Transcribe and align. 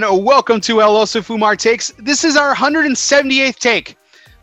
And 0.00 0.24
welcome 0.24 0.60
to 0.60 0.80
El 0.80 0.94
Oso 0.94 1.20
Fumar 1.20 1.58
Takes. 1.58 1.92
This 1.98 2.22
is 2.22 2.36
our 2.36 2.54
178th 2.54 3.56
take, 3.56 3.96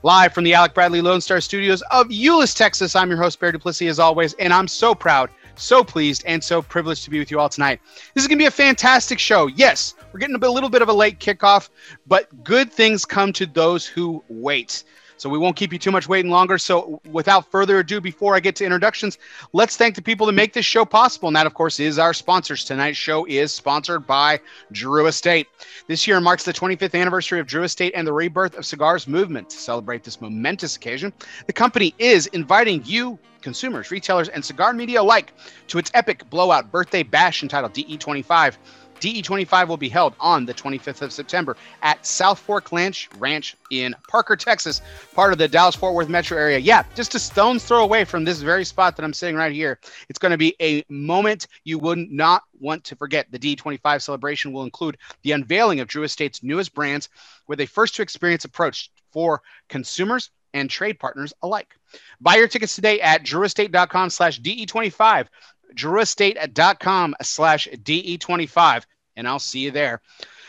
live 0.04 0.34
from 0.34 0.44
the 0.44 0.54
Alec 0.54 0.74
Bradley 0.74 1.00
Lone 1.00 1.22
Star 1.22 1.40
Studios 1.40 1.82
of 1.92 2.08
Euless, 2.10 2.54
Texas. 2.54 2.94
I'm 2.94 3.08
your 3.08 3.18
host, 3.18 3.40
Bear 3.40 3.54
Duplessis, 3.54 3.88
as 3.88 3.98
always, 3.98 4.34
and 4.34 4.52
I'm 4.52 4.68
so 4.68 4.94
proud, 4.94 5.30
so 5.56 5.82
pleased, 5.82 6.26
and 6.28 6.44
so 6.44 6.62
privileged 6.62 7.06
to 7.06 7.10
be 7.10 7.20
with 7.20 7.32
you 7.32 7.40
all 7.40 7.48
tonight. 7.48 7.80
This 8.14 8.26
is 8.26 8.28
going 8.28 8.38
to 8.38 8.44
be 8.44 8.48
a 8.48 8.52
fantastic 8.52 9.18
show. 9.18 9.48
Yes, 9.48 9.96
we're 10.12 10.20
getting 10.20 10.36
a 10.36 10.40
little 10.40 10.70
bit 10.70 10.82
of 10.82 10.90
a 10.90 10.94
late 10.94 11.22
kickoff, 11.22 11.70
but 12.06 12.44
good 12.44 12.70
things 12.70 13.06
come 13.06 13.32
to 13.32 13.46
those 13.46 13.86
who 13.86 14.22
wait. 14.28 14.84
So 15.18 15.30
we 15.30 15.38
won't 15.38 15.56
keep 15.56 15.72
you 15.72 15.80
too 15.80 15.92
much 15.92 16.08
waiting 16.08 16.32
longer. 16.32 16.58
So 16.58 17.02
without 17.12 17.50
further 17.52 17.80
ado, 17.80 18.02
before 18.02 18.36
I 18.36 18.40
get 18.40 18.56
to 18.58 18.66
introductions, 18.66 19.18
let's 19.54 19.78
thank 19.78 19.96
the 19.96 20.02
people 20.02 20.26
that 20.28 20.34
make 20.34 20.54
this 20.54 20.66
show 20.66 20.86
possible. 20.86 21.28
And 21.28 21.36
that, 21.36 21.48
of 21.48 21.54
course, 21.54 21.80
is 21.80 21.98
our 22.00 22.14
sponsors. 22.14 22.64
Tonight's 22.66 22.98
show 22.98 23.26
is 23.26 23.54
sponsored 23.54 24.06
by 24.06 24.40
Drew 24.72 25.08
Estate. 25.08 25.48
This 25.88 26.08
year 26.08 26.20
marks 26.20 26.44
the 26.44 26.54
25th 26.54 27.00
anniversary 27.00 27.40
of 27.40 27.48
Drew 27.48 27.64
Estate 27.64 27.94
and 27.96 28.06
the 28.06 28.14
rebirth 28.14 28.58
of 28.58 28.66
cigars 28.66 29.08
movement. 29.08 29.50
To 29.50 29.58
celebrate 29.58 30.04
this 30.04 30.22
momentous 30.22 30.76
occasion, 30.76 31.14
the 31.48 31.54
company 31.54 31.94
is 31.98 32.28
inviting 32.28 32.82
you 32.86 33.20
consumers, 33.46 33.92
retailers, 33.92 34.28
and 34.30 34.44
cigar 34.44 34.74
media 34.74 35.02
alike 35.02 35.32
to 35.68 35.78
its 35.78 35.92
epic 35.94 36.28
blowout 36.32 36.72
birthday 36.72 37.04
bash 37.04 37.44
entitled 37.44 37.74
DE25. 37.74 38.58
DE25 39.00 39.68
will 39.68 39.78
be 39.78 39.90
held 39.90 40.14
on 40.20 40.46
the 40.46 40.54
25th 40.54 41.02
of 41.02 41.12
September 41.12 41.56
at 41.82 42.06
South 42.06 42.40
Fork 42.40 42.72
Ranch 42.72 43.10
Ranch 43.18 43.56
in 43.72 43.96
Parker, 44.08 44.36
Texas, 44.36 44.82
part 45.14 45.32
of 45.32 45.38
the 45.38 45.48
Dallas 45.48 45.76
Fort 45.76 45.94
Worth 45.94 46.10
metro 46.10 46.38
area. 46.38 46.58
Yeah, 46.58 46.84
just 46.96 47.16
a 47.16 47.20
stone's 47.20 47.64
throw 47.64 47.84
away 47.84 48.06
from 48.06 48.24
this 48.24 48.42
very 48.42 48.66
spot 48.66 48.96
that 48.96 49.04
I'm 49.04 49.14
sitting 49.14 49.36
right 49.36 49.52
here. 49.52 49.80
It's 50.10 50.20
going 50.20 50.32
to 50.32 50.38
be 50.38 50.56
a 50.62 50.84
moment 50.90 51.48
you 51.64 51.80
would 51.80 52.12
not 52.12 52.44
want 52.60 52.84
to 52.86 52.96
forget. 52.96 53.28
The 53.32 53.40
D25 53.40 54.02
celebration 54.02 54.52
will 54.52 54.64
include 54.64 54.98
the 55.24 55.34
unveiling 55.34 55.80
of 55.80 55.88
Drew 55.88 56.04
Estate's 56.04 56.44
newest 56.44 56.74
brands 56.74 57.10
with 57.48 57.60
a 57.62 57.66
first 57.66 57.96
to 57.96 58.02
experience 58.02 58.46
approach 58.46 58.92
for 59.12 59.42
consumers 59.70 60.32
and 60.54 60.70
trade 60.70 60.98
partners 61.00 61.34
alike. 61.44 61.76
Buy 62.22 62.36
your 62.36 62.48
tickets 62.48 62.76
today 62.76 63.02
at 63.02 63.24
drewestate.com 63.24 64.10
slash 64.10 64.42
DE25 64.42 65.28
drewestate.com 65.76 67.16
slash 67.22 67.68
DE25, 67.72 68.84
and 69.16 69.28
I'll 69.28 69.40
see 69.40 69.60
you 69.60 69.72
there. 69.72 70.02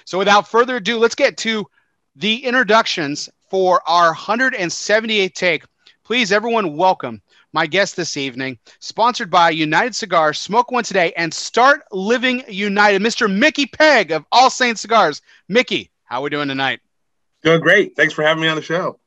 So 0.05 0.18
without 0.18 0.48
further 0.48 0.77
ado, 0.77 0.98
let's 0.98 1.14
get 1.14 1.36
to 1.38 1.66
the 2.14 2.44
introductions 2.44 3.28
for 3.50 3.80
our 3.88 4.14
178th 4.14 5.34
take. 5.34 5.64
Please, 6.05 6.33
everyone, 6.33 6.77
welcome 6.77 7.20
my 7.52 7.66
guest 7.66 7.96
this 7.96 8.16
evening, 8.18 8.58
sponsored 8.80 9.30
by 9.30 9.48
United 9.48 9.94
Cigars, 9.94 10.38
Smoke 10.38 10.70
One 10.70 10.84
Today, 10.84 11.12
and 11.16 11.33
Start 11.33 11.83
Living 11.90 12.44
United, 12.48 13.00
Mr. 13.00 13.34
Mickey 13.34 13.64
Pegg 13.66 14.12
of 14.12 14.27
All 14.30 14.50
Saints 14.50 14.83
Cigars. 14.83 15.22
Mickey, 15.48 15.90
how 16.05 16.20
are 16.20 16.24
we 16.24 16.30
doing 16.30 16.48
tonight? 16.48 16.80
Doing 17.42 17.61
great. 17.61 17.96
Thanks 17.96 18.12
for 18.12 18.22
having 18.22 18.42
me 18.42 18.48
on 18.48 18.56
the 18.56 18.62
show. 18.62 18.98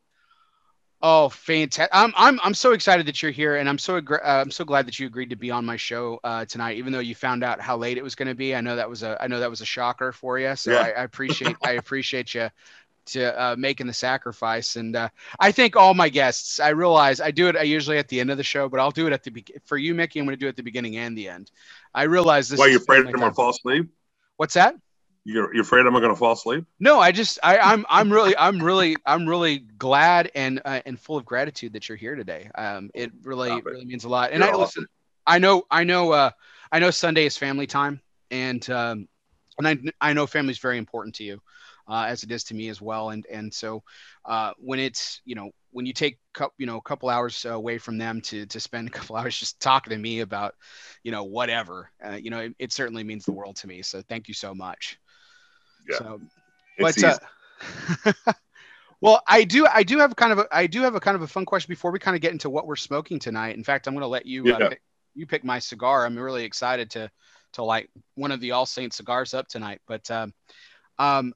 Oh, 1.02 1.30
fantastic! 1.30 1.90
I'm 1.94 2.14
I'm 2.18 2.40
I'm 2.44 2.54
so 2.54 2.74
excited 2.74 3.06
that 3.06 3.22
you're 3.22 3.32
here, 3.32 3.56
and 3.56 3.70
I'm 3.70 3.78
so 3.78 3.98
uh, 3.98 4.20
I'm 4.22 4.52
so 4.52 4.66
glad 4.66 4.86
that 4.86 5.00
you 5.00 5.08
agreed 5.08 5.30
to 5.30 5.38
be 5.38 5.50
on 5.50 5.64
my 5.64 5.78
show 5.78 6.20
uh, 6.26 6.44
tonight. 6.44 6.78
Even 6.78 6.92
though 6.92 7.00
you 7.00 7.16
found 7.16 7.42
out 7.42 7.62
how 7.62 7.78
late 7.78 7.98
it 7.98 8.04
was 8.04 8.16
going 8.16 8.28
to 8.28 8.36
be, 8.36 8.54
I 8.54 8.60
know 8.60 8.76
that 8.76 8.90
was 8.90 9.04
a 9.04 9.18
I 9.22 9.28
know 9.28 9.40
that 9.40 9.50
was 9.50 9.62
a 9.62 9.66
shocker 9.66 10.12
for 10.12 10.40
you. 10.40 10.54
So 10.58 10.72
yeah. 10.72 10.80
I, 10.80 10.90
I, 10.90 11.04
appreciate 11.04 11.56
I 11.64 11.72
appreciate 11.74 12.34
you 12.34 12.50
to 13.08 13.42
uh, 13.42 13.56
making 13.58 13.88
the 13.88 13.94
sacrifice. 13.94 14.76
And 14.76 14.96
uh, 14.96 15.08
I 15.40 15.54
think 15.54 15.78
all 15.78 15.94
my 15.94 16.10
guests. 16.10 16.60
I 16.60 16.70
realize 16.70 17.22
I 17.22 17.32
do 17.32 17.48
it. 17.48 17.56
I 17.56 17.64
usually 17.64 17.98
at 17.98 18.10
the 18.10 18.20
end 18.20 18.30
of 18.30 18.38
the 18.38 18.44
show, 18.44 18.68
but 18.68 18.82
I'll 18.82 18.92
do 18.92 19.08
it 19.08 19.14
at 19.14 19.24
the 19.24 19.32
be- 19.32 19.46
for 19.66 19.78
you, 19.78 19.96
Mickey. 19.96 20.20
I'm 20.20 20.26
going 20.26 20.36
to 20.36 20.40
do 20.40 20.48
it 20.48 20.50
at 20.50 20.58
the 20.58 20.64
beginning 20.64 20.98
and 20.98 21.18
the 21.18 21.30
end. 21.30 21.50
I 21.94 22.04
realize 22.04 22.50
this. 22.50 22.60
Why 22.60 22.68
you 22.68 22.78
afraid 22.78 23.06
I'm 23.06 23.12
going 23.14 23.30
to 23.30 23.34
fall 23.34 23.52
asleep? 23.52 23.90
What's 24.36 24.56
that? 24.56 24.76
You're, 25.26 25.54
you're 25.54 25.64
afraid 25.64 25.86
I'm 25.86 25.94
going 25.94 26.10
to 26.10 26.16
fall 26.16 26.34
asleep? 26.34 26.66
No, 26.80 27.00
I 27.00 27.12
just 27.12 27.40
I, 27.44 27.58
I'm 27.58 27.86
I'm 27.90 28.12
really 28.12 28.36
I'm 28.38 28.62
really 28.62 28.96
I'm 29.06 29.28
really 29.28 29.60
glad 29.78 30.32
and 30.34 30.62
uh, 30.66 30.82
and 30.86 31.00
full 31.00 31.18
of 31.18 31.26
gratitude 31.26 31.74
that 31.74 31.88
you're 31.88 31.98
here 31.98 32.16
today. 32.16 32.50
Um, 32.56 32.90
it 32.94 33.12
really 33.24 33.52
it. 33.52 33.66
really 33.66 33.86
means 33.86 34.06
a 34.06 34.10
lot. 34.10 34.32
And 34.32 34.40
you're 34.40 34.50
I 34.50 34.54
awesome. 34.54 34.62
listen, 34.62 34.86
I 35.28 35.40
know 35.40 35.64
I 35.70 35.84
know 35.84 36.12
uh, 36.12 36.32
I 36.72 36.80
know 36.80 36.90
Sunday 36.90 37.26
is 37.26 37.38
family 37.38 37.68
time, 37.68 38.02
and 38.32 38.68
um, 38.70 39.08
and 39.58 39.68
I 39.68 39.78
I 40.02 40.14
know 40.14 40.26
family 40.26 40.52
is 40.52 40.60
very 40.60 40.78
important 40.78 41.16
to 41.16 41.24
you. 41.24 41.42
Uh, 41.88 42.06
as 42.08 42.22
it 42.22 42.32
is 42.32 42.44
to 42.44 42.54
me 42.54 42.70
as 42.70 42.80
well. 42.80 43.10
And 43.10 43.26
and 43.32 43.52
so 43.52 43.82
uh, 44.26 44.54
when 44.60 44.80
it's 44.80 45.22
you 45.26 45.34
know 45.34 45.50
when 45.72 45.88
you 45.88 45.94
take 45.94 46.20
you 46.60 46.68
know 46.68 46.78
a 46.78 46.82
couple 46.82 47.10
hours 47.10 47.46
away 47.46 47.80
from 47.80 47.98
them 47.98 48.22
to 48.22 48.46
to 48.46 48.60
spend 48.60 48.88
a 48.88 48.92
couple 48.92 49.16
hours 49.16 49.38
just 49.38 49.60
talking 49.60 49.92
to 49.92 49.98
me 49.98 50.20
about 50.20 50.54
you 51.04 51.12
know 51.12 51.24
whatever, 51.24 51.90
uh, 52.06 52.12
you 52.12 52.30
know 52.30 52.40
it, 52.40 52.56
it, 52.60 52.72
certainly 52.72 53.04
means 53.04 53.26
the 53.26 53.32
world 53.32 53.56
to 53.58 53.68
me. 53.68 53.82
So 53.82 54.04
thank 54.04 54.28
you 54.28 54.36
so 54.36 54.54
much. 54.54 55.00
Yeah. 55.90 55.98
So, 55.98 56.22
but 56.78 57.04
uh, 57.04 57.18
well, 59.02 59.22
I 59.28 59.44
do 59.44 59.68
I 59.68 59.84
do 59.84 60.00
have 60.00 60.16
kind 60.16 60.32
of 60.32 60.40
a 60.40 60.48
I 60.52 60.68
do 60.68 60.82
have 60.82 60.96
a 60.96 61.00
kind 61.00 61.16
of 61.16 61.22
a 61.22 61.28
fun 61.28 61.46
question 61.46 61.72
before 61.72 61.92
we 61.92 62.00
kind 62.00 62.16
of 62.16 62.22
get 62.22 62.32
into 62.32 62.50
what 62.50 62.68
we're 62.68 62.76
smoking 62.76 63.20
tonight. 63.20 63.56
In 63.56 63.64
fact, 63.64 63.88
I'm 63.88 63.94
going 63.94 64.02
to 64.02 64.08
let 64.08 64.26
you 64.26 64.54
uh, 64.54 64.70
pick, 64.70 64.82
you 65.16 65.26
pick 65.26 65.44
my 65.44 65.60
cigar. 65.60 66.06
I'm 66.06 66.18
really 66.18 66.46
excited 66.46 66.92
to 66.92 67.12
to 67.54 67.64
light 67.64 67.90
one 68.16 68.32
of 68.32 68.40
the 68.40 68.52
All 68.52 68.66
Saints 68.66 68.98
cigars 68.98 69.34
up 69.34 69.48
tonight. 69.48 69.82
But 69.88 70.10
um, 70.12 70.34
um, 70.98 71.34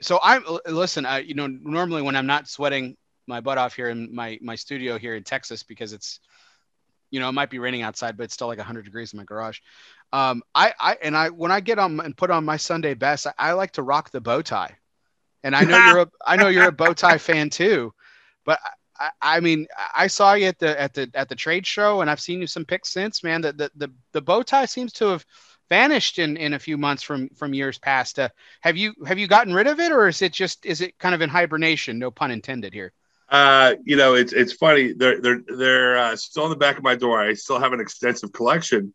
so 0.00 0.18
I'm 0.22 0.44
listen. 0.66 1.06
I, 1.06 1.18
you 1.18 1.34
know, 1.34 1.46
normally 1.46 2.02
when 2.02 2.16
I'm 2.16 2.26
not 2.26 2.48
sweating 2.48 2.96
my 3.26 3.40
butt 3.40 3.58
off 3.58 3.74
here 3.74 3.88
in 3.88 4.14
my 4.14 4.38
my 4.40 4.54
studio 4.54 4.98
here 4.98 5.14
in 5.14 5.24
Texas 5.24 5.62
because 5.62 5.92
it's 5.92 6.20
you 7.10 7.20
know 7.20 7.28
it 7.28 7.32
might 7.32 7.50
be 7.50 7.58
raining 7.58 7.82
outside, 7.82 8.16
but 8.16 8.24
it's 8.24 8.34
still 8.34 8.48
like 8.48 8.58
100 8.58 8.84
degrees 8.84 9.12
in 9.12 9.18
my 9.18 9.24
garage. 9.24 9.60
Um, 10.12 10.42
I, 10.54 10.72
I, 10.78 10.96
and 11.02 11.16
I, 11.16 11.30
when 11.30 11.50
I 11.50 11.60
get 11.60 11.78
on 11.78 12.00
and 12.00 12.16
put 12.16 12.30
on 12.30 12.44
my 12.44 12.56
Sunday 12.56 12.94
best, 12.94 13.26
I, 13.26 13.32
I 13.38 13.52
like 13.52 13.72
to 13.72 13.82
rock 13.82 14.10
the 14.10 14.20
bow 14.20 14.42
tie. 14.42 14.76
And 15.42 15.54
I 15.54 15.62
know 15.62 15.76
you're 15.86 16.00
a, 16.00 16.10
I 16.26 16.36
know 16.36 16.48
you're 16.48 16.68
a 16.68 16.72
bow 16.72 16.92
tie 16.92 17.18
fan 17.18 17.50
too, 17.50 17.92
but 18.44 18.58
I, 18.98 19.10
I, 19.20 19.40
mean, 19.40 19.66
I 19.94 20.06
saw 20.06 20.34
you 20.34 20.46
at 20.46 20.58
the, 20.58 20.80
at 20.80 20.94
the, 20.94 21.10
at 21.14 21.28
the 21.28 21.34
trade 21.34 21.66
show 21.66 22.00
and 22.00 22.10
I've 22.10 22.20
seen 22.20 22.40
you 22.40 22.46
some 22.46 22.64
pics 22.64 22.90
since, 22.90 23.22
man, 23.22 23.42
the, 23.42 23.52
the, 23.52 23.70
the, 23.76 23.92
the 24.12 24.22
bow 24.22 24.42
tie 24.42 24.66
seems 24.66 24.92
to 24.94 25.06
have 25.06 25.24
vanished 25.68 26.18
in, 26.18 26.36
in 26.36 26.54
a 26.54 26.58
few 26.58 26.78
months 26.78 27.02
from, 27.02 27.28
from 27.30 27.52
years 27.52 27.78
past. 27.78 28.18
Uh, 28.18 28.28
have 28.60 28.76
you, 28.76 28.94
have 29.06 29.18
you 29.18 29.26
gotten 29.26 29.52
rid 29.52 29.66
of 29.66 29.80
it 29.80 29.92
or 29.92 30.06
is 30.06 30.22
it 30.22 30.32
just, 30.32 30.64
is 30.64 30.80
it 30.80 30.98
kind 30.98 31.14
of 31.14 31.20
in 31.20 31.28
hibernation? 31.28 31.98
No 31.98 32.10
pun 32.10 32.30
intended 32.30 32.72
here. 32.72 32.92
Uh, 33.28 33.74
you 33.84 33.96
know, 33.96 34.14
it's, 34.14 34.32
it's 34.32 34.52
funny. 34.52 34.92
They're, 34.92 35.20
they're, 35.20 35.40
they're 35.46 35.98
uh, 35.98 36.16
still 36.16 36.44
on 36.44 36.50
the 36.50 36.56
back 36.56 36.78
of 36.78 36.84
my 36.84 36.94
door. 36.94 37.20
I 37.20 37.34
still 37.34 37.58
have 37.58 37.72
an 37.72 37.80
extensive 37.80 38.32
collection 38.32 38.94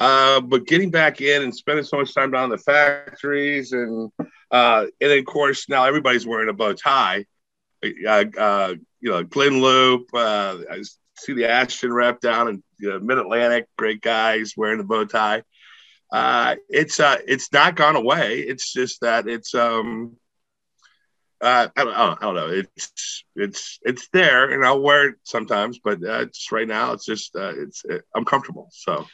uh, 0.00 0.40
but 0.40 0.66
getting 0.66 0.90
back 0.90 1.20
in 1.20 1.42
and 1.42 1.54
spending 1.54 1.84
so 1.84 1.98
much 1.98 2.14
time 2.14 2.30
down 2.30 2.44
in 2.44 2.50
the 2.50 2.58
factories 2.58 3.72
and 3.72 4.10
uh, 4.50 4.86
and 5.00 5.12
of 5.12 5.24
course 5.24 5.68
now 5.68 5.84
everybody's 5.84 6.26
wearing 6.26 6.48
a 6.48 6.52
bow 6.52 6.72
tie. 6.72 7.24
Uh, 7.84 8.24
uh, 8.38 8.74
you 9.00 9.10
know, 9.10 9.22
Glen 9.22 9.60
Loop. 9.60 10.08
Uh, 10.12 10.58
I 10.70 10.82
see 11.18 11.34
the 11.34 11.48
Ashton 11.48 11.92
rep 11.92 12.20
down 12.20 12.48
in 12.48 12.62
you 12.78 12.90
know, 12.90 12.98
Mid 12.98 13.18
Atlantic. 13.18 13.66
Great 13.76 14.00
guys 14.00 14.54
wearing 14.56 14.78
the 14.78 14.84
bow 14.84 15.04
tie. 15.04 15.42
Uh, 16.12 16.56
it's 16.68 16.98
uh, 16.98 17.18
it's 17.26 17.52
not 17.52 17.76
gone 17.76 17.96
away. 17.96 18.40
It's 18.40 18.72
just 18.72 19.00
that 19.02 19.28
it's 19.28 19.54
um, 19.54 20.16
uh, 21.44 21.68
I, 21.76 21.84
don't, 21.84 21.94
I 21.94 22.16
don't 22.20 22.34
know. 22.34 22.48
It's 22.48 23.24
it's 23.36 23.78
it's 23.82 24.08
there, 24.08 24.50
and 24.50 24.64
I'll 24.64 24.80
wear 24.80 25.10
it 25.10 25.16
sometimes. 25.24 25.78
But 25.78 26.02
uh, 26.02 26.22
it's 26.22 26.50
right 26.50 26.66
now. 26.66 26.92
It's 26.92 27.04
just 27.04 27.36
uh, 27.36 27.52
it's 27.56 27.84
it, 27.84 28.02
I'm 28.14 28.24
comfortable. 28.24 28.68
So 28.72 29.06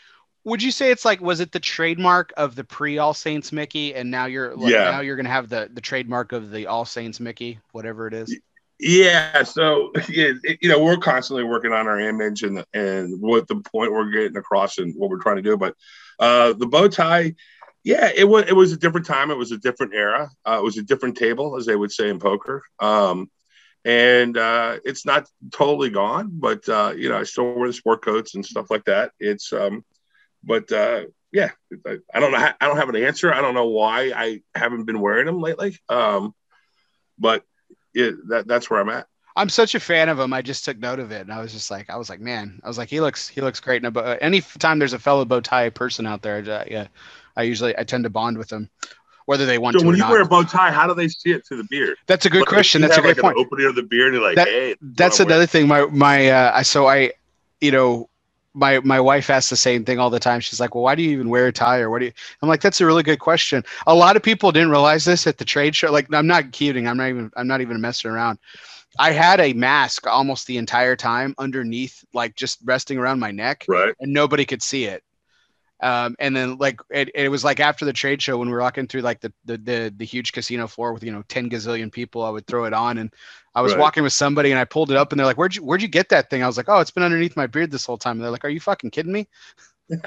would 0.45 0.63
you 0.63 0.71
say 0.71 0.91
it's 0.91 1.05
like 1.05 1.21
was 1.21 1.41
it 1.41 1.53
the 1.53 1.61
trademark 1.61 2.33
of 2.37 2.55
the 2.55 2.65
pre 2.65 2.99
All 2.99 3.15
Saints 3.15 3.53
Mickey, 3.53 3.95
and 3.95 4.11
now 4.11 4.27
you're 4.27 4.55
like, 4.57 4.73
yeah. 4.73 4.91
now 4.91 5.01
you're 5.01 5.17
gonna 5.17 5.29
have 5.29 5.49
the 5.49 5.69
the 5.73 5.81
trademark 5.81 6.33
of 6.33 6.51
the 6.51 6.67
All 6.67 6.85
Saints 6.85 7.21
Mickey, 7.21 7.59
whatever 7.73 8.07
it 8.07 8.15
is. 8.15 8.39
Yeah, 8.79 9.43
so 9.43 9.93
yeah, 10.09 10.33
you 10.61 10.69
know 10.69 10.83
we're 10.83 10.97
constantly 10.97 11.45
working 11.45 11.73
on 11.73 11.87
our 11.87 12.01
image 12.01 12.43
and 12.43 12.65
and 12.73 13.21
what 13.21 13.49
the 13.49 13.57
point 13.57 13.93
we're 13.93 14.11
getting 14.11 14.37
across 14.37 14.79
and 14.79 14.95
what 14.97 15.11
we're 15.11 15.21
trying 15.21 15.37
to 15.37 15.43
do. 15.43 15.57
But 15.57 15.77
uh, 16.19 16.55
the 16.55 16.67
bow 16.67 16.89
tie, 16.89 17.35
yeah, 17.83 18.11
it 18.15 18.25
was 18.25 18.45
it 18.47 18.55
was 18.55 18.73
a 18.73 18.77
different 18.77 19.07
time. 19.07 19.31
It 19.31 19.39
was 19.39 19.53
a 19.53 19.59
different 19.59 19.95
era. 19.95 20.31
Uh, 20.47 20.59
it 20.59 20.63
was 20.65 20.77
a 20.77 20.83
different 20.83 21.17
table, 21.17 21.57
as 21.57 21.67
they 21.67 21.77
would 21.77 21.93
say 21.93 22.09
in 22.09 22.19
poker. 22.19 22.63
Um, 22.79 23.31
and 23.85 24.37
uh, 24.37 24.79
it's 24.85 25.07
not 25.07 25.27
totally 25.53 25.91
gone, 25.91 26.31
but 26.33 26.69
uh, 26.69 26.93
you 26.97 27.09
know 27.09 27.19
I 27.19 27.25
still 27.25 27.55
wear 27.55 27.69
the 27.69 27.73
sport 27.73 28.03
coats 28.03 28.35
and 28.35 28.45
stuff 28.45 28.71
like 28.71 28.85
that. 28.85 29.13
It's 29.19 29.53
um, 29.53 29.85
but 30.45 30.71
uh, 30.71 31.05
yeah, 31.33 31.51
I, 31.87 31.99
I, 32.13 32.21
don't 32.21 32.33
know. 32.33 32.39
I 32.39 32.67
don't 32.67 32.77
have 32.77 32.89
an 32.89 32.97
answer. 32.97 33.33
I 33.33 33.41
don't 33.41 33.55
know 33.55 33.69
why 33.69 34.13
I 34.15 34.43
haven't 34.55 34.85
been 34.85 35.01
wearing 35.01 35.27
them 35.27 35.41
lately. 35.41 35.79
Um, 35.89 36.35
but 37.19 37.45
it, 37.95 38.17
that 38.29 38.47
that's 38.47 38.69
where 38.69 38.81
I'm 38.81 38.89
at. 38.89 39.07
I'm 39.37 39.49
such 39.49 39.75
a 39.75 39.81
fan 39.81 40.09
of 40.09 40.19
him. 40.19 40.33
I 40.33 40.43
just 40.43 40.65
took 40.65 40.79
note 40.79 40.99
of 40.99 41.13
it, 41.13 41.23
and 41.23 41.33
I 41.33 41.41
was 41.41 41.53
just 41.53 41.71
like, 41.71 41.89
I 41.89 41.97
was 41.97 42.11
like, 42.11 42.21
man, 42.21 42.61
I 42.65 42.69
was 42.69 42.79
like, 42.79 42.91
he 42.91 43.01
looks, 43.01 43.29
he 43.29 43.41
looks 43.41 43.61
great. 43.61 43.85
And 43.85 43.97
any 44.21 44.41
time 44.41 44.79
there's 44.79 44.93
a 44.93 44.99
fellow 44.99 45.25
bow 45.25 45.41
tie 45.41 45.71
person 45.71 46.07
out 46.07 46.21
there, 46.21 46.39
uh, 46.39 46.65
yeah, 46.69 46.89
I 47.37 47.43
usually 47.43 47.77
I 47.79 47.85
tend 47.85 48.05
to 48.05 48.11
bond 48.11 48.39
with 48.39 48.49
them, 48.49 48.71
whether 49.27 49.47
they 49.47 49.59
want 49.59 49.75
so 49.75 49.81
to. 49.81 49.87
When 49.87 49.97
you 49.97 50.03
not. 50.03 50.11
wear 50.11 50.23
a 50.23 50.27
bow 50.27 50.43
tie, 50.43 50.71
how 50.71 50.87
do 50.87 50.95
they 50.95 51.09
see 51.09 51.33
it 51.33 51.47
through 51.47 51.59
the 51.59 51.69
beard? 51.71 51.97
That's 52.07 52.27
a 52.27 52.31
good 52.31 52.41
like, 52.41 52.49
question. 52.49 52.81
That's 52.83 52.97
a 52.97 53.01
great 53.01 53.17
like 53.17 53.23
point. 53.23 53.37
opening 53.37 53.67
of 53.67 53.75
the 53.75 53.83
beard, 53.83 54.15
and 54.15 54.23
like, 54.23 54.37
that, 54.37 54.49
hey, 54.49 54.77
that's 54.81 55.21
another 55.21 55.47
thing. 55.47 55.69
My 55.69 55.87
my, 55.87 56.29
uh, 56.29 56.63
so 56.63 56.87
I, 56.87 57.13
you 57.61 57.71
know, 57.71 58.09
my 58.55 58.81
my 58.81 59.01
wife 59.01 59.31
asks 59.31 59.51
the 59.51 59.57
same 59.57 59.85
thing 59.85 59.99
all 59.99 60.11
the 60.11 60.21
time. 60.21 60.41
She's 60.41 60.61
like, 60.61 60.75
"Well, 60.75 60.85
why 60.85 60.95
do 60.95 61.03
you 61.03 61.11
even 61.11 61.29
wear 61.29 61.47
a 61.47 61.53
tie?" 61.53 61.79
Or 61.79 61.91
what 61.91 62.01
do 62.01 62.07
you? 62.07 62.13
I'm 62.43 62.49
like, 62.49 62.61
"That's 62.61 62.81
a 62.81 62.87
really 62.87 63.03
good 63.03 63.21
question." 63.21 63.65
A 63.87 63.95
lot 63.95 64.17
of 64.17 64.23
people 64.23 64.53
didn't 64.53 64.71
realize 64.71 65.05
this 65.05 65.27
at 65.27 65.39
the 65.39 65.45
trade 65.45 65.77
show. 65.77 65.93
Like, 65.93 66.13
I'm 66.13 66.27
not 66.27 66.53
kidding. 66.53 66.89
I'm 66.89 66.97
not 66.97 67.09
even. 67.09 67.31
I'm 67.37 67.47
not 67.47 67.61
even 67.61 67.81
messing 67.81 68.11
around. 68.11 68.39
I 68.99 69.13
had 69.13 69.41
a 69.41 69.53
mask 69.53 70.07
almost 70.07 70.47
the 70.47 70.59
entire 70.59 70.97
time 70.97 71.35
underneath, 71.39 72.05
like 72.13 72.35
just 72.35 72.59
resting 72.65 72.99
around 72.99 73.21
my 73.21 73.31
neck, 73.31 73.65
right? 73.69 73.95
And 74.01 74.13
nobody 74.13 74.45
could 74.45 74.63
see 74.63 74.85
it. 74.85 75.05
Um, 75.83 76.15
and 76.19 76.37
then 76.37 76.59
like 76.59 76.81
it, 76.91 77.11
it 77.15 77.31
was 77.31 77.43
like 77.43 77.59
after 77.59 77.85
the 77.85 77.93
trade 77.93 78.21
show 78.21 78.37
when 78.37 78.49
we 78.49 78.55
were 78.55 78.61
walking 78.61 78.87
through 78.87 79.01
like 79.01 79.21
the, 79.21 79.33
the 79.47 79.57
the 79.57 79.95
the 79.97 80.05
huge 80.05 80.33
casino 80.33 80.67
floor 80.67 80.93
with 80.93 81.03
you 81.03 81.11
know 81.11 81.23
10 81.29 81.49
gazillion 81.49 81.91
people, 81.91 82.23
I 82.23 82.31
would 82.31 82.47
throw 82.47 82.65
it 82.65 82.75
on 82.75 82.99
and 82.99 83.13
I 83.55 83.63
was 83.63 83.73
right. 83.73 83.81
walking 83.81 84.03
with 84.03 84.13
somebody 84.13 84.51
and 84.51 84.59
I 84.59 84.65
pulled 84.65 84.91
it 84.91 84.97
up 84.97 85.13
and 85.13 85.19
they're 85.19 85.27
like, 85.27 85.39
Where'd 85.39 85.57
you 85.57 85.65
where'd 85.65 85.83
you 85.83 85.89
get 85.89 86.11
that 86.11 86.29
thing? 86.29 86.43
I 86.43 86.47
was 86.47 86.57
like, 86.57 86.69
Oh, 86.69 86.81
it's 86.81 86.91
been 86.91 87.03
underneath 87.03 87.37
my 87.37 87.47
beard 87.47 87.71
this 87.71 87.87
whole 87.87 87.99
time. 87.99 88.17
And 88.17 88.25
they're 88.25 88.31
like, 88.31 88.45
Are 88.45 88.51
you 88.51 88.61
fucking 88.61 88.91
kidding 88.91 89.13
me? 89.13 89.27
you 89.89 89.99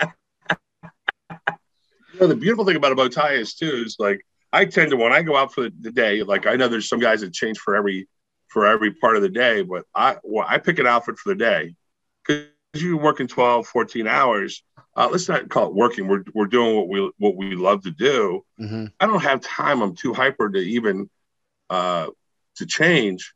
know, 2.19 2.27
the 2.27 2.35
beautiful 2.35 2.65
thing 2.65 2.75
about 2.75 2.91
a 2.91 2.95
bow 2.95 3.07
tie 3.07 3.33
is 3.33 3.55
too 3.55 3.83
is 3.85 3.95
like 3.97 4.25
I 4.51 4.65
tend 4.65 4.91
to 4.91 4.97
when 4.97 5.11
I 5.11 5.23
go 5.23 5.35
out 5.35 5.53
for 5.53 5.63
the, 5.63 5.73
the 5.79 5.91
day, 5.91 6.21
like 6.21 6.45
I 6.45 6.55
know 6.55 6.67
there's 6.67 6.87
some 6.87 6.99
guys 6.99 7.21
that 7.21 7.33
change 7.33 7.57
for 7.57 7.75
every 7.75 8.07
for 8.47 8.67
every 8.67 8.93
part 8.93 9.15
of 9.15 9.23
the 9.23 9.29
day, 9.29 9.63
but 9.63 9.85
I 9.95 10.17
well, 10.23 10.45
I 10.47 10.59
pick 10.59 10.77
an 10.77 10.85
outfit 10.85 11.17
for 11.17 11.29
the 11.29 11.35
day 11.35 11.75
because 12.25 12.45
you're 12.75 12.97
working 12.97 13.27
12, 13.27 13.65
14 13.65 14.07
hours 14.07 14.63
uh, 14.95 15.09
let's 15.11 15.27
not 15.27 15.49
call 15.49 15.67
it 15.67 15.73
working. 15.73 16.07
We're, 16.07 16.23
we're 16.33 16.47
doing 16.47 16.75
what 16.75 16.87
we 16.87 17.11
what 17.17 17.35
we 17.35 17.55
love 17.55 17.83
to 17.83 17.91
do. 17.91 18.45
Mm-hmm. 18.59 18.85
I 18.99 19.07
don't 19.07 19.21
have 19.21 19.41
time. 19.41 19.81
I'm 19.81 19.95
too 19.95 20.13
hyper 20.13 20.49
to 20.49 20.59
even 20.59 21.09
uh, 21.69 22.07
to 22.57 22.65
change. 22.65 23.33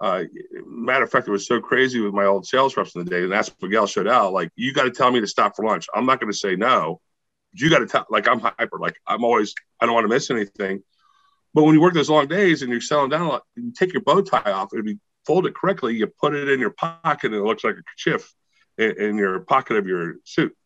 Uh, 0.00 0.24
matter 0.66 1.04
of 1.04 1.10
fact, 1.10 1.28
it 1.28 1.30
was 1.30 1.46
so 1.46 1.60
crazy 1.60 2.00
with 2.00 2.12
my 2.12 2.24
old 2.24 2.46
sales 2.46 2.76
reps 2.76 2.94
in 2.94 3.04
the 3.04 3.10
day, 3.10 3.22
and 3.22 3.32
that's 3.32 3.48
what 3.48 3.62
Miguel 3.62 3.88
out. 4.08 4.32
Like, 4.32 4.50
you 4.56 4.72
got 4.72 4.84
to 4.84 4.90
tell 4.90 5.10
me 5.10 5.20
to 5.20 5.26
stop 5.26 5.56
for 5.56 5.64
lunch. 5.64 5.86
I'm 5.94 6.06
not 6.06 6.20
going 6.20 6.32
to 6.32 6.38
say 6.38 6.56
no. 6.56 7.00
You 7.52 7.70
got 7.70 7.78
to 7.78 7.86
tell. 7.86 8.06
Like, 8.10 8.26
I'm 8.26 8.40
hyper. 8.40 8.78
Like, 8.78 8.96
I'm 9.06 9.24
always. 9.24 9.54
I 9.80 9.86
don't 9.86 9.94
want 9.94 10.04
to 10.04 10.08
miss 10.08 10.30
anything. 10.30 10.82
But 11.52 11.62
when 11.62 11.74
you 11.74 11.80
work 11.80 11.94
those 11.94 12.10
long 12.10 12.26
days 12.26 12.62
and 12.62 12.72
you're 12.72 12.80
selling 12.80 13.10
down 13.10 13.22
a 13.22 13.28
lot, 13.28 13.42
you 13.54 13.72
take 13.72 13.92
your 13.92 14.02
bow 14.02 14.20
tie 14.22 14.50
off. 14.50 14.70
If 14.72 14.84
you 14.86 14.98
fold 15.26 15.46
it 15.46 15.54
correctly. 15.54 15.96
You 15.96 16.06
put 16.06 16.34
it 16.34 16.48
in 16.48 16.60
your 16.60 16.70
pocket, 16.70 17.32
and 17.32 17.34
it 17.34 17.42
looks 17.42 17.64
like 17.64 17.76
a 17.76 17.82
kerchief 17.82 18.32
in, 18.78 19.00
in 19.00 19.16
your 19.16 19.40
pocket 19.40 19.76
of 19.76 19.86
your 19.86 20.16
suit 20.24 20.56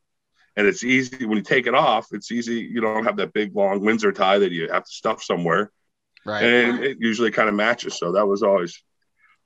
and 0.59 0.67
it's 0.67 0.83
easy 0.83 1.25
when 1.25 1.39
you 1.39 1.45
take 1.45 1.69
it 1.69 1.75
off. 1.75 2.09
It's 2.11 2.33
easy. 2.33 2.57
You 2.57 2.81
don't 2.81 3.05
have 3.05 3.17
that 3.19 3.33
big 3.33 3.55
long 3.55 3.81
Windsor 3.81 4.11
tie 4.11 4.41
that 4.41 4.51
you 4.51 4.69
have 4.69 4.85
to 4.85 4.91
stuff 4.91 5.23
somewhere, 5.23 5.71
right? 6.27 6.43
And 6.43 6.83
it 6.85 6.99
usually 7.01 7.31
kind 7.31 7.49
of 7.49 7.55
matches. 7.55 7.97
So 7.97 8.13
that 8.13 8.27
was 8.27 8.43
always. 8.43 8.83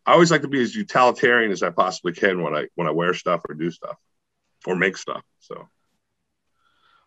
I 0.07 0.15
always 0.15 0.33
like 0.33 0.43
to 0.43 0.49
be 0.49 0.61
as 0.61 0.75
utilitarian 0.75 1.53
as 1.53 1.63
I 1.63 1.71
possibly 1.71 2.13
can 2.13 2.43
when 2.43 2.55
I 2.55 2.67
when 2.77 2.89
I 2.89 2.93
wear 2.93 3.13
stuff 3.13 3.43
or 3.47 3.55
do 3.55 3.71
stuff 3.71 3.97
or 4.67 4.75
make 4.75 4.97
stuff. 4.97 5.23
So. 5.39 5.69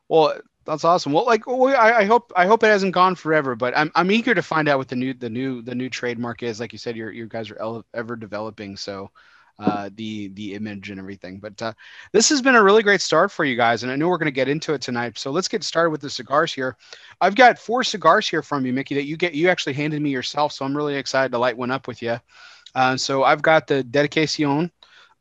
Well, 0.07 0.39
that's 0.65 0.85
awesome. 0.85 1.11
Well, 1.11 1.25
like 1.25 1.47
I, 1.47 1.93
I, 1.93 2.05
hope 2.05 2.31
I 2.35 2.45
hope 2.45 2.63
it 2.63 2.67
hasn't 2.67 2.93
gone 2.93 3.15
forever, 3.15 3.55
but 3.55 3.75
I'm 3.75 3.91
I'm 3.95 4.11
eager 4.11 4.35
to 4.35 4.43
find 4.43 4.69
out 4.69 4.77
what 4.77 4.87
the 4.87 4.95
new 4.95 5.15
the 5.15 5.31
new 5.31 5.63
the 5.63 5.73
new 5.73 5.89
trademark 5.89 6.43
is. 6.43 6.59
Like 6.59 6.73
you 6.73 6.79
said, 6.79 6.95
your 6.95 7.11
you 7.11 7.27
guys 7.27 7.49
are 7.49 7.83
ever 7.91 8.15
developing, 8.15 8.77
so 8.77 9.09
uh, 9.57 9.89
the 9.95 10.29
the 10.29 10.53
image 10.53 10.89
and 10.89 10.99
everything. 10.99 11.39
But 11.39 11.61
uh, 11.61 11.73
this 12.11 12.29
has 12.29 12.41
been 12.41 12.55
a 12.55 12.63
really 12.63 12.83
great 12.83 13.01
start 13.01 13.31
for 13.31 13.45
you 13.45 13.55
guys, 13.55 13.83
and 13.83 13.91
I 13.91 13.95
know 13.95 14.09
we're 14.09 14.17
going 14.17 14.25
to 14.25 14.31
get 14.31 14.49
into 14.49 14.73
it 14.73 14.81
tonight. 14.81 15.17
So 15.17 15.31
let's 15.31 15.47
get 15.47 15.63
started 15.63 15.91
with 15.91 16.01
the 16.01 16.09
cigars 16.09 16.53
here. 16.53 16.75
I've 17.21 17.35
got 17.35 17.57
four 17.57 17.83
cigars 17.83 18.27
here 18.27 18.41
from 18.41 18.65
you, 18.65 18.73
Mickey, 18.73 18.95
that 18.95 19.05
you 19.05 19.17
get 19.17 19.33
you 19.33 19.49
actually 19.49 19.73
handed 19.73 20.01
me 20.01 20.09
yourself. 20.09 20.51
So 20.51 20.65
I'm 20.65 20.75
really 20.75 20.95
excited 20.95 21.31
to 21.31 21.37
light 21.37 21.57
one 21.57 21.71
up 21.71 21.87
with 21.87 22.01
you. 22.01 22.19
Uh, 22.73 22.97
so 22.97 23.23
I've 23.23 23.41
got 23.41 23.67
the 23.67 23.83
Dedicacion, 23.83 24.71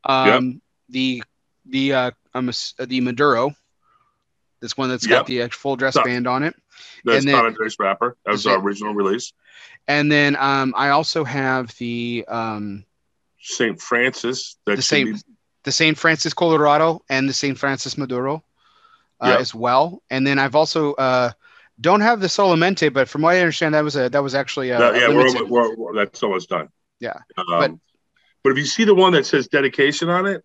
um, 0.03 0.27
yep. 0.27 0.61
the 0.89 1.23
the 1.65 1.93
uh, 1.93 2.11
um, 2.33 2.51
the 2.79 3.01
Maduro. 3.01 3.55
This 4.59 4.77
one 4.77 4.89
that's 4.89 5.05
yep. 5.05 5.19
got 5.19 5.27
the 5.27 5.47
full 5.49 5.75
dress 5.75 5.97
band 6.03 6.27
on 6.27 6.43
it. 6.43 6.55
That's 7.03 7.19
and 7.19 7.33
then, 7.33 7.45
Andres 7.45 7.77
wrapper. 7.79 8.17
That 8.25 8.31
was 8.31 8.47
our 8.47 8.59
original 8.59 8.93
release. 8.93 9.31
And 9.87 10.11
then 10.11 10.35
um, 10.37 10.73
I 10.75 10.89
also 10.89 11.23
have 11.23 11.75
the 11.77 12.25
um, 12.27 12.83
St. 13.45 13.79
Francis. 13.79 14.57
the 14.65 14.81
St. 14.81 15.23
the 15.63 15.71
St. 15.71 15.97
Francis 15.97 16.33
Colorado 16.33 17.03
and 17.09 17.29
the 17.29 17.33
St. 17.33 17.57
Francis 17.57 17.97
Maduro 17.97 18.43
uh, 19.21 19.37
as 19.39 19.53
well. 19.53 20.01
And 20.09 20.25
then 20.25 20.39
I've 20.39 20.55
also 20.55 20.93
uh, 20.93 21.31
don't 21.79 22.01
have 22.01 22.21
the 22.21 22.27
Solamente, 22.27 22.91
but 22.91 23.07
from 23.07 23.21
what 23.21 23.35
I 23.35 23.39
understand, 23.39 23.75
that 23.75 23.83
was 23.83 23.95
a 23.95 24.09
that 24.09 24.23
was 24.23 24.35
actually 24.35 24.71
a, 24.71 24.79
yeah, 24.79 25.09
we're, 25.09 25.45
we're, 25.45 25.75
we're, 25.75 25.95
that's 25.95 26.23
almost 26.23 26.49
done. 26.49 26.69
Yeah, 26.99 27.19
um, 27.37 27.45
but 27.47 27.71
but 28.43 28.51
if 28.51 28.57
you 28.57 28.65
see 28.65 28.83
the 28.83 28.95
one 28.95 29.13
that 29.13 29.25
says 29.25 29.47
dedication 29.47 30.09
on 30.09 30.25
it, 30.25 30.43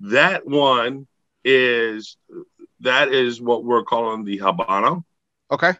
that 0.00 0.46
one 0.46 1.06
is 1.44 2.16
that 2.80 3.08
is 3.08 3.40
what 3.40 3.64
we're 3.64 3.84
calling 3.84 4.24
the 4.24 4.38
Habano. 4.38 5.04
Okay. 5.50 5.72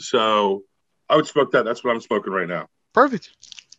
So 0.00 0.62
I 1.08 1.16
would 1.16 1.26
smoke 1.26 1.52
that. 1.52 1.64
That's 1.64 1.82
what 1.82 1.92
I'm 1.92 2.00
smoking 2.00 2.32
right 2.32 2.48
now. 2.48 2.68
Perfect. 2.92 3.30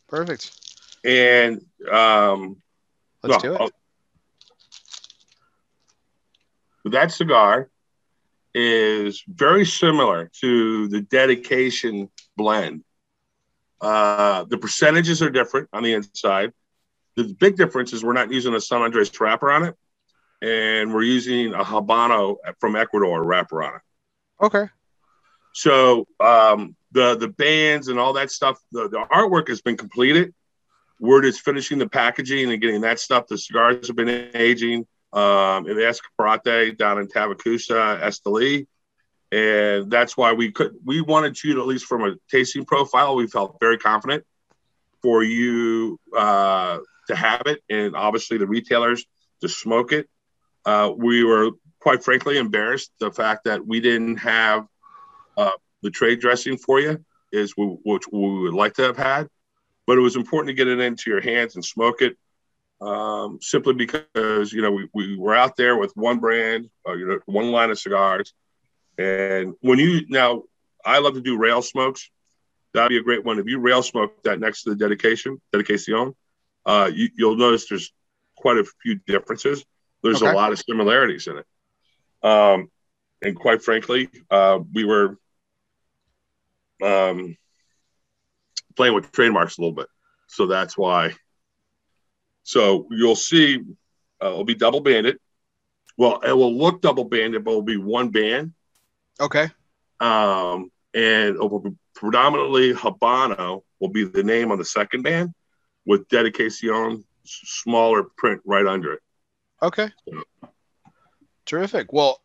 Perfect. 0.08 0.69
And 1.04 1.66
um, 1.92 2.58
let's 3.24 3.44
no, 3.44 3.58
do 3.58 3.64
it. 3.64 3.72
that 6.92 7.12
cigar 7.12 7.70
is 8.54 9.24
very 9.28 9.66
similar 9.66 10.32
to 10.42 10.88
the 10.88 11.02
dedication 11.02 12.10
blend. 12.36 12.84
Uh, 13.80 14.44
the 14.46 14.58
percentages 14.58 15.22
are 15.22 15.30
different 15.30 15.70
on 15.72 15.84
the 15.84 15.94
inside. 15.94 16.52
The 17.16 17.36
big 17.40 17.56
difference 17.56 17.94
is 17.94 18.04
we're 18.04 18.14
not 18.14 18.32
using 18.32 18.54
a 18.56 18.62
San 18.62 18.82
Andres 18.82 19.18
wrapper 19.20 19.52
on 19.52 19.64
it, 19.64 19.76
and 20.42 20.94
we're 20.94 21.04
using 21.04 21.54
a 21.54 21.64
Habano 21.64 22.38
from 22.60 22.76
Ecuador 22.76 23.24
wrapper 23.24 23.64
on 23.64 23.76
it. 23.76 23.82
Okay. 24.42 24.70
So 25.54 26.08
um, 26.20 26.76
the 26.92 27.16
the 27.16 27.28
bands 27.28 27.88
and 27.88 28.00
all 28.00 28.14
that 28.14 28.32
stuff, 28.32 28.60
the, 28.72 28.90
the 28.90 29.06
artwork 29.12 29.48
has 29.50 29.62
been 29.62 29.78
completed. 29.78 30.34
We're 31.00 31.22
just 31.22 31.42
finishing 31.42 31.80
the 31.80 31.88
packaging 31.88 32.52
and 32.52 32.62
getting 32.62 32.82
that 32.82 33.00
stuff. 33.00 33.28
The 33.28 33.38
cigars 33.38 33.88
have 33.88 33.96
been 33.96 34.30
aging 34.34 34.86
um, 35.14 35.68
in 35.68 35.78
Escaparate 35.78 36.78
down 36.78 37.00
in 37.00 37.08
Tabacusa, 37.08 38.02
Esteli. 38.02 38.68
And 39.32 39.90
that's 39.92 40.18
why 40.18 40.34
we 40.34 40.52
could 40.52 40.74
we 40.84 41.02
wanted 41.02 41.42
you 41.44 41.56
to 41.56 41.62
at 41.62 41.68
least 41.68 41.86
from 41.86 42.04
a 42.04 42.16
tasting 42.32 42.66
profile, 42.66 43.16
we 43.16 43.28
felt 43.28 43.58
very 43.60 43.78
confident 43.78 44.24
for 45.02 45.24
you 45.24 46.00
uh, 46.18 46.80
to 47.08 47.16
have 47.16 47.44
it, 47.46 47.62
and 47.70 47.96
obviously 47.96 48.38
the 48.38 48.48
retailers 48.48 49.06
to 49.42 49.48
smoke 49.48 49.92
it. 49.92 50.10
Uh, 50.66 50.92
we 50.96 51.24
were 51.24 51.52
quite 51.80 52.04
frankly 52.04 52.38
embarrassed 52.38 52.92
the 53.00 53.12
fact 53.12 53.46
that 53.46 53.66
we 53.66 53.80
didn't 53.80 54.18
have 54.18 54.66
uh, 55.38 55.52
the 55.84 55.92
trade 55.92 56.20
dressing 56.20 56.58
for 56.58 56.80
you, 56.80 57.04
is 57.32 57.56
we, 57.56 57.66
which 57.84 58.08
we 58.12 58.40
would 58.40 58.54
like 58.54 58.74
to 58.74 58.82
have 58.82 58.98
had 58.98 59.30
but 59.90 59.98
it 59.98 60.02
was 60.02 60.16
important 60.16 60.50
to 60.50 60.54
get 60.54 60.68
it 60.68 60.80
into 60.80 61.10
your 61.10 61.20
hands 61.20 61.56
and 61.56 61.66
smoke 61.66 62.04
it 62.04 62.16
um, 62.80 63.40
simply 63.42 63.74
because 63.74 64.54
you 64.54 64.62
know 64.62 64.70
we, 64.70 64.88
we 64.94 65.18
were 65.18 65.34
out 65.34 65.58
there 65.58 65.76
with 65.78 65.92
one 65.98 66.20
brand 66.20 66.70
uh, 66.88 66.94
you 66.94 67.08
know 67.08 67.18
one 67.26 67.52
line 67.52 67.72
of 67.72 67.80
cigars. 67.80 68.36
And 69.00 69.56
when 69.62 69.80
you 69.80 70.06
now 70.08 70.44
i 70.86 71.00
love 71.00 71.16
to 71.16 71.22
do 71.22 71.40
rail 71.40 71.64
smokes. 71.64 72.08
That'd 72.72 72.90
be 72.90 73.00
a 73.00 73.02
great 73.02 73.26
one. 73.26 73.40
If 73.40 73.48
you 73.48 73.58
rail 73.58 73.82
smoke 73.82 74.22
that 74.22 74.40
next 74.40 74.62
to 74.64 74.70
the 74.70 74.76
dedication 74.76 75.42
dedication 75.52 76.14
uh, 76.68 76.92
you, 76.94 77.10
will 77.18 77.36
notice 77.36 77.68
there's 77.68 77.92
quite 78.36 78.58
a 78.58 78.66
few 78.84 79.00
differences. 79.08 79.66
There's 80.04 80.22
okay. 80.22 80.32
a 80.32 80.36
lot 80.36 80.52
of 80.52 80.60
similarities 80.60 81.26
in 81.26 81.38
it. 81.40 81.48
Um, 82.22 82.70
and 83.24 83.36
quite 83.36 83.64
frankly 83.64 84.08
uh, 84.30 84.60
we 84.72 84.86
were 84.86 85.18
um, 86.84 87.36
playing 88.76 88.96
with 88.96 89.12
trademarks 89.12 89.58
a 89.58 89.62
little 89.62 89.76
bit. 89.76 89.88
So 90.28 90.48
that's 90.48 90.78
why. 90.78 91.14
So 92.44 92.88
you'll 92.92 93.16
see 93.16 93.60
uh, 94.22 94.28
it'll 94.28 94.44
be 94.46 94.56
double 94.56 94.82
banded. 94.82 95.20
Well, 95.98 96.20
it 96.22 96.34
will 96.34 96.56
look 96.56 96.82
double 96.82 97.06
banded, 97.06 97.44
but 97.44 97.52
it'll 97.52 97.62
be 97.62 97.78
one 97.78 98.10
band. 98.10 98.54
Okay. 99.20 99.50
Um, 100.00 100.72
and 100.94 101.36
it 101.36 101.40
will 101.40 101.60
be 101.60 101.76
predominantly 101.96 102.74
Habano 102.74 103.64
will 103.80 103.90
be 103.90 104.06
the 104.06 104.24
name 104.24 104.52
on 104.52 104.58
the 104.58 104.66
second 104.66 105.04
band 105.04 105.34
with 105.86 106.08
Dedicacion 106.08 107.04
smaller 107.26 108.04
print 108.04 108.42
right 108.46 108.66
under 108.66 108.94
it. 108.94 109.02
Okay. 109.62 109.90
So. 110.08 110.24
Terrific. 111.46 111.92
Well, 111.92 112.22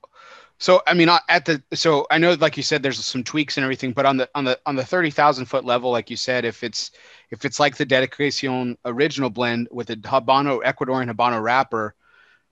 so 0.59 0.83
I 0.87 0.95
mean, 0.95 1.09
at 1.29 1.45
the 1.45 1.63
so 1.73 2.07
I 2.11 2.19
know, 2.19 2.35
like 2.35 2.57
you 2.57 2.63
said, 2.63 2.83
there's 2.83 3.05
some 3.05 3.25
tweaks 3.25 3.57
and 3.57 3.65
everything, 3.65 3.93
but 3.93 4.07
on 4.07 4.17
the 4.17 4.29
on 4.35 4.45
the 4.45 4.59
on 4.67 4.77
the 4.77 4.85
thirty 4.85 5.11
thousand 5.11 5.47
foot 5.47 5.65
level, 5.65 5.91
like 5.91 6.11
you 6.11 6.17
said, 6.17 6.45
if 6.45 6.63
it's 6.63 6.93
if 7.31 7.45
it's 7.45 7.59
like 7.59 7.77
the 7.77 7.87
Dedicacion 7.87 8.77
original 8.85 9.31
blend 9.31 9.69
with 9.71 9.91
a 9.91 9.97
Habano 9.97 10.63
Ecuadorian 10.63 11.13
Habano 11.13 11.43
wrapper, 11.43 11.95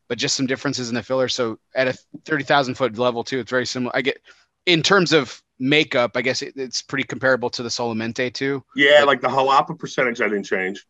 but 0.09 0.19
just 0.19 0.35
some 0.35 0.47
differences 0.47 0.89
in 0.89 0.95
the 0.95 1.03
filler. 1.03 1.29
So 1.29 1.59
at 1.75 1.89
a 1.89 1.99
thirty 2.25 2.45
thousand 2.45 2.75
foot 2.75 2.99
level 2.99 3.23
too, 3.23 3.39
it's 3.39 3.51
very 3.51 3.67
similar. 3.67 3.95
I 3.97 4.03
get 4.03 4.21
in 4.67 4.83
terms 4.83 5.13
of 5.13 5.41
makeup, 5.59 6.13
I 6.17 6.23
guess 6.23 6.43
it, 6.43 6.55
it's 6.57 6.83
pretty 6.83 7.05
comparable 7.05 7.51
to 7.51 7.63
the 7.63 7.69
Solamente 7.69 8.33
too. 8.35 8.65
Yeah, 8.75 9.01
but, 9.01 9.07
like 9.07 9.21
the 9.21 9.29
jalapa 9.29 9.79
percentage, 9.79 10.21
I 10.21 10.29
didn't 10.29 10.45
change. 10.45 10.85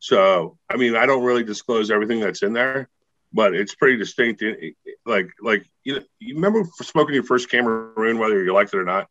So 0.00 0.58
I 0.68 0.76
mean, 0.76 0.96
I 0.96 1.06
don't 1.06 1.22
really 1.22 1.44
disclose 1.44 1.90
everything 1.90 2.18
that's 2.18 2.42
in 2.42 2.52
there. 2.52 2.88
But 3.32 3.54
it's 3.54 3.74
pretty 3.74 3.96
distinct. 3.96 4.42
Like 5.06 5.30
like 5.40 5.64
you 5.84 5.96
know, 5.96 6.02
you 6.18 6.34
remember 6.34 6.64
smoking 6.82 7.14
your 7.14 7.24
first 7.24 7.50
Cameroon, 7.50 8.18
whether 8.18 8.42
you 8.42 8.52
liked 8.52 8.74
it 8.74 8.78
or 8.78 8.84
not. 8.84 9.08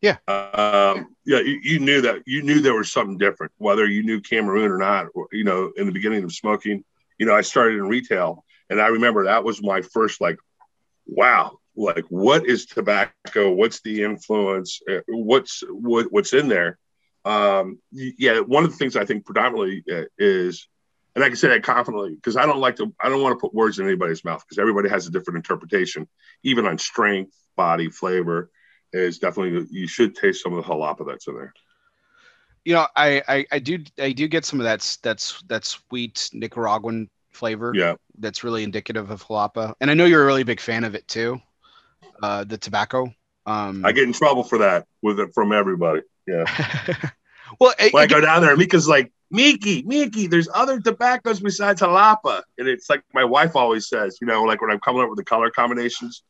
Yeah. 0.00 0.16
Um, 0.28 1.16
yeah, 1.24 1.40
you, 1.40 1.58
you, 1.62 1.78
knew 1.78 2.02
that 2.02 2.22
you 2.26 2.42
knew 2.42 2.60
there 2.60 2.74
was 2.74 2.92
something 2.92 3.16
different, 3.16 3.52
whether 3.56 3.86
you 3.86 4.02
knew 4.02 4.20
Cameroon 4.20 4.70
or 4.70 4.78
not. 4.78 5.06
You 5.32 5.44
know, 5.44 5.72
in 5.76 5.86
the 5.86 5.92
beginning 5.92 6.22
of 6.22 6.32
smoking, 6.32 6.84
you 7.18 7.26
know, 7.26 7.34
I 7.34 7.40
started 7.40 7.78
in 7.78 7.88
retail, 7.88 8.44
and 8.68 8.80
I 8.80 8.88
remember 8.88 9.24
that 9.24 9.44
was 9.44 9.62
my 9.62 9.80
first 9.82 10.20
like, 10.20 10.38
wow, 11.06 11.58
like 11.74 12.04
what 12.08 12.46
is 12.46 12.66
tobacco? 12.66 13.52
What's 13.52 13.80
the 13.80 14.02
influence? 14.02 14.80
Uh, 14.88 15.00
what's 15.08 15.62
what, 15.68 16.12
what's 16.12 16.34
in 16.34 16.48
there? 16.48 16.78
Um, 17.24 17.80
yeah, 17.90 18.38
one 18.40 18.64
of 18.64 18.70
the 18.70 18.76
things 18.76 18.96
I 18.96 19.04
think 19.04 19.24
predominantly 19.24 19.82
uh, 19.92 20.04
is, 20.16 20.68
and 21.16 21.24
I 21.24 21.28
can 21.28 21.36
say 21.36 21.48
that 21.48 21.62
confidently 21.62 22.14
because 22.14 22.36
I 22.36 22.44
don't 22.44 22.58
like 22.58 22.76
to, 22.76 22.94
I 23.00 23.08
don't 23.08 23.22
want 23.22 23.32
to 23.36 23.40
put 23.40 23.54
words 23.54 23.78
in 23.78 23.86
anybody's 23.86 24.22
mouth 24.22 24.44
because 24.46 24.58
everybody 24.58 24.90
has 24.90 25.06
a 25.06 25.10
different 25.10 25.38
interpretation, 25.38 26.06
even 26.42 26.66
on 26.66 26.76
strength, 26.78 27.34
body, 27.56 27.88
flavor. 27.88 28.50
Is 28.92 29.18
definitely 29.18 29.66
you 29.70 29.88
should 29.88 30.14
taste 30.14 30.42
some 30.42 30.52
of 30.52 30.64
the 30.64 30.72
jalapa 30.72 31.06
that's 31.06 31.26
in 31.26 31.34
there. 31.34 31.52
You 32.64 32.74
know, 32.74 32.86
I, 32.94 33.22
I 33.26 33.46
I 33.50 33.58
do 33.58 33.78
I 33.98 34.12
do 34.12 34.28
get 34.28 34.44
some 34.44 34.60
of 34.60 34.64
that 34.64 34.96
that's 35.02 35.42
that 35.48 35.64
sweet 35.64 36.30
Nicaraguan 36.32 37.10
flavor. 37.30 37.72
Yeah, 37.74 37.96
that's 38.18 38.44
really 38.44 38.62
indicative 38.62 39.10
of 39.10 39.24
jalapa, 39.24 39.74
and 39.80 39.90
I 39.90 39.94
know 39.94 40.04
you're 40.04 40.22
a 40.22 40.26
really 40.26 40.44
big 40.44 40.60
fan 40.60 40.84
of 40.84 40.94
it 40.94 41.08
too. 41.08 41.40
Uh, 42.22 42.44
the 42.44 42.56
tobacco. 42.56 43.12
Um, 43.44 43.84
I 43.84 43.92
get 43.92 44.04
in 44.04 44.12
trouble 44.12 44.44
for 44.44 44.58
that 44.58 44.86
with 45.02 45.18
it 45.18 45.34
from 45.34 45.52
everybody. 45.52 46.02
Yeah. 46.26 46.44
well, 47.60 47.74
when 47.90 48.02
I 48.02 48.06
go 48.06 48.20
down 48.20 48.42
there, 48.42 48.56
Mika's 48.56 48.88
like, 48.88 49.12
Miki, 49.30 49.82
Miki, 49.82 50.26
there's 50.26 50.48
other 50.52 50.80
tobaccos 50.80 51.40
besides 51.40 51.80
jalapa. 51.80 52.42
And 52.58 52.68
it's 52.68 52.88
like 52.88 53.02
my 53.12 53.24
wife 53.24 53.56
always 53.56 53.88
says, 53.88 54.18
you 54.20 54.26
know, 54.26 54.44
like 54.44 54.60
when 54.60 54.70
I'm 54.70 54.80
coming 54.80 55.02
up 55.02 55.08
with 55.08 55.18
the 55.18 55.24
color 55.24 55.50
combinations, 55.50 56.22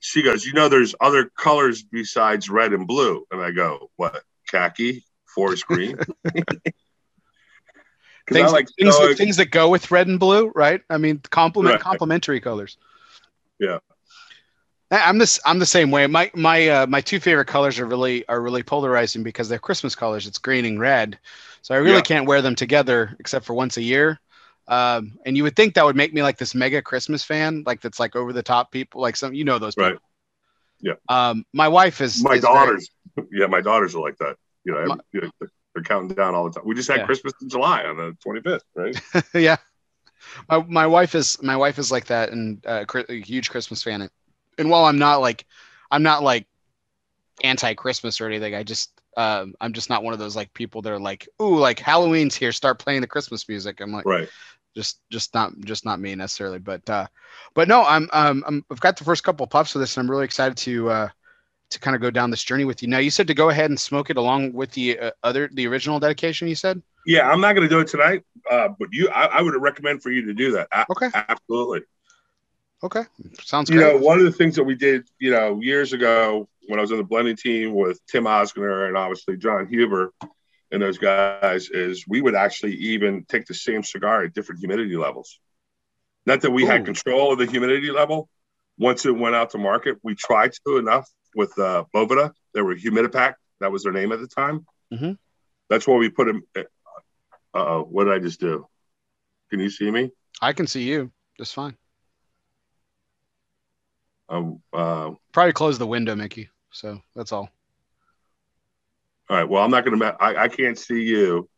she 0.00 0.22
goes, 0.22 0.44
you 0.44 0.52
know, 0.52 0.68
there's 0.68 0.94
other 1.00 1.30
colors 1.36 1.82
besides 1.82 2.48
red 2.48 2.72
and 2.72 2.86
blue. 2.86 3.24
And 3.30 3.42
I 3.42 3.50
go, 3.50 3.90
what? 3.96 4.22
Khaki, 4.48 5.04
forest 5.26 5.66
green. 5.66 5.98
things, 8.30 8.52
like, 8.52 8.68
things, 8.78 8.96
things 9.16 9.36
that 9.38 9.50
go 9.50 9.68
with 9.68 9.90
red 9.90 10.06
and 10.06 10.20
blue, 10.20 10.52
right? 10.54 10.80
I 10.88 10.98
mean, 10.98 11.20
complement 11.30 11.74
right. 11.74 11.82
complementary 11.82 12.40
colors. 12.40 12.76
Yeah. 13.58 13.78
I'm 14.90 15.18
this. 15.18 15.38
I'm 15.44 15.58
the 15.58 15.66
same 15.66 15.90
way. 15.90 16.06
My 16.06 16.30
my 16.34 16.68
uh, 16.68 16.86
my 16.86 17.02
two 17.02 17.20
favorite 17.20 17.44
colors 17.44 17.78
are 17.78 17.84
really 17.84 18.26
are 18.26 18.40
really 18.40 18.62
polarizing 18.62 19.22
because 19.22 19.48
they're 19.48 19.58
Christmas 19.58 19.94
colors. 19.94 20.26
It's 20.26 20.38
green 20.38 20.64
and 20.64 20.80
red, 20.80 21.18
so 21.68 21.74
I 21.74 21.78
really 21.78 21.96
yeah. 21.96 22.00
can't 22.00 22.26
wear 22.26 22.40
them 22.40 22.54
together 22.54 23.14
except 23.20 23.44
for 23.44 23.52
once 23.52 23.76
a 23.76 23.82
year. 23.82 24.18
Um, 24.68 25.18
and 25.26 25.36
you 25.36 25.42
would 25.42 25.54
think 25.54 25.74
that 25.74 25.84
would 25.84 25.96
make 25.96 26.14
me 26.14 26.22
like 26.22 26.38
this 26.38 26.54
mega 26.54 26.80
Christmas 26.80 27.22
fan, 27.22 27.62
like 27.66 27.82
that's 27.82 28.00
like 28.00 28.16
over 28.16 28.32
the 28.32 28.42
top 28.42 28.72
people, 28.72 29.02
like 29.02 29.16
some 29.16 29.34
you 29.34 29.44
know 29.44 29.58
those 29.58 29.74
people. 29.74 29.90
Right. 29.90 29.98
Yeah. 30.80 30.94
Um, 31.10 31.44
my 31.52 31.68
wife 31.68 32.00
is 32.00 32.24
my 32.24 32.36
is 32.36 32.40
daughters. 32.40 32.88
Very, 33.14 33.28
yeah, 33.32 33.46
my 33.48 33.60
daughters 33.60 33.94
are 33.94 34.00
like 34.00 34.16
that. 34.16 34.36
You 34.64 34.76
know, 34.76 34.86
my, 34.86 34.96
they're 35.12 35.82
counting 35.84 36.16
down 36.16 36.34
all 36.34 36.44
the 36.44 36.52
time. 36.52 36.66
We 36.66 36.74
just 36.74 36.88
had 36.88 37.00
yeah. 37.00 37.04
Christmas 37.04 37.34
in 37.42 37.50
July 37.50 37.82
on 37.82 37.98
the 37.98 38.16
25th, 38.26 38.60
right? 38.74 39.24
yeah. 39.34 39.56
My, 40.48 40.64
my 40.66 40.86
wife 40.86 41.14
is 41.14 41.42
my 41.42 41.56
wife 41.58 41.78
is 41.78 41.92
like 41.92 42.06
that 42.06 42.30
and 42.30 42.64
uh, 42.66 42.86
a 43.10 43.12
huge 43.12 43.50
Christmas 43.50 43.82
fan 43.82 44.08
and 44.56 44.70
while 44.70 44.86
I'm 44.86 44.98
not 44.98 45.20
like, 45.20 45.44
I'm 45.90 46.02
not 46.02 46.22
like 46.22 46.46
anti-Christmas 47.44 48.22
or 48.22 48.26
anything. 48.26 48.54
I 48.54 48.62
just, 48.62 48.97
um, 49.16 49.54
I'm 49.60 49.72
just 49.72 49.90
not 49.90 50.02
one 50.02 50.12
of 50.12 50.18
those 50.18 50.36
like 50.36 50.52
people 50.54 50.82
that 50.82 50.92
are 50.92 50.98
like, 50.98 51.28
ooh, 51.40 51.58
like 51.58 51.78
Halloween's 51.78 52.36
here, 52.36 52.52
start 52.52 52.78
playing 52.78 53.00
the 53.00 53.06
Christmas 53.06 53.48
music. 53.48 53.80
I'm 53.80 53.92
like, 53.92 54.06
right. 54.06 54.28
Just, 54.76 55.00
just 55.10 55.34
not, 55.34 55.58
just 55.60 55.84
not 55.84 55.98
me 55.98 56.14
necessarily, 56.14 56.58
but, 56.60 56.88
uh, 56.88 57.06
but 57.54 57.66
no, 57.66 57.82
I'm, 57.84 58.08
um, 58.12 58.44
I'm, 58.46 58.64
I've 58.70 58.80
got 58.80 58.96
the 58.96 59.02
first 59.02 59.24
couple 59.24 59.42
of 59.42 59.50
puffs 59.50 59.74
of 59.74 59.80
this, 59.80 59.96
and 59.96 60.04
I'm 60.04 60.10
really 60.10 60.24
excited 60.24 60.56
to, 60.58 60.90
uh, 60.90 61.08
to 61.70 61.80
kind 61.80 61.94
of 61.94 62.02
go 62.02 62.10
down 62.10 62.30
this 62.30 62.44
journey 62.44 62.64
with 62.64 62.82
you. 62.82 62.88
Now, 62.88 62.98
you 62.98 63.10
said 63.10 63.26
to 63.26 63.34
go 63.34 63.50
ahead 63.50 63.70
and 63.70 63.78
smoke 63.78 64.10
it 64.10 64.16
along 64.16 64.52
with 64.52 64.70
the 64.72 64.98
uh, 64.98 65.10
other, 65.22 65.50
the 65.52 65.66
original 65.66 66.00
dedication. 66.00 66.48
You 66.48 66.54
said. 66.54 66.82
Yeah, 67.06 67.30
I'm 67.30 67.40
not 67.40 67.54
going 67.54 67.68
to 67.68 67.74
do 67.74 67.80
it 67.80 67.88
tonight, 67.88 68.22
uh, 68.50 68.68
but 68.78 68.88
you, 68.92 69.08
I, 69.08 69.26
I, 69.26 69.42
would 69.42 69.54
recommend 69.60 70.02
for 70.02 70.10
you 70.10 70.26
to 70.26 70.34
do 70.34 70.52
that. 70.52 70.68
Okay. 70.90 71.08
Absolutely. 71.14 71.80
Okay, 72.82 73.02
sounds. 73.42 73.70
You 73.70 73.78
great. 73.78 73.94
know, 73.94 73.98
one 73.98 74.18
of 74.18 74.24
the 74.24 74.32
things 74.32 74.54
that 74.56 74.64
we 74.64 74.74
did, 74.74 75.08
you 75.18 75.30
know, 75.30 75.60
years 75.60 75.92
ago 75.92 76.48
when 76.68 76.78
I 76.78 76.82
was 76.82 76.92
on 76.92 76.98
the 76.98 77.04
blending 77.04 77.36
team 77.36 77.74
with 77.74 77.98
Tim 78.06 78.24
Ozgener 78.24 78.88
and 78.88 78.96
obviously 78.96 79.38
John 79.38 79.66
Huber 79.68 80.12
and 80.70 80.82
those 80.82 80.98
guys, 80.98 81.70
is 81.70 82.04
we 82.06 82.20
would 82.20 82.34
actually 82.34 82.74
even 82.74 83.24
take 83.26 83.46
the 83.46 83.54
same 83.54 83.82
cigar 83.82 84.24
at 84.24 84.34
different 84.34 84.60
humidity 84.60 84.96
levels. 84.96 85.40
Not 86.26 86.42
that 86.42 86.50
we 86.50 86.64
Ooh. 86.64 86.66
had 86.66 86.84
control 86.84 87.32
of 87.32 87.38
the 87.38 87.46
humidity 87.46 87.90
level. 87.90 88.28
Once 88.78 89.06
it 89.06 89.16
went 89.16 89.34
out 89.34 89.50
to 89.50 89.58
market, 89.58 89.96
we 90.02 90.14
tried 90.14 90.52
to 90.66 90.76
enough 90.76 91.08
with 91.34 91.58
uh, 91.58 91.84
Boveda. 91.94 92.32
They 92.52 92.60
were 92.60 92.76
Humidipak. 92.76 93.34
That 93.60 93.72
was 93.72 93.82
their 93.82 93.92
name 93.92 94.12
at 94.12 94.20
the 94.20 94.28
time. 94.28 94.66
Mm-hmm. 94.92 95.12
That's 95.70 95.88
why 95.88 95.96
we 95.96 96.10
put 96.10 96.26
them. 96.26 96.42
Uh 96.54 96.64
oh, 97.54 97.88
what 97.90 98.04
did 98.04 98.12
I 98.12 98.18
just 98.18 98.40
do? 98.40 98.66
Can 99.50 99.58
you 99.58 99.70
see 99.70 99.90
me? 99.90 100.10
I 100.42 100.52
can 100.52 100.66
see 100.66 100.82
you 100.82 101.10
just 101.38 101.54
fine. 101.54 101.76
Um, 104.28 104.62
uh, 104.72 105.12
Probably 105.32 105.54
close 105.54 105.78
the 105.78 105.86
window, 105.86 106.14
Mickey. 106.14 106.50
So 106.70 107.00
that's 107.14 107.32
all. 107.32 107.48
All 109.30 109.36
right. 109.36 109.48
Well, 109.48 109.62
I'm 109.62 109.70
not 109.70 109.84
going 109.84 109.98
to. 109.98 110.16
I, 110.20 110.44
I 110.44 110.48
can't 110.48 110.78
see 110.78 111.02
you. 111.02 111.48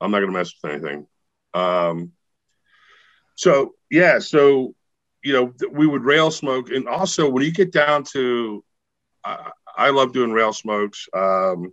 I'm 0.00 0.10
not 0.10 0.18
going 0.18 0.32
to 0.32 0.38
mess 0.38 0.52
with 0.62 0.72
anything. 0.72 1.06
Um, 1.54 2.12
so 3.36 3.74
yeah. 3.90 4.18
So 4.18 4.74
you 5.22 5.32
know, 5.32 5.54
we 5.70 5.86
would 5.86 6.04
rail 6.04 6.30
smoke, 6.30 6.70
and 6.70 6.86
also 6.86 7.28
when 7.28 7.42
you 7.42 7.50
get 7.50 7.72
down 7.72 8.04
to, 8.12 8.62
I, 9.24 9.50
I 9.76 9.90
love 9.90 10.12
doing 10.12 10.32
rail 10.32 10.52
smokes. 10.52 11.08
Um, 11.14 11.72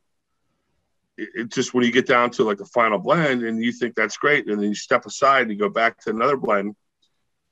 it, 1.17 1.51
just 1.51 1.73
when 1.73 1.83
you 1.83 1.91
get 1.91 2.07
down 2.07 2.31
to 2.31 2.43
like 2.43 2.57
the 2.57 2.65
final 2.65 2.97
blend, 2.97 3.43
and 3.43 3.63
you 3.63 3.73
think 3.73 3.95
that's 3.95 4.17
great, 4.17 4.47
and 4.47 4.61
then 4.61 4.69
you 4.69 4.75
step 4.75 5.05
aside 5.05 5.43
and 5.43 5.51
you 5.51 5.57
go 5.57 5.69
back 5.69 5.99
to 6.01 6.11
another 6.11 6.37
blend 6.37 6.75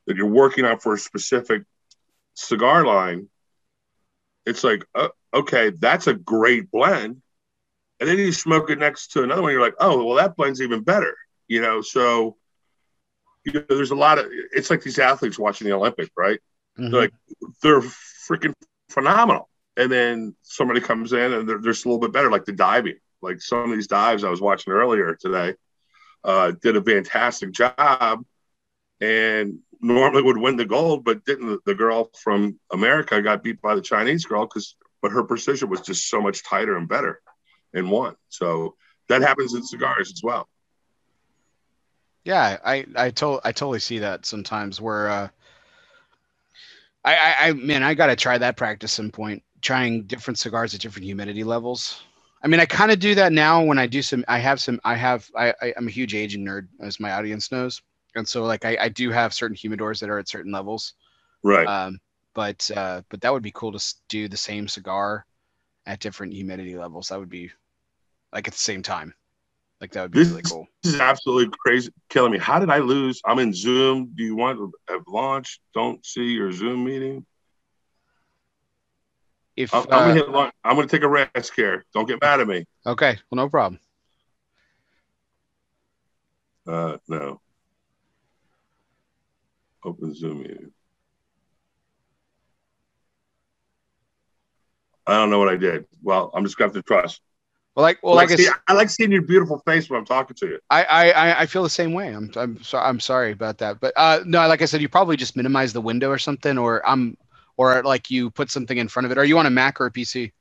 that 0.08 0.16
you're 0.16 0.25
working 0.25 0.66
on 0.66 0.80
for 0.80 0.94
a 0.94 0.98
specific 0.98 1.63
cigar 2.34 2.86
line, 2.86 3.28
it's 4.46 4.63
like, 4.63 4.86
uh, 4.96 5.10
okay, 5.34 5.72
that's 5.72 6.08
a 6.08 6.13
great 6.13 6.72
blend. 6.72 7.22
And 8.00 8.10
then 8.10 8.17
you 8.17 8.31
smoke 8.31 8.69
it 8.69 8.79
next 8.79 9.12
to 9.12 9.24
another 9.24 9.41
one, 9.41 9.51
you're 9.51 9.62
like, 9.62 9.75
oh, 9.79 10.03
well, 10.03 10.15
that 10.15 10.36
blend's 10.36 10.62
even 10.62 10.81
better, 10.81 11.15
you 11.48 11.62
know? 11.62 11.81
So, 11.81 12.38
you 13.46 13.53
know, 13.53 13.63
there's 13.67 13.91
a 13.91 13.96
lot 13.96 14.19
of, 14.19 14.27
it's 14.29 14.69
like 14.69 14.81
these 14.81 15.00
athletes 15.00 15.38
watching 15.38 15.67
the 15.67 15.75
Olympics, 15.75 16.12
right? 16.17 16.39
Mm-hmm. 16.77 16.91
They're 16.91 17.01
like, 17.01 17.13
they're 17.62 17.81
freaking 17.81 18.53
phenomenal. 18.89 19.50
And 19.75 19.91
then 19.91 20.36
somebody 20.41 20.81
comes 20.81 21.13
in 21.13 21.34
and 21.34 21.48
they're, 21.48 21.60
they're 21.60 21.72
just 21.72 21.86
a 21.86 21.89
little 21.89 22.00
bit 22.00 22.13
better, 22.13 22.31
like 22.31 22.46
the 22.46 22.53
diving. 22.53 23.00
Like 23.22 23.41
some 23.41 23.69
of 23.69 23.72
these 23.72 23.88
dives 23.88 24.24
I 24.24 24.29
was 24.29 24.41
watching 24.41 24.72
earlier 24.72 25.15
today 25.15 25.55
uh, 26.24 26.51
did 26.62 26.77
a 26.77 26.81
fantastic 26.81 27.51
job. 27.51 28.24
And 29.01 29.60
normally 29.81 30.21
would 30.21 30.38
win 30.38 30.57
the 30.57 30.65
gold, 30.65 31.03
but 31.03 31.25
didn't. 31.25 31.63
The 31.65 31.75
girl 31.75 32.09
from 32.21 32.59
America 32.71 33.21
got 33.21 33.43
beat 33.43 33.62
by 33.62 33.75
the 33.75 33.81
Chinese 33.81 34.25
girl 34.25 34.45
because, 34.45 34.75
but 35.01 35.12
her 35.12 35.24
precision 35.24 35.69
was 35.69 35.81
just 35.81 36.09
so 36.09 36.21
much 36.21 36.43
tighter 36.43 36.77
and 36.77 36.88
better, 36.88 37.21
and 37.74 37.89
won. 37.89 38.15
So 38.29 38.75
that 39.07 39.21
happens 39.21 39.53
in 39.53 39.63
cigars 39.63 40.12
as 40.12 40.21
well. 40.24 40.48
Yeah, 42.25 42.57
I 42.63 42.86
I 42.95 43.09
to- 43.12 43.41
I 43.43 43.51
totally 43.51 43.79
see 43.79 44.00
that 44.00 44.25
sometimes 44.25 44.81
where 44.81 45.09
uh, 45.09 45.29
I, 47.05 47.15
I 47.15 47.36
I 47.48 47.53
man 47.53 47.83
I 47.83 47.93
gotta 47.93 48.15
try 48.15 48.38
that 48.38 48.57
practice 48.57 48.91
some 48.91 49.12
point 49.12 49.43
trying 49.62 50.03
different 50.03 50.38
cigars 50.38 50.74
at 50.74 50.81
different 50.81 51.05
humidity 51.05 51.43
levels. 51.43 52.01
I 52.41 52.48
mean, 52.48 52.62
I 52.62 52.65
kind 52.65 52.91
of 52.91 53.00
do 53.00 53.15
that 53.15 53.33
now 53.33 53.63
when 53.63 53.77
I 53.77 53.88
do 53.88 54.01
some. 54.01 54.24
I 54.27 54.39
have 54.39 54.62
some. 54.62 54.79
I 54.86 54.95
have. 54.95 55.29
I, 55.36 55.53
I 55.62 55.74
am 55.75 55.88
a 55.88 55.91
huge 55.91 56.15
aging 56.15 56.45
nerd, 56.45 56.67
as 56.79 57.00
my 57.00 57.12
audience 57.12 57.51
knows 57.51 57.81
and 58.16 58.28
so 58.28 58.44
like 58.44 58.66
I, 58.66 58.78
I 58.80 58.89
do 58.89 59.12
have 59.12 59.34
certain 59.34 59.56
humidors 59.56 60.00
that 60.00 60.10
are 60.10 60.20
at 60.20 60.28
certain 60.28 60.51
levels. 60.51 60.94
Right. 61.44 61.68
Um 61.68 62.00
but 62.34 62.70
uh 62.75 63.01
but 63.10 63.22
that 63.22 63.34
would 63.34 63.44
be 63.44 63.51
cool 63.51 63.72
to 63.72 63.96
do 64.08 64.28
the 64.28 64.38
same 64.38 64.68
cigar 64.68 65.25
at 65.86 66.00
different 66.00 66.34
humidity 66.34 66.78
levels. 66.78 67.10
That 67.10 67.20
would 67.20 67.30
be 67.30 67.51
like 68.34 68.48
at 68.48 68.54
the 68.54 68.60
same 68.60 68.84
time. 68.84 69.13
Like 69.82 69.92
that 69.92 70.04
would 70.04 70.12
be 70.12 70.20
this, 70.20 70.30
really 70.30 70.42
cool. 70.42 70.68
this 70.84 70.96
is 70.96 71.00
absolutely 71.00 71.56
crazy. 71.66 71.92
Killing 72.10 72.32
me 72.32 72.38
how 72.38 72.60
did 72.60 72.70
i 72.70 72.80
lose? 72.80 73.22
I'm 73.25 73.39
in 73.39 73.54
zoom. 73.54 74.12
Do 74.16 74.24
you 74.24 74.36
want 74.36 74.58
to 74.58 74.72
have 74.89 75.04
launch? 75.08 75.60
Don't 75.74 76.06
see 76.06 76.32
your 76.32 76.51
zoom 76.51 76.84
meeting? 76.84 77.25
If 79.56 79.74
I'm, 79.74 79.82
uh, 79.82 79.84
I'm, 79.84 79.89
gonna 79.89 80.13
hit 80.13 80.30
launch. 80.30 80.54
I'm 80.63 80.75
gonna 80.75 80.88
take 80.88 81.04
a 81.04 81.08
rest 81.08 81.54
here 81.56 81.86
don't 81.94 82.08
get 82.08 82.22
mad 82.22 82.39
at 82.39 82.48
me. 82.48 82.66
Okay. 82.86 83.18
Well 83.30 83.38
no 83.38 83.50
problem. 83.50 83.80
Uh 86.68 86.98
no 87.08 87.39
Open 89.83 90.13
Zoom 90.13 90.41
meeting. 90.41 90.71
I 95.07 95.13
don't 95.13 95.29
know 95.29 95.39
what 95.39 95.50
I 95.50 95.55
did. 95.55 95.86
Well, 96.03 96.31
I'm 96.33 96.43
just 96.43 96.57
going 96.57 96.69
to 96.71 96.77
have 96.77 96.83
to 96.83 96.88
trust. 96.88 97.21
Well, 97.75 97.83
like, 97.83 98.00
well, 98.03 98.13
I 98.13 98.17
like 98.17 98.29
like, 98.29 98.39
I, 98.39 98.43
see, 98.43 98.50
I 98.67 98.74
like 98.74 98.89
seeing 98.89 99.12
your 99.12 99.21
beautiful 99.21 99.59
face 99.65 99.89
when 99.89 100.00
I'm 100.00 100.05
talking 100.05 100.36
to 100.38 100.48
you. 100.48 100.59
I, 100.69 100.83
I, 100.83 101.09
I- 101.12 101.39
I 101.41 101.45
feel 101.45 101.63
the 101.63 101.69
same 101.69 101.93
way. 101.93 102.09
I'm, 102.13 102.29
I'm 102.36 102.62
sorry. 102.62 102.86
I'm 102.88 103.00
sorry 103.00 103.31
about 103.31 103.57
that. 103.59 103.79
But 103.79 103.93
uh, 103.95 104.19
no, 104.25 104.45
like 104.48 104.62
I 104.62 104.65
said, 104.65 104.81
you 104.81 104.89
probably 104.89 105.15
just 105.17 105.36
minimize 105.36 105.74
the 105.74 105.81
window 105.81 106.09
or 106.09 106.17
something, 106.17 106.57
or 106.57 106.88
I'm, 106.88 107.17
or 107.57 107.81
like 107.83 108.12
you 108.12 108.29
put 108.31 108.51
something 108.51 108.77
in 108.77 108.88
front 108.88 109.05
of 109.05 109.12
it. 109.12 109.17
Are 109.17 109.25
you 109.25 109.38
on 109.39 109.45
a 109.45 109.50
Mac 109.50 109.79
or 109.81 109.86
a 109.86 109.91
PC? 109.91 110.31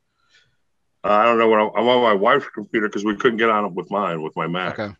Uh, 1.05 1.09
I 1.09 1.25
don't 1.25 1.39
know 1.39 1.49
what 1.49 1.61
I'm, 1.61 1.71
I'm 1.77 1.89
on 1.89 2.03
my 2.03 2.13
wife's 2.13 2.47
computer 2.53 2.89
because 2.89 3.05
we 3.05 3.17
couldn't 3.17 3.39
get 3.39 3.51
on 3.51 3.65
it 3.65 3.73
with 3.73 3.91
mine 3.91 4.21
with 4.23 4.35
my 4.37 4.47
Mac. 4.49 4.79
Okay. 4.79 4.95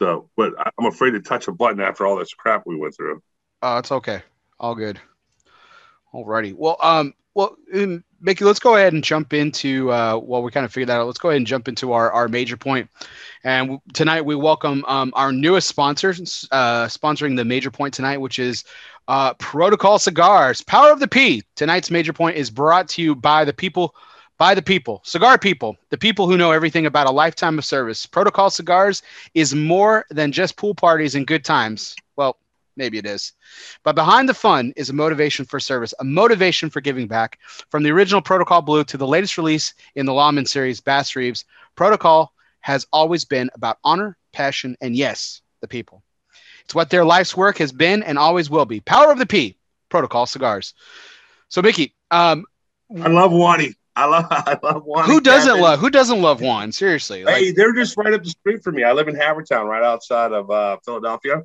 So, 0.00 0.30
but 0.36 0.54
I'm 0.78 0.86
afraid 0.86 1.10
to 1.12 1.20
touch 1.20 1.46
a 1.48 1.52
button 1.52 1.80
after 1.80 2.06
all 2.06 2.16
this 2.16 2.32
crap 2.32 2.62
we 2.66 2.76
went 2.76 2.96
through. 2.96 3.22
Oh, 3.62 3.78
it's 3.78 3.92
okay. 3.92 4.22
All 4.58 4.74
good. 4.74 4.98
Alrighty. 6.14 6.54
Well, 6.54 6.76
um, 6.82 7.14
well, 7.34 7.56
um, 7.74 8.02
Mickey, 8.20 8.44
let's 8.44 8.58
go 8.58 8.76
ahead 8.76 8.92
and 8.92 9.04
jump 9.04 9.32
into. 9.32 9.92
Uh, 9.92 10.18
well, 10.22 10.42
we 10.42 10.50
kind 10.50 10.64
of 10.64 10.72
figured 10.72 10.88
that 10.88 11.00
out. 11.00 11.06
Let's 11.06 11.18
go 11.18 11.28
ahead 11.28 11.36
and 11.36 11.46
jump 11.46 11.68
into 11.68 11.92
our 11.92 12.10
our 12.12 12.28
major 12.28 12.56
point. 12.56 12.88
And 13.44 13.66
w- 13.66 13.80
tonight 13.92 14.22
we 14.22 14.34
welcome 14.34 14.84
um, 14.86 15.12
our 15.14 15.32
newest 15.32 15.68
sponsor, 15.68 16.10
uh, 16.10 16.86
sponsoring 16.86 17.36
the 17.36 17.44
major 17.44 17.70
point 17.70 17.94
tonight, 17.94 18.18
which 18.18 18.38
is 18.38 18.64
uh, 19.08 19.34
Protocol 19.34 19.98
Cigars. 19.98 20.62
Power 20.62 20.90
of 20.90 21.00
the 21.00 21.08
P. 21.08 21.42
Tonight's 21.56 21.90
major 21.90 22.12
point 22.12 22.36
is 22.36 22.50
brought 22.50 22.88
to 22.90 23.02
you 23.02 23.14
by 23.14 23.44
the 23.44 23.52
people. 23.52 23.94
By 24.40 24.54
the 24.54 24.62
people, 24.62 25.02
cigar 25.04 25.36
people, 25.36 25.76
the 25.90 25.98
people 25.98 26.26
who 26.26 26.38
know 26.38 26.50
everything 26.50 26.86
about 26.86 27.06
a 27.06 27.10
lifetime 27.10 27.58
of 27.58 27.64
service. 27.66 28.06
Protocol 28.06 28.48
Cigars 28.48 29.02
is 29.34 29.54
more 29.54 30.06
than 30.08 30.32
just 30.32 30.56
pool 30.56 30.74
parties 30.74 31.14
and 31.14 31.26
good 31.26 31.44
times. 31.44 31.94
Well, 32.16 32.38
maybe 32.74 32.96
it 32.96 33.04
is. 33.04 33.34
But 33.84 33.96
behind 33.96 34.30
the 34.30 34.32
fun 34.34 34.72
is 34.76 34.88
a 34.88 34.94
motivation 34.94 35.44
for 35.44 35.60
service, 35.60 35.92
a 36.00 36.04
motivation 36.04 36.70
for 36.70 36.80
giving 36.80 37.06
back. 37.06 37.38
From 37.68 37.82
the 37.82 37.90
original 37.90 38.22
Protocol 38.22 38.62
Blue 38.62 38.82
to 38.84 38.96
the 38.96 39.06
latest 39.06 39.36
release 39.36 39.74
in 39.94 40.06
the 40.06 40.14
Lawman 40.14 40.46
series, 40.46 40.80
Bass 40.80 41.14
Reeves, 41.14 41.44
Protocol 41.76 42.32
has 42.60 42.86
always 42.94 43.26
been 43.26 43.50
about 43.52 43.76
honor, 43.84 44.16
passion, 44.32 44.74
and 44.80 44.96
yes, 44.96 45.42
the 45.60 45.68
people. 45.68 46.02
It's 46.64 46.74
what 46.74 46.88
their 46.88 47.04
life's 47.04 47.36
work 47.36 47.58
has 47.58 47.72
been 47.72 48.02
and 48.02 48.18
always 48.18 48.48
will 48.48 48.64
be. 48.64 48.80
Power 48.80 49.12
of 49.12 49.18
the 49.18 49.26
P, 49.26 49.58
Protocol 49.90 50.24
Cigars. 50.24 50.72
So, 51.50 51.60
Mickey, 51.60 51.94
um, 52.10 52.46
I 52.98 53.08
love 53.08 53.32
Wani. 53.32 53.74
I 54.00 54.06
love 54.06 54.26
I 54.30 54.58
love 54.62 54.84
Wani. 54.84 55.12
who 55.12 55.20
doesn't 55.20 55.48
Kevin. 55.48 55.62
love 55.62 55.78
who 55.80 55.90
doesn't 55.90 56.22
love 56.22 56.40
Juan? 56.40 56.72
Seriously, 56.72 57.24
like, 57.24 57.36
Hey, 57.36 57.52
they're 57.52 57.74
just 57.74 57.96
right 57.96 58.12
up 58.14 58.22
the 58.22 58.30
street 58.30 58.62
from 58.64 58.76
me. 58.76 58.84
I 58.84 58.92
live 58.92 59.08
in 59.08 59.14
Havertown, 59.16 59.66
right 59.66 59.82
outside 59.82 60.32
of 60.32 60.50
uh, 60.50 60.78
Philadelphia, 60.84 61.42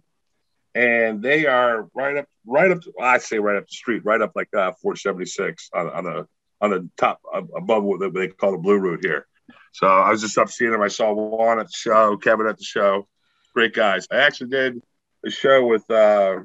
and 0.74 1.22
they 1.22 1.46
are 1.46 1.88
right 1.94 2.18
up, 2.18 2.26
right 2.46 2.72
up. 2.72 2.80
I 3.02 3.18
say 3.18 3.40
right 3.40 3.58
up 3.58 3.68
the 3.68 3.74
street, 3.76 4.04
right 4.06 4.22
up 4.22 4.32
like 4.36 4.50
uh, 4.54 4.72
476 4.82 5.70
on, 5.74 5.90
on 5.90 6.04
the 6.06 6.28
on 6.62 6.70
the 6.72 6.90
top 6.98 7.20
above 7.56 7.84
what 7.84 8.14
they 8.14 8.28
call 8.30 8.52
the 8.54 8.58
Blue 8.58 8.78
Route 8.78 9.04
here. 9.04 9.28
So 9.74 9.88
I 9.88 10.10
was 10.10 10.22
just 10.22 10.38
up 10.38 10.50
seeing 10.50 10.72
them. 10.72 10.82
I 10.82 10.88
saw 10.88 11.14
Juan 11.14 11.60
at 11.60 11.68
the 11.68 11.74
show, 11.76 12.16
Kevin 12.18 12.48
at 12.48 12.58
the 12.58 12.64
show. 12.64 13.08
Great 13.54 13.74
guys. 13.74 14.08
I 14.10 14.18
actually 14.18 14.50
did 14.50 14.82
a 15.26 15.30
show 15.30 15.66
with 15.68 15.90
uh, 15.92 16.40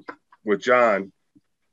with 0.45 0.61
John, 0.62 1.12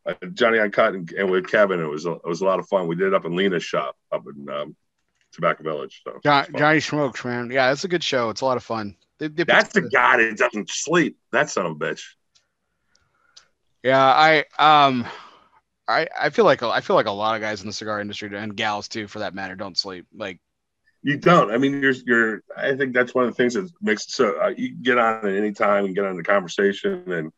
uh, 0.08 0.14
Johnny 0.34 0.60
Uncut, 0.60 0.96
and, 0.96 1.12
and 1.12 1.30
with 1.30 1.50
Kevin. 1.50 1.80
It 1.80 1.86
was 1.86 2.06
a, 2.06 2.14
it 2.14 2.26
was 2.26 2.42
a 2.42 2.46
lot 2.46 2.60
of 2.60 2.68
fun. 2.68 2.88
We 2.88 2.96
did 2.96 3.08
it 3.08 3.14
up 3.14 3.26
in 3.26 3.36
Lena's 3.36 3.64
shop 3.64 3.96
up 4.12 4.24
in 4.26 4.50
um, 4.50 4.76
Tobacco 5.34 5.64
Village. 5.64 6.02
So 6.04 6.20
John. 6.24 6.48
Johnny 6.58 6.80
Smokes, 6.80 7.24
man. 7.26 7.52
Yeah, 7.52 7.72
it's 7.72 7.84
a 7.84 7.88
good 7.90 8.04
show. 8.04 8.30
It's 8.30 8.42
a 8.42 8.46
lot 8.46 8.58
of 8.58 8.64
fun. 8.64 8.96
They, 9.20 9.28
they 9.28 9.44
That's 9.44 9.74
the 9.74 9.82
guy 9.82 10.18
that 10.18 10.38
doesn't 10.38 10.70
sleep. 10.70 11.18
That 11.32 11.50
son 11.50 11.66
of 11.66 11.74
a 11.74 11.76
bitch. 11.76 12.04
Yeah, 13.84 14.04
I 14.04 14.46
um, 14.58 15.06
I 15.88 16.08
I 16.20 16.30
feel 16.30 16.46
like 16.46 16.64
I 16.64 16.82
feel 16.82 16.96
like 16.96 17.06
a 17.06 17.12
lot 17.12 17.36
of 17.36 17.42
guys 17.42 17.62
in 17.62 17.68
the 17.68 17.74
cigar 17.74 18.01
industry 18.01 18.29
and 18.36 18.55
gals 18.55 18.88
too, 18.88 19.08
for 19.08 19.20
that 19.20 19.34
matter, 19.34 19.55
don't 19.55 19.77
sleep. 19.77 20.05
Like, 20.14 20.40
You 21.03 21.18
don't. 21.18 21.51
I 21.51 21.58
mean, 21.58 21.81
you're 21.81 21.94
you're. 22.05 22.44
I 22.55 22.75
think 22.75 22.94
that's 22.94 23.16
one 23.16 23.25
of 23.25 23.31
the 23.31 23.36
things 23.36 23.53
that 23.53 23.70
makes 23.81 24.05
it 24.05 24.12
so 24.12 24.40
uh, 24.42 24.53
you 24.55 24.75
get 24.75 24.98
on 24.98 25.27
at 25.27 25.36
any 25.36 25.51
time 25.51 25.86
and 25.86 25.96
get 25.96 26.05
on 26.05 26.18
the 26.18 26.24
conversation, 26.24 27.12
and 27.12 27.31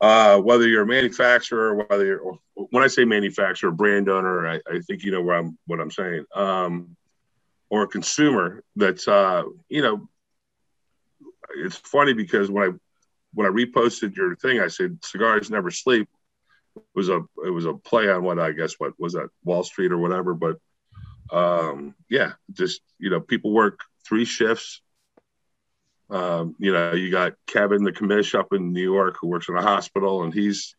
uh, 0.00 0.38
whether 0.38 0.68
you're 0.68 0.82
a 0.82 0.86
manufacturer, 0.86 1.74
whether 1.74 2.04
you're 2.04 2.38
when 2.54 2.82
I 2.82 2.88
say 2.88 3.04
manufacturer, 3.04 3.70
brand 3.70 4.08
owner, 4.08 4.46
I, 4.46 4.60
I 4.70 4.80
think 4.80 5.02
you 5.02 5.10
know 5.10 5.22
where 5.22 5.36
I'm 5.36 5.58
what 5.66 5.80
I'm 5.80 5.90
saying, 5.90 6.24
um, 6.34 6.96
or 7.70 7.82
a 7.84 7.88
consumer. 7.88 8.62
That's 8.76 9.08
uh, 9.08 9.44
you 9.68 9.82
know, 9.82 10.08
it's 11.56 11.76
funny 11.76 12.12
because 12.12 12.50
when 12.50 12.70
I 12.70 12.72
when 13.34 13.46
I 13.46 13.50
reposted 13.50 14.16
your 14.16 14.36
thing, 14.36 14.60
I 14.60 14.68
said 14.68 14.98
cigars 15.04 15.50
never 15.50 15.70
sleep. 15.70 16.08
It 16.76 16.82
was 16.94 17.08
a 17.08 17.22
it 17.44 17.50
was 17.50 17.64
a 17.64 17.74
play 17.74 18.10
on 18.10 18.22
what 18.22 18.38
I 18.38 18.52
guess 18.52 18.74
what 18.78 18.92
was 18.98 19.14
that 19.14 19.28
Wall 19.44 19.64
Street 19.64 19.92
or 19.92 19.98
whatever, 19.98 20.34
but 20.34 20.58
um 21.32 21.92
yeah 22.08 22.32
just 22.52 22.82
you 23.00 23.10
know 23.10 23.20
people 23.20 23.52
work 23.52 23.80
three 24.06 24.24
shifts 24.24 24.80
um 26.10 26.54
you 26.58 26.72
know 26.72 26.92
you 26.92 27.10
got 27.10 27.34
kevin 27.46 27.82
the 27.82 27.92
commish 27.92 28.38
up 28.38 28.52
in 28.52 28.72
new 28.72 28.82
york 28.82 29.16
who 29.20 29.26
works 29.28 29.48
in 29.48 29.56
a 29.56 29.62
hospital 29.62 30.22
and 30.22 30.32
he's 30.32 30.76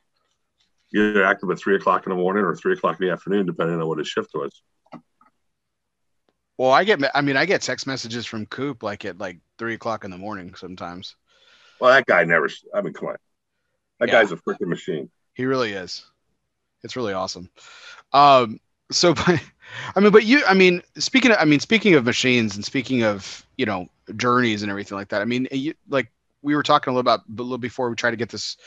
either 0.94 1.24
active 1.24 1.50
at 1.52 1.60
three 1.60 1.76
o'clock 1.76 2.06
in 2.06 2.12
the 2.12 2.16
morning 2.16 2.44
or 2.44 2.56
three 2.56 2.74
o'clock 2.74 2.98
in 3.00 3.08
the 3.08 3.12
afternoon 3.12 3.46
depending 3.46 3.80
on 3.80 3.88
what 3.88 3.98
his 3.98 4.08
shift 4.08 4.32
was 4.34 4.62
well, 6.58 6.72
I 6.72 6.84
get, 6.86 7.00
I 7.14 7.22
mean, 7.22 7.38
I 7.38 7.46
get 7.46 7.62
text 7.62 7.86
messages 7.86 8.26
from 8.26 8.48
Coop 8.48 8.82
like 8.82 9.06
at 9.06 9.20
like 9.20 9.38
three 9.60 9.76
o'clock 9.76 10.04
in 10.06 10.12
the 10.12 10.18
morning 10.18 10.56
sometimes. 10.56 11.16
well 11.80 11.92
that 11.92 12.06
guy 12.06 12.24
never 12.24 12.50
i 12.74 12.82
mean 12.82 12.94
come 12.94 13.10
on 13.10 13.16
that 14.00 14.08
Yeah. 14.08 14.14
guy's 14.14 14.32
a 14.32 14.38
freaking 14.38 14.68
machine 14.68 15.10
He 15.36 15.46
really 15.46 15.74
is. 15.74 16.04
It's 16.84 16.96
really 16.96 17.14
awesome. 17.14 17.50
Um, 18.14 18.60
so, 18.92 19.14
but, 19.28 19.40
I 19.96 20.00
mean, 20.00 20.12
but 20.12 20.26
you, 20.26 20.44
I 20.48 20.54
mean, 20.54 20.82
speaking 20.98 21.32
of, 21.32 21.38
I 21.40 21.46
mean, 21.46 21.60
speaking 21.60 21.96
of 21.96 22.06
machines 22.06 22.56
and 22.56 22.64
speaking 22.66 23.04
of, 23.04 23.46
you 23.58 23.66
know, 23.66 23.88
journeys 24.16 24.62
and 24.62 24.72
everything 24.72 24.98
like 24.98 25.10
that. 25.10 25.22
I 25.22 25.26
mean, 25.26 25.48
you, 25.52 25.74
like 25.90 26.12
we 26.42 26.56
were 26.56 26.64
talking 26.64 26.92
a 26.92 26.96
little 26.96 27.02
about 27.02 27.22
a 27.28 27.42
little 27.42 27.58
before 27.58 27.90
we 27.90 27.96
tried 27.96 28.12
to 28.12 28.18
get 28.18 28.30
this, 28.30 28.58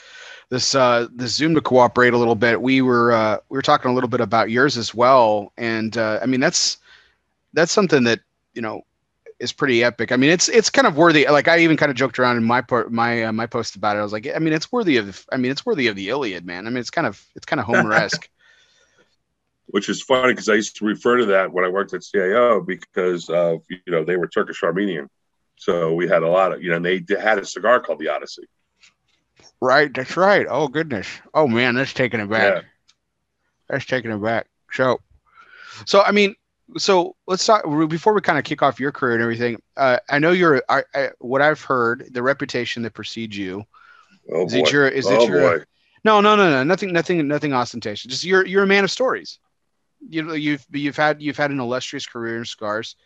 this, 0.48 0.74
uh, 0.74 1.06
this 1.12 1.34
Zoom 1.34 1.54
to 1.54 1.60
cooperate 1.60 2.12
a 2.12 2.18
little 2.18 2.34
bit. 2.34 2.60
We 2.60 2.82
were, 2.82 3.12
uh, 3.12 3.38
we 3.48 3.56
were 3.56 3.62
talking 3.62 3.90
a 3.90 3.94
little 3.94 4.08
bit 4.08 4.20
about 4.20 4.50
yours 4.50 4.76
as 4.76 4.94
well. 4.94 5.52
And, 5.56 5.96
uh, 5.96 6.18
I 6.22 6.26
mean, 6.26 6.40
that's, 6.40 6.78
that's 7.52 7.72
something 7.72 8.04
that, 8.04 8.20
you 8.54 8.62
know, 8.62 8.82
is 9.38 9.52
pretty 9.52 9.82
epic. 9.82 10.12
I 10.12 10.16
mean, 10.16 10.28
it's 10.28 10.50
it's 10.50 10.68
kind 10.68 10.86
of 10.86 10.98
worthy. 10.98 11.26
Like 11.26 11.48
I 11.48 11.60
even 11.60 11.78
kind 11.78 11.88
of 11.88 11.96
joked 11.96 12.18
around 12.18 12.36
in 12.36 12.44
my 12.44 12.60
part, 12.60 12.92
my 12.92 13.24
uh, 13.24 13.32
my 13.32 13.46
post 13.46 13.74
about 13.74 13.96
it. 13.96 14.00
I 14.00 14.02
was 14.02 14.12
like, 14.12 14.28
I 14.28 14.38
mean, 14.38 14.52
it's 14.52 14.70
worthy 14.70 14.98
of. 14.98 15.26
I 15.32 15.38
mean, 15.38 15.50
it's 15.50 15.64
worthy 15.64 15.86
of 15.86 15.96
the 15.96 16.10
Iliad, 16.10 16.44
man. 16.44 16.66
I 16.66 16.70
mean, 16.70 16.78
it's 16.78 16.90
kind 16.90 17.06
of 17.06 17.24
it's 17.34 17.46
kind 17.46 17.58
of 17.58 17.64
Homer-esque. 17.64 18.28
which 19.70 19.88
is 19.88 20.02
funny 20.02 20.32
because 20.32 20.48
i 20.48 20.54
used 20.54 20.76
to 20.76 20.84
refer 20.84 21.16
to 21.16 21.26
that 21.26 21.52
when 21.52 21.64
i 21.64 21.68
worked 21.68 21.94
at 21.94 22.00
CAO 22.00 22.64
because 22.64 23.28
of 23.28 23.62
you 23.68 23.78
know 23.86 24.04
they 24.04 24.16
were 24.16 24.26
turkish 24.26 24.62
armenian 24.62 25.08
so 25.60 25.92
we 25.92 26.08
had 26.08 26.22
a 26.22 26.28
lot 26.28 26.52
of 26.52 26.62
you 26.62 26.70
know 26.70 26.78
they 26.78 27.04
had 27.20 27.38
a 27.38 27.44
cigar 27.44 27.80
called 27.80 27.98
the 27.98 28.08
odyssey 28.08 28.48
right. 29.60 29.92
That's 29.92 30.16
right. 30.16 30.46
Oh 30.48 30.68
goodness. 30.68 31.06
Oh 31.34 31.46
man, 31.46 31.74
that's 31.74 31.92
taking 31.92 32.20
it 32.20 32.30
back. 32.30 32.54
Yeah. 32.54 32.62
That's 33.68 33.86
taking 33.86 34.10
it 34.10 34.22
back. 34.22 34.46
So, 34.72 35.00
so 35.86 36.02
I 36.02 36.12
mean, 36.12 36.34
so 36.76 37.16
let's 37.26 37.44
talk 37.44 37.64
before 37.88 38.14
we 38.14 38.20
kind 38.20 38.38
of 38.38 38.44
kick 38.44 38.62
off 38.62 38.80
your 38.80 38.92
career 38.92 39.14
and 39.14 39.22
everything. 39.22 39.60
Uh, 39.76 39.98
I 40.08 40.18
know 40.18 40.32
you're. 40.32 40.62
I, 40.68 40.84
I, 40.94 41.10
what 41.18 41.42
I've 41.42 41.62
heard, 41.62 42.08
the 42.12 42.22
reputation 42.22 42.82
that 42.82 42.94
precedes 42.94 43.36
you. 43.36 43.64
oh 44.32 44.46
Is 44.46 44.52
boy 44.52 44.58
it 44.60 44.72
your? 44.72 44.88
Is 44.88 45.06
oh 45.06 45.22
it 45.22 45.28
your? 45.28 45.58
boy 45.58 45.64
No, 46.04 46.20
no, 46.20 46.36
no, 46.36 46.50
no. 46.50 46.64
Nothing, 46.64 46.92
nothing, 46.92 47.26
nothing 47.28 47.52
ostentatious. 47.52 48.10
Just 48.10 48.24
you're 48.24 48.46
you're 48.46 48.64
a 48.64 48.68
man 48.68 48.84
of 48.84 48.90
stories. 48.90 49.38
You 50.08 50.22
know, 50.22 50.32
you've 50.32 50.64
you've 50.72 50.96
had 50.96 51.20
you've 51.20 51.36
had 51.36 51.50
an 51.50 51.60
illustrious 51.60 52.06
career 52.06 52.38
in 52.38 52.44
scars, 52.44 52.96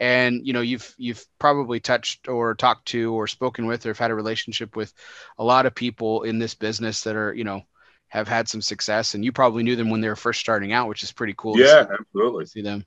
and 0.00 0.46
you 0.46 0.52
know 0.52 0.60
you've 0.60 0.94
you've 0.98 1.24
probably 1.38 1.80
touched 1.80 2.28
or 2.28 2.54
talked 2.54 2.86
to 2.88 3.14
or 3.14 3.26
spoken 3.26 3.66
with 3.66 3.86
or 3.86 3.90
have 3.90 3.98
had 3.98 4.10
a 4.10 4.14
relationship 4.14 4.76
with 4.76 4.92
a 5.38 5.44
lot 5.44 5.66
of 5.66 5.74
people 5.74 6.22
in 6.22 6.38
this 6.38 6.54
business 6.54 7.02
that 7.02 7.16
are 7.16 7.32
you 7.32 7.44
know 7.44 7.62
have 8.08 8.28
had 8.28 8.48
some 8.48 8.62
success, 8.62 9.14
and 9.14 9.24
you 9.24 9.32
probably 9.32 9.62
knew 9.62 9.76
them 9.76 9.90
when 9.90 10.00
they 10.00 10.08
were 10.08 10.16
first 10.16 10.40
starting 10.40 10.72
out, 10.72 10.88
which 10.88 11.02
is 11.02 11.12
pretty 11.12 11.34
cool. 11.36 11.56
yeah 11.56 11.84
see- 11.84 11.92
absolutely 11.98 12.46
see 12.46 12.62
them. 12.62 12.84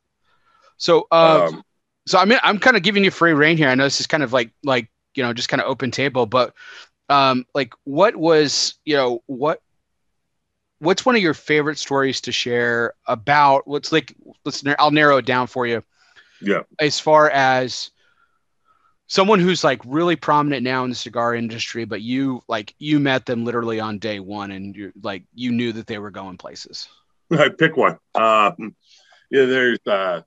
So, 0.78 1.08
uh, 1.12 1.48
um, 1.50 1.64
so 2.06 2.18
I 2.18 2.26
mean, 2.26 2.40
I'm 2.44 2.60
kind 2.60 2.78
of 2.78 2.84
giving 2.84 3.04
you 3.04 3.12
free 3.12 3.34
reign 3.34 3.58
here. 3.58 3.68
I 3.68 3.76
know 3.76 3.84
this 3.84 4.00
is 4.00 4.08
kind 4.08 4.24
of 4.24 4.32
like 4.32 4.52
like 4.64 4.90
you 5.16 5.24
know 5.24 5.34
just 5.34 5.50
kind 5.50 5.62
of 5.62 5.68
open 5.68 5.92
table, 5.92 6.26
but 6.26 6.54
um, 7.10 7.46
like 7.54 7.74
what 7.84 8.16
was 8.16 8.76
you 8.86 8.96
know 8.96 9.24
what 9.26 9.62
what's 10.80 11.06
one 11.06 11.16
of 11.16 11.22
your 11.22 11.34
favorite 11.34 11.78
stories 11.78 12.22
to 12.22 12.32
share 12.32 12.94
about 13.08 13.68
what's 13.68 13.92
like 13.92 14.16
let's 14.46 14.64
I'll 14.80 14.92
narrow 14.92 15.18
it 15.18 15.26
down 15.26 15.48
for 15.48 15.66
you 15.66 15.84
yeah 16.42 16.62
as 16.80 17.00
far 17.00 17.30
as 17.30 17.92
someone 19.08 19.40
who's 19.40 19.64
like 19.64 19.82
really 19.86 20.16
prominent 20.16 20.64
now 20.64 20.84
in 20.84 20.90
the 20.90 20.96
cigar 20.96 21.34
industry, 21.34 21.86
but 21.86 22.02
you 22.02 22.44
like 22.48 22.76
you 22.78 23.00
met 23.00 23.26
them 23.26 23.46
literally 23.46 23.80
on 23.80 24.00
day 24.00 24.20
one 24.20 24.52
and 24.52 24.76
you 24.76 24.92
like 25.02 25.24
you 25.34 25.52
knew 25.52 25.72
that 25.72 25.88
they 25.88 25.98
were 25.98 26.12
going 26.12 26.38
places. 26.38 26.88
I 27.32 27.50
pick 27.50 27.76
one. 27.76 27.98
Um, 28.16 28.76
yeah, 29.32 29.46
there's 29.46 29.80
uh, 29.86 30.22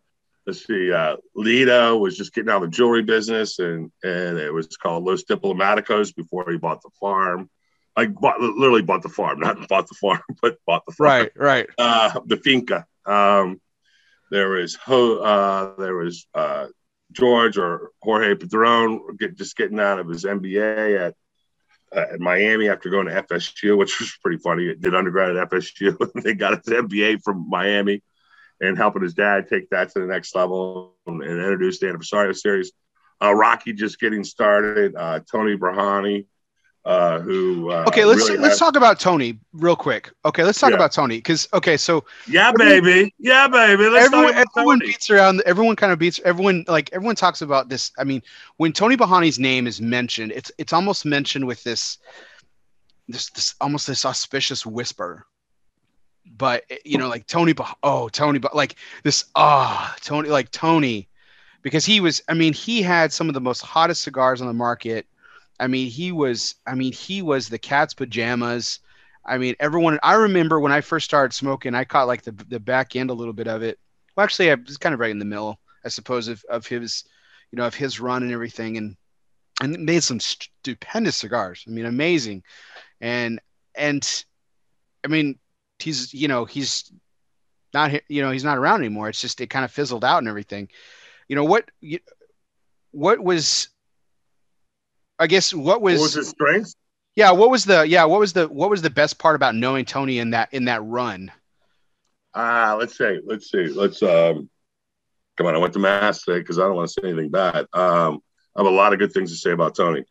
let's 0.47 0.67
see, 0.67 0.93
uh, 0.93 1.17
Lido 1.35 1.97
was 1.97 2.17
just 2.17 2.35
getting 2.35 2.51
out 2.51 2.63
of 2.63 2.71
the 2.71 2.77
jewelry 2.77 3.03
business, 3.03 3.59
and 3.59 3.91
and 4.03 4.39
it 4.39 4.53
was 4.53 4.77
called 4.77 5.05
Los 5.05 5.25
Diplomaticos 5.25 6.15
before 6.15 6.51
he 6.51 6.57
bought 6.57 6.83
the 6.83 6.91
farm. 6.99 7.49
I 7.97 8.07
bought 8.07 8.41
literally 8.41 8.83
bought 8.83 9.03
the 9.03 9.09
farm, 9.09 9.41
not 9.41 9.69
bought 9.69 9.89
the 9.89 9.95
farm, 9.95 10.21
but 10.43 10.59
bought 10.67 10.85
the 10.87 10.93
farm. 10.93 11.09
Right, 11.09 11.33
right. 11.37 11.69
Uh, 11.79 12.21
the 12.27 12.37
finca. 12.37 12.87
Um, 13.07 13.61
There 14.31 14.49
was 14.51 14.79
uh, 14.87 15.73
there 15.79 15.97
was 15.97 16.27
uh, 16.35 16.67
George 17.13 17.59
or 17.59 17.91
Jorge 18.03 18.37
Padron 18.37 19.17
get, 19.19 19.37
just 19.37 19.57
getting 19.57 19.81
out 19.81 19.99
of 19.99 20.09
his 20.09 20.25
MBA 20.25 21.09
at 21.09 21.15
uh, 21.95 22.13
at 22.13 22.21
Miami 22.21 22.69
after 22.69 22.89
going 22.91 23.07
to 23.07 23.23
FSU, 23.23 23.77
which 23.77 23.99
was 23.99 24.17
pretty 24.23 24.39
funny. 24.39 24.69
He 24.69 24.75
did 24.75 24.95
undergrad 24.95 25.37
at 25.37 25.51
FSU. 25.51 25.97
they 26.23 26.35
got 26.35 26.65
his 26.65 26.73
MBA 26.73 27.23
from 27.23 27.49
Miami 27.49 28.03
and 28.61 28.77
helping 28.77 29.03
his 29.03 29.15
dad 29.15 29.49
take 29.49 29.71
that 29.71 29.91
to 29.91 30.01
the 30.01 30.07
next 30.07 30.35
level 30.35 30.97
and, 31.07 31.23
and 31.23 31.41
introduce 31.41 31.81
the 31.81 31.87
Aniversario 31.87 32.37
series. 32.37 32.73
Uh, 33.23 33.35
Rocky 33.35 33.73
just 33.73 33.99
getting 33.99 34.25
started. 34.25 34.95
Uh, 34.97 35.21
Tony 35.31 35.57
Borhani, 35.57 36.27
uh, 36.85 37.19
who 37.21 37.71
uh, 37.71 37.85
okay, 37.89 38.05
let's 38.05 38.29
really 38.29 38.39
let's 38.39 38.53
has- 38.53 38.59
talk 38.59 38.77
about 38.77 38.99
Tony 39.01 39.39
real 39.53 39.77
quick. 39.77 40.11
Okay, 40.25 40.43
let's 40.45 40.59
talk 40.59 40.71
Yeah. 40.71 40.77
about 40.77 40.93
Tony 40.93 41.17
because 41.19 41.49
okay, 41.53 41.77
so 41.77 42.05
Yeah, 42.27 42.51
everyone- 42.51 42.83
baby. 42.83 43.15
Yeah, 43.19 43.49
baby. 43.49 43.89
Let's 43.89 44.07
everyone 44.07 44.35
everyone 44.35 44.81
Tony. 44.81 44.87
beats 44.87 45.11
around 45.11 45.43
everyone 45.47 45.77
kind 45.77 45.93
of 45.93 45.99
beats 45.99 46.21
everyone 46.25 46.65
like 46.69 46.91
everyone 46.93 47.17
talks 47.17 47.41
about 47.43 47.69
this 47.69 47.91
i 47.99 48.05
mean 48.05 48.23
when 48.57 48.73
tony 48.73 48.97
borhani's 48.97 49.39
name 49.39 49.67
is 49.67 49.81
mentioned 49.81 50.33
it's 50.33 50.51
it's 50.59 50.73
almost 50.73 51.05
mentioned 51.05 51.47
with 51.47 51.63
this 51.65 51.99
this 53.09 53.31
this 53.31 53.55
almost 53.61 53.87
this 53.87 54.05
auspicious 54.05 54.65
whisper 54.67 55.27
but 56.37 56.65
you 56.85 56.99
know 56.99 57.09
like 57.09 57.27
tony 57.27 57.53
bah- 57.53 57.75
oh 57.83 58.09
tony 58.09 58.39
but 58.39 58.55
like 58.55 58.77
this 59.03 59.25
ah 59.35 59.95
tony 60.01 60.29
like 60.29 60.51
tony 60.51 61.09
because 61.63 61.85
he 61.85 62.01
was 62.01 62.23
i 62.29 62.35
mean 62.35 62.53
he 62.53 62.83
had 62.83 63.13
some 63.13 63.29
of 63.29 63.35
the 63.35 63.41
most 63.41 63.61
hottest 63.63 64.03
cigars 64.03 64.41
on 64.41 64.47
the 64.47 64.53
market 64.55 65.07
i 65.61 65.69
mean 65.69 65.89
he 65.89 66.11
was 66.11 66.57
i 66.67 66.75
mean 66.75 66.93
he 66.93 67.23
was 67.23 67.49
the 67.49 67.59
cat's 67.59 67.95
pajamas 67.95 68.81
I 69.25 69.39
mean, 69.39 69.55
everyone. 69.61 69.99
I 70.03 70.15
remember 70.15 70.61
when 70.61 70.73
I 70.73 70.81
first 70.81 71.05
started 71.05 71.35
smoking, 71.35 71.75
I 71.75 71.85
caught 71.85 72.07
like 72.07 72.23
the 72.23 72.33
the 72.33 72.61
back 72.61 72.97
end 72.97 73.11
a 73.11 73.15
little 73.15 73.33
bit 73.33 73.49
of 73.49 73.63
it. 73.63 73.79
Well, 74.17 74.25
actually, 74.25 74.51
I 74.51 74.55
was 74.55 74.79
kind 74.79 74.95
of 74.95 75.01
right 75.01 75.11
in 75.11 75.19
the 75.19 75.25
middle, 75.25 75.61
I 75.85 75.89
suppose, 75.89 76.29
of, 76.29 76.43
of 76.49 76.67
his, 76.67 77.05
you 77.53 77.57
know, 77.57 77.67
of 77.67 77.75
his 77.75 78.01
run 78.01 78.23
and 78.23 78.33
everything, 78.33 78.77
and 78.77 78.97
and 79.61 79.79
made 79.85 80.03
some 80.03 80.21
stupendous 80.21 81.17
cigars. 81.17 81.65
I 81.67 81.71
mean, 81.71 81.85
amazing, 81.85 82.43
and 83.01 83.41
and 83.75 84.25
I 85.05 85.09
mean, 85.09 85.39
he's 85.79 86.15
you 86.15 86.29
know 86.29 86.45
he's 86.47 86.91
not 87.75 87.93
you 88.09 88.23
know 88.23 88.31
he's 88.31 88.45
not 88.45 88.59
around 88.59 88.81
anymore. 88.81 89.11
It's 89.11 89.21
just 89.21 89.41
it 89.41 89.51
kind 89.51 89.65
of 89.65 89.71
fizzled 89.71 90.05
out 90.05 90.19
and 90.19 90.29
everything. 90.29 90.69
You 91.29 91.37
know 91.37 91.45
what? 91.45 91.71
What 92.93 93.21
was? 93.21 93.69
I 95.21 95.27
guess 95.27 95.55
what 95.55 95.83
was, 95.83 95.99
What 95.99 96.03
was 96.05 96.15
his 96.15 96.29
strength? 96.31 96.75
yeah 97.17 97.33
what 97.33 97.51
was 97.51 97.65
the 97.65 97.87
yeah 97.87 98.05
what 98.05 98.21
was 98.21 98.33
the 98.33 98.49
what 98.49 98.71
was 98.71 98.83
the 98.83 98.91
best 98.91 99.19
part 99.19 99.37
about 99.37 99.55
knowing 99.55 99.85
Tony 99.85 100.19
in 100.19 100.31
that 100.31 100.49
in 100.53 100.65
that 100.65 100.83
run? 100.83 101.31
Ah, 102.35 102.77
let's 102.79 102.97
say, 102.97 103.21
let's 103.25 103.51
see, 103.51 103.67
let's 103.67 104.03
um, 104.03 104.49
come 105.37 105.47
on. 105.47 105.55
I 105.55 105.59
went 105.59 105.73
to 105.75 105.79
mass 105.81 106.23
today 106.23 106.39
because 106.39 106.59
I 106.59 106.63
don't 106.63 106.77
want 106.77 106.89
to 106.89 107.01
say 107.01 107.09
anything 107.09 107.31
bad. 107.31 107.67
Um, 107.73 108.21
I 108.57 108.61
have 108.61 108.67
a 108.67 108.71
lot 108.71 108.93
of 108.93 108.99
good 108.99 109.13
things 109.13 109.31
to 109.33 109.37
say 109.37 109.51
about 109.51 109.75
Tony, 109.77 110.05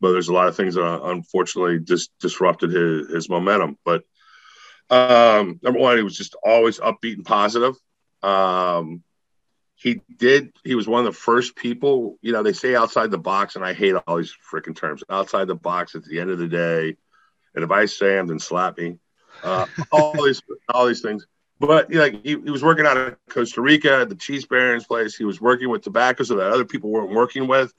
but 0.00 0.12
there's 0.12 0.28
a 0.28 0.32
lot 0.32 0.48
of 0.48 0.56
things 0.56 0.74
that 0.74 0.84
uh, 0.84 1.00
unfortunately 1.10 1.78
just 1.80 2.10
disrupted 2.20 2.72
his 2.72 3.08
his 3.08 3.28
momentum. 3.28 3.78
But 3.84 4.02
um, 4.90 5.60
number 5.62 5.78
one, 5.78 5.96
he 5.96 6.02
was 6.02 6.16
just 6.16 6.34
always 6.44 6.78
upbeat 6.78 7.14
and 7.14 7.24
positive. 7.24 7.76
Um, 8.22 9.02
he 9.82 10.00
did. 10.16 10.52
He 10.62 10.76
was 10.76 10.86
one 10.86 11.00
of 11.04 11.12
the 11.12 11.18
first 11.18 11.56
people. 11.56 12.16
You 12.22 12.32
know, 12.32 12.44
they 12.44 12.52
say 12.52 12.76
outside 12.76 13.10
the 13.10 13.18
box, 13.18 13.56
and 13.56 13.64
I 13.64 13.72
hate 13.72 13.94
all 13.94 14.16
these 14.16 14.34
freaking 14.50 14.76
terms. 14.76 15.02
Outside 15.10 15.46
the 15.46 15.56
box. 15.56 15.96
At 15.96 16.04
the 16.04 16.20
end 16.20 16.30
of 16.30 16.38
the 16.38 16.46
day, 16.46 16.96
and 17.54 17.64
if 17.64 17.70
I 17.72 17.86
say 17.86 18.14
them, 18.14 18.28
then 18.28 18.38
slap 18.38 18.78
me. 18.78 18.98
Uh, 19.42 19.66
all 19.90 20.24
these, 20.24 20.40
all 20.68 20.86
these 20.86 21.00
things. 21.00 21.26
But 21.58 21.90
you 21.90 21.96
know, 21.96 22.02
like 22.02 22.22
he, 22.22 22.30
he 22.30 22.50
was 22.50 22.62
working 22.62 22.86
out 22.86 22.96
of 22.96 23.16
Costa 23.28 23.60
Rica, 23.60 24.02
at 24.02 24.08
the 24.08 24.14
cheese 24.14 24.46
baron's 24.46 24.84
place. 24.84 25.16
He 25.16 25.24
was 25.24 25.40
working 25.40 25.68
with 25.68 25.82
tobaccos 25.82 26.28
that 26.28 26.38
other 26.38 26.64
people 26.64 26.90
weren't 26.90 27.10
working 27.10 27.48
with 27.48 27.72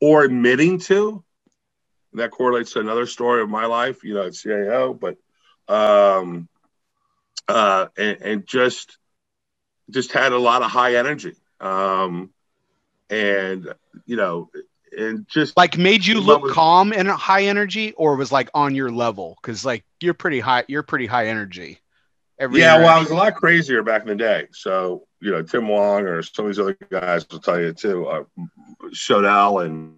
or 0.00 0.24
admitting 0.24 0.78
to. 0.80 1.22
And 2.12 2.20
that 2.20 2.30
correlates 2.30 2.72
to 2.72 2.80
another 2.80 3.06
story 3.06 3.42
of 3.42 3.50
my 3.50 3.66
life, 3.66 4.04
you 4.04 4.14
know, 4.14 4.22
at 4.22 4.32
CAO, 4.32 4.98
but 4.98 5.16
um 5.68 6.48
uh 7.48 7.86
and, 7.96 8.22
and 8.22 8.46
just 8.46 8.98
just 9.90 10.12
had 10.12 10.32
a 10.32 10.38
lot 10.38 10.62
of 10.62 10.70
high 10.70 10.96
energy. 10.96 11.34
Um 11.62 12.30
and 13.10 13.72
you 14.06 14.16
know, 14.16 14.50
and 14.96 15.26
just 15.28 15.56
Like 15.56 15.78
made 15.78 16.04
you 16.04 16.20
look 16.20 16.42
level- 16.42 16.54
calm 16.54 16.92
and 16.92 17.08
high 17.08 17.44
energy, 17.44 17.92
or 17.92 18.16
was 18.16 18.32
like 18.32 18.50
on 18.54 18.74
your 18.74 18.90
level? 18.90 19.36
Because 19.40 19.64
like 19.64 19.84
you're 20.00 20.14
pretty 20.14 20.40
high, 20.40 20.64
you're 20.68 20.82
pretty 20.82 21.06
high 21.06 21.28
energy. 21.28 21.78
Every 22.38 22.60
yeah, 22.60 22.78
well, 22.78 22.88
I 22.88 22.98
was 22.98 23.10
a 23.10 23.14
lot 23.14 23.34
crazier 23.36 23.82
back 23.82 24.02
in 24.02 24.08
the 24.08 24.14
day. 24.16 24.48
So, 24.52 25.06
you 25.20 25.30
know, 25.30 25.42
Tim 25.42 25.68
Wong 25.68 26.02
or 26.06 26.22
some 26.22 26.46
of 26.46 26.50
these 26.50 26.58
other 26.58 26.76
guys 26.90 27.24
will 27.30 27.38
tell 27.38 27.60
you 27.60 27.72
too. 27.72 28.06
Uh, 28.06 28.24
Shodell 28.92 29.64
and 29.64 29.94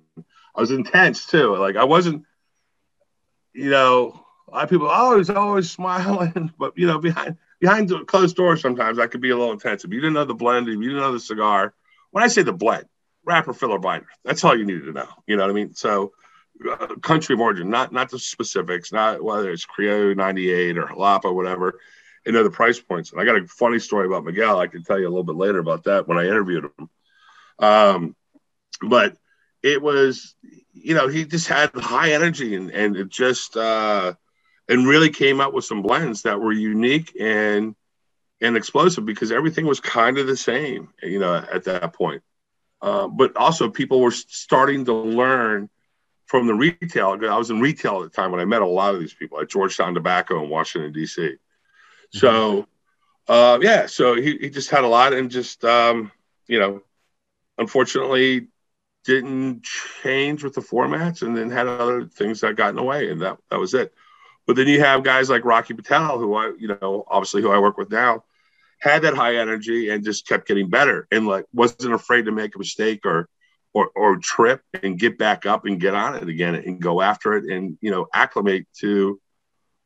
I 0.54 0.60
was 0.60 0.70
intense 0.70 1.26
too. 1.26 1.56
Like 1.56 1.76
I 1.76 1.84
wasn't, 1.84 2.24
you 3.54 3.70
know, 3.70 4.24
a 4.48 4.50
lot 4.56 4.64
of 4.64 4.70
people 4.70 4.88
Oh, 4.88 4.90
always 4.90 5.30
always 5.30 5.70
smiling, 5.78 6.52
but 6.58 6.76
you 6.76 6.86
know, 6.86 6.98
behind 6.98 7.36
behind 7.64 8.06
closed 8.06 8.36
doors, 8.36 8.60
sometimes 8.60 8.98
I 8.98 9.06
could 9.06 9.20
be 9.20 9.30
a 9.30 9.36
little 9.36 9.52
intense. 9.52 9.84
If 9.84 9.92
you 9.92 10.00
didn't 10.00 10.14
know 10.14 10.24
the 10.24 10.34
blend, 10.34 10.68
if 10.68 10.74
you 10.74 10.88
didn't 10.88 11.02
know 11.02 11.12
the 11.12 11.20
cigar, 11.20 11.74
when 12.10 12.24
I 12.24 12.28
say 12.28 12.42
the 12.42 12.52
blend, 12.52 12.86
wrapper, 13.24 13.52
filler, 13.52 13.78
binder, 13.78 14.06
that's 14.24 14.44
all 14.44 14.56
you 14.56 14.64
needed 14.64 14.86
to 14.86 14.92
know. 14.92 15.08
You 15.26 15.36
know 15.36 15.44
what 15.44 15.50
I 15.50 15.54
mean? 15.54 15.74
So. 15.74 16.12
Uh, 16.70 16.94
country 17.02 17.34
of 17.34 17.40
origin, 17.40 17.68
not 17.68 17.92
not 17.92 18.08
the 18.08 18.18
specifics, 18.18 18.92
not 18.92 19.20
whether 19.20 19.50
it's 19.50 19.66
Criollo 19.66 20.16
98 20.16 20.78
or 20.78 20.86
Jalapa, 20.86 21.34
whatever 21.34 21.80
and 22.26 22.34
know 22.34 22.42
the 22.42 22.50
price 22.50 22.80
points. 22.80 23.12
And 23.12 23.20
I 23.20 23.24
got 23.24 23.36
a 23.36 23.46
funny 23.46 23.78
story 23.78 24.06
about 24.06 24.24
Miguel. 24.24 24.58
I 24.58 24.66
can 24.66 24.82
tell 24.82 24.98
you 24.98 25.06
a 25.06 25.10
little 25.10 25.24
bit 25.24 25.36
later 25.36 25.58
about 25.58 25.84
that 25.84 26.08
when 26.08 26.18
I 26.18 26.24
interviewed 26.24 26.64
him. 26.64 26.90
Um, 27.58 28.16
but 28.80 29.16
it 29.62 29.80
was, 29.80 30.34
you 30.72 30.94
know, 30.94 31.08
he 31.08 31.24
just 31.24 31.48
had 31.48 31.70
high 31.74 32.12
energy 32.12 32.54
and 32.54 32.70
and 32.70 32.96
it 32.96 33.08
just 33.08 33.56
uh, 33.56 34.14
and 34.68 34.86
really 34.86 35.10
came 35.10 35.40
up 35.40 35.52
with 35.52 35.64
some 35.64 35.82
blends 35.82 36.22
that 36.22 36.40
were 36.40 36.52
unique 36.52 37.16
and 37.20 37.74
and 38.40 38.56
explosive 38.56 39.06
because 39.06 39.32
everything 39.32 39.66
was 39.66 39.80
kind 39.80 40.18
of 40.18 40.26
the 40.26 40.36
same, 40.36 40.88
you 41.02 41.18
know, 41.18 41.34
at 41.34 41.64
that 41.64 41.92
point. 41.92 42.22
Uh, 42.82 43.08
but 43.08 43.36
also 43.36 43.70
people 43.70 44.00
were 44.00 44.10
starting 44.10 44.84
to 44.84 44.92
learn 44.92 45.70
from 46.26 46.46
the 46.46 46.54
retail. 46.54 47.18
I 47.28 47.38
was 47.38 47.50
in 47.50 47.60
retail 47.60 48.02
at 48.02 48.10
the 48.10 48.16
time 48.16 48.30
when 48.30 48.40
I 48.40 48.44
met 48.44 48.60
a 48.60 48.66
lot 48.66 48.94
of 48.94 49.00
these 49.00 49.14
people 49.14 49.40
at 49.40 49.48
Georgetown 49.48 49.94
Tobacco 49.94 50.42
in 50.42 50.50
Washington 50.50 50.92
D.C. 50.92 51.36
So, 52.12 52.66
uh, 53.28 53.58
yeah, 53.62 53.86
so 53.86 54.14
he, 54.14 54.36
he 54.36 54.50
just 54.50 54.70
had 54.70 54.84
a 54.84 54.88
lot 54.88 55.12
and 55.12 55.30
just, 55.30 55.64
um, 55.64 56.12
you 56.46 56.58
know, 56.58 56.82
unfortunately 57.56 58.48
didn't 59.04 59.62
change 59.62 60.42
with 60.42 60.54
the 60.54 60.60
formats 60.60 61.22
and 61.22 61.36
then 61.36 61.50
had 61.50 61.66
other 61.66 62.06
things 62.06 62.40
that 62.40 62.56
got 62.56 62.70
in 62.70 62.76
the 62.76 62.82
way 62.82 63.10
and 63.10 63.20
that, 63.20 63.38
that 63.50 63.58
was 63.58 63.74
it. 63.74 63.92
But 64.46 64.56
then 64.56 64.68
you 64.68 64.80
have 64.80 65.02
guys 65.02 65.30
like 65.30 65.44
Rocky 65.44 65.74
Patel, 65.74 66.18
who 66.18 66.34
I, 66.34 66.52
you 66.58 66.68
know, 66.68 67.04
obviously 67.08 67.42
who 67.42 67.50
I 67.50 67.58
work 67.58 67.78
with 67.78 67.90
now, 67.90 68.24
had 68.78 69.02
that 69.02 69.14
high 69.14 69.36
energy 69.36 69.88
and 69.88 70.04
just 70.04 70.28
kept 70.28 70.46
getting 70.46 70.68
better 70.68 71.06
and 71.10 71.26
like 71.26 71.46
wasn't 71.52 71.94
afraid 71.94 72.26
to 72.26 72.32
make 72.32 72.54
a 72.54 72.58
mistake 72.58 73.06
or, 73.06 73.28
or, 73.72 73.90
or 73.96 74.18
trip 74.18 74.60
and 74.82 74.98
get 74.98 75.16
back 75.16 75.46
up 75.46 75.64
and 75.64 75.80
get 75.80 75.94
on 75.94 76.16
it 76.16 76.28
again 76.28 76.54
and 76.54 76.80
go 76.80 77.00
after 77.00 77.34
it 77.34 77.44
and, 77.44 77.78
you 77.80 77.90
know, 77.90 78.06
acclimate 78.12 78.66
to, 78.80 79.20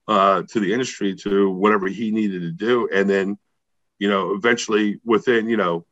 uh, 0.09 0.42
to 0.49 0.61
the 0.61 0.73
industry 0.73 1.14
to 1.14 1.51
whatever 1.51 1.87
he 1.87 2.11
needed 2.11 2.42
to 2.42 2.51
do. 2.51 2.88
And 2.92 3.09
then, 3.09 3.38
you 3.99 4.09
know, 4.09 4.35
eventually 4.35 5.01
within, 5.05 5.49
you 5.49 5.57
know, 5.57 5.87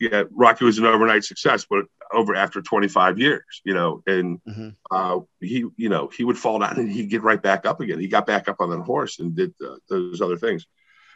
yeah, 0.00 0.24
Rocky 0.30 0.64
was 0.64 0.78
an 0.78 0.86
overnight 0.86 1.24
success, 1.24 1.66
but 1.68 1.84
over 2.12 2.34
after 2.34 2.60
25 2.62 3.18
years, 3.18 3.62
you 3.64 3.74
know, 3.74 4.02
and 4.06 4.40
Mhm. 4.48 4.76
uh, 4.90 5.20
he, 5.40 5.64
you 5.76 5.88
know, 5.88 6.08
he 6.08 6.22
would 6.24 6.38
fall 6.38 6.58
down 6.58 6.78
and 6.78 6.90
he'd 6.90 7.10
get 7.10 7.22
right 7.22 7.42
back 7.42 7.66
up 7.66 7.80
again. 7.80 7.98
He 7.98 8.08
got 8.08 8.26
back 8.26 8.48
up 8.48 8.56
on 8.60 8.70
that 8.70 8.80
horse 8.82 9.18
and 9.18 9.34
did 9.34 9.54
uh, 9.64 9.76
those 9.88 10.20
other 10.20 10.36
things. 10.36 10.66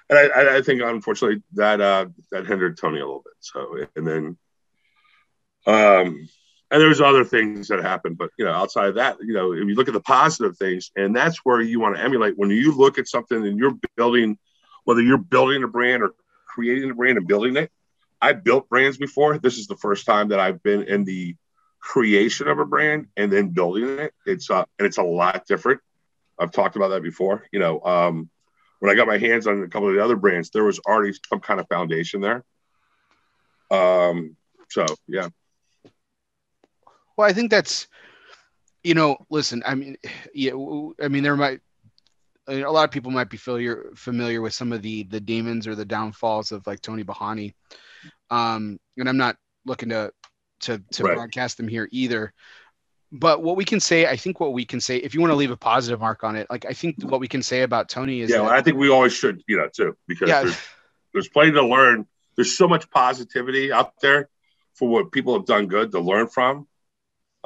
And 0.09 0.19
I, 0.19 0.23
I- 0.29 0.57
I 0.57 0.63
think, 0.63 0.83
unfortunately, 0.83 1.43
that 1.55 1.81
uh, 1.81 2.07
that 2.33 2.47
hindered 2.47 2.77
Tony 2.79 2.99
a 3.01 3.05
little 3.07 3.23
bit. 3.25 3.35
So, 3.41 3.87
and 3.97 4.07
then, 4.07 4.37
um, 5.67 6.29
and 6.73 6.81
there's 6.81 7.01
other 7.01 7.25
things 7.25 7.69
that 7.69 7.83
happened, 7.83 8.17
but 8.17 8.31
you 8.39 8.45
know, 8.45 8.53
outside 8.53 8.89
of 8.89 8.95
that, 8.97 9.19
you 9.21 9.35
know, 9.35 9.53
if 9.53 9.59
you 9.67 9.75
look 9.75 9.89
at 9.89 9.95
the 9.95 10.01
positive 10.01 10.57
things, 10.57 10.91
and 10.97 11.15
that's 11.15 11.39
where 11.45 11.61
you 11.61 11.81
want 11.81 11.97
to 11.97 12.03
emulate 12.03 12.39
when 12.39 12.51
you 12.51 12.73
look 12.77 12.99
at 12.99 13.09
something 13.09 13.45
and 13.45 13.59
you're 13.59 13.77
building, 13.97 14.39
whether 14.85 15.03
you're 15.03 15.19
building 15.19 15.63
a 15.65 15.69
brand 15.69 16.03
or 16.03 16.13
creating 16.47 16.91
a 16.91 16.95
brand 16.95 17.19
and 17.19 17.27
building 17.27 17.57
it. 17.57 17.71
I 18.21 18.33
built 18.33 18.69
brands 18.69 18.99
before. 18.99 19.39
This 19.39 19.59
is 19.59 19.67
the 19.67 19.77
first 19.77 20.07
time 20.07 20.29
that 20.29 20.41
I've 20.41 20.63
been 20.63 20.83
in 20.83 21.05
the 21.05 21.37
creation 21.81 22.49
of 22.49 22.59
a 22.59 22.65
brand 22.67 23.07
and 23.17 23.33
then 23.33 23.49
building 23.49 23.99
it. 23.99 24.13
It's 24.27 24.51
uh, 24.51 24.65
and 24.79 24.87
it's 24.87 24.99
a 24.99 25.03
lot 25.03 25.47
different. 25.47 25.81
I've 26.39 26.53
talked 26.53 26.77
about 26.77 26.89
that 26.89 27.03
before. 27.03 27.47
You 27.53 27.61
know, 27.61 27.81
um, 27.83 28.31
when 28.81 28.91
I 28.91 28.95
got 28.95 29.07
my 29.07 29.19
hands 29.19 29.47
on 29.47 29.63
a 29.63 29.69
couple 29.69 29.89
of 29.89 29.95
the 29.95 30.05
other 30.05 30.17
brands, 30.17 30.51
there 30.51 30.65
was 30.65 30.79
already 30.81 31.15
some 31.29 31.41
kind 31.41 31.61
of 31.61 31.69
foundation 31.69 32.21
there. 32.21 32.45
Um, 33.71 34.37
so 34.69 34.85
yeah, 35.07 35.29
Well, 37.17 37.29
I 37.29 37.33
think 37.33 37.51
that's, 37.51 37.89
you 38.83 38.95
know, 38.95 39.17
listen. 39.31 39.63
I 39.67 39.75
mean, 39.75 39.97
yeah. 40.35 40.53
I 41.03 41.09
mean, 41.09 41.23
there 41.23 41.37
might 41.37 41.61
a 42.51 42.71
lot 42.71 42.85
of 42.85 42.91
people 42.91 43.11
might 43.11 43.31
be 43.31 43.37
familiar 43.37 43.91
familiar 43.95 44.41
with 44.41 44.55
some 44.55 44.73
of 44.73 44.83
the 44.83 45.05
the 45.05 45.21
demons 45.21 45.67
or 45.67 45.75
the 45.75 45.85
downfalls 45.85 46.53
of 46.53 46.67
like 46.67 46.81
Tony 46.81 47.05
Borhani. 47.05 47.55
Um, 48.31 48.79
and 48.97 49.09
I'm 49.09 49.17
not 49.17 49.37
looking 49.65 49.91
to 49.91 50.13
to 50.61 50.83
to 50.93 51.05
right. 51.05 51.15
broadcast 51.15 51.57
them 51.57 51.69
here 51.69 51.89
either. 51.91 52.33
But 53.13 53.43
what 53.43 53.57
we 53.57 53.65
can 53.65 53.81
say, 53.81 54.07
I 54.07 54.17
think 54.17 54.39
what 54.39 54.53
we 54.53 54.65
can 54.65 54.81
say, 54.81 54.99
if 54.99 55.15
you 55.15 55.21
want 55.21 55.33
to 55.33 55.37
leave 55.37 55.51
a 55.51 55.57
positive 55.57 55.99
mark 55.99 56.23
on 56.23 56.37
it, 56.37 56.49
like 56.49 56.65
I 56.65 56.73
think 56.73 57.03
what 57.03 57.21
we 57.21 57.27
can 57.27 57.43
say 57.43 57.63
about 57.63 57.89
Tony 57.89 58.21
is 58.21 58.31
Yeah, 58.31 58.37
that, 58.37 58.43
well, 58.45 58.53
I 58.53 58.63
think 58.63 58.77
we 58.77 58.89
always 58.89 59.13
should, 59.13 59.43
you 59.49 59.57
know, 59.57 59.69
too, 59.69 59.97
because 60.07 60.29
yeah. 60.29 60.43
there's, 60.43 60.59
there's 61.13 61.29
plenty 61.29 61.51
to 61.53 61.67
learn. 61.67 62.07
There's 62.37 62.57
so 62.57 62.69
much 62.69 62.89
positivity 62.89 63.73
out 63.73 63.95
there 64.01 64.29
for 64.75 64.89
what 64.89 65.11
people 65.11 65.35
have 65.35 65.45
done 65.45 65.67
good 65.67 65.91
to 65.91 65.99
learn 65.99 66.29
from. 66.29 66.69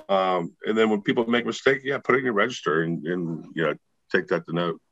Um, 0.07 0.55
and 0.67 0.77
then 0.77 0.91
when 0.91 1.01
people 1.01 1.27
make 1.27 1.47
mistakes, 1.47 1.83
yeah, 1.83 1.97
put 1.97 2.17
it 2.17 2.19
in 2.19 2.25
your 2.27 2.35
register 2.35 2.83
and, 2.83 3.07
and 3.07 3.47
you 3.55 3.63
know, 3.63 3.75
take 4.13 4.27
that 4.29 4.47
to 4.47 4.53
note. 4.53 4.83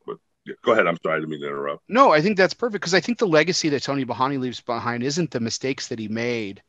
Go 0.65 0.73
ahead. 0.73 0.87
I'm 0.87 0.99
sorry 1.03 1.21
to 1.21 1.27
mean 1.27 1.41
to 1.41 1.47
interrupt. 1.47 1.83
No, 1.89 2.11
I 2.11 2.21
think 2.21 2.37
that's 2.37 2.55
perfect 2.55 2.81
because 2.81 2.95
I 2.95 3.01
think 3.01 3.19
the 3.19 3.27
legacy 3.27 3.69
that 3.71 3.83
Tony 3.83 4.05
Borhani 4.05 4.39
leaves 4.39 4.61
behind 4.61 5.03
isn't 5.03 5.31
the 5.31 5.41
mistakes 5.41 5.89
that 5.89 5.99
he 5.99 6.09
made 6.09 6.63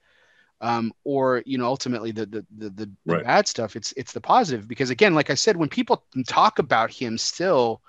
um, 0.63 0.93
or 1.03 1.43
you 1.45 1.57
know 1.57 1.65
ultimately 1.65 2.11
the 2.11 2.25
the 2.25 2.45
the, 2.57 2.69
the, 2.69 2.85
the 3.05 3.13
right. 3.13 3.23
bad 3.23 3.47
stuff 3.47 3.75
it's 3.75 3.93
it's 3.97 4.13
the 4.13 4.21
positive 4.21 4.67
because 4.67 4.89
again 4.89 5.13
like 5.13 5.29
i 5.29 5.35
said 5.35 5.57
when 5.57 5.69
people 5.69 6.05
talk 6.25 6.57
about 6.57 6.89
him 6.89 7.17
still 7.17 7.81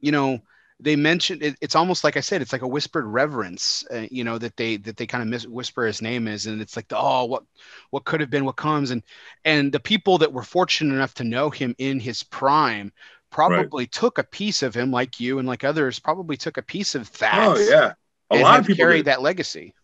you 0.00 0.10
know 0.10 0.40
they 0.82 0.96
mention 0.96 1.38
it, 1.42 1.56
it's 1.60 1.76
almost 1.76 2.02
like 2.02 2.16
i 2.16 2.20
said 2.20 2.40
it's 2.40 2.52
like 2.54 2.62
a 2.62 2.68
whispered 2.68 3.04
reverence 3.04 3.84
uh, 3.92 4.06
you 4.10 4.24
know 4.24 4.38
that 4.38 4.56
they 4.56 4.78
that 4.78 4.96
they 4.96 5.06
kind 5.06 5.22
of 5.22 5.28
mis- 5.28 5.46
whisper 5.46 5.84
his 5.84 6.00
name 6.00 6.26
is 6.26 6.46
and 6.46 6.62
it's 6.62 6.76
like 6.76 6.88
the, 6.88 6.96
oh 6.96 7.26
what 7.26 7.44
what 7.90 8.04
could 8.04 8.20
have 8.20 8.30
been 8.30 8.46
what 8.46 8.56
comes 8.56 8.90
and 8.90 9.02
and 9.44 9.70
the 9.70 9.80
people 9.80 10.16
that 10.16 10.32
were 10.32 10.42
fortunate 10.42 10.94
enough 10.94 11.12
to 11.12 11.24
know 11.24 11.50
him 11.50 11.74
in 11.76 12.00
his 12.00 12.22
prime 12.22 12.90
probably 13.30 13.84
right. 13.84 13.92
took 13.92 14.18
a 14.18 14.24
piece 14.24 14.62
of 14.62 14.74
him 14.74 14.90
like 14.90 15.20
you 15.20 15.38
and 15.38 15.46
like 15.46 15.64
others 15.64 15.98
probably 15.98 16.36
took 16.36 16.56
a 16.56 16.62
piece 16.62 16.94
of 16.94 17.10
that 17.18 17.38
oh 17.38 17.58
yeah 17.58 17.92
a 18.30 18.36
lot 18.36 18.60
of 18.60 18.66
people 18.66 18.84
carried 18.84 19.04
that 19.04 19.22
legacy 19.22 19.74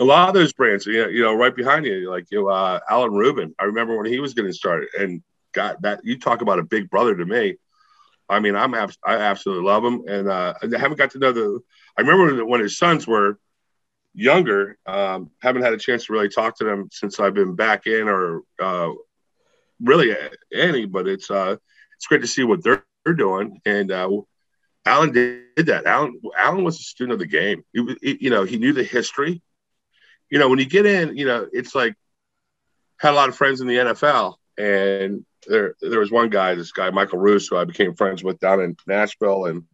a 0.00 0.04
lot 0.04 0.28
of 0.28 0.34
those 0.34 0.52
brands, 0.52 0.86
you 0.86 1.02
know, 1.02 1.08
you 1.08 1.22
know 1.22 1.34
right 1.34 1.54
behind 1.54 1.86
you, 1.86 2.10
like 2.10 2.26
you, 2.30 2.42
know, 2.42 2.48
uh, 2.48 2.80
Alan 2.90 3.12
Rubin. 3.12 3.54
I 3.58 3.64
remember 3.64 3.96
when 3.96 4.06
he 4.06 4.18
was 4.18 4.34
getting 4.34 4.52
started, 4.52 4.88
and 4.98 5.22
got 5.52 5.80
that. 5.82 6.00
You 6.04 6.18
talk 6.18 6.42
about 6.42 6.58
a 6.58 6.64
big 6.64 6.90
brother 6.90 7.16
to 7.16 7.24
me. 7.24 7.56
I 8.28 8.40
mean, 8.40 8.56
I'm 8.56 8.74
I 8.74 8.88
absolutely 9.06 9.64
love 9.64 9.84
him, 9.84 10.02
and 10.08 10.28
uh, 10.28 10.54
I 10.60 10.78
haven't 10.78 10.98
got 10.98 11.10
to 11.12 11.18
know 11.18 11.32
the. 11.32 11.60
I 11.96 12.02
remember 12.02 12.44
when 12.44 12.60
his 12.60 12.76
sons 12.76 13.06
were 13.06 13.38
younger. 14.14 14.78
Um, 14.86 15.30
haven't 15.40 15.62
had 15.62 15.74
a 15.74 15.78
chance 15.78 16.06
to 16.06 16.12
really 16.12 16.28
talk 16.28 16.58
to 16.58 16.64
them 16.64 16.88
since 16.90 17.20
I've 17.20 17.34
been 17.34 17.54
back 17.54 17.86
in, 17.86 18.08
or 18.08 18.42
uh, 18.60 18.90
really 19.80 20.16
any. 20.52 20.86
But 20.86 21.06
it's 21.06 21.30
uh, 21.30 21.56
it's 22.04 22.08
great 22.08 22.22
to 22.22 22.28
see 22.28 22.44
what 22.44 22.62
they're, 22.62 22.84
they're 23.04 23.14
doing, 23.14 23.60
and 23.64 23.90
uh, 23.90 24.10
Alan 24.84 25.12
did 25.12 25.66
that. 25.66 25.86
Alan 25.86 26.20
Alan 26.36 26.64
was 26.64 26.78
a 26.78 26.82
student 26.82 27.14
of 27.14 27.18
the 27.18 27.26
game. 27.26 27.64
He, 27.72 27.96
he, 28.02 28.18
you 28.22 28.30
know, 28.30 28.44
he 28.44 28.58
knew 28.58 28.72
the 28.72 28.84
history 28.84 29.42
you 30.30 30.38
know, 30.38 30.48
when 30.48 30.58
you 30.58 30.66
get 30.66 30.86
in, 30.86 31.16
you 31.16 31.26
know, 31.26 31.46
it's 31.52 31.74
like 31.74 31.94
had 32.98 33.12
a 33.12 33.14
lot 33.14 33.28
of 33.28 33.36
friends 33.36 33.60
in 33.60 33.66
the 33.66 33.76
NFL, 33.76 34.34
and 34.58 35.24
there 35.46 35.74
there 35.80 36.00
was 36.00 36.10
one 36.10 36.30
guy, 36.30 36.54
this 36.54 36.72
guy 36.72 36.90
Michael 36.90 37.18
Roos, 37.18 37.46
who 37.46 37.56
I 37.56 37.64
became 37.64 37.94
friends 37.94 38.24
with 38.24 38.40
down 38.40 38.60
in 38.60 38.76
Nashville, 38.86 39.46
and 39.46 39.64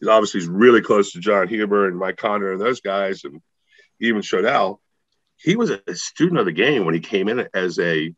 he's 0.00 0.08
obviously 0.08 0.40
he's 0.40 0.48
really 0.48 0.80
close 0.80 1.12
to 1.12 1.20
John 1.20 1.48
Huber 1.48 1.86
and 1.86 1.98
Mike 1.98 2.16
Connor 2.16 2.52
and 2.52 2.60
those 2.60 2.80
guys, 2.80 3.24
and 3.24 3.40
even 4.00 4.22
Shodell. 4.22 4.78
He 5.36 5.54
was 5.54 5.70
a 5.70 5.94
student 5.94 6.40
of 6.40 6.46
the 6.46 6.52
game 6.52 6.84
when 6.84 6.94
he 6.94 7.00
came 7.00 7.28
in 7.28 7.48
as 7.54 7.78
a 7.78 8.12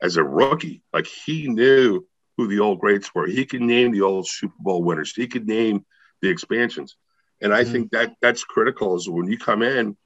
as 0.00 0.16
a 0.16 0.22
rookie. 0.22 0.82
Like 0.92 1.06
he 1.06 1.48
knew 1.48 2.06
who 2.36 2.48
the 2.48 2.60
old 2.60 2.80
greats 2.80 3.14
were. 3.14 3.26
He 3.26 3.44
can 3.44 3.66
name 3.66 3.92
the 3.92 4.02
old 4.02 4.26
Super 4.28 4.54
Bowl 4.58 4.82
winners. 4.82 5.14
He 5.14 5.26
could 5.26 5.46
name 5.46 5.84
the 6.20 6.28
expansions. 6.28 6.96
And 7.40 7.52
I 7.52 7.62
mm-hmm. 7.62 7.72
think 7.72 7.90
that 7.92 8.14
that's 8.20 8.44
critical 8.44 8.96
is 8.96 9.08
when 9.08 9.28
you 9.28 9.38
come 9.38 9.62
in 9.62 9.96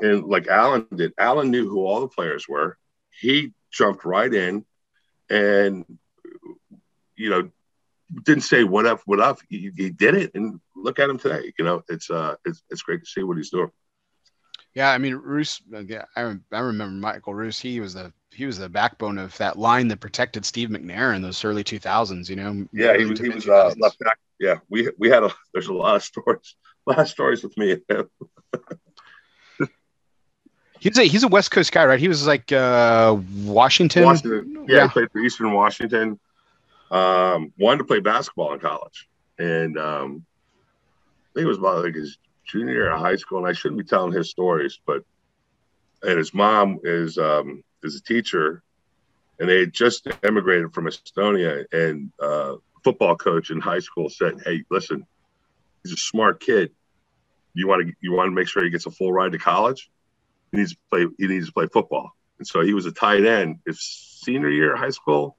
and 0.00 0.24
like 0.24 0.48
Alan 0.48 0.86
did, 0.94 1.12
Alan 1.18 1.50
knew 1.50 1.68
who 1.68 1.84
all 1.84 2.00
the 2.00 2.08
players 2.08 2.46
were. 2.48 2.78
He 3.20 3.52
jumped 3.72 4.04
right 4.04 4.32
in 4.32 4.64
and, 5.28 5.84
you 7.16 7.30
know, 7.30 7.50
didn't 8.24 8.42
say 8.42 8.64
what 8.64 8.86
up, 8.86 9.00
what 9.06 9.20
up. 9.20 9.38
He, 9.48 9.70
he 9.76 9.90
did 9.90 10.14
it, 10.14 10.32
and 10.34 10.60
look 10.76 10.98
at 10.98 11.08
him 11.08 11.18
today. 11.18 11.52
You 11.58 11.64
know, 11.64 11.82
it's 11.88 12.10
uh, 12.10 12.36
it's 12.44 12.62
it's 12.70 12.82
great 12.82 13.00
to 13.00 13.06
see 13.06 13.22
what 13.22 13.36
he's 13.36 13.50
doing. 13.50 13.70
Yeah, 14.74 14.90
I 14.90 14.98
mean, 14.98 15.14
Roos. 15.14 15.60
Yeah, 15.70 16.04
I, 16.16 16.34
I 16.52 16.58
remember 16.58 16.94
Michael 16.94 17.34
Roos. 17.34 17.58
He 17.58 17.80
was 17.80 17.94
the 17.94 18.12
he 18.34 18.46
was 18.46 18.58
the 18.58 18.68
backbone 18.68 19.18
of 19.18 19.36
that 19.38 19.58
line 19.58 19.88
that 19.88 20.00
protected 20.00 20.44
Steve 20.44 20.68
McNair 20.68 21.14
in 21.14 21.22
those 21.22 21.44
early 21.44 21.64
2000s. 21.64 22.28
You 22.28 22.36
know. 22.36 22.66
Yeah, 22.72 22.96
he 22.96 23.04
was 23.04 23.20
he 23.20 23.28
was 23.28 23.48
uh, 23.48 23.74
left 23.78 23.98
back. 24.00 24.18
Yeah, 24.38 24.56
we 24.68 24.90
we 24.98 25.08
had 25.08 25.22
a 25.22 25.30
there's 25.52 25.68
a 25.68 25.72
lot 25.72 25.96
of 25.96 26.02
stories, 26.02 26.56
a 26.86 26.90
lot 26.90 27.00
of 27.00 27.08
stories 27.08 27.42
with 27.42 27.56
me. 27.56 27.78
He's 30.80 30.98
a 30.98 31.04
he's 31.04 31.22
a 31.22 31.28
West 31.28 31.50
Coast 31.50 31.72
guy, 31.72 31.86
right? 31.86 31.98
He 31.98 32.08
was 32.08 32.26
like 32.26 32.52
uh, 32.52 33.16
Washington. 33.36 34.04
Washington. 34.04 34.66
Yeah, 34.68 34.76
yeah, 34.76 34.82
he 34.82 34.88
played 34.90 35.10
for 35.10 35.18
Eastern 35.20 35.52
Washington. 35.54 36.20
Um, 36.90 37.54
wanted 37.58 37.78
to 37.78 37.84
play 37.84 38.00
basketball 38.00 38.52
in 38.52 38.60
college, 38.60 39.08
and 39.38 39.78
um, 39.78 40.26
I 41.08 41.32
think 41.34 41.44
it 41.44 41.48
was 41.48 41.56
about 41.56 41.84
like 41.84 41.94
his 41.94 42.18
junior 42.44 42.74
year 42.74 42.90
of 42.90 43.00
high 43.00 43.16
school. 43.16 43.38
And 43.38 43.46
I 43.46 43.54
shouldn't 43.54 43.78
be 43.78 43.86
telling 43.86 44.12
his 44.12 44.28
stories, 44.28 44.78
but 44.84 45.02
and 46.02 46.18
his 46.18 46.34
mom 46.34 46.80
is 46.84 47.16
um, 47.16 47.64
is 47.84 47.96
a 47.96 48.02
teacher, 48.02 48.62
and 49.38 49.48
they 49.48 49.60
had 49.60 49.72
just 49.72 50.06
emigrated 50.22 50.72
from 50.72 50.86
Estonia, 50.86 51.64
and 51.72 52.12
uh, 52.20 52.56
football 52.82 53.16
coach 53.16 53.50
in 53.50 53.60
high 53.60 53.80
school 53.80 54.08
said, 54.08 54.34
"Hey, 54.44 54.64
listen, 54.70 55.06
he's 55.82 55.92
a 55.92 55.96
smart 55.96 56.40
kid. 56.40 56.72
You 57.54 57.68
want 57.68 57.86
to 57.86 57.92
you 58.00 58.12
want 58.12 58.28
to 58.28 58.34
make 58.34 58.48
sure 58.48 58.64
he 58.64 58.70
gets 58.70 58.86
a 58.86 58.90
full 58.90 59.12
ride 59.12 59.32
to 59.32 59.38
college." 59.38 59.90
he 60.54 60.60
needs 60.60 60.72
to 60.72 60.78
play 60.90 61.06
he 61.18 61.26
needs 61.26 61.46
to 61.46 61.52
play 61.52 61.66
football. 61.72 62.12
And 62.38 62.46
so 62.46 62.60
he 62.62 62.74
was 62.74 62.86
a 62.86 62.92
tight 62.92 63.24
end 63.24 63.58
his 63.66 63.80
senior 63.80 64.50
year 64.50 64.74
of 64.74 64.78
high 64.78 64.90
school, 64.90 65.36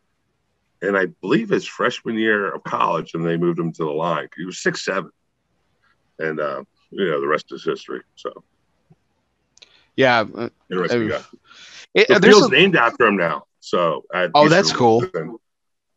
and 0.81 0.97
I 0.97 1.07
believe 1.21 1.49
his 1.49 1.65
freshman 1.65 2.17
year 2.17 2.53
of 2.53 2.63
college, 2.63 3.13
and 3.13 3.25
they 3.25 3.37
moved 3.37 3.59
him 3.59 3.71
to 3.73 3.83
the 3.83 3.91
line. 3.91 4.27
He 4.35 4.45
was 4.45 4.61
six 4.61 4.83
seven, 4.83 5.11
and 6.19 6.39
uh, 6.39 6.63
you 6.91 7.09
know 7.09 7.21
the 7.21 7.27
rest 7.27 7.51
is 7.51 7.63
history. 7.63 8.01
So 8.15 8.43
yeah, 9.95 10.25
uh, 10.35 10.49
interesting 10.69 11.11
uh, 11.11 11.17
guy. 11.17 11.25
It, 11.93 12.07
the 12.09 12.19
field's 12.19 12.49
named 12.49 12.75
after 12.75 13.07
him 13.07 13.17
now. 13.17 13.45
So 13.59 14.03
oh, 14.13 14.49
that's 14.49 14.71
cool. 14.71 15.05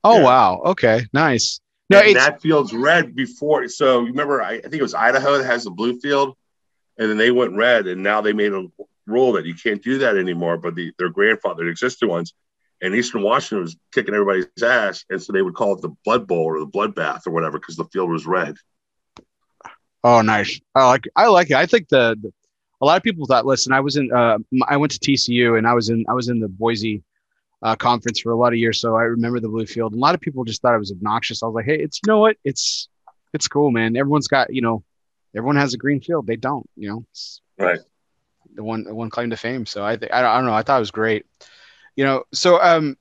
oh 0.05 0.17
yeah. 0.17 0.23
wow, 0.23 0.63
okay, 0.67 1.07
nice. 1.13 1.61
No, 1.91 2.01
that 2.15 2.43
field's 2.43 2.73
red 2.73 3.15
before. 3.17 3.67
So 3.69 4.01
you 4.01 4.09
remember, 4.09 4.43
I, 4.43 4.55
I 4.55 4.61
think 4.61 4.75
it 4.75 4.83
was 4.83 4.95
Idaho 4.95 5.39
that 5.39 5.47
has 5.47 5.65
the 5.65 5.71
blue 5.71 5.99
field, 6.01 6.37
and 6.99 7.11
then 7.11 7.17
they 7.17 7.31
went 7.31 7.57
red, 7.57 7.87
and 7.87 8.03
now 8.03 8.21
they 8.21 8.33
made 8.33 8.53
a 8.53 8.67
rule 9.07 9.33
that 9.33 9.47
you 9.47 9.55
can't 9.55 9.83
do 9.83 9.99
that 9.99 10.17
anymore. 10.17 10.59
But 10.59 10.75
the, 10.75 10.93
their 10.99 11.09
grandfather, 11.09 11.67
existing 11.67 12.09
ones, 12.09 12.35
and 12.83 12.95
Eastern 12.95 13.23
Washington 13.23 13.63
was 13.63 13.77
kicking 13.93 14.15
everybody's 14.15 14.47
ass, 14.63 15.05
and 15.09 15.23
so 15.23 15.33
they 15.33 15.43
would 15.43 15.55
call 15.55 15.75
it 15.75 15.81
the 15.81 15.95
Blood 16.05 16.27
Bowl 16.27 16.45
or 16.45 16.61
the 16.61 16.67
Blood 16.67 16.95
Bath 16.95 17.27
or 17.27 17.31
whatever 17.33 17.59
because 17.59 17.77
the 17.77 17.85
field 17.87 18.11
was 18.11 18.27
red. 18.27 18.57
Oh, 20.05 20.21
nice. 20.21 20.61
I 20.75 20.87
like. 20.87 21.05
I 21.17 21.27
like 21.27 21.51
it. 21.51 21.57
I 21.57 21.67
think 21.67 21.89
the, 21.89 22.17
the 22.21 22.33
a 22.81 22.87
lot 22.87 22.97
of 22.97 23.03
people 23.03 23.27
thought. 23.27 23.47
Listen, 23.47 23.73
I 23.73 23.81
was 23.81 23.97
in. 23.97 24.13
Uh, 24.13 24.39
I 24.67 24.77
went 24.77 24.93
to 24.93 24.99
TCU, 24.99 25.59
and 25.59 25.67
I 25.67 25.75
was 25.75 25.89
in. 25.89 26.05
I 26.09 26.15
was 26.15 26.29
in 26.29 26.41
the 26.41 26.49
Boise 26.49 27.03
uh, 27.63 27.77
conference 27.77 28.21
for 28.21 28.33
a 28.33 28.37
lot 28.37 28.53
of 28.53 28.59
years, 28.59 28.81
so 28.81 28.97
I 28.97 29.03
remember 29.03 29.41
the 29.41 29.49
blue 29.49 29.67
field. 29.67 29.93
And 29.93 30.01
a 30.01 30.03
lot 30.03 30.15
of 30.15 30.21
people 30.21 30.45
just 30.45 30.63
thought 30.63 30.75
it 30.75 30.79
was 30.79 30.93
obnoxious. 30.93 31.43
I 31.43 31.47
was 31.47 31.55
like, 31.55 31.67
hey, 31.67 31.79
it's 31.79 32.01
you 32.05 32.11
know 32.11 32.21
what? 32.21 32.37
It's 32.45 32.89
it's 33.33 33.49
cool, 33.49 33.71
man. 33.71 33.97
Everyone's 33.97 34.29
got 34.29 34.53
you 34.53 34.63
know, 34.63 34.83
everyone 35.37 35.57
has 35.57 35.75
a 35.75 35.79
green 35.79 36.01
field. 36.01 36.27
They 36.27 36.37
don't. 36.37 36.69
You 36.77 36.89
know. 36.91 37.05
It's, 37.11 37.41
right 37.59 37.81
the 38.59 38.65
one 38.65 38.85
the 38.85 38.95
one 38.95 39.09
claim 39.09 39.31
to 39.31 39.37
fame. 39.37 39.65
So 39.65 39.85
I 39.85 39.97
think 39.97 40.13
I 40.13 40.21
don't, 40.21 40.31
I 40.31 40.37
don't 40.37 40.47
know. 40.47 40.53
I 40.53 40.63
thought 40.63 40.77
it 40.77 40.81
was 40.81 40.91
great. 40.91 41.25
You 41.97 42.05
know, 42.05 42.25
so 42.33 42.61
um, 42.61 42.97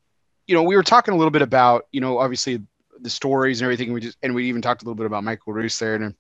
you 0.46 0.56
know, 0.56 0.64
we 0.64 0.76
were 0.76 0.84
talking 0.84 1.14
a 1.14 1.18
little 1.18 1.32
bit 1.32 1.42
about 1.42 1.88
you 1.92 2.00
know 2.00 2.20
obviously 2.20 2.62
the 3.02 3.10
stories 3.10 3.60
and 3.60 3.66
everything. 3.66 3.92
We 3.92 4.02
just 4.02 4.18
and 4.24 4.34
we 4.34 4.48
even 4.48 4.62
talked 4.62 4.84
a 4.84 4.86
little 4.86 4.96
bit 4.96 5.06
about 5.06 5.26
Michael 5.26 5.54
Roos 5.54 5.78
there 5.78 5.96
and. 5.96 6.16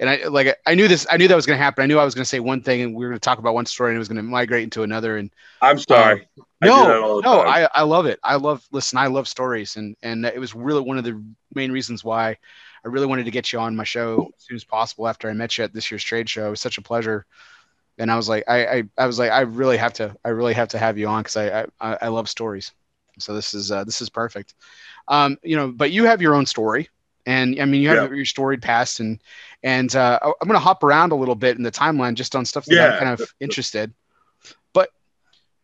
And 0.00 0.08
I 0.08 0.26
like 0.28 0.56
I 0.66 0.74
knew 0.74 0.88
this. 0.88 1.06
I 1.10 1.16
knew 1.16 1.28
that 1.28 1.34
was 1.34 1.46
going 1.46 1.58
to 1.58 1.62
happen. 1.62 1.82
I 1.82 1.86
knew 1.86 1.98
I 1.98 2.04
was 2.04 2.14
going 2.14 2.22
to 2.22 2.28
say 2.28 2.40
one 2.40 2.62
thing, 2.62 2.82
and 2.82 2.94
we 2.94 3.04
were 3.04 3.10
going 3.10 3.18
to 3.18 3.24
talk 3.24 3.38
about 3.38 3.54
one 3.54 3.66
story, 3.66 3.90
and 3.90 3.96
it 3.96 3.98
was 3.98 4.08
going 4.08 4.16
to 4.16 4.22
migrate 4.22 4.64
into 4.64 4.82
another. 4.82 5.16
And 5.16 5.30
I'm 5.60 5.78
sorry. 5.78 6.28
Um, 6.38 6.44
no, 6.62 7.20
no, 7.20 7.40
I, 7.40 7.68
I 7.72 7.82
love 7.82 8.06
it. 8.06 8.18
I 8.22 8.36
love 8.36 8.66
listen. 8.70 8.98
I 8.98 9.06
love 9.06 9.26
stories, 9.26 9.76
and 9.76 9.96
and 10.02 10.24
it 10.24 10.38
was 10.38 10.54
really 10.54 10.80
one 10.80 10.98
of 10.98 11.04
the 11.04 11.22
main 11.54 11.72
reasons 11.72 12.04
why 12.04 12.36
I 12.84 12.88
really 12.88 13.06
wanted 13.06 13.24
to 13.24 13.30
get 13.30 13.52
you 13.52 13.58
on 13.58 13.74
my 13.74 13.84
show 13.84 14.30
as 14.36 14.44
soon 14.44 14.56
as 14.56 14.64
possible 14.64 15.08
after 15.08 15.28
I 15.28 15.32
met 15.32 15.58
you 15.58 15.64
at 15.64 15.72
this 15.72 15.90
year's 15.90 16.04
trade 16.04 16.28
show. 16.28 16.46
It 16.46 16.50
was 16.50 16.60
such 16.60 16.78
a 16.78 16.82
pleasure 16.82 17.26
and 17.98 18.10
I 18.10 18.16
was 18.16 18.28
like, 18.28 18.44
I, 18.48 18.66
I, 18.66 18.82
I 18.96 19.06
was 19.06 19.18
like, 19.18 19.30
I 19.30 19.40
really 19.40 19.76
have 19.76 19.92
to, 19.94 20.16
I 20.24 20.28
really 20.28 20.54
have 20.54 20.68
to 20.68 20.78
have 20.78 20.98
you 20.98 21.08
on 21.08 21.22
because 21.22 21.36
I, 21.36 21.66
I, 21.80 21.98
I 22.02 22.08
love 22.08 22.28
stories. 22.28 22.72
So 23.18 23.34
this 23.34 23.54
is, 23.54 23.72
uh, 23.72 23.84
this 23.84 24.00
is 24.00 24.08
perfect. 24.08 24.54
Um, 25.08 25.36
you 25.42 25.56
know, 25.56 25.72
but 25.72 25.90
you 25.90 26.04
have 26.04 26.22
your 26.22 26.34
own 26.34 26.46
story, 26.46 26.88
and 27.28 27.60
I 27.60 27.66
mean, 27.66 27.82
you 27.82 27.90
have 27.90 28.10
yeah. 28.10 28.16
your 28.16 28.24
storied 28.24 28.62
past, 28.62 29.00
and 29.00 29.22
and 29.62 29.94
uh, 29.94 30.18
I'm 30.22 30.48
gonna 30.48 30.58
hop 30.58 30.82
around 30.82 31.12
a 31.12 31.14
little 31.14 31.34
bit 31.34 31.58
in 31.58 31.62
the 31.62 31.70
timeline 31.70 32.14
just 32.14 32.34
on 32.34 32.46
stuff 32.46 32.64
that 32.64 32.74
yeah. 32.74 32.92
I'm 32.92 32.98
kind 32.98 33.20
of 33.20 33.34
interested. 33.38 33.92
But 34.72 34.88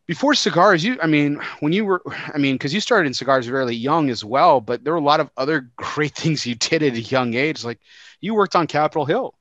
before 0.07 0.35
cigars 0.35 0.85
you 0.85 0.99
i 1.03 1.07
mean 1.07 1.41
when 1.61 1.73
you 1.73 1.83
were 1.83 2.03
i 2.35 2.37
mean 2.37 2.57
because 2.57 2.75
you 2.75 2.81
started 2.81 3.07
in 3.07 3.15
cigars 3.15 3.47
fairly 3.47 3.75
young 3.75 4.11
as 4.11 4.23
well 4.23 4.61
but 4.61 4.85
there 4.85 4.93
were 4.93 4.99
a 4.99 5.03
lot 5.03 5.19
of 5.19 5.31
other 5.39 5.63
great 5.77 6.15
things 6.15 6.45
you 6.45 6.55
did 6.55 6.83
at 6.83 6.93
a 6.93 7.01
young 7.01 7.33
age 7.33 7.65
like 7.65 7.81
you 8.21 8.35
worked 8.35 8.55
on 8.55 8.67
capitol 8.67 9.07
hill 9.07 9.35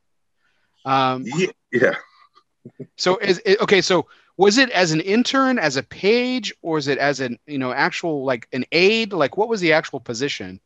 um 0.86 1.26
yeah, 1.26 1.48
yeah. 1.74 1.96
so 2.96 3.18
is 3.18 3.42
it, 3.44 3.60
okay 3.60 3.82
so 3.82 4.08
was 4.38 4.58
it 4.58 4.70
as 4.70 4.94
an 4.94 5.02
intern 5.02 5.60
as 5.60 5.76
a 5.76 5.84
page 5.84 6.54
or 6.62 6.78
is 6.78 6.88
it 6.88 6.98
as 6.98 7.20
an 7.20 7.38
you 7.46 7.58
know 7.58 7.74
actual 7.74 8.24
like 8.24 8.48
an 8.54 8.64
aide 8.72 9.12
like 9.12 9.36
what 9.36 9.50
was 9.50 9.60
the 9.60 9.74
actual 9.74 10.00
position 10.00 10.62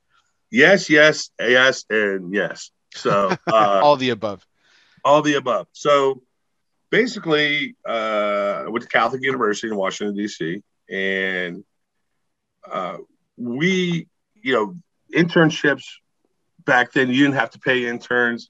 yes 0.51 0.89
yes 0.89 1.29
yes 1.39 1.85
and 1.89 2.33
yes 2.33 2.71
so 2.93 3.35
uh, 3.47 3.81
all 3.83 3.97
the 3.97 4.09
above 4.09 4.45
all 5.03 5.21
the 5.21 5.35
above 5.35 5.67
so 5.71 6.21
basically, 6.89 7.75
uh, 7.87 8.63
I 8.65 8.69
went 8.69 8.83
to 8.83 8.89
Catholic 8.89 9.23
University 9.23 9.67
in 9.67 9.75
Washington 9.75 10.15
D.C. 10.15 10.63
and 10.89 11.63
uh, 12.69 12.97
we, 13.37 14.07
you 14.41 14.53
know, 14.53 14.75
internships 15.13 15.85
back 16.65 16.91
then 16.91 17.09
you 17.09 17.23
didn't 17.23 17.35
have 17.35 17.51
to 17.51 17.59
pay 17.59 17.87
interns, 17.87 18.49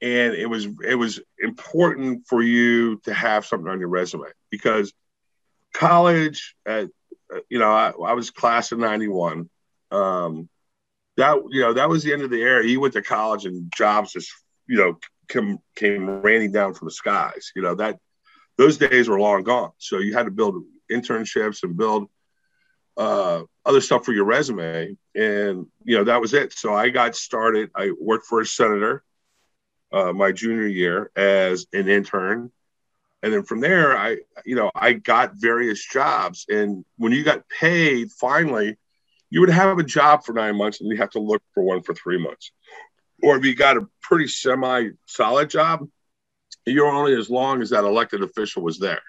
and 0.00 0.34
it 0.34 0.46
was 0.46 0.66
it 0.84 0.94
was 0.94 1.20
important 1.38 2.26
for 2.28 2.42
you 2.42 2.98
to 3.04 3.12
have 3.12 3.46
something 3.46 3.68
on 3.68 3.80
your 3.80 3.88
resume 3.88 4.28
because 4.50 4.92
college, 5.72 6.54
at, 6.64 6.88
you 7.48 7.58
know, 7.58 7.70
I, 7.70 7.88
I 7.90 8.12
was 8.12 8.30
class 8.30 8.72
of 8.72 8.78
'91. 8.78 9.48
Um, 9.90 10.48
that 11.16 11.42
you 11.50 11.60
know 11.60 11.72
that 11.72 11.88
was 11.88 12.02
the 12.02 12.12
end 12.12 12.22
of 12.22 12.30
the 12.30 12.40
era. 12.42 12.64
He 12.64 12.76
went 12.76 12.94
to 12.94 13.02
college 13.02 13.46
and 13.46 13.72
jobs 13.74 14.12
just 14.12 14.30
you 14.66 14.76
know 14.76 14.98
come, 15.28 15.58
came 15.74 16.06
raining 16.22 16.52
down 16.52 16.74
from 16.74 16.86
the 16.86 16.92
skies. 16.92 17.52
You 17.54 17.62
know 17.62 17.74
that 17.76 17.98
those 18.56 18.78
days 18.78 19.08
were 19.08 19.20
long 19.20 19.42
gone. 19.42 19.72
So 19.78 19.98
you 19.98 20.14
had 20.14 20.24
to 20.24 20.30
build 20.30 20.62
internships 20.90 21.62
and 21.62 21.76
build 21.76 22.08
uh, 22.96 23.42
other 23.64 23.80
stuff 23.80 24.04
for 24.04 24.12
your 24.12 24.24
resume, 24.24 24.96
and 25.14 25.66
you 25.84 25.98
know 25.98 26.04
that 26.04 26.20
was 26.20 26.34
it. 26.34 26.52
So 26.52 26.74
I 26.74 26.90
got 26.90 27.16
started. 27.16 27.70
I 27.74 27.92
worked 27.98 28.26
for 28.26 28.40
a 28.40 28.46
senator 28.46 29.02
uh, 29.92 30.12
my 30.12 30.32
junior 30.32 30.66
year 30.66 31.10
as 31.16 31.66
an 31.72 31.88
intern, 31.88 32.50
and 33.22 33.32
then 33.32 33.42
from 33.42 33.60
there, 33.60 33.96
I 33.96 34.18
you 34.44 34.56
know 34.56 34.70
I 34.74 34.92
got 34.92 35.34
various 35.34 35.84
jobs. 35.84 36.46
And 36.48 36.84
when 36.96 37.12
you 37.12 37.24
got 37.24 37.48
paid, 37.48 38.12
finally, 38.12 38.76
you 39.30 39.40
would 39.40 39.50
have 39.50 39.78
a 39.78 39.82
job 39.82 40.24
for 40.24 40.32
nine 40.32 40.56
months, 40.56 40.80
and 40.80 40.90
you 40.90 40.96
have 40.98 41.10
to 41.10 41.20
look 41.20 41.42
for 41.54 41.62
one 41.62 41.82
for 41.82 41.94
three 41.94 42.18
months 42.18 42.52
or 43.22 43.36
if 43.36 43.44
you 43.44 43.54
got 43.54 43.76
a 43.76 43.86
pretty 44.02 44.28
semi 44.28 44.90
solid 45.06 45.50
job, 45.50 45.88
you're 46.64 46.86
only 46.86 47.14
as 47.14 47.30
long 47.30 47.62
as 47.62 47.70
that 47.70 47.84
elected 47.84 48.22
official 48.22 48.62
was 48.62 48.78
there. 48.78 49.02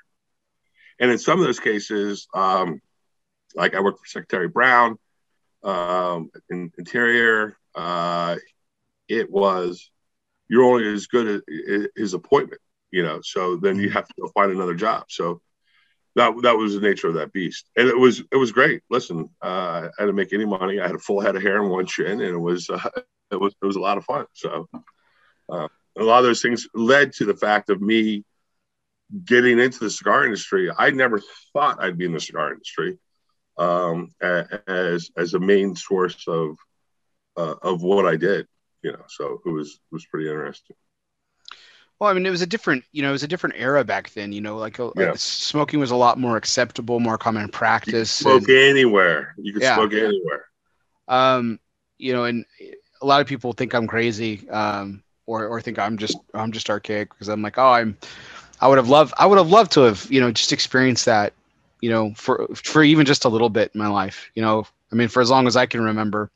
And 0.99 1.11
in 1.11 1.17
some 1.17 1.39
of 1.39 1.45
those 1.45 1.59
cases, 1.59 2.27
um, 2.33 2.81
like 3.55 3.75
I 3.75 3.81
worked 3.81 3.99
for 3.99 4.05
Secretary 4.07 4.47
Brown 4.47 4.97
um, 5.63 6.29
in 6.49 6.71
Interior, 6.77 7.57
uh, 7.75 8.37
it 9.07 9.29
was 9.29 9.91
you're 10.49 10.63
only 10.63 10.91
as 10.91 11.07
good 11.07 11.43
as 11.47 11.87
his 11.95 12.13
appointment, 12.13 12.61
you 12.91 13.03
know. 13.03 13.19
So 13.21 13.57
then 13.57 13.79
you 13.79 13.89
have 13.89 14.07
to 14.07 14.13
go 14.19 14.27
find 14.29 14.51
another 14.51 14.75
job. 14.75 15.05
So 15.09 15.41
that 16.17 16.33
that 16.41 16.57
was 16.57 16.73
the 16.73 16.81
nature 16.81 17.07
of 17.07 17.13
that 17.13 17.31
beast, 17.31 17.69
and 17.75 17.87
it 17.87 17.97
was 17.97 18.23
it 18.31 18.37
was 18.37 18.51
great. 18.51 18.81
Listen, 18.89 19.29
uh, 19.41 19.87
I 19.97 20.01
didn't 20.01 20.15
make 20.15 20.33
any 20.33 20.45
money. 20.45 20.79
I 20.79 20.87
had 20.87 20.95
a 20.95 20.99
full 20.99 21.21
head 21.21 21.35
of 21.35 21.43
hair 21.43 21.61
and 21.61 21.69
one 21.69 21.85
chin, 21.85 22.21
and 22.21 22.21
it 22.21 22.37
was 22.37 22.69
uh, 22.69 22.89
it 23.31 23.39
was 23.39 23.53
it 23.61 23.65
was 23.65 23.75
a 23.75 23.81
lot 23.81 23.97
of 23.97 24.05
fun. 24.05 24.25
So 24.33 24.67
uh, 25.49 25.67
a 25.97 26.03
lot 26.03 26.19
of 26.19 26.25
those 26.25 26.41
things 26.41 26.67
led 26.73 27.13
to 27.13 27.25
the 27.25 27.35
fact 27.35 27.69
of 27.69 27.81
me 27.81 28.25
getting 29.25 29.59
into 29.59 29.79
the 29.79 29.91
cigar 29.91 30.25
industry. 30.25 30.71
I 30.75 30.89
never 30.89 31.21
thought 31.53 31.81
I'd 31.81 31.97
be 31.97 32.05
in 32.05 32.13
the 32.13 32.19
cigar 32.19 32.51
industry 32.51 32.97
um, 33.57 34.13
as 34.19 35.11
as 35.15 35.35
a 35.35 35.39
main 35.39 35.75
source 35.75 36.27
of 36.27 36.57
uh, 37.37 37.55
of 37.61 37.83
what 37.83 38.07
I 38.07 38.15
did. 38.15 38.47
You 38.81 38.93
know, 38.93 39.03
so 39.07 39.39
it 39.45 39.49
was 39.49 39.69
it 39.69 39.93
was 39.93 40.05
pretty 40.07 40.29
interesting. 40.29 40.75
Well, 41.99 42.09
I 42.09 42.13
mean, 42.13 42.25
it 42.25 42.29
was 42.29 42.43
a 42.43 42.47
different, 42.47 42.83
you 42.91 43.01
know, 43.01 43.09
it 43.09 43.13
was 43.13 43.23
a 43.23 43.27
different 43.27 43.55
era 43.57 43.83
back 43.83 44.11
then. 44.11 44.31
You 44.31 44.41
know, 44.41 44.57
like, 44.57 44.79
uh, 44.79 44.91
yeah. 44.95 45.09
like 45.09 45.17
smoking 45.17 45.79
was 45.79 45.91
a 45.91 45.95
lot 45.95 46.19
more 46.19 46.37
acceptable, 46.37 46.99
more 46.99 47.17
common 47.17 47.49
practice. 47.49 48.11
Smoke 48.11 48.47
and, 48.47 48.57
anywhere. 48.57 49.33
You 49.37 49.53
could 49.53 49.63
yeah. 49.63 49.75
smoke 49.75 49.93
anywhere. 49.93 50.45
Um, 51.07 51.59
you 51.97 52.13
know, 52.13 52.25
and 52.25 52.45
a 53.01 53.05
lot 53.05 53.21
of 53.21 53.27
people 53.27 53.53
think 53.53 53.73
I'm 53.73 53.87
crazy, 53.87 54.47
um, 54.49 55.03
or 55.25 55.47
or 55.47 55.61
think 55.61 55.79
I'm 55.79 55.97
just 55.97 56.17
I'm 56.33 56.51
just 56.51 56.69
archaic 56.69 57.09
because 57.09 57.29
I'm 57.29 57.41
like, 57.41 57.57
oh, 57.57 57.71
I'm. 57.71 57.97
I 58.59 58.67
would 58.67 58.79
have 58.79 58.89
loved 58.89 59.13
I 59.19 59.27
would 59.27 59.37
have 59.37 59.49
loved 59.49 59.71
to 59.73 59.81
have 59.81 60.07
you 60.09 60.19
know 60.19 60.31
just 60.31 60.51
experienced 60.51 61.05
that, 61.05 61.33
you 61.81 61.89
know, 61.89 62.13
for 62.15 62.47
for 62.55 62.83
even 62.83 63.05
just 63.05 63.25
a 63.25 63.29
little 63.29 63.49
bit 63.49 63.71
in 63.73 63.79
my 63.79 63.87
life. 63.87 64.29
You 64.35 64.41
know, 64.41 64.65
I 64.91 64.95
mean, 64.95 65.07
for 65.07 65.21
as 65.21 65.29
long 65.29 65.47
as 65.47 65.55
I 65.55 65.65
can 65.65 65.81
remember, 65.81 66.31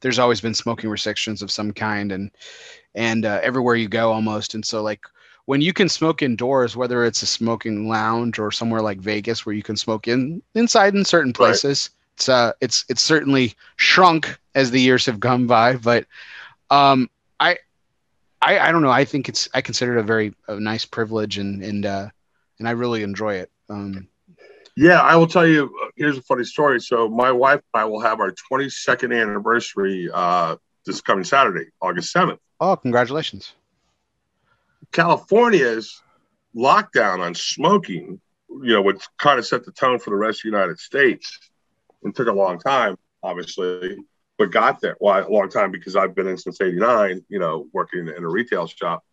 there's 0.00 0.18
always 0.18 0.40
been 0.40 0.54
smoking 0.54 0.90
restrictions 0.90 1.42
of 1.42 1.50
some 1.50 1.72
kind, 1.72 2.12
and 2.12 2.30
and 2.94 3.24
uh, 3.24 3.40
everywhere 3.42 3.74
you 3.74 3.88
go 3.88 4.12
almost. 4.12 4.54
And 4.54 4.64
so 4.64 4.82
like 4.82 5.04
when 5.46 5.60
you 5.60 5.72
can 5.72 5.88
smoke 5.88 6.22
indoors, 6.22 6.76
whether 6.76 7.04
it's 7.04 7.22
a 7.22 7.26
smoking 7.26 7.88
lounge 7.88 8.38
or 8.38 8.50
somewhere 8.50 8.80
like 8.80 8.98
Vegas 8.98 9.44
where 9.44 9.54
you 9.54 9.62
can 9.62 9.76
smoke 9.76 10.08
in 10.08 10.42
inside 10.54 10.94
in 10.94 11.04
certain 11.04 11.32
places. 11.32 11.90
Right 11.90 12.00
it's 12.14 12.28
uh, 12.28 12.52
it's 12.60 12.84
it's 12.88 13.02
certainly 13.02 13.54
shrunk 13.76 14.38
as 14.54 14.70
the 14.70 14.80
years 14.80 15.06
have 15.06 15.18
gone 15.18 15.46
by, 15.46 15.76
but 15.76 16.06
um, 16.70 17.10
I, 17.40 17.58
I 18.40 18.58
I 18.58 18.72
don't 18.72 18.82
know. 18.82 18.90
I 18.90 19.04
think 19.04 19.28
it's 19.28 19.48
I 19.52 19.60
consider 19.60 19.96
it 19.96 20.00
a 20.00 20.04
very 20.04 20.34
a 20.48 20.58
nice 20.58 20.84
privilege 20.84 21.38
and 21.38 21.62
and 21.62 21.84
uh, 21.84 22.08
and 22.58 22.68
I 22.68 22.72
really 22.72 23.02
enjoy 23.02 23.34
it. 23.34 23.50
Um, 23.68 24.08
yeah, 24.76 25.00
I 25.00 25.16
will 25.16 25.26
tell 25.26 25.46
you. 25.46 25.64
Uh, 25.82 25.88
here's 25.96 26.16
a 26.16 26.22
funny 26.22 26.44
story. 26.44 26.80
So 26.80 27.08
my 27.08 27.32
wife 27.32 27.60
and 27.74 27.82
I 27.82 27.84
will 27.84 28.00
have 28.00 28.20
our 28.20 28.32
22nd 28.52 29.20
anniversary 29.20 30.08
uh, 30.12 30.56
this 30.86 31.00
coming 31.00 31.24
Saturday, 31.24 31.66
August 31.80 32.14
7th. 32.14 32.38
Oh, 32.60 32.76
congratulations! 32.76 33.52
California's 34.92 36.02
lockdown 36.56 37.18
on 37.18 37.34
smoking, 37.34 38.20
you 38.48 38.72
know, 38.72 38.82
would 38.82 39.00
kind 39.18 39.38
of 39.38 39.46
set 39.46 39.64
the 39.64 39.72
tone 39.72 39.98
for 39.98 40.10
the 40.10 40.16
rest 40.16 40.38
of 40.38 40.42
the 40.50 40.56
United 40.56 40.78
States 40.78 41.38
it 42.04 42.14
took 42.14 42.28
a 42.28 42.32
long 42.32 42.58
time, 42.58 42.96
obviously, 43.22 43.96
but 44.38 44.50
got 44.50 44.80
there. 44.80 44.96
Well, 45.00 45.26
a 45.26 45.30
long 45.30 45.48
time 45.48 45.70
because 45.70 45.96
I've 45.96 46.14
been 46.14 46.28
in 46.28 46.36
since 46.36 46.60
'89. 46.60 47.24
You 47.28 47.38
know, 47.38 47.66
working 47.72 48.08
in 48.08 48.22
a 48.22 48.28
retail 48.28 48.66
shop. 48.66 49.04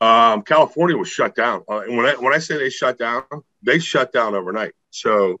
Um, 0.00 0.42
California 0.42 0.96
was 0.96 1.08
shut 1.08 1.34
down. 1.34 1.62
Uh, 1.68 1.80
and 1.80 1.96
when 1.96 2.06
I 2.06 2.14
when 2.14 2.34
I 2.34 2.38
say 2.38 2.58
they 2.58 2.70
shut 2.70 2.98
down, 2.98 3.22
they 3.62 3.78
shut 3.78 4.12
down 4.12 4.34
overnight. 4.34 4.72
So 4.90 5.40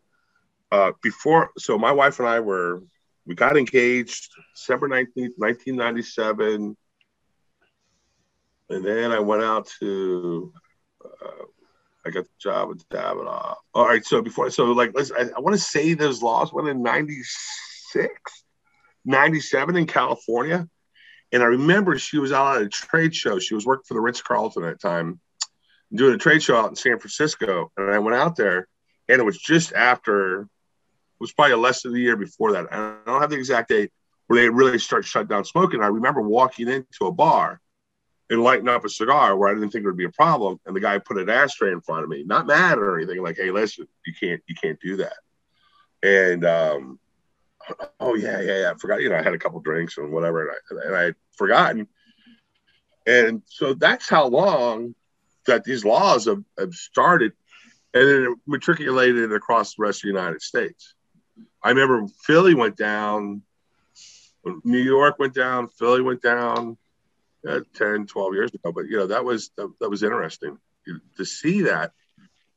uh, 0.70 0.92
before, 1.02 1.50
so 1.58 1.76
my 1.78 1.92
wife 1.92 2.18
and 2.18 2.28
I 2.28 2.40
were 2.40 2.82
we 3.26 3.34
got 3.34 3.56
engaged 3.56 4.30
December 4.54 4.88
19th, 4.88 5.32
1997. 5.36 6.76
And 8.70 8.84
then 8.84 9.12
I 9.12 9.18
went 9.18 9.42
out 9.42 9.70
to 9.80 10.52
uh, 11.04 11.44
I 12.06 12.10
got 12.10 12.24
the 12.24 12.30
job 12.38 12.68
with 12.68 12.88
Davidoff. 12.88 13.56
All 13.72 13.86
right, 13.86 14.04
so 14.04 14.20
before, 14.20 14.50
so 14.50 14.66
like, 14.66 14.92
let's, 14.94 15.10
I, 15.10 15.22
I 15.36 15.40
want 15.40 15.54
to 15.54 15.62
say 15.62 15.94
those 15.94 16.22
laws 16.22 16.52
went 16.52 16.68
in 16.68 16.82
96, 16.82 18.08
97 19.04 19.76
in 19.76 19.86
California. 19.86 20.68
And 21.32 21.42
I 21.42 21.46
remember 21.46 21.98
she 21.98 22.18
was 22.18 22.32
out 22.32 22.56
at 22.56 22.62
a 22.62 22.68
trade 22.68 23.14
show. 23.14 23.38
She 23.38 23.54
was 23.54 23.66
working 23.66 23.84
for 23.88 23.94
the 23.94 24.00
Ritz 24.00 24.20
Carlton 24.20 24.64
at 24.64 24.80
the 24.80 24.88
time, 24.88 25.20
doing 25.92 26.14
a 26.14 26.18
trade 26.18 26.42
show 26.42 26.56
out 26.56 26.68
in 26.68 26.76
San 26.76 26.98
Francisco. 26.98 27.72
And 27.76 27.90
I 27.90 27.98
went 27.98 28.16
out 28.16 28.36
there, 28.36 28.68
and 29.08 29.18
it 29.18 29.24
was 29.24 29.38
just 29.38 29.72
after, 29.72 30.48
was 31.20 31.32
probably 31.32 31.54
less 31.56 31.82
than 31.82 31.94
a 31.94 31.98
year 31.98 32.16
before 32.16 32.52
that. 32.52 32.72
I 32.72 32.96
don't 33.06 33.20
have 33.20 33.30
the 33.30 33.36
exact 33.36 33.68
date 33.70 33.92
where 34.26 34.40
they 34.40 34.48
really 34.48 34.78
start 34.78 35.04
shut 35.04 35.28
down 35.28 35.44
smoking. 35.44 35.82
I 35.82 35.86
remember 35.86 36.22
walking 36.22 36.68
into 36.68 37.06
a 37.06 37.12
bar 37.12 37.60
and 38.30 38.42
lighting 38.42 38.68
up 38.68 38.84
a 38.84 38.88
cigar 38.88 39.36
where 39.36 39.50
I 39.50 39.54
didn't 39.54 39.70
think 39.70 39.84
it 39.84 39.86
would 39.86 39.96
be 39.96 40.06
a 40.06 40.10
problem. 40.10 40.58
And 40.64 40.74
the 40.74 40.80
guy 40.80 40.98
put 40.98 41.18
an 41.18 41.28
ashtray 41.28 41.72
in 41.72 41.80
front 41.80 42.04
of 42.04 42.08
me, 42.08 42.24
not 42.24 42.46
mad 42.46 42.78
or 42.78 42.98
anything, 42.98 43.22
like, 43.22 43.36
hey, 43.36 43.50
listen, 43.50 43.86
you 44.06 44.14
can't, 44.18 44.42
you 44.46 44.54
can't 44.60 44.80
do 44.80 44.96
that. 44.96 45.16
And 46.02 46.44
um, 46.44 46.98
oh 48.00 48.14
yeah, 48.14 48.40
yeah, 48.40 48.60
yeah. 48.60 48.70
I 48.70 48.74
forgot, 48.78 49.02
you 49.02 49.10
know, 49.10 49.16
I 49.16 49.22
had 49.22 49.34
a 49.34 49.38
couple 49.38 49.60
drinks 49.60 49.98
and 49.98 50.10
whatever, 50.12 50.42
and 50.42 50.80
I 50.80 50.86
and 50.86 50.96
I 50.96 51.02
had 51.02 51.14
forgotten. 51.32 51.88
And 53.06 53.42
so 53.46 53.74
that's 53.74 54.08
how 54.08 54.26
long 54.26 54.94
that 55.46 55.64
these 55.64 55.84
laws 55.84 56.24
have, 56.24 56.42
have 56.58 56.72
started 56.72 57.32
and 57.94 58.08
then 58.08 58.22
it 58.24 58.38
matriculated 58.46 59.32
across 59.32 59.74
the 59.74 59.82
rest 59.82 59.98
of 59.98 60.02
the 60.02 60.18
United 60.18 60.42
States. 60.42 60.94
I 61.64 61.70
remember 61.70 62.06
Philly 62.24 62.54
went 62.54 62.76
down, 62.76 63.42
New 64.64 64.78
York 64.78 65.18
went 65.18 65.32
down, 65.32 65.68
Philly 65.68 66.02
went 66.02 66.20
down, 66.20 66.76
uh, 67.48 67.60
10, 67.74 68.06
12 68.06 68.34
years 68.34 68.54
ago. 68.54 68.70
But, 68.70 68.86
you 68.86 68.98
know, 68.98 69.06
that 69.06 69.24
was, 69.24 69.50
that, 69.56 69.72
that 69.80 69.88
was 69.88 70.02
interesting 70.02 70.58
to 71.16 71.24
see 71.24 71.62
that 71.62 71.92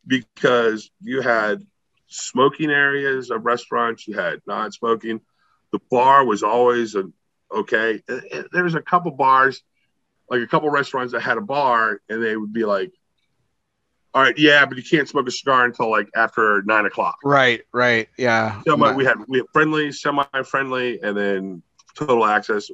because 0.06 0.92
you 1.02 1.22
had 1.22 1.66
smoking 2.08 2.70
areas 2.70 3.32
of 3.32 3.46
restaurants, 3.46 4.08
you 4.08 4.16
had 4.16 4.42
non-smoking. 4.46 5.22
The 5.72 5.80
bar 5.90 6.26
was 6.26 6.44
always 6.44 6.96
a, 6.96 7.06
okay. 7.54 8.02
There 8.52 8.64
was 8.64 8.76
a 8.76 8.82
couple 8.82 9.12
bars, 9.12 9.64
like 10.30 10.42
a 10.42 10.48
couple 10.48 10.70
restaurants 10.70 11.14
that 11.14 11.22
had 11.22 11.38
a 11.38 11.42
bar, 11.42 12.02
and 12.10 12.22
they 12.22 12.36
would 12.36 12.52
be 12.52 12.66
like, 12.66 12.92
All 14.18 14.24
right, 14.24 14.36
yeah, 14.36 14.66
but 14.66 14.76
you 14.78 14.84
can't 14.84 15.08
smoke 15.08 15.28
a 15.28 15.32
cigar 15.32 15.66
until 15.66 15.92
like 15.92 16.10
after 16.16 16.64
nine 16.64 16.88
o'clock. 16.88 17.18
Right, 17.24 17.62
right, 17.72 18.10
yeah. 18.18 18.64
Semi, 18.64 18.94
we 18.94 19.06
had 19.06 19.18
we 19.28 19.38
had 19.38 19.46
friendly, 19.54 19.92
semi-friendly, 19.92 21.02
and 21.04 21.16
then 21.16 21.62
total 21.94 22.26
access. 22.26 22.68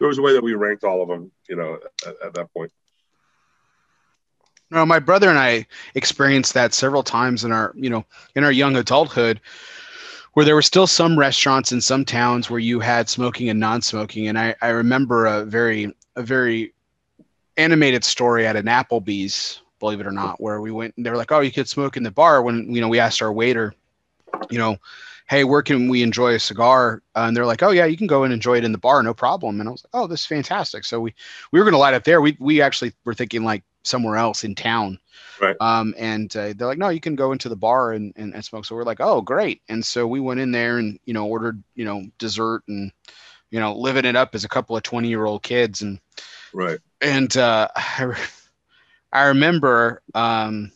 There 0.00 0.08
was 0.08 0.18
a 0.18 0.22
way 0.22 0.32
that 0.32 0.42
we 0.42 0.54
ranked 0.54 0.82
all 0.82 1.00
of 1.00 1.08
them, 1.08 1.30
you 1.48 1.54
know, 1.54 1.78
at, 2.04 2.16
at 2.26 2.34
that 2.34 2.52
point. 2.52 2.72
No, 4.72 4.84
my 4.84 4.98
brother 4.98 5.30
and 5.30 5.38
I 5.38 5.68
experienced 5.94 6.52
that 6.54 6.74
several 6.74 7.04
times 7.04 7.44
in 7.44 7.52
our, 7.52 7.72
you 7.76 7.88
know, 7.88 8.04
in 8.34 8.42
our 8.42 8.50
young 8.50 8.74
adulthood, 8.74 9.40
where 10.32 10.44
there 10.44 10.56
were 10.56 10.62
still 10.62 10.88
some 10.88 11.16
restaurants 11.16 11.70
in 11.70 11.80
some 11.80 12.04
towns 12.04 12.50
where 12.50 12.58
you 12.58 12.80
had 12.80 13.08
smoking 13.08 13.48
and 13.50 13.60
non-smoking. 13.60 14.26
And 14.26 14.36
I, 14.36 14.56
I 14.60 14.70
remember 14.70 15.26
a 15.26 15.44
very, 15.44 15.94
a 16.16 16.24
very 16.24 16.74
animated 17.56 18.02
story 18.02 18.48
at 18.48 18.56
an 18.56 18.66
Applebee's, 18.66 19.60
believe 19.82 20.00
it 20.00 20.06
or 20.06 20.12
not, 20.12 20.40
where 20.40 20.60
we 20.60 20.70
went 20.70 20.94
and 20.96 21.04
they 21.04 21.10
were 21.10 21.16
like, 21.16 21.32
"Oh, 21.32 21.40
you 21.40 21.50
could 21.50 21.68
smoke 21.68 21.96
in 21.96 22.04
the 22.04 22.10
bar." 22.10 22.42
When 22.42 22.72
you 22.72 22.80
know, 22.80 22.88
we 22.88 23.00
asked 23.00 23.20
our 23.20 23.32
waiter, 23.32 23.74
you 24.48 24.58
know, 24.58 24.76
"Hey, 25.28 25.44
where 25.44 25.62
can 25.62 25.88
we 25.88 26.02
enjoy 26.02 26.34
a 26.34 26.38
cigar?" 26.38 27.02
Uh, 27.16 27.24
and 27.26 27.36
they're 27.36 27.46
like, 27.46 27.62
"Oh 27.62 27.70
yeah, 27.70 27.86
you 27.86 27.96
can 27.96 28.06
go 28.06 28.24
and 28.24 28.32
enjoy 28.32 28.58
it 28.58 28.64
in 28.64 28.72
the 28.72 28.78
bar, 28.78 29.02
no 29.02 29.12
problem." 29.12 29.60
And 29.60 29.68
I 29.68 29.72
was 29.72 29.84
like, 29.84 30.02
"Oh, 30.02 30.06
this 30.06 30.20
is 30.20 30.26
fantastic." 30.26 30.84
So 30.84 31.00
we 31.00 31.14
we 31.50 31.58
were 31.58 31.64
going 31.64 31.74
to 31.74 31.78
light 31.78 31.94
up 31.94 32.04
there. 32.04 32.20
We 32.20 32.36
we 32.38 32.62
actually 32.62 32.92
were 33.04 33.14
thinking 33.14 33.44
like 33.44 33.64
somewhere 33.82 34.16
else 34.16 34.44
in 34.44 34.54
town. 34.54 34.98
Right. 35.40 35.56
Um, 35.60 35.94
and 35.98 36.34
uh, 36.36 36.52
they're 36.56 36.68
like, 36.68 36.78
no, 36.78 36.88
you 36.88 37.00
can 37.00 37.16
go 37.16 37.32
into 37.32 37.48
the 37.48 37.56
bar 37.56 37.92
and, 37.92 38.12
and, 38.16 38.34
and 38.34 38.44
smoke. 38.44 38.64
So 38.64 38.76
we're 38.76 38.84
like, 38.84 39.00
oh, 39.00 39.20
great. 39.20 39.60
And 39.68 39.84
so 39.84 40.06
we 40.06 40.20
went 40.20 40.40
in 40.40 40.52
there 40.52 40.78
and, 40.78 40.98
you 41.04 41.14
know, 41.14 41.26
ordered, 41.26 41.62
you 41.74 41.84
know, 41.84 42.04
dessert 42.18 42.62
and, 42.68 42.92
you 43.50 43.58
know, 43.58 43.74
living 43.74 44.04
it 44.04 44.16
up 44.16 44.34
as 44.34 44.44
a 44.44 44.48
couple 44.48 44.76
of 44.76 44.82
20 44.82 45.08
year 45.08 45.24
old 45.24 45.42
kids. 45.42 45.82
And, 45.82 46.00
right. 46.52 46.78
And 47.00 47.36
uh, 47.36 47.68
I, 47.76 48.14
I 49.12 49.26
remember, 49.26 50.02
um, 50.14 50.72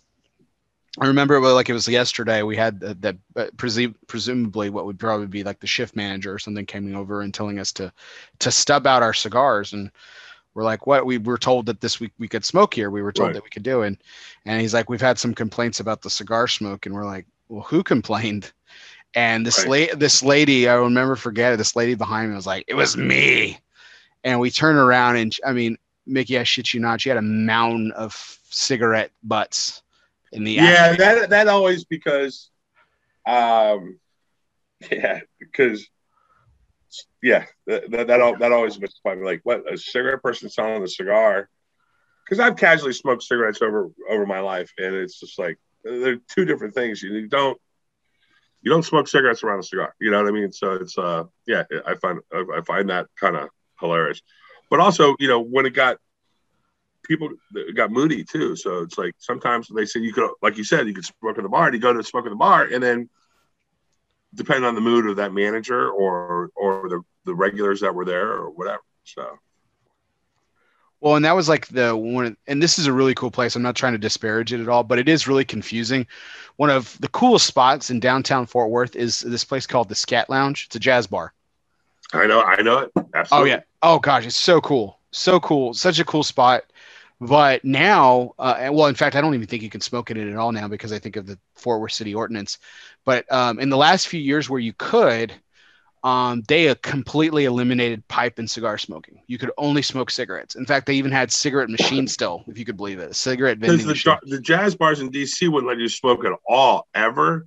I 1.00 1.06
remember 1.06 1.38
like 1.40 1.68
it 1.68 1.74
was 1.74 1.88
yesterday. 1.88 2.42
We 2.42 2.56
had 2.56 2.80
that, 2.80 3.02
that 3.02 3.16
uh, 3.36 3.46
presu- 3.56 3.94
presumably 4.06 4.70
what 4.70 4.86
would 4.86 4.98
probably 4.98 5.26
be 5.26 5.42
like 5.44 5.60
the 5.60 5.66
shift 5.66 5.94
manager 5.94 6.32
or 6.32 6.38
something 6.38 6.64
coming 6.64 6.94
over 6.94 7.20
and 7.20 7.34
telling 7.34 7.58
us 7.58 7.72
to 7.72 7.92
to 8.38 8.50
stub 8.50 8.86
out 8.86 9.02
our 9.02 9.12
cigars. 9.12 9.72
And 9.74 9.90
we're 10.54 10.64
like, 10.64 10.86
what? 10.86 11.04
We 11.04 11.18
were 11.18 11.36
told 11.36 11.66
that 11.66 11.82
this 11.82 12.00
week 12.00 12.12
we 12.18 12.28
could 12.28 12.44
smoke 12.44 12.72
here. 12.72 12.90
We 12.90 13.02
were 13.02 13.12
told 13.12 13.28
Right. 13.28 13.34
that 13.34 13.44
we 13.44 13.50
could 13.50 13.62
do 13.62 13.82
it. 13.82 13.98
And 14.46 14.60
he's 14.60 14.72
like, 14.72 14.88
we've 14.88 15.00
had 15.00 15.18
some 15.18 15.34
complaints 15.34 15.80
about 15.80 16.00
the 16.00 16.08
cigar 16.08 16.48
smoke. 16.48 16.86
And 16.86 16.94
we're 16.94 17.04
like, 17.04 17.26
well, 17.48 17.62
who 17.62 17.82
complained? 17.82 18.52
And 19.14 19.46
this 19.46 19.66
Right. 19.66 19.90
la- 19.90 19.98
this 19.98 20.22
lady, 20.22 20.66
I 20.66 20.76
will 20.76 20.90
never 20.90 21.14
forget 21.14 21.52
it. 21.52 21.56
This 21.56 21.76
lady 21.76 21.94
behind 21.94 22.30
me 22.30 22.36
was 22.36 22.46
like, 22.46 22.64
it 22.68 22.74
was 22.74 22.96
me. 22.96 23.58
And 24.24 24.40
we 24.40 24.50
turn 24.50 24.76
around 24.76 25.16
and 25.16 25.34
I 25.44 25.52
mean, 25.52 25.76
Mickey, 26.06 26.38
I 26.38 26.44
shit 26.44 26.72
you 26.72 26.80
not, 26.80 27.00
she 27.00 27.08
had 27.08 27.18
a 27.18 27.22
mound 27.22 27.92
of 27.92 28.38
cigarette 28.50 29.10
butts 29.22 29.82
in 30.32 30.44
the 30.44 30.52
Yeah, 30.52 30.94
that 30.94 31.30
that 31.30 31.48
always 31.48 31.84
because, 31.84 32.50
um, 33.26 33.98
yeah, 34.90 35.20
because, 35.38 35.88
yeah, 37.22 37.46
that 37.66 37.90
that 37.90 38.06
that, 38.06 38.38
that 38.38 38.52
always 38.52 38.78
mystified 38.78 39.18
me. 39.18 39.24
Like, 39.24 39.40
what 39.44 39.70
a 39.72 39.76
cigarette 39.76 40.22
person 40.22 40.48
selling 40.48 40.82
a 40.82 40.88
cigar? 40.88 41.48
Because 42.24 42.40
I've 42.40 42.56
casually 42.56 42.92
smoked 42.92 43.22
cigarettes 43.22 43.62
over 43.62 43.90
over 44.08 44.26
my 44.26 44.40
life, 44.40 44.72
and 44.78 44.94
it's 44.94 45.20
just 45.20 45.38
like 45.38 45.58
they're 45.84 46.18
two 46.28 46.44
different 46.44 46.74
things. 46.74 47.02
You, 47.02 47.14
you 47.14 47.28
don't 47.28 47.60
you 48.62 48.70
don't 48.70 48.84
smoke 48.84 49.06
cigarettes 49.08 49.44
around 49.44 49.60
a 49.60 49.62
cigar. 49.62 49.94
You 50.00 50.10
know 50.10 50.22
what 50.22 50.28
I 50.28 50.32
mean? 50.32 50.52
So 50.52 50.72
it's 50.72 50.98
uh, 50.98 51.24
yeah, 51.46 51.64
I 51.86 51.94
find 51.94 52.20
I 52.32 52.60
find 52.66 52.90
that 52.90 53.06
kind 53.18 53.36
of 53.36 53.48
hilarious. 53.80 54.20
But 54.70 54.80
also, 54.80 55.14
you 55.18 55.28
know, 55.28 55.40
when 55.40 55.66
it 55.66 55.74
got 55.74 55.98
people 57.06 57.30
it 57.54 57.76
got 57.76 57.90
moody 57.90 58.24
too. 58.24 58.56
So 58.56 58.80
it's 58.82 58.98
like 58.98 59.14
sometimes 59.18 59.68
they 59.74 59.86
say 59.86 60.00
you 60.00 60.12
could, 60.12 60.30
like 60.42 60.56
you 60.56 60.64
said, 60.64 60.86
you 60.86 60.94
could 60.94 61.04
smoke 61.04 61.38
in 61.38 61.44
the 61.44 61.48
bar. 61.48 61.66
And 61.66 61.74
you 61.74 61.80
go 61.80 61.92
to 61.92 62.02
smoke 62.02 62.26
in 62.26 62.30
the 62.30 62.36
bar, 62.36 62.64
and 62.64 62.82
then 62.82 63.08
depending 64.34 64.64
on 64.64 64.74
the 64.74 64.80
mood 64.80 65.06
of 65.06 65.16
that 65.16 65.32
manager 65.32 65.88
or 65.90 66.50
or 66.56 66.88
the 66.88 67.02
the 67.24 67.34
regulars 67.34 67.80
that 67.80 67.94
were 67.94 68.04
there 68.04 68.32
or 68.32 68.50
whatever. 68.50 68.82
So 69.04 69.38
Well, 71.00 71.16
and 71.16 71.24
that 71.24 71.36
was 71.36 71.48
like 71.48 71.68
the 71.68 71.96
one, 71.96 72.36
and 72.46 72.62
this 72.62 72.78
is 72.78 72.86
a 72.86 72.92
really 72.92 73.14
cool 73.14 73.30
place. 73.30 73.56
I'm 73.56 73.62
not 73.62 73.76
trying 73.76 73.92
to 73.92 73.98
disparage 73.98 74.52
it 74.52 74.60
at 74.60 74.68
all, 74.68 74.82
but 74.82 74.98
it 74.98 75.08
is 75.08 75.28
really 75.28 75.44
confusing. 75.44 76.06
One 76.56 76.70
of 76.70 76.96
the 77.00 77.08
coolest 77.08 77.46
spots 77.46 77.90
in 77.90 78.00
downtown 78.00 78.46
Fort 78.46 78.70
Worth 78.70 78.96
is 78.96 79.20
this 79.20 79.44
place 79.44 79.66
called 79.66 79.88
the 79.88 79.94
Scat 79.94 80.30
Lounge. 80.30 80.66
It's 80.66 80.76
a 80.76 80.80
jazz 80.80 81.06
bar. 81.06 81.32
I 82.12 82.26
know, 82.26 82.40
I 82.40 82.62
know 82.62 82.78
it. 82.78 82.92
Oh 83.32 83.44
yeah. 83.44 83.60
Oh 83.82 83.98
gosh, 83.98 84.26
it's 84.26 84.36
so 84.36 84.60
cool, 84.60 85.00
so 85.10 85.40
cool, 85.40 85.74
such 85.74 85.98
a 85.98 86.04
cool 86.04 86.22
spot. 86.22 86.64
But 87.20 87.64
now, 87.64 88.34
uh, 88.38 88.68
well, 88.72 88.88
in 88.88 88.94
fact, 88.94 89.16
I 89.16 89.22
don't 89.22 89.34
even 89.34 89.46
think 89.46 89.62
you 89.62 89.70
can 89.70 89.80
smoke 89.80 90.10
in 90.10 90.18
it 90.18 90.30
at 90.30 90.36
all 90.36 90.52
now 90.52 90.68
because 90.68 90.92
I 90.92 90.98
think 90.98 91.16
of 91.16 91.26
the 91.26 91.38
Fort 91.54 91.80
Worth 91.80 91.92
City 91.92 92.14
Ordinance. 92.14 92.58
But 93.04 93.30
um, 93.32 93.58
in 93.58 93.70
the 93.70 93.76
last 93.76 94.08
few 94.08 94.20
years, 94.20 94.50
where 94.50 94.60
you 94.60 94.74
could, 94.74 95.32
um, 96.04 96.42
they 96.46 96.72
completely 96.74 97.46
eliminated 97.46 98.06
pipe 98.08 98.38
and 98.38 98.48
cigar 98.48 98.76
smoking. 98.76 99.22
You 99.28 99.38
could 99.38 99.50
only 99.56 99.80
smoke 99.80 100.10
cigarettes. 100.10 100.56
In 100.56 100.66
fact, 100.66 100.86
they 100.86 100.94
even 100.94 101.10
had 101.10 101.32
cigarette 101.32 101.70
machines 101.70 102.12
still, 102.12 102.44
if 102.46 102.58
you 102.58 102.66
could 102.66 102.76
believe 102.76 102.98
it, 102.98 103.10
a 103.10 103.14
cigarette 103.14 103.58
vending 103.58 103.78
the, 103.86 103.94
machine. 103.94 104.16
the 104.24 104.40
jazz 104.40 104.74
bars 104.76 105.00
in 105.00 105.10
DC 105.10 105.48
wouldn't 105.48 105.68
let 105.68 105.78
you 105.78 105.88
smoke 105.88 106.24
at 106.24 106.32
all 106.46 106.86
ever. 106.94 107.46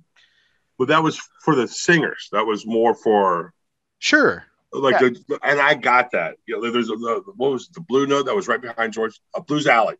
But 0.78 0.88
that 0.88 1.02
was 1.02 1.20
for 1.44 1.54
the 1.54 1.68
singers. 1.68 2.28
That 2.32 2.46
was 2.46 2.66
more 2.66 2.94
for 2.94 3.54
Sure. 4.00 4.44
Like 4.72 4.98
the, 4.98 5.38
and 5.42 5.60
I 5.60 5.74
got 5.74 6.12
that. 6.12 6.36
You 6.46 6.60
know, 6.60 6.70
there's 6.70 6.90
a 6.90 6.96
the, 6.96 7.22
what 7.36 7.52
was 7.52 7.68
it, 7.68 7.74
the 7.74 7.80
Blue 7.80 8.06
Note 8.06 8.26
that 8.26 8.36
was 8.36 8.48
right 8.48 8.60
behind 8.60 8.92
George 8.92 9.18
uh, 9.34 9.40
Blues 9.40 9.66
Alley, 9.66 9.96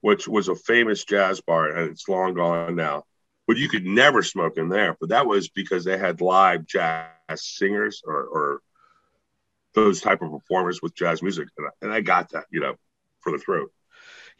which 0.00 0.26
was 0.26 0.48
a 0.48 0.54
famous 0.54 1.04
jazz 1.04 1.40
bar, 1.40 1.68
and 1.68 1.90
it's 1.90 2.08
long 2.08 2.34
gone 2.34 2.76
now. 2.76 3.04
But 3.46 3.56
you 3.56 3.68
could 3.68 3.84
never 3.84 4.22
smoke 4.22 4.56
in 4.56 4.68
there. 4.68 4.96
But 5.00 5.10
that 5.10 5.26
was 5.26 5.48
because 5.48 5.84
they 5.84 5.98
had 5.98 6.20
live 6.20 6.66
jazz 6.66 7.08
singers 7.36 8.02
or, 8.06 8.22
or 8.22 8.62
those 9.74 10.00
type 10.00 10.22
of 10.22 10.30
performers 10.30 10.80
with 10.82 10.94
jazz 10.94 11.22
music, 11.22 11.48
and 11.58 11.66
I, 11.66 11.70
and 11.82 11.92
I 11.92 12.00
got 12.00 12.30
that, 12.30 12.44
you 12.50 12.60
know, 12.60 12.76
for 13.20 13.32
the 13.32 13.38
throat. 13.38 13.72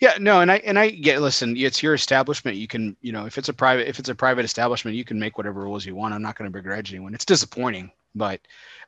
Yeah, 0.00 0.14
no, 0.18 0.40
and 0.40 0.50
I 0.50 0.56
and 0.58 0.78
I 0.78 0.88
get 0.90 1.20
listen, 1.20 1.56
it's 1.58 1.82
your 1.82 1.92
establishment. 1.92 2.56
You 2.56 2.66
can, 2.66 2.96
you 3.02 3.12
know, 3.12 3.26
if 3.26 3.36
it's 3.36 3.50
a 3.50 3.52
private 3.52 3.86
if 3.86 3.98
it's 3.98 4.08
a 4.08 4.14
private 4.14 4.46
establishment, 4.46 4.96
you 4.96 5.04
can 5.04 5.20
make 5.20 5.36
whatever 5.36 5.60
rules 5.60 5.84
you 5.84 5.94
want. 5.94 6.14
I'm 6.14 6.22
not 6.22 6.38
going 6.38 6.50
to 6.50 6.58
begrudge 6.58 6.92
anyone. 6.92 7.12
It's 7.12 7.26
disappointing, 7.26 7.92
but 8.14 8.40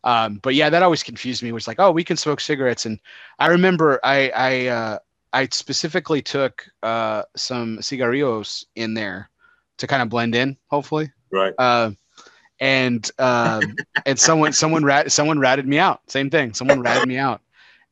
um 0.05 0.41
but 0.43 0.55
yeah, 0.55 0.69
that 0.71 0.83
always 0.83 1.03
confused 1.03 1.43
me. 1.43 1.49
It 1.49 1.53
was 1.53 1.69
like, 1.69 1.79
oh, 1.81 1.91
we 1.93 2.05
can 2.05 2.17
smoke 2.17 2.41
cigarettes 2.41 2.87
and 2.87 2.99
I 3.39 3.49
remember 3.49 4.01
I 4.03 4.31
I 4.31 4.67
uh 4.67 4.99
I 5.33 5.47
specifically 5.51 6.23
took 6.23 6.67
uh 6.83 7.23
some 7.37 7.81
cigarillos 7.83 8.67
in 8.75 8.95
there 8.95 9.31
to 9.79 9.87
kind 9.87 10.03
of 10.03 10.09
blend 10.09 10.35
in, 10.35 10.57
hopefully. 10.69 11.11
Right. 11.31 11.55
Uh 11.59 11.93
and 12.61 13.11
um 13.19 13.75
and 14.07 14.19
someone 14.19 14.53
someone 14.53 14.85
rat 14.85 15.11
someone 15.13 15.39
ratted 15.39 15.67
me 15.67 15.79
out. 15.79 16.01
Same 16.11 16.31
thing. 16.31 16.55
Someone 16.55 16.81
ratted 16.81 17.09
me 17.09 17.17
out. 17.17 17.41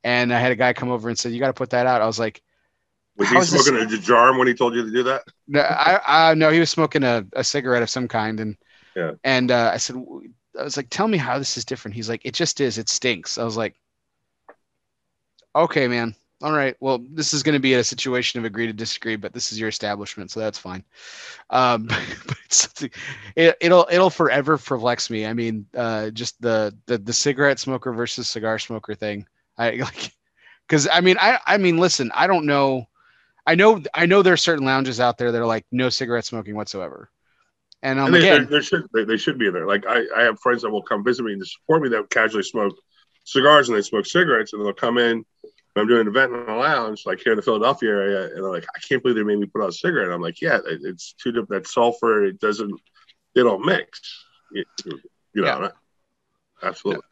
And 0.02 0.32
I 0.32 0.38
had 0.40 0.50
a 0.52 0.56
guy 0.56 0.72
come 0.72 0.90
over 0.90 1.10
and 1.10 1.18
said, 1.18 1.32
"You 1.32 1.40
got 1.40 1.48
to 1.48 1.52
put 1.52 1.68
that 1.70 1.86
out." 1.86 2.00
I 2.00 2.06
was 2.06 2.18
like, 2.18 2.40
Was 3.18 3.28
he 3.28 3.36
is 3.36 3.50
this- 3.50 3.66
smoking 3.66 3.92
a 3.94 3.98
jar 3.98 4.36
when 4.38 4.48
he 4.48 4.54
told 4.54 4.74
you 4.74 4.82
to 4.82 4.90
do 4.90 5.02
that? 5.02 5.24
No, 5.46 5.60
I, 5.60 6.30
I 6.30 6.34
no, 6.34 6.48
he 6.50 6.58
was 6.58 6.70
smoking 6.70 7.02
a, 7.02 7.26
a 7.34 7.44
cigarette 7.44 7.82
of 7.82 7.90
some 7.90 8.08
kind, 8.08 8.40
and 8.40 8.56
Yeah. 8.96 9.12
and 9.24 9.50
uh, 9.50 9.72
I 9.74 9.76
said, 9.76 9.96
I 10.58 10.62
was 10.62 10.76
like, 10.76 10.90
tell 10.90 11.08
me 11.08 11.18
how 11.18 11.38
this 11.38 11.56
is 11.56 11.64
different. 11.64 11.94
He's 11.94 12.08
like, 12.08 12.22
it 12.24 12.34
just 12.34 12.60
is. 12.60 12.78
It 12.78 12.88
stinks. 12.88 13.38
I 13.38 13.44
was 13.44 13.56
like, 13.56 13.76
okay, 15.54 15.88
man. 15.88 16.14
All 16.42 16.52
right. 16.52 16.74
Well, 16.80 17.04
this 17.10 17.34
is 17.34 17.42
going 17.42 17.52
to 17.52 17.60
be 17.60 17.74
a 17.74 17.84
situation 17.84 18.40
of 18.40 18.46
agree 18.46 18.66
to 18.66 18.72
disagree, 18.72 19.16
but 19.16 19.34
this 19.34 19.52
is 19.52 19.60
your 19.60 19.68
establishment, 19.68 20.30
so 20.30 20.40
that's 20.40 20.58
fine. 20.58 20.82
Um, 21.50 21.86
but 22.26 22.88
it, 23.36 23.56
it'll 23.60 23.86
it'll 23.90 24.10
forever 24.10 24.56
perplex 24.56 25.10
me. 25.10 25.26
I 25.26 25.34
mean, 25.34 25.66
uh, 25.76 26.08
just 26.10 26.40
the 26.40 26.74
the 26.86 26.96
the 26.96 27.12
cigarette 27.12 27.58
smoker 27.58 27.92
versus 27.92 28.26
cigar 28.26 28.58
smoker 28.58 28.94
thing. 28.94 29.26
I 29.58 29.70
like, 29.76 30.14
because 30.66 30.88
I 30.90 31.02
mean, 31.02 31.18
I 31.20 31.38
I 31.46 31.58
mean, 31.58 31.76
listen, 31.76 32.10
I 32.14 32.26
don't 32.26 32.46
know. 32.46 32.86
I 33.46 33.54
know 33.54 33.82
I 33.92 34.06
know 34.06 34.22
there 34.22 34.32
are 34.32 34.38
certain 34.38 34.64
lounges 34.64 34.98
out 34.98 35.18
there 35.18 35.32
that 35.32 35.40
are 35.42 35.46
like 35.46 35.66
no 35.70 35.90
cigarette 35.90 36.24
smoking 36.24 36.54
whatsoever. 36.54 37.10
And 37.82 37.98
um, 37.98 38.06
and 38.06 38.14
they, 38.14 38.18
again, 38.20 38.46
they, 38.50 38.58
they 38.58 38.62
should 38.62 38.86
they, 38.92 39.04
they 39.04 39.16
should 39.16 39.38
be 39.38 39.50
there. 39.50 39.66
Like 39.66 39.86
I, 39.86 40.02
I 40.16 40.22
have 40.22 40.38
friends 40.40 40.62
that 40.62 40.70
will 40.70 40.82
come 40.82 41.02
visit 41.04 41.22
me 41.24 41.32
and 41.32 41.46
support 41.46 41.82
me 41.82 41.88
that 41.90 42.10
casually 42.10 42.42
smoke 42.42 42.76
cigars 43.24 43.68
and 43.68 43.76
they 43.78 43.82
smoke 43.82 44.06
cigarettes 44.06 44.52
and 44.52 44.64
they'll 44.64 44.72
come 44.72 44.98
in. 44.98 45.24
I'm 45.76 45.86
doing 45.86 46.00
an 46.02 46.08
event 46.08 46.32
in 46.34 46.48
a 46.48 46.56
lounge 46.58 47.04
like 47.06 47.20
here 47.20 47.32
in 47.32 47.36
the 47.36 47.42
Philadelphia 47.42 47.90
area, 47.90 48.24
and 48.24 48.36
they're 48.36 48.50
like, 48.50 48.66
I 48.76 48.80
can't 48.86 49.02
believe 49.02 49.16
they 49.16 49.22
made 49.22 49.38
me 49.38 49.46
put 49.46 49.62
out 49.62 49.68
a 49.68 49.72
cigarette. 49.72 50.06
And 50.06 50.14
I'm 50.14 50.20
like, 50.20 50.40
yeah, 50.40 50.56
it, 50.56 50.80
it's 50.82 51.12
too 51.14 51.30
different. 51.30 51.48
That 51.50 51.66
sulfur, 51.68 52.24
it 52.24 52.40
doesn't, 52.40 52.78
they 53.34 53.42
don't 53.42 53.64
mix. 53.64 54.00
You, 54.52 54.64
you 54.84 55.42
know, 55.42 55.62
Yeah. 55.62 55.68
absolutely. 56.62 57.02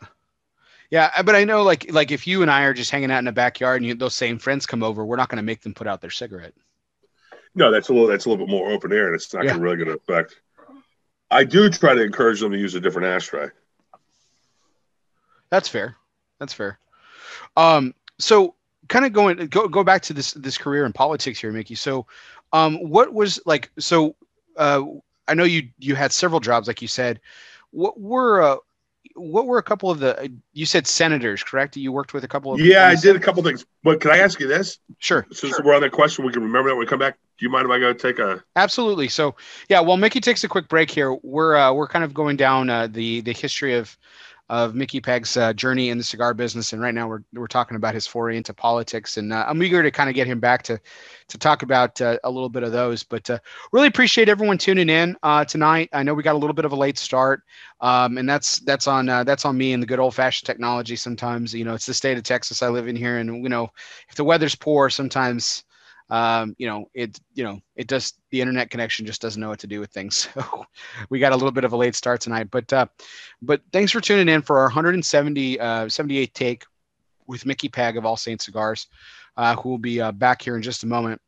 yeah, 0.90 1.10
uh, 1.16 1.22
but 1.22 1.36
I 1.36 1.44
know 1.44 1.62
like 1.62 1.92
like 1.92 2.10
if 2.10 2.26
you 2.26 2.42
and 2.42 2.50
I 2.50 2.64
are 2.64 2.74
just 2.74 2.90
hanging 2.90 3.12
out 3.12 3.20
in 3.20 3.26
the 3.26 3.32
backyard 3.32 3.80
and 3.80 3.86
you, 3.86 3.94
those 3.94 4.14
same 4.14 4.38
friends 4.38 4.66
come 4.66 4.82
over, 4.82 5.04
we're 5.04 5.16
not 5.16 5.28
going 5.28 5.36
to 5.36 5.42
make 5.44 5.62
them 5.62 5.72
put 5.72 5.86
out 5.86 6.00
their 6.00 6.10
cigarette. 6.10 6.52
No, 7.54 7.70
that's 7.70 7.88
a 7.88 7.92
little 7.92 8.08
that's 8.08 8.24
a 8.26 8.28
little 8.28 8.44
bit 8.44 8.50
more 8.50 8.70
open 8.70 8.92
air, 8.92 9.06
and 9.06 9.14
it's 9.14 9.32
not 9.32 9.44
Yeah. 9.44 9.52
gonna 9.52 9.62
really 9.62 9.76
going 9.76 9.88
to 9.88 9.94
affect. 9.94 10.36
I 11.30 11.44
do 11.44 11.68
try 11.68 11.94
to 11.94 12.02
encourage 12.02 12.40
them 12.40 12.52
to 12.52 12.58
use 12.58 12.74
a 12.74 12.80
different 12.80 13.08
ashtray. 13.08 13.48
That's 15.50 15.68
fair. 15.68 15.96
That's 16.38 16.52
fair. 16.52 16.78
Um, 17.56 17.94
so 18.18 18.54
kind 18.88 19.04
of 19.04 19.12
going 19.12 19.46
go 19.48 19.68
go 19.68 19.84
back 19.84 20.02
to 20.02 20.12
this 20.12 20.32
this 20.32 20.58
career 20.58 20.86
in 20.86 20.92
politics 20.92 21.38
here, 21.38 21.52
Mickey. 21.52 21.74
So, 21.74 22.06
Um, 22.52 22.76
what 22.76 23.12
was 23.12 23.40
like? 23.46 23.70
So, 23.78 24.16
uh, 24.56 24.82
I 25.26 25.34
know 25.34 25.44
you 25.44 25.68
you 25.78 25.94
had 25.94 26.12
several 26.12 26.40
jobs, 26.40 26.66
like 26.66 26.82
you 26.82 26.88
said. 26.88 27.20
What 27.70 28.00
were 28.00 28.42
uh, 28.42 28.56
what 29.14 29.46
were 29.46 29.58
a 29.58 29.62
couple 29.62 29.90
of 29.90 30.00
the? 30.00 30.32
You 30.52 30.66
said 30.66 30.86
senators, 30.86 31.42
correct? 31.42 31.76
You 31.76 31.92
worked 31.92 32.14
with 32.14 32.24
a 32.24 32.28
couple 32.28 32.52
of. 32.52 32.60
Yeah, 32.60 32.88
I 32.88 32.94
did 32.94 33.16
a 33.16 33.20
couple 33.20 33.42
things. 33.42 33.66
But 33.82 34.00
can 34.00 34.10
I 34.10 34.18
ask 34.18 34.40
you 34.40 34.48
this? 34.48 34.78
Sure. 34.98 35.26
Since 35.30 35.56
sure. 35.56 35.64
we're 35.64 35.74
on 35.74 35.82
that 35.82 35.92
question, 35.92 36.24
we 36.24 36.32
can 36.32 36.42
remember 36.42 36.70
that 36.70 36.76
when 36.76 36.80
we 36.80 36.86
come 36.86 36.98
back. 36.98 37.18
Do 37.38 37.46
you 37.46 37.50
mind 37.50 37.66
if 37.66 37.70
I 37.70 37.78
go 37.78 37.92
take 37.92 38.18
a? 38.18 38.42
Absolutely. 38.56 39.08
So, 39.08 39.36
yeah, 39.68 39.78
while 39.80 39.96
Mickey 39.96 40.20
takes 40.20 40.42
a 40.42 40.48
quick 40.48 40.68
break 40.68 40.90
here, 40.90 41.14
we're 41.22 41.56
uh, 41.56 41.72
we're 41.72 41.86
kind 41.86 42.04
of 42.04 42.12
going 42.12 42.36
down 42.36 42.68
uh, 42.68 42.88
the 42.88 43.20
the 43.20 43.32
history 43.32 43.74
of 43.74 43.96
of 44.50 44.74
Mickey 44.74 44.98
Peg's 45.00 45.36
uh, 45.36 45.52
journey 45.52 45.90
in 45.90 45.98
the 45.98 46.04
cigar 46.04 46.32
business, 46.32 46.72
and 46.72 46.80
right 46.80 46.94
now 46.94 47.06
we're 47.06 47.22
we're 47.34 47.46
talking 47.46 47.76
about 47.76 47.94
his 47.94 48.06
foray 48.06 48.36
into 48.36 48.54
politics, 48.54 49.18
and 49.18 49.32
uh, 49.32 49.44
I'm 49.46 49.62
eager 49.62 49.82
to 49.82 49.90
kind 49.90 50.08
of 50.08 50.16
get 50.16 50.26
him 50.26 50.40
back 50.40 50.62
to 50.64 50.80
to 51.28 51.38
talk 51.38 51.62
about 51.62 52.00
uh, 52.00 52.18
a 52.24 52.30
little 52.30 52.48
bit 52.48 52.62
of 52.62 52.72
those. 52.72 53.02
But 53.02 53.28
uh, 53.28 53.38
really 53.72 53.88
appreciate 53.88 54.28
everyone 54.28 54.58
tuning 54.58 54.88
in 54.88 55.16
uh, 55.22 55.44
tonight. 55.44 55.90
I 55.92 56.02
know 56.02 56.14
we 56.14 56.22
got 56.22 56.34
a 56.34 56.38
little 56.38 56.54
bit 56.54 56.64
of 56.64 56.72
a 56.72 56.76
late 56.76 56.98
start, 56.98 57.42
um, 57.80 58.16
and 58.16 58.28
that's 58.28 58.58
that's 58.60 58.88
on 58.88 59.08
uh, 59.08 59.22
that's 59.22 59.44
on 59.44 59.56
me 59.56 59.74
and 59.74 59.82
the 59.82 59.86
good 59.86 60.00
old 60.00 60.14
fashioned 60.14 60.46
technology. 60.46 60.96
Sometimes 60.96 61.52
you 61.54 61.64
know 61.64 61.74
it's 61.74 61.86
the 61.86 61.94
state 61.94 62.16
of 62.16 62.24
Texas 62.24 62.62
I 62.62 62.68
live 62.68 62.88
in 62.88 62.96
here, 62.96 63.18
and 63.18 63.42
you 63.42 63.50
know 63.50 63.68
if 64.08 64.14
the 64.16 64.24
weather's 64.24 64.54
poor, 64.54 64.88
sometimes 64.88 65.64
um, 66.10 66.54
you 66.58 66.66
know, 66.66 66.88
it, 66.94 67.20
you 67.34 67.44
know, 67.44 67.60
it 67.76 67.88
just, 67.88 68.18
the 68.30 68.40
internet 68.40 68.70
connection 68.70 69.06
just 69.06 69.20
doesn't 69.20 69.40
know 69.40 69.48
what 69.48 69.58
to 69.60 69.66
do 69.66 69.80
with 69.80 69.90
things. 69.90 70.28
So 70.38 70.66
we 71.10 71.18
got 71.18 71.32
a 71.32 71.36
little 71.36 71.52
bit 71.52 71.64
of 71.64 71.72
a 71.72 71.76
late 71.76 71.94
start 71.94 72.20
tonight, 72.20 72.48
but, 72.50 72.72
uh, 72.72 72.86
but 73.42 73.60
thanks 73.72 73.92
for 73.92 74.00
tuning 74.00 74.28
in 74.28 74.42
for 74.42 74.58
our 74.58 74.66
170, 74.66 75.60
uh, 75.60 75.86
78th 75.86 76.32
take 76.32 76.64
with 77.26 77.44
Mickey 77.44 77.68
Peg 77.68 77.96
of 77.96 78.06
All 78.06 78.16
Saints 78.16 78.46
Cigars, 78.46 78.86
uh, 79.36 79.54
who 79.56 79.68
will 79.68 79.78
be 79.78 80.00
uh, 80.00 80.12
back 80.12 80.42
here 80.42 80.56
in 80.56 80.62
just 80.62 80.82
a 80.82 80.86
moment. 80.86 81.20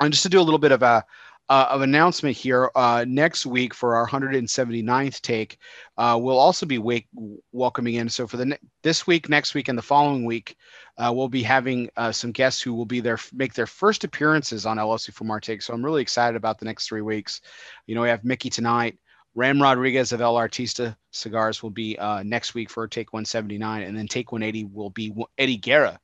And 0.00 0.12
just 0.12 0.24
to 0.24 0.28
do 0.28 0.40
a 0.40 0.42
little 0.42 0.58
bit 0.58 0.72
of 0.72 0.82
a, 0.82 1.04
uh, 1.48 1.66
of 1.70 1.82
announcement 1.82 2.36
here 2.36 2.70
uh, 2.74 3.04
next 3.06 3.44
week 3.44 3.74
for 3.74 3.94
our 3.96 4.08
179th 4.08 5.20
take. 5.20 5.58
Uh, 5.98 6.18
we'll 6.20 6.38
also 6.38 6.64
be 6.64 6.78
wake, 6.78 7.08
welcoming 7.52 7.94
in. 7.94 8.08
So 8.08 8.26
for 8.26 8.36
the 8.36 8.46
ne- 8.46 8.58
this 8.82 9.06
week, 9.06 9.28
next 9.28 9.54
week, 9.54 9.68
and 9.68 9.76
the 9.76 9.82
following 9.82 10.24
week, 10.24 10.56
uh, 10.98 11.12
we'll 11.14 11.28
be 11.28 11.42
having 11.42 11.90
uh, 11.96 12.12
some 12.12 12.32
guests 12.32 12.62
who 12.62 12.74
will 12.74 12.86
be 12.86 13.00
there 13.00 13.18
make 13.32 13.54
their 13.54 13.66
first 13.66 14.04
appearances 14.04 14.66
on 14.66 14.76
LOC 14.76 15.00
Fumar 15.00 15.40
Take. 15.40 15.62
So 15.62 15.74
I'm 15.74 15.84
really 15.84 16.02
excited 16.02 16.36
about 16.36 16.58
the 16.58 16.64
next 16.64 16.86
three 16.86 17.02
weeks. 17.02 17.40
You 17.86 17.94
know, 17.94 18.02
we 18.02 18.08
have 18.08 18.24
Mickey 18.24 18.50
tonight. 18.50 18.98
Ram 19.34 19.60
Rodriguez 19.60 20.12
of 20.12 20.20
El 20.20 20.34
Artista 20.34 20.94
Cigars 21.10 21.62
will 21.62 21.70
be 21.70 21.98
uh, 21.98 22.22
next 22.22 22.54
week 22.54 22.68
for 22.68 22.86
Take 22.86 23.12
179, 23.12 23.82
and 23.82 23.96
then 23.96 24.06
Take 24.06 24.30
180 24.30 24.66
will 24.72 24.90
be 24.90 25.14
Eddie 25.38 25.56
Guerra. 25.56 25.98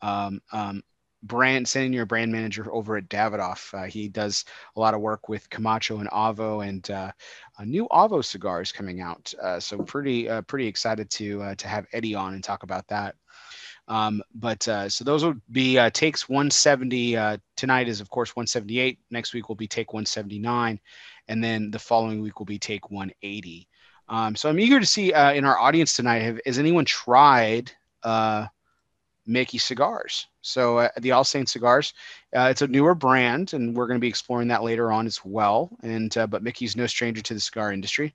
Um, 0.00 0.40
um, 0.52 0.82
brand 1.28 1.68
senior 1.68 2.06
brand 2.06 2.32
manager 2.32 2.72
over 2.72 2.96
at 2.96 3.08
Davidoff. 3.08 3.72
Uh, 3.72 3.86
he 3.86 4.08
does 4.08 4.44
a 4.74 4.80
lot 4.80 4.94
of 4.94 5.00
work 5.00 5.28
with 5.28 5.48
Camacho 5.50 5.98
and 5.98 6.10
Avo 6.10 6.66
and 6.66 6.90
uh, 6.90 7.12
a 7.58 7.66
new 7.66 7.86
Avo 7.88 8.24
cigars 8.24 8.72
coming 8.72 9.00
out. 9.00 9.32
Uh, 9.40 9.60
so 9.60 9.78
pretty 9.78 10.28
uh, 10.28 10.42
pretty 10.42 10.66
excited 10.66 11.10
to 11.10 11.42
uh, 11.42 11.54
to 11.56 11.68
have 11.68 11.86
Eddie 11.92 12.14
on 12.14 12.34
and 12.34 12.42
talk 12.42 12.62
about 12.62 12.88
that. 12.88 13.14
Um, 13.86 14.22
but 14.34 14.66
uh, 14.68 14.88
so 14.88 15.04
those 15.04 15.24
would 15.24 15.40
be 15.50 15.78
takes 15.90 16.28
170. 16.28 17.16
Uh, 17.16 17.36
tonight 17.56 17.88
is 17.88 18.00
of 18.00 18.10
course 18.10 18.34
178. 18.34 18.98
Next 19.10 19.32
week 19.32 19.48
will 19.48 19.56
be 19.56 19.68
take 19.68 19.92
179, 19.92 20.80
and 21.28 21.44
then 21.44 21.70
the 21.70 21.78
following 21.78 22.20
week 22.20 22.38
will 22.38 22.46
be 22.46 22.58
take 22.58 22.90
180. 22.90 23.68
Um, 24.10 24.34
so 24.34 24.48
I'm 24.48 24.58
eager 24.58 24.80
to 24.80 24.86
see 24.86 25.12
in 25.12 25.44
our 25.44 25.58
audience 25.58 25.94
tonight. 25.94 26.20
Have 26.20 26.40
has 26.44 26.58
anyone 26.58 26.84
tried 26.84 27.72
Mickey 29.28 29.58
cigars? 29.58 30.26
So 30.40 30.78
uh, 30.78 30.88
the 30.98 31.12
All 31.12 31.24
Saints 31.24 31.52
cigars, 31.52 31.92
it's 32.32 32.62
a 32.62 32.66
newer 32.66 32.94
brand, 32.94 33.52
and 33.52 33.76
we're 33.76 33.86
going 33.86 34.00
to 34.00 34.04
be 34.04 34.08
exploring 34.08 34.48
that 34.48 34.64
later 34.64 34.90
on 34.90 35.06
as 35.06 35.24
well. 35.24 35.70
And 35.82 36.12
but 36.30 36.42
Mickey's 36.42 36.76
no 36.76 36.86
stranger 36.86 37.22
to 37.22 37.34
the 37.34 37.40
cigar 37.40 37.72
industry. 37.72 38.14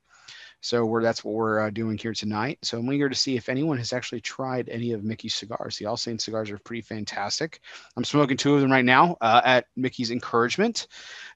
So 0.64 0.86
we're 0.86 1.04
that's 1.04 1.26
what 1.26 1.34
we're 1.34 1.60
uh, 1.60 1.70
doing 1.72 1.98
here 1.98 2.14
tonight. 2.14 2.58
So 2.62 2.80
I'm 2.80 2.92
eager 2.94 3.10
to 3.10 3.16
see 3.16 3.36
if 3.36 3.50
anyone 3.50 3.78
has 3.80 3.92
actually 3.92 4.22
tried 4.22 4.70
any 4.70 4.94
of 4.94 5.04
Mickey's 5.04 5.36
cigars. 5.36 5.78
The 5.78 5.86
All 5.86 5.98
Saints 5.98 6.24
cigars 6.24 6.50
are 6.52 6.58
pretty 6.58 6.80
fantastic. 6.80 7.60
I'm 7.98 8.06
smoking 8.06 8.38
two 8.38 8.56
of 8.56 8.62
them 8.62 8.72
right 8.72 8.86
now 8.86 9.18
uh, 9.20 9.42
at 9.44 9.66
Mickey's 9.76 10.10
encouragement. 10.10 10.88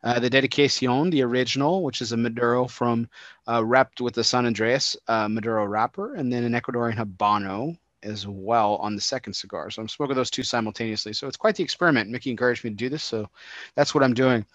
Uh, 0.02 0.18
the 0.22 0.30
Dedicacion, 0.30 1.12
the 1.12 1.24
original, 1.24 1.84
which 1.84 2.02
is 2.02 2.14
a 2.14 2.18
Maduro 2.18 2.68
from 2.68 3.10
uh, 3.50 3.66
wrapped 3.66 4.00
with 4.00 4.14
the 4.14 4.24
San 4.24 4.46
Andres 4.46 4.96
uh, 5.10 5.28
Maduro 5.28 5.66
wrapper, 5.66 6.16
and 6.16 6.32
then 6.32 6.46
an 6.46 6.54
Ecuadorian 6.54 6.96
Habano 6.96 7.78
as 8.04 8.28
well 8.28 8.76
on 8.76 8.96
the 8.96 9.02
second 9.02 9.34
cigar. 9.34 9.70
So 9.70 9.82
I'm 9.82 9.90
smoking 9.90 10.16
those 10.16 10.30
two 10.32 10.44
simultaneously. 10.44 11.14
So 11.14 11.28
it's 11.28 11.38
quite 11.38 11.56
the 11.56 11.64
experiment. 11.64 12.10
Mickey 12.10 12.32
encouraged 12.32 12.64
me 12.64 12.70
to 12.70 12.76
do 12.76 12.90
this, 12.90 13.04
so 13.04 13.30
that's 13.76 13.94
what 13.94 14.04
I'm 14.04 14.14
doing. 14.14 14.46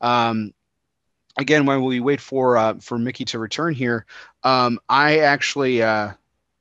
Um, 0.00 0.52
again, 1.36 1.66
when 1.66 1.82
we 1.84 2.00
wait 2.00 2.20
for 2.20 2.56
uh, 2.56 2.74
for 2.80 2.98
Mickey 2.98 3.24
to 3.26 3.38
return 3.38 3.74
here, 3.74 4.06
um, 4.44 4.78
I 4.88 5.18
actually 5.18 5.82
uh, 5.82 6.12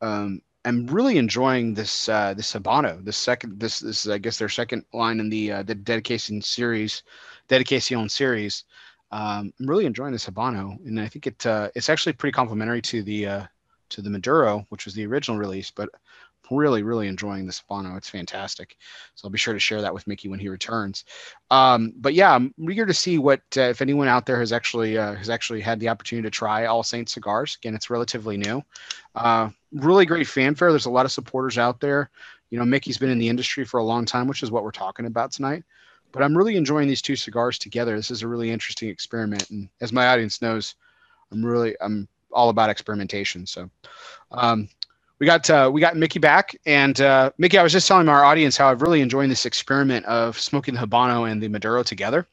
um, 0.02 0.42
am 0.66 0.88
really 0.88 1.18
enjoying 1.18 1.74
this 1.74 2.10
uh, 2.10 2.34
this 2.34 2.54
Habano. 2.54 3.04
This 3.04 3.18
second, 3.18 3.60
this 3.60 3.80
this 3.80 4.06
is 4.06 4.12
I 4.12 4.18
guess 4.18 4.38
their 4.38 4.50
second 4.50 4.86
line 4.94 5.20
in 5.20 5.30
the 5.30 5.52
uh, 5.52 5.64
the 5.64 5.76
dedication 5.76 6.42
series, 6.42 7.04
dedication 7.48 8.10
series. 8.10 8.66
Um, 9.12 9.54
I'm 9.60 9.68
really 9.68 9.86
enjoying 9.86 10.14
this 10.14 10.26
Habano, 10.26 10.78
and 10.86 11.00
I 11.00 11.08
think 11.08 11.28
it 11.28 11.46
uh, 11.46 11.70
it's 11.76 11.90
actually 11.90 12.14
pretty 12.14 12.34
complementary 12.34 12.82
to 12.84 13.04
the 13.04 13.28
uh, 13.28 13.46
to 13.90 14.02
the 14.02 14.10
Maduro, 14.10 14.66
which 14.70 14.86
was 14.86 14.94
the 14.94 15.06
original 15.06 15.38
release. 15.38 15.72
But 15.72 15.90
really, 16.52 16.84
really 16.84 17.08
enjoying 17.08 17.46
this 17.46 17.62
Habano. 17.62 17.98
It's 17.98 18.10
fantastic. 18.10 18.78
So 19.16 19.26
I'll 19.26 19.32
be 19.32 19.38
sure 19.38 19.54
to 19.54 19.60
share 19.60 19.82
that 19.82 19.94
with 19.94 20.08
Mickey 20.08 20.28
when 20.28 20.40
he 20.40 20.50
returns. 20.50 21.06
Um, 21.50 21.94
but 21.98 22.14
yeah, 22.14 22.34
I'm 22.34 22.54
eager 22.70 22.86
to 22.86 22.94
see 22.94 23.18
what 23.18 23.42
uh, 23.58 23.62
if 23.62 23.82
anyone 23.82 24.08
out 24.08 24.26
there 24.26 24.40
has 24.40 24.52
actually 24.52 24.98
uh, 24.98 25.16
has 25.16 25.30
actually 25.30 25.62
had 25.62 25.80
the 25.80 25.90
opportunity 25.90 26.28
to 26.28 26.32
try 26.32 26.66
All 26.66 26.84
Saints 26.84 27.14
cigars. 27.14 27.58
Again, 27.62 27.76
it's 27.76 27.90
relatively 27.90 28.38
new. 28.38 28.62
Uh, 29.16 29.50
really 29.74 30.06
great 30.06 30.28
fanfare. 30.28 30.72
There's 30.72 30.86
a 30.86 30.92
lot 30.92 31.06
of 31.06 31.12
supporters 31.12 31.58
out 31.58 31.80
there. 31.80 32.10
You 32.50 32.60
know, 32.60 32.66
Mickey's 32.66 32.98
been 32.98 33.10
in 33.10 33.20
the 33.20 33.30
industry 33.30 33.64
for 33.64 33.80
a 33.80 33.84
long 33.84 34.06
time, 34.06 34.28
which 34.28 34.44
is 34.44 34.52
what 34.52 34.64
we're 34.64 34.72
talking 34.72 35.06
about 35.06 35.32
tonight. 35.32 35.64
But 36.12 36.24
I'm 36.24 36.38
really 36.38 36.58
enjoying 36.58 36.90
these 36.90 37.02
two 37.02 37.16
cigars 37.16 37.58
together. 37.58 37.96
This 37.96 38.12
is 38.12 38.22
a 38.22 38.28
really 38.28 38.52
interesting 38.52 38.90
experiment, 38.90 39.50
and 39.50 39.70
as 39.80 39.94
my 39.94 40.08
audience 40.08 40.42
knows, 40.42 40.76
I'm 41.32 41.46
really 41.46 41.76
I'm 41.80 42.08
all 42.34 42.50
about 42.50 42.70
experimentation. 42.70 43.46
So, 43.46 43.70
um, 44.32 44.70
we 45.22 45.28
got 45.28 45.48
uh, 45.52 45.70
we 45.72 45.80
got 45.80 45.96
Mickey 45.96 46.18
back, 46.18 46.56
and 46.66 47.00
uh, 47.00 47.30
Mickey, 47.38 47.60
I 47.60 47.64
was 47.64 47.72
just 47.72 47.88
telling 47.88 48.10
our 48.10 48.24
audience 48.24 48.58
how 48.58 48.72
I've 48.72 48.82
really 48.82 49.02
enjoying 49.02 49.30
this 49.30 49.46
experiment 49.46 50.04
of 50.08 50.38
smoking 50.40 50.74
the 50.74 50.80
Habano 50.80 51.32
and 51.32 51.40
the 51.40 51.48
Maduro 51.48 51.84
together. 51.84 52.28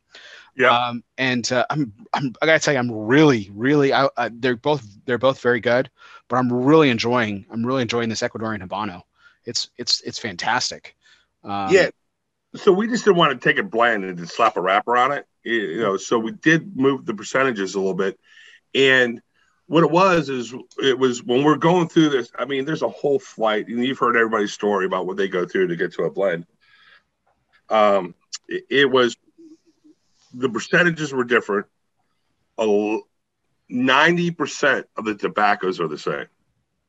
Yeah. 0.56 0.70
Um, 0.70 1.04
and 1.18 1.52
uh, 1.52 1.66
I'm, 1.68 1.92
I'm 2.14 2.32
I 2.40 2.46
gotta 2.46 2.60
tell 2.60 2.72
you, 2.72 2.80
I'm 2.80 2.90
really, 2.90 3.50
really, 3.52 3.92
I, 3.92 4.06
uh, 4.16 4.30
they're 4.32 4.56
both 4.56 4.86
they're 5.04 5.18
both 5.18 5.42
very 5.42 5.60
good, 5.60 5.90
but 6.28 6.36
I'm 6.36 6.50
really 6.50 6.88
enjoying 6.88 7.44
I'm 7.50 7.64
really 7.64 7.82
enjoying 7.82 8.08
this 8.08 8.22
Ecuadorian 8.22 8.66
Habano. 8.66 9.02
It's 9.44 9.68
it's 9.76 10.00
it's 10.00 10.18
fantastic. 10.18 10.96
Um, 11.44 11.70
yeah. 11.70 11.90
So 12.56 12.72
we 12.72 12.88
just 12.88 13.04
didn't 13.04 13.18
want 13.18 13.38
to 13.38 13.48
take 13.48 13.58
it 13.58 13.70
bland 13.70 14.02
and 14.04 14.16
just 14.16 14.34
slap 14.34 14.56
a 14.56 14.62
wrapper 14.62 14.96
on 14.96 15.12
it, 15.12 15.26
you 15.42 15.78
know. 15.78 15.98
So 15.98 16.18
we 16.18 16.32
did 16.32 16.74
move 16.74 17.04
the 17.04 17.12
percentages 17.12 17.74
a 17.74 17.78
little 17.78 17.92
bit, 17.92 18.18
and 18.74 19.20
what 19.68 19.84
it 19.84 19.90
was 19.90 20.30
is 20.30 20.54
it 20.82 20.98
was 20.98 21.22
when 21.22 21.44
we're 21.44 21.56
going 21.56 21.88
through 21.88 22.08
this. 22.08 22.32
I 22.36 22.46
mean, 22.46 22.64
there's 22.64 22.82
a 22.82 22.88
whole 22.88 23.18
flight, 23.18 23.68
and 23.68 23.84
you've 23.84 23.98
heard 23.98 24.16
everybody's 24.16 24.52
story 24.52 24.86
about 24.86 25.06
what 25.06 25.18
they 25.18 25.28
go 25.28 25.46
through 25.46 25.68
to 25.68 25.76
get 25.76 25.92
to 25.94 26.04
a 26.04 26.10
blend. 26.10 26.46
Um, 27.68 28.14
it, 28.48 28.64
it 28.70 28.90
was 28.90 29.16
the 30.32 30.48
percentages 30.48 31.12
were 31.12 31.24
different. 31.24 31.66
Ninety 33.68 34.30
percent 34.30 34.86
of 34.96 35.04
the 35.04 35.14
tobaccos 35.14 35.80
are 35.80 35.88
the 35.88 35.98
same, 35.98 36.26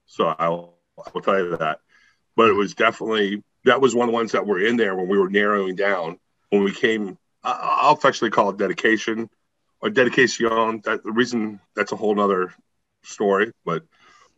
so 0.06 0.28
I'll, 0.28 0.76
I'll 0.98 1.22
tell 1.22 1.38
you 1.38 1.58
that. 1.58 1.82
But 2.38 2.50
it 2.50 2.54
was 2.54 2.76
definitely 2.76 3.44
that 3.66 3.82
was 3.82 3.94
one 3.94 4.08
of 4.08 4.14
the 4.14 4.16
ones 4.16 4.32
that 4.32 4.48
were 4.48 4.66
in 4.66 4.78
there 4.78 4.96
when 4.96 5.10
we 5.10 5.18
were 5.18 5.30
narrowing 5.30 5.76
down 5.76 6.18
when 6.50 6.64
we 6.64 6.72
came. 6.74 7.18
I'll 7.44 7.94
affectionately 7.94 8.32
call 8.32 8.52
it 8.52 8.58
dedication 8.58 9.30
or 9.82 9.90
dedication. 9.90 10.82
That 10.86 11.04
the 11.04 11.12
reason 11.12 11.60
that's 11.76 11.92
a 11.92 11.98
whole 11.98 12.16
nother 12.16 12.54
story. 13.04 13.52
But 13.66 13.84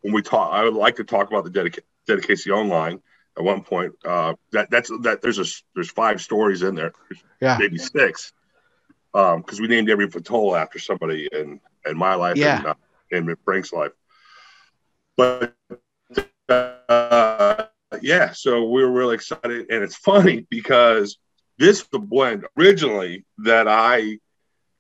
when 0.02 0.14
we 0.14 0.22
talk, 0.22 0.52
I 0.52 0.64
would 0.64 0.74
like 0.74 0.98
to 0.98 1.04
talk 1.04 1.28
about 1.30 1.44
the 1.44 1.52
dedica- 1.52 1.84
dedication 2.08 2.70
line 2.70 3.02
at 3.38 3.44
one 3.44 3.64
point. 3.64 3.94
Uh, 4.06 4.34
that 4.52 4.70
that's 4.70 4.92
that 5.02 5.22
there's 5.22 5.40
a 5.40 5.46
there's 5.76 5.92
five 5.92 6.22
stories 6.22 6.64
in 6.64 6.76
there, 6.76 6.94
yeah, 7.42 7.58
maybe 7.60 7.78
six, 7.78 8.34
because 9.14 9.36
um, 9.36 9.62
we 9.62 9.68
named 9.68 9.90
every 9.90 10.08
Fatol 10.08 10.60
after 10.60 10.80
somebody 10.80 11.30
in 11.32 11.60
in 11.86 11.98
my 11.98 12.16
life 12.16 12.38
yeah. 12.38 12.58
and, 12.58 12.68
uh, 12.68 12.74
in 13.12 13.36
Frank's 13.44 13.74
life. 13.74 13.92
But 15.18 15.56
uh, 16.50 17.66
yeah, 18.02 18.32
so 18.32 18.70
we 18.70 18.84
were 18.84 18.92
really 18.92 19.16
excited, 19.16 19.70
and 19.70 19.84
it's 19.84 19.96
funny 19.96 20.46
because 20.50 21.18
this 21.58 21.86
the 21.92 22.00
blend 22.00 22.46
originally 22.58 23.26
that 23.40 23.68
I 23.68 24.20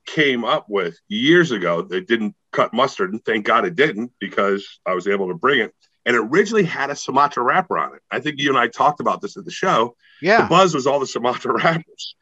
came 0.05 0.43
up 0.43 0.67
with 0.67 0.97
years 1.07 1.51
ago 1.51 1.83
that 1.83 2.07
didn't 2.07 2.35
cut 2.51 2.73
mustard, 2.73 3.11
and 3.11 3.23
thank 3.23 3.45
God 3.45 3.65
it 3.65 3.75
didn't 3.75 4.11
because 4.19 4.79
I 4.85 4.93
was 4.93 5.07
able 5.07 5.27
to 5.29 5.33
bring 5.33 5.59
it. 5.59 5.73
And 6.05 6.15
it 6.15 6.19
originally 6.19 6.63
had 6.63 6.89
a 6.89 6.95
Sumatra 6.95 7.43
wrapper 7.43 7.77
on 7.77 7.95
it. 7.95 8.01
I 8.09 8.19
think 8.19 8.39
you 8.39 8.49
and 8.49 8.57
I 8.57 8.67
talked 8.67 8.99
about 8.99 9.21
this 9.21 9.37
at 9.37 9.45
the 9.45 9.51
show. 9.51 9.95
Yeah. 10.21 10.43
The 10.43 10.49
buzz 10.49 10.73
was 10.73 10.87
all 10.87 10.99
the 10.99 11.07
Sumatra 11.07 11.53
wrappers. 11.63 12.15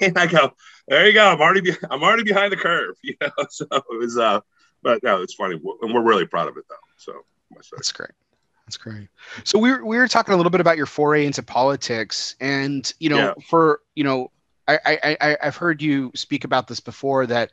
And 0.00 0.16
I 0.16 0.26
go, 0.26 0.52
there 0.86 1.06
you 1.06 1.12
go. 1.12 1.26
I'm 1.28 1.40
already 1.40 1.60
be- 1.60 1.76
I'm 1.90 2.02
already 2.02 2.24
behind 2.24 2.52
the 2.52 2.56
curve. 2.56 2.96
You 3.02 3.14
know, 3.20 3.30
so 3.50 3.66
it 3.70 3.98
was. 3.98 4.18
Uh, 4.18 4.40
but 4.82 5.02
no, 5.02 5.22
it's 5.22 5.34
funny, 5.34 5.60
and 5.82 5.94
we're 5.94 6.02
really 6.02 6.26
proud 6.26 6.48
of 6.48 6.56
it 6.56 6.64
though. 6.68 6.76
So 6.96 7.12
that's 7.72 7.92
great. 7.92 8.10
That's 8.66 8.76
great. 8.76 9.08
So 9.44 9.58
we 9.58 9.70
were 9.70 9.84
we 9.84 9.96
were 9.96 10.08
talking 10.08 10.34
a 10.34 10.36
little 10.36 10.50
bit 10.50 10.60
about 10.60 10.76
your 10.76 10.86
foray 10.86 11.26
into 11.26 11.42
politics, 11.42 12.36
and 12.40 12.92
you 12.98 13.08
know, 13.10 13.16
yeah. 13.16 13.32
for 13.48 13.80
you 13.94 14.04
know, 14.04 14.30
I, 14.66 14.78
I 14.84 15.16
I 15.20 15.36
I've 15.42 15.56
heard 15.56 15.82
you 15.82 16.12
speak 16.14 16.44
about 16.44 16.68
this 16.68 16.80
before 16.80 17.26
that 17.26 17.50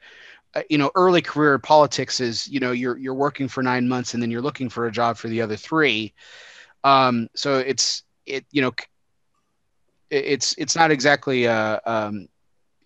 you 0.70 0.78
know 0.78 0.92
early 0.96 1.22
career 1.22 1.58
politics 1.60 2.20
is 2.20 2.48
you 2.48 2.60
know 2.60 2.72
you're 2.72 2.98
you're 2.98 3.14
working 3.14 3.48
for 3.48 3.62
nine 3.62 3.88
months 3.88 4.14
and 4.14 4.24
then 4.24 4.32
you're 4.32 4.42
looking 4.42 4.70
for 4.70 4.88
a 4.88 4.92
job 4.92 5.18
for 5.18 5.28
the 5.28 5.42
other 5.42 5.56
three 5.56 6.14
um 6.84 7.28
so 7.36 7.58
it's 7.58 8.04
it 8.26 8.46
you 8.52 8.62
know 8.62 8.74
it's 10.10 10.56
it's 10.58 10.76
not 10.76 10.92
exactly 10.92 11.48
uh 11.48 11.80
um 11.86 12.28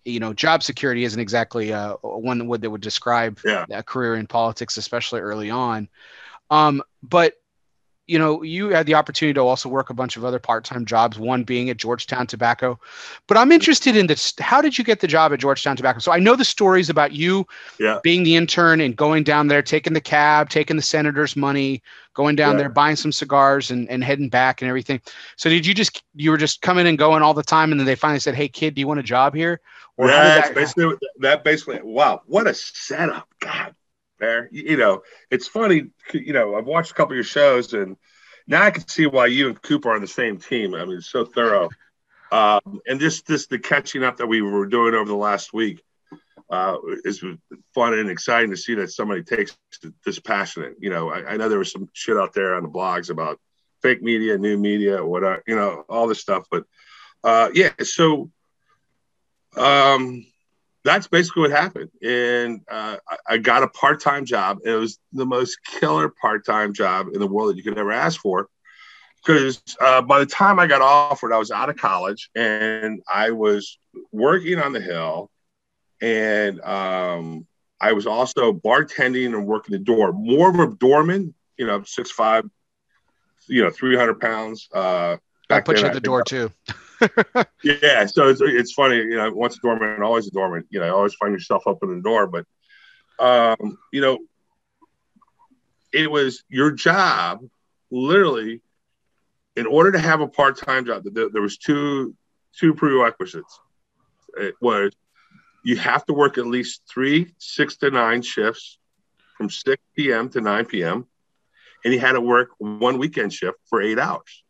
you 0.04 0.18
know 0.18 0.32
job 0.32 0.62
security 0.62 1.04
isn't 1.04 1.20
exactly 1.20 1.72
uh 1.72 1.94
one 2.02 2.38
that 2.38 2.44
would 2.44 2.62
that 2.62 2.70
would 2.70 2.80
describe 2.80 3.38
yeah. 3.44 3.64
a 3.70 3.82
career 3.82 4.14
in 4.16 4.26
politics 4.26 4.76
especially 4.76 5.20
early 5.20 5.50
on 5.50 5.88
um 6.50 6.82
but 7.02 7.34
you 8.10 8.18
know, 8.18 8.42
you 8.42 8.70
had 8.70 8.86
the 8.86 8.94
opportunity 8.94 9.32
to 9.34 9.40
also 9.40 9.68
work 9.68 9.88
a 9.88 9.94
bunch 9.94 10.16
of 10.16 10.24
other 10.24 10.40
part-time 10.40 10.84
jobs, 10.84 11.16
one 11.16 11.44
being 11.44 11.70
at 11.70 11.76
Georgetown 11.76 12.26
Tobacco. 12.26 12.76
But 13.28 13.36
I'm 13.36 13.52
interested 13.52 13.94
in 13.94 14.08
this. 14.08 14.34
How 14.40 14.60
did 14.60 14.76
you 14.76 14.82
get 14.82 14.98
the 14.98 15.06
job 15.06 15.32
at 15.32 15.38
Georgetown 15.38 15.76
Tobacco? 15.76 16.00
So 16.00 16.10
I 16.10 16.18
know 16.18 16.34
the 16.34 16.44
stories 16.44 16.90
about 16.90 17.12
you 17.12 17.46
yeah. 17.78 18.00
being 18.02 18.24
the 18.24 18.34
intern 18.34 18.80
and 18.80 18.96
going 18.96 19.22
down 19.22 19.46
there, 19.46 19.62
taking 19.62 19.92
the 19.92 20.00
cab, 20.00 20.48
taking 20.48 20.74
the 20.74 20.82
senator's 20.82 21.36
money, 21.36 21.84
going 22.14 22.34
down 22.34 22.54
yeah. 22.54 22.62
there, 22.62 22.68
buying 22.68 22.96
some 22.96 23.12
cigars 23.12 23.70
and, 23.70 23.88
and 23.88 24.02
heading 24.02 24.28
back 24.28 24.60
and 24.60 24.68
everything. 24.68 25.00
So 25.36 25.48
did 25.48 25.64
you 25.64 25.72
just 25.72 26.02
you 26.16 26.32
were 26.32 26.36
just 26.36 26.62
coming 26.62 26.88
and 26.88 26.98
going 26.98 27.22
all 27.22 27.32
the 27.32 27.44
time 27.44 27.70
and 27.70 27.78
then 27.78 27.86
they 27.86 27.94
finally 27.94 28.18
said, 28.18 28.34
Hey 28.34 28.48
kid, 28.48 28.74
do 28.74 28.80
you 28.80 28.88
want 28.88 28.98
a 28.98 29.04
job 29.04 29.36
here? 29.36 29.60
Or 29.96 30.08
yeah, 30.08 30.40
that, 30.40 30.54
basically 30.56 30.96
that 31.20 31.44
basically 31.44 31.80
wow, 31.80 32.22
what 32.26 32.48
a 32.48 32.54
setup. 32.54 33.28
God 33.38 33.76
there. 34.20 34.48
You 34.52 34.76
know, 34.76 35.02
it's 35.30 35.48
funny. 35.48 35.86
You 36.12 36.32
know, 36.32 36.54
I've 36.54 36.66
watched 36.66 36.92
a 36.92 36.94
couple 36.94 37.12
of 37.12 37.16
your 37.16 37.24
shows, 37.24 37.72
and 37.72 37.96
now 38.46 38.62
I 38.62 38.70
can 38.70 38.86
see 38.86 39.06
why 39.06 39.26
you 39.26 39.48
and 39.48 39.60
Cooper 39.60 39.90
are 39.90 39.94
on 39.94 40.00
the 40.00 40.06
same 40.06 40.38
team. 40.38 40.74
I 40.74 40.84
mean, 40.84 40.98
it's 40.98 41.10
so 41.10 41.24
thorough. 41.24 41.68
Um, 42.32 42.80
and 42.86 43.00
just 43.00 43.26
this 43.26 43.48
the 43.48 43.58
catching 43.58 44.04
up 44.04 44.18
that 44.18 44.26
we 44.28 44.40
were 44.40 44.64
doing 44.64 44.94
over 44.94 45.08
the 45.08 45.16
last 45.16 45.52
week 45.52 45.82
uh, 46.50 46.76
is 47.04 47.24
fun 47.74 47.94
and 47.94 48.10
exciting 48.10 48.50
to 48.50 48.56
see 48.56 48.74
that 48.74 48.90
somebody 48.90 49.22
takes 49.22 49.56
this 50.04 50.18
passionate. 50.18 50.74
You 50.78 50.90
know, 50.90 51.10
I, 51.10 51.32
I, 51.32 51.36
know 51.36 51.48
there 51.48 51.58
was 51.58 51.72
some 51.72 51.88
shit 51.92 52.16
out 52.16 52.32
there 52.32 52.54
on 52.54 52.62
the 52.62 52.68
blogs 52.68 53.10
about 53.10 53.40
fake 53.82 54.02
media, 54.02 54.36
new 54.38 54.58
media, 54.58 55.04
whatever, 55.04 55.42
you 55.46 55.56
know, 55.56 55.84
all 55.88 56.06
this 56.06 56.20
stuff. 56.20 56.46
But 56.50 56.64
uh, 57.22 57.50
yeah, 57.54 57.72
so 57.82 58.30
um, 59.56 60.24
that's 60.84 61.06
basically 61.08 61.42
what 61.42 61.50
happened. 61.50 61.90
And 62.02 62.60
uh, 62.70 62.96
I 63.28 63.38
got 63.38 63.62
a 63.62 63.68
part 63.68 64.00
time 64.00 64.24
job. 64.24 64.58
It 64.64 64.74
was 64.74 64.98
the 65.12 65.26
most 65.26 65.58
killer 65.64 66.08
part 66.08 66.44
time 66.46 66.72
job 66.72 67.08
in 67.12 67.20
the 67.20 67.26
world 67.26 67.50
that 67.50 67.56
you 67.56 67.62
could 67.62 67.78
ever 67.78 67.92
ask 67.92 68.20
for. 68.20 68.48
Because 69.22 69.62
uh, 69.80 70.00
by 70.00 70.18
the 70.20 70.26
time 70.26 70.58
I 70.58 70.66
got 70.66 70.80
offered, 70.80 71.32
I 71.32 71.38
was 71.38 71.50
out 71.50 71.68
of 71.68 71.76
college 71.76 72.30
and 72.34 73.02
I 73.12 73.32
was 73.32 73.78
working 74.12 74.58
on 74.58 74.72
the 74.72 74.80
Hill. 74.80 75.30
And 76.00 76.60
um, 76.62 77.46
I 77.78 77.92
was 77.92 78.06
also 78.06 78.54
bartending 78.54 79.34
and 79.34 79.46
working 79.46 79.72
the 79.72 79.78
door, 79.78 80.12
more 80.14 80.48
of 80.48 80.58
a 80.58 80.74
doorman, 80.74 81.34
you 81.58 81.66
know, 81.66 81.82
six 81.82 82.10
five, 82.10 82.44
you 83.46 83.62
know, 83.62 83.70
300 83.70 84.18
pounds. 84.18 84.68
Uh, 84.72 85.18
I 85.50 85.60
put 85.60 85.80
you 85.80 85.86
at 85.86 85.94
the 85.94 86.00
door 86.00 86.22
too. 86.22 86.50
yeah, 87.62 88.06
so 88.06 88.28
it's, 88.28 88.40
it's 88.42 88.72
funny, 88.72 88.96
you 88.96 89.16
know, 89.16 89.30
once 89.32 89.56
a 89.56 89.60
doorman, 89.60 90.02
always 90.02 90.28
a 90.28 90.30
doorman. 90.30 90.64
You 90.70 90.80
know, 90.80 90.94
always 90.94 91.14
find 91.14 91.32
yourself 91.32 91.66
up 91.66 91.78
in 91.82 91.94
the 91.96 92.02
door. 92.02 92.26
But, 92.26 92.46
um, 93.18 93.78
you 93.92 94.00
know, 94.00 94.18
it 95.92 96.10
was 96.10 96.44
your 96.48 96.70
job, 96.70 97.40
literally, 97.90 98.60
in 99.56 99.66
order 99.66 99.92
to 99.92 99.98
have 99.98 100.20
a 100.20 100.28
part-time 100.28 100.84
job. 100.86 101.04
There, 101.04 101.28
there 101.30 101.42
was 101.42 101.56
two 101.56 102.14
two 102.58 102.74
prerequisites. 102.74 103.60
It 104.36 104.54
was 104.60 104.92
you 105.64 105.76
have 105.76 106.04
to 106.06 106.12
work 106.12 106.38
at 106.38 106.46
least 106.46 106.82
three 106.92 107.34
six 107.38 107.76
to 107.78 107.90
nine 107.90 108.22
shifts 108.22 108.78
from 109.36 109.48
6 109.48 109.82
p.m. 109.96 110.28
to 110.30 110.40
9 110.40 110.66
p.m. 110.66 111.06
And 111.82 111.94
you 111.94 112.00
had 112.00 112.12
to 112.12 112.20
work 112.20 112.50
one 112.58 112.98
weekend 112.98 113.32
shift 113.32 113.56
for 113.70 113.80
eight 113.80 113.98
hours 113.98 114.44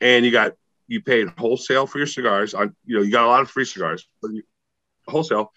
and 0.00 0.24
you 0.24 0.30
got 0.30 0.54
you 0.86 1.00
paid 1.00 1.28
wholesale 1.38 1.86
for 1.86 1.98
your 1.98 2.06
cigars. 2.06 2.54
On 2.54 2.74
you 2.84 2.96
know 2.96 3.02
you 3.02 3.10
got 3.10 3.24
a 3.24 3.28
lot 3.28 3.42
of 3.42 3.50
free 3.50 3.64
cigars 3.64 4.06
but 4.20 4.32
you, 4.32 4.42
wholesale. 5.06 5.52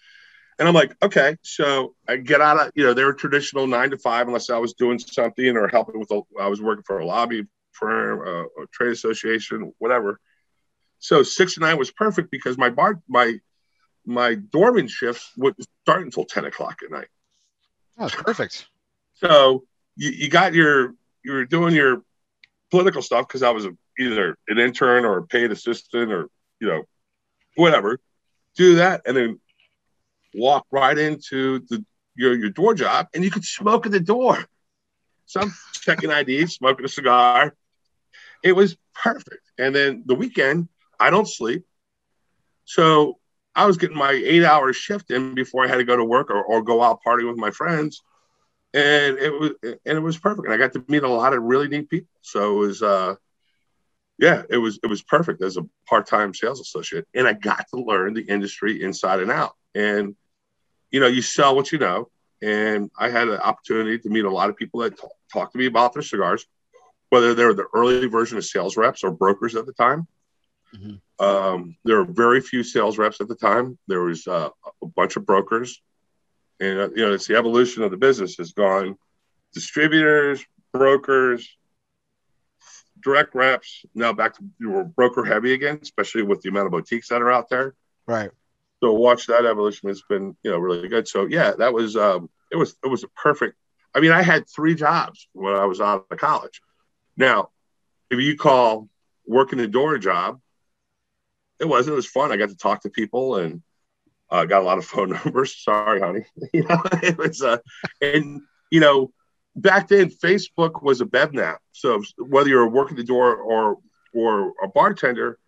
And 0.56 0.68
i'm 0.68 0.74
like 0.74 0.94
okay 1.02 1.36
so 1.42 1.96
i 2.06 2.16
get 2.16 2.40
out 2.40 2.60
of 2.60 2.72
you 2.76 2.84
know 2.84 2.94
they 2.94 3.02
were 3.02 3.12
traditional 3.12 3.66
nine 3.66 3.90
to 3.90 3.98
five 3.98 4.28
unless 4.28 4.50
i 4.50 4.58
was 4.58 4.74
doing 4.74 5.00
something 5.00 5.56
or 5.56 5.66
helping 5.66 5.98
with 5.98 6.12
a, 6.12 6.20
i 6.40 6.46
was 6.46 6.62
working 6.62 6.84
for 6.84 7.00
a 7.00 7.04
lobby 7.04 7.44
firm 7.74 8.20
uh, 8.26 8.62
a 8.62 8.66
trade 8.72 8.92
association 8.92 9.72
whatever. 9.78 10.20
So 10.98 11.22
six 11.22 11.54
to 11.54 11.60
nine 11.60 11.76
was 11.76 11.90
perfect 11.90 12.30
because 12.30 12.56
my 12.56 12.70
bar 12.70 13.02
my 13.08 13.34
my 14.06 14.34
doorman 14.34 14.88
shifts 14.88 15.30
wouldn't 15.36 15.66
start 15.82 16.02
until 16.02 16.24
10 16.24 16.44
o'clock 16.46 16.80
at 16.84 16.90
night. 16.90 17.08
Oh 17.98 18.08
perfect. 18.08 18.66
So 19.14 19.64
you, 19.96 20.10
you 20.10 20.28
got 20.28 20.54
your 20.54 20.94
you 21.22 21.32
were 21.32 21.44
doing 21.44 21.74
your 21.74 22.02
political 22.70 23.02
stuff 23.02 23.26
because 23.28 23.42
i 23.42 23.50
was 23.50 23.66
a 23.66 23.76
either 23.98 24.36
an 24.48 24.58
intern 24.58 25.04
or 25.04 25.18
a 25.18 25.26
paid 25.26 25.50
assistant 25.52 26.12
or 26.12 26.28
you 26.60 26.68
know 26.68 26.82
whatever 27.56 27.98
do 28.56 28.76
that 28.76 29.02
and 29.06 29.16
then 29.16 29.40
walk 30.34 30.66
right 30.70 30.98
into 30.98 31.60
the 31.68 31.84
your 32.16 32.34
your 32.34 32.50
door 32.50 32.74
job 32.74 33.08
and 33.14 33.24
you 33.24 33.30
could 33.30 33.44
smoke 33.44 33.86
at 33.86 33.92
the 33.92 34.00
door. 34.00 34.44
So 35.26 35.40
i'm 35.40 35.52
checking 35.72 36.10
id 36.10 36.46
smoking 36.46 36.84
a 36.84 36.88
cigar. 36.88 37.54
It 38.42 38.52
was 38.52 38.76
perfect. 38.94 39.50
And 39.58 39.74
then 39.74 40.02
the 40.06 40.14
weekend 40.14 40.68
i 41.00 41.10
don't 41.10 41.28
sleep. 41.28 41.64
So 42.64 43.18
i 43.54 43.66
was 43.66 43.76
getting 43.76 43.96
my 43.96 44.10
eight 44.12 44.44
hour 44.44 44.72
shift 44.72 45.10
in 45.10 45.34
before 45.34 45.64
i 45.64 45.68
had 45.68 45.76
to 45.76 45.84
go 45.84 45.96
to 45.96 46.04
work 46.04 46.30
or, 46.30 46.42
or 46.42 46.62
go 46.62 46.82
out 46.82 47.00
partying 47.06 47.28
with 47.28 47.38
my 47.38 47.50
friends. 47.50 48.02
And 48.72 49.18
it 49.18 49.30
was 49.30 49.52
and 49.62 49.98
it 49.98 50.02
was 50.02 50.18
perfect. 50.18 50.46
And 50.46 50.54
i 50.54 50.56
got 50.56 50.72
to 50.74 50.84
meet 50.88 51.02
a 51.02 51.08
lot 51.08 51.32
of 51.32 51.42
really 51.42 51.68
neat 51.68 51.88
people. 51.88 52.10
So 52.22 52.56
it 52.56 52.66
was 52.66 52.82
uh 52.82 53.14
yeah, 54.18 54.42
it 54.48 54.58
was 54.58 54.78
it 54.82 54.86
was 54.86 55.02
perfect 55.02 55.42
as 55.42 55.56
a 55.56 55.66
part-time 55.88 56.34
sales 56.34 56.60
associate, 56.60 57.06
and 57.14 57.26
I 57.26 57.32
got 57.32 57.66
to 57.74 57.80
learn 57.80 58.14
the 58.14 58.22
industry 58.22 58.82
inside 58.82 59.20
and 59.20 59.30
out. 59.30 59.54
And 59.74 60.14
you 60.90 61.00
know, 61.00 61.08
you 61.08 61.22
sell 61.22 61.56
what 61.56 61.72
you 61.72 61.78
know, 61.78 62.10
and 62.40 62.90
I 62.98 63.08
had 63.08 63.28
an 63.28 63.40
opportunity 63.40 63.98
to 63.98 64.08
meet 64.08 64.24
a 64.24 64.30
lot 64.30 64.50
of 64.50 64.56
people 64.56 64.80
that 64.80 64.98
talk, 64.98 65.10
talk 65.32 65.52
to 65.52 65.58
me 65.58 65.66
about 65.66 65.92
their 65.92 66.02
cigars, 66.02 66.46
whether 67.10 67.34
they 67.34 67.44
were 67.44 67.54
the 67.54 67.66
early 67.74 68.06
version 68.06 68.38
of 68.38 68.44
sales 68.44 68.76
reps 68.76 69.02
or 69.02 69.10
brokers 69.10 69.56
at 69.56 69.66
the 69.66 69.72
time. 69.72 70.06
Mm-hmm. 70.76 71.24
Um, 71.24 71.76
there 71.84 71.96
were 71.96 72.12
very 72.12 72.40
few 72.40 72.62
sales 72.62 72.98
reps 72.98 73.20
at 73.20 73.28
the 73.28 73.34
time. 73.34 73.78
There 73.88 74.02
was 74.02 74.26
uh, 74.26 74.50
a 74.82 74.86
bunch 74.86 75.16
of 75.16 75.26
brokers, 75.26 75.82
and 76.60 76.78
uh, 76.78 76.88
you 76.94 77.04
know, 77.04 77.14
it's 77.14 77.26
the 77.26 77.36
evolution 77.36 77.82
of 77.82 77.90
the 77.90 77.96
business 77.96 78.36
has 78.36 78.52
gone 78.52 78.96
distributors, 79.52 80.44
brokers, 80.72 81.48
direct 83.04 83.34
reps 83.34 83.84
now 83.94 84.12
back 84.12 84.34
to 84.36 84.44
you 84.58 84.70
were 84.70 84.84
broker 84.84 85.24
heavy 85.24 85.52
again, 85.52 85.78
especially 85.82 86.22
with 86.22 86.40
the 86.40 86.48
amount 86.48 86.66
of 86.66 86.72
boutiques 86.72 87.08
that 87.08 87.22
are 87.22 87.30
out 87.30 87.48
there. 87.48 87.74
Right. 88.06 88.30
So 88.82 88.92
watch 88.92 89.26
that 89.26 89.46
evolution. 89.46 89.90
It's 89.90 90.02
been 90.02 90.36
you 90.42 90.50
know 90.50 90.58
really 90.58 90.88
good. 90.88 91.06
So 91.06 91.26
yeah, 91.26 91.52
that 91.58 91.72
was 91.72 91.96
um, 91.96 92.28
it 92.50 92.56
was 92.56 92.76
it 92.84 92.88
was 92.88 93.04
a 93.04 93.08
perfect. 93.08 93.56
I 93.94 94.00
mean, 94.00 94.10
I 94.10 94.22
had 94.22 94.48
three 94.48 94.74
jobs 94.74 95.28
when 95.32 95.54
I 95.54 95.66
was 95.66 95.80
out 95.80 96.06
of 96.10 96.18
college. 96.18 96.60
Now, 97.16 97.50
if 98.10 98.18
you 98.18 98.36
call 98.36 98.88
working 99.26 99.58
the 99.58 99.68
door 99.68 99.98
job, 99.98 100.40
it 101.60 101.66
was 101.66 101.88
it 101.88 101.94
was 101.94 102.06
fun. 102.06 102.32
I 102.32 102.36
got 102.36 102.48
to 102.48 102.56
talk 102.56 102.82
to 102.82 102.90
people 102.90 103.36
and 103.36 103.62
uh, 104.30 104.44
got 104.44 104.62
a 104.62 104.64
lot 104.64 104.78
of 104.78 104.84
phone 104.92 105.10
numbers. 105.10 105.56
Sorry, 105.62 106.00
honey. 106.00 106.24
you 106.52 106.64
know, 106.64 106.82
it 107.02 107.16
was 107.16 107.42
uh, 107.42 107.58
and 108.00 108.42
you 108.70 108.80
know 108.80 109.12
back 109.56 109.88
then 109.88 110.10
Facebook 110.10 110.82
was 110.82 111.00
a 111.00 111.06
BevNap. 111.06 111.58
So 111.72 112.02
whether 112.18 112.48
you're 112.48 112.68
working 112.68 112.96
the 112.96 113.04
door 113.04 113.36
or 113.36 113.78
or 114.14 114.52
a 114.62 114.68
bartender, 114.68 115.38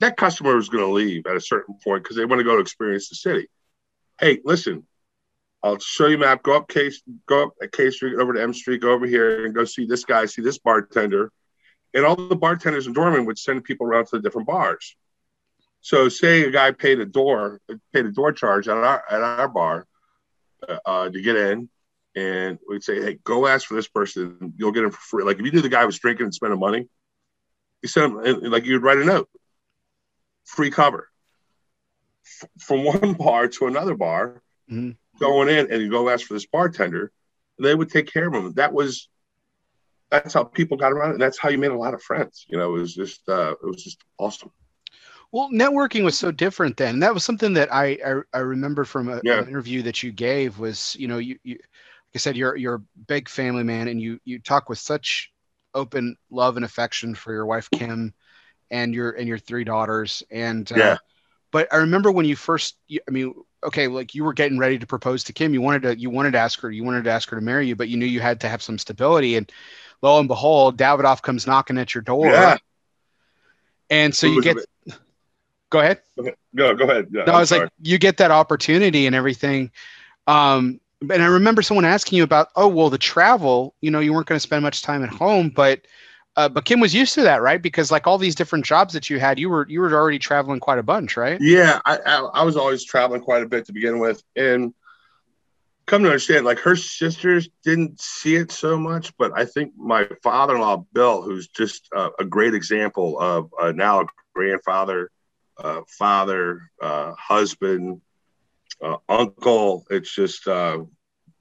that 0.00 0.16
customer 0.16 0.56
is 0.56 0.68
going 0.68 0.84
to 0.84 0.92
leave 0.92 1.26
at 1.26 1.36
a 1.36 1.40
certain 1.40 1.76
point 1.82 2.02
because 2.02 2.16
they 2.16 2.24
want 2.24 2.38
to 2.40 2.44
go 2.44 2.56
to 2.56 2.62
experience 2.62 3.08
the 3.08 3.16
city. 3.16 3.48
Hey, 4.20 4.40
listen, 4.44 4.86
I'll 5.62 5.78
show 5.78 6.06
you 6.06 6.18
map. 6.18 6.42
Go 6.42 6.56
up 6.56 6.68
Case, 6.68 7.02
go 7.26 7.44
up 7.44 7.54
at 7.62 7.72
K 7.72 7.90
Street, 7.90 8.18
over 8.18 8.32
to 8.32 8.42
M 8.42 8.54
Street, 8.54 8.80
go 8.80 8.92
over 8.92 9.06
here 9.06 9.44
and 9.44 9.54
go 9.54 9.64
see 9.64 9.86
this 9.86 10.04
guy, 10.04 10.26
see 10.26 10.42
this 10.42 10.58
bartender. 10.58 11.32
And 11.94 12.04
all 12.04 12.14
the 12.14 12.36
bartenders 12.36 12.86
in 12.86 12.92
Dorman 12.92 13.24
would 13.26 13.38
send 13.38 13.64
people 13.64 13.86
around 13.86 14.06
to 14.06 14.16
the 14.16 14.22
different 14.22 14.46
bars. 14.46 14.96
So, 15.80 16.08
say 16.08 16.44
a 16.44 16.50
guy 16.50 16.72
paid 16.72 17.00
a 17.00 17.06
door, 17.06 17.60
paid 17.92 18.06
a 18.06 18.12
door 18.12 18.32
charge 18.32 18.68
at 18.68 18.76
our 18.76 19.02
at 19.10 19.22
our 19.22 19.48
bar 19.48 19.86
uh, 20.84 21.08
to 21.08 21.22
get 21.22 21.36
in, 21.36 21.68
and 22.16 22.58
we'd 22.66 22.82
say, 22.82 23.00
hey, 23.00 23.18
go 23.22 23.46
ask 23.46 23.68
for 23.68 23.74
this 23.74 23.86
person. 23.86 24.54
You'll 24.56 24.72
get 24.72 24.84
him 24.84 24.90
for 24.90 25.00
free. 25.00 25.24
Like 25.24 25.38
if 25.38 25.44
you 25.44 25.52
knew 25.52 25.60
the 25.60 25.68
guy 25.68 25.84
was 25.84 25.98
drinking 25.98 26.24
and 26.24 26.34
spending 26.34 26.58
money, 26.58 26.88
you 27.82 27.88
send 27.88 28.26
him 28.26 28.40
like 28.50 28.64
you'd 28.64 28.82
write 28.82 28.98
a 28.98 29.04
note, 29.04 29.28
free 30.44 30.70
cover. 30.70 31.10
f- 32.42 32.48
from 32.58 32.84
one 32.84 33.12
bar 33.18 33.48
to 33.48 33.66
another 33.66 33.94
bar, 33.94 34.42
mm-hmm. 34.70 34.92
going 35.20 35.48
in 35.50 35.70
and 35.70 35.82
you 35.82 35.90
go 35.90 36.08
ask 36.08 36.26
for 36.26 36.34
this 36.34 36.46
bartender, 36.46 37.12
they 37.60 37.74
would 37.74 37.90
take 37.90 38.10
care 38.10 38.26
of 38.26 38.32
them. 38.32 38.52
That 38.54 38.72
was 38.72 39.08
that's 40.10 40.34
how 40.34 40.44
people 40.44 40.78
got 40.78 40.92
around 40.92 41.10
it. 41.10 41.14
And 41.14 41.22
that's 41.22 41.38
how 41.38 41.50
you 41.50 41.58
made 41.58 41.72
a 41.72 41.76
lot 41.76 41.92
of 41.92 42.02
friends. 42.02 42.46
You 42.48 42.56
know, 42.56 42.74
it 42.74 42.78
was 42.78 42.94
just 42.94 43.28
uh, 43.28 43.52
it 43.62 43.66
was 43.66 43.84
just 43.84 44.02
awesome. 44.18 44.50
Well, 45.32 45.50
networking 45.52 46.04
was 46.04 46.16
so 46.16 46.30
different 46.30 46.76
then. 46.76 47.00
That 47.00 47.12
was 47.12 47.24
something 47.24 47.52
that 47.54 47.72
I 47.74 47.98
I, 48.04 48.20
I 48.32 48.38
remember 48.38 48.84
from 48.84 49.08
a, 49.08 49.20
yeah. 49.22 49.40
an 49.40 49.48
interview 49.48 49.82
that 49.82 50.02
you 50.02 50.12
gave 50.12 50.58
was 50.58 50.96
you 50.98 51.08
know 51.08 51.18
you, 51.18 51.38
you 51.42 51.58
I 52.16 52.18
said 52.18 52.36
you're 52.36 52.56
you're 52.56 52.76
a 52.76 53.02
big 53.06 53.28
family 53.28 53.62
man 53.62 53.88
and 53.88 54.00
you 54.00 54.18
you 54.24 54.38
talk 54.38 54.68
with 54.68 54.78
such 54.78 55.32
open 55.74 56.16
love 56.30 56.56
and 56.56 56.64
affection 56.64 57.14
for 57.14 57.32
your 57.32 57.46
wife 57.46 57.68
Kim 57.70 58.14
and 58.70 58.94
your 58.94 59.10
and 59.10 59.28
your 59.28 59.38
three 59.38 59.64
daughters 59.64 60.22
and 60.30 60.70
uh, 60.72 60.76
yeah. 60.76 60.96
But 61.52 61.72
I 61.72 61.76
remember 61.76 62.10
when 62.10 62.26
you 62.26 62.36
first 62.36 62.76
I 62.90 63.10
mean 63.10 63.34
okay 63.62 63.86
like 63.86 64.14
you 64.14 64.24
were 64.24 64.32
getting 64.32 64.58
ready 64.58 64.78
to 64.78 64.86
propose 64.86 65.24
to 65.24 65.32
Kim 65.32 65.52
you 65.52 65.60
wanted 65.60 65.82
to 65.82 65.98
you 65.98 66.10
wanted 66.10 66.32
to 66.32 66.38
ask 66.38 66.58
her 66.60 66.70
you 66.70 66.84
wanted 66.84 67.04
to 67.04 67.10
ask 67.10 67.28
her 67.28 67.36
to 67.36 67.42
marry 67.42 67.66
you 67.66 67.76
but 67.76 67.88
you 67.88 67.96
knew 67.96 68.06
you 68.06 68.20
had 68.20 68.40
to 68.40 68.48
have 68.48 68.62
some 68.62 68.78
stability 68.78 69.36
and 69.36 69.52
lo 70.00 70.18
and 70.18 70.28
behold 70.28 70.78
Davidoff 70.78 71.20
comes 71.20 71.46
knocking 71.46 71.78
at 71.78 71.94
your 71.94 72.02
door. 72.02 72.26
Yeah. 72.26 72.56
And 73.90 74.14
so 74.14 74.26
you 74.26 74.42
get 74.42 74.56
Go 75.70 75.80
ahead. 75.80 76.00
Go, 76.54 76.74
go 76.74 76.84
ahead. 76.84 77.08
Yeah, 77.10 77.24
no, 77.24 77.32
I 77.34 77.40
was 77.40 77.48
sorry. 77.48 77.62
like, 77.62 77.72
you 77.82 77.98
get 77.98 78.18
that 78.18 78.30
opportunity 78.30 79.06
and 79.06 79.14
everything. 79.14 79.72
Um, 80.26 80.80
and 81.00 81.22
I 81.22 81.26
remember 81.26 81.62
someone 81.62 81.84
asking 81.84 82.18
you 82.18 82.24
about, 82.24 82.48
oh, 82.56 82.68
well, 82.68 82.90
the 82.90 82.98
travel, 82.98 83.74
you 83.80 83.90
know, 83.90 84.00
you 84.00 84.12
weren't 84.12 84.26
going 84.26 84.36
to 84.36 84.40
spend 84.40 84.62
much 84.62 84.82
time 84.82 85.02
at 85.02 85.10
home, 85.10 85.50
but, 85.50 85.86
uh, 86.36 86.48
but 86.48 86.64
Kim 86.64 86.80
was 86.80 86.94
used 86.94 87.14
to 87.14 87.22
that, 87.22 87.42
right? 87.42 87.60
Because 87.60 87.90
like 87.90 88.06
all 88.06 88.18
these 88.18 88.34
different 88.34 88.64
jobs 88.64 88.94
that 88.94 89.10
you 89.10 89.18
had, 89.18 89.38
you 89.38 89.48
were, 89.48 89.66
you 89.68 89.80
were 89.80 89.92
already 89.92 90.18
traveling 90.18 90.60
quite 90.60 90.78
a 90.78 90.82
bunch, 90.82 91.16
right? 91.16 91.38
Yeah. 91.40 91.80
I, 91.84 91.98
I, 91.98 92.20
I 92.34 92.42
was 92.44 92.56
always 92.56 92.84
traveling 92.84 93.20
quite 93.20 93.42
a 93.42 93.48
bit 93.48 93.66
to 93.66 93.72
begin 93.72 93.98
with. 93.98 94.22
And 94.36 94.74
come 95.86 96.02
to 96.02 96.08
understand, 96.08 96.44
like 96.44 96.58
her 96.60 96.76
sisters 96.76 97.48
didn't 97.62 98.00
see 98.00 98.36
it 98.36 98.50
so 98.50 98.76
much, 98.76 99.16
but 99.16 99.32
I 99.36 99.44
think 99.44 99.72
my 99.76 100.08
father-in-law, 100.22 100.84
Bill, 100.92 101.22
who's 101.22 101.48
just 101.48 101.88
a 101.92 102.24
great 102.24 102.54
example 102.54 103.20
of 103.20 103.52
uh, 103.60 103.72
now 103.72 104.00
a 104.00 104.06
grandfather, 104.34 105.10
uh, 105.58 105.82
father, 105.86 106.70
uh, 106.82 107.12
husband, 107.18 108.00
uh, 108.82 108.96
uncle. 109.08 109.86
It's 109.90 110.14
just, 110.14 110.46
uh, 110.46 110.78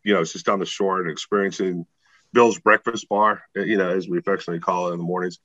you 0.03 0.13
know, 0.13 0.21
it's 0.21 0.33
just 0.33 0.45
down 0.45 0.59
the 0.59 0.65
shore 0.65 1.01
and 1.01 1.09
experiencing 1.09 1.86
Bill's 2.33 2.59
breakfast 2.59 3.07
bar, 3.09 3.43
you 3.55 3.77
know, 3.77 3.89
as 3.89 4.07
we 4.07 4.17
affectionately 4.17 4.59
call 4.59 4.89
it 4.89 4.93
in 4.93 4.97
the 4.97 5.03
mornings. 5.03 5.39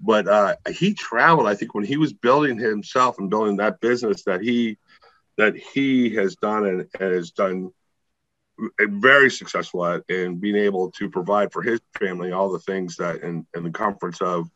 But 0.00 0.28
uh, 0.28 0.56
he 0.70 0.94
traveled. 0.94 1.48
I 1.48 1.56
think 1.56 1.74
when 1.74 1.84
he 1.84 1.96
was 1.96 2.12
building 2.12 2.58
himself 2.58 3.18
and 3.18 3.28
building 3.28 3.56
that 3.56 3.80
business 3.80 4.22
that 4.24 4.40
he 4.40 4.78
that 5.36 5.56
he 5.56 6.14
has 6.14 6.36
done 6.36 6.66
and, 6.66 6.88
has 6.98 7.32
done 7.32 7.72
very 8.80 9.30
successful 9.30 9.84
at, 9.84 10.02
and 10.08 10.40
being 10.40 10.56
able 10.56 10.90
to 10.92 11.08
provide 11.08 11.52
for 11.52 11.62
his 11.62 11.80
family 11.98 12.32
all 12.32 12.50
the 12.50 12.58
things 12.58 12.96
that 12.96 13.22
and, 13.22 13.46
and 13.54 13.64
the 13.64 13.70
comforts 13.70 14.20
of 14.20 14.48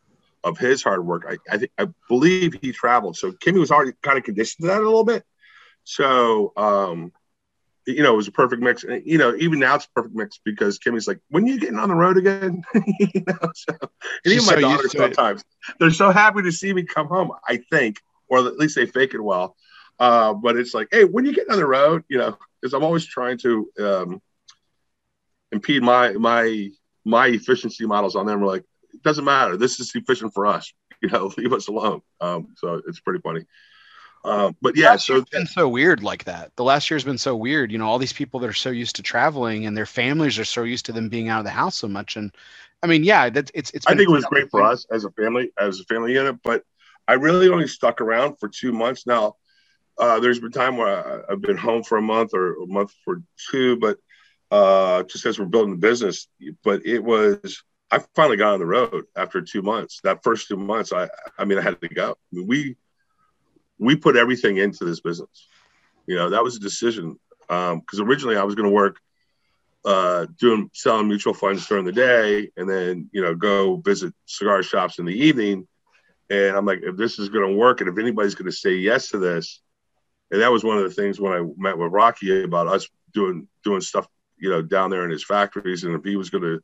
of 0.44 0.58
his 0.58 0.82
hard 0.82 1.04
work. 1.04 1.24
I, 1.28 1.56
I 1.56 1.84
I 1.84 1.88
believe 2.08 2.54
he 2.60 2.72
traveled. 2.72 3.16
So 3.16 3.32
Kimmy 3.32 3.60
was 3.60 3.70
already 3.70 3.92
kind 4.02 4.18
of 4.18 4.24
conditioned 4.24 4.64
to 4.64 4.66
that 4.68 4.80
a 4.80 4.84
little 4.84 5.04
bit. 5.04 5.24
So 5.84 6.52
um, 6.56 7.12
you 7.86 8.02
know, 8.02 8.14
it 8.14 8.16
was 8.16 8.28
a 8.28 8.32
perfect 8.32 8.62
mix. 8.62 8.84
And, 8.84 9.02
you 9.04 9.18
know, 9.18 9.34
even 9.36 9.58
now 9.58 9.74
it's 9.74 9.86
a 9.86 9.90
perfect 9.90 10.14
mix 10.14 10.38
because 10.44 10.78
Kimmy's 10.78 11.08
like, 11.08 11.18
when 11.28 11.44
are 11.44 11.48
you 11.48 11.58
getting 11.58 11.78
on 11.78 11.88
the 11.88 11.94
road 11.94 12.16
again? 12.16 12.62
you 12.74 13.22
know, 13.26 13.50
so, 13.54 13.74
and 14.24 14.32
even 14.32 14.46
my 14.46 14.54
so 14.54 14.60
daughters 14.60 14.92
sometimes 14.92 15.44
they're 15.78 15.90
so 15.90 16.10
happy 16.10 16.42
to 16.42 16.52
see 16.52 16.72
me 16.72 16.84
come 16.84 17.08
home, 17.08 17.32
I 17.46 17.58
think, 17.70 18.00
or 18.28 18.38
at 18.38 18.56
least 18.56 18.76
they 18.76 18.86
fake 18.86 19.14
it 19.14 19.20
well. 19.20 19.56
Uh, 19.98 20.32
but 20.34 20.56
it's 20.56 20.74
like, 20.74 20.88
hey, 20.90 21.04
when 21.04 21.24
you 21.24 21.34
get 21.34 21.50
on 21.50 21.56
the 21.56 21.66
road, 21.66 22.04
you 22.08 22.18
know, 22.18 22.36
because 22.60 22.72
I'm 22.74 22.84
always 22.84 23.04
trying 23.04 23.38
to 23.38 23.70
um, 23.80 24.22
impede 25.50 25.82
my 25.82 26.12
my 26.12 26.68
my 27.04 27.26
efficiency 27.28 27.86
models 27.86 28.16
on 28.16 28.26
them. 28.26 28.40
We're 28.40 28.46
like, 28.46 28.64
it 28.94 29.02
doesn't 29.02 29.24
matter. 29.24 29.56
This 29.56 29.80
is 29.80 29.92
efficient 29.94 30.32
for 30.34 30.46
us. 30.46 30.72
You 31.02 31.08
know, 31.08 31.32
leave 31.36 31.52
us 31.52 31.68
alone. 31.68 32.00
Um, 32.20 32.54
so 32.56 32.80
it's 32.86 33.00
pretty 33.00 33.20
funny. 33.20 33.44
Um, 34.24 34.56
but 34.62 34.76
yeah, 34.76 34.96
so 34.96 35.16
it's 35.16 35.30
been 35.30 35.46
so 35.46 35.68
weird 35.68 36.02
like 36.02 36.24
that. 36.24 36.54
The 36.56 36.62
last 36.62 36.90
year's 36.90 37.02
been 37.02 37.18
so 37.18 37.34
weird. 37.34 37.72
You 37.72 37.78
know, 37.78 37.86
all 37.86 37.98
these 37.98 38.12
people 38.12 38.38
that 38.40 38.48
are 38.48 38.52
so 38.52 38.70
used 38.70 38.96
to 38.96 39.02
traveling 39.02 39.66
and 39.66 39.76
their 39.76 39.86
families 39.86 40.38
are 40.38 40.44
so 40.44 40.62
used 40.62 40.86
to 40.86 40.92
them 40.92 41.08
being 41.08 41.28
out 41.28 41.40
of 41.40 41.44
the 41.44 41.50
house 41.50 41.76
so 41.76 41.88
much. 41.88 42.16
And 42.16 42.32
I 42.82 42.86
mean, 42.86 43.02
yeah, 43.02 43.30
that's 43.30 43.50
it's 43.54 43.72
it's. 43.72 43.86
I 43.86 43.90
think 43.96 44.08
it 44.08 44.12
was 44.12 44.24
great 44.24 44.50
for 44.50 44.62
us 44.62 44.86
as 44.92 45.04
a 45.04 45.10
family, 45.10 45.50
as 45.58 45.80
a 45.80 45.84
family 45.84 46.12
unit. 46.12 46.36
But 46.44 46.62
I 47.08 47.14
really 47.14 47.48
only 47.48 47.66
stuck 47.66 48.00
around 48.00 48.36
for 48.36 48.48
two 48.48 48.72
months. 48.72 49.06
Now, 49.06 49.36
uh, 49.98 50.20
there's 50.20 50.38
been 50.38 50.52
time 50.52 50.76
where 50.76 51.24
I, 51.28 51.32
have 51.32 51.42
been 51.42 51.56
home 51.56 51.82
for 51.82 51.98
a 51.98 52.02
month 52.02 52.32
or 52.32 52.62
a 52.62 52.66
month 52.66 52.94
for 53.04 53.22
two, 53.50 53.76
but 53.76 53.98
uh, 54.52 55.02
just 55.04 55.26
as 55.26 55.38
we're 55.38 55.46
building 55.46 55.72
the 55.72 55.80
business. 55.80 56.28
But 56.62 56.86
it 56.86 57.02
was 57.02 57.64
I 57.90 57.98
finally 58.14 58.36
got 58.36 58.54
on 58.54 58.60
the 58.60 58.66
road 58.66 59.04
after 59.16 59.42
two 59.42 59.62
months. 59.62 60.00
That 60.04 60.22
first 60.22 60.46
two 60.46 60.56
months, 60.56 60.92
I 60.92 61.08
I 61.36 61.44
mean, 61.44 61.58
I 61.58 61.62
had 61.62 61.80
to 61.80 61.88
go. 61.88 62.12
I 62.12 62.36
mean, 62.36 62.46
we 62.46 62.76
we 63.82 63.96
put 63.96 64.16
everything 64.16 64.58
into 64.58 64.84
this 64.84 65.00
business. 65.00 65.48
You 66.06 66.16
know, 66.16 66.30
that 66.30 66.42
was 66.42 66.56
a 66.56 66.60
decision 66.60 67.18
because 67.40 67.98
um, 68.00 68.08
originally 68.08 68.36
I 68.36 68.44
was 68.44 68.54
going 68.54 68.68
to 68.68 68.74
work 68.74 68.96
uh, 69.84 70.26
doing 70.38 70.70
selling 70.72 71.08
mutual 71.08 71.34
funds 71.34 71.66
during 71.66 71.84
the 71.84 71.92
day, 71.92 72.50
and 72.56 72.68
then 72.68 73.10
you 73.12 73.20
know 73.22 73.34
go 73.34 73.76
visit 73.76 74.14
cigar 74.26 74.62
shops 74.62 74.98
in 74.98 75.04
the 75.04 75.24
evening. 75.24 75.66
And 76.30 76.56
I'm 76.56 76.64
like, 76.64 76.80
if 76.82 76.96
this 76.96 77.18
is 77.18 77.28
going 77.28 77.50
to 77.50 77.56
work, 77.56 77.80
and 77.80 77.90
if 77.90 77.98
anybody's 77.98 78.36
going 78.36 78.50
to 78.50 78.56
say 78.56 78.74
yes 78.74 79.08
to 79.08 79.18
this, 79.18 79.60
and 80.30 80.40
that 80.40 80.52
was 80.52 80.64
one 80.64 80.78
of 80.78 80.84
the 80.84 80.94
things 80.94 81.20
when 81.20 81.32
I 81.32 81.44
met 81.56 81.76
with 81.76 81.92
Rocky 81.92 82.44
about 82.44 82.68
us 82.68 82.88
doing 83.12 83.48
doing 83.64 83.80
stuff, 83.80 84.06
you 84.38 84.48
know, 84.48 84.62
down 84.62 84.90
there 84.90 85.04
in 85.04 85.10
his 85.10 85.24
factories, 85.24 85.82
and 85.82 85.94
if 85.94 86.04
he 86.04 86.16
was 86.16 86.30
going 86.30 86.44
to 86.44 86.60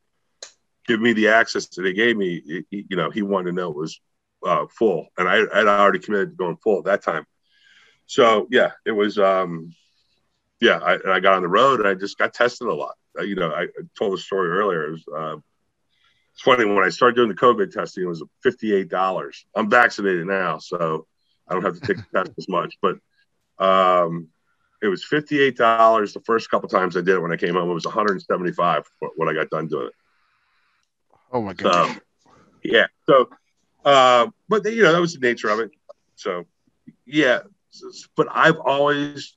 give 0.86 1.00
me 1.00 1.12
the 1.12 1.28
access 1.28 1.66
that 1.66 1.82
they 1.82 1.92
gave 1.92 2.16
me, 2.16 2.64
he, 2.70 2.86
you 2.88 2.96
know, 2.96 3.10
he 3.10 3.22
wanted 3.22 3.50
to 3.50 3.56
know 3.56 3.70
it 3.70 3.76
was 3.76 4.00
uh, 4.45 4.66
full, 4.66 5.09
and 5.16 5.28
I 5.28 5.36
had 5.36 5.68
already 5.68 5.99
committed 5.99 6.30
to 6.30 6.36
going 6.36 6.57
full 6.57 6.78
at 6.78 6.84
that 6.84 7.03
time. 7.03 7.26
So 8.07 8.49
yeah, 8.51 8.72
it 8.86 8.93
was. 8.93 9.18
Um, 9.18 9.74
yeah, 10.61 10.78
I, 10.78 10.99
I 11.14 11.20
got 11.20 11.34
on 11.34 11.43
the 11.43 11.49
road 11.49 11.80
and 11.80 11.89
I 11.89 11.95
just 11.95 12.18
got 12.18 12.34
tested 12.34 12.66
a 12.66 12.74
lot. 12.74 12.97
Uh, 13.18 13.22
you 13.22 13.34
know, 13.34 13.51
I, 13.51 13.62
I, 13.62 13.68
told 13.97 14.14
the 14.14 14.18
story 14.18 14.51
earlier. 14.51 14.89
It 14.89 14.91
was, 14.91 15.05
uh, 15.16 15.36
it's 16.32 16.43
funny 16.43 16.64
when 16.64 16.84
I 16.84 16.89
started 16.89 17.16
doing 17.16 17.28
the 17.28 17.34
COVID 17.34 17.72
testing, 17.72 18.05
it 18.05 18.09
was 18.09 18.22
fifty-eight 18.43 18.89
dollars. 18.89 19.45
I'm 19.55 19.70
vaccinated 19.70 20.26
now, 20.26 20.59
so 20.59 21.07
I 21.49 21.55
don't 21.55 21.64
have 21.64 21.80
to 21.80 21.86
take 21.86 21.97
the 21.97 22.24
test 22.24 22.32
as 22.39 22.49
much. 22.49 22.76
But 22.80 22.99
um, 23.59 24.28
it 24.82 24.86
was 24.86 25.05
fifty-eight 25.05 25.57
dollars 25.57 26.12
the 26.12 26.20
first 26.20 26.51
couple 26.51 26.68
times 26.68 26.97
I 26.97 27.01
did 27.01 27.16
it. 27.16 27.22
When 27.22 27.32
I 27.32 27.36
came 27.36 27.55
home, 27.55 27.70
it 27.70 27.74
was 27.74 27.86
one 27.86 27.95
hundred 27.95 28.12
and 28.12 28.22
seventy-five 28.22 28.84
when 29.16 29.28
I 29.28 29.34
got 29.34 29.51
done 29.51 29.66
doing 29.66 29.89
it. 29.89 29.95
Oh 31.32 31.43
my 31.43 31.55
god! 31.55 31.97
So, 31.97 32.30
yeah. 32.62 32.86
So, 33.07 33.30
uh, 33.89 34.26
but 34.51 34.66
you 34.66 34.82
know 34.82 34.93
that 34.93 35.01
was 35.01 35.14
the 35.14 35.26
nature 35.26 35.49
of 35.49 35.61
it. 35.61 35.70
So, 36.16 36.45
yeah. 37.07 37.41
But 38.16 38.28
I've 38.30 38.59
always, 38.59 39.34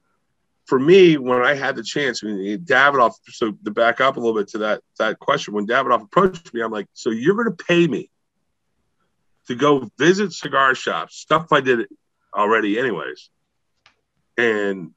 for 0.65 0.77
me, 0.77 1.15
when 1.15 1.41
I 1.41 1.53
had 1.53 1.77
the 1.77 1.83
chance, 1.83 2.21
I 2.21 2.27
mean, 2.27 2.59
Davidoff. 2.59 3.13
So 3.29 3.53
to 3.53 3.71
back 3.71 4.01
up 4.01 4.17
a 4.17 4.19
little 4.19 4.37
bit 4.37 4.49
to 4.49 4.57
that 4.57 4.81
that 4.99 5.19
question, 5.19 5.53
when 5.53 5.67
Davidoff 5.67 6.03
approached 6.03 6.53
me, 6.53 6.61
I'm 6.61 6.71
like, 6.71 6.87
so 6.91 7.11
you're 7.11 7.35
going 7.35 7.55
to 7.55 7.63
pay 7.63 7.87
me 7.87 8.09
to 9.47 9.55
go 9.55 9.89
visit 9.97 10.33
cigar 10.33 10.75
shops, 10.75 11.15
stuff 11.15 11.53
I 11.53 11.61
did 11.61 11.87
already, 12.35 12.77
anyways, 12.77 13.29
and 14.37 14.91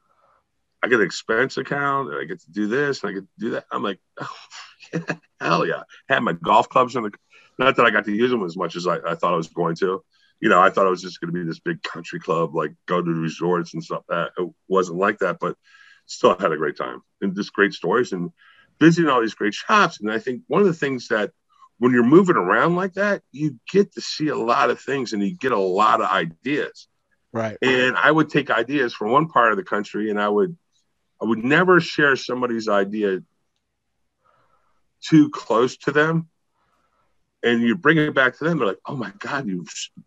I 0.83 0.89
get 0.89 0.99
an 0.99 1.07
expense 1.07 1.59
account, 1.59 2.11
and 2.11 2.19
I 2.19 2.25
get 2.25 2.41
to 2.41 2.51
do 2.51 2.67
this, 2.67 3.03
and 3.03 3.11
I 3.11 3.13
get 3.13 3.21
to 3.21 3.29
do 3.39 3.51
that. 3.51 3.67
I'm 3.71 3.85
like, 3.85 4.01
oh, 4.21 4.37
hell 5.41 5.65
yeah. 5.65 5.85
Had 6.09 6.25
my 6.25 6.33
golf 6.33 6.69
clubs 6.69 6.97
in 6.97 7.05
the, 7.05 7.13
not 7.59 7.77
that 7.77 7.87
I 7.87 7.91
got 7.91 8.05
to 8.07 8.13
use 8.13 8.31
them 8.31 8.45
as 8.45 8.57
much 8.57 8.77
as 8.77 8.87
I, 8.87 8.97
I 8.97 9.15
thought 9.15 9.35
I 9.35 9.37
was 9.37 9.49
going 9.49 9.77
to. 9.77 10.03
You 10.41 10.49
know, 10.49 10.61
I 10.61 10.71
thought 10.71 10.87
I 10.87 10.91
was 10.91 11.03
just 11.03 11.21
going 11.21 11.33
to 11.33 11.39
be 11.39 11.47
this 11.47 11.61
big 11.61 11.83
country 11.83 12.21
club, 12.21 12.55
like 12.55 12.75
go 12.87 13.01
to 13.01 13.11
resorts 13.11 13.75
and 13.75 13.83
stuff. 13.83 14.03
That 14.09 14.33
it 14.37 14.51
wasn't 14.69 14.99
like 14.99 15.19
that, 15.19 15.39
but 15.41 15.57
still 16.07 16.37
had 16.39 16.53
a 16.53 16.57
great 16.57 16.77
time 16.77 17.03
and 17.21 17.35
just 17.35 17.53
great 17.53 17.73
stories 17.73 18.13
and 18.13 18.31
visiting 18.81 19.09
all 19.09 19.21
these 19.21 19.35
great 19.35 19.55
shops. 19.55 20.01
And 20.01 20.11
I 20.11 20.19
think 20.19 20.43
one 20.49 20.61
of 20.61 20.67
the 20.67 20.75
things 20.75 21.09
that 21.09 21.31
when 21.79 21.93
you're 21.93 22.05
moving 22.05 22.37
around 22.37 22.77
like 22.77 22.95
that, 22.95 23.23
you 23.33 23.59
get 23.71 23.93
to 23.95 24.01
see 24.01 24.29
a 24.29 24.37
lot 24.37 24.71
of 24.71 24.81
things 24.81 25.13
and 25.13 25.23
you 25.23 25.37
get 25.37 25.53
a 25.53 25.59
lot 25.59 26.01
of 26.01 26.11
ideas. 26.11 26.89
Right. 27.33 27.57
And 27.63 27.97
I 27.97 28.11
would 28.11 28.29
take 28.29 28.51
ideas 28.51 28.95
from 28.95 29.11
one 29.11 29.29
part 29.29 29.51
of 29.51 29.57
the 29.57 29.65
country 29.65 30.11
and 30.11 30.21
I 30.21 30.29
would 30.29 30.57
I 31.21 31.27
would 31.27 31.43
never 31.43 31.81
share 31.81 32.17
somebody's 32.17 32.69
idea 32.69 33.21
too 35.01 35.31
close 35.31 35.77
to 35.79 35.93
them 35.93 36.29
and 37.45 37.63
you 37.63 37.77
bring 37.77 37.99
it 37.99 38.15
back 38.15 38.37
to 38.37 38.45
them 38.45 38.59
they're 38.59 38.69
like 38.69 38.79
oh 38.87 38.97
my 38.97 39.13
god 39.19 39.47
you 39.47 39.65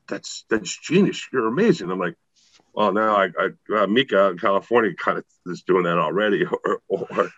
that's 0.07 0.45
that's 0.49 0.77
genius 0.79 1.27
you're 1.31 1.47
amazing 1.47 1.89
i'm 1.89 1.99
like 1.99 2.15
well 2.73 2.91
now 2.91 3.15
i, 3.15 3.29
I 3.39 3.75
uh, 3.77 3.87
mika 3.87 4.29
in 4.29 4.37
california 4.37 4.93
kind 4.93 5.17
of 5.17 5.25
is 5.45 5.63
doing 5.63 5.83
that 5.83 5.97
already 5.97 6.45
or 6.65 6.81
or 6.87 7.29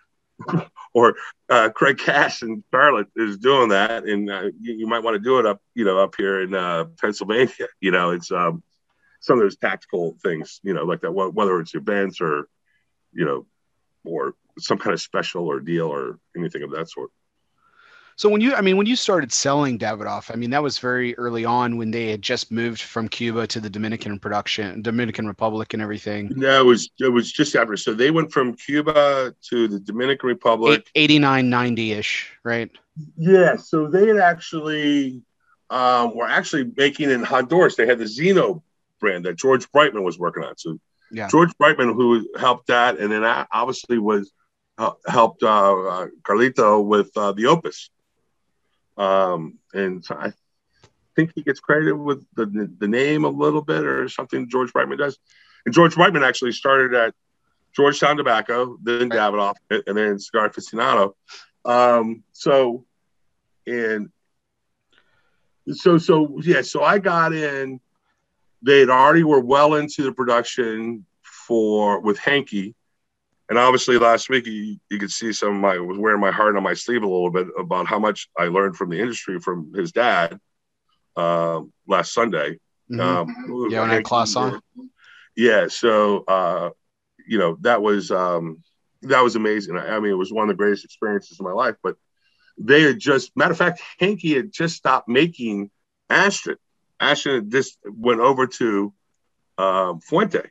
or 0.94 1.16
uh, 1.50 1.70
craig 1.70 1.98
cash 1.98 2.44
in 2.44 2.64
charlotte 2.74 3.08
is 3.16 3.38
doing 3.38 3.70
that 3.70 4.06
and 4.06 4.30
uh, 4.32 4.44
you, 4.62 4.74
you, 4.74 4.88
might 4.88 5.04
want 5.04 5.16
to 5.16 5.20
do 5.20 5.38
it 5.38 5.46
up 5.46 5.62
you 5.76 5.84
know 5.84 6.00
up 6.00 6.16
here 6.18 6.42
in 6.42 6.56
uh, 6.56 6.86
pennsylvania 7.00 7.68
you 7.82 7.92
know 7.92 8.12
it's 8.12 8.32
um 8.32 8.64
some 9.20 9.38
of 9.38 9.44
those 9.44 9.58
tactical 9.58 10.16
things, 10.24 10.60
you 10.64 10.74
know, 10.74 10.84
like 10.84 11.02
that, 11.02 11.12
whether 11.12 11.60
it's 11.60 11.76
events 11.76 12.22
or, 12.22 12.48
you 13.14 13.26
know, 13.26 13.46
or 14.06 14.34
some 14.58 14.78
kind 14.78 14.94
of 14.94 15.02
special 15.02 15.46
or 15.48 15.60
deal 15.60 15.88
or 15.88 16.20
anything 16.38 16.64
of 16.64 16.72
that 16.72 16.90
sort. 16.90 17.12
So 18.20 18.28
when 18.28 18.42
you, 18.42 18.54
I 18.54 18.60
mean, 18.60 18.76
when 18.76 18.86
you 18.86 18.98
started 18.98 19.32
selling 19.32 19.80
Davidoff, 19.80 20.30
I 20.30 20.36
mean, 20.36 20.50
that 20.50 20.62
was 20.62 20.78
very 20.78 21.18
early 21.18 21.46
on 21.46 21.78
when 21.78 21.90
they 21.90 22.12
had 22.12 22.22
just 22.22 22.52
moved 22.52 22.82
from 22.82 23.08
Cuba 23.08 23.48
to 23.48 23.62
the 23.62 23.70
Dominican 23.70 24.20
production, 24.20 24.82
Dominican 24.82 25.26
Republic, 25.26 25.72
and 25.72 25.82
everything. 25.82 26.30
No, 26.36 26.60
it 26.60 26.66
was 26.66 26.90
it 27.00 27.08
was 27.08 27.32
just 27.32 27.56
after. 27.56 27.78
So 27.78 27.94
they 27.94 28.12
went 28.12 28.34
from 28.34 28.58
Cuba 28.58 29.34
to 29.52 29.70
the 29.70 29.80
Dominican 29.80 30.28
Republic, 30.28 30.92
89, 30.96 31.50
90 31.50 31.92
ish, 31.94 32.38
right? 32.44 32.70
Yeah. 33.16 33.56
So 33.56 33.88
they 33.88 34.08
had 34.08 34.18
actually 34.18 35.22
um, 35.70 36.14
were 36.14 36.28
actually 36.28 36.70
making 36.76 37.12
in 37.12 37.24
Honduras. 37.24 37.78
They 37.78 37.88
had 37.88 38.00
the 38.00 38.04
Zino 38.04 38.62
brand 39.00 39.24
that 39.28 39.38
George 39.38 39.72
Brightman 39.72 40.04
was 40.04 40.20
working 40.20 40.44
on. 40.44 40.58
So 40.58 40.78
yeah. 41.10 41.30
George 41.30 41.58
Brightman, 41.58 41.94
who 41.94 42.28
helped 42.38 42.68
that, 42.68 43.00
and 43.00 43.10
then 43.14 43.24
I 43.24 43.46
obviously 43.50 43.98
was 43.98 44.30
uh, 44.78 44.92
helped 45.08 45.42
uh, 45.42 45.48
uh, 45.48 46.08
Carlito 46.24 46.84
with 46.84 47.16
uh, 47.16 47.32
the 47.32 47.46
Opus. 47.46 47.90
Um, 49.00 49.58
and 49.74 50.04
so 50.04 50.16
I 50.16 50.34
think 51.16 51.32
he 51.34 51.42
gets 51.42 51.60
credited 51.60 51.98
with 51.98 52.26
the, 52.36 52.70
the 52.78 52.88
name 52.88 53.24
a 53.24 53.30
little 53.30 53.62
bit 53.62 53.86
or 53.86 54.08
something 54.10 54.50
George 54.50 54.74
Brightman 54.74 54.98
does. 54.98 55.18
And 55.66 55.74
George 55.74 55.96
Brightman 55.96 56.24
actually 56.24 56.52
started 56.52 56.94
at 56.94 57.16
Georgetown 57.76 58.18
Tobacco, 58.18 58.78
then 58.84 59.10
Davidoff, 59.10 59.56
and 59.70 59.98
then 59.98 60.20
Cigar 60.20 60.50
Aficionado. 60.50 61.14
Um, 61.66 62.24
so, 62.34 62.86
and 63.66 64.10
so, 65.72 65.98
so, 65.98 66.40
yeah, 66.44 66.62
so 66.62 66.84
I 66.84 67.00
got 67.00 67.34
in, 67.34 67.80
they 68.62 68.82
had 68.82 68.90
already 68.90 69.24
were 69.24 69.40
well 69.40 69.76
into 69.76 70.04
the 70.04 70.12
production 70.12 71.06
for 71.22 72.02
with 72.02 72.18
Henke 72.18 72.76
and 73.50 73.58
obviously 73.58 73.98
last 73.98 74.30
week 74.30 74.46
you, 74.46 74.78
you 74.90 75.00
could 75.00 75.12
see 75.12 75.34
some 75.34 75.56
of 75.56 75.62
my 75.62 75.78
was 75.80 75.98
wearing 75.98 76.22
my 76.22 76.32
heart 76.32 76.56
on 76.56 76.64
my 76.64 76.74
sleeve 76.74 77.04
a 77.04 77.08
little 77.08 77.32
bit 77.32 77.48
about 77.58 77.88
how 77.88 78.00
much 78.00 78.30
I 78.38 78.46
learned 78.46 78.78
from 78.78 78.90
the 78.90 79.00
industry 79.00 79.40
from 79.40 79.74
his 79.74 79.92
dad 79.92 80.40
uh, 81.16 81.62
last 81.88 82.14
Sunday. 82.14 82.60
Mm-hmm. 82.92 83.00
Um, 83.00 83.70
yeah, 83.72 83.82
when 83.82 83.92
I 83.92 84.02
class 84.02 84.36
on. 84.36 84.62
Yeah, 85.36 85.68
so 85.68 86.24
uh, 86.28 86.70
you 87.28 87.38
know 87.38 87.58
that 87.62 87.82
was 87.82 88.12
um, 88.12 88.64
that 89.04 89.24
was 89.24 89.36
amazing. 89.36 89.78
I, 89.78 89.96
I, 89.96 90.00
mean, 90.00 90.12
it 90.12 90.16
was 90.16 90.32
one 90.32 90.44
of 90.44 90.50
the 90.50 90.58
greatest 90.62 90.86
experiences 90.86 91.40
of 91.40 91.46
my 91.46 91.52
life. 91.52 91.76
But 91.82 91.96
they 92.58 92.82
had 92.82 93.00
just, 93.00 93.36
matter 93.36 93.52
of 93.52 93.58
fact, 93.58 93.82
Henke 94.00 94.36
had 94.36 94.52
just 94.52 94.76
stopped 94.76 95.08
making 95.08 95.72
Ashton. 96.10 96.58
Ashton 97.00 97.50
just 97.50 97.78
went 97.86 98.20
over 98.20 98.48
to 98.48 98.94
uh, 99.58 99.94
Fuente 100.04 100.50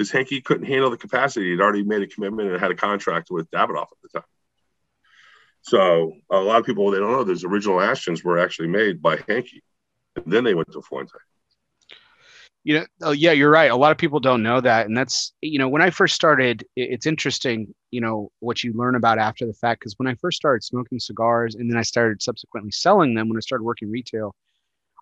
because 0.00 0.10
Henke 0.10 0.42
couldn't 0.42 0.64
handle 0.64 0.88
the 0.88 0.96
capacity. 0.96 1.50
He'd 1.50 1.60
already 1.60 1.82
made 1.82 2.00
a 2.00 2.06
commitment 2.06 2.50
and 2.50 2.58
had 2.58 2.70
a 2.70 2.74
contract 2.74 3.28
with 3.30 3.50
Davidoff 3.50 3.82
at 3.82 3.98
the 4.02 4.08
time. 4.20 4.28
So 5.60 6.14
a 6.30 6.38
lot 6.38 6.58
of 6.58 6.64
people 6.64 6.90
they 6.90 6.98
don't 6.98 7.12
know 7.12 7.22
those 7.22 7.44
original 7.44 7.76
Ashtons 7.76 8.24
were 8.24 8.38
actually 8.38 8.68
made 8.68 9.02
by 9.02 9.16
Henke, 9.28 9.60
and 10.16 10.24
then 10.24 10.42
they 10.42 10.54
went 10.54 10.72
to 10.72 10.80
Fuente. 10.80 11.12
You 12.64 12.78
know, 12.78 12.86
oh 13.02 13.10
yeah, 13.10 13.32
you're 13.32 13.50
right. 13.50 13.70
A 13.70 13.76
lot 13.76 13.92
of 13.92 13.98
people 13.98 14.20
don't 14.20 14.42
know 14.42 14.62
that, 14.62 14.86
and 14.86 14.96
that's 14.96 15.34
you 15.42 15.58
know 15.58 15.68
when 15.68 15.82
I 15.82 15.90
first 15.90 16.14
started, 16.14 16.64
it's 16.76 17.04
interesting. 17.04 17.74
You 17.90 18.00
know 18.00 18.32
what 18.38 18.64
you 18.64 18.72
learn 18.72 18.94
about 18.94 19.18
after 19.18 19.44
the 19.44 19.52
fact 19.52 19.80
because 19.80 19.98
when 19.98 20.08
I 20.08 20.14
first 20.14 20.38
started 20.38 20.64
smoking 20.64 20.98
cigars, 20.98 21.56
and 21.56 21.70
then 21.70 21.76
I 21.76 21.82
started 21.82 22.22
subsequently 22.22 22.70
selling 22.70 23.12
them 23.12 23.28
when 23.28 23.36
I 23.36 23.40
started 23.40 23.64
working 23.64 23.90
retail, 23.90 24.34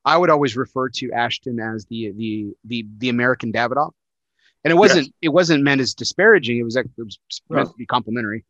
I 0.05 0.16
would 0.16 0.30
always 0.30 0.57
refer 0.57 0.88
to 0.88 1.12
Ashton 1.12 1.61
as 1.61 1.84
the 1.84 2.11
the 2.16 2.53
the 2.64 2.84
the 2.99 3.11
American 3.11 3.53
Davidoff 3.53 3.92
and 4.68 4.76
it 4.76 4.78
wasn't 4.78 5.06
yes. 5.06 5.12
it 5.22 5.28
wasn't 5.30 5.64
meant 5.64 5.80
as 5.80 5.94
disparaging. 5.94 6.58
It 6.58 6.62
was 6.62 6.76
it 6.76 6.86
was 6.98 7.18
meant 7.48 7.68
to 7.68 7.74
be 7.74 7.86
complimentary. 7.86 8.44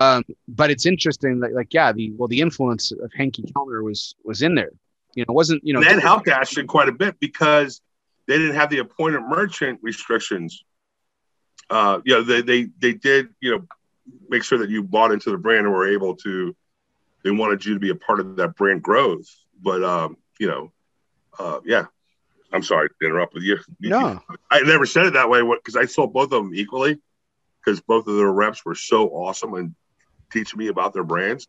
Um, 0.00 0.24
but 0.46 0.70
it's 0.70 0.86
interesting 0.86 1.40
that 1.40 1.52
like 1.52 1.74
yeah, 1.74 1.92
the 1.92 2.10
well 2.12 2.26
the 2.26 2.40
influence 2.40 2.90
of 2.90 3.12
Henke 3.14 3.42
Kelner 3.52 3.84
was 3.84 4.14
was 4.24 4.40
in 4.40 4.54
there. 4.54 4.70
You 5.14 5.26
know, 5.28 5.34
wasn't 5.34 5.62
you 5.64 5.74
know 5.74 5.82
that 5.82 6.00
helped 6.00 6.26
Ashton 6.28 6.66
quite 6.66 6.88
a 6.88 6.92
bit 6.92 7.20
because 7.20 7.82
they 8.26 8.38
didn't 8.38 8.54
have 8.54 8.70
the 8.70 8.78
appointed 8.78 9.20
merchant 9.20 9.78
restrictions. 9.82 10.64
Uh, 11.68 12.00
you 12.04 12.14
know, 12.14 12.22
they 12.22 12.40
they 12.40 12.68
they 12.78 12.94
did 12.94 13.28
you 13.40 13.50
know 13.50 13.66
make 14.30 14.44
sure 14.44 14.56
that 14.58 14.70
you 14.70 14.82
bought 14.82 15.12
into 15.12 15.30
the 15.30 15.36
brand 15.38 15.66
and 15.66 15.74
were 15.74 15.92
able 15.92 16.16
to. 16.16 16.56
They 17.24 17.30
wanted 17.30 17.62
you 17.62 17.74
to 17.74 17.80
be 17.80 17.90
a 17.90 17.94
part 17.94 18.20
of 18.20 18.36
that 18.36 18.56
brand 18.56 18.82
growth, 18.82 19.28
but 19.60 19.84
um, 19.84 20.16
you 20.40 20.46
know, 20.46 20.72
uh, 21.38 21.60
yeah, 21.66 21.86
I'm 22.52 22.62
sorry 22.62 22.88
to 22.88 23.06
interrupt 23.06 23.34
with 23.34 23.42
you. 23.42 23.58
No, 23.80 24.20
I 24.50 24.60
never 24.60 24.86
said 24.86 25.06
it 25.06 25.12
that 25.14 25.28
way 25.28 25.42
because 25.42 25.76
I 25.76 25.84
saw 25.84 26.06
both 26.06 26.32
of 26.32 26.42
them 26.42 26.54
equally 26.54 26.98
because 27.64 27.80
both 27.80 28.06
of 28.06 28.16
their 28.16 28.32
reps 28.32 28.64
were 28.64 28.74
so 28.74 29.08
awesome 29.08 29.54
and 29.54 29.74
teaching 30.32 30.58
me 30.58 30.68
about 30.68 30.94
their 30.94 31.04
brands. 31.04 31.48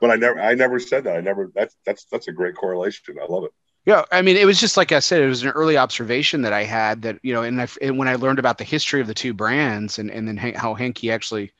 But 0.00 0.10
I 0.10 0.16
never, 0.16 0.40
I 0.40 0.54
never 0.54 0.78
said 0.78 1.04
that. 1.04 1.16
I 1.16 1.20
never. 1.20 1.50
That's 1.54 1.76
that's 1.84 2.04
that's 2.04 2.28
a 2.28 2.32
great 2.32 2.54
correlation. 2.54 3.16
I 3.20 3.26
love 3.26 3.44
it. 3.44 3.52
Yeah, 3.84 4.04
I 4.12 4.22
mean, 4.22 4.36
it 4.36 4.44
was 4.44 4.60
just 4.60 4.76
like 4.76 4.92
I 4.92 4.98
said, 4.98 5.22
it 5.22 5.28
was 5.28 5.42
an 5.42 5.48
early 5.50 5.76
observation 5.76 6.42
that 6.42 6.52
I 6.52 6.62
had 6.62 7.02
that 7.02 7.18
you 7.22 7.32
know, 7.32 7.42
and, 7.42 7.60
I, 7.60 7.66
and 7.80 7.98
when 7.98 8.06
I 8.06 8.14
learned 8.16 8.38
about 8.38 8.58
the 8.58 8.64
history 8.64 9.00
of 9.00 9.06
the 9.06 9.14
two 9.14 9.34
brands 9.34 9.98
and 9.98 10.10
and 10.10 10.28
then 10.28 10.36
how 10.36 10.74
Henke 10.74 11.10
actually 11.10 11.52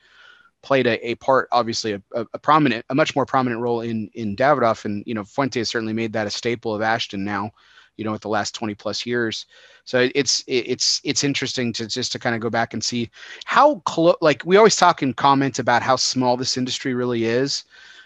played 0.61 0.87
a, 0.87 1.09
a 1.09 1.15
part, 1.15 1.47
obviously 1.51 1.93
a, 1.93 2.01
a, 2.13 2.39
prominent, 2.39 2.85
a 2.89 2.95
much 2.95 3.15
more 3.15 3.25
prominent 3.25 3.61
role 3.61 3.81
in 3.81 4.09
in 4.13 4.35
Davidoff, 4.35 4.85
and 4.85 5.03
you 5.05 5.13
know, 5.13 5.23
Fuente 5.23 5.63
certainly 5.63 5.93
made 5.93 6.13
that 6.13 6.27
a 6.27 6.29
staple 6.29 6.73
of 6.73 6.81
Ashton 6.81 7.25
now 7.25 7.51
you 7.99 8.05
know, 8.05 8.13
with 8.13 8.21
the 8.21 8.29
last 8.29 8.55
20 8.55 8.73
plus 8.75 9.05
years. 9.05 9.45
So 9.83 10.09
it's 10.15 10.43
it's 10.47 11.01
it's 11.03 11.23
interesting 11.23 11.73
to 11.73 11.85
just 11.85 12.13
to 12.13 12.19
kind 12.19 12.33
of 12.33 12.41
go 12.41 12.49
back 12.49 12.73
and 12.73 12.81
see 12.83 13.09
how 13.43 13.75
close. 13.85 14.15
Like 14.21 14.43
we 14.45 14.55
always 14.55 14.77
talk 14.77 15.03
in 15.03 15.13
comments 15.13 15.59
about 15.59 15.81
how 15.81 15.97
small 15.97 16.37
this 16.37 16.57
industry 16.57 16.93
really 16.93 17.25
is, 17.25 17.65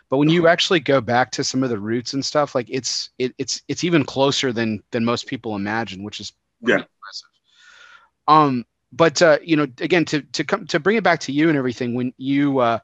but 0.10 0.18
when 0.18 0.30
you 0.30 0.44
uh-huh. 0.44 0.54
actually 0.54 0.80
go 0.80 1.00
back 1.00 1.30
to 1.32 1.44
some 1.44 1.62
of 1.64 1.70
the 1.70 1.78
roots 1.78 2.14
and 2.14 2.26
stuff, 2.26 2.56
like 2.56 2.68
it's 2.70 3.10
it, 3.20 3.36
it's 3.38 3.62
it's 3.68 3.84
even 3.84 4.04
closer 4.04 4.52
than 4.52 4.82
than 4.92 5.06
most 5.06 5.28
people 5.28 5.56
imagine, 5.56 6.04
which 6.04 6.20
is 6.20 6.34
yeah 6.62 6.76
impressive. 6.76 7.30
Um, 8.28 8.66
but 8.92 9.22
uh, 9.22 9.38
you 9.44 9.56
know, 9.56 9.68
again, 9.80 10.06
to 10.06 10.22
to 10.22 10.44
come 10.44 10.66
to 10.68 10.80
bring 10.80 10.98
it 10.98 11.04
back 11.04 11.20
to 11.22 11.32
you 11.32 11.50
and 11.50 11.58
everything, 11.58 11.94
when 11.94 12.14
you 12.18 12.60
uh, 12.60 12.80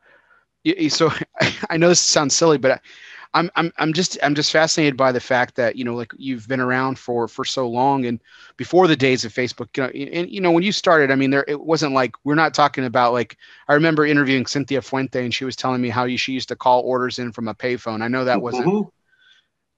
so 0.89 1.11
I 1.69 1.77
know 1.77 1.89
this 1.89 2.01
sounds 2.01 2.35
silly, 2.35 2.57
but 2.57 2.81
I'm 3.33 3.51
I'm 3.55 3.71
I'm 3.77 3.93
just 3.93 4.17
I'm 4.23 4.33
just 4.33 4.51
fascinated 4.51 4.97
by 4.97 5.11
the 5.11 5.19
fact 5.19 5.55
that 5.55 5.75
you 5.75 5.83
know 5.83 5.95
like 5.95 6.11
you've 6.17 6.47
been 6.47 6.59
around 6.59 6.97
for 6.97 7.27
for 7.27 7.45
so 7.45 7.67
long 7.67 8.05
and 8.05 8.19
before 8.57 8.87
the 8.87 8.95
days 8.95 9.23
of 9.23 9.33
Facebook 9.33 9.67
you 9.77 9.83
know, 9.83 9.89
and 9.89 10.29
you 10.29 10.41
know 10.41 10.51
when 10.51 10.63
you 10.63 10.71
started 10.71 11.11
I 11.11 11.15
mean 11.15 11.29
there 11.29 11.45
it 11.47 11.61
wasn't 11.61 11.93
like 11.93 12.15
we're 12.23 12.35
not 12.35 12.53
talking 12.53 12.85
about 12.85 13.13
like 13.13 13.37
I 13.67 13.73
remember 13.73 14.05
interviewing 14.05 14.45
Cynthia 14.45 14.81
Fuente 14.81 15.23
and 15.23 15.33
she 15.33 15.45
was 15.45 15.55
telling 15.55 15.81
me 15.81 15.89
how 15.89 16.05
you, 16.05 16.17
she 16.17 16.33
used 16.33 16.49
to 16.49 16.55
call 16.55 16.81
orders 16.81 17.19
in 17.19 17.31
from 17.31 17.47
a 17.47 17.53
payphone 17.53 18.01
I 18.01 18.07
know 18.07 18.25
that 18.25 18.41
wasn't 18.41 18.65
mm-hmm. 18.65 18.89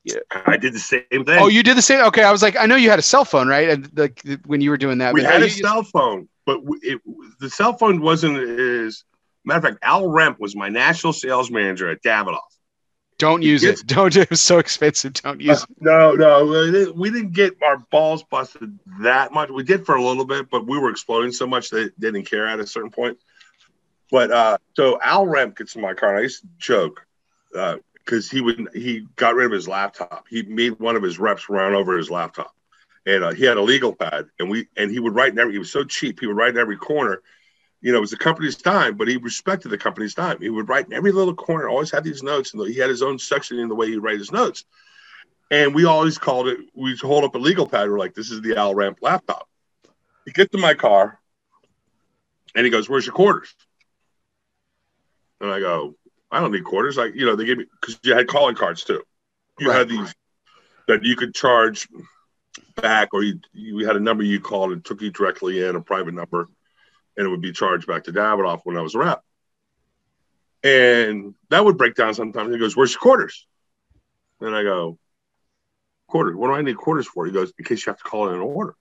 Yeah. 0.03 0.15
I 0.31 0.57
did 0.57 0.73
the 0.73 0.79
same 0.79 1.03
thing. 1.09 1.25
Oh, 1.27 1.47
you 1.47 1.61
did 1.61 1.77
the 1.77 1.81
same. 1.81 2.03
Okay, 2.05 2.23
I 2.23 2.31
was 2.31 2.41
like, 2.41 2.57
I 2.57 2.65
know 2.65 2.75
you 2.75 2.89
had 2.89 2.97
a 2.97 3.03
cell 3.03 3.23
phone, 3.23 3.47
right? 3.47 3.79
Like 3.95 4.19
when 4.47 4.59
you 4.59 4.71
were 4.71 4.77
doing 4.77 4.97
that. 4.97 5.13
We 5.13 5.23
had 5.23 5.43
a 5.43 5.49
cell 5.49 5.83
phone, 5.83 6.27
but 6.45 6.59
it, 6.81 6.99
the 7.39 7.49
cell 7.49 7.77
phone 7.77 8.01
wasn't 8.01 8.37
as. 8.37 9.03
Matter 9.43 9.57
of 9.57 9.63
fact, 9.63 9.77
Al 9.83 10.03
Remp 10.03 10.39
was 10.39 10.55
my 10.55 10.69
national 10.69 11.13
sales 11.13 11.49
manager 11.49 11.89
at 11.89 12.03
Davidoff. 12.03 12.39
Don't 13.22 13.43
use 13.43 13.63
it. 13.63 13.84
Don't. 13.86 14.15
It 14.15 14.32
was 14.32 14.41
so 14.41 14.57
expensive. 14.57 15.13
Don't 15.13 15.39
use 15.39 15.61
it. 15.61 15.69
No, 15.80 16.13
no, 16.13 16.91
we 16.95 17.11
didn't 17.11 17.34
get 17.34 17.53
our 17.61 17.78
balls 17.78 18.24
busted 18.24 18.80
that 19.01 19.32
much. 19.32 19.51
We 19.51 19.61
did 19.61 19.86
for 19.86 19.93
a 19.93 20.03
little 20.03 20.26
bit, 20.26 20.49
but 20.49 20.65
we 20.65 20.80
were 20.80 20.89
exploding 20.89 21.32
so 21.32 21.45
much 21.45 21.69
they 21.69 21.89
didn't 21.99 22.24
care 22.24 22.47
at 22.47 22.59
a 22.59 22.65
certain 22.65 22.89
point. 22.89 23.19
But 24.09 24.32
uh, 24.32 24.57
so 24.74 24.99
Al 24.99 25.28
Remp 25.28 25.55
gets 25.55 25.76
in 25.76 25.84
my 25.84 25.93
car, 25.93 26.09
and 26.09 26.17
I 26.17 26.22
used 26.24 26.41
to 26.41 26.47
joke 26.57 27.05
because 27.51 28.28
uh, 28.28 28.32
he 28.32 28.41
would 28.41 28.69
he 28.74 29.05
got 29.17 29.36
rid 29.36 29.45
of 29.45 29.51
his 29.51 29.67
laptop. 29.67 30.26
He 30.28 30.41
made 30.41 30.80
one 30.80 30.95
of 30.95 31.03
his 31.03 31.19
reps 31.19 31.47
run 31.47 31.76
over 31.76 31.99
his 31.99 32.09
laptop, 32.09 32.55
and 33.05 33.24
uh, 33.24 33.34
he 33.34 33.45
had 33.45 33.57
a 33.57 33.61
legal 33.61 33.93
pad, 33.93 34.30
and 34.39 34.49
we 34.49 34.67
and 34.76 34.89
he 34.89 34.99
would 34.99 35.13
write 35.13 35.34
in 35.34 35.38
every. 35.38 35.53
He 35.53 35.59
was 35.59 35.72
so 35.72 35.84
cheap. 35.84 36.19
He 36.22 36.26
would 36.26 36.36
write 36.36 36.55
in 36.55 36.57
every 36.57 36.78
corner 36.78 37.22
you 37.82 37.91
know, 37.91 37.97
it 37.97 38.01
was 38.01 38.11
the 38.11 38.17
company's 38.17 38.55
time, 38.55 38.95
but 38.95 39.07
he 39.07 39.17
respected 39.17 39.69
the 39.69 39.77
company's 39.77 40.13
time. 40.13 40.39
He 40.39 40.49
would 40.49 40.69
write 40.69 40.86
in 40.86 40.93
every 40.93 41.11
little 41.11 41.34
corner, 41.34 41.67
always 41.67 41.91
had 41.91 42.03
these 42.03 42.21
notes, 42.21 42.53
and 42.53 42.67
he 42.67 42.79
had 42.79 42.89
his 42.89 43.01
own 43.01 43.17
section 43.17 43.57
in 43.57 43.69
the 43.69 43.75
way 43.75 43.88
he 43.88 43.97
write 43.97 44.19
his 44.19 44.32
notes. 44.32 44.65
And 45.49 45.73
we 45.73 45.86
always 45.86 46.17
called 46.17 46.47
it, 46.47 46.59
We'd 46.75 46.99
hold 46.99 47.23
up 47.23 47.36
a 47.36 47.39
legal 47.39 47.67
pad. 47.67 47.89
We're 47.89 47.99
like, 47.99 48.13
this 48.13 48.32
is 48.32 48.41
the 48.41 48.55
Al 48.55 48.75
Remp 48.75 48.97
laptop. 49.01 49.49
He 50.25 50.32
gets 50.32 50.51
to 50.51 50.59
my 50.59 50.75
car 50.75 51.19
and 52.55 52.65
he 52.65 52.69
goes, 52.71 52.88
Where's 52.88 53.05
your 53.05 53.15
quarters? 53.15 53.53
And 55.41 55.49
I 55.49 55.59
go, 55.59 55.95
I 56.32 56.39
don't 56.39 56.51
need 56.51 56.63
quarters. 56.63 56.97
Like, 56.97 57.15
you 57.15 57.25
know, 57.25 57.36
they 57.36 57.45
gave 57.45 57.57
me, 57.57 57.65
because 57.82 57.99
you 58.03 58.13
had 58.13 58.27
calling 58.27 58.55
cards 58.55 58.84
too. 58.84 59.01
You 59.59 59.69
right. 59.69 59.79
had 59.79 59.89
these 59.89 60.13
that 60.88 61.03
you 61.03 61.15
could 61.15 61.34
charge 61.34 61.88
back, 62.75 63.09
or 63.13 63.23
you, 63.23 63.39
you 63.53 63.86
had 63.88 63.95
a 63.95 63.99
number 63.99 64.23
you 64.23 64.39
called 64.39 64.71
and 64.71 64.86
took 64.86 65.01
you 65.01 65.09
directly 65.09 65.65
in, 65.65 65.75
a 65.75 65.82
private 65.82 66.13
number 66.13 66.47
and 67.18 67.26
it 67.26 67.30
would 67.30 67.41
be 67.41 67.51
charged 67.51 67.88
back 67.88 68.05
to 68.05 68.14
Davidoff 68.14 68.62
when 68.64 68.78
I 68.78 68.82
was 68.82 68.95
a 68.95 68.99
rep. 68.99 69.22
And 70.64 71.34
that 71.49 71.66
would 71.66 71.78
break 71.78 71.95
down 71.95 72.14
sometimes. 72.14 72.53
He 72.53 72.59
goes, 72.59 72.76
Where's 72.76 72.91
your 72.91 72.99
quarters? 72.99 73.47
And 74.39 74.55
I 74.55 74.64
go, 74.64 74.97
quarters. 76.07 76.36
What 76.36 76.47
do 76.47 76.53
I 76.53 76.62
need 76.62 76.78
quarters 76.78 77.07
for? 77.07 77.26
He 77.26 77.32
goes, 77.32 77.51
in 77.57 77.66
case 77.66 77.86
you 77.86 77.91
have 77.91 77.97
to 77.97 78.03
call 78.03 78.28
in 78.28 78.36
an 78.36 78.41
order. 78.41 78.76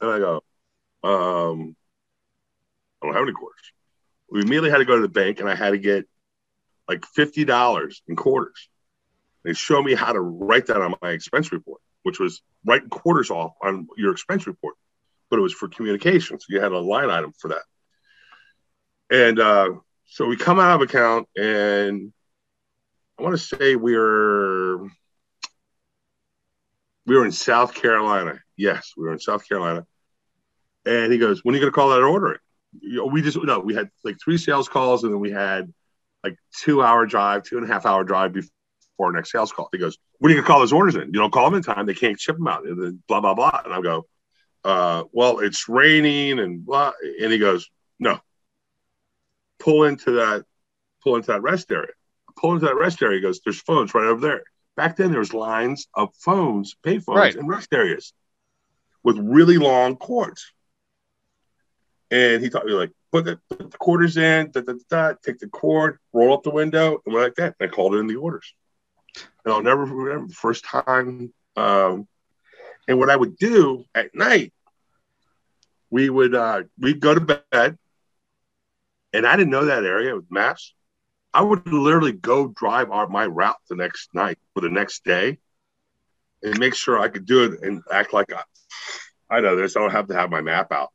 And 0.00 0.10
I 0.10 0.18
go, 0.18 0.36
um, 1.02 1.76
I 3.00 3.06
don't 3.06 3.14
have 3.14 3.22
any 3.22 3.32
quarters. 3.32 3.72
We 4.30 4.40
immediately 4.40 4.70
had 4.70 4.78
to 4.78 4.84
go 4.84 4.96
to 4.96 5.02
the 5.02 5.08
bank 5.08 5.40
and 5.40 5.48
I 5.48 5.54
had 5.54 5.70
to 5.70 5.78
get 5.78 6.06
like 6.88 7.00
$50 7.00 8.00
in 8.08 8.16
quarters. 8.16 8.68
They 9.44 9.54
show 9.54 9.82
me 9.82 9.94
how 9.94 10.12
to 10.12 10.20
write 10.20 10.66
that 10.66 10.80
on 10.80 10.94
my 11.02 11.10
expense 11.10 11.50
report, 11.50 11.80
which 12.02 12.20
was 12.20 12.42
writing 12.64 12.88
quarters 12.88 13.30
off 13.30 13.54
on 13.62 13.88
your 13.96 14.12
expense 14.12 14.46
report, 14.46 14.76
but 15.32 15.38
it 15.38 15.42
was 15.42 15.54
for 15.54 15.66
communication. 15.66 16.38
So 16.38 16.44
you 16.50 16.60
had 16.60 16.72
a 16.72 16.78
line 16.78 17.08
item 17.08 17.32
for 17.40 17.48
that. 17.48 17.62
And 19.08 19.40
uh, 19.40 19.70
so 20.04 20.26
we 20.26 20.36
come 20.36 20.60
out 20.60 20.76
of 20.76 20.82
account 20.82 21.26
and 21.34 22.12
I 23.18 23.22
want 23.22 23.34
to 23.34 23.42
say 23.42 23.74
we 23.74 23.94
are 23.94 24.76
we 27.06 27.16
were 27.16 27.24
in 27.24 27.32
South 27.32 27.72
Carolina. 27.72 28.40
Yes, 28.58 28.92
we 28.94 29.06
were 29.06 29.12
in 29.14 29.18
South 29.18 29.48
Carolina. 29.48 29.86
And 30.84 31.10
he 31.10 31.18
goes, 31.18 31.42
"When 31.42 31.54
are 31.54 31.56
you 31.56 31.62
going 31.62 31.72
to 31.72 31.74
call 31.74 31.88
that 31.88 32.02
order?" 32.02 32.38
We 33.06 33.22
just 33.22 33.42
no, 33.42 33.58
we 33.58 33.74
had 33.74 33.88
like 34.04 34.18
three 34.22 34.36
sales 34.36 34.68
calls, 34.68 35.02
and 35.02 35.14
then 35.14 35.20
we 35.20 35.30
had 35.30 35.72
like 36.22 36.36
two 36.60 36.82
hour 36.82 37.06
drive, 37.06 37.44
two 37.44 37.56
and 37.56 37.64
a 37.64 37.72
half 37.72 37.86
hour 37.86 38.04
drive 38.04 38.34
before 38.34 38.50
our 39.00 39.12
next 39.12 39.32
sales 39.32 39.50
call. 39.50 39.70
He 39.72 39.78
goes, 39.78 39.96
"When 40.18 40.30
are 40.30 40.34
you 40.34 40.42
going 40.42 40.44
to 40.44 40.48
call 40.48 40.60
those 40.60 40.74
orders 40.74 40.96
in? 40.96 41.06
You 41.06 41.20
don't 41.20 41.32
call 41.32 41.46
them 41.46 41.54
in 41.54 41.62
time, 41.62 41.86
they 41.86 41.94
can't 41.94 42.20
ship 42.20 42.36
them 42.36 42.48
out." 42.48 42.66
And 42.66 42.82
then 42.82 43.02
blah 43.08 43.22
blah 43.22 43.32
blah. 43.32 43.62
And 43.64 43.72
I 43.72 43.80
go, 43.80 44.06
uh, 44.64 45.04
"Well, 45.12 45.40
it's 45.40 45.68
raining 45.68 46.38
and 46.38 46.64
blah." 46.64 46.92
And 47.20 47.32
he 47.32 47.38
goes, 47.38 47.68
"No, 47.98 48.20
pull 49.58 49.84
into 49.84 50.12
that, 50.12 50.44
pull 51.02 51.16
into 51.16 51.32
that 51.32 51.42
rest 51.42 51.70
area." 51.70 51.92
Pull 52.36 52.54
into 52.54 52.66
that 52.66 52.76
rest 52.76 53.02
area. 53.02 53.16
He 53.18 53.22
goes, 53.22 53.40
"There's 53.40 53.60
phones 53.60 53.94
right 53.94 54.06
over 54.06 54.20
there." 54.20 54.44
Back 54.74 54.96
then, 54.96 55.10
there 55.10 55.20
was 55.20 55.34
lines 55.34 55.86
of 55.94 56.14
phones, 56.14 56.74
pay 56.82 56.98
phones, 56.98 57.18
Right. 57.18 57.36
in 57.36 57.46
rest 57.46 57.72
areas 57.74 58.14
with 59.02 59.18
really 59.18 59.58
long 59.58 59.96
cords. 59.96 60.50
And 62.10 62.42
he 62.42 62.48
taught 62.48 62.64
me 62.66 62.72
like 62.72 62.92
put 63.10 63.24
the, 63.24 63.40
put 63.50 63.70
the 63.70 63.78
quarters 63.78 64.16
in, 64.16 64.50
da, 64.50 64.60
da, 64.60 64.72
da, 64.72 65.12
da, 65.12 65.14
take 65.22 65.38
the 65.38 65.48
cord, 65.48 65.98
roll 66.12 66.32
up 66.34 66.42
the 66.42 66.50
window, 66.50 67.02
and 67.04 67.14
we're 67.14 67.22
like 67.22 67.34
that. 67.34 67.54
And 67.58 67.70
I 67.70 67.74
called 67.74 67.94
in 67.94 68.06
the 68.06 68.16
orders. 68.16 68.54
And 69.44 69.52
I'll 69.52 69.62
never 69.62 69.84
remember 69.84 70.28
the 70.28 70.34
first 70.34 70.64
time. 70.64 71.32
Um, 71.56 72.08
and 72.88 72.98
what 72.98 73.10
I 73.10 73.16
would 73.16 73.36
do 73.36 73.84
at 73.94 74.14
night, 74.14 74.52
we 75.90 76.08
would 76.10 76.34
uh, 76.34 76.62
we'd 76.78 77.00
go 77.00 77.14
to 77.14 77.20
bed, 77.20 77.78
and 79.12 79.26
I 79.26 79.36
didn't 79.36 79.50
know 79.50 79.66
that 79.66 79.84
area 79.84 80.14
with 80.14 80.30
maps. 80.30 80.74
I 81.34 81.42
would 81.42 81.66
literally 81.66 82.12
go 82.12 82.48
drive 82.48 82.90
our, 82.90 83.08
my 83.08 83.26
route 83.26 83.56
the 83.68 83.76
next 83.76 84.14
night 84.14 84.38
for 84.54 84.60
the 84.60 84.68
next 84.68 85.04
day, 85.04 85.38
and 86.42 86.58
make 86.58 86.74
sure 86.74 86.98
I 86.98 87.08
could 87.08 87.26
do 87.26 87.44
it 87.44 87.62
and 87.62 87.82
act 87.90 88.12
like 88.12 88.32
I, 88.32 88.42
I 89.30 89.40
know 89.40 89.56
this. 89.56 89.76
I 89.76 89.80
don't 89.80 89.92
have 89.92 90.08
to 90.08 90.14
have 90.14 90.30
my 90.30 90.40
map 90.42 90.72
out. 90.72 90.90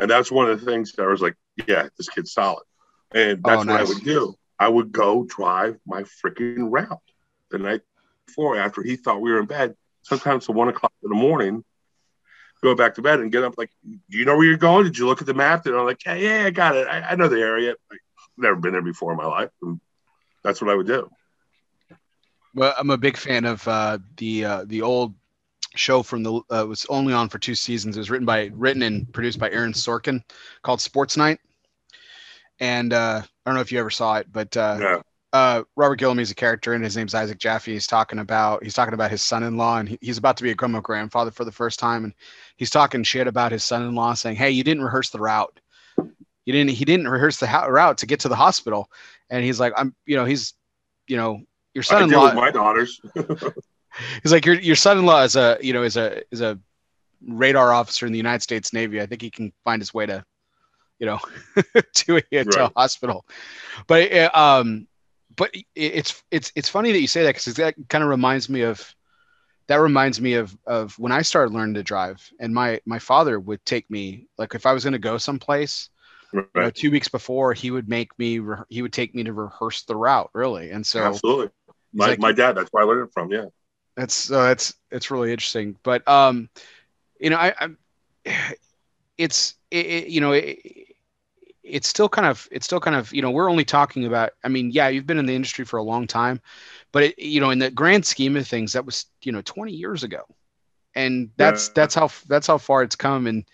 And 0.00 0.10
that's 0.10 0.30
one 0.30 0.50
of 0.50 0.60
the 0.60 0.66
things 0.66 0.92
that 0.92 1.04
I 1.04 1.06
was 1.06 1.22
like, 1.22 1.36
yeah, 1.66 1.88
this 1.96 2.08
kid's 2.08 2.32
solid. 2.32 2.64
And 3.14 3.40
Oh, 3.44 3.50
that's 3.50 3.64
what 3.64 3.80
I 3.80 3.84
would 3.84 4.02
do. 4.02 4.34
I 4.58 4.68
would 4.68 4.92
go 4.92 5.24
drive 5.24 5.78
my 5.86 6.02
freaking 6.02 6.70
route 6.70 7.00
the 7.50 7.58
night 7.58 7.82
before 8.26 8.56
after 8.56 8.82
he 8.82 8.96
thought 8.96 9.20
we 9.20 9.32
were 9.32 9.40
in 9.40 9.46
bed. 9.46 9.74
Sometimes 10.04 10.46
till 10.46 10.54
one 10.54 10.68
o'clock 10.68 10.92
in 11.02 11.08
the 11.08 11.16
morning, 11.16 11.64
go 12.62 12.74
back 12.74 12.94
to 12.94 13.02
bed 13.02 13.20
and 13.20 13.32
get 13.32 13.42
up 13.42 13.58
like, 13.58 13.70
do 13.84 14.18
you 14.18 14.24
know 14.24 14.36
where 14.36 14.46
you're 14.46 14.56
going? 14.56 14.84
Did 14.84 14.96
you 14.96 15.06
look 15.06 15.20
at 15.20 15.26
the 15.26 15.34
map? 15.34 15.66
And 15.66 15.74
I'm 15.74 15.84
like, 15.84 16.04
yeah, 16.04 16.14
yeah, 16.14 16.44
I 16.46 16.50
got 16.50 16.76
it. 16.76 16.86
I, 16.86 17.00
I 17.00 17.14
know 17.14 17.28
the 17.28 17.40
area. 17.40 17.74
Like, 17.90 18.00
never 18.36 18.56
been 18.56 18.72
there 18.72 18.82
before 18.82 19.12
in 19.12 19.18
my 19.18 19.26
life. 19.26 19.50
And 19.62 19.80
that's 20.42 20.60
what 20.60 20.70
I 20.70 20.74
would 20.74 20.86
do. 20.86 21.10
Well, 22.54 22.74
I'm 22.78 22.90
a 22.90 22.96
big 22.96 23.16
fan 23.16 23.44
of 23.44 23.66
uh, 23.66 23.98
the 24.16 24.44
uh, 24.44 24.64
the 24.66 24.82
old 24.82 25.14
show 25.74 26.02
from 26.02 26.22
the 26.22 26.34
uh, 26.52 26.62
it 26.62 26.68
was 26.68 26.86
only 26.88 27.12
on 27.12 27.28
for 27.28 27.38
two 27.38 27.54
seasons. 27.54 27.96
It 27.96 28.00
was 28.00 28.10
written 28.10 28.26
by 28.26 28.50
written 28.54 28.82
and 28.82 29.12
produced 29.12 29.38
by 29.38 29.50
Aaron 29.50 29.72
Sorkin 29.72 30.22
called 30.62 30.80
Sports 30.80 31.16
Night. 31.16 31.40
And 32.60 32.92
uh, 32.92 33.22
I 33.22 33.50
don't 33.50 33.56
know 33.56 33.60
if 33.60 33.72
you 33.72 33.80
ever 33.80 33.90
saw 33.90 34.16
it, 34.16 34.28
but 34.32 34.56
uh. 34.56 35.02
Uh, 35.34 35.64
Robert 35.74 35.96
Guillaume's 35.96 36.30
a 36.30 36.34
character, 36.34 36.74
and 36.74 36.84
his 36.84 36.96
name's 36.96 37.12
Isaac 37.12 37.38
Jaffe. 37.38 37.72
He's 37.72 37.88
talking 37.88 38.20
about 38.20 38.62
he's 38.62 38.72
talking 38.72 38.94
about 38.94 39.10
his 39.10 39.20
son-in-law, 39.20 39.78
and 39.78 39.88
he, 39.88 39.98
he's 40.00 40.16
about 40.16 40.36
to 40.36 40.44
be 40.44 40.52
a 40.52 40.54
grandma 40.54 40.78
grandfather 40.78 41.32
for 41.32 41.44
the 41.44 41.50
first 41.50 41.80
time, 41.80 42.04
and 42.04 42.14
he's 42.56 42.70
talking 42.70 43.02
shit 43.02 43.26
about 43.26 43.50
his 43.50 43.64
son-in-law, 43.64 44.14
saying, 44.14 44.36
"Hey, 44.36 44.52
you 44.52 44.62
didn't 44.62 44.84
rehearse 44.84 45.10
the 45.10 45.18
route. 45.18 45.58
You 45.98 46.52
didn't. 46.52 46.70
He 46.70 46.84
didn't 46.84 47.08
rehearse 47.08 47.38
the 47.38 47.48
ho- 47.48 47.68
route 47.68 47.98
to 47.98 48.06
get 48.06 48.20
to 48.20 48.28
the 48.28 48.36
hospital." 48.36 48.88
And 49.28 49.44
he's 49.44 49.58
like, 49.58 49.72
"I'm, 49.76 49.92
you 50.06 50.14
know, 50.14 50.24
he's, 50.24 50.54
you 51.08 51.16
know, 51.16 51.40
your 51.74 51.82
son-in-law." 51.82 52.26
with 52.26 52.34
my 52.36 52.52
daughters. 52.52 53.00
He's 54.22 54.32
like 54.32 54.44
your 54.44 54.56
your 54.56 54.74
son-in-law 54.76 55.22
is 55.22 55.36
a 55.36 55.56
you 55.60 55.72
know 55.72 55.82
is 55.84 55.96
a 55.96 56.22
is 56.32 56.40
a 56.40 56.58
radar 57.26 57.72
officer 57.72 58.06
in 58.06 58.12
the 58.12 58.18
United 58.18 58.42
States 58.42 58.72
Navy. 58.72 59.00
I 59.00 59.06
think 59.06 59.22
he 59.22 59.30
can 59.30 59.52
find 59.64 59.80
his 59.80 59.94
way 59.94 60.04
to, 60.06 60.24
you 60.98 61.06
know, 61.06 61.18
to 61.94 62.16
a, 62.16 62.20
to 62.22 62.38
a 62.40 62.44
Right. 62.44 62.72
hospital. 62.76 63.24
But 63.86 64.12
uh, 64.12 64.30
um, 64.34 64.86
but 65.36 65.54
it's 65.74 66.22
it's 66.30 66.52
it's 66.54 66.68
funny 66.68 66.92
that 66.92 67.00
you 67.00 67.06
say 67.06 67.22
that 67.24 67.34
because 67.34 67.54
that 67.54 67.74
kind 67.88 68.04
of 68.04 68.10
reminds 68.10 68.48
me 68.48 68.62
of 68.62 68.94
that 69.66 69.76
reminds 69.76 70.20
me 70.20 70.34
of 70.34 70.56
of 70.66 70.98
when 70.98 71.12
I 71.12 71.22
started 71.22 71.54
learning 71.54 71.74
to 71.74 71.82
drive, 71.82 72.28
and 72.38 72.52
my 72.54 72.80
my 72.84 72.98
father 72.98 73.40
would 73.40 73.64
take 73.64 73.90
me 73.90 74.26
like 74.38 74.54
if 74.54 74.66
I 74.66 74.72
was 74.72 74.84
going 74.84 74.92
to 74.92 74.98
go 74.98 75.18
someplace. 75.18 75.90
You 76.32 76.44
know, 76.56 76.70
two 76.70 76.90
weeks 76.90 77.06
before, 77.06 77.52
he 77.52 77.70
would 77.70 77.88
make 77.88 78.10
me. 78.18 78.40
Re- 78.40 78.64
he 78.68 78.82
would 78.82 78.92
take 78.92 79.14
me 79.14 79.22
to 79.22 79.32
rehearse 79.32 79.82
the 79.82 79.94
route, 79.94 80.30
really, 80.34 80.70
and 80.70 80.84
so 80.84 81.04
Absolutely. 81.04 81.50
My, 81.92 82.08
like- 82.08 82.18
my 82.18 82.32
dad, 82.32 82.56
that's 82.56 82.70
where 82.72 82.82
I 82.82 82.86
learned 82.86 83.08
it 83.08 83.12
from. 83.12 83.30
Yeah. 83.30 83.44
that's 83.96 84.14
so 84.14 84.42
that's 84.42 84.74
it's 84.90 85.12
really 85.12 85.30
interesting 85.30 85.76
but 85.84 86.06
um 86.08 86.48
you 87.20 87.30
know 87.30 87.36
i 87.36 87.54
i'm 87.60 87.78
it's 89.18 89.54
it, 89.70 89.86
it- 89.86 90.08
you 90.08 90.20
know 90.20 90.32
it, 90.32 90.58
it's 91.64 91.88
still 91.88 92.08
kind 92.08 92.26
of 92.26 92.48
it's 92.52 92.66
still 92.66 92.80
kind 92.80 92.96
of 92.96 93.12
you 93.14 93.22
know 93.22 93.30
we're 93.30 93.50
only 93.50 93.64
talking 93.64 94.04
about 94.06 94.32
i 94.44 94.48
mean 94.48 94.70
yeah 94.70 94.88
you've 94.88 95.06
been 95.06 95.18
in 95.18 95.26
the 95.26 95.34
industry 95.34 95.64
for 95.64 95.78
a 95.78 95.82
long 95.82 96.06
time 96.06 96.40
but 96.92 97.04
it, 97.04 97.18
you 97.18 97.40
know 97.40 97.50
in 97.50 97.58
the 97.58 97.70
grand 97.70 98.04
scheme 98.06 98.36
of 98.36 98.46
things 98.46 98.72
that 98.74 98.84
was 98.86 99.06
you 99.22 99.32
know 99.32 99.42
20 99.42 99.72
years 99.72 100.02
ago 100.04 100.22
and 100.94 101.30
that's 101.36 101.68
Yeah. 101.68 101.70
that's 101.70 101.94
how 101.94 102.10
that's 102.28 102.46
how 102.46 102.58
far 102.58 102.82
it's 102.82 102.96
come 102.96 103.26
and 103.26 103.44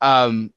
um 0.00 0.52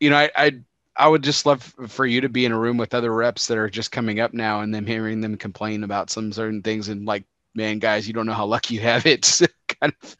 you 0.00 0.10
know 0.10 0.16
i 0.16 0.30
i 0.36 0.52
I 0.98 1.08
would 1.08 1.22
just 1.24 1.46
love 1.46 1.62
for 1.88 2.06
you 2.06 2.20
to 2.22 2.28
be 2.28 2.44
in 2.44 2.52
a 2.52 2.58
room 2.58 2.76
with 2.76 2.94
other 2.94 3.12
reps 3.14 3.46
that 3.48 3.58
are 3.58 3.70
just 3.70 3.92
coming 3.92 4.20
up 4.20 4.34
now 4.34 4.60
and 4.60 4.74
then 4.74 4.86
hearing 4.86 5.22
them 5.22 5.38
complain 5.38 5.84
about 5.84 6.10
some 6.10 6.32
certain 6.32 6.62
things 6.62 6.88
and 6.88 7.06
like 7.06 7.24
man, 7.54 7.78
guys, 7.80 8.06
you 8.08 8.14
don't 8.14 8.26
know 8.26 8.34
how 8.34 8.46
lucky 8.46 8.74
you 8.74 8.80
have 8.82 9.06
it. 9.06 9.40
Kind 9.80 9.94
of 10.02 10.16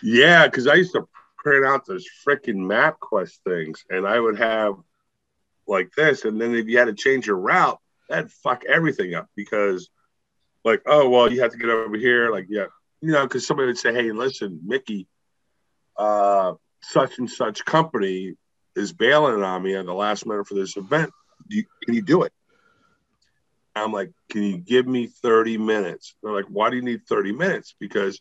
Yeah, 0.00 0.46
because 0.46 0.66
I 0.66 0.74
used 0.74 0.92
to 0.92 1.08
print 1.38 1.64
out 1.64 1.86
those 1.86 2.06
freaking 2.26 2.56
MapQuest 2.66 3.38
things, 3.46 3.84
and 3.90 4.06
I 4.06 4.18
would 4.18 4.38
have 4.38 4.74
like 5.66 5.92
this, 5.96 6.24
and 6.24 6.40
then 6.40 6.54
if 6.54 6.66
you 6.68 6.78
had 6.78 6.86
to 6.86 6.94
change 6.94 7.26
your 7.26 7.36
route, 7.36 7.78
that'd 8.08 8.30
fuck 8.30 8.64
everything 8.64 9.14
up 9.14 9.28
because, 9.36 9.90
like, 10.64 10.82
oh 10.86 11.08
well, 11.08 11.32
you 11.32 11.42
have 11.42 11.52
to 11.52 11.58
get 11.58 11.70
over 11.70 11.96
here, 11.96 12.30
like, 12.30 12.46
yeah, 12.48 12.66
you 13.00 13.12
know, 13.12 13.24
because 13.24 13.46
somebody 13.46 13.66
would 13.66 13.78
say, 13.78 13.92
hey, 13.92 14.12
listen, 14.12 14.60
Mickey, 14.64 15.06
uh, 15.96 16.54
such 16.82 17.18
and 17.18 17.30
such 17.30 17.64
company 17.64 18.34
is 18.76 18.92
bailing 18.92 19.42
on 19.42 19.62
me 19.62 19.74
at 19.74 19.86
the 19.86 19.94
last 19.94 20.26
minute 20.26 20.46
for 20.46 20.54
this 20.54 20.76
event. 20.76 21.10
Do 21.48 21.56
you, 21.56 21.64
can 21.84 21.94
you 21.94 22.02
do 22.02 22.22
it? 22.22 22.32
I'm 23.76 23.92
like, 23.92 24.12
can 24.30 24.42
you 24.42 24.58
give 24.58 24.86
me 24.86 25.06
30 25.06 25.58
minutes? 25.58 26.14
They're 26.22 26.32
like, 26.32 26.46
why 26.46 26.70
do 26.70 26.76
you 26.76 26.82
need 26.82 27.06
30 27.08 27.32
minutes? 27.32 27.74
Because 27.78 28.20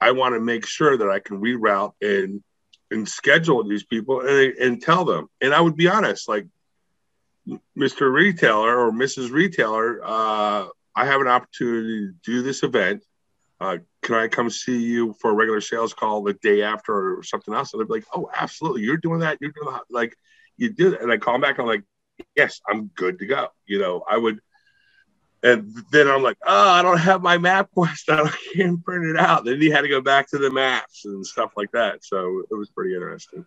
I 0.00 0.12
want 0.12 0.34
to 0.34 0.40
make 0.40 0.66
sure 0.66 0.96
that 0.96 1.08
I 1.08 1.20
can 1.20 1.40
reroute 1.40 1.92
and 2.00 2.42
and 2.90 3.08
schedule 3.08 3.64
these 3.64 3.84
people 3.84 4.20
and, 4.20 4.56
and 4.58 4.82
tell 4.82 5.04
them. 5.04 5.28
And 5.40 5.52
I 5.52 5.60
would 5.60 5.76
be 5.76 5.88
honest, 5.88 6.28
like 6.28 6.46
Mr. 7.76 8.12
Retailer 8.12 8.76
or 8.86 8.90
Mrs. 8.92 9.30
Retailer, 9.30 10.00
uh, 10.04 10.66
I 10.94 11.04
have 11.04 11.20
an 11.20 11.28
opportunity 11.28 12.06
to 12.08 12.12
do 12.24 12.42
this 12.42 12.62
event. 12.62 13.04
Uh, 13.60 13.78
can 14.02 14.16
I 14.16 14.28
come 14.28 14.50
see 14.50 14.78
you 14.82 15.14
for 15.20 15.30
a 15.30 15.34
regular 15.34 15.60
sales 15.60 15.94
call 15.94 16.22
the 16.22 16.34
day 16.34 16.62
after 16.62 17.18
or 17.18 17.22
something 17.22 17.54
else? 17.54 17.72
And 17.72 17.80
they're 17.80 17.86
like, 17.96 18.04
oh, 18.14 18.28
absolutely. 18.34 18.82
You're 18.82 18.96
doing 18.98 19.20
that. 19.20 19.38
You're 19.40 19.52
doing 19.52 19.72
that. 19.72 19.82
Like 19.90 20.16
you 20.56 20.72
did 20.72 20.94
it. 20.94 21.00
And 21.02 21.10
I 21.12 21.16
call 21.16 21.34
them 21.34 21.40
back. 21.42 21.58
I'm 21.58 21.66
like, 21.66 21.84
yes, 22.34 22.60
I'm 22.68 22.86
good 22.94 23.18
to 23.20 23.26
go. 23.26 23.48
You 23.66 23.78
know, 23.78 24.04
I 24.08 24.16
would. 24.18 24.40
And 25.42 25.72
then 25.92 26.08
I'm 26.08 26.22
like, 26.22 26.38
oh, 26.44 26.68
I 26.70 26.82
don't 26.82 26.98
have 26.98 27.22
my 27.22 27.38
MapQuest. 27.38 28.08
I 28.08 28.30
can't 28.54 28.82
print 28.84 29.04
it 29.06 29.16
out. 29.18 29.44
Then 29.44 29.60
he 29.60 29.70
had 29.70 29.82
to 29.82 29.88
go 29.88 30.00
back 30.00 30.28
to 30.30 30.38
the 30.38 30.50
maps 30.50 31.04
and 31.04 31.24
stuff 31.24 31.52
like 31.56 31.70
that. 31.72 32.04
So 32.04 32.42
it 32.50 32.54
was 32.54 32.68
pretty 32.70 32.94
interesting. 32.94 33.44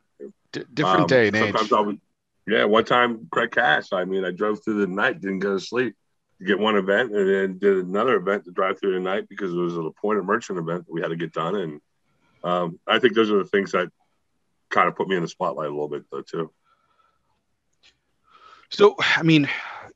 d- 0.51 0.63
different 0.73 1.01
Um, 1.01 1.07
day 1.07 1.27
and 1.27 1.35
age. 1.35 1.43
sometimes 1.51 1.73
I 1.73 1.81
would, 1.81 1.99
yeah, 2.47 2.65
one 2.65 2.85
time 2.85 3.27
Craig 3.31 3.51
Cash, 3.51 3.93
I 3.93 4.05
mean, 4.05 4.25
I 4.25 4.31
drove 4.31 4.63
through 4.63 4.81
the 4.81 4.87
night, 4.87 5.21
didn't 5.21 5.39
go 5.39 5.53
to 5.53 5.59
sleep 5.59 5.95
to 6.39 6.45
get 6.45 6.59
one 6.59 6.75
event, 6.75 7.13
and 7.13 7.29
then 7.29 7.57
did 7.57 7.85
another 7.85 8.15
event 8.15 8.45
to 8.45 8.51
drive 8.51 8.79
through 8.79 8.93
the 8.93 8.99
night 8.99 9.27
because 9.29 9.53
it 9.53 9.57
was 9.57 9.77
an 9.77 9.85
appointed 9.85 10.23
merchant 10.23 10.57
event 10.57 10.85
that 10.85 10.93
we 10.93 11.01
had 11.01 11.09
to 11.09 11.15
get 11.15 11.33
done. 11.33 11.55
And 11.55 11.81
um, 12.43 12.79
I 12.87 12.99
think 12.99 13.13
those 13.13 13.31
are 13.31 13.37
the 13.37 13.45
things 13.45 13.71
that 13.73 13.89
kind 14.69 14.87
of 14.87 14.95
put 14.95 15.07
me 15.07 15.15
in 15.15 15.21
the 15.21 15.27
spotlight 15.27 15.67
a 15.67 15.71
little 15.71 15.89
bit, 15.89 16.05
though, 16.11 16.21
too. 16.21 16.51
So, 18.69 18.95
I 18.99 19.23
mean, 19.23 19.49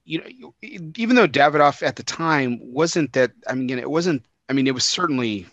you 0.03 0.19
know, 0.19 0.53
even 0.61 1.15
though 1.15 1.27
Davidoff 1.27 1.81
at 1.81 1.95
the 1.95 2.03
time 2.03 2.59
wasn't 2.61 3.13
that, 3.13 3.31
I 3.47 3.53
mean, 3.53 3.77
it 3.77 3.89
wasn't 3.89 4.25
I 4.49 4.53
mean, 4.53 4.67
it 4.67 4.73
was 4.73 4.85
certainly, 4.85 5.47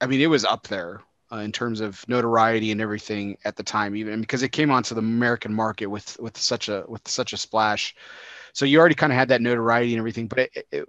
I 0.00 0.06
mean, 0.06 0.20
it 0.20 0.28
was 0.28 0.44
up 0.44 0.68
there 0.68 1.02
uh, 1.32 1.36
in 1.36 1.52
terms 1.52 1.80
of 1.80 2.06
notoriety 2.08 2.70
and 2.72 2.80
everything 2.80 3.36
at 3.44 3.56
the 3.56 3.62
time, 3.62 3.96
even 3.96 4.20
because 4.20 4.42
it 4.42 4.50
came 4.50 4.70
onto 4.70 4.94
the 4.94 5.00
American 5.00 5.52
market 5.52 5.86
with 5.86 6.18
with 6.20 6.36
such 6.36 6.68
a 6.68 6.84
with 6.88 7.06
such 7.08 7.32
a 7.32 7.36
splash. 7.36 7.94
So 8.52 8.64
you 8.64 8.78
already 8.78 8.94
kind 8.94 9.12
of 9.12 9.18
had 9.18 9.28
that 9.28 9.42
notoriety 9.42 9.92
and 9.92 9.98
everything. 9.98 10.28
But 10.28 10.38
it, 10.38 10.66
it, 10.72 10.88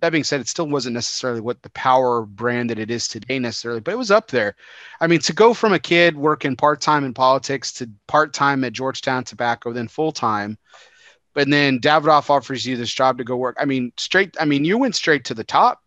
that 0.00 0.10
being 0.10 0.24
said, 0.24 0.40
it 0.40 0.48
still 0.48 0.68
wasn't 0.68 0.94
necessarily 0.94 1.40
what 1.40 1.62
the 1.62 1.70
power 1.70 2.26
brand 2.26 2.70
that 2.70 2.78
it 2.78 2.90
is 2.90 3.08
today 3.08 3.38
necessarily, 3.38 3.80
but 3.80 3.94
it 3.94 3.98
was 3.98 4.10
up 4.10 4.28
there. 4.28 4.56
I 5.00 5.06
mean, 5.06 5.20
to 5.20 5.32
go 5.32 5.54
from 5.54 5.72
a 5.72 5.78
kid 5.78 6.16
working 6.16 6.56
part 6.56 6.80
time 6.80 7.04
in 7.04 7.14
politics 7.14 7.72
to 7.74 7.88
part 8.06 8.32
time 8.34 8.64
at 8.64 8.72
Georgetown 8.72 9.24
Tobacco, 9.24 9.72
then 9.72 9.88
full 9.88 10.12
time, 10.12 10.58
but 11.34 11.48
then 11.48 11.80
Davidoff 11.80 12.30
offers 12.30 12.64
you 12.66 12.76
this 12.76 12.92
job 12.92 13.18
to 13.18 13.24
go 13.24 13.36
work. 13.36 13.56
I 13.58 13.64
mean, 13.64 13.92
straight. 13.96 14.36
I 14.40 14.44
mean, 14.44 14.64
you 14.64 14.78
went 14.78 14.94
straight 14.94 15.24
to 15.26 15.34
the 15.34 15.44
top 15.44 15.82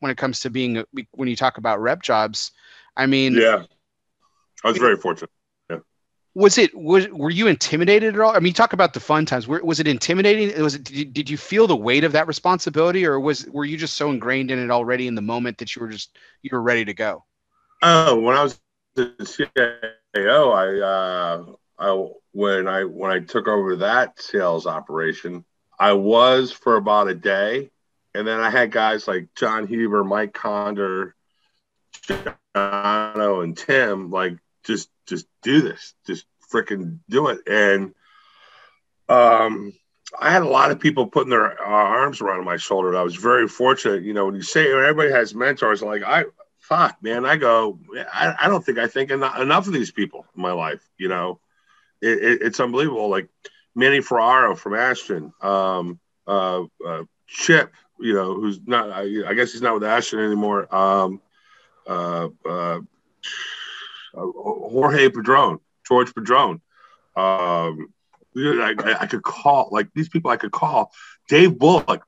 when 0.00 0.10
it 0.10 0.18
comes 0.18 0.40
to 0.40 0.50
being 0.50 0.84
when 1.12 1.28
you 1.28 1.36
talk 1.36 1.58
about 1.58 1.80
rep 1.80 2.02
jobs. 2.02 2.52
I 2.96 3.06
mean, 3.06 3.34
yeah, 3.34 3.64
I 4.64 4.68
was 4.68 4.78
very 4.78 4.96
fortunate. 4.96 5.30
Yeah. 5.70 5.78
Was 6.34 6.58
it 6.58 6.74
was 6.74 7.08
were 7.08 7.30
you 7.30 7.46
intimidated 7.46 8.14
at 8.14 8.20
all? 8.20 8.34
I 8.34 8.40
mean, 8.40 8.52
talk 8.52 8.72
about 8.72 8.94
the 8.94 9.00
fun 9.00 9.26
times. 9.26 9.46
Were, 9.46 9.62
was 9.64 9.80
it 9.80 9.88
intimidating? 9.88 10.60
Was 10.62 10.74
it 10.74 10.84
did 10.84 10.96
you, 10.96 11.04
did 11.04 11.30
you 11.30 11.36
feel 11.36 11.66
the 11.66 11.76
weight 11.76 12.04
of 12.04 12.12
that 12.12 12.26
responsibility, 12.26 13.06
or 13.06 13.18
was 13.18 13.46
were 13.46 13.64
you 13.64 13.76
just 13.76 13.94
so 13.94 14.10
ingrained 14.10 14.50
in 14.50 14.58
it 14.58 14.70
already 14.70 15.06
in 15.06 15.14
the 15.14 15.22
moment 15.22 15.58
that 15.58 15.74
you 15.74 15.80
were 15.80 15.88
just 15.88 16.16
you 16.42 16.50
were 16.52 16.62
ready 16.62 16.84
to 16.84 16.94
go? 16.94 17.24
Oh, 17.82 18.20
when 18.20 18.36
I 18.36 18.42
was 18.42 18.60
the 18.94 19.06
CAO, 19.18 20.54
I 20.54 20.80
uh, 20.80 21.44
I 21.78 22.08
when 22.32 22.68
I 22.68 22.84
when 22.84 23.10
I 23.10 23.20
took 23.20 23.48
over 23.48 23.76
that 23.76 24.20
sales 24.20 24.66
operation, 24.66 25.44
I 25.78 25.94
was 25.94 26.52
for 26.52 26.76
about 26.76 27.08
a 27.08 27.14
day, 27.14 27.70
and 28.14 28.26
then 28.26 28.40
I 28.40 28.50
had 28.50 28.70
guys 28.70 29.08
like 29.08 29.28
John 29.34 29.66
Huber, 29.66 30.04
Mike 30.04 30.32
Conder, 30.32 31.14
Jono, 32.06 33.44
and 33.44 33.56
Tim 33.56 34.10
like 34.10 34.36
just 34.64 34.90
just 35.06 35.26
do 35.42 35.60
this, 35.60 35.94
just 36.06 36.26
freaking 36.52 36.98
do 37.08 37.28
it. 37.28 37.40
And 37.46 37.94
um, 39.08 39.72
I 40.18 40.30
had 40.30 40.42
a 40.42 40.48
lot 40.48 40.70
of 40.70 40.80
people 40.80 41.06
putting 41.06 41.30
their 41.30 41.60
uh, 41.60 41.64
arms 41.64 42.20
around 42.20 42.44
my 42.44 42.56
shoulder. 42.56 42.96
I 42.96 43.02
was 43.02 43.16
very 43.16 43.48
fortunate. 43.48 44.02
You 44.02 44.14
know, 44.14 44.26
when 44.26 44.34
you 44.34 44.42
say 44.42 44.70
everybody 44.70 45.10
has 45.10 45.34
mentors, 45.34 45.82
like 45.82 46.02
I 46.02 46.24
fuck 46.58 47.02
man, 47.02 47.26
I 47.26 47.36
go, 47.36 47.78
I, 48.12 48.34
I 48.40 48.48
don't 48.48 48.64
think 48.64 48.78
I 48.78 48.86
think 48.86 49.10
enough, 49.10 49.38
enough 49.38 49.66
of 49.66 49.72
these 49.72 49.90
people 49.90 50.26
in 50.36 50.42
my 50.42 50.52
life. 50.52 50.88
You 50.98 51.08
know, 51.08 51.40
it, 52.00 52.22
it, 52.22 52.42
it's 52.42 52.60
unbelievable. 52.60 53.08
Like 53.08 53.28
Manny 53.74 54.00
Ferraro 54.00 54.54
from 54.54 54.74
Ashton, 54.74 55.32
um, 55.40 55.98
uh, 56.26 56.64
uh, 56.86 57.04
Chip, 57.26 57.72
you 57.98 58.14
know, 58.14 58.34
who's 58.34 58.60
not, 58.66 58.90
I, 58.90 59.02
I, 59.26 59.34
guess 59.34 59.52
he's 59.52 59.62
not 59.62 59.74
with 59.74 59.84
Ashton 59.84 60.20
anymore. 60.20 60.72
Um, 60.74 61.20
uh, 61.86 62.28
uh, 62.48 62.80
Jorge 64.14 65.08
Padron, 65.10 65.58
George 65.86 66.14
Padron. 66.14 66.60
Um, 67.14 67.92
I, 68.34 68.96
I, 69.00 69.06
could 69.06 69.22
call 69.22 69.68
like 69.70 69.88
these 69.94 70.08
people. 70.08 70.30
I 70.30 70.36
could 70.36 70.52
call 70.52 70.92
Dave 71.28 71.58
Bullock. 71.58 72.02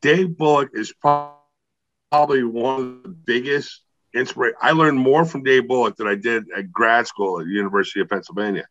Dave 0.00 0.36
Bullock 0.36 0.70
is 0.72 0.92
probably 1.00 2.42
one 2.42 2.80
of 2.80 3.02
the 3.04 3.08
biggest 3.08 3.82
inspiration. 4.14 4.56
I 4.60 4.72
learned 4.72 4.98
more 4.98 5.24
from 5.24 5.44
Dave 5.44 5.68
Bullock 5.68 5.96
than 5.96 6.08
I 6.08 6.16
did 6.16 6.46
at 6.56 6.72
grad 6.72 7.06
school 7.06 7.38
at 7.38 7.46
the 7.46 7.52
University 7.52 8.00
of 8.00 8.08
Pennsylvania 8.08 8.66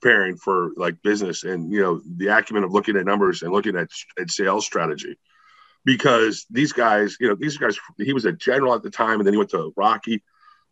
preparing 0.00 0.36
for 0.36 0.70
like 0.76 1.02
business 1.02 1.44
and 1.44 1.72
you 1.72 1.80
know 1.80 2.00
the 2.16 2.28
acumen 2.28 2.64
of 2.64 2.72
looking 2.72 2.96
at 2.96 3.04
numbers 3.04 3.42
and 3.42 3.52
looking 3.52 3.76
at, 3.76 3.88
at 4.18 4.30
sales 4.30 4.64
strategy 4.64 5.18
because 5.88 6.44
these 6.50 6.72
guys 6.72 7.16
you 7.18 7.28
know 7.28 7.34
these 7.34 7.56
guys 7.56 7.78
he 7.96 8.12
was 8.12 8.26
a 8.26 8.32
general 8.32 8.74
at 8.74 8.82
the 8.82 8.90
time 8.90 9.18
and 9.20 9.26
then 9.26 9.32
he 9.32 9.38
went 9.38 9.50
to 9.50 9.72
rocky. 9.76 10.22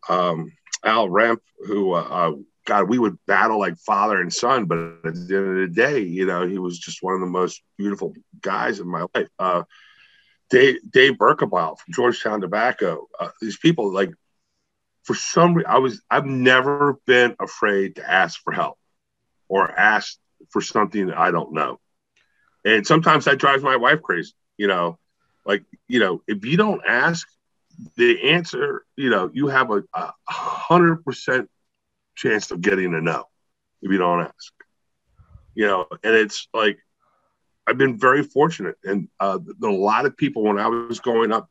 Um, 0.07 0.51
al 0.83 1.09
remp 1.09 1.39
who 1.65 1.93
uh, 1.93 2.01
uh, 2.01 2.31
god 2.65 2.87
we 2.87 2.99
would 2.99 3.17
battle 3.25 3.59
like 3.59 3.77
father 3.79 4.21
and 4.21 4.31
son 4.31 4.65
but 4.65 4.77
at 4.77 5.15
the 5.15 5.35
end 5.35 5.49
of 5.49 5.55
the 5.55 5.73
day 5.73 5.99
you 6.01 6.27
know 6.27 6.47
he 6.47 6.59
was 6.59 6.77
just 6.77 7.01
one 7.01 7.15
of 7.15 7.19
the 7.19 7.25
most 7.25 7.63
beautiful 7.77 8.13
guys 8.41 8.79
in 8.79 8.87
my 8.87 9.05
life. 9.15 9.27
Uh, 9.39 9.63
dave, 10.51 10.75
dave 10.87 11.13
Berkebile 11.13 11.79
from 11.79 11.93
georgetown 11.93 12.41
tobacco 12.41 13.07
uh, 13.19 13.29
these 13.41 13.57
people 13.57 13.91
like 13.91 14.11
for 15.03 15.15
some 15.15 15.55
reason 15.55 15.71
i 15.71 15.79
was 15.79 15.99
i've 16.11 16.25
never 16.25 16.99
been 17.07 17.35
afraid 17.39 17.95
to 17.95 18.07
ask 18.07 18.39
for 18.43 18.53
help 18.53 18.77
or 19.49 19.71
ask 19.71 20.19
for 20.51 20.61
something 20.61 21.07
that 21.07 21.17
I 21.17 21.31
don't 21.31 21.53
know. 21.53 21.79
And 22.65 22.85
sometimes 22.85 23.25
that 23.25 23.37
drives 23.37 23.63
my 23.63 23.77
wife 23.77 24.01
crazy, 24.01 24.33
you 24.57 24.67
know, 24.67 24.99
like, 25.47 25.63
you 25.87 25.99
know, 25.99 26.21
if 26.27 26.45
you 26.45 26.57
don't 26.57 26.81
ask 26.87 27.27
the 27.95 28.31
answer, 28.31 28.85
you 28.95 29.09
know, 29.09 29.29
you 29.33 29.47
have 29.47 29.71
a, 29.71 29.83
a 29.93 30.11
hundred 30.27 31.03
percent 31.03 31.49
chance 32.15 32.51
of 32.51 32.61
getting 32.61 32.93
a 32.93 33.01
no 33.01 33.25
if 33.81 33.91
you 33.91 33.97
don't 33.97 34.21
ask, 34.21 34.53
you 35.55 35.65
know, 35.65 35.85
and 36.03 36.15
it's 36.15 36.47
like, 36.53 36.77
I've 37.65 37.77
been 37.77 37.97
very 37.97 38.23
fortunate. 38.23 38.75
And 38.83 39.09
uh, 39.19 39.39
a 39.63 39.67
lot 39.67 40.05
of 40.05 40.15
people, 40.15 40.43
when 40.43 40.59
I 40.59 40.67
was 40.67 40.99
going 40.99 41.31
up 41.31 41.49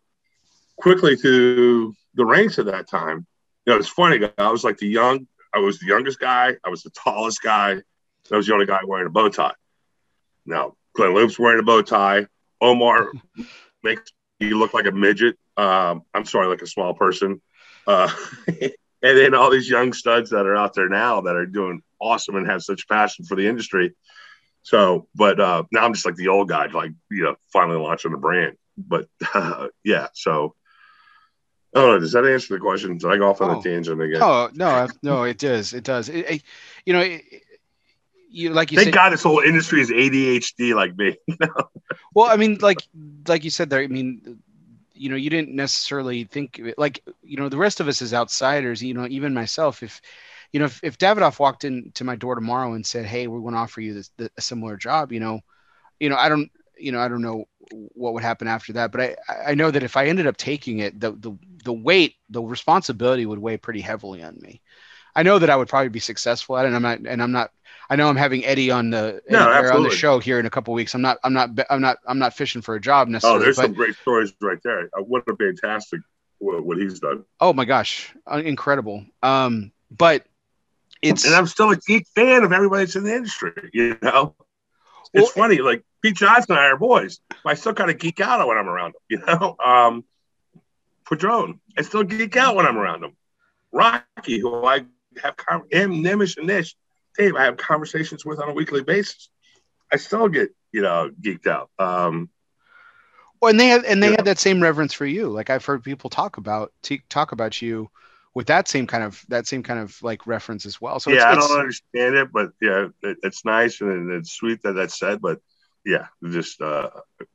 quickly 0.77 1.17
to 1.17 1.95
the 2.15 2.25
ranks 2.25 2.59
at 2.59 2.67
that 2.67 2.89
time, 2.89 3.27
you 3.65 3.73
know, 3.73 3.79
it's 3.79 3.89
funny. 3.89 4.21
I 4.39 4.51
was 4.51 4.65
like 4.65 4.79
the 4.79 4.89
young 4.89 5.27
I 5.57 5.59
was 5.59 5.79
the 5.79 5.87
youngest 5.87 6.21
guy. 6.21 6.55
I 6.65 6.69
was 6.69 6.83
the 6.83 6.91
tallest 6.91 7.43
guy. 7.43 7.81
I 8.31 8.37
was 8.37 8.47
the 8.47 8.53
only 8.53 8.67
guy 8.67 8.81
wearing 8.87 9.07
a 9.07 9.11
bow 9.11 9.31
tie. 9.31 9.55
Now, 10.45 10.75
Glynn 10.95 11.15
Loope's 11.15 11.39
wearing 11.39 11.61
a 11.61 11.63
bow 11.63 11.81
tie. 11.81 12.27
Omar 12.61 13.11
makes 13.83 14.11
you 14.39 14.59
look 14.59 14.75
like 14.75 14.87
a 14.87 14.93
midget. 14.93 15.37
Um, 15.57 16.03
I'm 16.15 16.25
sorry, 16.25 16.47
like 16.47 16.63
a 16.63 16.67
small 16.67 16.95
person. 16.95 17.41
Uh, 17.87 18.11
and 18.49 18.73
then 19.01 19.35
all 19.35 19.51
these 19.51 19.69
young 19.69 19.93
studs 19.93 20.31
that 20.31 20.47
are 20.47 20.57
out 20.57 20.75
there 20.75 20.89
now 20.89 21.23
that 21.23 21.37
are 21.37 21.47
doing 21.47 21.83
awesome 22.01 22.37
and 22.37 22.47
have 22.47 22.63
such 22.63 22.89
passion 22.89 23.25
for 23.25 23.37
the 23.37 23.47
industry. 23.47 23.95
So, 24.63 25.09
but 25.15 25.39
uh, 25.41 25.63
now 25.73 25.85
I'm 25.85 25.95
just 25.95 26.07
like 26.07 26.17
the 26.17 26.29
old 26.29 26.49
guy, 26.49 26.67
like, 26.67 26.91
you 27.11 27.23
know, 27.23 27.37
finally 27.53 27.79
launching 27.79 28.13
a 28.13 28.19
brand. 28.19 28.57
But 28.77 29.09
uh, 29.33 29.69
yeah, 29.85 30.09
so 30.13 30.55
Oh, 31.77 31.99
does 31.99 32.13
that 32.13 32.25
answer 32.25 32.55
the 32.55 32.61
question? 32.61 32.97
Did 32.97 33.11
I 33.11 33.19
go 33.19 33.29
off 33.29 33.43
on 33.43 33.51
oh. 33.51 33.61
a 33.61 33.63
tangent 33.63 34.01
again? 34.01 34.23
Oh 34.23 34.49
no, 34.55 34.89
no, 35.03 35.25
it 35.25 35.37
does. 35.37 35.75
It 35.75 35.85
does. 35.85 36.09
It, 36.09 36.31
it, 36.31 36.43
you 36.87 36.95
know, 36.95 37.01
it, 37.01 37.23
you 38.37 38.51
like 38.51 38.71
you 38.71 38.77
Thank 38.77 38.89
said, 38.89 38.95
God 38.95 39.11
this 39.11 39.23
whole 39.23 39.41
industry 39.41 39.81
is 39.81 39.91
ADHD 39.91 40.75
like 40.75 40.97
me. 40.97 41.17
well, 42.15 42.27
I 42.27 42.37
mean, 42.37 42.59
like 42.61 42.79
like 43.27 43.45
you 43.45 43.51
said 43.51 43.71
there. 43.71 43.81
I 43.81 43.87
mean, 43.87 44.41
you 44.93 45.09
know, 45.09 45.17
you 45.17 45.31
didn't 45.31 45.55
necessarily 45.55 46.25
think 46.25 46.61
like 46.77 47.03
you 47.23 47.39
know 47.39 47.49
the 47.49 47.57
rest 47.57 47.81
of 47.81 47.89
us 47.89 48.03
as 48.03 48.13
outsiders. 48.13 48.83
You 48.83 48.95
know, 48.95 49.07
even 49.09 49.33
myself, 49.33 49.83
if 49.83 50.03
you 50.53 50.61
know, 50.61 50.67
if, 50.67 50.81
if 50.83 50.99
Davidoff 50.99 51.39
walked 51.39 51.65
into 51.65 52.05
my 52.05 52.15
door 52.15 52.35
tomorrow 52.35 52.75
and 52.75 52.85
said, 52.85 53.07
"Hey, 53.07 53.27
we're 53.27 53.41
going 53.41 53.55
to 53.55 53.61
offer 53.61 53.81
you 53.81 53.95
this, 53.95 54.11
this 54.19 54.29
a 54.37 54.43
similar 54.43 54.77
job," 54.77 55.13
you 55.13 55.21
know, 55.21 55.41
you 55.99 56.11
know, 56.11 56.17
I 56.17 56.29
don't, 56.29 56.51
you 56.79 56.93
know, 56.93 57.01
I 57.01 57.09
don't 57.09 57.23
know 57.23 57.47
what 57.71 58.13
would 58.13 58.23
happen 58.23 58.49
after 58.49 58.75
that, 58.75 58.93
but 58.93 59.01
I 59.01 59.17
I 59.49 59.55
know 59.55 59.71
that 59.71 59.83
if 59.83 59.97
I 59.97 60.07
ended 60.07 60.27
up 60.27 60.37
taking 60.37 60.81
it, 60.81 61.01
the 61.01 61.13
the 61.13 61.33
the 61.65 61.73
weight, 61.73 62.17
the 62.29 62.43
responsibility 62.43 63.25
would 63.25 63.39
weigh 63.39 63.57
pretty 63.57 63.81
heavily 63.81 64.23
on 64.23 64.37
me. 64.43 64.61
I 65.17 65.23
know 65.23 65.39
that 65.39 65.49
I 65.49 65.57
would 65.57 65.69
probably 65.69 65.89
be 65.89 65.99
successful 65.99 66.59
at 66.59 66.67
it. 66.67 66.69
And 66.69 66.77
I'm 66.77 66.83
not, 66.83 66.99
and 67.01 67.23
I'm 67.23 67.33
not, 67.33 67.51
I 67.89 67.97
know 67.97 68.09
I'm 68.09 68.17
having 68.17 68.45
Eddie 68.45 68.71
on 68.71 68.91
the, 68.91 69.23
no, 69.31 69.49
on 69.51 69.83
the 69.83 69.91
show 69.91 70.19
here 70.19 70.39
in 70.39 70.45
a 70.45 70.51
couple 70.51 70.75
weeks. 70.75 70.95
I'm 70.95 71.01
not, 71.01 71.19
I'm 71.25 71.33
not, 71.33 71.51
I'm 71.71 71.81
not, 71.81 71.97
I'm 72.07 72.19
not 72.19 72.35
fishing 72.35 72.61
for 72.61 72.75
a 72.75 72.81
job 72.81 73.09
necessarily. 73.09 73.41
Oh, 73.41 73.43
there's 73.43 73.57
but, 73.57 73.63
some 73.63 73.73
great 73.73 73.97
stories 73.97 74.33
right 74.43 74.59
there. 74.63 74.91
Uh, 74.93 75.03
what 75.03 75.25
a 75.27 75.35
fantastic 75.35 76.01
what, 76.39 76.77
he's 76.77 77.01
done. 77.01 77.25
Oh 77.41 77.55
my 77.55 77.65
gosh. 77.65 78.15
Uh, 78.31 78.43
incredible. 78.45 79.07
Um, 79.23 79.73
but 79.91 80.27
it's, 81.01 81.25
and 81.25 81.35
I'm 81.35 81.47
still 81.47 81.71
a 81.71 81.77
geek 81.77 82.07
fan 82.15 82.45
of 82.45 82.53
everybody 82.53 82.85
that's 82.85 82.97
in 82.97 83.05
the 83.05 83.15
industry, 83.15 83.53
you 83.73 83.97
know? 84.03 84.35
It's 85.15 85.35
well, 85.37 85.49
funny. 85.49 85.59
Like 85.59 85.83
Pete 86.03 86.17
Johnson 86.17 86.57
and 86.57 86.61
I 86.61 86.67
are 86.67 86.77
boys. 86.77 87.21
I 87.47 87.55
still 87.55 87.73
kind 87.73 87.91
of 87.91 87.99
geek 87.99 88.21
out 88.21 88.47
when 88.47 88.59
I'm 88.59 88.69
around 88.69 88.91
him, 88.91 89.01
you 89.09 89.19
know? 89.25 89.57
Um, 89.65 90.05
Padron. 91.09 91.61
I 91.79 91.83
still 91.83 92.03
geek 92.03 92.37
out 92.37 92.55
when 92.55 92.67
I'm 92.67 92.77
around 92.77 93.05
him. 93.05 93.13
Rocky, 93.73 94.41
who 94.41 94.65
I 94.65 94.85
have 95.23 95.37
com- 95.37 95.67
him, 95.71 96.03
Nimish, 96.03 96.37
and 96.37 96.47
Nish, 96.47 96.75
Dave, 97.17 97.35
I 97.37 97.45
have 97.45 97.57
conversations 97.57 98.25
with 98.25 98.41
on 98.41 98.49
a 98.49 98.53
weekly 98.53 98.83
basis. 98.83 99.31
I 99.93 99.97
still 99.97 100.29
get 100.29 100.51
you 100.73 100.83
know 100.83 101.11
geeked 101.21 101.47
out. 101.47 101.71
Um, 101.79 102.31
well, 103.41 103.51
and 103.51 103.61
they 103.61 103.69
had 103.69 103.85
and 103.85 104.03
they 104.03 104.11
had 104.11 104.21
know. 104.21 104.25
that 104.25 104.39
same 104.39 104.63
reverence 104.63 104.93
for 104.93 105.07
you. 105.07 105.29
Like 105.29 105.51
I've 105.51 105.65
heard 105.65 105.85
people 105.85 106.11
talk 106.11 106.37
about 106.37 106.73
t- 106.83 107.03
talk 107.09 107.33
about 107.33 107.61
you 107.63 107.91
with 108.35 108.49
that 108.49 108.69
same 108.69 108.87
kind 108.87 109.05
of 109.05 109.25
that 109.29 109.47
same 109.47 109.63
kind 109.63 109.81
of 109.81 110.01
like 110.03 110.27
reference 110.27 110.67
as 110.67 110.81
well. 110.81 111.01
So 111.01 111.11
yeah, 111.11 111.33
it's, 111.33 111.45
I 111.45 111.49
don't 111.49 111.61
understand 111.61 112.17
it, 112.17 112.33
but 112.33 112.51
yeah, 112.61 112.89
it, 113.03 113.19
it's 113.23 113.45
nice 113.45 113.81
and 113.81 114.11
it's 114.13 114.33
sweet 114.33 114.63
that 114.63 114.73
that's 114.73 114.99
said. 114.99 115.21
But 115.21 115.41
yeah, 115.85 116.07
just 116.31 116.61
uh, 116.61 116.91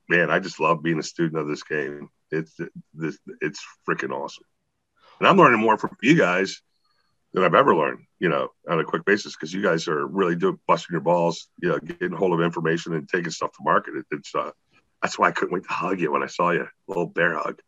man, 0.09 0.29
I 0.29 0.39
just 0.39 0.59
love 0.59 0.83
being 0.83 0.99
a 0.99 1.03
student 1.03 1.41
of 1.41 1.47
this 1.47 1.63
game 1.63 2.09
it's 2.31 2.57
this 2.93 3.19
it's 3.41 3.63
freaking 3.87 4.11
awesome. 4.11 4.45
And 5.19 5.27
I'm 5.27 5.37
learning 5.37 5.59
more 5.59 5.77
from 5.77 5.95
you 6.01 6.17
guys 6.17 6.61
than 7.33 7.43
I've 7.43 7.53
ever 7.55 7.75
learned, 7.75 8.05
you 8.19 8.29
know, 8.29 8.49
on 8.69 8.79
a 8.79 8.83
quick 8.83 9.05
basis 9.05 9.35
because 9.35 9.53
you 9.53 9.61
guys 9.61 9.87
are 9.87 10.05
really 10.05 10.35
doing 10.35 10.59
busting 10.67 10.93
your 10.93 11.01
balls, 11.01 11.47
you 11.61 11.69
know, 11.69 11.79
getting 11.79 12.11
hold 12.11 12.33
of 12.33 12.41
information 12.41 12.93
and 12.93 13.07
taking 13.07 13.31
stuff 13.31 13.51
to 13.53 13.63
market. 13.63 13.95
It, 13.95 14.05
it's 14.11 14.35
uh, 14.35 14.51
that's 15.01 15.17
why 15.17 15.29
I 15.29 15.31
couldn't 15.31 15.53
wait 15.53 15.63
to 15.63 15.73
hug 15.73 15.99
you 15.99 16.11
when 16.11 16.23
I 16.23 16.27
saw 16.27 16.51
you, 16.51 16.63
a 16.63 16.69
little 16.87 17.07
bear 17.07 17.37
hug. 17.37 17.61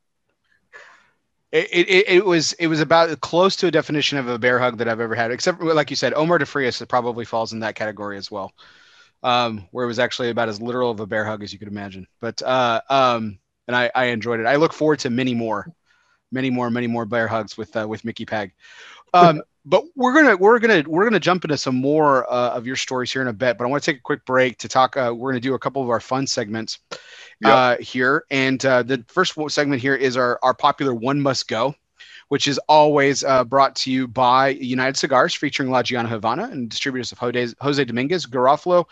It, 1.52 1.88
it, 1.88 2.10
it 2.10 2.26
was 2.26 2.54
it 2.54 2.68
was 2.68 2.82
about 2.82 3.22
close 3.22 3.56
to 3.58 3.68
a 3.68 3.72
definition 3.72 4.18
of 4.18 4.28
a 4.28 4.40
bear 4.40 4.58
hug 4.58 4.80
that 4.80 4.88
I've 4.88 5.00
ever 5.00 5.14
had, 5.16 5.32
except 5.32 5.62
like 5.62 5.92
you 5.92 5.96
said, 5.96 6.14
Omar 6.16 6.40
DeFrias 6.40 6.88
probably 6.90 7.26
falls 7.26 7.54
in 7.54 7.60
that 7.60 7.76
category 7.76 8.18
as 8.18 8.32
well, 8.32 8.52
um, 9.22 9.68
where 9.72 9.86
it 9.86 9.88
was 9.88 10.00
actually 10.00 10.32
about 10.32 10.50
as 10.50 10.60
literal 10.60 10.90
of 10.90 11.00
a 11.00 11.06
bear 11.06 11.26
hug 11.26 11.44
as 11.44 11.54
you 11.54 11.60
could 11.60 11.68
imagine. 11.68 12.08
But 12.20 12.42
uh, 12.42 12.82
um, 12.90 13.38
and 13.68 13.76
I, 13.76 13.92
I 13.94 14.06
enjoyed 14.06 14.40
it. 14.40 14.48
I 14.48 14.56
look 14.56 14.74
forward 14.74 15.00
to 15.00 15.12
many 15.12 15.36
more, 15.36 15.72
many 16.32 16.50
more, 16.50 16.72
many 16.72 16.88
more 16.88 17.06
bear 17.06 17.28
hugs 17.28 17.56
with 17.56 17.76
uh, 17.78 17.88
with 17.88 18.04
Mickey 18.04 18.26
Pag. 18.26 18.54
Um, 19.14 19.44
but 19.66 19.86
we're 19.96 20.14
gonna 20.14 20.36
we're 20.36 20.60
gonna 20.60 20.84
we're 20.88 21.04
gonna 21.06 21.20
jump 21.20 21.46
into 21.46 21.58
some 21.58 21.76
more 21.76 22.32
uh, 22.32 22.50
of 22.52 22.68
your 22.68 22.76
stories 22.76 23.12
here 23.12 23.22
in 23.22 23.28
a 23.28 23.34
bit. 23.34 23.58
But 23.58 23.66
I 23.66 23.68
want 23.68 23.84
to 23.84 23.92
take 23.92 24.00
a 24.00 24.04
quick 24.04 24.26
break 24.26 24.58
to 24.60 24.68
talk. 24.68 24.98
Uh, 24.98 25.14
we're 25.16 25.32
gonna 25.32 25.40
do 25.40 25.54
a 25.54 25.60
couple 25.60 25.82
of 25.82 25.90
our 25.90 26.00
fun 26.00 26.28
segments 26.28 26.80
uh, 27.46 27.78
here, 27.78 28.26
and 28.30 28.64
uh, 28.66 28.84
the 28.84 29.04
first 29.08 29.38
segment 29.50 29.82
here 29.82 29.96
is 29.96 30.18
our 30.18 30.40
our 30.44 30.54
popular 30.54 30.94
one 30.94 31.22
must 31.22 31.48
go. 31.48 31.76
Which 32.30 32.48
is 32.48 32.58
always 32.68 33.24
uh, 33.24 33.44
brought 33.44 33.76
to 33.78 33.92
you 33.92 34.08
by 34.08 34.50
United 34.50 34.98
Cigars, 34.98 35.36
featuring 35.36 35.70
La 35.70 35.84
Gianna 35.84 36.10
Havana 36.10 36.46
and 36.46 36.68
distributors 36.68 37.12
of 37.12 37.20
Jose, 37.20 37.54
Jose 37.62 37.84
Dominguez, 37.84 38.26
Garofalo, 38.26 38.86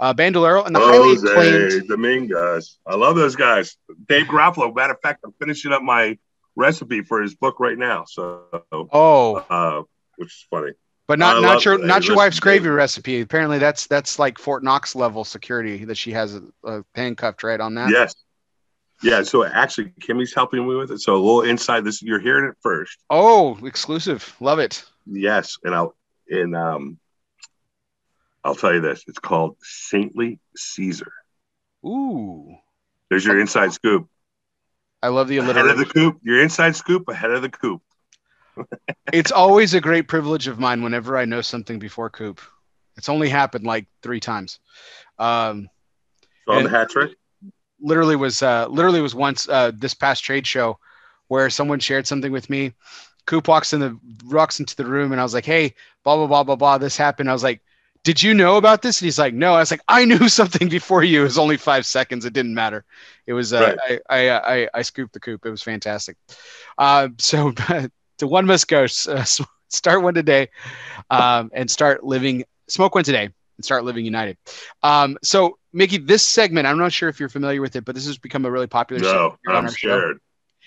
uh, 0.00 0.14
Bandolero, 0.14 0.64
and 0.64 0.74
the 0.74 0.80
highly 0.80 1.14
acclaimed 1.14 1.88
Dominguez. 1.88 2.78
I 2.86 2.94
love 2.94 3.16
those 3.16 3.36
guys. 3.36 3.76
Dave 4.08 4.26
Garofalo. 4.26 4.74
Matter 4.74 4.94
of 4.94 5.00
fact, 5.02 5.20
I'm 5.24 5.34
finishing 5.38 5.72
up 5.72 5.82
my 5.82 6.16
recipe 6.54 7.02
for 7.02 7.20
his 7.20 7.34
book 7.34 7.60
right 7.60 7.76
now. 7.76 8.04
So, 8.06 8.44
oh, 8.72 9.44
uh, 9.50 9.82
which 10.16 10.28
is 10.28 10.46
funny. 10.50 10.72
But 11.06 11.20
not 11.20 11.40
not 11.40 11.64
your 11.64 11.78
not 11.78 12.06
your 12.06 12.16
wife's 12.16 12.40
gravy 12.40 12.68
recipe. 12.68 13.20
Apparently, 13.20 13.58
that's 13.58 13.86
that's 13.86 14.18
like 14.18 14.38
Fort 14.38 14.64
Knox 14.64 14.96
level 14.96 15.22
security 15.24 15.84
that 15.84 15.96
she 15.96 16.12
has 16.12 16.40
uh, 16.64 16.80
handcuffed 16.96 17.44
right 17.44 17.60
on 17.60 17.74
that. 17.76 17.90
Yes. 17.90 18.16
Yeah. 19.02 19.22
So 19.22 19.44
actually, 19.44 19.92
Kimmy's 20.00 20.34
helping 20.34 20.66
me 20.66 20.74
with 20.74 20.90
it. 20.90 20.98
So 20.98 21.14
a 21.14 21.18
little 21.18 21.42
inside 21.42 21.84
this, 21.84 22.02
you're 22.02 22.18
hearing 22.18 22.50
it 22.50 22.56
first. 22.60 22.98
Oh, 23.08 23.56
exclusive. 23.64 24.34
Love 24.40 24.58
it. 24.58 24.84
Yes, 25.06 25.58
and 25.62 25.72
I'll 25.72 25.94
and 26.28 26.56
um, 26.56 26.98
I'll 28.42 28.56
tell 28.56 28.74
you 28.74 28.80
this. 28.80 29.04
It's 29.06 29.20
called 29.20 29.56
Saintly 29.62 30.40
Caesar. 30.56 31.12
Ooh. 31.84 32.56
There's 33.10 33.24
your 33.24 33.38
inside 33.38 33.72
scoop. 33.72 34.08
I 35.00 35.08
love 35.08 35.28
the 35.28 35.36
alliteration. 35.36 35.68
Ahead 35.68 35.78
of 35.80 35.86
the 35.86 35.92
coop. 35.94 36.18
Your 36.24 36.42
inside 36.42 36.74
scoop 36.74 37.08
ahead 37.08 37.30
of 37.30 37.42
the 37.42 37.48
coop 37.48 37.80
it's 39.12 39.32
always 39.32 39.74
a 39.74 39.80
great 39.80 40.08
privilege 40.08 40.46
of 40.46 40.58
mine 40.58 40.82
whenever 40.82 41.16
I 41.16 41.24
know 41.24 41.40
something 41.40 41.78
before 41.78 42.10
Coop. 42.10 42.40
It's 42.96 43.08
only 43.08 43.28
happened 43.28 43.64
like 43.64 43.86
three 44.02 44.20
times. 44.20 44.58
Um, 45.18 45.68
on 46.48 46.64
the 46.64 46.70
hat 46.70 46.90
trick. 46.90 47.12
Literally 47.80 48.16
was 48.16 48.42
uh, 48.42 48.66
literally 48.68 49.00
was 49.00 49.14
once 49.14 49.48
uh, 49.48 49.72
this 49.74 49.94
past 49.94 50.24
trade 50.24 50.46
show 50.46 50.78
where 51.28 51.50
someone 51.50 51.78
shared 51.78 52.06
something 52.06 52.32
with 52.32 52.48
me. 52.48 52.72
Coop 53.26 53.48
walks 53.48 53.72
in 53.72 53.80
the 53.80 53.98
walks 54.26 54.60
into 54.60 54.76
the 54.76 54.84
room 54.84 55.12
and 55.12 55.20
I 55.20 55.24
was 55.24 55.34
like, 55.34 55.44
"Hey, 55.44 55.74
blah 56.04 56.16
blah 56.16 56.26
blah 56.26 56.44
blah 56.44 56.56
blah. 56.56 56.78
This 56.78 56.96
happened." 56.96 57.28
I 57.28 57.32
was 57.32 57.42
like, 57.42 57.60
"Did 58.04 58.22
you 58.22 58.32
know 58.32 58.56
about 58.56 58.82
this?" 58.82 59.00
And 59.00 59.06
he's 59.06 59.18
like, 59.18 59.34
"No." 59.34 59.54
I 59.54 59.58
was 59.58 59.70
like, 59.70 59.82
"I 59.88 60.04
knew 60.04 60.28
something 60.30 60.68
before 60.68 61.04
you. 61.04 61.20
It 61.20 61.24
was 61.24 61.38
only 61.38 61.56
five 61.56 61.84
seconds. 61.84 62.24
It 62.24 62.32
didn't 62.32 62.54
matter. 62.54 62.84
It 63.26 63.34
was 63.34 63.52
uh, 63.52 63.76
right. 63.88 64.00
I, 64.08 64.28
I, 64.28 64.54
I 64.60 64.68
I 64.74 64.82
scooped 64.82 65.12
the 65.12 65.20
coop. 65.20 65.44
It 65.44 65.50
was 65.50 65.62
fantastic." 65.62 66.16
Uh, 66.78 67.08
so 67.18 67.52
to 68.18 68.26
one 68.26 68.46
must 68.46 68.68
go. 68.68 68.86
Uh, 69.08 69.24
start 69.68 70.02
one 70.02 70.14
today, 70.14 70.48
um, 71.10 71.50
and 71.54 71.70
start 71.70 72.04
living. 72.04 72.44
Smoke 72.68 72.94
one 72.94 73.04
today 73.04 73.30
and 73.56 73.64
start 73.64 73.84
living 73.84 74.04
united. 74.04 74.36
Um, 74.82 75.16
so, 75.22 75.58
Mickey, 75.72 75.98
this 75.98 76.22
segment, 76.22 76.66
I'm 76.66 76.78
not 76.78 76.92
sure 76.92 77.08
if 77.08 77.18
you're 77.20 77.28
familiar 77.28 77.60
with 77.60 77.76
it, 77.76 77.84
but 77.84 77.94
this 77.94 78.06
has 78.06 78.18
become 78.18 78.44
a 78.44 78.50
really 78.50 78.66
popular. 78.66 79.02
No, 79.02 79.36
I'm 79.48 79.68
scared. 79.68 80.16
Show. 80.16 80.20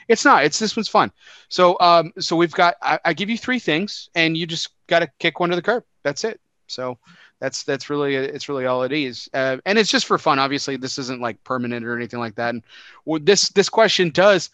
It's 0.07 0.25
not. 0.25 0.43
It's 0.43 0.57
this 0.59 0.75
one's 0.75 0.87
fun. 0.87 1.11
So, 1.49 1.77
um, 1.79 2.11
so 2.19 2.35
we've 2.35 2.51
got. 2.51 2.75
I, 2.81 2.99
I 3.05 3.13
give 3.13 3.29
you 3.29 3.37
three 3.37 3.59
things, 3.59 4.09
and 4.15 4.35
you 4.35 4.45
just 4.45 4.69
got 4.87 4.99
to 4.99 5.09
kick 5.19 5.39
one 5.39 5.49
to 5.49 5.55
the 5.55 5.61
curb. 5.61 5.83
That's 6.03 6.23
it. 6.23 6.39
So, 6.67 6.97
that's 7.39 7.63
that's 7.63 7.89
really 7.89 8.15
it's 8.15 8.49
really 8.49 8.65
all 8.65 8.83
it 8.83 8.91
is, 8.91 9.29
uh, 9.33 9.57
and 9.65 9.77
it's 9.77 9.89
just 9.89 10.05
for 10.05 10.17
fun. 10.17 10.39
Obviously, 10.39 10.75
this 10.75 10.97
isn't 10.97 11.21
like 11.21 11.43
permanent 11.43 11.85
or 11.85 11.95
anything 11.95 12.19
like 12.19 12.35
that. 12.35 12.55
And 12.55 12.63
this 13.25 13.49
this 13.49 13.69
question 13.69 14.09
does 14.09 14.49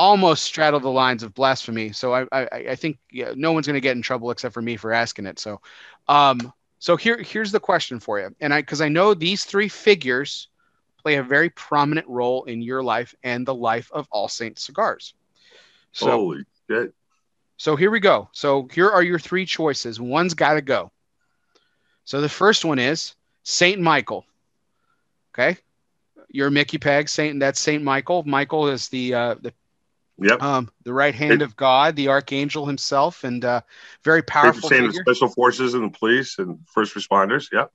almost 0.00 0.44
straddle 0.44 0.80
the 0.80 0.90
lines 0.90 1.22
of 1.22 1.34
blasphemy. 1.34 1.92
So 1.92 2.14
I 2.14 2.26
I, 2.32 2.46
I 2.70 2.74
think 2.74 2.98
yeah, 3.12 3.32
no 3.36 3.52
one's 3.52 3.66
going 3.66 3.74
to 3.74 3.82
get 3.82 3.96
in 3.96 4.02
trouble 4.02 4.30
except 4.30 4.54
for 4.54 4.62
me 4.62 4.76
for 4.76 4.92
asking 4.92 5.26
it. 5.26 5.38
So, 5.38 5.60
um, 6.08 6.52
so 6.78 6.96
here 6.96 7.18
here's 7.18 7.52
the 7.52 7.60
question 7.60 8.00
for 8.00 8.18
you, 8.18 8.34
and 8.40 8.54
I 8.54 8.62
because 8.62 8.80
I 8.80 8.88
know 8.88 9.12
these 9.12 9.44
three 9.44 9.68
figures 9.68 10.48
play 11.02 11.16
a 11.16 11.22
very 11.22 11.50
prominent 11.50 12.08
role 12.08 12.44
in 12.44 12.62
your 12.62 12.82
life 12.82 13.14
and 13.22 13.46
the 13.46 13.54
life 13.54 13.90
of 13.92 14.08
All 14.10 14.28
Saints 14.28 14.64
Cigars. 14.64 15.12
So, 15.92 16.10
Holy 16.10 16.44
shit! 16.68 16.94
So 17.58 17.76
here 17.76 17.90
we 17.90 18.00
go. 18.00 18.30
So 18.32 18.68
here 18.72 18.88
are 18.88 19.02
your 19.02 19.18
three 19.18 19.44
choices. 19.44 20.00
One's 20.00 20.32
got 20.32 20.54
to 20.54 20.62
go. 20.62 20.90
So 22.06 22.22
the 22.22 22.28
first 22.28 22.64
one 22.64 22.78
is 22.78 23.14
Saint 23.42 23.82
Michael. 23.82 24.24
Okay, 25.34 25.58
you're 26.30 26.50
Mickey 26.50 26.78
Pag 26.78 27.10
Saint. 27.10 27.38
That's 27.38 27.60
Saint 27.60 27.84
Michael. 27.84 28.22
Michael 28.24 28.68
is 28.68 28.88
the 28.88 29.12
uh, 29.12 29.34
the 29.42 29.52
Yep. 30.20 30.42
Um, 30.42 30.70
the 30.84 30.92
right 30.92 31.14
hand 31.14 31.40
it, 31.40 31.42
of 31.42 31.56
God, 31.56 31.96
the 31.96 32.08
archangel 32.08 32.66
himself, 32.66 33.24
and 33.24 33.44
uh, 33.44 33.62
very 34.04 34.22
powerful. 34.22 34.68
Same 34.68 34.86
with 34.86 34.96
special 34.96 35.28
forces 35.28 35.74
and 35.74 35.84
the 35.84 35.98
police 35.98 36.38
and 36.38 36.58
first 36.66 36.94
responders. 36.94 37.50
Yep. 37.50 37.72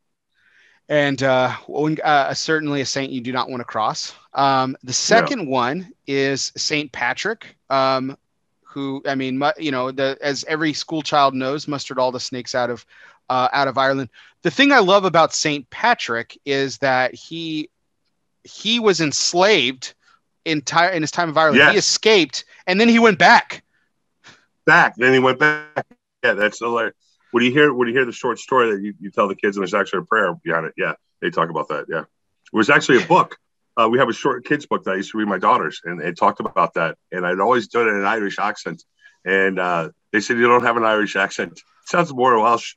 And 0.88 1.24
uh, 1.24 1.56
uh, 2.04 2.34
certainly 2.36 2.82
a 2.82 2.86
saint 2.86 3.12
you 3.12 3.22
do 3.22 3.32
not 3.32 3.50
want 3.50 3.62
to 3.62 3.66
cross. 3.66 4.14
Um, 4.34 4.78
the 4.84 4.94
second 4.94 5.46
no. 5.46 5.50
one 5.50 5.92
is 6.06 6.52
Saint 6.56 6.92
Patrick, 6.92 7.56
um, 7.72 8.16
who 8.62 9.02
I 9.08 9.16
mean, 9.16 9.42
you 9.58 9.72
know, 9.72 9.90
the, 9.90 10.16
as 10.22 10.46
every 10.48 10.74
school 10.74 11.02
child 11.02 11.34
knows, 11.34 11.68
mustered 11.68 11.98
all 11.98 12.12
the 12.12 12.20
snakes 12.20 12.54
out 12.54 12.70
of 12.70 12.86
uh, 13.30 13.50
out 13.52 13.68
of 13.68 13.80
Ireland. 13.80 14.10
The 14.44 14.52
thing 14.52 14.72
I 14.72 14.80
love 14.80 15.06
about 15.06 15.34
Saint 15.34 15.68
Patrick 15.72 16.38
is 16.46 16.78
that 16.78 17.16
he 17.16 17.70
he 18.44 18.80
was 18.80 19.02
enslaved 19.02 19.96
entire 20.46 20.90
in 20.90 21.02
his 21.02 21.12
time 21.12 21.30
of 21.30 21.38
Ireland. 21.38 21.58
Yes. 21.58 21.72
He 21.74 21.78
escaped 21.78 22.46
and 22.68 22.80
then 22.80 22.90
he 22.90 23.00
went 23.00 23.20
back. 23.20 23.64
Back. 24.66 24.96
Then 24.96 25.14
he 25.14 25.20
went 25.20 25.40
back. 25.40 25.86
Yeah, 26.24 26.34
that's 26.34 26.60
hilarious. 26.60 26.96
When 27.32 27.44
you 27.44 27.52
hear 27.52 27.74
when 27.74 27.88
you 27.88 27.94
hear 27.94 28.06
the 28.06 28.12
short 28.12 28.40
story 28.40 28.72
that 28.72 28.82
you, 28.82 28.94
you 29.00 29.12
tell 29.12 29.28
the 29.28 29.36
kids 29.36 29.58
and 29.58 29.64
there's 29.64 29.74
actually 29.74 30.00
a 30.00 30.06
prayer 30.06 30.34
behind 30.44 30.66
it, 30.66 30.74
yeah, 30.78 30.94
they 31.22 31.30
talk 31.30 31.50
about 31.50 31.68
that. 31.70 31.86
Yeah. 31.90 32.02
It 32.02 32.54
was 32.54 32.70
actually 32.70 33.04
a 33.04 33.08
book. 33.08 33.38
Uh, 33.78 33.90
we 33.90 33.98
have 33.98 34.08
a 34.08 34.14
short 34.14 34.46
kids 34.46 34.66
book 34.66 34.86
that 34.86 34.92
I 34.92 34.96
used 34.96 35.12
to 35.12 35.18
read 35.18 35.28
my 35.28 35.38
daughters, 35.38 35.82
and 35.84 36.02
it 36.02 36.18
talked 36.18 36.40
about 36.40 36.76
that. 36.76 36.98
And 37.12 37.26
I'd 37.26 37.40
always 37.40 37.68
done 37.68 37.88
it 37.88 37.92
in 37.92 37.98
an 37.98 38.06
Irish 38.06 38.40
accent. 38.40 38.84
And 39.26 39.60
uh, 39.60 39.90
they 40.14 40.22
said 40.22 40.38
you 40.38 40.48
don't 40.48 40.64
have 40.64 40.78
an 40.78 40.86
Irish 40.86 41.16
accent. 41.16 41.54
It 41.54 41.60
sounds 41.86 42.14
more 42.14 42.40
Welsh. 42.40 42.76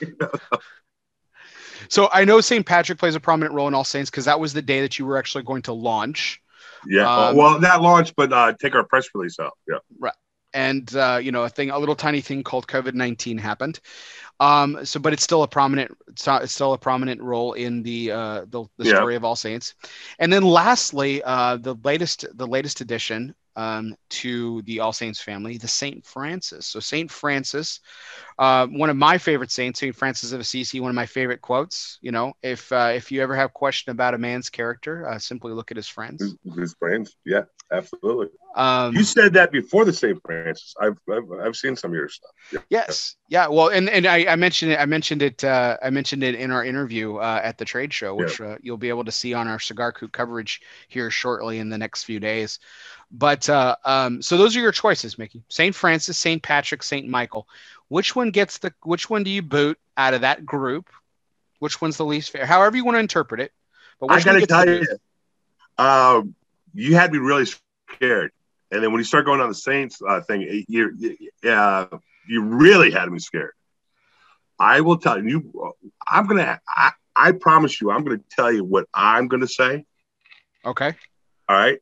so 1.88 2.08
I 2.12 2.24
know 2.24 2.40
St. 2.40 2.66
Patrick 2.66 2.98
plays 2.98 3.14
a 3.14 3.20
prominent 3.20 3.54
role 3.54 3.68
in 3.68 3.74
All 3.74 3.84
Saints 3.84 4.10
because 4.10 4.24
that 4.24 4.40
was 4.40 4.52
the 4.52 4.62
day 4.62 4.80
that 4.80 4.98
you 4.98 5.06
were 5.06 5.18
actually 5.18 5.44
going 5.44 5.62
to 5.62 5.72
launch. 5.72 6.40
Yeah. 6.86 7.12
Um, 7.12 7.36
well, 7.36 7.58
that 7.60 7.82
launch, 7.82 8.14
but 8.16 8.32
uh, 8.32 8.52
take 8.60 8.74
our 8.74 8.84
press 8.84 9.08
release 9.14 9.38
out. 9.38 9.52
Yeah. 9.68 9.78
Right. 9.98 10.14
And 10.52 10.94
uh, 10.96 11.20
you 11.22 11.30
know, 11.30 11.44
a 11.44 11.48
thing, 11.48 11.70
a 11.70 11.78
little 11.78 11.94
tiny 11.94 12.20
thing 12.20 12.42
called 12.42 12.66
COVID 12.66 12.94
nineteen 12.94 13.38
happened. 13.38 13.80
Um, 14.40 14.84
so, 14.84 14.98
but 14.98 15.12
it's 15.12 15.22
still 15.22 15.42
a 15.42 15.48
prominent, 15.48 15.96
it's, 16.08 16.26
it's 16.26 16.52
still 16.52 16.72
a 16.72 16.78
prominent 16.78 17.20
role 17.20 17.52
in 17.52 17.82
the 17.82 18.10
uh, 18.10 18.40
the, 18.48 18.64
the 18.78 18.86
yeah. 18.86 18.94
story 18.94 19.14
of 19.14 19.24
All 19.24 19.36
Saints. 19.36 19.74
And 20.18 20.32
then, 20.32 20.42
lastly, 20.42 21.22
uh, 21.22 21.58
the 21.58 21.76
latest, 21.84 22.24
the 22.34 22.46
latest 22.46 22.80
edition 22.80 23.34
um, 23.60 23.94
to 24.08 24.62
the 24.62 24.80
All 24.80 24.92
Saints 24.92 25.20
family, 25.20 25.58
the 25.58 25.68
Saint 25.68 26.06
Francis. 26.06 26.66
So 26.66 26.80
Saint 26.80 27.10
Francis, 27.10 27.80
uh, 28.38 28.66
one 28.68 28.88
of 28.88 28.96
my 28.96 29.18
favorite 29.18 29.50
saints, 29.50 29.80
Saint 29.80 29.94
Francis 29.94 30.32
of 30.32 30.40
Assisi. 30.40 30.80
One 30.80 30.88
of 30.88 30.94
my 30.94 31.04
favorite 31.04 31.42
quotes. 31.42 31.98
You 32.00 32.10
know, 32.10 32.32
if 32.42 32.72
uh, 32.72 32.92
if 32.94 33.12
you 33.12 33.20
ever 33.22 33.36
have 33.36 33.52
question 33.52 33.90
about 33.90 34.14
a 34.14 34.18
man's 34.18 34.48
character, 34.48 35.06
uh, 35.06 35.18
simply 35.18 35.52
look 35.52 35.70
at 35.70 35.76
his 35.76 35.88
friends. 35.88 36.36
His, 36.56 36.74
friends, 36.78 37.16
yeah, 37.26 37.42
absolutely. 37.70 38.28
Um, 38.56 38.96
you 38.96 39.04
said 39.04 39.34
that 39.34 39.52
before 39.52 39.84
the 39.84 39.92
Saint 39.92 40.18
Francis. 40.24 40.74
I've, 40.80 40.98
I've, 41.12 41.30
I've 41.44 41.56
seen 41.56 41.76
some 41.76 41.90
of 41.90 41.96
your 41.96 42.08
stuff. 42.08 42.30
Yeah. 42.52 42.60
Yes, 42.70 43.16
yeah. 43.30 43.46
Well, 43.46 43.68
and 43.68 43.88
and 43.88 44.06
I, 44.06 44.26
I 44.26 44.36
mentioned 44.36 44.72
it. 44.72 44.80
I 44.80 44.86
mentioned 44.86 45.22
it. 45.22 45.42
Uh, 45.42 45.76
I 45.80 45.88
mentioned 45.90 46.24
it 46.24 46.34
in 46.34 46.50
our 46.50 46.64
interview 46.64 47.16
uh, 47.16 47.40
at 47.42 47.58
the 47.58 47.64
trade 47.64 47.94
show, 47.94 48.14
which 48.14 48.40
yeah. 48.40 48.46
Uh, 48.46 48.56
you'll 48.60 48.76
be 48.76 48.88
able 48.88 49.04
to 49.04 49.12
see 49.12 49.32
on 49.32 49.46
our 49.46 49.60
Cigar 49.60 49.92
Coop 49.92 50.10
coverage 50.10 50.60
here 50.88 51.10
shortly 51.10 51.60
in 51.60 51.70
the 51.70 51.78
next 51.78 52.04
few 52.04 52.18
days. 52.18 52.58
But 53.12 53.48
uh, 53.48 53.76
um, 53.84 54.20
so 54.20 54.36
those 54.36 54.56
are 54.56 54.60
your 54.60 54.72
choices, 54.72 55.16
Mickey. 55.16 55.44
Saint 55.48 55.76
Francis, 55.76 56.18
Saint 56.18 56.42
Patrick, 56.42 56.82
Saint 56.82 57.08
Michael. 57.08 57.48
Which 57.86 58.16
one 58.16 58.32
gets 58.32 58.58
the? 58.58 58.74
Which 58.82 59.08
one 59.08 59.22
do 59.22 59.30
you 59.30 59.42
boot 59.42 59.78
out 59.96 60.12
of 60.12 60.22
that 60.22 60.44
group? 60.44 60.90
Which 61.60 61.80
one's 61.80 61.98
the 61.98 62.04
least 62.04 62.32
fair? 62.32 62.46
However 62.46 62.76
you 62.76 62.84
want 62.84 62.96
to 62.96 63.00
interpret 63.00 63.40
it. 63.40 63.52
But 64.00 64.10
I 64.10 64.20
gotta 64.20 64.44
tell 64.44 64.68
you, 64.68 64.84
um, 65.78 66.34
you 66.74 66.96
had 66.96 67.12
me 67.12 67.18
really 67.18 67.46
scared. 67.94 68.32
And 68.72 68.82
then 68.82 68.90
when 68.90 68.98
you 68.98 69.04
start 69.04 69.24
going 69.24 69.40
on 69.40 69.48
the 69.48 69.54
Saints 69.54 70.00
uh, 70.06 70.20
thing, 70.20 70.64
you, 70.68 71.16
you, 72.30 72.42
really 72.42 72.90
had 72.90 73.10
me 73.10 73.18
scared. 73.18 73.52
I 74.58 74.80
will 74.82 74.98
tell 74.98 75.22
you, 75.22 75.74
I'm 76.08 76.26
gonna. 76.26 76.60
I, 76.68 76.92
I 77.16 77.32
promise 77.32 77.80
you, 77.80 77.90
I'm 77.90 78.04
gonna 78.04 78.20
tell 78.30 78.52
you 78.52 78.64
what 78.64 78.86
I'm 78.94 79.28
gonna 79.28 79.48
say. 79.48 79.84
Okay. 80.64 80.94
All 81.48 81.56
right. 81.56 81.78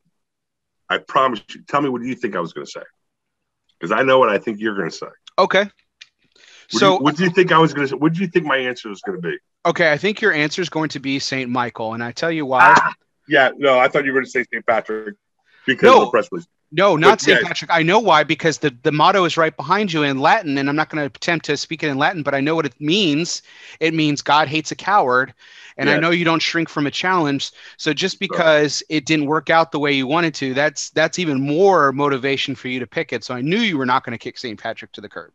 I 0.88 0.98
promise 0.98 1.42
you. 1.50 1.62
Tell 1.68 1.82
me 1.82 1.88
what 1.88 2.02
do 2.02 2.08
you 2.08 2.14
think 2.14 2.34
I 2.36 2.40
was 2.40 2.52
going 2.52 2.64
to 2.64 2.70
say? 2.70 2.82
because 3.78 3.92
I 3.92 4.02
know 4.02 4.18
what 4.18 4.28
I 4.28 4.38
think 4.38 4.60
you're 4.60 4.74
going 4.76 4.90
to 4.90 4.96
say. 4.96 5.06
Okay. 5.38 5.60
What 5.60 5.70
so 6.70 6.78
do 6.78 6.86
you, 6.86 6.98
what 6.98 7.16
do 7.16 7.24
you 7.24 7.30
think 7.30 7.52
I 7.52 7.58
was 7.58 7.72
to? 7.72 7.88
say? 7.88 7.94
What 7.94 8.12
do 8.12 8.20
you 8.20 8.28
think 8.28 8.44
my 8.44 8.56
answer 8.56 8.88
was 8.88 9.00
going 9.00 9.20
to 9.20 9.28
be? 9.28 9.38
okay, 9.66 9.92
I 9.92 9.96
think 9.96 10.20
your 10.20 10.32
answer 10.32 10.62
is 10.62 10.68
going 10.68 10.88
to 10.90 11.00
be 11.00 11.18
Saint 11.18 11.50
Michael, 11.50 11.94
and 11.94 12.02
I 12.02 12.12
tell 12.12 12.30
you 12.30 12.46
why. 12.46 12.60
Ah, 12.64 12.94
yeah, 13.26 13.50
no, 13.56 13.78
I 13.78 13.88
thought 13.88 14.04
you 14.04 14.12
were 14.12 14.20
going 14.20 14.26
to 14.26 14.30
say 14.30 14.44
St. 14.52 14.66
Patrick 14.66 15.16
because 15.66 15.86
No. 15.86 16.00
of 16.00 16.06
the 16.06 16.10
press 16.10 16.28
release. 16.30 16.46
No, 16.70 16.96
not 16.96 17.20
St. 17.20 17.40
Patrick. 17.40 17.70
I 17.72 17.82
know 17.82 17.98
why 17.98 18.24
because 18.24 18.58
the, 18.58 18.74
the 18.82 18.92
motto 18.92 19.24
is 19.24 19.38
right 19.38 19.56
behind 19.56 19.90
you 19.90 20.02
in 20.02 20.18
Latin, 20.18 20.58
and 20.58 20.68
I'm 20.68 20.76
not 20.76 20.90
going 20.90 21.00
to 21.00 21.06
attempt 21.06 21.46
to 21.46 21.56
speak 21.56 21.82
it 21.82 21.88
in 21.88 21.96
Latin, 21.96 22.22
but 22.22 22.34
I 22.34 22.40
know 22.40 22.54
what 22.54 22.66
it 22.66 22.78
means. 22.78 23.42
It 23.80 23.94
means 23.94 24.20
God 24.20 24.48
hates 24.48 24.70
a 24.70 24.76
coward, 24.76 25.32
and 25.78 25.88
I 25.88 25.98
know 25.98 26.10
you 26.10 26.26
don't 26.26 26.42
shrink 26.42 26.68
from 26.68 26.86
a 26.86 26.90
challenge. 26.90 27.52
So 27.78 27.94
just 27.94 28.20
because 28.20 28.82
it 28.90 29.06
didn't 29.06 29.26
work 29.26 29.48
out 29.48 29.72
the 29.72 29.78
way 29.78 29.92
you 29.92 30.06
wanted 30.06 30.34
to, 30.34 30.52
that's 30.52 30.90
that's 30.90 31.18
even 31.18 31.40
more 31.40 31.90
motivation 31.92 32.54
for 32.54 32.68
you 32.68 32.80
to 32.80 32.86
pick 32.86 33.14
it. 33.14 33.24
So 33.24 33.34
I 33.34 33.40
knew 33.40 33.58
you 33.58 33.78
were 33.78 33.86
not 33.86 34.04
going 34.04 34.12
to 34.12 34.22
kick 34.22 34.36
St. 34.36 34.60
Patrick 34.60 34.92
to 34.92 35.00
the 35.00 35.08
curb. 35.08 35.32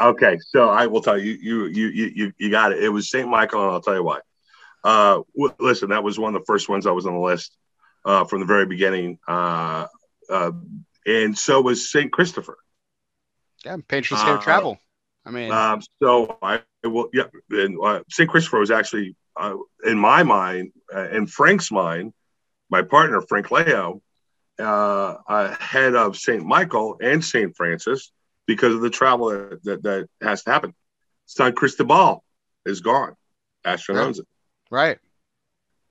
Okay, 0.00 0.38
so 0.38 0.70
I 0.70 0.86
will 0.86 1.02
tell 1.02 1.18
you, 1.18 1.32
you, 1.32 1.66
you, 1.66 1.86
you, 1.88 2.12
you, 2.14 2.32
you 2.38 2.50
got 2.50 2.72
it. 2.72 2.82
It 2.82 2.88
was 2.88 3.10
St. 3.10 3.28
Michael, 3.28 3.62
and 3.62 3.72
I'll 3.72 3.82
tell 3.82 3.94
you 3.94 4.02
why. 4.02 4.20
Uh, 4.82 5.20
w- 5.36 5.54
listen, 5.58 5.90
that 5.90 6.02
was 6.02 6.18
one 6.18 6.34
of 6.34 6.40
the 6.40 6.46
first 6.46 6.70
ones 6.70 6.86
I 6.86 6.92
was 6.92 7.04
on 7.04 7.12
the 7.12 7.20
list 7.20 7.54
uh, 8.06 8.24
from 8.24 8.40
the 8.40 8.46
very 8.46 8.64
beginning, 8.64 9.18
uh, 9.28 9.86
uh, 10.30 10.52
and 11.06 11.36
so 11.36 11.60
was 11.60 11.90
St. 11.90 12.10
Christopher. 12.12 12.56
Yeah, 13.64 13.76
patron 13.86 14.18
saint 14.18 14.38
Uh, 14.38 14.42
travel. 14.42 14.80
I 15.24 15.30
mean, 15.30 15.52
Um, 15.52 15.80
so 16.02 16.38
I 16.42 16.62
will, 16.82 17.08
yeah, 17.12 17.24
and 17.50 17.78
uh, 17.82 18.02
St. 18.08 18.28
Christopher 18.28 18.58
was 18.58 18.70
actually, 18.70 19.16
uh, 19.36 19.54
in 19.84 19.98
my 19.98 20.22
mind, 20.22 20.72
uh, 20.94 21.08
in 21.10 21.26
Frank's 21.26 21.70
mind, 21.70 22.14
my 22.70 22.82
partner 22.82 23.20
Frank 23.20 23.50
Leo, 23.50 24.02
uh, 24.58 25.16
ahead 25.28 25.94
of 25.94 26.16
St. 26.16 26.44
Michael 26.44 26.96
and 27.02 27.24
St. 27.24 27.54
Francis 27.56 28.12
because 28.46 28.74
of 28.74 28.80
the 28.80 28.90
travel 28.90 29.28
that, 29.30 29.62
that, 29.64 29.82
that 29.82 30.08
has 30.22 30.42
to 30.44 30.50
happen. 30.50 30.74
San 31.26 31.52
Cristobal 31.54 32.24
is 32.64 32.80
gone. 32.80 33.14
Owns 33.64 34.18
it. 34.18 34.26
right. 34.70 34.98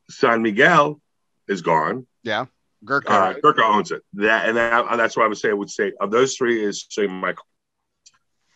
San 0.09 0.41
Miguel 0.41 0.99
is 1.47 1.61
gone. 1.61 2.07
Yeah. 2.23 2.45
Gurkha. 2.83 3.11
Uh, 3.11 3.33
Gurkha 3.41 3.63
owns 3.63 3.91
it. 3.91 4.01
That 4.13 4.47
and 4.47 4.57
that, 4.57 4.97
that's 4.97 5.17
why 5.17 5.25
I 5.25 5.27
would 5.27 5.37
say 5.37 5.49
I 5.49 5.53
would 5.53 5.69
say 5.69 5.93
of 5.99 6.11
those 6.11 6.35
three 6.35 6.63
is 6.63 6.85
St. 6.89 7.11
Michael. 7.11 7.45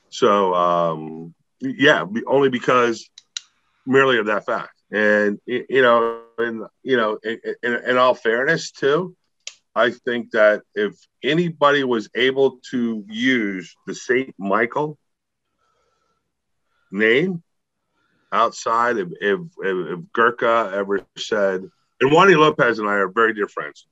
So 0.09 0.53
um, 0.53 1.33
yeah, 1.59 2.05
only 2.27 2.49
because 2.49 3.09
merely 3.85 4.17
of 4.17 4.27
that 4.27 4.45
fact, 4.45 4.81
and 4.91 5.39
you 5.45 5.81
know, 5.81 6.21
and 6.37 6.63
you 6.83 6.97
know, 6.97 7.17
in, 7.23 7.39
in, 7.61 7.73
in 7.85 7.97
all 7.97 8.13
fairness 8.13 8.71
too, 8.71 9.15
I 9.75 9.91
think 9.91 10.31
that 10.31 10.61
if 10.75 10.95
anybody 11.23 11.83
was 11.83 12.09
able 12.15 12.59
to 12.71 13.03
use 13.09 13.75
the 13.87 13.95
St. 13.95 14.33
Michael 14.37 14.97
name 16.91 17.43
outside, 18.31 18.97
if 18.97 19.09
if, 19.19 19.39
if, 19.57 19.87
if 19.87 19.99
Gurkha 20.13 20.71
ever 20.73 21.01
said, 21.17 21.69
and 21.99 22.11
Juani 22.11 22.37
Lopez 22.37 22.79
and 22.79 22.87
I 22.87 22.93
are 22.93 23.09
very 23.09 23.33
dear 23.33 23.47
friends 23.47 23.85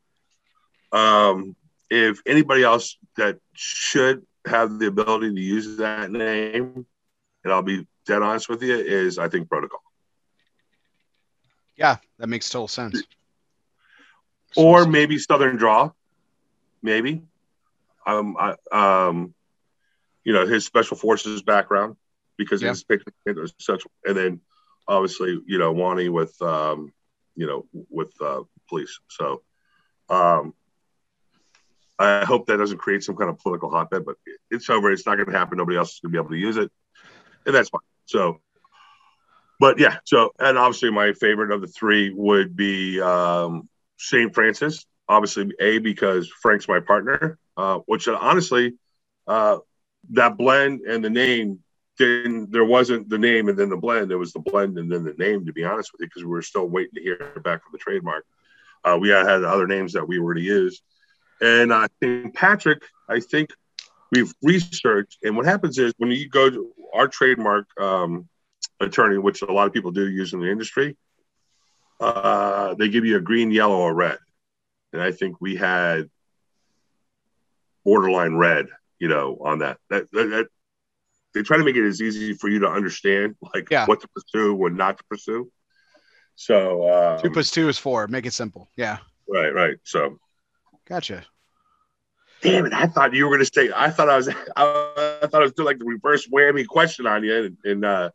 um, 0.92 1.56
if 1.90 2.22
anybody 2.26 2.64
else 2.64 2.98
that 3.18 3.40
should 3.54 4.26
have 4.46 4.80
the 4.80 4.88
ability 4.88 5.34
to 5.36 5.42
use 5.42 5.78
that 5.78 6.12
name, 6.12 6.86
and 7.44 7.54
I'll 7.54 7.62
be 7.62 7.86
dead 8.06 8.22
honest 8.22 8.50
with 8.50 8.62
you, 8.64 8.76
is 8.76 9.18
I 9.18 9.28
think 9.30 9.50
protocol 9.50 9.82
yeah, 11.78 11.98
that 12.20 12.28
makes 12.28 12.50
total 12.50 12.68
sense. 12.68 13.04
or 14.56 14.86
maybe 14.86 15.18
Southern 15.18 15.58
Draw, 15.58 15.92
maybe. 16.82 17.24
Um, 18.06 18.36
I, 18.38 18.56
um, 18.72 19.34
you 20.24 20.34
know 20.34 20.46
his 20.46 20.66
special 20.66 20.98
forces 20.98 21.42
background 21.42 21.96
because 22.38 22.62
Yeah. 22.62 22.70
his 22.70 22.84
picture 22.84 23.12
was 23.36 23.54
such, 23.60 23.84
and 24.06 24.16
then 24.16 24.42
obviously 24.88 25.42
you 25.46 25.58
know 25.58 25.72
Wani 25.72 26.10
with 26.10 26.40
um, 26.42 26.92
you 27.36 27.48
know 27.48 27.66
with 27.90 28.14
uh, 28.22 28.44
police. 28.70 29.00
So 29.10 29.42
um, 30.10 30.54
I 32.02 32.26
hope 32.26 32.48
that 32.48 32.58
doesn't 32.58 32.78
create 32.78 33.04
some 33.04 33.16
kind 33.16 33.30
of 33.30 33.38
political 33.40 33.70
hotbed, 33.70 34.06
but 34.06 34.16
it's 34.50 34.70
over. 34.70 34.92
It's 34.92 35.06
not 35.06 35.16
going 35.16 35.32
to 35.32 35.38
happen. 35.38 35.58
Nobody 35.58 35.78
else 35.78 35.94
is 35.94 36.00
going 36.00 36.12
to 36.12 36.18
be 36.18 36.20
able 36.20 36.32
to 36.32 36.38
use 36.38 36.58
it, 36.58 36.72
and 37.46 37.54
that's 37.54 37.70
fine. 37.70 37.82
So, 38.06 38.40
but 39.60 39.80
yeah. 39.80 39.98
So, 40.06 40.32
and 40.40 40.58
obviously, 40.58 40.92
my 40.92 41.14
favorite 41.14 41.52
of 41.52 41.62
the 41.62 41.68
three 41.68 42.12
would 42.14 42.56
be 42.56 43.00
um, 43.02 43.70
St. 43.98 44.34
Francis. 44.34 44.86
Obviously, 45.08 45.52
a 45.60 45.80
because 45.80 46.30
Frank's 46.30 46.68
my 46.68 46.80
partner, 46.80 47.38
uh, 47.58 47.80
which 47.86 48.08
honestly, 48.08 48.76
uh, 49.28 49.58
that 50.12 50.38
blend 50.38 50.82
and 50.82 51.04
the 51.04 51.10
name 51.10 51.60
didn't. 51.98 52.52
There 52.52 52.66
wasn't 52.66 53.10
the 53.10 53.18
name 53.18 53.50
and 53.50 53.58
then 53.58 53.70
the 53.70 53.78
blend. 53.78 54.10
There 54.10 54.18
was 54.18 54.34
the 54.34 54.40
blend 54.40 54.78
and 54.78 54.92
then 54.92 55.04
the 55.04 55.14
name. 55.14 55.46
To 55.46 55.54
be 55.54 55.66
honest 55.66 55.92
with 55.92 56.02
you, 56.02 56.08
because 56.08 56.24
we 56.24 56.30
were 56.30 56.42
still 56.42 56.68
waiting 56.68 56.96
to 56.96 57.02
hear 57.02 57.18
back 57.44 57.64
from 57.64 57.74
the 57.74 57.78
trademark. 57.78 58.26
Uh, 58.84 58.98
we 59.00 59.10
had 59.10 59.44
other 59.44 59.68
names 59.68 59.94
that 59.94 60.08
we 60.08 60.20
were 60.20 60.34
to 60.34 60.42
use. 60.42 60.82
And 61.42 61.72
uh, 61.72 61.88
St. 62.02 62.34
Patrick, 62.34 62.84
I 63.10 63.20
think 63.20 63.50
we've 64.12 64.34
researched. 64.44 65.18
And 65.24 65.36
what 65.36 65.46
happens 65.46 65.78
is 65.78 65.94
when 65.98 66.12
you 66.12 66.30
go 66.30 66.50
to 66.50 66.72
our 66.94 67.08
trademark 67.08 67.68
um, 67.80 68.28
attorney, 68.80 69.18
which 69.18 69.42
a 69.42 69.52
lot 69.52 69.68
of 69.68 69.74
people 69.74 69.92
do 69.92 70.08
use 70.08 70.34
in 70.34 70.40
the 70.40 70.52
industry, 70.52 70.96
uh, 72.00 72.76
they 72.76 72.90
give 72.90 73.06
you 73.06 73.18
a 73.18 73.22
green, 73.22 73.52
yellow, 73.52 73.78
or 73.78 73.94
red. 73.94 74.18
And 74.94 75.02
I 75.02 75.12
think 75.12 75.38
we 75.40 75.56
had 75.56 76.10
borderline 77.86 78.36
red, 78.36 78.68
you 79.00 79.08
know, 79.08 79.38
on 79.42 79.60
that. 79.60 79.78
That, 79.90 80.12
that, 80.12 80.26
that 80.30 80.48
they 81.34 81.44
try 81.44 81.58
to 81.58 81.64
make 81.64 81.76
it 81.76 81.88
as 81.88 82.02
easy 82.02 82.34
for 82.34 82.50
you 82.50 82.60
to 82.60 82.68
understand, 82.68 83.36
like 83.54 83.70
Yeah. 83.72 83.86
what 83.86 84.02
to 84.02 84.08
pursue, 84.10 84.54
what 84.54 84.74
not 84.74 84.98
to 84.98 85.04
pursue. 85.06 85.52
So 86.36 86.84
uh, 86.88 87.22
Two 87.22 87.30
plus 87.32 87.52
two 87.52 87.70
is 87.70 87.78
four. 87.78 88.08
Make 88.08 88.26
it 88.26 88.34
simple. 88.34 88.70
Yeah. 88.76 88.98
right, 89.30 89.54
right. 89.54 89.78
So 89.84 90.18
Gotcha. 90.92 91.24
Damn 92.42 92.66
it! 92.66 92.74
I 92.74 92.86
thought 92.86 93.14
you 93.14 93.24
were 93.24 93.30
going 93.30 93.46
to 93.46 93.52
say. 93.54 93.72
I 93.74 93.90
thought 93.90 94.10
I 94.10 94.18
was. 94.18 94.28
I, 94.28 94.34
I 95.24 95.28
thought 95.28 95.42
I 95.42 95.44
was 95.44 95.54
doing 95.54 95.68
like 95.68 95.80
the 95.80 95.86
reverse 95.86 96.28
whammy 96.28 96.68
question 96.68 97.08
on 97.08 97.24
you, 97.24 97.46
and, 97.46 97.58
and 97.64 97.86
uh, 97.86 98.10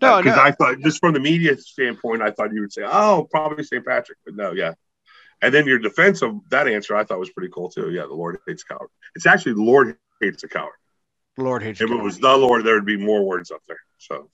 No, 0.00 0.18
because 0.18 0.36
no. 0.36 0.42
I 0.42 0.52
thought 0.52 0.78
just 0.78 1.00
from 1.00 1.12
the 1.12 1.18
media 1.18 1.56
standpoint, 1.58 2.22
I 2.22 2.30
thought 2.30 2.52
you 2.52 2.60
would 2.60 2.72
say, 2.72 2.82
"Oh, 2.86 3.26
probably 3.28 3.64
St. 3.64 3.84
Patrick," 3.84 4.18
but 4.24 4.36
no, 4.36 4.52
yeah. 4.52 4.74
And 5.42 5.52
then 5.52 5.66
your 5.66 5.80
defense 5.80 6.22
of 6.22 6.38
that 6.50 6.68
answer, 6.68 6.94
I 6.94 7.02
thought 7.02 7.18
was 7.18 7.30
pretty 7.30 7.50
cool 7.52 7.68
too. 7.68 7.90
Yeah, 7.90 8.02
the 8.02 8.14
Lord 8.14 8.38
hates 8.46 8.62
a 8.62 8.72
coward. 8.72 8.90
It's 9.16 9.26
actually 9.26 9.54
the 9.54 9.62
Lord 9.62 9.96
hates 10.20 10.44
a 10.44 10.48
coward. 10.48 10.76
The 11.36 11.42
Lord 11.42 11.64
hates 11.64 11.80
If 11.80 11.90
it 11.90 12.00
was 12.00 12.20
the 12.20 12.36
Lord, 12.36 12.64
there 12.64 12.74
would 12.74 12.86
be 12.86 12.96
more 12.96 13.24
words 13.24 13.50
up 13.50 13.62
there. 13.66 13.80
So 13.98 14.30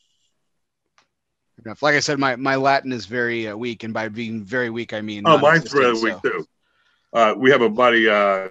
enough. 1.64 1.82
Like 1.82 1.94
I 1.94 2.00
said, 2.00 2.18
my, 2.18 2.36
my 2.36 2.56
Latin 2.56 2.92
is 2.92 3.06
very 3.06 3.48
uh, 3.48 3.56
weak, 3.56 3.84
and 3.84 3.94
by 3.94 4.08
being 4.08 4.44
very 4.44 4.68
weak, 4.68 4.92
I 4.92 5.00
mean 5.00 5.22
Oh, 5.26 5.38
mine's 5.38 5.72
really 5.72 6.02
weak 6.02 6.20
too. 6.22 6.44
Uh, 7.12 7.34
we 7.36 7.50
have 7.50 7.62
a 7.62 7.68
buddy, 7.70 8.08
uh, 8.08 8.48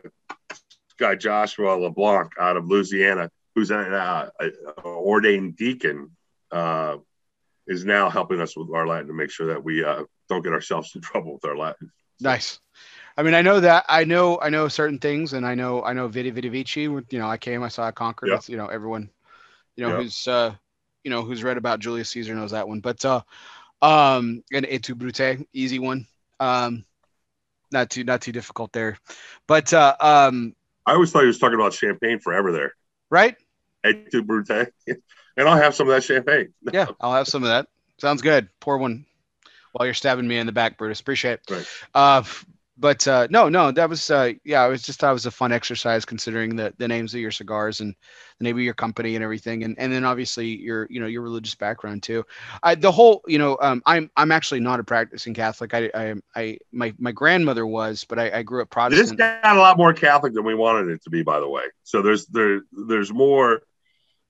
guy 0.98 1.16
Joshua 1.16 1.72
LeBlanc 1.76 2.34
out 2.40 2.58
of 2.58 2.68
Louisiana, 2.68 3.32
who's 3.56 3.72
an 3.72 3.94
uh, 3.94 4.30
ordained 4.84 5.56
deacon, 5.56 6.16
uh, 6.52 6.98
is 7.68 7.86
now 7.86 8.10
helping 8.10 8.42
us 8.42 8.58
with 8.58 8.70
our 8.74 8.88
Latin 8.88 9.08
to 9.08 9.14
make 9.14 9.32
sure 9.32 9.48
that 9.48 9.64
we 9.64 9.84
uh, 9.84 10.04
don't 10.28 10.44
get 10.44 10.54
ourselves 10.54 10.94
in 10.96 11.02
trouble 11.10 11.34
with 11.34 11.46
our 11.46 11.58
Latin. 11.58 11.92
Nice. 12.20 12.60
I 13.16 13.24
mean, 13.24 13.34
I 13.34 13.42
know 13.42 13.60
that 13.60 13.86
I 13.88 14.04
know 14.06 14.40
I 14.42 14.50
know 14.50 14.68
certain 14.68 15.00
things, 15.00 15.34
and 15.34 15.46
I 15.46 15.56
know 15.56 15.84
I 15.84 15.94
know 15.94 16.08
Vidi 16.08 16.32
Vidi 16.32 16.50
Vici. 16.50 16.82
You 16.82 17.04
know, 17.12 17.28
I 17.28 17.38
came, 17.38 17.64
I 17.64 17.68
saw 17.68 17.88
it 17.88 17.96
conquered. 17.96 18.30
It's, 18.38 18.50
you 18.50 18.58
know, 18.58 18.68
everyone, 18.68 19.10
you 19.76 19.84
know, 19.86 19.92
Yeah. 19.92 19.98
who's 19.98 20.28
uh, 20.28 20.56
you 21.04 21.12
know, 21.12 21.22
who's 21.24 21.44
read 21.44 21.58
about 21.58 21.80
Julius 21.80 22.10
Caesar 22.12 22.36
knows 22.36 22.52
that 22.52 22.68
one. 22.68 22.80
But 22.80 23.04
uh, 23.06 23.22
um, 23.82 24.44
and 24.54 24.66
Et 24.66 24.84
tu 24.84 24.96
Brute, 24.96 25.46
easy 25.54 25.80
one. 25.80 26.08
Um, 26.40 26.86
not 27.72 27.90
too 27.90 28.04
not 28.04 28.22
too 28.22 28.32
difficult 28.32 28.72
there, 28.74 28.98
but 29.48 29.74
uh, 29.74 29.96
um, 30.00 30.56
I 30.86 30.94
always 30.94 31.12
thought 31.12 31.22
he 31.22 31.28
was 31.28 31.40
talking 31.40 31.56
about 31.56 31.74
champagne 31.74 32.20
forever 32.20 32.52
there. 32.52 32.74
right? 33.10 33.36
Et 33.84 34.10
tu 34.12 34.24
Brute. 34.24 34.50
and 34.50 35.48
I'll 35.48 35.56
have 35.58 35.76
some 35.76 35.88
of 35.88 35.94
that 35.94 36.04
champagne. 36.04 36.54
Yeah, 36.74 36.88
I'll 37.00 37.14
have 37.14 37.28
some 37.28 37.44
of 37.44 37.50
that. 37.50 37.68
Sounds 38.00 38.22
good. 38.22 38.50
Pour 38.60 38.78
one 38.78 39.06
while 39.72 39.86
you're 39.86 39.94
stabbing 39.94 40.28
me 40.28 40.38
in 40.38 40.46
the 40.46 40.52
back, 40.52 40.78
Brutus. 40.78 41.00
Appreciate 41.00 41.40
it. 41.48 41.52
Right. 41.52 41.68
Uh, 41.94 42.24
but 42.80 43.06
uh, 43.08 43.28
no, 43.30 43.50
no, 43.50 43.72
that 43.72 43.90
was 43.90 44.10
uh, 44.10 44.32
yeah, 44.46 44.66
it 44.66 44.70
was 44.70 44.84
just 44.84 45.04
it 45.04 45.12
was 45.12 45.26
a 45.26 45.32
fun 45.32 45.52
exercise 45.52 46.06
considering 46.06 46.56
the 46.56 46.74
the 46.78 46.88
names 46.88 47.14
of 47.14 47.20
your 47.20 47.32
cigars 47.32 47.82
and 47.82 47.94
the 48.40 48.46
name 48.46 48.56
of 48.56 48.64
your 48.64 48.74
company 48.74 49.16
and 49.16 49.24
everything, 49.24 49.64
and 49.64 49.78
and 49.78 49.92
then 49.92 50.06
obviously 50.06 50.48
your 50.48 50.88
you 50.90 51.02
know 51.02 51.08
your 51.08 51.22
religious 51.22 51.56
background 51.56 52.04
too. 52.04 52.26
I 52.64 52.76
the 52.76 52.92
whole 52.92 53.22
you 53.28 53.38
know 53.38 53.58
um, 53.62 53.84
I'm 53.86 54.10
I'm 54.16 54.32
actually 54.32 54.62
not 54.62 54.80
a 54.80 54.84
practicing 54.84 55.34
Catholic. 55.34 55.74
I 55.74 55.92
I, 55.94 56.14
I 56.36 56.58
my 56.72 56.94
my 56.98 57.12
grandmother 57.12 57.68
was, 57.68 58.06
but 58.06 58.18
I, 58.18 58.40
I 58.40 58.44
grew 58.44 58.62
up 58.62 58.70
This 58.70 58.74
Protestant. 58.74 59.20
got 59.20 59.58
a 59.58 59.60
lot 59.60 59.78
more 59.78 59.94
Catholic 59.94 60.34
than 60.34 60.46
we 60.46 60.56
wanted 60.56 60.90
it 60.90 61.04
to 61.04 61.10
be, 61.10 61.22
by 61.22 61.40
the 61.42 61.50
way. 61.50 61.64
So 61.84 62.02
there's 62.02 62.28
there 62.28 62.62
there's 62.72 63.12
more 63.12 63.62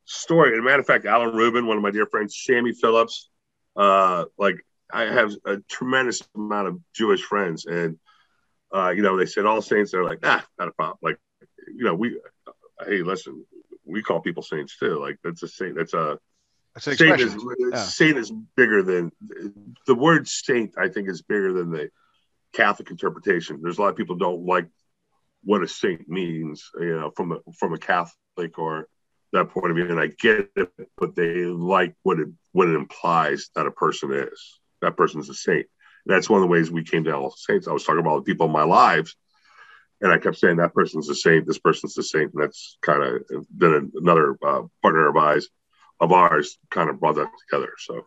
story. 0.06 0.54
As 0.54 0.60
a 0.60 0.64
matter 0.64 0.80
of 0.80 0.88
fact, 0.88 1.06
Alan 1.06 1.36
Rubin, 1.36 1.68
one 1.68 1.78
of 1.78 1.84
my 1.84 1.92
dear 1.92 2.08
friends, 2.08 2.42
Sammy 2.44 2.74
Phillips, 2.74 3.30
uh, 3.76 4.26
like 4.40 4.66
I 4.92 5.04
have 5.04 5.34
a 5.46 5.58
tremendous 5.70 6.28
amount 6.36 6.68
of 6.68 6.80
Jewish 6.96 7.22
friends, 7.22 7.68
and 7.68 8.00
uh, 8.74 8.90
you 8.90 9.02
know 9.02 9.18
they 9.18 9.26
said 9.26 9.46
all 9.46 9.62
saints. 9.62 9.92
They're 9.92 10.04
like, 10.04 10.20
ah, 10.24 10.46
not 10.58 10.68
a 10.68 10.72
problem. 10.72 10.98
Like, 11.02 11.20
you 11.68 11.84
know, 11.84 11.96
we 11.96 12.20
hey, 12.86 13.02
listen, 13.02 13.46
we 13.86 14.02
call 14.02 14.22
people 14.22 14.44
saints 14.44 14.78
too. 14.78 15.00
Like 15.00 15.18
that's 15.24 15.44
a 15.44 15.48
saint. 15.48 15.76
That's 15.76 15.94
a 15.94 16.20
saint 16.98 17.20
is 17.22 17.36
Yeah. 17.72 17.84
saint 17.84 18.18
is 18.18 18.32
bigger 18.56 18.84
than 18.84 19.12
the 19.88 19.96
word 19.96 20.28
saint. 20.28 20.76
I 20.78 20.88
think 20.90 21.10
is 21.10 21.22
bigger 21.22 21.54
than 21.54 21.72
the 21.72 21.90
Catholic 22.54 22.90
interpretation. 22.92 23.60
There's 23.62 23.78
a 23.78 23.82
lot 23.82 23.90
of 23.90 23.96
people 23.96 24.16
don't 24.16 24.46
like 24.46 24.68
what 25.44 25.64
a 25.64 25.68
saint 25.68 26.10
means, 26.10 26.70
you 26.80 27.00
know, 27.00 27.12
from 27.16 27.32
a 27.32 27.40
from 27.58 27.74
a 27.74 27.78
Catholic 27.78 28.58
or 28.58 28.88
that 29.32 29.50
point 29.50 29.70
of 29.70 29.76
view, 29.76 29.90
and 29.90 30.00
I 30.00 30.08
get 30.08 30.50
it, 30.56 30.72
but 30.98 31.16
they 31.16 31.46
like 31.46 31.96
what 32.04 32.20
it 32.20 32.30
what 32.52 32.68
it 32.68 32.76
implies 32.76 33.50
that 33.56 33.68
a 33.68 33.72
person 33.72 34.12
is. 34.12 34.60
That 34.82 34.98
person's 34.98 35.30
a 35.30 35.34
saint. 35.34 35.68
That's 36.10 36.30
one 36.30 36.42
of 36.42 36.42
the 36.42 36.52
ways 36.52 36.72
we 36.72 36.84
came 36.84 37.04
to 37.04 37.16
all 37.16 37.32
saints. 37.32 37.68
I 37.68 37.72
was 37.72 37.84
talking 37.84 38.00
about 38.00 38.26
the 38.26 38.32
people 38.32 38.48
in 38.48 38.52
my 38.52 38.64
lives, 38.64 39.16
and 40.02 40.12
I 40.12 40.18
kept 40.18 40.38
saying 40.38 40.58
that 40.58 40.74
person's 40.74 41.08
a 41.08 41.16
saint, 41.16 41.46
this 41.46 41.60
person's 41.60 41.98
a 42.00 42.04
saint, 42.04 42.34
and 42.34 42.42
that's 42.44 42.78
kind 42.82 43.04
of 43.04 43.46
then 43.56 43.92
another 43.96 44.38
uh, 44.46 44.64
partner 44.82 45.08
of 45.08 45.16
ours 45.16 45.48
of 46.00 46.12
ours 46.12 46.58
kind 46.72 46.90
of 46.90 47.00
brought 47.00 47.16
that 47.16 47.30
together. 47.48 47.74
So 47.78 48.06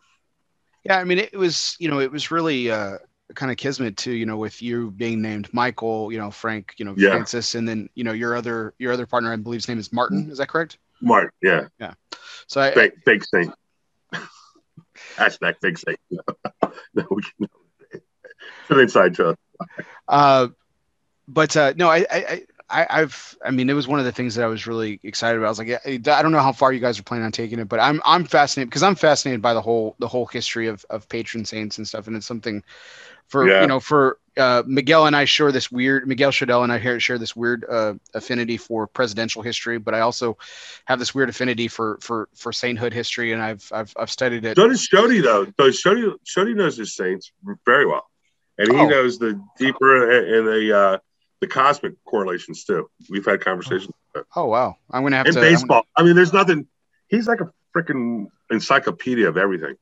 Yeah, 0.85 0.99
I 0.99 1.05
mean, 1.05 1.19
it 1.19 1.33
was 1.33 1.77
you 1.79 1.89
know, 1.89 2.01
it 2.01 2.11
was 2.11 2.33
really 2.33 2.73
uh, 2.73 2.99
kind 3.35 3.53
of 3.53 3.57
kismet 3.57 3.97
too. 3.97 4.13
You 4.13 4.27
know, 4.27 4.37
with 4.37 4.61
you 4.61 4.91
being 4.91 5.23
named 5.23 5.49
Michael, 5.55 6.11
you 6.11 6.19
know, 6.19 6.33
Frank, 6.33 6.75
you 6.79 6.85
know, 6.85 6.95
Yeah. 6.97 7.11
Francis, 7.11 7.55
and 7.55 7.69
then 7.69 7.89
you 7.95 8.03
know 8.03 8.13
your 8.13 8.35
other 8.35 8.75
your 8.79 8.93
other 8.93 9.07
partner, 9.07 9.33
I 9.33 9.37
believe 9.37 9.59
his 9.59 9.69
name 9.69 9.79
is 9.79 9.93
Martin. 9.93 10.29
Is 10.29 10.39
that 10.39 10.49
correct? 10.49 10.79
Mark, 11.01 11.33
yeah, 11.41 11.69
yeah. 11.79 11.95
So 12.49 12.61
I, 12.61 12.73
fake, 12.73 12.95
fake 13.05 13.25
saint. 13.25 13.55
Hashtag 15.17 15.55
fake 15.61 15.79
saint. 15.79 16.01
no, 16.95 17.07
we 17.11 17.23
can. 17.23 17.49
Inside 18.71 19.15
joke. 19.15 19.39
Uh, 20.09 20.49
but 21.29 21.57
uh, 21.57 21.73
no, 21.77 21.89
I, 21.89 22.07
I, 22.11 22.43
I, 22.69 22.87
I've, 22.89 23.37
I 23.45 23.51
mean, 23.51 23.69
it 23.71 23.75
was 23.75 23.87
one 23.87 23.99
of 23.99 24.05
the 24.05 24.13
things 24.13 24.35
that 24.35 24.45
I 24.45 24.49
was 24.49 24.67
really 24.67 24.99
excited 25.03 25.37
about. 25.39 25.47
I 25.47 25.51
was 25.51 25.59
like, 25.59 25.71
I 25.87 25.93
I 26.19 26.23
don't 26.23 26.33
know 26.33 26.41
how 26.41 26.53
far 26.53 26.73
you 26.73 26.81
guys 26.81 26.99
are 26.99 27.03
planning 27.03 27.27
on 27.27 27.33
taking 27.33 27.59
it, 27.59 27.69
but 27.69 27.81
I'm, 27.81 28.01
I'm 28.05 28.25
fascinated 28.25 28.71
because 28.71 28.83
I'm 28.83 28.95
fascinated 28.95 29.43
by 29.43 29.55
the 29.55 29.61
whole, 29.61 29.95
the 29.99 30.09
whole 30.09 30.27
history 30.27 30.69
of, 30.69 30.85
of 30.91 31.09
patron 31.09 31.45
saints 31.45 31.79
and 31.79 31.87
stuff, 31.87 32.07
and 32.07 32.17
it's 32.17 32.27
something 32.27 32.63
for, 33.29 33.49
Yeah. 33.49 33.61
you 33.63 33.67
know, 33.67 33.79
for 33.79 34.19
uh, 34.37 34.63
Miguel 34.67 35.07
and 35.07 35.15
I 35.15 35.27
share 35.27 35.53
this 35.53 35.71
weird, 35.71 36.09
Miguel 36.09 36.31
Chadell 36.33 36.65
and 36.65 36.73
I 36.73 36.79
here 36.79 36.99
share 36.99 37.19
this 37.19 37.37
weird 37.37 37.67
uh, 37.69 37.95
affinity 38.15 38.57
for 38.57 38.87
presidential 38.87 39.43
history, 39.43 39.79
but 39.79 39.95
I 39.95 40.01
also 40.01 40.39
have 40.87 40.99
this 40.99 41.15
weird 41.15 41.29
affinity 41.29 41.69
for, 41.69 41.99
for, 42.01 42.29
for 42.35 42.53
sainthood 42.53 42.95
history, 42.95 43.33
and 43.33 43.43
I've, 43.43 43.71
I've, 43.73 43.93
I've 43.99 44.11
studied 44.11 44.47
it. 44.47 44.57
So 44.57 44.69
does 44.69 44.89
Shodi 44.89 45.23
though. 45.23 45.45
So 45.45 45.69
Shodi, 45.71 46.15
Shodi 46.27 46.55
knows 46.57 46.79
his 46.79 46.95
saints 46.95 47.31
very 47.67 47.85
well, 47.87 48.09
and 48.59 48.69
he 48.73 48.77
Oh. 48.79 48.89
knows 48.89 49.19
the 49.19 49.41
deeper 49.59 50.11
and 50.11 50.47
the 50.47 50.77
uh, 50.77 50.99
the 51.41 51.47
cosmic 51.47 51.95
correlations 52.05 52.65
too. 52.65 52.89
We've 53.11 53.25
had 53.25 53.41
conversations 53.41 53.95
Oh 54.37 54.45
wow, 54.47 54.77
I'm 54.91 55.03
gonna 55.03 55.17
have 55.17 55.27
in 55.27 55.33
to. 55.35 55.39
I'm 55.41 55.45
gonna- 55.45 55.57
baseball. 55.57 55.87
I 55.97 56.03
mean, 56.03 56.15
there's 56.17 56.33
nothing. 56.33 56.67
He's 57.09 57.27
like 57.27 57.41
a 57.41 57.51
freaking 57.75 58.27
encyclopedia 58.51 59.27
of 59.29 59.37
everything, 59.39 59.77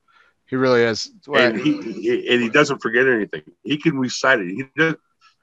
he 0.45 0.55
really 0.55 0.83
is. 0.83 1.11
and 1.33 1.59
he, 1.59 1.81
he 1.81 2.29
and 2.33 2.41
he 2.41 2.49
doesn't 2.49 2.81
forget 2.81 3.07
anything. 3.07 3.43
He 3.63 3.77
can 3.77 3.97
recite 3.99 4.39
it. 4.39 4.47
He 4.47 4.63
does. 4.77 4.95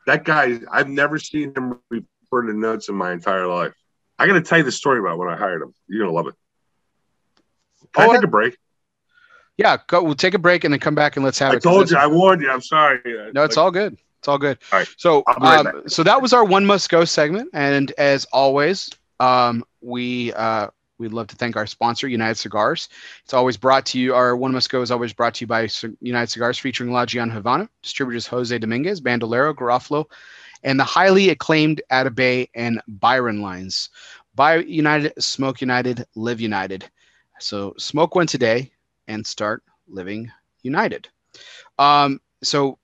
That 0.06 0.24
guy, 0.24 0.58
I've 0.70 0.88
never 0.88 1.18
seen 1.18 1.54
him 1.54 1.78
refer 1.90 2.42
to 2.46 2.54
notes 2.54 2.88
in 2.88 2.94
my 2.94 3.12
entire 3.12 3.46
life. 3.46 3.74
I 4.18 4.26
got 4.26 4.32
to 4.34 4.40
tell 4.40 4.56
you 4.58 4.64
the 4.64 4.72
story 4.72 4.98
about 5.00 5.18
when 5.18 5.28
I 5.28 5.36
hired 5.36 5.60
him. 5.62 5.74
You're 5.86 6.00
gonna 6.06 6.16
love 6.16 6.28
it. 6.28 6.34
Can 7.92 8.08
Oh, 8.08 8.10
I 8.10 8.14
take 8.16 8.24
a 8.24 8.28
break? 8.28 8.56
Yeah, 9.58 9.76
go. 9.88 10.02
We'll 10.02 10.14
take 10.14 10.34
a 10.34 10.38
break 10.38 10.64
and 10.64 10.72
then 10.72 10.78
come 10.80 10.94
back 10.94 11.16
and 11.16 11.24
let's 11.24 11.38
have 11.40 11.50
I 11.50 11.54
it. 11.54 11.56
'cause 11.56 11.62
told 11.64 11.82
this- 11.84 11.90
you. 11.90 11.98
I 11.98 12.06
warned 12.06 12.40
you. 12.40 12.50
I'm 12.50 12.62
sorry. 12.62 13.00
No, 13.34 13.42
it's 13.42 13.56
all 13.56 13.70
good. 13.70 13.98
It's 14.20 14.28
all 14.28 14.38
good. 14.38 14.58
All 14.72 14.78
right. 14.78 14.88
So, 14.96 15.22
right 15.40 15.66
um, 15.66 15.82
so 15.86 16.02
that 16.04 16.22
was 16.22 16.32
our 16.32 16.44
one 16.44 16.64
must 16.64 16.88
go 16.88 17.04
segment, 17.04 17.50
and 17.52 17.92
as 17.98 18.24
always, 18.32 18.88
um, 19.20 19.64
we 19.80 20.32
uh, 20.32 20.68
we'd 20.98 21.12
love 21.12 21.26
to 21.28 21.36
thank 21.36 21.56
our 21.56 21.66
sponsor, 21.66 22.08
United 22.08 22.36
Cigars. 22.36 22.88
It's 23.24 23.34
always 23.34 23.56
brought 23.56 23.84
to 23.86 23.98
you. 23.98 24.14
Our 24.14 24.36
one 24.36 24.52
must 24.52 24.70
go 24.70 24.80
is 24.80 24.90
always 24.90 25.12
brought 25.12 25.34
to 25.34 25.42
you 25.42 25.46
by 25.46 25.68
United 26.00 26.30
Cigars, 26.30 26.58
featuring 26.58 26.92
La 26.92 27.04
Gianna 27.06 27.32
Havana, 27.32 27.68
distributors 27.82 28.26
Jose 28.26 28.56
Dominguez, 28.58 29.00
Bandolero, 29.00 29.54
Garofalo, 29.54 30.06
and 30.64 30.78
the 30.78 30.84
highly 30.84 31.30
acclaimed 31.30 31.80
Atabey 31.92 32.48
and 32.54 32.80
Byron 32.88 33.40
lines. 33.42 33.90
Buy 34.34 34.56
United, 34.58 35.12
smoke 35.20 35.60
United, 35.60 36.04
live 36.14 36.40
United. 36.40 36.88
So 37.40 37.74
smoke 37.78 38.14
one 38.16 38.26
today 38.26 38.72
and 39.08 39.26
start 39.26 39.62
living 39.88 40.30
united. 40.62 41.08
Um, 41.78 42.20
so 42.42 42.78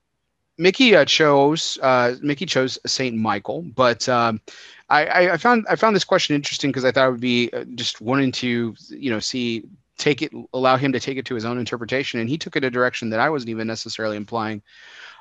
Mickey 0.57 0.95
uh, 0.95 1.05
chose 1.05 1.77
uh, 1.81 2.15
Mickey 2.21 2.45
chose 2.45 2.77
Saint 2.85 3.15
Michael, 3.15 3.61
but 3.61 4.07
um, 4.09 4.41
I, 4.89 5.29
I, 5.29 5.37
found 5.37 5.65
I 5.69 5.75
found 5.75 5.95
this 5.95 6.03
question 6.03 6.35
interesting 6.35 6.71
because 6.71 6.85
I 6.85 6.91
thought 6.91 7.07
it 7.07 7.11
would 7.11 7.21
be 7.21 7.49
uh, 7.51 7.65
just 7.75 8.01
wanting 8.01 8.31
to 8.33 8.75
you 8.89 9.09
know 9.09 9.19
see 9.19 9.63
take 9.97 10.21
it 10.21 10.31
allow 10.53 10.77
him 10.77 10.91
to 10.91 10.99
take 10.99 11.17
it 11.17 11.25
to 11.25 11.35
his 11.35 11.45
own 11.45 11.57
interpretation, 11.57 12.19
and 12.19 12.29
he 12.29 12.37
took 12.37 12.55
it 12.55 12.63
a 12.63 12.69
direction 12.69 13.09
that 13.09 13.19
I 13.19 13.29
wasn't 13.29 13.49
even 13.49 13.67
necessarily 13.67 14.17
implying, 14.17 14.61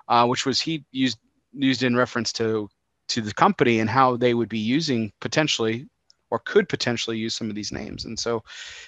uh, 0.08 0.26
which 0.26 0.46
was 0.46 0.60
he 0.60 0.84
used 0.92 1.18
used 1.52 1.82
in 1.82 1.96
reference 1.96 2.32
to 2.34 2.68
to 3.08 3.20
the 3.20 3.34
company 3.34 3.80
and 3.80 3.90
how 3.90 4.16
they 4.16 4.34
would 4.34 4.48
be 4.48 4.58
using 4.58 5.12
potentially 5.20 5.86
or 6.34 6.40
could 6.40 6.68
potentially 6.68 7.16
use 7.16 7.32
some 7.36 7.48
of 7.48 7.54
these 7.54 7.70
names. 7.70 8.06
And 8.06 8.18
so, 8.18 8.42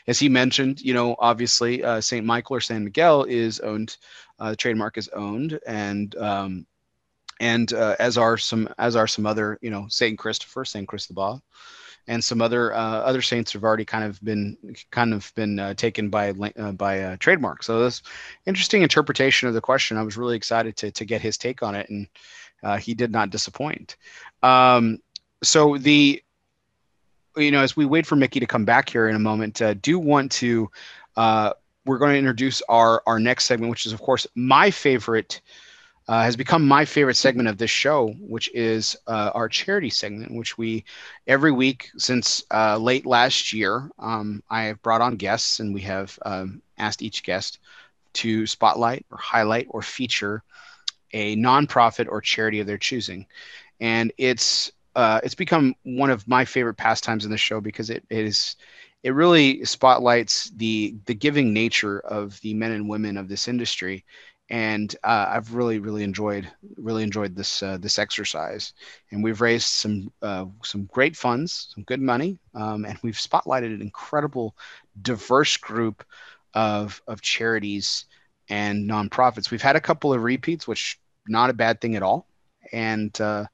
as 0.09 0.19
he 0.19 0.29
mentioned, 0.29 0.81
you 0.81 0.93
know, 0.93 1.15
obviously 1.21 1.85
uh, 1.85 2.01
Saint 2.01 2.27
Michael 2.27 2.57
or 2.57 2.61
San 2.61 2.83
Miguel 2.83 3.23
is 3.23 3.61
owned 3.61 3.97
uh, 4.41 4.51
the 4.51 4.57
trademark 4.57 4.99
is 4.99 5.09
owned 5.11 5.61
and 5.65 6.17
um, 6.17 6.67
and 7.39 7.73
uh, 7.73 7.95
as 8.01 8.19
are 8.19 8.37
some 8.37 8.69
as 8.79 8.97
are 8.97 9.07
some 9.07 9.27
other 9.27 9.59
you 9.63 9.71
know 9.71 9.87
Saint 9.89 10.19
Christopher, 10.19 10.65
Saint 10.65 10.89
Cristobal, 10.89 11.41
and 12.09 12.23
some 12.23 12.43
other 12.43 12.75
uh, 12.75 12.99
other 13.11 13.23
saints 13.23 13.53
have 13.53 13.63
already 13.63 13.85
kind 13.85 14.05
of 14.05 14.21
been 14.25 14.57
kind 14.91 15.15
of 15.15 15.33
been 15.37 15.61
uh, 15.61 15.75
taken 15.75 16.11
by 16.11 16.31
uh, 16.31 16.73
by 16.73 17.15
trademark. 17.21 17.63
So 17.63 17.79
this 17.85 18.03
interesting 18.45 18.83
interpretation 18.83 19.47
of 19.47 19.55
the 19.55 19.61
question. 19.61 19.97
I 19.97 20.03
was 20.03 20.17
really 20.17 20.37
excited 20.37 20.77
to 20.79 20.91
to 20.91 21.05
get 21.05 21.21
his 21.21 21.39
take 21.39 21.63
on 21.63 21.77
it, 21.77 21.89
and 21.91 22.09
uh, 22.65 22.77
he 22.77 22.95
did 22.95 23.13
not 23.13 23.31
disappoint. 23.31 23.97
Um, 24.43 24.99
so 25.43 25.79
the 25.79 26.23
you 27.37 27.51
know 27.51 27.61
as 27.61 27.77
we 27.77 27.85
wait 27.85 28.07
for 28.07 28.17
Mickey 28.17 28.41
to 28.41 28.47
come 28.47 28.65
back 28.65 28.89
here 28.89 29.09
in 29.09 29.17
a 29.17 29.21
moment, 29.21 29.61
uh, 29.63 29.75
do 29.75 29.99
want 29.99 30.33
to 30.33 30.71
uh, 31.17 31.53
we're 31.85 31.99
going 31.99 32.13
to 32.13 32.19
introduce 32.19 32.63
our 32.69 33.03
our 33.07 33.19
next 33.19 33.45
segment, 33.45 33.71
which 33.71 33.87
is 33.87 33.93
of 33.93 34.01
course 34.01 34.27
my 34.35 34.71
favorite. 34.71 35.41
Uh, 36.09 36.23
has 36.23 36.37
become 36.37 36.65
my 36.65 36.85
favorite 36.85 37.17
segment 37.17 37.49
of 37.49 37.59
this 37.59 37.69
show, 37.69 38.11
which 38.21 38.49
is 38.55 38.97
uh, 39.09 39.33
our 39.35 39.49
charity 39.49 39.91
segment, 39.91 40.33
which 40.33 40.57
we 40.57 40.85
every 41.27 41.51
week 41.51 41.91
since 41.99 42.45
uh, 42.55 42.77
late 42.77 43.05
last 43.07 43.53
year. 43.53 43.91
Um, 43.99 44.41
I 44.49 44.63
have 44.67 44.81
brought 44.83 45.01
on 45.01 45.17
guests, 45.17 45.59
and 45.59 45.75
we 45.75 45.81
have 45.81 46.17
um, 46.25 46.63
asked 46.79 47.03
each 47.03 47.25
guest 47.25 47.59
to 48.13 48.47
spotlight 48.47 49.05
or 49.11 49.19
highlight 49.19 49.67
or 49.71 49.83
feature 49.83 50.45
a 51.13 51.35
nonprofit 51.35 52.07
or 52.09 52.21
charity 52.21 52.61
of 52.61 52.69
their 52.69 52.79
choosing, 52.79 53.27
and 53.81 54.13
it's 54.17 54.71
uh, 54.97 55.21
it's 55.23 55.35
become 55.35 55.75
one 55.85 56.11
of 56.11 56.27
my 56.27 56.45
favorite 56.45 56.75
pastimes 56.77 57.27
in 57.27 57.31
the 57.31 57.37
show 57.37 57.61
because 57.61 57.91
it, 57.91 58.05
it 58.11 58.25
is 58.25 58.57
it 59.03 59.11
really 59.11 59.65
spotlights 59.65 60.51
the 60.57 60.97
the 61.05 61.15
giving 61.15 61.53
nature 61.53 62.01
of 62.01 62.41
the 62.41 62.55
men 62.55 62.73
and 62.73 62.89
women 62.89 63.19
of 63.19 63.29
this 63.29 63.47
industry. 63.47 64.05
And 64.49 64.95
uh, 65.05 65.27
I've 65.29 65.55
really 65.55 65.81
really 65.81 66.03
enjoyed 66.03 66.51
really 66.77 67.03
enjoyed 67.03 67.37
this 67.37 67.63
uh, 67.63 67.77
this 67.79 67.99
exercise. 67.99 68.73
And 69.11 69.23
we've 69.23 69.43
raised 69.43 69.67
some 69.67 70.11
uh, 70.23 70.47
some 70.65 70.87
great 70.87 71.15
funds 71.15 71.69
some 71.75 71.85
good 71.85 72.01
money 72.01 72.39
um, 72.55 72.87
and 72.87 72.99
we've 73.03 73.17
spotlighted 73.17 73.75
an 73.75 73.83
incredible 73.83 74.57
diverse 75.03 75.59
group 75.59 76.05
of 76.55 77.03
of 77.07 77.21
charities 77.21 78.07
and 78.49 78.89
nonprofits. 78.89 79.51
We've 79.51 79.61
had 79.61 79.77
a 79.77 79.81
couple 79.81 80.15
of 80.15 80.23
repeats 80.23 80.67
which 80.67 80.99
not 81.29 81.51
a 81.51 81.55
bad 81.55 81.83
thing 81.83 81.97
at 81.97 82.03
all. 82.03 82.27
And 82.73 83.21
uh, 83.21 83.45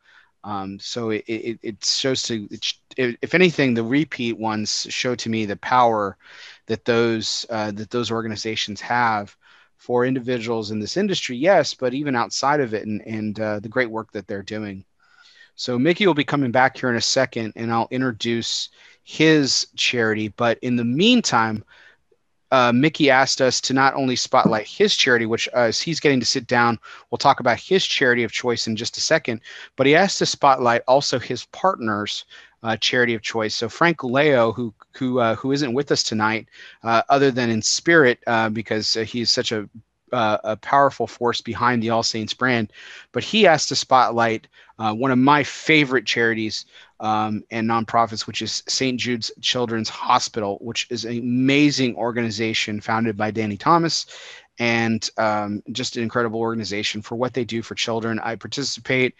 um, 0.44 0.78
so 0.80 1.10
it, 1.10 1.24
it, 1.26 1.58
it 1.62 1.84
shows 1.84 2.22
to 2.22 2.48
it, 2.96 3.18
if 3.22 3.34
anything 3.34 3.74
the 3.74 3.82
repeat 3.82 4.38
ones 4.38 4.86
show 4.90 5.14
to 5.14 5.28
me 5.28 5.44
the 5.44 5.56
power 5.56 6.16
that 6.66 6.84
those 6.84 7.46
uh, 7.50 7.70
that 7.72 7.90
those 7.90 8.10
organizations 8.10 8.80
have 8.80 9.36
for 9.76 10.04
individuals 10.04 10.70
in 10.70 10.80
this 10.80 10.96
industry 10.96 11.36
yes 11.36 11.74
but 11.74 11.94
even 11.94 12.16
outside 12.16 12.60
of 12.60 12.74
it 12.74 12.86
and, 12.86 13.00
and 13.06 13.40
uh, 13.40 13.60
the 13.60 13.68
great 13.68 13.90
work 13.90 14.10
that 14.12 14.26
they're 14.26 14.42
doing. 14.42 14.84
So 15.54 15.78
mickey 15.78 16.06
will 16.06 16.14
be 16.14 16.24
coming 16.24 16.50
back 16.50 16.76
here 16.76 16.90
in 16.90 16.96
a 16.96 17.00
second 17.00 17.52
and 17.56 17.72
i'll 17.72 17.88
introduce 17.90 18.68
his 19.04 19.66
charity. 19.76 20.28
But 20.28 20.58
in 20.62 20.76
the 20.76 20.84
meantime 20.84 21.64
uh, 22.52 22.70
Mickey 22.72 23.10
asked 23.10 23.40
us 23.40 23.60
to 23.62 23.72
not 23.72 23.94
only 23.94 24.14
spotlight 24.14 24.66
his 24.66 24.94
charity, 24.94 25.24
which 25.24 25.48
uh, 25.54 25.60
as 25.60 25.80
he's 25.80 26.00
getting 26.00 26.20
to 26.20 26.26
sit 26.26 26.46
down, 26.46 26.78
we'll 27.10 27.18
talk 27.18 27.40
about 27.40 27.58
his 27.58 27.84
charity 27.84 28.24
of 28.24 28.30
choice 28.30 28.66
in 28.66 28.76
just 28.76 28.98
a 28.98 29.00
second, 29.00 29.40
but 29.74 29.86
he 29.86 29.96
asked 29.96 30.18
to 30.18 30.26
spotlight 30.26 30.82
also 30.86 31.18
his 31.18 31.46
partners 31.46 32.26
uh, 32.62 32.76
charity 32.76 33.14
of 33.14 33.22
choice. 33.22 33.54
So 33.54 33.68
Frank 33.68 34.04
Leo, 34.04 34.52
who 34.52 34.72
who 34.92 35.18
uh, 35.18 35.34
who 35.36 35.52
isn't 35.52 35.72
with 35.72 35.90
us 35.90 36.02
tonight, 36.02 36.46
uh, 36.84 37.02
other 37.08 37.30
than 37.30 37.50
in 37.50 37.62
spirit, 37.62 38.18
uh, 38.26 38.50
because 38.50 38.96
uh, 38.96 39.00
he's 39.00 39.30
such 39.30 39.50
a 39.50 39.68
uh, 40.12 40.38
a 40.44 40.56
powerful 40.56 41.06
force 41.06 41.40
behind 41.40 41.82
the 41.82 41.90
All 41.90 42.02
Saints 42.02 42.34
brand. 42.34 42.72
But 43.12 43.24
he 43.24 43.42
has 43.44 43.66
to 43.66 43.76
spotlight 43.76 44.48
uh, 44.78 44.94
one 44.94 45.10
of 45.10 45.18
my 45.18 45.42
favorite 45.44 46.06
charities 46.06 46.66
um, 47.00 47.44
and 47.50 47.68
nonprofits, 47.68 48.26
which 48.26 48.42
is 48.42 48.62
St. 48.68 48.98
Jude's 48.98 49.30
Children's 49.40 49.88
Hospital, 49.88 50.58
which 50.60 50.86
is 50.90 51.04
an 51.04 51.18
amazing 51.18 51.96
organization 51.96 52.80
founded 52.80 53.16
by 53.16 53.30
Danny 53.30 53.56
Thomas 53.56 54.06
and 54.58 55.08
um, 55.18 55.62
just 55.72 55.96
an 55.96 56.02
incredible 56.02 56.40
organization 56.40 57.02
for 57.02 57.16
what 57.16 57.34
they 57.34 57.44
do 57.44 57.62
for 57.62 57.74
children. 57.74 58.18
I 58.22 58.36
participate 58.36 59.14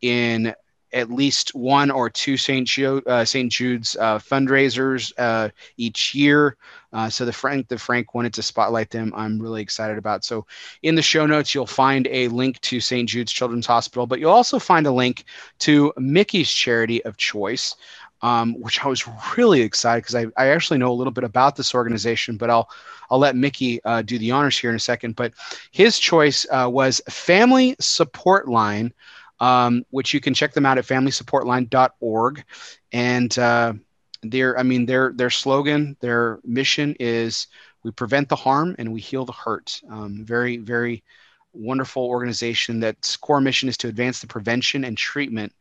in 0.00 0.54
at 0.92 1.10
least 1.10 1.54
one 1.54 1.90
or 1.90 2.08
two 2.08 2.36
St. 2.36 2.66
Jude, 2.66 3.06
uh, 3.06 3.24
St. 3.24 3.50
Jude's 3.50 3.96
uh, 3.96 4.18
fundraisers 4.18 5.12
uh, 5.18 5.50
each 5.76 6.14
year. 6.14 6.56
Uh, 6.92 7.10
so 7.10 7.24
the 7.24 7.32
Frank, 7.32 7.68
the 7.68 7.78
Frank 7.78 8.14
wanted 8.14 8.32
to 8.34 8.42
spotlight 8.42 8.90
them. 8.90 9.12
I'm 9.14 9.38
really 9.38 9.60
excited 9.60 9.98
about. 9.98 10.24
So 10.24 10.46
in 10.82 10.94
the 10.94 11.02
show 11.02 11.26
notes, 11.26 11.54
you'll 11.54 11.66
find 11.66 12.06
a 12.10 12.28
link 12.28 12.60
to 12.62 12.80
St. 12.80 13.08
Jude's 13.08 13.32
Children's 13.32 13.66
Hospital, 13.66 14.06
but 14.06 14.20
you'll 14.20 14.30
also 14.30 14.58
find 14.58 14.86
a 14.86 14.92
link 14.92 15.24
to 15.60 15.92
Mickey's 15.98 16.50
charity 16.50 17.04
of 17.04 17.16
choice. 17.16 17.74
Um, 18.20 18.60
which 18.60 18.84
I 18.84 18.88
was 18.88 19.06
really 19.36 19.60
excited 19.60 20.02
because 20.02 20.16
I, 20.16 20.26
I 20.36 20.48
actually 20.48 20.78
know 20.78 20.90
a 20.90 20.92
little 20.92 21.12
bit 21.12 21.22
about 21.22 21.54
this 21.54 21.72
organization, 21.72 22.36
but 22.36 22.50
I'll 22.50 22.68
I'll 23.10 23.20
let 23.20 23.36
Mickey 23.36 23.80
uh, 23.84 24.02
do 24.02 24.18
the 24.18 24.32
honors 24.32 24.58
here 24.58 24.70
in 24.70 24.76
a 24.76 24.80
second. 24.80 25.14
But 25.14 25.34
his 25.70 26.00
choice 26.00 26.44
uh, 26.50 26.68
was 26.68 27.00
Family 27.08 27.76
Support 27.78 28.48
Line, 28.48 28.92
um, 29.40 29.84
which 29.90 30.14
you 30.14 30.20
can 30.20 30.34
check 30.34 30.52
them 30.52 30.66
out 30.66 30.78
at 30.78 30.86
familysupportline.org. 30.86 32.44
And 32.92 33.38
uh, 33.38 33.72
their, 34.22 34.58
I 34.58 34.62
mean, 34.62 34.86
their 34.86 35.12
their 35.12 35.30
slogan, 35.30 35.96
their 36.00 36.40
mission 36.44 36.96
is 36.98 37.46
we 37.84 37.90
prevent 37.90 38.28
the 38.28 38.36
harm 38.36 38.74
and 38.78 38.92
we 38.92 39.00
heal 39.00 39.24
the 39.24 39.32
hurt. 39.32 39.80
Um, 39.88 40.24
very, 40.24 40.56
very 40.56 41.04
wonderful 41.52 42.04
organization 42.04 42.80
that's 42.80 43.16
core 43.16 43.40
mission 43.40 43.68
is 43.68 43.76
to 43.78 43.88
advance 43.88 44.20
the 44.20 44.26
prevention 44.26 44.84
and 44.84 44.96
treatment 44.96 45.52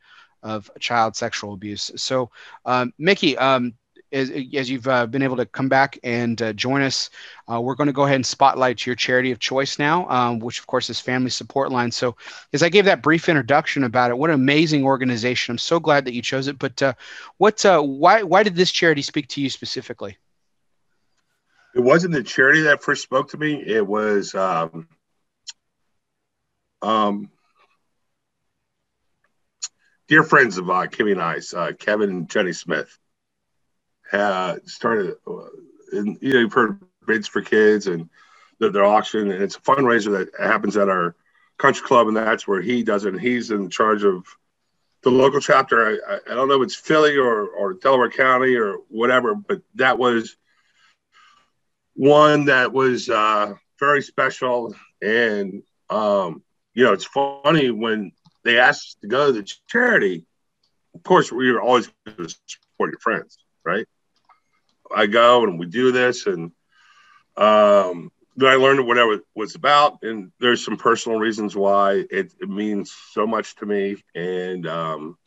of 0.43 0.69
child 0.79 1.15
sexual 1.15 1.53
abuse. 1.53 1.91
So, 1.95 2.29
um, 2.65 2.93
Mickey, 2.97 3.37
um, 3.37 3.73
as, 4.11 4.31
as 4.55 4.69
you've 4.69 4.87
uh, 4.87 5.05
been 5.05 5.21
able 5.21 5.35
to 5.37 5.45
come 5.45 5.69
back 5.69 5.99
and 6.03 6.41
uh, 6.41 6.53
join 6.53 6.81
us, 6.81 7.09
uh, 7.51 7.59
we're 7.59 7.75
going 7.75 7.87
to 7.87 7.93
go 7.93 8.03
ahead 8.03 8.15
and 8.15 8.25
spotlight 8.25 8.85
your 8.85 8.95
charity 8.95 9.31
of 9.31 9.39
choice 9.39 9.77
now, 9.79 10.07
um, 10.09 10.39
which 10.39 10.59
of 10.59 10.67
course 10.67 10.89
is 10.89 10.99
Family 10.99 11.29
Support 11.29 11.71
Line. 11.71 11.91
So, 11.91 12.15
as 12.53 12.63
I 12.63 12.69
gave 12.69 12.85
that 12.85 13.03
brief 13.03 13.29
introduction 13.29 13.83
about 13.83 14.11
it, 14.11 14.17
what 14.17 14.29
an 14.29 14.35
amazing 14.35 14.83
organization! 14.83 15.53
I'm 15.53 15.57
so 15.57 15.79
glad 15.79 16.05
that 16.05 16.13
you 16.13 16.21
chose 16.21 16.47
it. 16.47 16.59
But 16.59 16.81
uh, 16.81 16.93
what, 17.37 17.65
uh, 17.65 17.81
why, 17.81 18.23
why 18.23 18.43
did 18.43 18.55
this 18.55 18.71
charity 18.71 19.01
speak 19.01 19.27
to 19.29 19.41
you 19.41 19.49
specifically? 19.49 20.17
It 21.75 21.81
wasn't 21.81 22.13
the 22.13 22.23
charity 22.23 22.61
that 22.61 22.81
first 22.81 23.03
spoke 23.03 23.31
to 23.31 23.37
me. 23.37 23.61
It 23.65 23.85
was, 23.85 24.33
um, 24.33 24.87
um, 26.81 27.29
dear 30.07 30.23
friends 30.23 30.57
of 30.57 30.69
uh, 30.69 30.87
Kimmy 30.87 31.11
and 31.11 31.21
I's, 31.21 31.53
uh, 31.53 31.73
Kevin 31.77 32.09
and 32.09 32.29
Jenny 32.29 32.53
Smith 32.53 32.97
uh, 34.11 34.57
started, 34.65 35.15
and, 35.91 36.17
you 36.21 36.33
know, 36.33 36.39
you've 36.39 36.53
heard 36.53 36.79
bids 37.05 37.27
for 37.27 37.41
kids 37.41 37.87
and 37.87 38.09
their, 38.59 38.71
their 38.71 38.85
auction, 38.85 39.31
and 39.31 39.43
it's 39.43 39.55
a 39.55 39.61
fundraiser 39.61 40.17
that 40.17 40.29
happens 40.39 40.77
at 40.77 40.89
our 40.89 41.15
country 41.57 41.85
club, 41.85 42.07
and 42.07 42.17
that's 42.17 42.47
where 42.47 42.61
he 42.61 42.83
does 42.83 43.05
it. 43.05 43.13
And 43.13 43.21
he's 43.21 43.51
in 43.51 43.69
charge 43.69 44.03
of 44.03 44.25
the 45.03 45.09
local 45.09 45.39
chapter. 45.39 45.99
I, 46.07 46.15
I 46.31 46.35
don't 46.35 46.47
know 46.47 46.61
if 46.61 46.65
it's 46.65 46.75
Philly 46.75 47.17
or, 47.17 47.47
or 47.47 47.73
Delaware 47.73 48.09
County 48.09 48.55
or 48.55 48.77
whatever, 48.89 49.35
but 49.35 49.61
that 49.75 49.97
was 49.97 50.35
one 51.95 52.45
that 52.45 52.73
was 52.73 53.09
uh, 53.09 53.53
very 53.79 54.01
special. 54.01 54.75
And, 55.01 55.63
um, 55.89 56.43
you 56.73 56.83
know, 56.83 56.93
it's 56.93 57.05
funny 57.05 57.71
when 57.71 58.11
they 58.43 58.59
asked 58.59 58.87
us 58.87 58.95
to 59.01 59.07
go 59.07 59.27
to 59.27 59.33
the 59.33 59.51
charity, 59.67 60.25
of 60.95 61.03
course, 61.03 61.31
we 61.31 61.51
were 61.51 61.61
always 61.61 61.89
going 62.05 62.17
to 62.17 62.35
support 62.47 62.91
your 62.91 62.99
friends, 62.99 63.37
right? 63.63 63.87
I 64.95 65.07
go 65.07 65.43
and 65.43 65.59
we 65.59 65.65
do 65.65 65.91
this, 65.91 66.25
and 66.25 66.51
um, 67.35 68.11
then 68.35 68.49
I 68.49 68.55
learned 68.55 68.85
what 68.85 68.97
it 68.97 69.21
was 69.35 69.55
about, 69.55 69.99
and 70.03 70.31
there's 70.39 70.63
some 70.63 70.77
personal 70.77 71.19
reasons 71.19 71.55
why 71.55 72.05
it, 72.09 72.33
it 72.39 72.49
means 72.49 72.93
so 73.11 73.25
much 73.25 73.55
to 73.57 73.65
me, 73.65 73.97
and 74.15 74.67
um, 74.67 75.17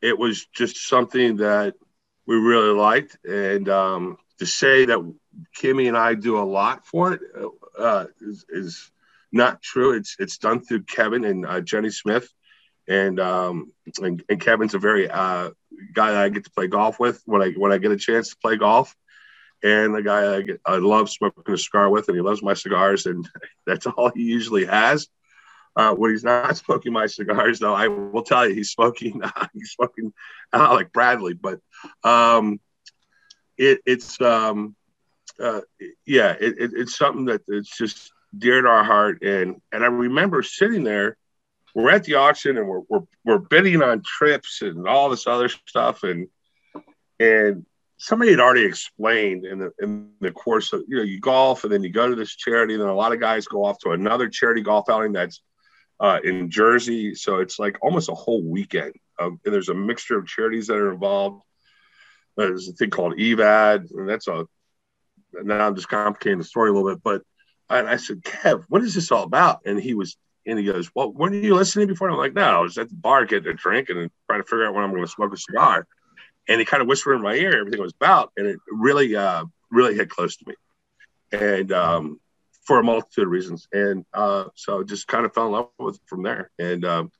it 0.00 0.18
was 0.18 0.46
just 0.46 0.88
something 0.88 1.36
that 1.38 1.74
we 2.26 2.36
really 2.36 2.74
liked, 2.74 3.18
and 3.24 3.68
um, 3.68 4.16
to 4.38 4.46
say 4.46 4.86
that 4.86 5.14
Kimmy 5.56 5.88
and 5.88 5.96
I 5.96 6.14
do 6.14 6.38
a 6.38 6.44
lot 6.44 6.86
for 6.86 7.12
it 7.12 7.20
uh, 7.78 8.06
is, 8.20 8.44
is, 8.48 8.90
not 9.32 9.62
true. 9.62 9.92
It's 9.92 10.16
it's 10.18 10.38
done 10.38 10.60
through 10.60 10.82
Kevin 10.82 11.24
and 11.24 11.46
uh, 11.46 11.60
Jenny 11.60 11.90
Smith, 11.90 12.28
and, 12.90 13.20
um, 13.20 13.72
and 14.00 14.22
and 14.28 14.40
Kevin's 14.40 14.74
a 14.74 14.78
very 14.78 15.08
uh, 15.08 15.50
guy 15.94 16.10
that 16.10 16.22
I 16.22 16.28
get 16.28 16.44
to 16.44 16.50
play 16.50 16.66
golf 16.66 16.98
with 16.98 17.22
when 17.24 17.40
I 17.40 17.52
when 17.52 17.72
I 17.72 17.78
get 17.78 17.92
a 17.92 17.96
chance 17.96 18.30
to 18.30 18.36
play 18.36 18.56
golf, 18.56 18.96
and 19.62 19.94
the 19.94 20.02
guy 20.02 20.36
I, 20.36 20.42
get, 20.42 20.60
I 20.66 20.76
love 20.76 21.08
smoking 21.08 21.54
a 21.54 21.56
cigar 21.56 21.88
with, 21.88 22.08
and 22.08 22.16
he 22.16 22.20
loves 22.20 22.42
my 22.42 22.54
cigars, 22.54 23.06
and 23.06 23.28
that's 23.66 23.86
all 23.86 24.10
he 24.14 24.24
usually 24.24 24.66
has. 24.66 25.08
Uh, 25.76 25.94
when 25.94 26.10
he's 26.10 26.24
not 26.24 26.56
smoking 26.56 26.92
my 26.92 27.06
cigars, 27.06 27.60
though, 27.60 27.74
I 27.74 27.86
will 27.86 28.24
tell 28.24 28.48
you 28.48 28.54
he's 28.54 28.72
smoking. 28.72 29.22
Uh, 29.22 29.46
he's 29.54 29.70
smoking 29.70 30.12
uh, 30.52 30.56
Alec 30.56 30.92
Bradley, 30.92 31.34
but 31.34 31.60
um, 32.02 32.58
it, 33.56 33.80
it's 33.86 34.20
um, 34.20 34.74
uh, 35.38 35.60
yeah, 36.04 36.32
it, 36.40 36.56
it, 36.58 36.70
it's 36.74 36.98
something 36.98 37.26
that 37.26 37.42
it's 37.46 37.76
just 37.78 38.10
dear 38.36 38.60
to 38.62 38.68
our 38.68 38.84
heart. 38.84 39.22
And 39.22 39.60
and 39.70 39.84
I 39.84 39.86
remember 39.86 40.42
sitting 40.42 40.82
there 40.82 41.16
we're 41.74 41.90
at 41.90 42.04
the 42.04 42.14
auction 42.14 42.56
and 42.56 42.66
we're, 42.66 42.82
we're, 42.88 43.02
we're 43.24 43.38
bidding 43.38 43.82
on 43.82 44.02
trips 44.02 44.62
and 44.62 44.86
all 44.86 45.10
this 45.10 45.26
other 45.26 45.48
stuff. 45.48 46.02
And, 46.02 46.28
and 47.18 47.64
somebody 47.98 48.30
had 48.30 48.40
already 48.40 48.64
explained 48.64 49.44
in 49.44 49.58
the, 49.58 49.72
in 49.80 50.10
the 50.20 50.32
course 50.32 50.72
of, 50.72 50.82
you 50.88 50.96
know, 50.96 51.02
you 51.02 51.20
golf 51.20 51.64
and 51.64 51.72
then 51.72 51.82
you 51.82 51.90
go 51.90 52.08
to 52.08 52.16
this 52.16 52.34
charity. 52.34 52.74
And 52.74 52.82
then 52.82 52.88
a 52.88 52.94
lot 52.94 53.12
of 53.12 53.20
guys 53.20 53.46
go 53.46 53.64
off 53.64 53.78
to 53.80 53.90
another 53.90 54.28
charity 54.28 54.62
golf 54.62 54.88
outing 54.88 55.12
that's 55.12 55.42
uh, 56.00 56.18
in 56.24 56.50
Jersey. 56.50 57.14
So 57.14 57.40
it's 57.40 57.58
like 57.58 57.78
almost 57.82 58.08
a 58.08 58.14
whole 58.14 58.42
weekend. 58.42 58.94
and 59.18 59.38
there's 59.44 59.68
a 59.68 59.74
mixture 59.74 60.18
of 60.18 60.26
charities 60.26 60.66
that 60.68 60.76
are 60.76 60.92
involved. 60.92 61.42
There's 62.36 62.68
a 62.68 62.72
thing 62.72 62.90
called 62.90 63.18
EVAD, 63.18 63.90
and 63.90 64.08
that's 64.08 64.28
a, 64.28 64.46
now 65.32 65.66
I'm 65.66 65.74
just 65.74 65.88
complicating 65.88 66.38
the 66.38 66.44
story 66.44 66.70
a 66.70 66.72
little 66.72 66.88
bit, 66.88 67.02
but 67.02 67.22
I 67.68 67.96
said, 67.96 68.22
Kev, 68.22 68.64
what 68.68 68.82
is 68.82 68.94
this 68.94 69.12
all 69.12 69.22
about? 69.22 69.60
And 69.64 69.80
he 69.80 69.94
was 69.94 70.16
and 70.50 70.58
he 70.58 70.64
goes, 70.64 70.90
Well, 70.94 71.12
weren't 71.12 71.42
you 71.42 71.54
listening 71.54 71.86
before? 71.86 72.10
I'm 72.10 72.16
like, 72.16 72.34
No, 72.34 72.42
I 72.42 72.60
was 72.60 72.76
at 72.76 72.88
the 72.88 72.96
bar 72.96 73.24
getting 73.24 73.52
a 73.52 73.54
drink 73.54 73.88
and 73.88 74.10
trying 74.28 74.42
to 74.42 74.44
figure 74.44 74.66
out 74.66 74.74
when 74.74 74.84
I'm 74.84 74.90
going 74.90 75.04
to 75.04 75.08
smoke 75.08 75.32
a 75.32 75.36
cigar. 75.36 75.86
And 76.48 76.58
he 76.58 76.64
kind 76.64 76.80
of 76.82 76.88
whispered 76.88 77.14
in 77.14 77.22
my 77.22 77.34
ear 77.34 77.60
everything 77.60 77.80
was 77.80 77.94
about. 77.94 78.32
And 78.36 78.46
it 78.46 78.58
really, 78.70 79.14
uh, 79.14 79.44
really 79.70 79.94
hit 79.94 80.10
close 80.10 80.36
to 80.36 80.44
me. 80.48 80.54
And 81.32 81.70
um, 81.72 82.20
for 82.64 82.80
a 82.80 82.82
multitude 82.82 83.24
of 83.24 83.30
reasons. 83.30 83.68
And 83.72 84.04
uh, 84.12 84.46
so 84.54 84.82
just 84.82 85.06
kind 85.06 85.24
of 85.24 85.32
fell 85.32 85.46
in 85.46 85.52
love 85.52 85.68
with 85.78 85.96
it 85.96 86.02
from 86.06 86.22
there. 86.22 86.50
And 86.58 86.84
um, 86.84 87.12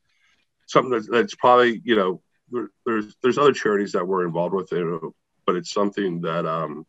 something 0.66 0.90
that's, 0.90 1.08
that's, 1.08 1.34
probably, 1.34 1.80
you 1.84 1.96
know, 1.96 2.22
there, 2.50 2.70
there's 2.84 3.16
there's 3.22 3.38
other 3.38 3.52
charities 3.52 3.92
that 3.92 4.06
we're 4.06 4.26
involved 4.26 4.54
with, 4.54 4.72
it, 4.72 5.12
but 5.46 5.54
it's 5.54 5.70
something 5.70 6.22
that 6.22 6.46
um, 6.46 6.84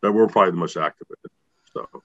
that 0.00 0.12
we're 0.12 0.26
probably 0.26 0.52
the 0.52 0.56
most 0.56 0.78
active 0.78 1.06
in. 1.10 1.30
So, 1.74 2.02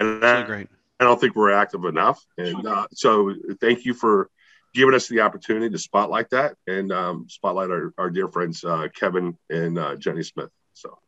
and 0.00 0.22
that, 0.22 0.46
great 0.46 0.68
I 1.04 1.08
don't 1.08 1.20
think 1.20 1.36
we're 1.36 1.52
active 1.52 1.84
enough. 1.84 2.24
And 2.38 2.66
uh, 2.66 2.86
so 2.92 3.34
thank 3.60 3.84
you 3.84 3.94
for 3.94 4.30
giving 4.72 4.94
us 4.94 5.08
the 5.08 5.20
opportunity 5.20 5.70
to 5.70 5.78
spotlight 5.78 6.30
that 6.30 6.56
and 6.66 6.90
um, 6.92 7.26
spotlight 7.28 7.70
our, 7.70 7.92
our 7.96 8.10
dear 8.10 8.28
friends, 8.28 8.64
uh, 8.64 8.88
Kevin 8.94 9.36
and 9.50 9.78
uh, 9.78 9.96
Jenny 9.96 10.22
Smith. 10.22 10.50
So 10.72 10.98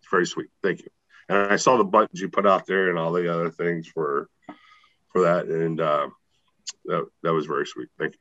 it's 0.00 0.10
very 0.10 0.26
sweet. 0.26 0.48
Thank 0.62 0.80
you. 0.80 0.88
And 1.28 1.38
I 1.38 1.56
saw 1.56 1.76
the 1.76 1.84
buttons 1.84 2.20
you 2.20 2.28
put 2.28 2.46
out 2.46 2.66
there 2.66 2.90
and 2.90 2.98
all 2.98 3.12
the 3.12 3.32
other 3.32 3.50
things 3.50 3.86
for, 3.86 4.28
for 5.12 5.22
that. 5.22 5.46
And 5.46 5.80
uh, 5.80 6.08
that, 6.86 7.06
that 7.22 7.32
was 7.32 7.46
very 7.46 7.66
sweet. 7.66 7.88
Thank 7.98 8.14
you. 8.14 8.18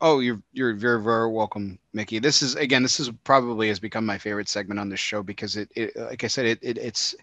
Oh, 0.00 0.20
you're 0.20 0.40
you're 0.52 0.74
very 0.74 1.02
very 1.02 1.28
welcome, 1.28 1.76
Mickey. 1.92 2.20
This 2.20 2.40
is 2.40 2.54
again, 2.54 2.84
this 2.84 3.00
is 3.00 3.10
probably 3.24 3.66
has 3.66 3.80
become 3.80 4.06
my 4.06 4.16
favorite 4.16 4.48
segment 4.48 4.78
on 4.78 4.88
this 4.88 5.00
show 5.00 5.24
because 5.24 5.56
it, 5.56 5.72
it 5.74 5.96
like 5.96 6.22
I 6.22 6.28
said, 6.28 6.46
it, 6.46 6.58
it 6.62 6.78
it's 6.78 7.16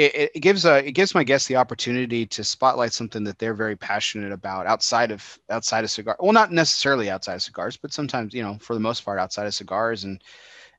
it, 0.00 0.30
it 0.34 0.40
gives 0.40 0.64
a 0.64 0.86
it 0.86 0.92
gives 0.92 1.14
my 1.14 1.24
guests 1.24 1.46
the 1.46 1.56
opportunity 1.56 2.24
to 2.24 2.42
spotlight 2.42 2.92
something 2.92 3.24
that 3.24 3.38
they're 3.38 3.54
very 3.54 3.76
passionate 3.76 4.32
about 4.32 4.66
outside 4.66 5.10
of 5.10 5.38
outside 5.50 5.84
of 5.84 5.90
cigar. 5.90 6.16
Well, 6.18 6.32
not 6.32 6.52
necessarily 6.52 7.10
outside 7.10 7.34
of 7.34 7.42
cigars, 7.42 7.76
but 7.76 7.92
sometimes 7.92 8.32
you 8.32 8.42
know, 8.42 8.56
for 8.60 8.74
the 8.74 8.80
most 8.80 9.04
part, 9.04 9.18
outside 9.18 9.46
of 9.46 9.54
cigars. 9.54 10.04
And 10.04 10.22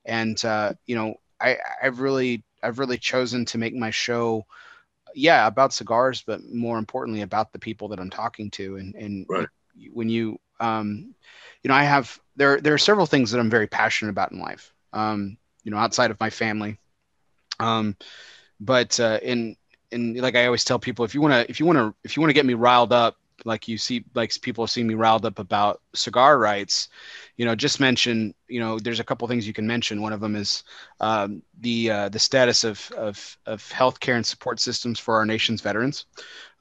and 0.06 0.43
uh, 0.43 0.73
you 0.88 0.95
know, 0.95 1.15
I 1.39 1.57
I've 1.84 1.99
really 1.99 2.43
I've 2.64 2.80
really 2.80 2.98
chosen 2.98 3.45
to 3.45 3.60
make 3.60 3.76
my 3.76 3.91
show, 3.91 4.45
yeah, 5.14 5.45
about 5.45 5.73
cigars, 5.73 6.23
but 6.26 6.43
more 6.52 6.80
importantly 6.80 7.22
about 7.22 7.52
the 7.52 7.60
people 7.60 7.89
that 7.89 7.99
I'm 7.99 8.10
talking 8.10 8.49
to. 8.52 8.77
And 8.77 8.95
and 8.95 9.26
right. 9.30 9.48
when 9.93 10.10
you 10.10 10.39
um, 10.60 11.14
you 11.61 11.68
know, 11.68 11.76
I 11.76 11.84
have 11.84 12.19
there 12.38 12.60
there 12.60 12.73
are 12.73 12.80
several 12.80 13.06
things 13.06 13.30
that 13.31 13.39
I'm 13.39 13.52
very 13.52 13.68
passionate 13.68 14.11
about 14.11 14.31
in 14.31 14.39
life. 14.39 14.73
Um, 14.93 15.38
you 15.64 15.69
know, 15.69 15.77
outside 15.77 16.10
of 16.10 16.19
my 16.19 16.31
family. 16.31 16.80
Um, 17.60 17.95
but 18.61 18.99
uh, 18.99 19.19
in 19.21 19.57
and 19.91 20.15
like 20.21 20.35
I 20.35 20.45
always 20.45 20.63
tell 20.63 20.79
people, 20.79 21.03
if 21.03 21.13
you 21.13 21.19
want 21.19 21.33
to, 21.33 21.49
if 21.49 21.59
you 21.59 21.65
want 21.65 21.77
to, 21.77 21.93
if 22.05 22.15
you 22.15 22.21
want 22.21 22.29
to 22.29 22.33
get 22.33 22.45
me 22.45 22.53
riled 22.53 22.93
up, 22.93 23.17
like 23.45 23.68
you 23.68 23.77
see, 23.77 24.03
like 24.13 24.31
people 24.41 24.68
see 24.68 24.84
me 24.84 24.93
riled 24.93 25.26
up 25.26 25.39
about 25.39 25.81
cigar 25.93 26.38
rights, 26.38 26.89
you 27.38 27.45
know, 27.45 27.55
just 27.55 27.80
mention, 27.80 28.34
you 28.47 28.59
know, 28.59 28.80
there's 28.80 28.99
a 28.99 29.03
couple 29.03 29.27
things 29.27 29.47
you 29.47 29.53
can 29.53 29.68
mention. 29.68 30.01
One 30.01 30.13
of 30.13 30.19
them 30.22 30.35
is 30.35 30.63
um, 30.99 31.41
the 31.59 31.89
uh, 31.91 32.09
the 32.09 32.19
status 32.19 32.63
of 32.63 32.91
of 32.97 33.38
of 33.45 33.61
healthcare 33.72 34.15
and 34.15 34.26
support 34.26 34.59
systems 34.59 34.99
for 34.99 35.15
our 35.15 35.26
nation's 35.26 35.61
veterans. 35.61 36.05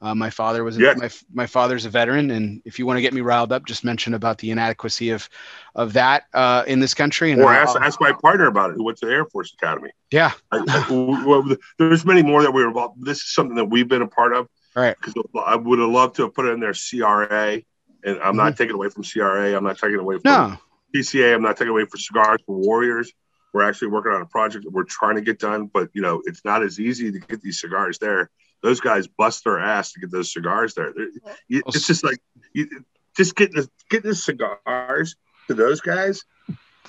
Uh, 0.01 0.15
my 0.15 0.29
father 0.29 0.63
was 0.63 0.77
Yeah. 0.77 0.93
my 0.97 1.09
my 1.33 1.45
father's 1.45 1.85
a 1.85 1.89
veteran, 1.89 2.31
and 2.31 2.61
if 2.65 2.79
you 2.79 2.85
want 2.85 2.97
to 2.97 3.01
get 3.01 3.13
me 3.13 3.21
riled 3.21 3.51
up, 3.51 3.65
just 3.65 3.83
mention 3.83 4.13
about 4.15 4.37
the 4.39 4.49
inadequacy 4.51 5.11
of 5.11 5.29
of 5.75 5.93
that 5.93 6.23
uh, 6.33 6.63
in 6.67 6.79
this 6.79 6.93
country. 6.93 7.31
And 7.31 7.41
Or 7.41 7.53
ask, 7.53 7.75
ask 7.79 8.01
my 8.01 8.11
partner 8.11 8.47
about 8.47 8.71
it, 8.71 8.77
who 8.77 8.83
went 8.83 8.97
to 8.99 9.05
the 9.05 9.13
Air 9.13 9.25
Force 9.25 9.53
Academy. 9.53 9.91
yeah, 10.11 10.31
I, 10.51 10.57
I- 10.57 10.85
well, 10.89 11.43
there's 11.77 12.05
many 12.05 12.23
more 12.23 12.41
that 12.41 12.51
we 12.51 12.61
were 12.61 12.67
involved. 12.69 13.05
This 13.05 13.19
is 13.19 13.33
something 13.33 13.55
that 13.55 13.65
we've 13.65 13.87
been 13.87 14.01
a 14.01 14.07
part 14.07 14.33
of. 14.33 14.47
Right. 14.75 14.95
Because 14.99 15.13
I 15.45 15.55
would 15.55 15.79
have 15.79 15.89
loved 15.89 16.15
to 16.15 16.23
have 16.23 16.33
put 16.33 16.45
it 16.45 16.53
in 16.53 16.59
their 16.59 16.73
CRA, 16.73 17.61
and 18.03 18.19
I'm 18.19 18.35
not 18.35 18.53
mm-hmm. 18.53 18.55
taking 18.55 18.75
away 18.75 18.89
from 18.89 19.03
CRA. 19.03 19.55
I'm 19.55 19.63
not 19.63 19.77
taking 19.77 19.99
away 19.99 20.17
from 20.17 20.31
no, 20.31 20.57
PCA. 20.95 21.33
I'm 21.33 21.41
not 21.41 21.57
taking 21.57 21.71
away 21.71 21.85
from 21.85 21.99
Cigars 21.99 22.41
for 22.45 22.55
Warriors. 22.55 23.11
We're 23.53 23.67
actually 23.67 23.89
working 23.89 24.13
on 24.13 24.21
a 24.21 24.25
project 24.25 24.63
that 24.63 24.71
we're 24.71 24.83
trying 24.83 25.15
to 25.15 25.21
get 25.21 25.39
done, 25.39 25.65
but 25.65 25.89
you 25.93 26.01
know, 26.01 26.21
it's 26.25 26.45
not 26.45 26.63
as 26.63 26.79
easy 26.79 27.11
to 27.11 27.19
get 27.19 27.41
these 27.41 27.59
cigars 27.59 27.99
there. 27.99 28.29
Those 28.63 28.79
guys 28.79 29.07
bust 29.07 29.43
their 29.43 29.59
ass 29.59 29.91
to 29.93 29.99
get 29.99 30.11
those 30.11 30.31
cigars 30.31 30.73
there. 30.73 30.93
They're- 30.95 31.11
It's 31.49 31.85
just 31.85 32.03
like 32.03 32.19
you, 32.53 32.69
just 33.17 33.35
getting 33.35 33.55
the, 33.55 33.69
getting 33.89 34.11
the 34.11 34.15
cigars 34.15 35.15
to 35.47 35.53
those 35.53 35.81
guys 35.81 36.23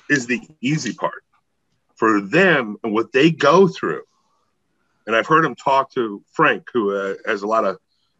is 0.09 0.25
the 0.25 0.41
easy 0.61 0.93
part 0.93 1.23
for 1.95 2.21
them 2.21 2.77
and 2.83 2.93
what 2.93 3.11
they 3.11 3.31
go 3.31 3.67
through. 3.67 4.03
And 5.05 5.15
I've 5.15 5.27
heard 5.27 5.45
him 5.45 5.55
talk 5.55 5.91
to 5.93 6.23
Frank, 6.31 6.67
who 6.73 6.95
uh, 6.95 7.15
has 7.25 7.41
a 7.41 7.47
lot 7.47 7.65
of 7.65 7.77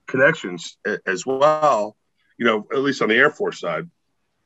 connections 0.07 0.77
as 1.05 1.25
well. 1.25 1.95
You 2.37 2.45
know, 2.45 2.67
at 2.73 2.79
least 2.79 3.01
on 3.01 3.09
the 3.09 3.15
Air 3.15 3.29
Force 3.29 3.59
side, 3.59 3.89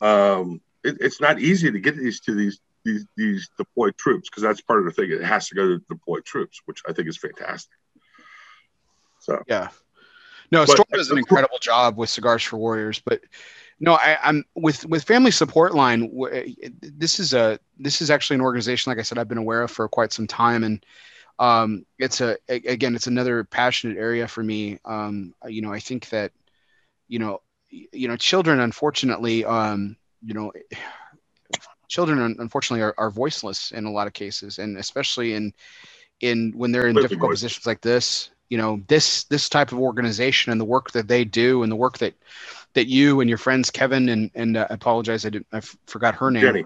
um, 0.01 0.61
it, 0.83 0.97
it's 0.99 1.19
not 1.21 1.39
easy 1.39 1.71
to 1.71 1.79
get 1.79 1.97
these 1.97 2.19
to 2.21 2.35
these 2.35 2.59
these, 2.83 3.05
these 3.15 3.49
deployed 3.57 3.97
troops 3.97 4.29
because 4.29 4.43
that's 4.43 4.61
part 4.61 4.79
of 4.79 4.85
the 4.85 4.91
thing. 4.91 5.11
It 5.11 5.23
has 5.23 5.47
to 5.49 5.55
go 5.55 5.67
to 5.67 5.79
deployed 5.89 6.25
troops, 6.25 6.61
which 6.65 6.81
I 6.87 6.93
think 6.93 7.07
is 7.07 7.17
fantastic. 7.17 7.73
So 9.19 9.43
Yeah. 9.47 9.69
No, 10.51 10.61
But- 10.65 10.69
Storm 10.69 10.87
does 10.93 11.11
an 11.11 11.17
incredible 11.17 11.59
job 11.59 11.97
with 11.97 12.09
Cigars 12.09 12.43
for 12.43 12.57
Warriors, 12.57 13.01
but 13.03 13.21
no, 13.79 13.95
I, 13.95 14.17
I'm 14.23 14.45
with 14.55 14.85
with 14.85 15.03
Family 15.03 15.31
Support 15.31 15.75
Line. 15.75 16.09
This 16.81 17.19
is 17.19 17.33
a 17.33 17.59
this 17.77 18.01
is 18.01 18.09
actually 18.09 18.35
an 18.35 18.41
organization, 18.41 18.89
like 18.89 18.97
I 18.97 19.03
said, 19.03 19.17
I've 19.17 19.27
been 19.27 19.37
aware 19.37 19.61
of 19.61 19.71
for 19.71 19.87
quite 19.87 20.13
some 20.13 20.25
time, 20.25 20.63
and 20.63 20.83
um, 21.39 21.85
it's 21.99 22.21
a 22.21 22.37
a- 22.49 22.63
again, 22.67 22.95
it's 22.95 23.07
another 23.07 23.43
passionate 23.43 23.97
area 23.97 24.27
for 24.27 24.43
me. 24.43 24.79
Um, 24.85 25.33
you 25.47 25.61
know, 25.61 25.73
I 25.73 25.79
think 25.79 26.09
that 26.09 26.31
you 27.07 27.19
know, 27.19 27.41
you 27.69 28.07
know, 28.07 28.15
children, 28.17 28.59
unfortunately, 28.59 29.45
um, 29.45 29.95
you 30.23 30.33
know, 30.33 30.51
children 31.87 32.35
unfortunately 32.39 32.83
are, 32.83 32.95
are 32.97 33.09
voiceless 33.11 33.71
in 33.71 33.85
a 33.85 33.91
lot 33.91 34.07
of 34.07 34.13
cases, 34.13 34.59
and 34.59 34.77
especially 34.77 35.33
in 35.33 35.53
in 36.21 36.53
when 36.55 36.71
they're 36.71 36.87
in 36.87 36.99
difficult 36.99 37.31
positions 37.31 37.65
like 37.65 37.81
this 37.81 38.29
you 38.49 38.57
know 38.57 38.81
this 38.87 39.23
this 39.25 39.49
type 39.49 39.71
of 39.71 39.79
organization 39.79 40.51
and 40.51 40.59
the 40.59 40.65
work 40.65 40.91
that 40.91 41.07
they 41.07 41.23
do 41.23 41.63
and 41.63 41.71
the 41.71 41.75
work 41.75 41.97
that 41.99 42.13
that 42.73 42.87
you 42.87 43.19
and 43.21 43.29
your 43.29 43.37
friends 43.37 43.69
kevin 43.69 44.09
and 44.09 44.31
and 44.35 44.57
uh, 44.57 44.67
i 44.69 44.73
apologize 44.73 45.25
i 45.25 45.29
didn't 45.29 45.47
i 45.53 45.57
f- 45.57 45.77
forgot 45.87 46.15
her 46.15 46.31
name. 46.31 46.63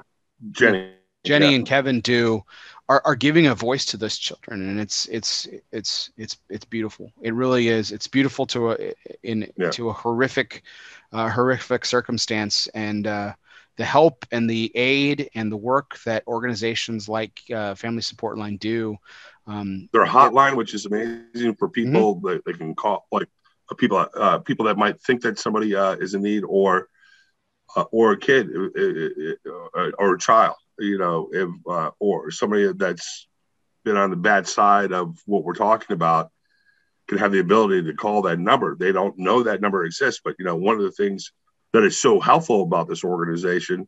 Jenny, 0.52 0.80
Jenny, 0.81 0.84
jenny 1.23 1.53
Yeah. 1.53 1.56
and 1.56 1.65
kevin 1.65 1.99
do 2.02 2.41
are, 2.90 3.02
are 3.06 3.16
giving 3.16 3.48
a 3.48 3.56
voice 3.56 3.86
to 3.86 3.98
those 3.98 4.18
children. 4.18 4.62
And 4.68 4.80
it's 4.80 5.06
it's 5.08 5.48
it's 5.72 6.12
it's 6.18 6.38
it's 6.49 6.66
beautiful. 6.66 7.12
It 7.22 7.34
really 7.34 7.68
is. 7.70 7.91
It's 7.91 8.08
beautiful 8.08 8.45
to 8.48 8.72
a 8.72 8.94
in 9.24 9.52
Yeah. 9.58 9.70
to 9.72 9.90
a 9.90 9.94
horrific 9.94 10.64
uh, 11.12 11.30
horrific 11.30 11.86
circumstance. 11.86 12.68
And 12.74 13.08
uh 13.08 13.34
the 13.78 13.86
help 13.86 14.26
and 14.32 14.49
the 14.49 14.72
aid 14.76 15.30
and 15.34 15.52
the 15.52 15.58
work 15.58 15.98
that 16.06 16.24
organizations 16.28 17.08
like 17.08 17.41
uh, 17.56 17.74
family 17.74 18.02
support 18.02 18.38
line 18.38 18.58
do 18.58 18.98
um, 19.48 19.88
their 19.94 20.06
hotline, 20.06 20.56
which 20.58 20.74
is 20.74 20.86
amazing 20.86 21.56
for 21.56 21.70
people 21.70 22.16
Mm-hmm. 22.16 22.28
that 22.28 22.45
they 22.45 22.53
can 22.53 22.76
call, 22.76 23.08
like 23.12 23.30
uh, 23.72 23.76
people, 23.76 24.06
uh, 24.16 24.40
people 24.40 24.66
that 24.66 24.78
might 24.78 25.02
think 25.02 25.22
that 25.22 25.40
somebody 25.40 25.74
uh, 25.76 25.94
is 25.94 26.14
in 26.14 26.22
need, 26.22 26.44
or 26.44 26.88
uh, 27.76 27.86
or 27.91 28.12
a 28.12 28.18
kid, 28.18 28.49
or 29.99 30.14
a 30.16 30.20
child, 30.20 30.56
you 30.80 30.98
know, 30.98 31.30
if 31.31 31.49
uh, 31.69 31.91
or 31.99 32.31
somebody 32.31 32.72
that's 32.73 33.27
been 33.84 33.98
on 33.98 34.10
the 34.10 34.15
bad 34.15 34.48
side 34.48 34.91
of 34.91 35.18
what 35.26 35.43
we're 35.43 35.53
talking 35.53 35.93
about 35.93 36.31
can 37.07 37.18
have 37.18 37.31
the 37.31 37.39
ability 37.39 37.84
to 37.84 37.93
call 37.93 38.22
that 38.22 38.39
number. 38.39 38.76
They 38.76 38.91
don't 38.91 39.18
know 39.18 39.43
that 39.43 39.61
number 39.61 39.84
exists, 39.85 40.22
but 40.23 40.35
you 40.39 40.45
know, 40.45 40.56
one 40.56 40.77
of 40.77 40.84
the 40.84 40.91
things 40.91 41.31
that 41.73 41.84
is 41.84 41.99
so 41.99 42.19
helpful 42.19 42.64
about 42.64 42.88
this 42.88 43.03
organization 43.03 43.88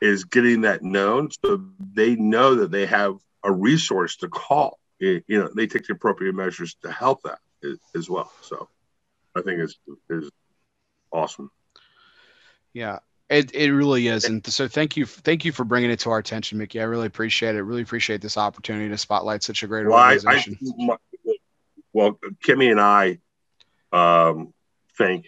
is 0.00 0.24
getting 0.24 0.62
that 0.62 0.82
known 0.82 1.30
so 1.44 1.64
they 1.94 2.16
know 2.16 2.56
that 2.56 2.70
they 2.70 2.86
have 2.86 3.16
a 3.44 3.52
resource 3.52 4.16
to 4.16 4.28
call. 4.28 4.78
You 5.00 5.22
know 5.28 5.50
they 5.54 5.66
take 5.66 5.86
the 5.86 5.92
appropriate 5.92 6.34
measures 6.34 6.76
to 6.82 6.90
help 6.90 7.22
that 7.24 7.38
as, 7.62 7.78
as 7.94 8.08
well. 8.08 8.32
So 8.40 8.68
i 9.36 9.42
think 9.42 9.60
is 9.60 9.76
is 10.08 10.30
awesome. 11.12 11.50
Yeah, 12.72 13.00
it, 13.28 13.54
it 13.54 13.72
really 13.72 14.08
is. 14.08 14.24
And 14.24 14.46
so 14.46 14.68
thank 14.68 14.96
you. 14.96 15.06
Thank 15.06 15.44
you 15.44 15.52
for 15.52 15.64
bringing 15.64 15.90
it 15.90 15.98
to 16.00 16.10
our 16.10 16.18
attention, 16.18 16.58
Mickey. 16.58 16.80
I 16.80 16.84
really 16.84 17.06
appreciate 17.06 17.54
it. 17.54 17.62
Really 17.62 17.82
appreciate 17.82 18.20
this 18.20 18.36
opportunity 18.36 18.88
to 18.88 18.98
spotlight 18.98 19.42
such 19.42 19.62
a 19.62 19.66
great 19.66 19.86
well, 19.86 19.96
I, 19.96 20.12
I, 20.12 20.14
organization. 20.16 20.58
my- 20.78 20.96
well 21.94 22.18
kimmy 22.44 22.70
and 22.70 22.80
i 22.80 23.18
um 23.92 24.52
think 24.98 25.26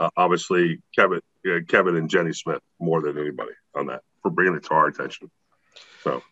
uh, 0.00 0.08
obviously 0.16 0.80
kevin 0.96 1.20
uh, 1.46 1.58
kevin 1.68 1.96
and 1.96 2.08
jenny 2.08 2.32
smith 2.32 2.62
more 2.80 3.02
than 3.02 3.18
anybody 3.18 3.52
on 3.74 3.86
that 3.86 4.00
for 4.22 4.30
bringing 4.30 4.54
it 4.54 4.64
to 4.64 4.70
our 4.70 4.86
attention 4.86 5.30
so 6.02 6.22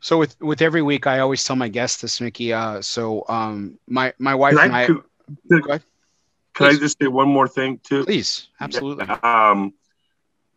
So 0.00 0.18
with, 0.18 0.40
with 0.40 0.62
every 0.62 0.80
week, 0.80 1.06
I 1.06 1.18
always 1.18 1.44
tell 1.44 1.56
my 1.56 1.68
guests 1.68 2.00
this, 2.00 2.22
Mickey. 2.22 2.54
Uh, 2.54 2.80
so 2.80 3.22
um, 3.28 3.78
my, 3.86 4.14
my 4.18 4.34
wife 4.34 4.56
and 4.58 4.74
I, 4.74 4.84
I, 4.84 4.86
can, 4.86 5.02
Go 5.50 5.78
can 6.54 6.66
I 6.66 6.76
just 6.76 6.98
say 7.00 7.06
one 7.08 7.28
more 7.28 7.48
thing 7.48 7.80
too 7.82 8.04
please, 8.04 8.48
absolutely. 8.60 9.06
Um, 9.22 9.72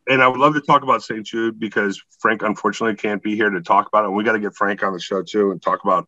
and 0.07 0.21
I 0.21 0.27
would 0.27 0.39
love 0.39 0.53
to 0.55 0.61
talk 0.61 0.83
about 0.83 1.01
St. 1.01 1.25
Jude 1.25 1.59
because 1.59 2.01
Frank 2.19 2.41
unfortunately 2.41 2.95
can't 2.97 3.23
be 3.23 3.35
here 3.35 3.49
to 3.49 3.61
talk 3.61 3.87
about 3.87 4.03
it. 4.03 4.07
And 4.07 4.15
we 4.15 4.23
got 4.23 4.33
to 4.33 4.39
get 4.39 4.55
Frank 4.55 4.83
on 4.83 4.91
the 4.93 4.99
show 4.99 5.21
too 5.21 5.51
and 5.51 5.61
talk 5.61 5.83
about 5.83 6.07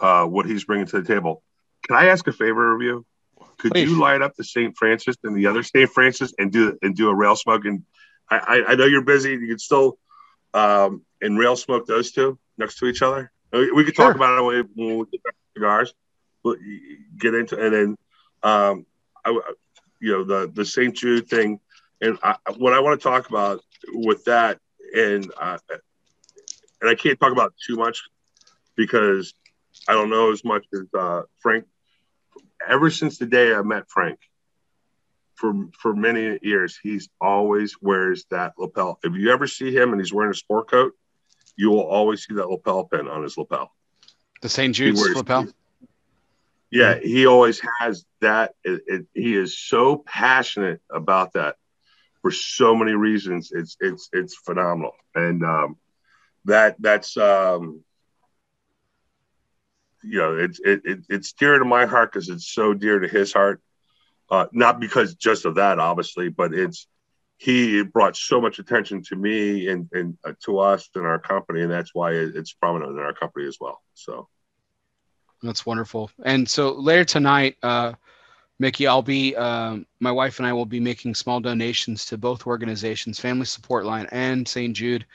uh, 0.00 0.24
what 0.24 0.46
he's 0.46 0.64
bringing 0.64 0.86
to 0.86 1.00
the 1.00 1.06
table. 1.06 1.42
Can 1.86 1.96
I 1.96 2.06
ask 2.06 2.26
a 2.26 2.32
favor 2.32 2.74
of 2.74 2.80
you? 2.82 3.04
Could 3.58 3.72
Please. 3.72 3.90
you 3.90 3.98
light 3.98 4.22
up 4.22 4.34
the 4.36 4.44
St. 4.44 4.76
Francis 4.76 5.16
and 5.24 5.36
the 5.36 5.46
other 5.46 5.62
St. 5.62 5.90
Francis 5.90 6.32
and 6.38 6.50
do 6.52 6.78
and 6.80 6.96
do 6.96 7.08
a 7.08 7.14
rail 7.14 7.36
smoke? 7.36 7.64
And 7.64 7.82
I, 8.30 8.38
I, 8.38 8.72
I 8.72 8.74
know 8.76 8.86
you're 8.86 9.02
busy. 9.02 9.30
You 9.30 9.48
could 9.48 9.60
still 9.60 9.98
um, 10.54 11.04
and 11.20 11.38
rail 11.38 11.56
smoke 11.56 11.86
those 11.86 12.12
two 12.12 12.38
next 12.56 12.78
to 12.78 12.86
each 12.86 13.02
other. 13.02 13.30
We 13.52 13.84
could 13.84 13.94
Sure. 13.96 14.06
talk 14.06 14.16
about 14.16 14.38
it 14.38 14.42
when 14.42 14.64
we, 14.76 14.86
when 14.86 14.98
we 14.98 15.04
get 15.10 15.22
back 15.22 15.32
to 15.34 15.38
cigars. 15.60 15.94
But 16.44 16.58
get 17.18 17.34
into 17.34 17.58
and 17.60 17.74
then 17.74 17.96
um, 18.42 18.86
I, 19.24 19.40
you 20.00 20.12
know 20.12 20.24
the 20.24 20.50
the 20.52 20.64
St. 20.64 20.94
Jude 20.96 21.28
thing 21.28 21.60
and 22.00 22.18
I, 22.22 22.36
what 22.56 22.72
I 22.72 22.80
want 22.80 23.00
to 23.00 23.08
talk 23.08 23.28
about 23.28 23.60
with 23.92 24.24
that, 24.24 24.58
and 24.94 25.30
uh, 25.40 25.58
and 26.80 26.90
I 26.90 26.94
can't 26.94 27.18
talk 27.18 27.32
about 27.32 27.54
too 27.66 27.76
much 27.76 28.02
because 28.76 29.34
I 29.88 29.94
don't 29.94 30.10
know 30.10 30.32
as 30.32 30.44
much 30.44 30.64
as 30.72 30.86
uh, 30.98 31.22
Frank. 31.40 31.66
Ever 32.68 32.90
since 32.90 33.18
the 33.18 33.26
day 33.26 33.54
I 33.54 33.62
met 33.62 33.88
Frank, 33.88 34.18
for 35.34 35.52
for 35.78 35.94
many 35.94 36.38
years, 36.42 36.78
he's 36.80 37.08
always 37.20 37.76
wears 37.80 38.24
that 38.30 38.52
lapel. 38.58 38.98
If 39.02 39.14
you 39.14 39.30
ever 39.32 39.46
see 39.46 39.74
him 39.74 39.92
and 39.92 40.00
he's 40.00 40.12
wearing 40.12 40.32
a 40.32 40.34
sport 40.34 40.70
coat, 40.70 40.92
you 41.56 41.70
will 41.70 41.86
always 41.86 42.24
see 42.24 42.34
that 42.34 42.48
lapel 42.48 42.84
pin 42.84 43.08
on 43.08 43.22
his 43.22 43.36
lapel. 43.36 43.72
The 44.42 44.48
St. 44.48 44.74
Jude's 44.74 45.00
lapel. 45.14 45.48
Yeah, 46.70 46.98
he 46.98 47.26
always 47.26 47.62
has 47.80 48.04
that. 48.20 48.54
It, 48.62 48.82
it, 48.86 49.06
he 49.14 49.34
is 49.34 49.58
so 49.58 49.96
passionate 49.96 50.80
about 50.90 51.32
that 51.32 51.56
for 52.20 52.30
so 52.30 52.74
many 52.74 52.92
reasons. 52.92 53.50
It's 53.52 53.76
it's 53.80 54.10
it's 54.12 54.34
phenomenal, 54.36 54.92
and 55.14 55.42
um, 55.44 55.76
that 56.44 56.76
that's 56.78 57.16
um, 57.16 57.82
you 60.02 60.18
know 60.18 60.36
it's 60.36 60.60
it, 60.60 60.82
it, 60.84 60.98
it's 61.08 61.32
dear 61.32 61.58
to 61.58 61.64
my 61.64 61.86
heart 61.86 62.12
because 62.12 62.28
it's 62.28 62.52
so 62.52 62.74
dear 62.74 62.98
to 62.98 63.08
his 63.08 63.32
heart. 63.32 63.62
Uh, 64.30 64.46
not 64.52 64.78
because 64.78 65.14
just 65.14 65.46
of 65.46 65.54
that, 65.54 65.78
obviously, 65.78 66.28
but 66.28 66.52
it's 66.52 66.86
he 67.38 67.82
brought 67.82 68.14
so 68.14 68.42
much 68.42 68.58
attention 68.58 69.02
to 69.04 69.16
me 69.16 69.68
and 69.68 69.88
and 69.92 70.18
uh, 70.22 70.32
to 70.44 70.58
us 70.58 70.90
and 70.94 71.06
our 71.06 71.18
company, 71.18 71.62
and 71.62 71.72
that's 71.72 71.94
why 71.94 72.12
it, 72.12 72.36
it's 72.36 72.52
prominent 72.52 72.92
in 72.92 72.98
our 72.98 73.14
company 73.14 73.46
as 73.46 73.56
well. 73.58 73.80
So. 73.94 74.28
That's 75.42 75.64
wonderful. 75.64 76.10
And 76.24 76.48
so 76.48 76.72
later 76.72 77.04
tonight, 77.04 77.56
uh, 77.62 77.92
Mickey, 78.58 78.86
I'll 78.86 79.02
be, 79.02 79.36
um, 79.36 79.86
my 80.00 80.10
wife 80.10 80.38
and 80.38 80.46
I 80.46 80.52
will 80.52 80.66
be 80.66 80.80
making 80.80 81.14
small 81.14 81.38
donations 81.40 82.04
to 82.06 82.18
both 82.18 82.46
organizations, 82.46 83.20
Family 83.20 83.46
Support 83.46 83.84
Line 83.84 84.08
and 84.10 84.46
St. 84.48 84.74
Jude, 84.74 85.06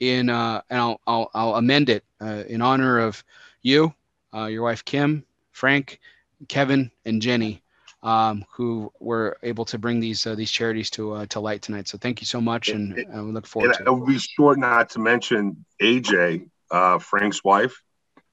in, 0.00 0.30
uh, 0.30 0.62
and 0.70 0.80
I'll, 0.80 1.00
I'll, 1.06 1.30
I'll 1.34 1.54
amend 1.56 1.90
it 1.90 2.04
uh, 2.20 2.44
in 2.48 2.62
honor 2.62 2.98
of 2.98 3.22
you, 3.60 3.94
uh, 4.34 4.46
your 4.46 4.62
wife 4.62 4.84
Kim, 4.84 5.24
Frank, 5.52 6.00
Kevin, 6.48 6.90
and 7.04 7.20
Jenny, 7.20 7.62
um, 8.02 8.44
who 8.50 8.90
were 8.98 9.36
able 9.42 9.64
to 9.66 9.78
bring 9.78 10.00
these 10.00 10.26
uh, 10.26 10.34
these 10.34 10.50
charities 10.50 10.90
to 10.90 11.12
uh, 11.12 11.26
to 11.26 11.40
light 11.40 11.62
tonight. 11.62 11.88
So 11.88 11.98
thank 11.98 12.20
you 12.20 12.26
so 12.26 12.40
much, 12.40 12.68
and, 12.68 12.96
and 12.96 13.26
we 13.26 13.32
look 13.32 13.46
forward 13.46 13.74
to 13.74 13.82
it. 13.82 13.86
I'll 13.86 14.04
be 14.04 14.18
sure 14.18 14.56
not 14.56 14.90
to 14.90 14.98
mention 14.98 15.64
AJ, 15.80 16.48
uh, 16.70 16.98
Frank's 16.98 17.44
wife, 17.44 17.80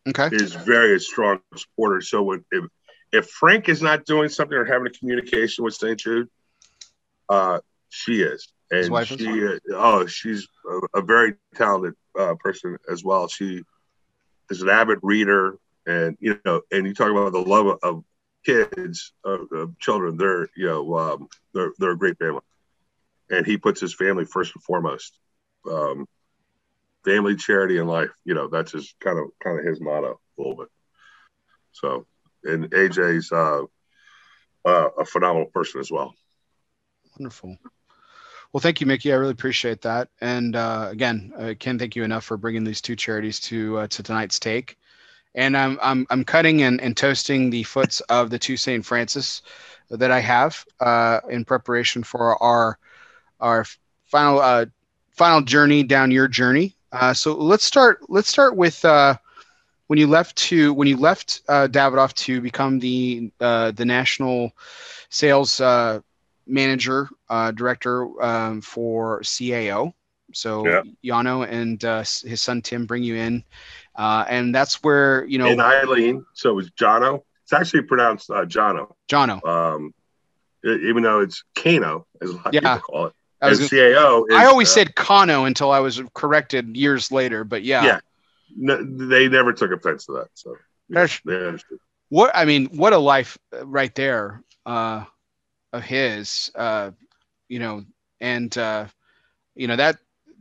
Okay. 0.08 0.36
is 0.36 0.54
very 0.54 0.96
a 0.96 1.00
strong 1.00 1.40
supporter. 1.56 2.02
So 2.02 2.24
when, 2.24 2.46
if 2.52 2.66
if 3.12 3.28
Frank 3.28 3.70
is 3.70 3.82
not 3.82 4.06
doing 4.06 4.30
something 4.30 4.58
or 4.58 4.66
having 4.66 4.88
a 4.88 4.92
communication 4.92 5.64
with 5.64 5.74
St. 5.74 6.00
Jude, 6.00 6.30
uh, 7.28 7.60
she 7.90 8.22
is, 8.22 8.48
and 8.72 8.92
wife 8.92 9.12
is? 9.12 9.20
she 9.20 9.46
uh, 9.46 9.58
oh 9.74 10.06
she's 10.06 10.48
a, 10.70 11.00
a 11.00 11.02
very 11.02 11.36
talented 11.56 11.96
uh, 12.18 12.36
person 12.40 12.78
as 12.92 13.04
well. 13.04 13.28
She 13.28 13.64
is 14.50 14.62
an 14.62 14.70
avid 14.70 15.00
reader, 15.02 15.58
and 15.86 16.18
you 16.20 16.40
know, 16.46 16.62
and 16.72 16.86
you 16.86 16.94
talk 16.94 17.12
about 17.12 17.32
the 17.32 17.40
love 17.40 17.68
of, 17.68 17.80
of 17.84 18.04
kids, 18.46 19.14
of, 19.24 19.52
of 19.52 19.80
children. 19.80 20.18
They're 20.18 20.48
you 20.56 20.68
know 20.68 20.98
um, 20.98 21.28
they're 21.54 21.74
they're 21.78 21.92
a 21.92 21.98
great 21.98 22.18
family, 22.18 22.42
and 23.30 23.46
he 23.46 23.58
puts 23.58 23.82
his 23.82 23.94
family 23.94 24.26
first 24.26 24.54
and 24.56 24.64
foremost. 24.64 25.18
Um, 25.70 26.06
family, 27.04 27.36
charity, 27.36 27.78
and 27.78 27.90
life. 27.90 28.10
You 28.26 28.34
know, 28.34 28.48
that's 28.48 28.72
his 28.72 28.94
kind 29.00 29.20
of 29.20 29.26
kind 29.44 29.60
of 29.60 29.66
his 29.66 29.82
motto 29.82 30.20
a 30.38 30.42
little 30.42 30.58
bit. 30.58 30.68
So, 31.72 32.06
and 32.44 32.70
AJ's 32.72 33.32
uh, 33.32 33.64
uh, 34.66 34.90
a 34.98 35.06
phenomenal 35.06 35.48
person 35.48 35.80
as 35.80 35.92
well. 35.92 36.14
Wonderful. 37.18 37.58
Well, 38.52 38.62
thank 38.62 38.82
you, 38.82 38.88
Mickey. 38.88 39.14
I 39.14 39.18
really 39.18 39.32
appreciate 39.32 39.82
that. 39.82 40.10
And 40.22 40.56
uh, 40.56 40.88
again, 40.90 41.34
I 41.38 41.54
can't 41.54 41.78
thank 41.78 41.96
you 41.96 42.04
enough 42.04 42.24
for 42.24 42.36
bringing 42.36 42.64
these 42.64 42.82
two 42.82 42.96
charities 42.96 43.40
to 43.42 43.80
uh, 43.80 43.88
to 43.88 44.04
tonight's 44.04 44.40
take. 44.40 44.78
And 45.36 45.56
I'm 45.56 45.78
I'm 45.82 46.08
I'm 46.10 46.24
cutting 46.24 46.64
and, 46.64 46.82
and 46.82 46.98
toasting 46.98 47.52
the 47.52 47.64
foots 47.64 48.00
of 48.10 48.30
the 48.30 48.40
two 48.40 48.58
Saint 48.58 48.86
Francis 48.86 49.44
that 49.92 50.12
I 50.12 50.20
have 50.20 50.66
uh, 50.80 51.20
in 51.30 51.46
preparation 51.46 52.04
for 52.04 52.42
our 52.42 52.80
our 53.40 53.66
final 54.06 54.40
uh, 54.40 54.66
final 55.12 55.42
journey 55.42 55.84
down 55.84 56.10
your 56.10 56.28
journey. 56.28 56.76
Uh, 56.92 57.14
so 57.14 57.36
let's 57.36 57.64
start. 57.64 58.10
Let's 58.10 58.30
start 58.30 58.56
with 58.56 58.84
uh, 58.84 59.16
when 59.88 60.00
you 60.00 60.08
left 60.08 60.36
to 60.38 60.74
when 60.74 60.88
you 60.88 60.98
left 60.98 61.42
uh, 61.48 61.68
Davidoff 61.68 62.14
to 62.26 62.42
become 62.42 62.80
the 62.80 63.32
uh, 63.40 63.72
the 63.72 63.86
national 63.86 64.52
sales 65.10 65.60
uh, 65.60 66.00
manager 66.48 67.10
uh, 67.30 67.52
director 67.52 68.22
um, 68.24 68.62
for 68.62 69.22
CAO. 69.22 69.94
So 70.34 70.66
Yeah. 70.66 70.82
Yano 71.04 71.48
and 71.48 71.84
uh, 71.84 72.00
his 72.00 72.42
son 72.42 72.62
Tim 72.62 72.86
bring 72.86 73.04
you 73.04 73.16
in, 73.16 73.44
uh, 73.96 74.26
and 74.28 74.54
that's 74.54 74.84
where 74.84 75.26
you 75.26 75.38
know 75.38 75.48
And 75.48 75.60
Aylin, 75.60 76.26
so 76.34 76.52
it 76.52 76.56
was 76.56 76.72
Jono. 76.72 77.24
It's 77.44 77.54
actually 77.54 77.84
pronounced 77.84 78.30
uh, 78.30 78.46
Jono, 78.46 78.94
Jono. 79.10 79.44
um, 79.48 79.94
even 80.64 81.02
though 81.02 81.22
it's 81.22 81.44
Kano, 81.56 82.06
as 82.22 82.30
a 82.30 82.34
lot 82.34 82.46
of 82.48 82.52
people 82.52 82.80
call 82.80 83.06
it. 83.08 83.14
I, 83.42 83.50
was 83.50 83.60
CAO. 83.60 84.26
Is, 84.30 84.36
I 84.36 84.46
always 84.46 84.70
uh, 84.70 84.74
said 84.74 84.96
Kano 84.96 85.46
until 85.46 85.72
I 85.72 85.80
was 85.80 86.02
corrected 86.14 86.76
years 86.76 87.12
later, 87.12 87.44
but 87.44 87.64
yeah. 87.64 87.86
Yeah. 87.86 88.00
n- 88.76 89.10
they 89.10 89.28
never 89.28 89.54
took 89.54 89.72
offense 89.72 90.06
to 90.08 90.14
that. 90.14 90.28
So 90.34 90.56
yeah, 90.90 91.08
they 91.26 91.36
understood. 91.48 91.80
what 92.10 92.32
I 92.34 92.46
mean, 92.46 92.66
what 92.68 92.94
a 92.94 92.98
life 92.98 93.38
uh, 93.54 93.66
right 93.66 93.94
there 93.96 94.44
uh, 94.66 95.06
of 95.72 95.84
his, 95.84 96.52
uh, 96.56 96.92
you 97.48 97.60
know, 97.60 97.86
and 98.20 98.56
uh, 98.58 98.86
you 99.56 99.68
know 99.68 99.76
that. 99.76 99.96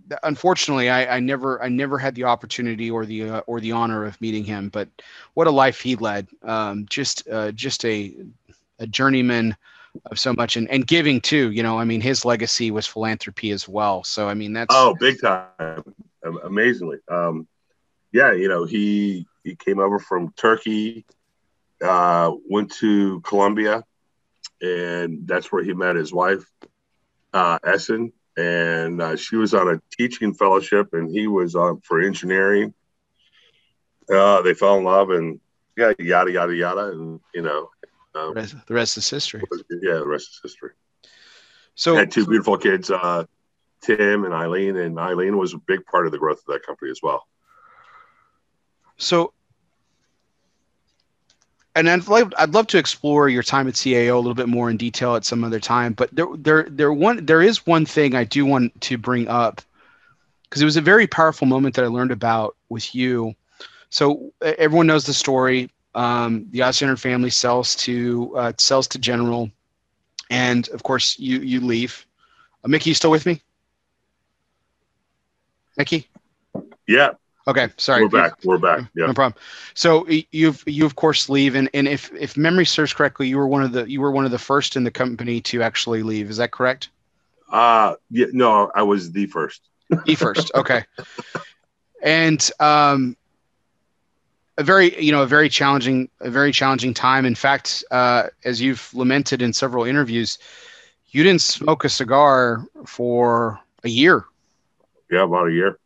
that- 0.09 0.21
Unfortunately, 0.23 0.89
I, 0.89 1.17
I 1.17 1.21
never 1.21 1.63
I 1.63 1.69
never 1.69 1.99
had 1.99 2.15
the 2.15 2.25
opportunity 2.25 2.91
or 2.91 3.05
the 3.05 3.29
uh, 3.29 3.41
or 3.47 3.61
the 3.61 3.73
honor 3.73 4.07
of 4.07 4.19
meeting 4.23 4.43
him. 4.43 4.71
But 4.71 4.89
what 5.35 5.47
a 5.47 5.51
life 5.51 5.81
he 5.83 5.97
led! 5.97 6.29
Um, 6.43 6.87
just 6.89 7.29
uh, 7.29 7.53
just 7.53 7.85
a 7.85 8.15
a 8.79 8.87
journeyman 8.87 9.55
of 10.07 10.19
so 10.19 10.33
much 10.33 10.57
and, 10.57 10.71
and 10.71 10.87
giving 10.87 11.21
too. 11.21 11.51
You 11.51 11.63
know, 11.63 11.79
I 11.79 11.85
mean, 11.85 12.01
his 12.01 12.25
legacy 12.25 12.71
was 12.71 12.87
philanthropy 12.87 13.51
as 13.51 13.69
well. 13.69 14.05
So 14.05 14.29
I 14.29 14.35
mean, 14.35 14.53
that's 14.53 14.75
Oh, 14.75 14.95
big 14.99 15.21
time! 15.21 15.83
Amazingly, 16.45 16.99
um, 17.09 17.47
yeah. 18.13 18.33
You 18.33 18.49
know, 18.49 18.65
he 18.65 19.27
he 19.45 19.55
came 19.57 19.79
over 19.79 19.99
from 19.99 20.33
Turkey, 20.33 21.05
uh, 21.83 22.33
went 22.49 22.73
to 22.77 23.21
Columbia, 23.21 23.85
and 24.61 25.27
that's 25.27 25.51
where 25.53 25.63
he 25.63 25.73
met 25.73 25.97
his 25.97 26.13
wife, 26.13 26.45
uh, 27.33 27.59
Esen, 27.61 28.13
and 28.37 29.01
uh, 29.01 29.17
she 29.17 29.37
was 29.37 29.55
on 29.55 29.69
a 29.69 29.81
teaching 29.97 30.35
fellowship, 30.35 30.93
and 30.93 31.11
he 31.11 31.27
was 31.27 31.55
on 31.55 31.81
for 31.81 32.01
engineering. 32.01 32.75
Uh, 34.13 34.43
they 34.43 34.55
fell 34.55 34.79
in 34.79 34.85
love, 34.85 35.11
and 35.11 35.41
yeah, 35.77 35.93
yada 35.99 36.31
yada 36.33 36.55
yada, 36.55 36.89
and 36.89 37.21
you 37.35 37.43
know, 37.43 37.71
the 38.15 38.33
rest, 38.35 38.57
the 38.67 38.75
rest 38.75 38.97
is 38.97 39.09
history. 39.09 39.43
yeah, 39.83 39.95
the 39.95 40.07
rest 40.07 40.29
is 40.31 40.41
history. 40.43 40.71
So 41.75 41.95
had 41.95 42.11
two 42.11 42.27
beautiful 42.27 42.59
kids, 42.59 42.91
uh, 42.91 43.25
Tim 43.83 44.25
and 44.25 44.35
Aylin, 44.35 44.85
and 44.85 44.97
Aylin 44.97 45.39
was 45.39 45.55
a 45.55 45.59
big 45.59 45.85
part 45.87 46.07
of 46.07 46.13
the 46.13 46.19
growth 46.19 46.39
of 46.39 46.47
that 46.47 46.65
company 46.67 46.91
as 46.91 47.01
well. 47.03 47.27
So, 48.97 49.33
and 51.77 51.89
I'd 51.89 52.09
love, 52.09 52.35
I'd 52.37 52.53
love 52.53 52.67
to 52.69 52.79
explore 52.79 53.29
your 53.29 53.45
time 53.45 53.69
at 53.69 53.75
CAO 53.75 54.15
a 54.15 54.17
little 54.17 54.35
bit 54.35 54.49
more 54.49 54.71
in 54.71 54.77
detail 54.77 55.15
at 55.15 55.25
some 55.25 55.45
other 55.45 55.61
time. 55.61 55.93
But 55.93 56.13
there, 56.13 56.27
there, 56.35 56.67
there 56.69 56.93
one, 56.93 57.25
there 57.25 57.43
is 57.43 57.65
one 57.65 57.87
thing 57.87 58.17
I 58.17 58.25
do 58.25 58.45
want 58.45 58.79
to 58.81 58.99
bring 58.99 59.29
up 59.29 59.63
because 60.43 60.63
it 60.63 60.65
was 60.65 60.77
a 60.77 60.83
very 60.83 61.07
powerful 61.07 61.47
moment 61.47 61.77
that 61.77 61.85
I 61.85 61.89
learned 61.89 62.11
about 62.11 62.57
with 62.69 62.95
you. 62.95 63.35
So 63.91 64.33
everyone 64.41 64.87
knows 64.87 65.07
the 65.07 65.15
story. 65.15 65.71
Um, 65.95 66.47
the 66.51 66.61
Ozgener 66.61 66.99
family 66.99 67.31
sells 67.31 67.75
to 67.77 68.35
uh, 68.37 68.53
sells 68.59 68.87
to 68.89 68.99
General, 68.99 69.51
and 70.31 70.69
of 70.71 70.83
course 70.83 71.19
you 71.19 71.41
you 71.41 71.61
leave. 71.61 72.07
Uh, 72.65 72.69
Mickey, 72.69 72.91
you 72.91 72.95
still 72.95 73.11
with 73.11 73.27
me? 73.27 73.41
Mickey? 75.77 76.09
Yeah, 76.87 77.11
Okay, 77.49 77.69
sorry. 77.79 78.03
we're 78.03 78.09
back. 78.11 78.45
We're 78.45 78.59
back. 78.59 78.81
Yeah. 78.95 79.07
No 79.07 79.15
problem. 79.15 79.41
So 79.73 80.07
you've 80.33 80.63
you 80.67 80.85
of 80.85 80.97
course 80.97 81.31
leave, 81.31 81.55
and, 81.55 81.71
and 81.73 81.89
if 81.89 82.13
if 82.13 82.37
memory 82.37 82.67
serves 82.67 82.93
correctly, 82.93 83.27
you 83.27 83.39
were 83.39 83.49
one 83.49 83.63
of 83.63 83.73
the 83.73 83.91
you 83.91 84.03
were 84.03 84.11
one 84.11 84.27
of 84.27 84.31
the 84.31 84.39
first 84.39 84.77
in 84.77 84.85
the 84.85 84.91
company 84.91 85.41
to 85.43 85.63
actually 85.63 86.03
leave. 86.03 86.29
Is 86.29 86.37
that 86.37 86.51
correct? 86.51 86.91
Uh, 87.51 87.95
yeah. 88.11 88.27
No, 88.33 88.71
I 88.75 88.83
was 88.83 89.13
the 89.13 89.25
first. 89.27 89.63
The 90.05 90.15
first. 90.15 90.51
Okay. 90.55 90.85
And 92.03 92.51
um, 92.61 93.17
a 94.59 94.63
very 94.63 95.01
you 95.03 95.13
know 95.13 95.23
a 95.23 95.27
very 95.27 95.49
challenging 95.49 96.11
a 96.21 96.31
very 96.31 96.53
challenging 96.53 96.93
time. 96.93 97.25
In 97.25 97.35
fact, 97.35 97.85
uh, 97.91 98.25
as 98.45 98.61
you've 98.61 98.93
lamented 98.93 99.41
in 99.41 99.53
several 99.55 99.85
interviews, 99.85 100.39
you 101.11 101.23
didn't 101.23 101.41
smoke 101.41 101.85
a 101.85 101.89
cigar 101.89 102.67
for 102.85 103.59
a 103.85 103.89
year. 103.89 104.25
Yeah, 105.11 105.25
about 105.25 105.49
a 105.49 105.53
year. 105.53 105.79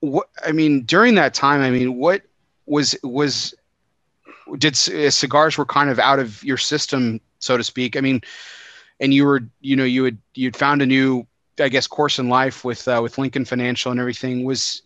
what 0.00 0.28
I 0.44 0.52
mean 0.52 0.82
during 0.82 1.14
that 1.14 1.34
time, 1.34 1.62
I 1.62 1.70
mean, 1.70 1.96
what 1.96 2.22
was 2.66 2.96
was 3.02 3.54
did 4.58 4.74
uh, 4.74 5.10
cigars 5.10 5.56
were 5.56 5.64
kind 5.64 5.88
of 5.90 5.98
out 5.98 6.18
of 6.18 6.42
your 6.44 6.58
system, 6.58 7.20
so 7.38 7.56
to 7.56 7.64
speak. 7.64 7.96
I 7.96 8.00
mean, 8.00 8.20
and 9.00 9.14
you 9.14 9.24
were, 9.24 9.40
you 9.60 9.76
know, 9.76 9.84
you 9.84 10.04
had 10.04 10.18
you'd 10.34 10.56
found 10.56 10.82
a 10.82 10.86
new, 10.86 11.26
I 11.58 11.68
guess, 11.68 11.86
course 11.86 12.18
in 12.18 12.28
life 12.28 12.64
with 12.64 12.86
uh, 12.86 13.00
with 13.02 13.18
Lincoln 13.18 13.44
Financial 13.44 13.90
and 13.90 14.00
everything. 14.00 14.44
Was, 14.44 14.82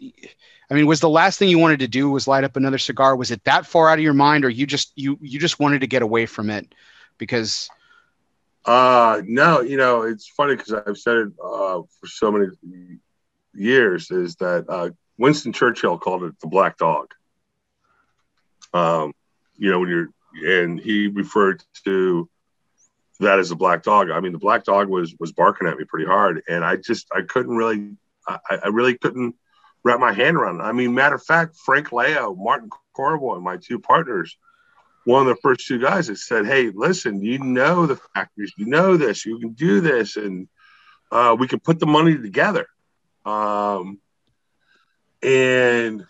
I 0.70 0.74
mean, 0.74 0.86
was 0.86 1.00
the 1.00 1.08
last 1.08 1.38
thing 1.38 1.48
you 1.48 1.58
wanted 1.58 1.80
to 1.80 1.88
do 1.88 2.10
was 2.10 2.28
light 2.28 2.44
up 2.44 2.56
another 2.56 2.78
cigar? 2.78 3.16
Was 3.16 3.30
it 3.30 3.44
that 3.44 3.66
far 3.66 3.88
out 3.88 3.98
of 3.98 4.04
your 4.04 4.14
mind, 4.14 4.44
or 4.44 4.50
you 4.50 4.66
just 4.66 4.92
you 4.96 5.18
you 5.22 5.38
just 5.38 5.58
wanted 5.58 5.80
to 5.80 5.86
get 5.86 6.02
away 6.02 6.26
from 6.26 6.50
it 6.50 6.74
because 7.18 7.70
Uh, 8.64 9.22
no, 9.26 9.60
you 9.60 9.76
know, 9.76 10.02
it's 10.02 10.28
funny 10.28 10.56
because 10.56 10.74
I've 10.74 10.98
said 10.98 11.16
it 11.16 11.28
uh, 11.42 11.82
for 12.00 12.06
so 12.06 12.30
many 12.30 12.48
years 13.54 14.10
is 14.10 14.36
that 14.36 14.66
uh, 14.68 14.90
Winston 15.16 15.52
Churchill 15.52 15.98
called 15.98 16.24
it 16.24 16.38
the 16.40 16.48
black 16.48 16.76
dog. 16.76 17.14
Um, 18.74 19.12
you 19.56 19.70
know, 19.70 19.80
when 19.80 19.88
you're, 19.88 20.08
and 20.62 20.78
he 20.78 21.08
referred 21.08 21.62
to 21.84 22.28
that 23.20 23.38
as 23.38 23.50
a 23.50 23.56
black 23.56 23.82
dog. 23.82 24.10
I 24.10 24.20
mean, 24.20 24.32
the 24.32 24.38
black 24.38 24.64
dog 24.64 24.88
was 24.88 25.14
was 25.18 25.32
barking 25.32 25.66
at 25.66 25.78
me 25.78 25.84
pretty 25.84 26.06
hard, 26.06 26.42
and 26.48 26.64
I 26.64 26.76
just 26.76 27.08
I 27.14 27.22
couldn't 27.22 27.56
really, 27.56 27.96
I, 28.26 28.38
I 28.64 28.68
really 28.68 28.96
couldn't 28.98 29.34
wrap 29.88 30.00
my 30.00 30.12
hand 30.12 30.36
around. 30.36 30.60
I 30.60 30.72
mean, 30.72 30.94
matter 30.94 31.14
of 31.14 31.24
fact, 31.24 31.56
Frank 31.56 31.92
Leo, 31.92 32.34
Martin 32.34 32.68
Corbo, 32.94 33.34
and 33.34 33.42
my 33.42 33.56
two 33.56 33.78
partners, 33.78 34.36
one 35.04 35.22
of 35.22 35.28
the 35.28 35.40
first 35.40 35.66
two 35.66 35.78
guys 35.78 36.08
that 36.08 36.18
said, 36.18 36.46
"Hey, 36.46 36.70
listen, 36.74 37.22
you 37.22 37.38
know 37.38 37.86
the 37.86 37.96
factories, 38.14 38.52
you 38.56 38.66
know 38.66 38.96
this, 38.96 39.24
you 39.24 39.38
can 39.38 39.52
do 39.52 39.80
this, 39.80 40.16
and 40.16 40.46
uh, 41.10 41.34
we 41.38 41.48
can 41.48 41.60
put 41.60 41.78
the 41.78 41.86
money 41.86 42.18
together." 42.18 42.66
Um, 43.24 43.98
and 45.22 46.06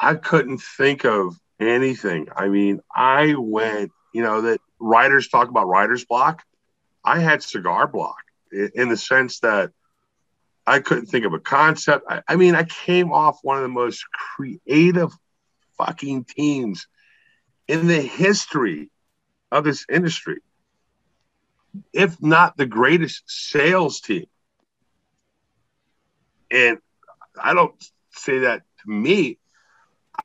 I 0.00 0.14
couldn't 0.14 0.58
think 0.58 1.04
of 1.04 1.38
anything. 1.60 2.28
I 2.34 2.48
mean, 2.48 2.80
I 2.94 3.34
went, 3.36 3.92
you 4.14 4.22
know, 4.22 4.40
that 4.42 4.60
writers 4.78 5.28
talk 5.28 5.48
about 5.48 5.68
writer's 5.68 6.04
block. 6.04 6.42
I 7.04 7.20
had 7.20 7.42
cigar 7.42 7.86
block 7.86 8.18
in 8.50 8.88
the 8.88 8.96
sense 8.96 9.40
that 9.40 9.72
I 10.66 10.80
couldn't 10.80 11.06
think 11.06 11.24
of 11.24 11.32
a 11.32 11.38
concept. 11.38 12.04
I, 12.08 12.22
I 12.26 12.36
mean, 12.36 12.54
I 12.54 12.64
came 12.64 13.12
off 13.12 13.38
one 13.42 13.56
of 13.56 13.62
the 13.62 13.68
most 13.68 14.04
creative 14.10 15.12
fucking 15.78 16.24
teams 16.24 16.88
in 17.68 17.86
the 17.86 18.00
history 18.00 18.90
of 19.52 19.64
this 19.64 19.86
industry, 19.90 20.40
if 21.92 22.20
not 22.20 22.56
the 22.56 22.66
greatest 22.66 23.22
sales 23.26 24.00
team. 24.00 24.26
And 26.50 26.78
I 27.40 27.54
don't 27.54 27.74
say 28.10 28.40
that 28.40 28.62
to 28.82 28.90
me. 28.90 29.38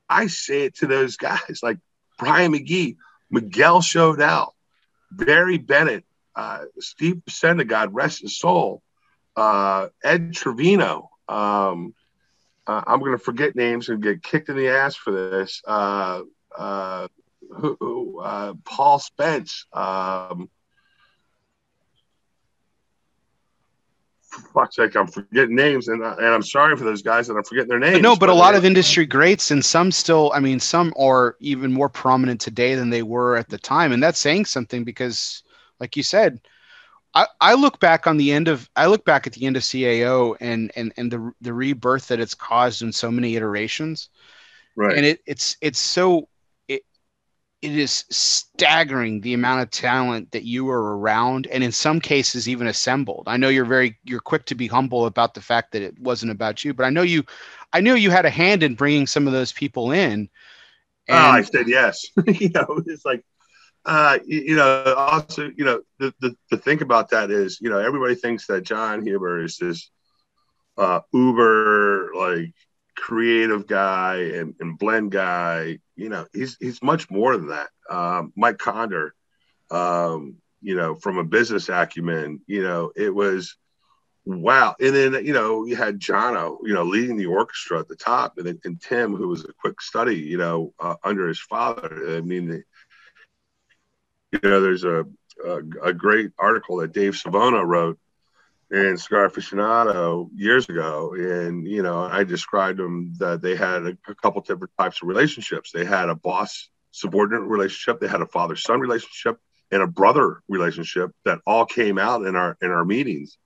I 0.10 0.28
say 0.28 0.64
it 0.64 0.76
to 0.78 0.88
those 0.88 1.18
guys 1.18 1.60
like 1.64 1.78
Brian 2.18 2.54
McGee, 2.54 2.98
Miguel 3.30 3.82
Shodell, 3.82 4.52
Barry 5.12 5.58
Bennett, 5.58 6.06
uh, 6.36 6.64
Steve 6.80 7.22
Senda, 7.28 7.66
God 7.66 7.94
rest 7.94 8.22
his 8.22 8.38
soul, 8.38 8.82
uh, 9.36 9.88
Ed 10.04 10.34
Trevino. 10.34 11.10
Um, 11.28 11.94
uh, 12.68 12.82
I'm 12.86 13.00
going 13.00 13.14
to 13.14 13.18
forget 13.18 13.56
names 13.56 13.90
and 13.90 14.02
get 14.02 14.24
kicked 14.24 14.50
in 14.50 14.56
the 14.56 14.70
ass 14.70 14.96
for 14.96 15.12
this. 15.12 15.62
Uh, 15.66 16.22
uh, 16.58 17.08
who, 17.50 17.78
who, 17.80 18.20
uh, 18.20 18.54
Paul 18.64 19.00
Spence. 19.00 19.66
Um, 19.74 20.50
fuck's 24.54 24.78
sake, 24.78 24.96
I'm 24.96 25.08
forgetting 25.08 25.56
names, 25.56 25.88
and, 25.88 26.02
and 26.02 26.26
I'm 26.26 26.44
sorry 26.44 26.78
for 26.78 26.84
those 26.84 27.02
guys 27.02 27.28
that 27.28 27.36
I'm 27.36 27.44
forgetting 27.44 27.70
their 27.70 27.80
names. 27.80 28.02
No, 28.02 28.16
but, 28.16 28.28
but 28.28 28.30
a 28.30 28.34
lot 28.34 28.56
of 28.56 28.64
industry 28.64 29.06
greats, 29.06 29.52
and 29.52 29.64
some 29.64 29.92
still, 29.92 30.32
I 30.34 30.40
mean, 30.40 30.60
some 30.60 30.94
are 30.98 31.36
even 31.40 31.74
more 31.74 31.90
prominent 31.90 32.40
today 32.40 32.76
than 32.76 32.90
they 32.90 33.04
were 33.04 33.36
at 33.36 33.50
the 33.50 33.58
time, 33.58 33.92
and 33.92 34.02
that's 34.02 34.20
saying 34.20 34.46
something 34.46 34.84
because, 34.84 35.44
like 35.80 35.98
you 35.98 36.04
said, 36.04 36.40
I, 37.14 37.28
I 37.42 37.54
look 37.56 37.80
back 37.80 38.08
on 38.08 38.18
the 38.18 38.32
end 38.32 38.48
of 38.48 38.70
I 38.76 38.86
look 38.88 39.04
back 39.04 39.28
at 39.28 39.34
the 39.34 39.46
end 39.46 39.58
of 39.58 39.64
CAO 39.64 40.36
and 40.40 40.72
and 40.76 40.94
and 40.98 41.12
the 41.12 41.32
the 41.42 41.54
rebirth 41.54 42.08
that 42.08 42.20
it's 42.20 42.34
caused 42.34 42.82
in 42.82 42.92
so 42.92 43.12
many 43.12 43.36
iterations, 43.36 44.10
right? 44.76 44.96
And 44.96 45.06
it 45.06 45.22
it's 45.26 45.58
it's 45.62 45.80
so 45.80 46.30
it 46.70 46.84
it 47.62 47.78
is 47.78 48.06
staggering 48.10 49.20
the 49.22 49.34
amount 49.34 49.62
of 49.62 49.72
talent 49.72 50.32
that 50.32 50.44
you 50.44 50.64
were 50.64 50.98
around 50.98 51.48
and 51.48 51.64
in 51.64 51.72
some 51.72 52.00
cases 52.00 52.48
even 52.48 52.68
assembled. 52.68 53.24
I 53.28 53.36
know 53.36 53.50
you're 53.50 53.66
very 53.66 53.98
you're 54.06 54.22
quick 54.22 54.46
to 54.46 54.56
be 54.56 54.68
humble 54.68 55.06
about 55.06 55.34
the 55.34 55.42
fact 55.42 55.74
that 55.74 55.82
it 55.82 56.00
wasn't 56.00 56.32
about 56.32 56.64
you, 56.64 56.74
but 56.74 56.86
I 56.86 56.90
know 56.90 57.04
you 57.04 57.26
I 57.74 57.82
know 57.82 57.96
you 57.96 58.10
had 58.10 58.26
a 58.26 58.30
hand 58.30 58.64
in 58.64 58.76
bringing 58.76 59.06
some 59.06 59.28
of 59.28 59.34
those 59.34 59.52
people 59.52 59.92
in. 59.92 60.30
Ah, 61.10 61.14
and, 61.14 61.36
oh, 61.36 61.40
I 61.40 61.42
said 61.42 61.68
yes. 61.68 62.06
you 62.40 62.50
know, 62.50 62.82
it's 62.86 63.04
like 63.04 63.26
uh, 63.86 64.20
you, 64.26 64.42
you, 64.42 64.56
know, 64.56 64.94
also, 64.96 65.50
you 65.56 65.66
know, 65.66 65.82
the, 66.00 66.14
the, 66.20 66.36
the 66.50 66.58
think 66.58 66.82
about 66.82 67.10
that 67.10 67.32
is, 67.32 67.60
you 67.62 67.70
know, 67.70 67.80
everybody 67.80 68.16
thinks 68.16 68.46
that 68.48 68.62
John 68.62 69.06
Huber 69.06 69.44
is 69.44 69.58
this 69.58 69.90
uh, 70.78 71.00
uber 71.12 72.12
like 72.16 72.54
creative 72.96 73.68
guy 73.68 74.18
and, 74.36 74.56
and 74.60 74.78
blend 74.78 75.12
guy. 75.12 75.80
You 75.96 76.10
know, 76.10 76.28
he's 76.34 76.58
he's 76.60 76.82
much 76.84 77.10
more 77.10 77.36
than 77.38 77.48
that. 77.48 77.70
Um, 77.90 78.34
Mike 78.36 78.60
Conder, 78.60 79.14
um, 79.72 80.36
you 80.62 80.76
know, 80.76 80.96
from 80.96 81.18
a 81.18 81.24
business 81.24 81.70
acumen, 81.70 82.42
you 82.46 82.62
know, 82.62 82.92
it 82.96 83.14
was 83.14 83.58
wow. 84.26 84.76
And 84.80 84.96
then 84.96 85.26
you 85.26 85.34
know, 85.34 85.66
you 85.66 85.76
had 85.76 86.00
Jono, 86.00 86.58
you 86.64 86.74
know, 86.74 86.84
leading 86.84 87.18
the 87.18 87.26
orchestra 87.26 87.80
at 87.80 87.88
the 87.88 87.96
top, 87.96 88.38
and 88.38 88.46
then 88.46 88.60
and 88.64 88.80
Tim, 88.80 89.16
who 89.16 89.28
was 89.28 89.44
a 89.44 89.54
quick 89.60 89.82
study, 89.82 90.18
you 90.18 90.38
know, 90.38 90.74
uh, 90.80 90.96
under 91.04 91.28
his 91.28 91.40
father. 91.40 92.16
I 92.16 92.22
mean. 92.22 92.48
The, 92.48 92.64
you 94.32 94.40
know, 94.44 94.62
there's 94.62 94.84
a, 94.84 95.06
a, 95.46 95.58
a 95.84 95.94
great 95.94 96.32
article 96.38 96.78
that 96.78 96.94
Dave 96.94 97.16
Savona 97.16 97.66
wrote 97.66 98.00
in 98.72 98.98
Cigar 98.98 99.30
Aficionado 99.30 100.30
years 100.34 100.70
ago. 100.70 101.14
And, 101.14 101.68
you 101.68 101.84
know, 101.84 102.00
I 102.04 102.24
described 102.24 102.80
them 102.80 103.14
that 103.20 103.42
they 103.42 103.56
had 103.56 103.84
a, 103.84 103.98
a 104.08 104.16
couple 104.16 104.42
different 104.42 104.72
types 104.80 105.02
of 105.02 105.10
relationships. 105.10 105.72
They 105.72 105.86
had 105.86 106.10
a 106.10 106.16
boss 106.16 106.70
subordinate 106.92 107.44
relationship, 107.44 108.00
they 108.00 108.08
had 108.08 108.22
a 108.22 108.26
father 108.28 108.56
son 108.56 108.80
relationship, 108.80 109.38
and 109.72 109.82
a 109.82 109.88
brother 109.88 110.42
relationship 110.50 111.12
that 111.26 111.40
all 111.46 111.66
came 111.66 111.98
out 111.98 112.26
in 112.26 112.36
our 112.36 112.58
in 112.62 112.70
our 112.70 112.86
meetings. 112.86 113.38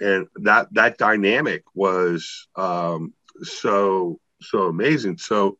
And 0.00 0.26
that 0.42 0.68
that 0.72 0.98
dynamic 0.98 1.64
was 1.74 2.46
um, 2.56 3.14
so 3.42 4.20
so 4.40 4.64
amazing. 4.64 5.18
So 5.18 5.58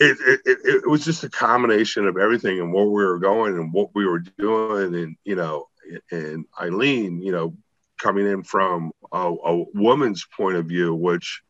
it, 0.00 0.40
it, 0.44 0.58
it, 0.64 0.88
was 0.88 1.04
just 1.04 1.24
a 1.24 1.28
combination 1.28 2.06
of 2.06 2.16
everything 2.16 2.60
and 2.60 2.72
where 2.72 2.84
we 2.84 3.04
were 3.04 3.18
going 3.18 3.54
and 3.54 3.72
what 3.72 3.90
we 3.94 4.06
were 4.06 4.20
doing 4.20 4.94
and 4.94 5.16
you 5.24 5.34
know 5.34 5.68
and 6.10 6.44
Aylin 6.60 7.22
you 7.22 7.32
know 7.32 7.56
coming 8.00 8.26
in 8.26 8.42
from 8.44 8.92
a, 9.12 9.18
a 9.18 9.64
woman's 9.74 10.24
point 10.36 10.56
of 10.56 10.66
view 10.66 10.94
which 10.94 11.42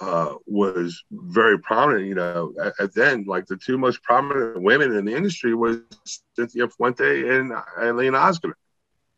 uh, 0.00 0.34
was 0.46 1.04
very 1.10 1.58
prominent 1.58 2.06
you 2.06 2.14
know 2.14 2.54
at, 2.60 2.72
at, 2.80 2.94
then 2.94 3.24
like 3.26 3.46
the 3.46 3.56
two 3.56 3.76
most 3.76 4.02
prominent 4.02 4.60
women 4.60 4.96
in 4.96 5.04
the 5.04 5.14
industry 5.14 5.54
was 5.54 5.80
cynthia 6.34 6.68
fuente 6.68 7.28
and 7.28 7.52
Aylin 7.78 8.18
Ozgener. 8.18 8.54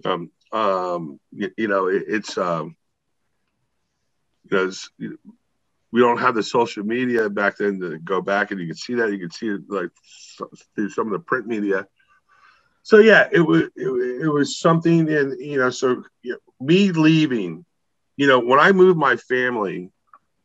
Um, 0.05 0.31
um, 0.53 1.21
you, 1.33 1.51
you 1.57 1.69
know 1.69 1.87
it, 1.87 2.03
it's 2.09 2.37
um, 2.37 2.77
you 4.51 4.71
know, 4.99 5.17
we 5.95 6.01
don't 6.01 6.19
have 6.19 6.35
the 6.35 6.43
social 6.43 6.83
media 6.83 7.31
back 7.31 7.57
then 7.57 7.79
to 7.79 7.99
go 8.01 8.21
back 8.21 8.51
and 8.51 8.59
you 8.61 8.67
can 8.67 8.75
see 8.75 8.95
that. 8.95 9.13
You 9.13 9.19
can 9.21 9.31
see 9.31 9.47
it 9.47 9.61
like 9.69 9.91
through 10.75 10.91
some 10.91 11.07
of 11.07 11.13
the 11.13 11.21
print 11.21 11.47
media. 11.47 11.87
So 12.83 12.99
yeah 12.99 13.29
it 13.31 13.41
was 13.41 13.63
it, 13.77 13.89
it 14.25 14.29
was 14.29 14.59
something 14.59 15.09
and 15.09 15.41
you 15.41 15.59
know 15.59 15.71
so 15.71 16.03
you 16.23 16.33
know, 16.33 16.39
me 16.61 16.91
leaving 16.91 17.65
you 18.17 18.27
know 18.27 18.41
when 18.41 18.59
i 18.59 18.73
moved 18.73 18.99
my 18.99 19.15
family 19.17 19.93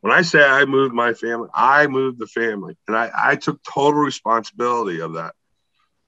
when 0.01 0.13
i 0.13 0.21
say 0.21 0.43
i 0.43 0.65
moved 0.65 0.93
my 0.93 1.13
family 1.15 1.49
i 1.53 1.87
moved 1.87 2.19
the 2.19 2.27
family. 2.27 2.77
And 2.87 2.95
i 2.95 3.09
i 3.15 3.35
took 3.35 3.59
total 3.63 3.99
responsibility 3.99 5.01
of 5.01 5.13
that 5.13 5.33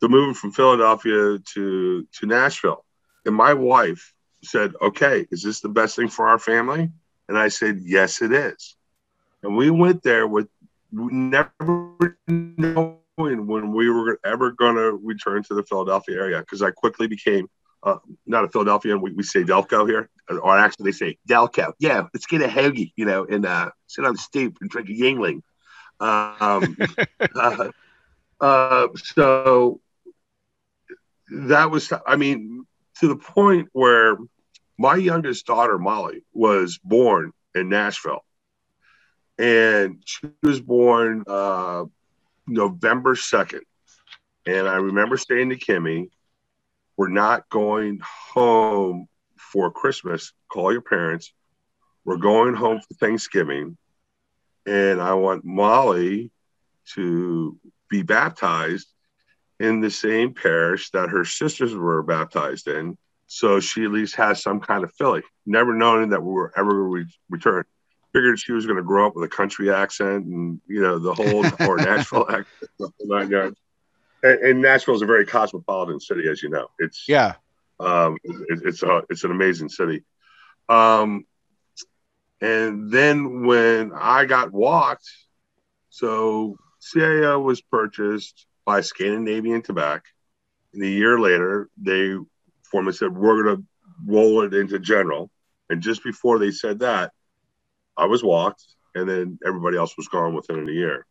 the 0.02 0.08
moving 0.08 0.36
from 0.36 0.52
philadelphia 0.52 1.40
to 1.56 2.08
to 2.14 2.28
nashville. 2.28 2.86
And 3.26 3.36
my 3.36 3.56
wife 3.56 4.14
said 4.44 4.74
okay 4.80 5.26
is 5.32 5.42
this 5.42 5.62
the 5.62 5.70
best 5.70 5.96
thing 5.96 6.10
for 6.10 6.28
our 6.28 6.40
family? 6.40 6.92
And 7.28 7.38
i 7.40 7.48
said 7.48 7.80
yes 7.82 8.22
it 8.22 8.32
is 8.32 8.76
and 9.44 9.56
we 9.56 9.70
went 9.70 10.04
there 10.04 10.28
with 10.28 10.48
never 10.92 11.50
knowing 12.28 12.98
when 13.18 13.74
we 13.74 13.90
were 13.90 14.20
ever 14.26 14.52
going 14.52 14.76
to 14.76 15.00
return 15.04 15.44
to 15.44 15.54
the 15.54 15.64
Philadelphia 15.64 16.18
area 16.18 16.40
because 16.40 16.62
I 16.62 16.72
quickly 16.72 17.08
became 17.08 17.50
uh, 17.84 17.98
not 18.26 18.46
a 18.46 18.50
Philadelphian. 18.50 19.02
We, 19.02 19.12
we 19.14 19.24
say 19.24 19.44
Delco 19.44 19.88
here, 19.88 20.10
or 20.30 20.58
actually 20.58 20.92
they 20.92 20.98
say 20.98 21.18
Delco. 21.28 21.74
Yeah, 21.80 22.08
let's 22.14 22.26
get 22.26 22.42
a 22.42 22.48
hoagie, 22.48 22.94
you 22.96 23.06
know, 23.06 23.26
and 23.26 23.46
uh, 23.46 23.72
sit 23.88 24.06
on 24.06 24.14
the 24.14 24.20
stoop 24.20 24.58
and 24.62 24.70
drink 24.70 24.90
a 24.90 24.94
Yuengling. 24.94 25.42
Um, 26.00 26.78
uh, 27.36 27.72
uh, 28.40 28.88
so 28.96 29.82
that 31.32 31.72
was, 31.72 31.92
I 32.06 32.16
mean, 32.16 32.66
to 33.00 33.08
the 33.08 33.16
point 33.16 33.70
where 33.72 34.18
my 34.78 34.96
youngest 34.96 35.46
daughter 35.46 35.78
Molly 35.78 36.24
was 36.34 36.80
born 36.84 37.32
in 37.56 37.70
Nashville 37.70 38.24
and 39.42 40.04
she 40.06 40.28
was 40.44 40.62
born 40.62 41.24
uh, 41.26 41.84
November 42.46 43.16
2nd. 43.16 43.62
And 44.46 44.68
I 44.68 44.76
remember 44.76 45.18
saying 45.18 45.50
to 45.50 45.58
Kimmy, 45.58 46.10
We're 46.96 47.10
not 47.10 47.50
going 47.50 48.02
home 48.04 49.08
for 49.36 49.72
Christmas. 49.72 50.32
Call 50.52 50.72
your 50.72 50.82
parents. 50.82 51.34
We're 52.06 52.18
going 52.18 52.54
home 52.54 52.82
for 52.82 52.94
Thanksgiving. 52.96 53.78
And 54.68 55.02
I 55.02 55.16
want 55.16 55.44
Molly 55.44 56.30
to 56.94 57.60
be 57.90 58.04
baptized 58.04 58.88
in 59.60 59.82
the 59.82 59.90
same 59.90 60.36
parish 60.36 60.92
that 60.92 61.10
her 61.10 61.26
sisters 61.26 61.74
were 61.74 62.04
baptized 62.04 62.68
in. 62.68 62.96
So 63.26 63.60
she 63.60 63.86
at 63.86 63.92
least 63.92 64.16
has 64.18 64.44
some 64.44 64.60
kind 64.60 64.84
of 64.84 64.94
Philly, 64.94 65.24
never 65.48 65.74
knowing 65.74 66.10
that 66.10 66.22
we 66.22 66.32
were 66.32 66.54
ever 66.56 66.74
going 66.74 67.06
to 67.06 67.12
return 67.30 67.64
figured 68.14 68.40
she 68.40 68.52
was 68.52 68.66
going 68.66 68.78
to 68.78 68.84
grow 68.84 69.08
up 69.08 69.16
with 69.16 69.24
a 69.24 69.34
country 69.34 69.72
accent 69.72 70.26
and 70.26 70.62
you 70.68 70.82
know 70.82 71.00
the 71.00 71.14
whole 71.14 71.46
or 71.68 71.78
Nashville 71.78 72.28
accent, 72.30 72.94
nine 73.02 73.30
yards. 73.30 73.58
And, 74.24 74.40
and 74.40 74.62
Nashville 74.62 74.96
is 74.96 75.02
a 75.02 75.08
very 75.08 75.26
cosmopolitan 75.26 76.00
city, 76.00 76.28
as 76.30 76.44
you 76.44 76.50
know. 76.50 76.68
It's 76.80 77.06
yeah, 77.08 77.36
um, 77.80 78.18
it, 78.24 78.62
it's 78.66 78.84
a 78.84 79.02
it's 79.10 79.24
an 79.24 79.32
amazing 79.32 79.70
city. 79.70 80.04
Um, 80.70 81.26
and 82.42 82.92
then 82.92 83.46
when 83.46 83.92
I 83.94 84.26
got 84.26 84.52
walked, 84.52 85.10
so 85.90 86.58
CAO 86.82 87.44
was 87.44 87.62
purchased 87.62 88.48
by 88.66 88.82
Scandinavian 88.82 89.62
Tobacco. 89.62 90.04
And 90.74 90.84
a 90.84 90.88
year 90.88 91.20
later, 91.20 91.70
they 91.78 92.16
formally 92.64 92.94
said, 92.94 93.16
we're 93.16 93.44
going 93.44 93.58
to 93.58 93.64
roll 94.08 94.42
it 94.44 94.54
into 94.54 94.80
general. 94.80 95.30
And 95.70 95.82
just 95.82 96.04
before 96.04 96.40
they 96.40 96.52
said 96.52 96.80
that, 96.80 97.12
I 98.02 98.06
was 98.06 98.24
walked, 98.24 98.64
and 98.96 99.08
then 99.08 99.40
everybody 99.46 99.78
else 99.78 99.96
was 99.96 100.08
gone 100.08 100.34
within 100.34 100.68
a 100.68 100.72
year. 100.72 101.06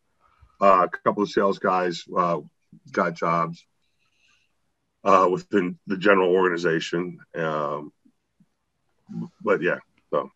Uh, 0.59 0.85
a 0.85 0.89
couple 0.89 1.23
of 1.23 1.29
sales 1.29 1.57
guys 1.57 2.03
uh, 2.15 2.39
got 2.91 3.15
jobs 3.15 3.65
uh, 5.03 5.27
within 5.31 5.79
the 5.87 5.97
general 5.97 6.31
organization, 6.31 7.19
um, 7.35 7.91
but 9.41 9.61
yeah, 9.61 9.79
so 10.11 10.29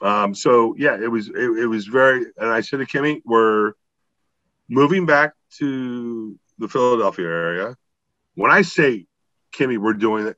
um, 0.00 0.34
so 0.34 0.74
yeah, 0.78 0.96
it 1.00 1.08
was 1.08 1.28
it, 1.28 1.58
it, 1.58 1.66
was 1.66 1.86
very. 1.86 2.24
And 2.36 2.50
I 2.50 2.62
said 2.62 2.78
to 2.78 2.86
Kimmy, 2.86 3.20
"We're 3.24 3.74
moving 4.68 5.04
back 5.06 5.34
to 5.58 6.38
the 6.58 6.68
Philadelphia 6.68 7.26
area, 7.26 7.76
when 8.34 8.50
I 8.50 8.62
say, 8.62 9.06
Kimmy, 9.52 9.78
we're 9.78 9.94
doing 9.94 10.28
it, 10.28 10.36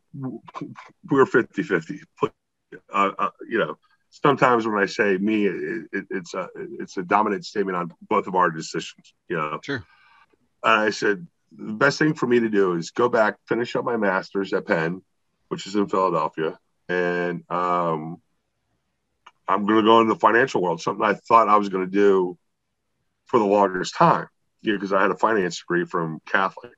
we're 1.10 1.26
50 1.26 1.62
50. 1.62 2.00
Uh, 2.22 3.10
uh, 3.18 3.30
you 3.48 3.58
know, 3.58 3.76
sometimes 4.12 4.66
when 4.66 4.78
I 4.78 4.86
say 4.86 5.16
me, 5.16 5.46
it, 5.46 5.86
it, 5.92 6.04
it's 6.10 6.34
a 6.34 6.48
it's 6.78 6.96
a 6.96 7.02
dominant 7.02 7.44
statement 7.44 7.76
on 7.76 7.92
both 8.08 8.26
of 8.26 8.34
our 8.34 8.50
decisions. 8.50 9.14
You 9.28 9.36
know, 9.36 9.60
sure. 9.64 9.84
And 10.62 10.80
I 10.80 10.90
said 10.90 11.26
the 11.56 11.72
best 11.72 11.98
thing 11.98 12.14
for 12.14 12.26
me 12.26 12.40
to 12.40 12.48
do 12.48 12.74
is 12.74 12.90
go 12.90 13.08
back, 13.08 13.36
finish 13.48 13.74
up 13.74 13.84
my 13.84 13.96
master's 13.96 14.52
at 14.52 14.66
Penn, 14.66 15.02
which 15.48 15.66
is 15.66 15.74
in 15.74 15.88
Philadelphia, 15.88 16.58
and 16.88 17.42
um, 17.50 18.20
I'm 19.48 19.66
going 19.66 19.78
to 19.78 19.84
go 19.84 20.00
into 20.00 20.14
the 20.14 20.20
financial 20.20 20.62
world. 20.62 20.80
Something 20.80 21.04
I 21.04 21.14
thought 21.14 21.48
I 21.48 21.56
was 21.56 21.70
going 21.70 21.84
to 21.84 21.90
do 21.90 22.38
for 23.26 23.38
the 23.38 23.46
longest 23.46 23.94
time, 23.94 24.28
you 24.60 24.72
know, 24.72 24.78
because 24.78 24.92
I 24.92 25.02
had 25.02 25.10
a 25.10 25.16
finance 25.16 25.58
degree 25.58 25.84
from 25.84 26.20
Catholic. 26.26 26.72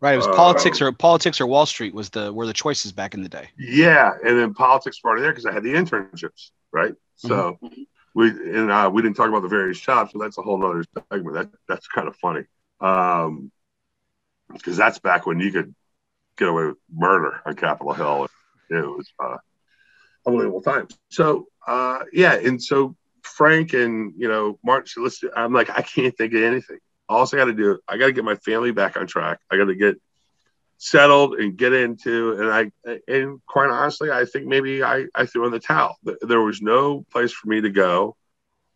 Right. 0.00 0.14
It 0.14 0.18
was 0.18 0.26
uh, 0.26 0.34
politics 0.34 0.80
or 0.80 0.92
politics 0.92 1.40
or 1.40 1.46
Wall 1.46 1.66
Street 1.66 1.92
was 1.92 2.10
the 2.10 2.32
were 2.32 2.46
the 2.46 2.52
choices 2.52 2.92
back 2.92 3.14
in 3.14 3.22
the 3.22 3.28
day. 3.28 3.48
Yeah, 3.58 4.12
and 4.24 4.38
then 4.38 4.54
politics 4.54 5.00
part 5.00 5.18
of 5.18 5.22
there 5.22 5.32
because 5.32 5.46
I 5.46 5.52
had 5.52 5.64
the 5.64 5.74
internships. 5.74 6.50
Right. 6.72 6.94
So 7.16 7.58
mm-hmm. 7.62 7.82
we 8.14 8.28
and 8.30 8.70
uh, 8.70 8.90
we 8.92 9.02
didn't 9.02 9.16
talk 9.16 9.28
about 9.28 9.42
the 9.42 9.48
various 9.48 9.80
jobs, 9.80 10.12
so 10.12 10.18
that's 10.18 10.38
a 10.38 10.42
whole 10.42 10.64
other 10.64 10.84
segment. 11.12 11.34
That 11.34 11.50
that's 11.68 11.88
kind 11.88 12.06
of 12.06 12.14
funny. 12.16 12.44
Um, 12.80 13.50
because 14.52 14.76
that's 14.76 14.98
back 14.98 15.26
when 15.26 15.40
you 15.40 15.52
could 15.52 15.74
get 16.36 16.48
away 16.48 16.66
with 16.66 16.76
murder 16.92 17.40
on 17.44 17.54
Capitol 17.54 17.92
Hill. 17.92 18.28
It 18.70 18.74
was 18.74 19.12
uh, 19.22 19.38
unbelievable 20.26 20.62
times. 20.62 20.96
So 21.10 21.48
uh, 21.66 22.00
yeah, 22.12 22.34
and 22.34 22.62
so 22.62 22.96
Frank 23.22 23.72
and 23.72 24.14
you 24.16 24.28
know 24.28 24.58
Martin 24.64 25.02
"Listen, 25.02 25.30
I'm 25.34 25.52
like, 25.52 25.70
I 25.70 25.82
can't 25.82 26.16
think 26.16 26.34
of 26.34 26.42
anything. 26.42 26.78
All 27.08 27.22
I 27.22 27.36
got 27.36 27.46
to 27.46 27.54
do, 27.54 27.78
I 27.88 27.96
got 27.96 28.06
to 28.06 28.12
get 28.12 28.24
my 28.24 28.36
family 28.36 28.70
back 28.70 28.96
on 28.96 29.06
track. 29.06 29.40
I 29.50 29.56
got 29.56 29.66
to 29.66 29.74
get 29.74 30.00
settled 30.76 31.34
and 31.34 31.56
get 31.56 31.72
into. 31.72 32.32
And 32.32 32.50
I, 32.50 33.00
and 33.08 33.40
quite 33.46 33.70
honestly, 33.70 34.10
I 34.10 34.24
think 34.24 34.46
maybe 34.46 34.82
I, 34.82 35.06
I 35.14 35.26
threw 35.26 35.46
in 35.46 35.52
the 35.52 35.60
towel. 35.60 35.96
There 36.20 36.40
was 36.40 36.60
no 36.60 37.04
place 37.10 37.32
for 37.32 37.48
me 37.48 37.60
to 37.62 37.70
go 37.70 38.16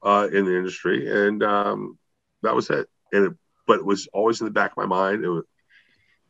uh, 0.02 0.28
in 0.32 0.44
the 0.44 0.56
industry, 0.56 1.10
and 1.10 1.42
um, 1.42 1.98
that 2.42 2.54
was 2.54 2.70
it. 2.70 2.88
And 3.12 3.26
it, 3.26 3.32
but 3.66 3.80
it 3.80 3.84
was 3.84 4.08
always 4.12 4.40
in 4.40 4.46
the 4.46 4.52
back 4.52 4.72
of 4.72 4.76
my 4.76 4.86
mind. 4.86 5.24
It 5.24 5.28
was. 5.28 5.44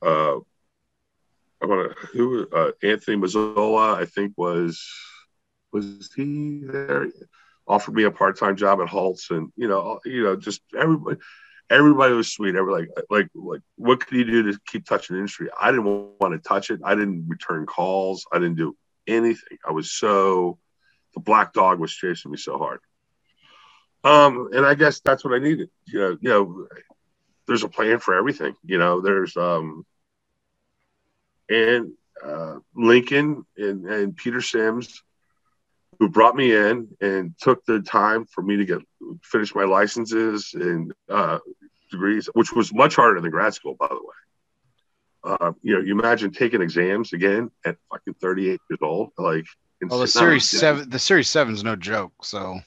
Uh, 0.03 0.41
I 1.63 1.67
want 1.67 1.97
to 1.97 2.07
who 2.09 2.49
uh, 2.51 2.73
Anthony 2.83 3.17
Mazzola, 3.17 3.95
I 3.95 4.05
think 4.05 4.33
was 4.37 4.85
was 5.73 6.11
he 6.17 6.63
there? 6.65 7.07
Offered 7.69 7.95
me 7.95 8.03
a 8.03 8.11
part 8.11 8.37
time 8.37 8.57
job 8.57 8.81
at 8.81 8.89
Holt's, 8.89 9.31
and 9.31 9.53
you 9.57 9.69
know, 9.69 10.01
you 10.05 10.25
know, 10.25 10.35
just 10.35 10.61
everybody 10.77 11.21
everybody 11.73 12.15
was 12.15 12.33
sweet. 12.33 12.55
Everybody 12.55 12.87
like 12.87 13.07
like 13.11 13.29
like 13.35 13.61
what 13.77 14.01
could 14.01 14.17
you 14.17 14.25
do 14.25 14.53
to 14.53 14.59
keep 14.67 14.85
touching 14.85 15.15
the 15.15 15.21
industry? 15.21 15.49
I 15.61 15.71
didn't 15.71 16.19
want 16.21 16.35
to 16.35 16.49
touch 16.49 16.71
it. 16.71 16.81
I 16.85 16.95
didn't 16.95 17.27
return 17.29 17.67
calls. 17.67 18.27
I 18.33 18.39
didn't 18.39 18.57
do 18.57 18.77
anything. 19.07 19.59
I 19.67 19.73
was 19.73 19.91
so 19.91 20.59
the 21.15 21.21
black 21.21 21.53
dog 21.53 21.79
was 21.79 21.93
chasing 21.93 22.31
me 22.31 22.37
so 22.37 22.59
hard. 22.59 22.81
Um, 24.05 24.51
and 24.53 24.67
I 24.67 24.75
guess 24.75 25.01
that's 25.01 25.25
what 25.25 25.35
I 25.35 25.39
needed. 25.39 25.71
You 25.87 25.99
know, 25.99 26.19
you 26.21 26.29
know, 26.29 26.67
there's 27.47 27.65
a 27.65 27.69
plan 27.69 27.99
for 27.99 28.15
everything. 28.15 28.55
You 28.65 28.79
know, 28.79 29.01
there's 29.01 29.37
um 29.37 29.87
and 31.49 31.93
uh, 32.25 32.59
Lincoln 32.75 33.45
and, 33.57 33.85
and 33.87 34.17
Peter 34.17 34.41
Sims 34.41 35.03
who 36.03 36.09
brought 36.09 36.35
me 36.35 36.53
in 36.53 36.89
and 37.01 37.33
took 37.39 37.65
the 37.65 37.81
time 37.81 38.25
for 38.25 38.43
me 38.43 38.57
to 38.57 38.65
get 38.65 38.81
finish 39.23 39.55
my 39.55 39.63
licenses 39.63 40.51
and 40.53 40.93
uh, 41.09 41.39
degrees, 41.93 42.29
which 42.35 42.53
was 42.53 42.75
much 42.75 42.97
harder 42.97 43.21
than 43.21 43.31
grad 43.31 43.55
school, 43.55 43.77
by 43.79 43.87
the 43.87 43.95
way. 43.95 44.01
Uh, 45.23 45.53
you 45.63 45.73
know, 45.73 45.81
you 45.81 45.97
imagine 45.97 46.33
taking 46.33 46.61
exams 46.61 47.13
again 47.13 47.53
at 47.65 47.77
fucking 47.89 48.15
38 48.15 48.49
years 48.69 48.79
old, 48.83 49.11
like. 49.17 49.45
Well, 49.81 50.01
the 50.01 50.09
series 50.09 50.51
seven, 50.51 50.91
the 50.91 50.99
series 50.99 51.29
seven 51.29 51.55
is 51.55 51.63
no 51.63 51.77
joke. 51.77 52.25
So. 52.25 52.59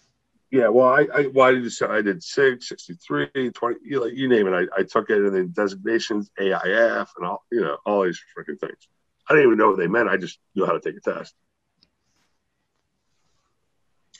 Yeah, 0.49 0.69
well, 0.69 0.87
I, 0.87 1.05
I, 1.13 1.27
well, 1.33 1.49
I 1.49 1.51
did, 1.55 1.73
I 1.89 2.01
did 2.01 2.23
six, 2.23 2.69
63, 2.69 3.51
20, 3.51 3.79
you, 3.83 3.99
know, 3.99 4.05
you 4.05 4.29
name 4.29 4.47
it. 4.47 4.53
I, 4.53 4.79
I 4.79 4.83
took 4.83 5.09
it 5.09 5.17
and 5.17 5.35
then 5.35 5.51
designations, 5.53 6.31
AIF, 6.39 7.09
and 7.17 7.25
all, 7.25 7.43
you 7.51 7.59
know, 7.59 7.75
all 7.85 8.05
these 8.05 8.21
freaking 8.37 8.57
things. 8.61 8.87
I 9.27 9.33
didn't 9.33 9.47
even 9.47 9.57
know 9.57 9.71
what 9.71 9.77
they 9.77 9.87
meant. 9.87 10.07
I 10.07 10.15
just 10.15 10.39
knew 10.55 10.65
how 10.65 10.71
to 10.71 10.79
take 10.79 10.95
a 10.95 11.01
test. 11.01 11.33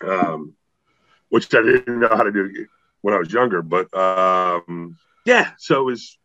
Um, 0.03 0.55
which 1.29 1.53
I 1.53 1.61
didn't 1.61 1.99
know 1.99 2.09
how 2.09 2.23
to 2.23 2.31
do 2.31 2.67
when 3.01 3.13
I 3.13 3.17
was 3.17 3.31
younger. 3.31 3.61
But 3.61 3.93
um, 3.93 4.97
yeah, 5.25 5.51
so 5.57 5.81
it 5.81 5.85
was 5.85 6.17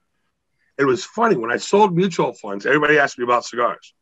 it 0.79 0.85
was 0.85 1.05
funny 1.05 1.37
when 1.37 1.53
I 1.53 1.57
sold 1.57 1.95
mutual 1.95 2.33
funds. 2.33 2.65
Everybody 2.67 2.99
asked 2.99 3.19
me 3.19 3.25
about 3.25 3.45
cigars. 3.45 3.93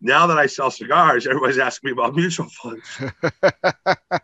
Now 0.00 0.26
that 0.28 0.38
I 0.38 0.46
sell 0.46 0.70
cigars, 0.70 1.26
everybody's 1.26 1.58
asking 1.58 1.88
me 1.88 1.92
about 1.92 2.14
mutual 2.14 2.48
funds. 2.48 2.84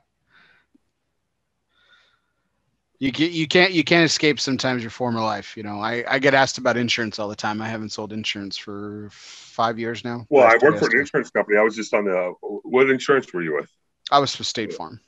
you 2.99 3.11
get 3.11 3.33
you 3.33 3.49
can't 3.49 3.73
you 3.73 3.83
can't 3.83 4.05
escape 4.05 4.39
sometimes 4.39 4.83
your 4.83 4.91
former 4.91 5.21
life. 5.21 5.57
You 5.57 5.63
know, 5.63 5.81
I 5.81 6.05
I 6.07 6.19
get 6.19 6.35
asked 6.35 6.59
about 6.59 6.77
insurance 6.77 7.19
all 7.19 7.29
the 7.29 7.37
time. 7.37 7.61
I 7.61 7.69
haven't 7.69 7.91
sold 7.91 8.13
insurance 8.13 8.57
for 8.57 9.09
five 9.13 9.79
years 9.79 10.05
now. 10.05 10.27
Well, 10.31 10.47
I 10.47 10.57
work 10.63 10.79
for 10.79 10.87
an 10.87 11.01
insurance 11.01 11.31
company. 11.31 11.59
I 11.59 11.63
was 11.63 11.75
just 11.75 11.93
on 11.95 12.05
the. 12.05 12.35
What 12.41 12.91
insurance 12.91 13.33
were 13.33 13.43
you 13.43 13.55
with? 13.55 13.71
I 14.12 14.18
was 14.18 14.36
for 14.36 14.44
State 14.44 14.74
Farm. 14.74 15.01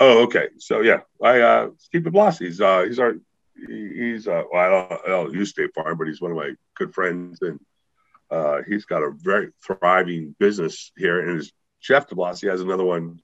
Oh, 0.00 0.24
okay. 0.24 0.48
So 0.58 0.80
yeah, 0.80 1.00
I 1.22 1.40
uh 1.40 1.70
Steve 1.78 2.02
DeBlas, 2.02 2.38
he's 2.38 2.60
uh 2.60 2.82
he's 2.82 2.98
our 2.98 3.14
he's 3.56 4.28
uh 4.28 4.42
well, 4.52 4.62
I 4.62 4.68
don't, 4.68 5.00
I 5.04 5.08
don't 5.08 5.32
use 5.32 5.50
State 5.50 5.70
Farm, 5.74 5.96
but 5.96 6.08
he's 6.08 6.20
one 6.20 6.32
of 6.32 6.36
my 6.36 6.52
good 6.74 6.92
friends 6.92 7.40
and 7.40 7.58
uh 8.30 8.58
he's 8.68 8.84
got 8.84 9.02
a 9.02 9.12
very 9.12 9.52
thriving 9.64 10.34
business 10.38 10.92
here 10.96 11.20
and 11.20 11.36
his 11.36 11.52
Jeff 11.80 12.08
DeBlas, 12.08 12.40
he 12.40 12.48
has 12.48 12.60
another 12.60 12.84
one 12.84 13.20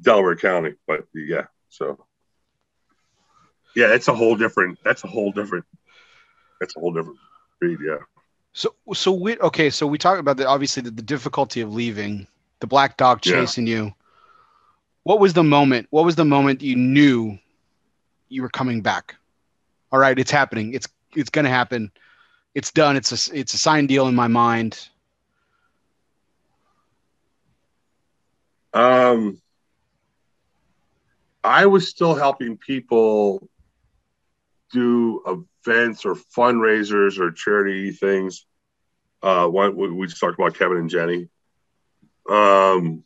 Delaware 0.00 0.36
County. 0.36 0.74
But 0.86 1.04
yeah, 1.14 1.46
so 1.68 2.06
yeah, 3.74 3.88
that's 3.88 4.08
a 4.08 4.14
whole 4.14 4.36
different 4.36 4.78
that's 4.84 5.04
a 5.04 5.08
whole 5.08 5.32
different 5.32 5.64
that's 6.60 6.76
a 6.76 6.80
whole 6.80 6.92
different 6.92 7.18
breed, 7.60 7.78
yeah. 7.84 7.98
So 8.52 8.74
so 8.94 9.12
we 9.12 9.38
okay, 9.38 9.70
so 9.70 9.86
we 9.86 9.98
talked 9.98 10.20
about 10.20 10.36
the 10.36 10.46
obviously 10.46 10.82
the, 10.82 10.90
the 10.90 11.02
difficulty 11.02 11.60
of 11.60 11.74
leaving, 11.74 12.26
the 12.60 12.66
black 12.66 12.96
dog 12.96 13.20
chasing 13.20 13.66
yeah. 13.66 13.76
you 13.76 13.94
what 15.02 15.18
was 15.18 15.32
the 15.32 15.42
moment? 15.42 15.86
What 15.90 16.04
was 16.04 16.16
the 16.16 16.24
moment 16.24 16.62
you 16.62 16.76
knew 16.76 17.38
you 18.28 18.42
were 18.42 18.48
coming 18.48 18.82
back? 18.82 19.16
All 19.92 19.98
right, 19.98 20.18
it's 20.18 20.30
happening. 20.30 20.74
It's 20.74 20.88
it's 21.16 21.30
gonna 21.30 21.48
happen. 21.48 21.90
It's 22.54 22.70
done. 22.70 22.96
It's 22.96 23.28
a 23.28 23.36
it's 23.36 23.54
a 23.54 23.58
signed 23.58 23.88
deal 23.88 24.08
in 24.08 24.14
my 24.14 24.28
mind. 24.28 24.88
Um, 28.72 29.40
I 31.42 31.66
was 31.66 31.88
still 31.88 32.14
helping 32.14 32.56
people 32.56 33.48
do 34.72 35.44
events 35.66 36.04
or 36.04 36.14
fundraisers 36.14 37.18
or 37.18 37.32
charity 37.32 37.90
things. 37.90 38.46
Uh, 39.22 39.46
one, 39.48 39.74
we 39.96 40.06
just 40.06 40.20
talked 40.20 40.38
about 40.38 40.54
Kevin 40.54 40.78
and 40.78 40.88
Jenny. 40.88 41.28
Um, 42.28 43.04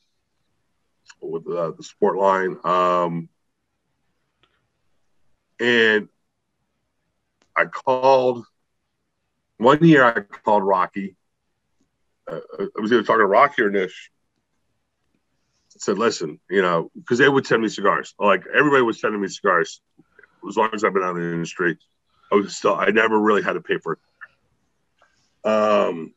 with 1.21 1.47
uh, 1.47 1.73
the 1.77 1.83
sport 1.83 2.17
line. 2.17 2.57
Um, 2.65 3.29
and 5.61 6.09
I 7.57 7.67
called 7.67 8.45
one 9.59 9.85
year. 9.85 10.05
I 10.05 10.21
called 10.21 10.65
Rocky. 10.65 11.17
Uh, 12.31 12.41
I 12.59 12.81
was 12.81 12.93
either 12.93 13.03
talking 13.03 13.21
to 13.21 13.27
Rocky 13.27 13.63
or 13.63 13.71
Nish. 13.71 14.11
I 15.77 15.79
said, 15.79 15.99
"Listen, 15.99 16.41
you 16.49 16.63
know, 16.63 16.91
because 16.97 17.19
they 17.19 17.29
would 17.29 17.47
send 17.47 17.63
me 17.63 17.69
cigars. 17.69 18.15
Like 18.19 18.45
everybody 18.55 18.83
was 18.83 19.01
sending 19.01 19.21
me 19.21 19.29
cigars. 19.29 19.81
As 20.49 20.57
long 20.57 20.71
as 20.73 20.85
I've 20.85 20.93
been 20.93 21.03
out 21.03 21.17
in 21.17 21.23
the 21.23 21.33
industry, 21.33 21.79
I 22.33 22.37
was 22.37 22.57
still. 22.57 22.75
I 22.75 22.91
never 22.91 23.19
really 23.19 23.43
had 23.43 23.55
to 23.55 23.61
pay 23.61 23.79
for 23.79 23.95
it. 23.95 25.49
Um, 25.49 26.15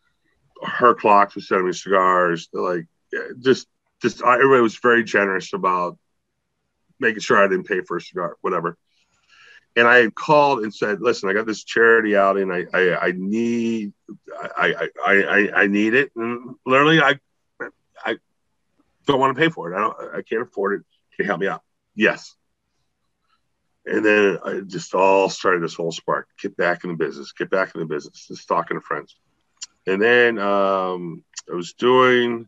her 0.64 0.94
clocks 0.94 1.36
was 1.36 1.48
sending 1.48 1.68
me 1.68 1.74
cigars. 1.74 2.50
Like, 2.54 2.86
just 3.40 3.68
just 4.02 4.22
everybody 4.22 4.62
was 4.62 4.78
very 4.78 5.04
generous 5.04 5.54
about 5.54 5.98
making 7.00 7.22
sure 7.22 7.44
I 7.44 7.48
didn't 7.48 7.68
pay 7.68 7.82
for 7.82 7.98
a 7.98 8.02
cigar, 8.02 8.38
whatever. 8.42 8.78
And 9.76 9.88
I 9.88 9.98
had 9.98 10.16
called 10.16 10.64
and 10.64 10.74
said, 10.74 11.02
"Listen, 11.02 11.30
I 11.30 11.34
got 11.34 11.46
this 11.46 11.64
charity 11.64 12.16
out, 12.16 12.38
and 12.38 12.52
I 12.52 12.66
I, 12.74 13.08
I 13.08 13.14
need 13.16 13.94
I, 14.58 14.90
I 14.90 14.90
I 15.06 15.52
I 15.62 15.68
need 15.68 15.94
it. 15.94 16.12
And 16.16 16.56
literally, 16.66 17.00
I 17.00 17.20
I 18.04 18.18
don't 19.06 19.20
want 19.20 19.36
to 19.36 19.42
pay 19.42 19.50
for 19.50 19.72
it. 19.72 19.76
I 19.76 19.80
don't. 19.80 20.16
I 20.16 20.22
can't 20.24 20.42
afford 20.42 20.80
it. 20.80 20.86
Can 21.16 21.24
you 21.24 21.26
help 21.26 21.40
me 21.40 21.48
out? 21.48 21.62
Yes. 21.96 22.36
And 23.86 24.04
then 24.04 24.38
I 24.44 24.60
just 24.66 24.94
all 24.94 25.30
started 25.30 25.64
this 25.64 25.76
whole 25.76 25.94
spark. 25.94 26.28
Get 26.42 26.58
back 26.58 26.84
in 26.84 26.90
the 26.90 26.98
business. 26.98 27.32
Get 27.32 27.50
back 27.50 27.74
in 27.74 27.80
the 27.80 27.88
business. 27.88 28.28
Just 28.28 28.48
talking 28.48 28.76
to 28.76 28.82
friends. 28.82 29.16
And 29.88 30.02
then 30.02 30.38
um, 30.38 31.24
I 31.52 31.56
was 31.56 31.74
doing 31.74 32.48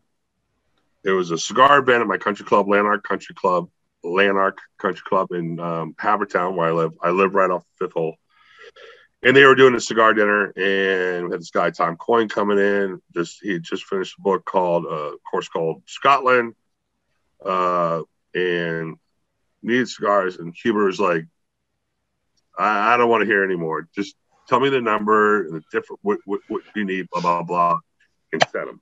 there 1.02 1.14
was 1.14 1.30
a 1.30 1.38
cigar 1.38 1.78
event 1.78 2.02
at 2.02 2.06
my 2.06 2.18
country 2.18 2.44
club, 2.44 2.66
Llanerch 2.66 3.02
Country 3.02 3.34
Club, 3.34 3.70
Llanerch 4.04 4.58
Country 4.78 5.02
Club 5.06 5.32
in 5.32 5.58
um, 5.58 5.94
Havertown, 5.94 6.54
where 6.54 6.68
I 6.68 6.72
live. 6.72 6.92
I 7.02 7.10
live 7.10 7.34
right 7.34 7.50
off 7.50 7.64
Fifth 7.78 7.92
Hole. 7.92 8.16
And 9.22 9.36
they 9.36 9.44
were 9.44 9.54
doing 9.54 9.74
a 9.74 9.80
cigar 9.80 10.14
dinner, 10.14 10.52
and 10.56 11.26
we 11.26 11.32
had 11.32 11.40
this 11.40 11.50
guy 11.50 11.70
Tom 11.70 11.96
Coyne 11.96 12.28
coming 12.28 12.58
in. 12.58 13.02
Just 13.14 13.40
he 13.42 13.58
just 13.58 13.84
finished 13.84 14.18
a 14.18 14.22
book 14.22 14.44
called, 14.44 14.86
uh, 14.86 15.12
course 15.30 15.48
called 15.48 15.82
Scotland, 15.86 16.54
uh, 17.44 18.02
and 18.34 18.96
needed 19.62 19.88
cigars. 19.88 20.36
And 20.36 20.54
Huber 20.54 20.84
was 20.84 21.00
like, 21.00 21.26
I, 22.58 22.94
I 22.94 22.96
don't 22.96 23.10
want 23.10 23.22
to 23.22 23.26
hear 23.26 23.44
anymore. 23.44 23.88
Just 23.94 24.16
tell 24.50 24.60
me 24.60 24.68
the 24.68 24.80
number 24.80 25.46
and 25.46 25.54
the 25.54 25.62
different 25.70 26.00
what, 26.02 26.18
what, 26.26 26.40
what 26.48 26.62
you 26.74 26.84
need, 26.84 27.08
blah 27.10 27.22
blah 27.22 27.42
blah, 27.42 27.78
and 28.32 28.42
set 28.52 28.66
them. 28.66 28.80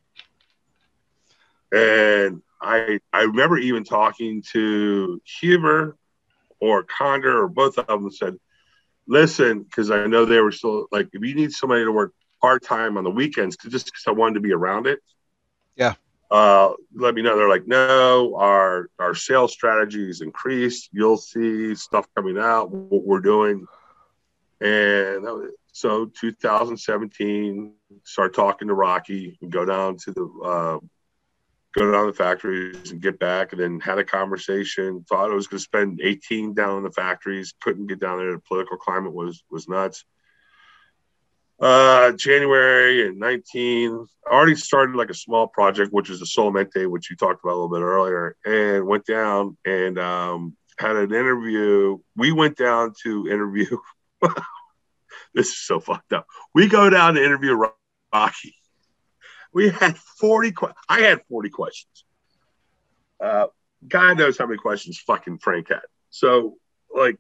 And 1.70 2.42
I 2.60 2.98
I 3.12 3.22
remember 3.22 3.58
even 3.58 3.84
talking 3.84 4.42
to 4.52 5.20
Huber 5.40 5.96
or 6.58 6.84
Conder 6.84 7.42
or 7.42 7.48
both 7.48 7.78
of 7.78 7.86
them 7.86 8.10
said, 8.10 8.36
listen, 9.06 9.62
because 9.62 9.90
I 9.90 10.06
know 10.06 10.24
they 10.24 10.40
were 10.40 10.52
still 10.52 10.86
like, 10.90 11.08
if 11.12 11.22
you 11.22 11.34
need 11.34 11.52
somebody 11.52 11.84
to 11.84 11.92
work 11.92 12.14
part 12.40 12.64
time 12.64 12.96
on 12.96 13.04
the 13.04 13.10
weekends, 13.10 13.54
cause 13.56 13.70
just 13.70 13.86
because 13.86 14.04
I 14.06 14.12
wanted 14.12 14.34
to 14.34 14.40
be 14.40 14.52
around 14.52 14.86
it. 14.86 15.00
Yeah. 15.76 15.94
Uh, 16.30 16.72
let 16.94 17.14
me 17.14 17.22
know. 17.22 17.36
They're 17.36 17.48
like, 17.48 17.66
no, 17.66 18.36
our 18.36 18.88
our 18.98 19.14
sales 19.14 19.52
strategy 19.52 20.08
is 20.08 20.22
increased. 20.22 20.88
You'll 20.92 21.16
see 21.18 21.74
stuff 21.74 22.06
coming 22.14 22.38
out, 22.38 22.70
what 22.70 23.04
we're 23.04 23.20
doing. 23.20 23.66
And 24.60 25.50
so 25.72 26.06
2017, 26.06 27.72
start 28.04 28.34
talking 28.34 28.68
to 28.68 28.74
Rocky 28.74 29.38
and 29.40 29.52
go 29.52 29.64
down 29.64 29.96
to 29.98 30.12
the 30.12 30.40
uh, 30.44 30.78
go 31.78 31.92
down 31.92 32.06
to 32.06 32.12
the 32.12 32.16
factories 32.16 32.90
and 32.90 33.00
get 33.00 33.18
back 33.18 33.52
and 33.52 33.60
then 33.60 33.80
had 33.80 33.98
a 33.98 34.04
conversation 34.04 35.04
thought 35.08 35.30
i 35.30 35.34
was 35.34 35.46
going 35.46 35.58
to 35.58 35.64
spend 35.64 36.00
18 36.02 36.54
down 36.54 36.78
in 36.78 36.82
the 36.82 36.90
factories 36.90 37.54
couldn't 37.60 37.86
get 37.86 38.00
down 38.00 38.18
there 38.18 38.32
the 38.32 38.38
political 38.40 38.76
climate 38.76 39.12
was 39.12 39.42
was 39.50 39.68
nuts. 39.68 40.04
Uh 41.60 42.12
january 42.12 43.06
and 43.06 43.18
19 43.18 44.06
I 44.26 44.30
already 44.30 44.54
started 44.54 44.96
like 44.96 45.10
a 45.10 45.14
small 45.14 45.46
project 45.46 45.92
which 45.92 46.10
is 46.10 46.20
the 46.20 46.26
solamente 46.26 46.88
which 46.88 47.10
you 47.10 47.16
talked 47.16 47.44
about 47.44 47.52
a 47.52 47.58
little 47.60 47.68
bit 47.68 47.82
earlier 47.82 48.36
and 48.44 48.86
went 48.86 49.04
down 49.04 49.56
and 49.64 49.98
um 49.98 50.56
had 50.78 50.96
an 50.96 51.12
interview 51.12 51.98
we 52.16 52.32
went 52.32 52.56
down 52.56 52.92
to 53.02 53.28
interview 53.28 53.76
this 55.34 55.48
is 55.48 55.58
so 55.58 55.80
fucked 55.80 56.12
up 56.12 56.26
we 56.54 56.68
go 56.68 56.90
down 56.90 57.14
to 57.14 57.24
interview 57.24 57.54
rocky 58.12 58.54
we 59.52 59.70
had 59.70 59.96
40 59.96 60.54
I 60.88 61.00
had 61.00 61.22
40 61.28 61.50
questions. 61.50 62.04
Uh, 63.20 63.46
God 63.86 64.18
knows 64.18 64.38
how 64.38 64.46
many 64.46 64.58
questions 64.58 64.98
fucking 64.98 65.38
Frank 65.38 65.68
had. 65.68 65.80
So 66.10 66.56
like 66.94 67.18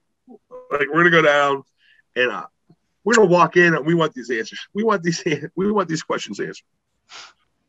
like 0.70 0.88
we're 0.92 1.04
gonna 1.04 1.10
go 1.10 1.22
down 1.22 1.62
and 2.16 2.30
uh, 2.30 2.46
we're 3.04 3.14
gonna 3.14 3.28
walk 3.28 3.56
in 3.56 3.74
and 3.74 3.86
we 3.86 3.94
want 3.94 4.14
these 4.14 4.30
answers. 4.30 4.68
We 4.74 4.82
want 4.82 5.02
these 5.02 5.22
we 5.56 5.72
want 5.72 5.88
these 5.88 6.02
questions 6.02 6.40
answered. 6.40 6.64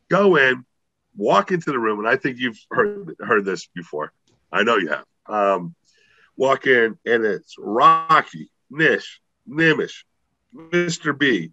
Go 0.10 0.36
in, 0.36 0.66
walk 1.16 1.52
into 1.52 1.72
the 1.72 1.80
room, 1.80 2.00
and 2.00 2.08
I 2.08 2.16
think 2.16 2.38
you've 2.38 2.60
heard 2.72 3.16
heard 3.20 3.46
this 3.46 3.68
before. 3.74 4.12
I 4.52 4.64
know 4.64 4.78
you 4.78 4.90
have. 4.90 5.06
Um, 5.28 5.76
walk 6.36 6.66
in 6.66 6.98
and 7.06 7.26
it's 7.26 7.56
Rocky, 7.58 8.50
Nish, 8.70 9.22
Nimish, 9.50 10.04
Mr. 10.56 11.18
B, 11.18 11.52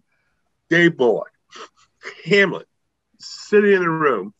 Dave 0.69 0.97
Bullock, 0.97 1.31
Hamlet, 2.25 2.67
sitting 3.19 3.73
in 3.73 3.83
a 3.83 3.89
room 3.89 4.33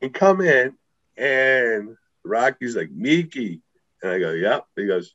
and 0.00 0.12
come 0.12 0.40
in 0.40 0.74
and 1.16 1.96
Rocky's 2.24 2.76
like, 2.76 2.90
Mickey. 2.90 3.60
And 4.02 4.12
I 4.12 4.18
go, 4.18 4.32
Yep. 4.32 4.66
He 4.76 4.86
goes, 4.86 5.14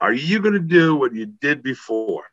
Are 0.00 0.12
you 0.12 0.40
going 0.40 0.54
to 0.54 0.60
do 0.60 0.96
what 0.96 1.14
you 1.14 1.26
did 1.26 1.62
before? 1.62 2.24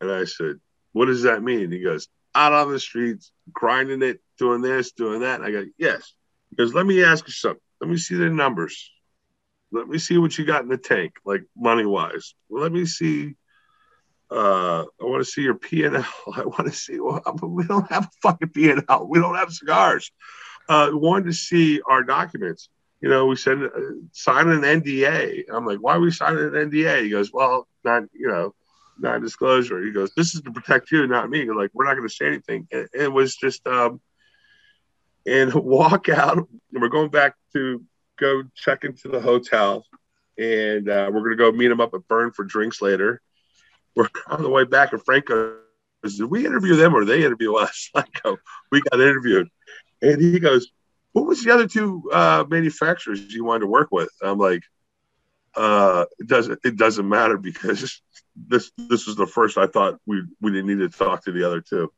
And 0.00 0.10
I 0.10 0.24
said, 0.24 0.60
What 0.92 1.06
does 1.06 1.22
that 1.22 1.42
mean? 1.42 1.70
He 1.70 1.80
goes, 1.80 2.08
Out 2.34 2.52
on 2.52 2.70
the 2.70 2.80
streets, 2.80 3.32
grinding 3.52 4.02
it, 4.02 4.20
doing 4.38 4.60
this, 4.60 4.92
doing 4.92 5.20
that. 5.20 5.40
And 5.40 5.46
I 5.46 5.50
go, 5.50 5.64
Yes. 5.78 6.14
Because 6.50 6.74
let 6.74 6.84
me 6.84 7.02
ask 7.02 7.26
you 7.26 7.32
something. 7.32 7.60
Let 7.80 7.88
me 7.88 7.96
see 7.96 8.14
the 8.14 8.28
numbers. 8.28 8.90
Let 9.72 9.88
me 9.88 9.98
see 9.98 10.18
what 10.18 10.36
you 10.36 10.44
got 10.44 10.62
in 10.62 10.68
the 10.68 10.76
tank, 10.76 11.14
like 11.24 11.44
money 11.56 11.86
wise. 11.86 12.34
Well, 12.48 12.62
let 12.62 12.72
me 12.72 12.84
see 12.84 13.34
uh, 14.32 14.84
I 15.00 15.04
want 15.04 15.22
to 15.22 15.30
see 15.30 15.42
your 15.42 15.54
P 15.54 15.84
and 15.84 15.96
L. 15.96 16.06
I 16.34 16.44
want 16.44 16.66
to 16.66 16.72
see. 16.72 16.98
Well, 16.98 17.22
we 17.42 17.64
don't 17.64 17.90
have 17.90 18.06
a 18.06 18.10
fucking 18.22 18.48
P 18.48 18.70
and 18.70 18.84
L. 18.88 19.06
We 19.06 19.18
don't 19.18 19.34
have 19.34 19.52
cigars. 19.52 20.10
Uh, 20.68 20.90
wanted 20.92 21.26
to 21.26 21.32
see 21.32 21.80
our 21.86 22.02
documents. 22.02 22.68
You 23.00 23.10
know, 23.10 23.26
we 23.26 23.36
said 23.36 23.62
uh, 23.62 23.68
sign 24.12 24.48
an 24.48 24.62
NDA. 24.62 25.44
I'm 25.52 25.66
like, 25.66 25.80
why 25.80 25.96
are 25.96 26.00
we 26.00 26.10
signing 26.10 26.44
an 26.44 26.52
NDA? 26.70 27.02
He 27.02 27.10
goes, 27.10 27.32
well, 27.32 27.68
not 27.84 28.04
you 28.14 28.28
know, 28.28 28.54
non-disclosure. 28.98 29.84
He 29.84 29.90
goes, 29.90 30.14
this 30.14 30.34
is 30.34 30.40
to 30.42 30.52
protect 30.52 30.90
you, 30.92 31.06
not 31.06 31.28
me. 31.28 31.42
You're 31.42 31.56
like, 31.56 31.70
we're 31.74 31.84
not 31.84 31.96
going 31.96 32.08
to 32.08 32.14
say 32.14 32.26
anything. 32.26 32.68
And 32.72 32.88
it 32.94 33.12
was 33.12 33.36
just, 33.36 33.66
um, 33.66 34.00
and 35.26 35.52
walk 35.54 36.08
out. 36.08 36.38
And 36.38 36.46
we're 36.72 36.88
going 36.88 37.10
back 37.10 37.34
to 37.54 37.82
go 38.22 38.42
check 38.54 38.84
into 38.84 39.08
the 39.08 39.20
hotel, 39.20 39.84
and 40.38 40.88
uh, 40.88 41.10
we're 41.12 41.20
going 41.20 41.36
to 41.36 41.36
go 41.36 41.52
meet 41.52 41.70
him 41.70 41.80
up 41.80 41.94
at 41.94 42.06
Burn 42.08 42.32
for 42.32 42.44
drinks 42.44 42.80
later 42.80 43.20
we're 43.94 44.08
on 44.28 44.42
the 44.42 44.48
way 44.48 44.64
back, 44.64 44.92
and 44.92 45.02
Frank 45.04 45.26
goes, 45.26 45.58
"Did 46.04 46.24
we 46.24 46.46
interview 46.46 46.76
them 46.76 46.94
or 46.94 47.04
they 47.04 47.24
interview 47.24 47.54
us?" 47.54 47.90
I 47.94 48.04
go, 48.22 48.38
"We 48.70 48.82
got 48.82 49.00
interviewed," 49.00 49.48
and 50.00 50.20
he 50.20 50.38
goes, 50.38 50.68
"What 51.12 51.26
was 51.26 51.44
the 51.44 51.52
other 51.52 51.66
two 51.66 52.10
uh, 52.12 52.44
manufacturers 52.48 53.32
you 53.32 53.44
wanted 53.44 53.60
to 53.60 53.66
work 53.66 53.88
with?" 53.90 54.10
I'm 54.22 54.38
like, 54.38 54.62
uh, 55.54 56.06
"It 56.18 56.28
doesn't. 56.28 56.60
It 56.64 56.76
doesn't 56.76 57.08
matter 57.08 57.36
because 57.36 58.00
this 58.36 58.72
this 58.76 59.06
was 59.06 59.16
the 59.16 59.26
first 59.26 59.58
I 59.58 59.66
thought 59.66 60.00
we 60.06 60.22
we 60.40 60.52
didn't 60.52 60.66
need 60.66 60.90
to 60.90 60.96
talk 60.98 61.24
to 61.24 61.32
the 61.32 61.46
other 61.46 61.60
two, 61.60 61.92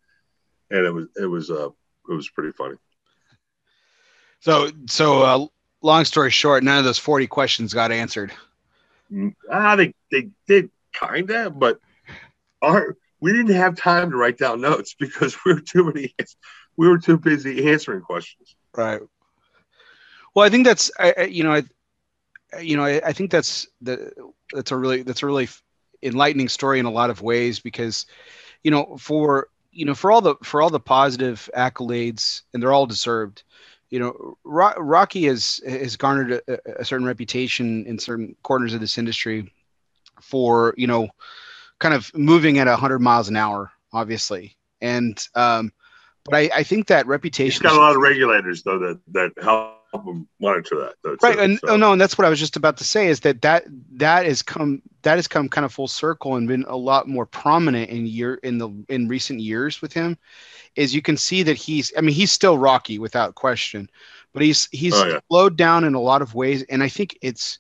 and 0.71 0.85
it 0.85 0.91
was 0.91 1.07
it 1.17 1.27
was 1.27 1.51
uh 1.51 1.69
it 1.69 2.15
was 2.15 2.29
pretty 2.31 2.53
funny." 2.53 2.77
So 4.41 4.71
so 4.89 5.23
uh, 5.23 5.47
long 5.85 6.05
story 6.05 6.31
short, 6.31 6.65
none 6.65 6.79
of 6.79 6.85
those 6.85 6.99
40 6.99 7.27
questions 7.27 7.75
got 7.75 7.93
answered. 7.93 8.33
Mm, 9.13 9.35
ah, 9.53 9.77
they 9.77 9.95
they 10.11 10.31
did 10.49 10.71
kinda, 10.93 11.51
but 11.51 11.79
our 12.63 12.97
we 13.21 13.33
didn't 13.33 13.55
have 13.55 13.77
time 13.77 14.11
to 14.11 14.17
write 14.17 14.39
down 14.39 14.61
notes 14.61 14.95
because 14.99 15.37
we 15.45 15.53
were 15.53 15.61
too 15.61 15.85
many 15.85 16.15
we 16.77 16.89
were 16.89 16.99
too 16.99 17.19
busy 17.19 17.71
answering 17.71 18.01
questions. 18.01 18.57
Right. 18.77 19.01
Well, 20.35 20.45
I 20.45 20.49
think 20.49 20.65
that's 20.65 20.91
I, 20.99 21.25
you 21.25 21.45
know 21.45 21.53
I 21.53 22.61
you 22.61 22.77
know 22.77 22.85
I, 22.85 23.01
I 23.05 23.13
think 23.13 23.31
that's 23.31 23.69
the 23.83 24.11
that's 24.53 24.73
a 24.73 24.77
really 24.77 25.03
that's 25.03 25.23
a 25.23 25.27
really 25.27 25.49
enlightening 26.03 26.49
story 26.49 26.79
in 26.79 26.87
a 26.87 26.91
lot 26.91 27.11
of 27.11 27.23
ways 27.23 27.61
because 27.61 28.07
you 28.63 28.71
know 28.71 28.97
for 28.99 29.49
you 29.71 29.85
know 29.85 29.95
for 29.95 30.11
all 30.11 30.23
the 30.23 30.37
for 30.43 30.63
all 30.63 30.71
the 30.71 30.81
positive 30.81 31.49
accolades 31.57 32.43
and 32.53 32.63
they're 32.63 32.73
all 32.73 32.87
deserved 32.87 33.43
you 33.91 33.99
know 33.99 34.37
Ro- 34.45 34.75
rocky 34.79 35.25
has 35.27 35.61
has 35.67 35.97
garnered 35.97 36.41
a, 36.49 36.81
a, 36.81 36.85
certain 36.85 37.07
reputation 37.07 37.87
in 37.87 37.99
certain 37.99 38.37
corners 38.43 38.75
of 38.75 38.81
this 38.81 38.99
industry 38.99 39.53
for 40.21 40.75
you 40.77 40.87
know 40.87 41.09
kind 41.79 41.95
of 41.95 42.13
moving 42.15 42.59
at 42.59 42.67
100 42.67 42.99
miles 43.01 43.29
an 43.29 43.37
hour 43.37 43.71
obviously 43.93 44.57
and 44.81 45.27
um 45.35 45.73
but 46.25 46.37
I, 46.37 46.51
I 46.55 46.63
think 46.63 46.87
that 46.87 47.07
reputation. 47.07 47.63
He's 47.63 47.71
got 47.71 47.77
a 47.77 47.81
lot 47.81 47.95
of 47.95 48.01
regulators 48.01 48.63
though 48.63 48.79
that 48.79 49.01
that 49.13 49.33
help 49.43 49.84
monitor 50.41 50.77
that. 50.81 50.95
Though, 51.03 51.17
right, 51.23 51.35
too, 51.35 51.41
and 51.41 51.59
so. 51.59 51.69
oh 51.71 51.77
no, 51.77 51.93
and 51.93 52.01
that's 52.01 52.19
what 52.19 52.27
I 52.27 52.31
was 52.31 52.39
just 52.39 52.57
about 52.57 52.77
to 52.79 52.85
say 52.85 53.09
is 53.09 53.21
that 53.21 53.43
that 53.43 53.65
that 53.93 54.27
has 54.27 54.43
come 54.43 54.83
that 55.03 55.17
has 55.17 55.29
come 55.29 55.49
kind 55.49 55.65
of 55.65 55.73
full 55.73 55.89
circle 55.89 56.37
and 56.37 56.49
been 56.49 56.65
a 56.69 56.77
lot 56.77 57.09
more 57.09 57.27
prominent 57.27 57.91
in 57.91 58.07
year 58.07 58.35
in 58.43 58.59
the 58.59 58.71
in 58.89 59.09
recent 59.09 59.41
years 59.41 59.83
with 59.83 59.93
him. 59.93 60.19
Is 60.77 60.95
you 60.95 61.03
can 61.03 61.17
see 61.17 61.43
that 61.45 61.57
he's 61.57 61.93
I 61.97 62.01
mean 62.01 62.15
he's 62.15 62.33
still 62.33 62.59
rocky 62.59 62.99
without 62.99 63.35
question, 63.35 63.89
but 64.33 64.43
he's 64.43 64.69
he's 64.73 64.95
oh, 64.95 65.07
yeah. 65.07 65.19
slowed 65.31 65.57
down 65.57 65.85
in 65.85 65.95
a 65.95 66.01
lot 66.01 66.23
of 66.23 66.35
ways, 66.35 66.63
and 66.65 66.83
I 66.83 66.89
think 66.89 67.17
it's 67.23 67.59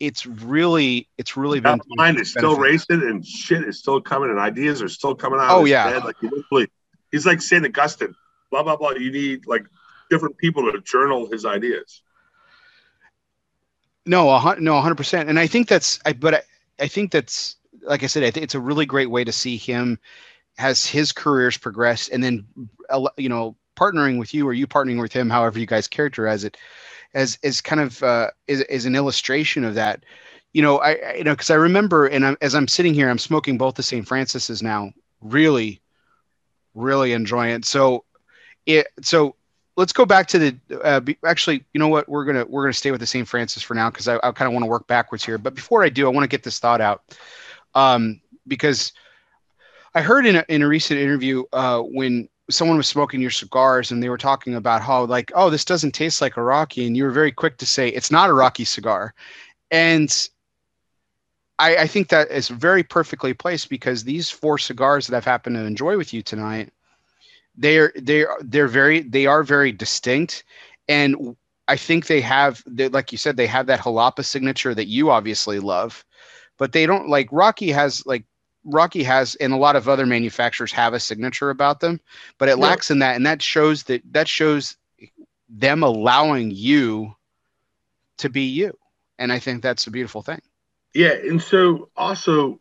it's 0.00 0.26
really 0.26 1.08
it's 1.18 1.36
really 1.36 1.60
that 1.60 1.78
been 1.78 1.96
mind 1.96 2.18
is 2.18 2.30
still 2.30 2.56
racing 2.56 3.02
and 3.02 3.24
shit 3.24 3.62
is 3.62 3.78
still 3.78 4.00
coming 4.00 4.30
and 4.30 4.38
ideas 4.38 4.82
are 4.82 4.88
still 4.88 5.14
coming 5.14 5.38
out. 5.38 5.50
Oh 5.50 5.64
yeah, 5.66 5.90
head. 5.90 6.04
like 6.04 6.16
he 6.20 6.28
literally, 6.28 6.68
he's 7.12 7.26
like 7.26 7.40
Saint 7.42 7.66
Augustine. 7.66 8.14
Blah 8.50 8.62
blah 8.62 8.76
blah. 8.76 8.90
You 8.90 9.12
need 9.12 9.46
like 9.46 9.64
different 10.10 10.36
people 10.36 10.70
to 10.70 10.80
journal 10.80 11.28
his 11.30 11.46
ideas. 11.46 12.02
No, 14.06 14.28
a, 14.30 14.56
no, 14.58 14.80
hundred 14.80 14.96
percent. 14.96 15.28
And 15.28 15.38
I 15.38 15.46
think 15.46 15.68
that's, 15.68 16.00
I, 16.04 16.12
but 16.12 16.34
I, 16.34 16.42
I 16.80 16.88
think 16.88 17.12
that's, 17.12 17.56
like 17.82 18.02
I 18.02 18.06
said, 18.06 18.24
I 18.24 18.30
think 18.30 18.44
it's 18.44 18.54
a 18.54 18.60
really 18.60 18.86
great 18.86 19.10
way 19.10 19.24
to 19.24 19.32
see 19.32 19.56
him 19.56 19.98
as 20.58 20.84
his 20.84 21.12
careers 21.12 21.56
progress, 21.56 22.08
and 22.08 22.22
then, 22.22 22.46
you 23.16 23.28
know, 23.28 23.56
partnering 23.76 24.18
with 24.18 24.34
you 24.34 24.46
or 24.46 24.52
you 24.52 24.66
partnering 24.66 25.00
with 25.00 25.12
him, 25.12 25.30
however 25.30 25.58
you 25.58 25.64
guys 25.66 25.88
characterize 25.88 26.44
it 26.44 26.58
as 27.14 27.38
as 27.42 27.60
kind 27.60 27.80
of 27.80 28.02
uh, 28.02 28.30
is, 28.46 28.60
is 28.62 28.84
an 28.84 28.94
illustration 28.94 29.64
of 29.64 29.74
that. 29.74 30.04
You 30.52 30.62
know, 30.62 30.78
I, 30.78 30.92
I 30.92 31.14
you 31.14 31.24
know 31.24 31.32
because 31.32 31.50
I 31.50 31.54
remember, 31.54 32.06
and 32.06 32.26
I'm, 32.26 32.36
as 32.40 32.54
I'm 32.54 32.68
sitting 32.68 32.94
here, 32.94 33.08
I'm 33.08 33.18
smoking 33.18 33.56
both 33.56 33.76
the 33.76 33.82
St. 33.82 34.06
Francis's 34.06 34.62
now. 34.62 34.92
Really, 35.22 35.80
really 36.74 37.12
enjoying 37.12 37.54
it. 37.54 37.64
So, 37.64 38.04
it 38.66 38.86
so 39.02 39.36
let's 39.80 39.94
go 39.94 40.04
back 40.04 40.26
to 40.28 40.38
the 40.38 40.56
uh, 40.84 41.00
be, 41.00 41.16
actually 41.24 41.64
you 41.72 41.78
know 41.78 41.88
what? 41.88 42.06
We're 42.06 42.26
gonna 42.26 42.44
we're 42.44 42.62
gonna 42.62 42.74
stay 42.74 42.90
with 42.90 43.00
the 43.00 43.06
st 43.06 43.26
francis 43.26 43.62
for 43.62 43.74
now 43.74 43.88
because 43.88 44.06
i, 44.06 44.16
I 44.16 44.30
kind 44.32 44.46
of 44.46 44.52
want 44.52 44.62
to 44.62 44.70
work 44.70 44.86
backwards 44.86 45.24
here. 45.24 45.38
But 45.38 45.54
before 45.54 45.82
i 45.82 45.88
do 45.88 46.06
i 46.06 46.10
want 46.10 46.22
to 46.24 46.28
get 46.28 46.42
this 46.42 46.58
thought 46.58 46.80
out. 46.80 47.02
Um, 47.74 48.20
because 48.46 48.92
i 49.94 50.02
heard 50.02 50.26
in 50.26 50.36
a, 50.36 50.44
in 50.48 50.62
a 50.62 50.68
recent 50.68 51.00
interview 51.00 51.44
uh, 51.52 51.80
when 51.80 52.28
someone 52.50 52.76
was 52.76 52.88
smoking 52.88 53.20
your 53.20 53.30
cigars 53.30 53.90
and 53.90 54.02
they 54.02 54.08
were 54.08 54.18
talking 54.18 54.54
about 54.54 54.82
how 54.82 55.04
like 55.04 55.32
oh 55.34 55.48
this 55.48 55.64
doesn't 55.64 55.92
taste 55.92 56.20
like 56.20 56.36
a 56.36 56.42
rocky 56.42 56.86
and 56.86 56.96
you 56.96 57.04
were 57.04 57.10
very 57.10 57.32
quick 57.32 57.56
to 57.56 57.66
say 57.66 57.88
it's 57.88 58.10
not 58.10 58.28
a 58.28 58.34
rocky 58.34 58.64
cigar. 58.64 59.14
And 59.70 60.28
I, 61.58 61.76
I 61.76 61.86
think 61.86 62.08
that 62.08 62.30
is 62.30 62.48
very 62.48 62.82
perfectly 62.82 63.34
placed 63.34 63.70
because 63.70 64.04
these 64.04 64.30
four 64.30 64.58
cigars 64.58 65.06
that 65.06 65.16
I've 65.16 65.24
happened 65.24 65.56
to 65.56 65.64
enjoy 65.64 65.96
with 65.96 66.12
you 66.12 66.22
tonight, 66.22 66.72
they're 67.56 67.92
they're 67.96 68.36
they're 68.40 68.68
very 68.68 69.00
they 69.00 69.26
are 69.26 69.42
very 69.42 69.72
distinct, 69.72 70.44
and 70.88 71.36
I 71.68 71.76
think 71.76 72.06
they 72.06 72.20
have 72.20 72.62
like 72.66 73.12
you 73.12 73.18
said 73.18 73.36
they 73.36 73.46
have 73.46 73.66
that 73.66 73.80
jalapa 73.80 74.24
signature 74.24 74.74
that 74.74 74.88
you 74.88 75.10
obviously 75.10 75.60
love, 75.60 76.04
but 76.58 76.72
they 76.72 76.86
don't 76.86 77.08
like 77.08 77.28
Rocky 77.30 77.70
has 77.70 78.04
like 78.06 78.24
Rocky 78.64 79.02
has 79.02 79.34
and 79.36 79.52
a 79.52 79.56
lot 79.56 79.76
of 79.76 79.88
other 79.88 80.06
manufacturers 80.06 80.72
have 80.72 80.94
a 80.94 81.00
signature 81.00 81.50
about 81.50 81.80
them, 81.80 82.00
but 82.38 82.48
it 82.48 82.58
yeah. 82.58 82.64
lacks 82.64 82.90
in 82.90 82.98
that, 83.00 83.16
and 83.16 83.26
that 83.26 83.42
shows 83.42 83.84
that 83.84 84.02
that 84.12 84.28
shows 84.28 84.76
them 85.48 85.82
allowing 85.82 86.50
you 86.50 87.14
to 88.18 88.28
be 88.28 88.42
you, 88.42 88.76
and 89.18 89.32
I 89.32 89.38
think 89.38 89.62
that's 89.62 89.86
a 89.86 89.90
beautiful 89.90 90.22
thing. 90.22 90.40
Yeah, 90.94 91.12
and 91.12 91.40
so 91.40 91.88
also, 91.96 92.60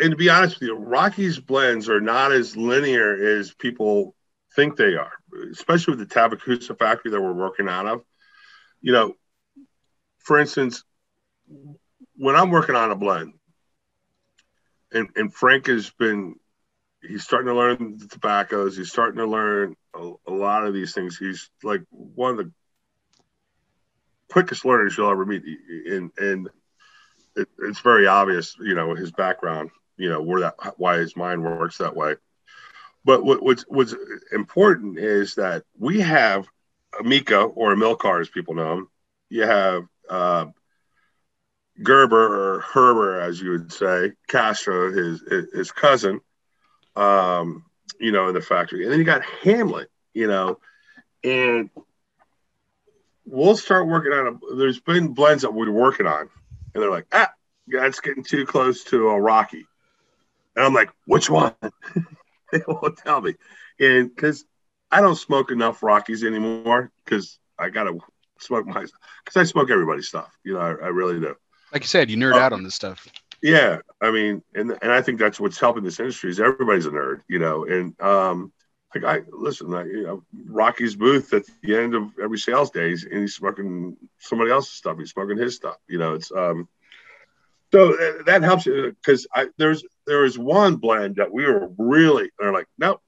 and 0.00 0.10
to 0.10 0.16
be 0.16 0.30
honest 0.30 0.60
with 0.60 0.68
you, 0.68 0.74
Rocky's 0.76 1.38
blends 1.38 1.88
are 1.88 2.00
not 2.00 2.32
as 2.32 2.56
linear 2.56 3.38
as 3.38 3.52
people 3.52 4.14
think 4.56 4.76
they 4.76 4.94
are, 4.94 5.12
especially 5.52 5.96
with 5.96 6.08
the 6.08 6.14
Tavicusa 6.14 6.78
factory 6.78 7.10
that 7.10 7.20
we're 7.20 7.32
working 7.32 7.68
out 7.68 7.86
of. 7.86 8.02
You 8.80 8.92
know, 8.92 9.14
for 10.18 10.38
instance, 10.38 10.84
when 12.16 12.36
I'm 12.36 12.50
working 12.50 12.76
on 12.76 12.90
a 12.90 12.96
blend, 12.96 13.34
and, 14.92 15.08
and 15.16 15.32
Frank 15.32 15.66
has 15.66 15.90
been, 15.90 16.34
he's 17.02 17.22
starting 17.22 17.48
to 17.48 17.54
learn 17.54 17.98
the 17.98 18.08
tobaccos, 18.08 18.76
he's 18.76 18.90
starting 18.90 19.18
to 19.18 19.26
learn 19.26 19.76
a, 19.94 20.12
a 20.26 20.32
lot 20.32 20.66
of 20.66 20.74
these 20.74 20.92
things. 20.94 21.16
He's 21.16 21.50
like 21.62 21.82
one 21.90 22.32
of 22.32 22.36
the 22.38 22.52
quickest 24.30 24.64
learners 24.64 24.96
you'll 24.96 25.10
ever 25.10 25.26
meet. 25.26 25.42
And, 25.86 26.10
and 26.18 26.48
it, 27.36 27.48
it's 27.60 27.80
very 27.80 28.06
obvious, 28.06 28.56
you 28.60 28.74
know, 28.74 28.94
his 28.94 29.12
background, 29.12 29.70
you 30.00 30.08
know, 30.08 30.22
where 30.22 30.40
that 30.40 30.54
why 30.76 30.98
his 30.98 31.16
mind 31.16 31.42
works 31.42 31.78
that 31.78 31.96
way. 31.96 32.16
But 33.04 33.24
what, 33.24 33.42
what's 33.42 33.62
what's 33.68 33.94
important 34.32 34.98
is 34.98 35.34
that 35.36 35.64
we 35.78 36.00
have 36.00 36.46
Mika 37.02 37.40
or 37.40 37.74
Amilcar, 37.74 38.20
as 38.20 38.28
people 38.28 38.54
know 38.54 38.72
him. 38.74 38.88
You 39.28 39.42
have 39.42 39.86
uh, 40.08 40.46
Gerber 41.82 42.56
or 42.56 42.60
Herber, 42.60 43.20
as 43.20 43.40
you 43.40 43.50
would 43.50 43.72
say, 43.72 44.12
Castro, 44.28 44.92
his 44.92 45.22
his 45.52 45.72
cousin, 45.72 46.20
um, 46.96 47.64
you 47.98 48.12
know, 48.12 48.28
in 48.28 48.34
the 48.34 48.40
factory, 48.40 48.82
and 48.82 48.92
then 48.92 48.98
you 48.98 49.04
got 49.04 49.24
Hamlet, 49.42 49.90
you 50.12 50.26
know, 50.26 50.58
and 51.24 51.70
we'll 53.24 53.56
start 53.56 53.86
working 53.86 54.12
on 54.12 54.26
a. 54.26 54.56
There's 54.56 54.80
been 54.80 55.14
blends 55.14 55.42
that 55.42 55.54
we're 55.54 55.70
working 55.70 56.06
on 56.06 56.28
and 56.74 56.82
they're 56.82 56.90
like, 56.90 57.06
ah, 57.12 57.32
that's 57.66 58.00
getting 58.00 58.24
too 58.24 58.46
close 58.46 58.84
to 58.84 59.08
a 59.08 59.20
Rocky. 59.20 59.66
And 60.56 60.64
I'm 60.64 60.74
like, 60.74 60.90
which 61.06 61.30
one? 61.30 61.54
they 62.52 62.62
won't 62.66 62.96
tell 62.98 63.20
me. 63.20 63.34
And 63.78 64.14
because 64.14 64.44
I 64.90 65.00
don't 65.00 65.16
smoke 65.16 65.50
enough 65.50 65.82
Rockies 65.82 66.24
anymore 66.24 66.90
because 67.04 67.38
I 67.58 67.70
got 67.70 67.84
to 67.84 67.98
smoke 68.38 68.66
my, 68.66 68.80
because 69.24 69.36
I 69.36 69.44
smoke 69.44 69.70
everybody's 69.70 70.08
stuff. 70.08 70.36
You 70.44 70.54
know, 70.54 70.60
I, 70.60 70.70
I, 70.70 70.88
really 70.88 71.20
do. 71.20 71.36
Like 71.72 71.82
you 71.82 71.88
said, 71.88 72.10
you 72.10 72.16
nerd 72.16 72.34
um, 72.34 72.40
out 72.40 72.52
on 72.52 72.64
this 72.64 72.74
stuff. 72.74 73.06
Yeah. 73.42 73.78
I 74.00 74.10
mean, 74.10 74.42
and, 74.54 74.76
and 74.82 74.90
I 74.92 75.02
think 75.02 75.18
that's 75.18 75.38
what's 75.38 75.60
helping 75.60 75.84
this 75.84 76.00
industry 76.00 76.30
is 76.30 76.40
everybody's 76.40 76.86
a 76.86 76.90
nerd, 76.90 77.20
you 77.28 77.38
know, 77.38 77.64
and, 77.64 78.00
um, 78.00 78.52
like 78.94 79.04
I 79.04 79.22
listen, 79.30 79.72
I, 79.72 79.84
you 79.84 80.02
know, 80.02 80.24
Rocky's 80.46 80.96
booth 80.96 81.32
at 81.32 81.44
the 81.62 81.76
end 81.76 81.94
of 81.94 82.10
every 82.20 82.38
sales 82.38 82.70
day, 82.70 82.90
and 82.90 83.20
he's 83.20 83.36
smoking 83.36 83.96
somebody 84.18 84.50
else's 84.50 84.72
stuff. 84.72 84.98
He's 84.98 85.10
smoking 85.10 85.38
his 85.38 85.54
stuff. 85.54 85.76
You 85.88 85.98
know, 85.98 86.14
it's 86.14 86.32
um. 86.32 86.68
So 87.72 87.94
uh, 87.94 88.22
that 88.24 88.42
helps 88.42 88.64
because 88.64 89.26
I 89.34 89.48
there's 89.58 89.84
there 90.06 90.22
was 90.22 90.38
one 90.38 90.76
blend 90.76 91.16
that 91.16 91.32
we 91.32 91.44
were 91.44 91.70
really 91.78 92.30
they're 92.38 92.52
like 92.52 92.66
nope 92.78 93.00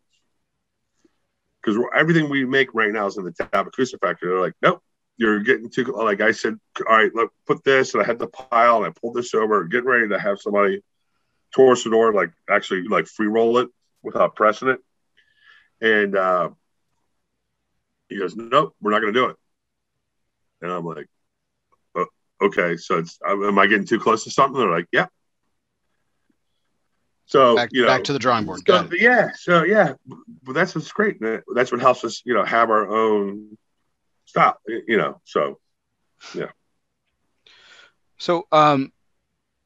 because 1.60 1.82
everything 1.94 2.28
we 2.28 2.44
make 2.44 2.74
right 2.74 2.92
now 2.92 3.06
is 3.06 3.16
in 3.16 3.24
the 3.24 3.32
Tavicusa 3.32 4.00
factory. 4.00 4.28
They're 4.28 4.40
like 4.40 4.54
nope 4.62 4.82
you're 5.18 5.40
getting 5.40 5.68
too 5.68 5.84
like 5.84 6.20
I 6.20 6.32
said 6.32 6.58
all 6.88 6.96
right 6.96 7.14
look 7.14 7.32
put 7.46 7.62
this 7.64 7.94
and 7.94 8.02
I 8.02 8.06
had 8.06 8.18
the 8.18 8.28
pile 8.28 8.78
and 8.78 8.86
I 8.86 8.90
pulled 8.90 9.14
this 9.14 9.34
over 9.34 9.64
getting 9.64 9.88
ready 9.88 10.08
to 10.08 10.18
have 10.18 10.40
somebody 10.40 10.82
door 11.54 11.76
like 12.14 12.30
actually 12.48 12.84
like 12.84 13.06
free 13.06 13.26
roll 13.26 13.58
it 13.58 13.68
without 14.02 14.34
pressing 14.34 14.68
it 14.68 14.80
and 15.82 16.16
uh, 16.16 16.50
he 18.08 18.18
goes, 18.18 18.36
"Nope, 18.36 18.74
we're 18.80 18.92
not 18.92 19.00
going 19.00 19.12
to 19.12 19.20
do 19.20 19.28
it." 19.28 19.36
And 20.62 20.70
I'm 20.70 20.84
like, 20.84 21.08
"Okay, 22.42 22.76
so 22.76 22.98
it's 22.98 23.18
am 23.26 23.58
I 23.58 23.66
getting 23.66 23.86
too 23.86 23.98
close 23.98 24.24
to 24.24 24.30
something?" 24.30 24.58
They're 24.58 24.70
like, 24.70 24.88
"Yeah." 24.92 25.06
So 27.26 27.56
back, 27.56 27.70
you 27.72 27.82
know, 27.82 27.88
back 27.88 28.04
to 28.04 28.12
the 28.12 28.18
drawing 28.18 28.44
board. 28.44 28.60
So, 28.66 28.88
yeah, 28.92 29.30
so 29.34 29.64
yeah, 29.64 29.94
but 30.42 30.52
that's 30.52 30.74
what's 30.74 30.92
great. 30.92 31.18
That's 31.54 31.72
what 31.72 31.80
helps 31.80 32.04
us, 32.04 32.22
you 32.24 32.34
know, 32.34 32.44
have 32.44 32.68
our 32.68 32.88
own 32.88 33.56
style. 34.26 34.58
You 34.66 34.98
know, 34.98 35.20
so 35.24 35.58
yeah. 36.34 36.50
So 38.18 38.46
um, 38.52 38.92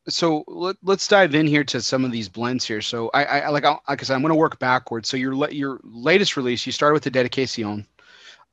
so 0.08 0.44
let, 0.46 0.76
us 0.86 1.08
dive 1.08 1.34
in 1.34 1.46
here 1.46 1.64
to 1.64 1.80
some 1.80 2.04
of 2.04 2.12
these 2.12 2.28
blends 2.28 2.64
here. 2.64 2.80
So 2.80 3.10
I, 3.12 3.24
I 3.24 3.48
like, 3.48 3.64
like 3.64 3.80
I 3.88 3.96
said, 3.96 4.14
I'm 4.14 4.22
going 4.22 4.32
to 4.32 4.38
work 4.38 4.58
backwards. 4.58 5.08
So 5.08 5.16
your 5.16 5.50
your 5.50 5.80
latest 5.82 6.36
release, 6.36 6.64
you 6.66 6.72
started 6.72 6.94
with 6.94 7.02
the 7.02 7.10
Dedicación, 7.10 7.86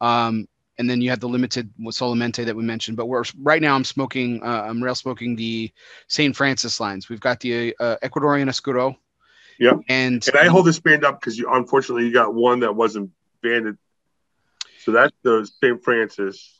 um, 0.01 0.47
and 0.77 0.89
then 0.89 1.01
you 1.01 1.09
have 1.09 1.19
the 1.19 1.27
limited 1.27 1.69
Solamente 1.79 2.45
that 2.45 2.55
we 2.55 2.63
mentioned. 2.63 2.97
But 2.97 3.05
we're 3.05 3.23
right 3.41 3.61
now, 3.61 3.75
I'm 3.75 3.83
smoking, 3.83 4.41
uh, 4.43 4.63
I'm 4.67 4.83
rail 4.83 4.95
smoking 4.95 5.35
the 5.35 5.71
St. 6.07 6.35
Francis 6.35 6.79
lines. 6.79 7.09
We've 7.09 7.19
got 7.19 7.39
the 7.39 7.75
uh, 7.79 7.97
Ecuadorian 8.03 8.49
Oscuro. 8.49 8.97
Yep. 9.59 9.81
And, 9.87 10.27
and 10.27 10.37
I 10.37 10.47
hold 10.47 10.65
this 10.65 10.79
band 10.79 11.05
up 11.05 11.19
because 11.19 11.37
you 11.37 11.47
unfortunately 11.51 12.05
you 12.05 12.13
got 12.13 12.33
one 12.33 12.61
that 12.61 12.75
wasn't 12.75 13.11
banded. 13.41 13.77
So 14.79 14.91
that's 14.91 15.13
the 15.21 15.49
St. 15.61 15.83
Francis. 15.83 16.59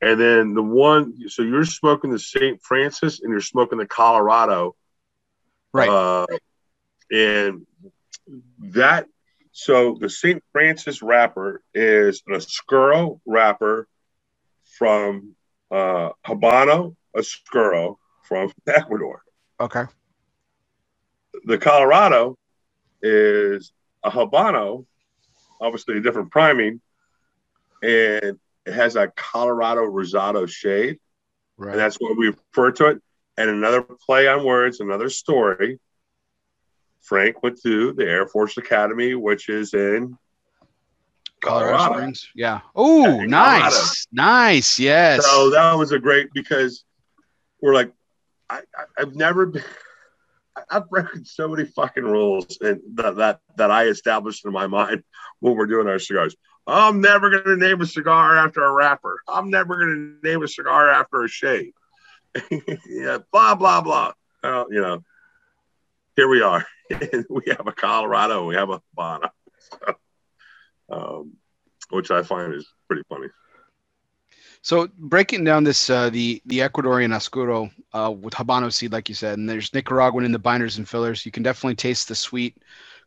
And 0.00 0.20
then 0.20 0.54
the 0.54 0.62
one, 0.62 1.28
so 1.28 1.42
you're 1.42 1.64
smoking 1.64 2.10
the 2.10 2.18
St. 2.18 2.62
Francis 2.62 3.20
and 3.20 3.30
you're 3.30 3.40
smoking 3.40 3.78
the 3.78 3.86
Colorado. 3.86 4.76
Right. 5.72 5.88
Uh, 5.88 6.26
and 7.10 7.66
that, 8.58 9.06
so 9.58 9.96
the 9.98 10.10
St. 10.10 10.44
Francis 10.52 11.00
wrapper 11.00 11.62
is 11.72 12.22
an 12.26 12.34
Oscuro 12.34 13.22
wrapper 13.24 13.88
from 14.76 15.34
uh, 15.70 16.10
Habano 16.26 16.94
Oscuro 17.16 17.98
from 18.28 18.52
Ecuador. 18.66 19.22
Okay. 19.58 19.84
The 21.46 21.56
Colorado 21.56 22.36
is 23.00 23.72
a 24.04 24.10
Habano, 24.10 24.84
obviously 25.58 25.96
a 25.96 26.02
different 26.02 26.30
priming, 26.30 26.82
and 27.82 28.38
it 28.66 28.74
has 28.74 28.94
a 28.94 29.10
Colorado 29.16 29.90
Rosado 29.90 30.46
shade. 30.46 30.98
Right. 31.56 31.70
And 31.70 31.80
that's 31.80 31.96
what 31.96 32.18
we 32.18 32.26
refer 32.26 32.72
to 32.72 32.86
it. 32.88 33.02
And 33.38 33.48
another 33.48 33.80
play 33.80 34.28
on 34.28 34.44
words, 34.44 34.80
another 34.80 35.08
story. 35.08 35.80
Frank 37.06 37.42
went 37.42 37.60
to 37.62 37.92
the 37.92 38.04
Air 38.04 38.26
Force 38.26 38.56
Academy, 38.56 39.14
which 39.14 39.48
is 39.48 39.74
in 39.74 40.18
Colorado, 41.40 41.76
Colorado 41.76 41.94
Springs. 41.94 42.28
Yeah. 42.34 42.60
Oh, 42.74 43.20
nice. 43.20 44.06
Nice. 44.12 44.78
Yes. 44.78 45.24
So 45.24 45.50
that 45.50 45.74
was 45.74 45.92
a 45.92 45.98
great 45.98 46.28
because 46.34 46.84
we're 47.62 47.74
like, 47.74 47.92
I, 48.50 48.60
I, 48.76 48.84
have 48.98 49.14
never 49.14 49.46
been. 49.46 49.62
I've 50.70 50.88
broken 50.88 51.24
so 51.24 51.48
many 51.48 51.66
fucking 51.66 52.02
rules 52.02 52.58
and 52.60 52.80
that, 52.94 53.16
that 53.16 53.40
that 53.56 53.70
I 53.70 53.84
established 53.84 54.44
in 54.44 54.52
my 54.52 54.66
mind 54.66 55.02
when 55.40 55.54
we're 55.54 55.66
doing 55.66 55.86
our 55.86 55.98
cigars. 55.98 56.34
I'm 56.66 57.00
never 57.00 57.30
going 57.30 57.44
to 57.44 57.56
name 57.56 57.80
a 57.80 57.86
cigar 57.86 58.36
after 58.36 58.64
a 58.64 58.72
wrapper. 58.72 59.20
I'm 59.28 59.50
never 59.50 59.76
going 59.76 60.18
to 60.22 60.28
name 60.28 60.42
a 60.42 60.48
cigar 60.48 60.90
after 60.90 61.22
a 61.22 61.28
shade. 61.28 61.72
yeah, 62.88 63.18
blah 63.30 63.54
blah 63.54 63.80
blah. 63.80 64.12
Well, 64.42 64.66
you 64.70 64.80
know, 64.80 65.04
here 66.16 66.28
we 66.28 66.42
are. 66.42 66.66
we 67.30 67.42
have 67.48 67.66
a 67.66 67.72
Colorado. 67.72 68.46
We 68.46 68.54
have 68.54 68.70
a 68.70 68.80
Habano, 68.96 69.30
so, 69.58 69.94
um, 70.90 71.32
which 71.90 72.10
I 72.10 72.22
find 72.22 72.54
is 72.54 72.66
pretty 72.88 73.02
funny. 73.08 73.28
So 74.62 74.88
breaking 74.98 75.44
down 75.44 75.64
this, 75.64 75.88
uh, 75.90 76.10
the 76.10 76.42
the 76.46 76.58
Ecuadorian 76.58 77.14
Oscuro 77.14 77.70
uh, 77.92 78.10
with 78.10 78.34
Habano 78.34 78.72
seed, 78.72 78.92
like 78.92 79.08
you 79.08 79.14
said, 79.14 79.38
and 79.38 79.48
there's 79.48 79.72
Nicaraguan 79.72 80.24
in 80.24 80.32
the 80.32 80.38
binders 80.38 80.78
and 80.78 80.88
fillers. 80.88 81.24
You 81.24 81.32
can 81.32 81.42
definitely 81.42 81.76
taste 81.76 82.08
the 82.08 82.14
sweet 82.14 82.56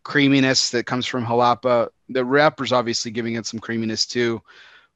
creaminess 0.04 0.70
that 0.70 0.86
comes 0.86 1.06
from 1.06 1.26
jalapa. 1.26 1.90
The 2.08 2.24
wrapper's 2.24 2.72
obviously 2.72 3.12
giving 3.12 3.36
it 3.36 3.46
some 3.46 3.60
creaminess 3.60 4.06
too, 4.06 4.42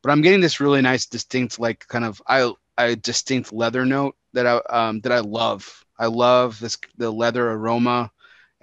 but 0.02 0.12
I'm 0.12 0.22
getting 0.22 0.40
this 0.40 0.60
really 0.60 0.82
nice, 0.82 1.06
distinct, 1.06 1.60
like 1.60 1.86
kind 1.88 2.06
of 2.06 2.22
I 2.28 2.52
a 2.78 2.96
distinct 2.96 3.54
leather 3.54 3.86
note 3.86 4.16
that 4.34 4.48
I 4.48 4.62
um, 4.70 5.02
that 5.02 5.12
I 5.12 5.20
love. 5.20 5.84
I 6.00 6.08
love 6.08 6.60
this 6.60 6.78
the 6.98 7.12
leather 7.12 7.52
aroma 7.52 8.12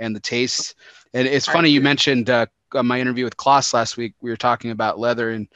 and 0.00 0.14
the 0.16 0.20
taste. 0.20 0.74
And 1.14 1.28
it's 1.28 1.46
funny 1.46 1.70
you 1.70 1.80
mentioned 1.80 2.30
uh, 2.30 2.46
my 2.72 3.00
interview 3.00 3.24
with 3.24 3.36
Klaus 3.36 3.72
last 3.72 3.96
week. 3.96 4.14
We 4.20 4.30
were 4.30 4.36
talking 4.36 4.72
about 4.72 4.98
leather 4.98 5.30
and 5.30 5.48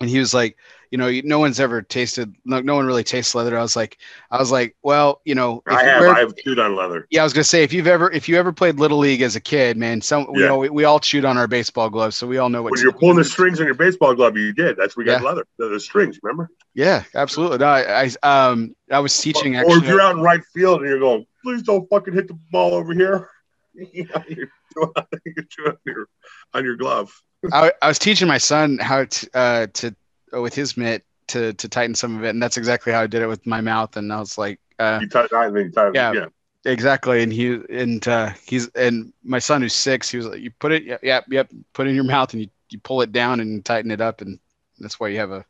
and 0.00 0.10
he 0.10 0.18
was 0.18 0.34
like, 0.34 0.56
you 0.90 0.98
know, 0.98 1.10
no 1.24 1.38
one's 1.38 1.58
ever 1.58 1.80
tasted, 1.80 2.34
no, 2.44 2.60
no 2.60 2.74
one 2.74 2.84
really 2.84 3.04
tastes 3.04 3.34
leather. 3.34 3.56
I 3.56 3.62
was 3.62 3.76
like, 3.76 3.98
I 4.30 4.38
was 4.38 4.50
like, 4.50 4.76
well, 4.82 5.22
you 5.24 5.34
know, 5.34 5.62
I 5.66 5.84
have, 5.84 6.02
I 6.02 6.18
have 6.18 6.36
chewed 6.36 6.58
on 6.58 6.76
leather. 6.76 7.06
Yeah, 7.08 7.22
I 7.22 7.24
was 7.24 7.32
gonna 7.32 7.44
say 7.44 7.62
if 7.62 7.72
you've 7.72 7.86
ever, 7.86 8.10
if 8.10 8.28
you 8.28 8.36
ever 8.36 8.52
played 8.52 8.78
little 8.78 8.98
league 8.98 9.22
as 9.22 9.34
a 9.34 9.40
kid, 9.40 9.78
man, 9.78 10.02
some, 10.02 10.26
yeah. 10.34 10.40
you 10.40 10.46
know, 10.46 10.58
we, 10.58 10.68
we, 10.68 10.84
all 10.84 11.00
chewed 11.00 11.24
on 11.24 11.38
our 11.38 11.46
baseball 11.46 11.88
gloves, 11.88 12.16
so 12.16 12.26
we 12.26 12.36
all 12.36 12.50
know 12.50 12.62
what. 12.62 12.72
When 12.72 12.82
you're 12.82 12.92
pulling 12.92 13.16
the 13.16 13.24
strings 13.24 13.58
on 13.60 13.66
your 13.66 13.74
baseball 13.74 14.14
glove, 14.14 14.36
you 14.36 14.52
did. 14.52 14.76
That's 14.76 14.94
we 14.94 15.04
got 15.04 15.22
yeah. 15.22 15.28
leather, 15.28 15.46
the, 15.56 15.68
the, 15.68 15.80
strings. 15.80 16.18
Remember? 16.22 16.50
Yeah, 16.74 17.04
absolutely. 17.14 17.58
No, 17.58 17.66
I, 17.66 18.10
I, 18.22 18.50
um, 18.50 18.76
I 18.90 18.98
was 18.98 19.16
teaching. 19.16 19.56
Or, 19.56 19.60
actually, 19.60 19.74
or 19.74 19.78
if 19.78 19.84
you're 19.84 20.00
out 20.02 20.16
in 20.16 20.20
right 20.20 20.44
field 20.52 20.80
and 20.80 20.90
you're 20.90 21.00
going, 21.00 21.24
please 21.42 21.62
don't 21.62 21.88
fucking 21.88 22.12
hit 22.12 22.28
the 22.28 22.38
ball 22.50 22.74
over 22.74 22.92
here. 22.92 23.30
You 23.74 24.06
know, 24.06 24.92
on 24.96 25.76
your, 25.86 26.08
on 26.54 26.64
your 26.64 26.76
glove. 26.76 27.12
I, 27.52 27.72
I 27.82 27.88
was 27.88 27.98
teaching 27.98 28.28
my 28.28 28.38
son 28.38 28.78
how 28.78 29.04
to 29.04 29.30
uh, 29.34 29.66
to 29.74 29.94
with 30.32 30.54
his 30.54 30.76
mitt 30.76 31.04
to 31.28 31.52
to 31.54 31.68
tighten 31.68 31.94
some 31.94 32.16
of 32.16 32.24
it, 32.24 32.30
and 32.30 32.42
that's 32.42 32.56
exactly 32.56 32.92
how 32.92 33.00
I 33.00 33.06
did 33.06 33.22
it 33.22 33.26
with 33.26 33.46
my 33.46 33.60
mouth. 33.60 33.96
And 33.96 34.12
I 34.12 34.18
was 34.18 34.38
like, 34.38 34.60
uh, 34.78 34.98
you 35.00 35.08
tighten, 35.08 35.36
I 35.36 35.50
mean, 35.50 35.72
tighten, 35.72 35.94
yeah, 35.94 36.12
yeah, 36.12 36.26
exactly. 36.64 37.22
And 37.22 37.32
he 37.32 37.58
and 37.70 38.06
uh, 38.06 38.30
he's 38.46 38.68
and 38.68 39.12
my 39.24 39.38
son 39.38 39.62
who's 39.62 39.74
six, 39.74 40.10
he 40.10 40.16
was 40.18 40.26
like, 40.26 40.40
you 40.40 40.50
put 40.50 40.72
it, 40.72 40.84
yep, 40.84 41.00
yep, 41.02 41.24
yep, 41.30 41.50
put 41.72 41.86
it 41.86 41.90
in 41.90 41.96
your 41.96 42.04
mouth, 42.04 42.32
and 42.32 42.42
you 42.42 42.48
you 42.70 42.78
pull 42.78 43.02
it 43.02 43.12
down 43.12 43.40
and 43.40 43.64
tighten 43.64 43.90
it 43.90 44.00
up, 44.00 44.20
and 44.20 44.38
that's 44.78 44.98
why 45.00 45.08
you 45.08 45.18
have 45.18 45.32
a 45.32 45.44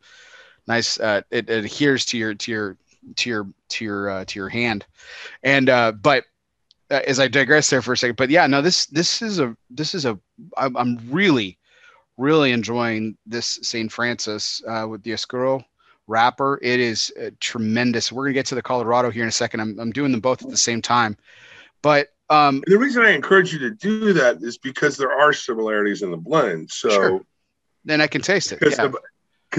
nice. 0.67 0.99
Uh, 0.99 1.23
it, 1.31 1.49
it 1.49 1.65
adheres 1.65 2.05
to 2.07 2.19
your 2.19 2.35
to 2.35 2.51
your 2.51 2.77
to 3.17 3.31
your 3.31 3.47
to 3.69 3.85
your 3.85 4.11
uh, 4.11 4.25
to 4.25 4.39
your 4.39 4.49
hand, 4.49 4.87
and 5.43 5.69
uh, 5.69 5.93
but 5.93 6.25
uh, 6.93 7.01
as 7.07 7.19
I 7.19 7.27
digress 7.27 7.71
there 7.71 7.83
for 7.83 7.95
a 7.95 7.97
second, 7.97 8.17
but 8.17 8.31
yeah, 8.31 8.47
no, 8.47 8.61
this 8.61 8.87
this 8.87 9.23
is 9.23 9.41
a 9.41 9.57
this 9.71 9.95
is 9.95 10.05
a 10.05 10.19
I'm, 10.57 10.77
I'm 10.77 10.99
really 11.11 11.59
really 12.19 12.53
enjoying 12.53 13.17
this 13.27 13.59
St. 13.63 13.91
Francis 13.91 14.63
uh, 14.69 14.87
with 14.89 15.03
the 15.03 15.15
Oscuro 15.15 15.65
wrapper. 16.07 16.59
It 16.63 16.79
is 16.79 17.13
uh, 17.21 17.31
tremendous. 17.41 18.13
We're 18.13 18.25
gonna 18.25 18.35
get 18.35 18.47
to 18.47 18.55
the 18.55 18.63
Colorado 18.63 19.11
here 19.11 19.23
in 19.23 19.29
a 19.29 19.33
second. 19.33 19.61
I'm, 19.61 19.81
I'm 19.81 19.91
doing 19.91 20.13
them 20.13 20.21
both 20.21 20.43
at 20.45 20.51
the 20.51 20.57
same 20.57 20.83
time, 20.83 21.17
but 21.81 22.09
um, 22.29 22.63
the 22.67 22.79
reason 22.79 23.03
I 23.03 23.11
encourage 23.11 23.53
you 23.53 23.59
to 23.61 23.71
do 23.71 24.13
that 24.15 24.43
is 24.43 24.59
because 24.59 24.97
there 24.97 25.13
are 25.13 25.33
similarities 25.33 26.03
in 26.03 26.11
the 26.11 26.17
blend. 26.17 26.71
So 26.71 26.91
sure. 26.91 27.21
then 27.85 28.01
I 28.01 28.07
can 28.07 28.23
taste 28.23 28.53
it. 28.53 28.61
Because 28.61 28.79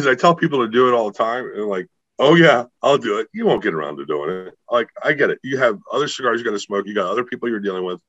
yeah. 0.05 0.11
I 0.11 0.15
tell 0.15 0.34
people 0.34 0.65
to 0.65 0.72
do 0.72 0.88
it 0.88 0.93
all 0.93 1.11
the 1.11 1.18
time, 1.18 1.51
and 1.55 1.68
like, 1.68 1.88
oh 2.24 2.36
yeah, 2.36 2.66
I'll 2.82 2.98
do 2.98 3.20
it. 3.20 3.28
You 3.34 3.45
won't 3.45 3.64
get 3.64 3.74
around 3.74 3.98
to 3.98 4.06
doing 4.06 4.48
it. 4.48 4.54
Like 4.72 4.90
I 5.04 5.14
get 5.14 5.30
it. 5.30 5.40
You 5.44 5.58
have 5.58 5.80
other 5.91 6.08
cigars 6.08 6.40
you 6.40 6.45
got 6.45 6.52
to 6.52 6.60
smoke. 6.60 6.88
You 6.88 6.95
got 6.95 7.08
other 7.08 7.24
people 7.24 7.50
you're 7.50 7.60
dealing 7.60 7.84
with. 7.84 8.00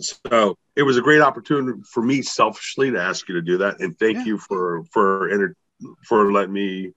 So 0.00 0.58
it 0.74 0.82
was 0.82 0.98
a 0.98 1.02
great 1.02 1.22
opportunity 1.22 1.80
for 1.90 2.02
me 2.02 2.22
selfishly 2.22 2.90
to 2.90 3.00
ask 3.00 3.28
you 3.28 3.34
to 3.36 3.42
do 3.42 3.58
that, 3.58 3.80
and 3.80 3.98
thank 3.98 4.18
yeah. 4.18 4.24
you 4.24 4.38
for 4.38 4.84
for 4.92 5.54
for 6.04 6.32
letting 6.32 6.52
me 6.52 6.92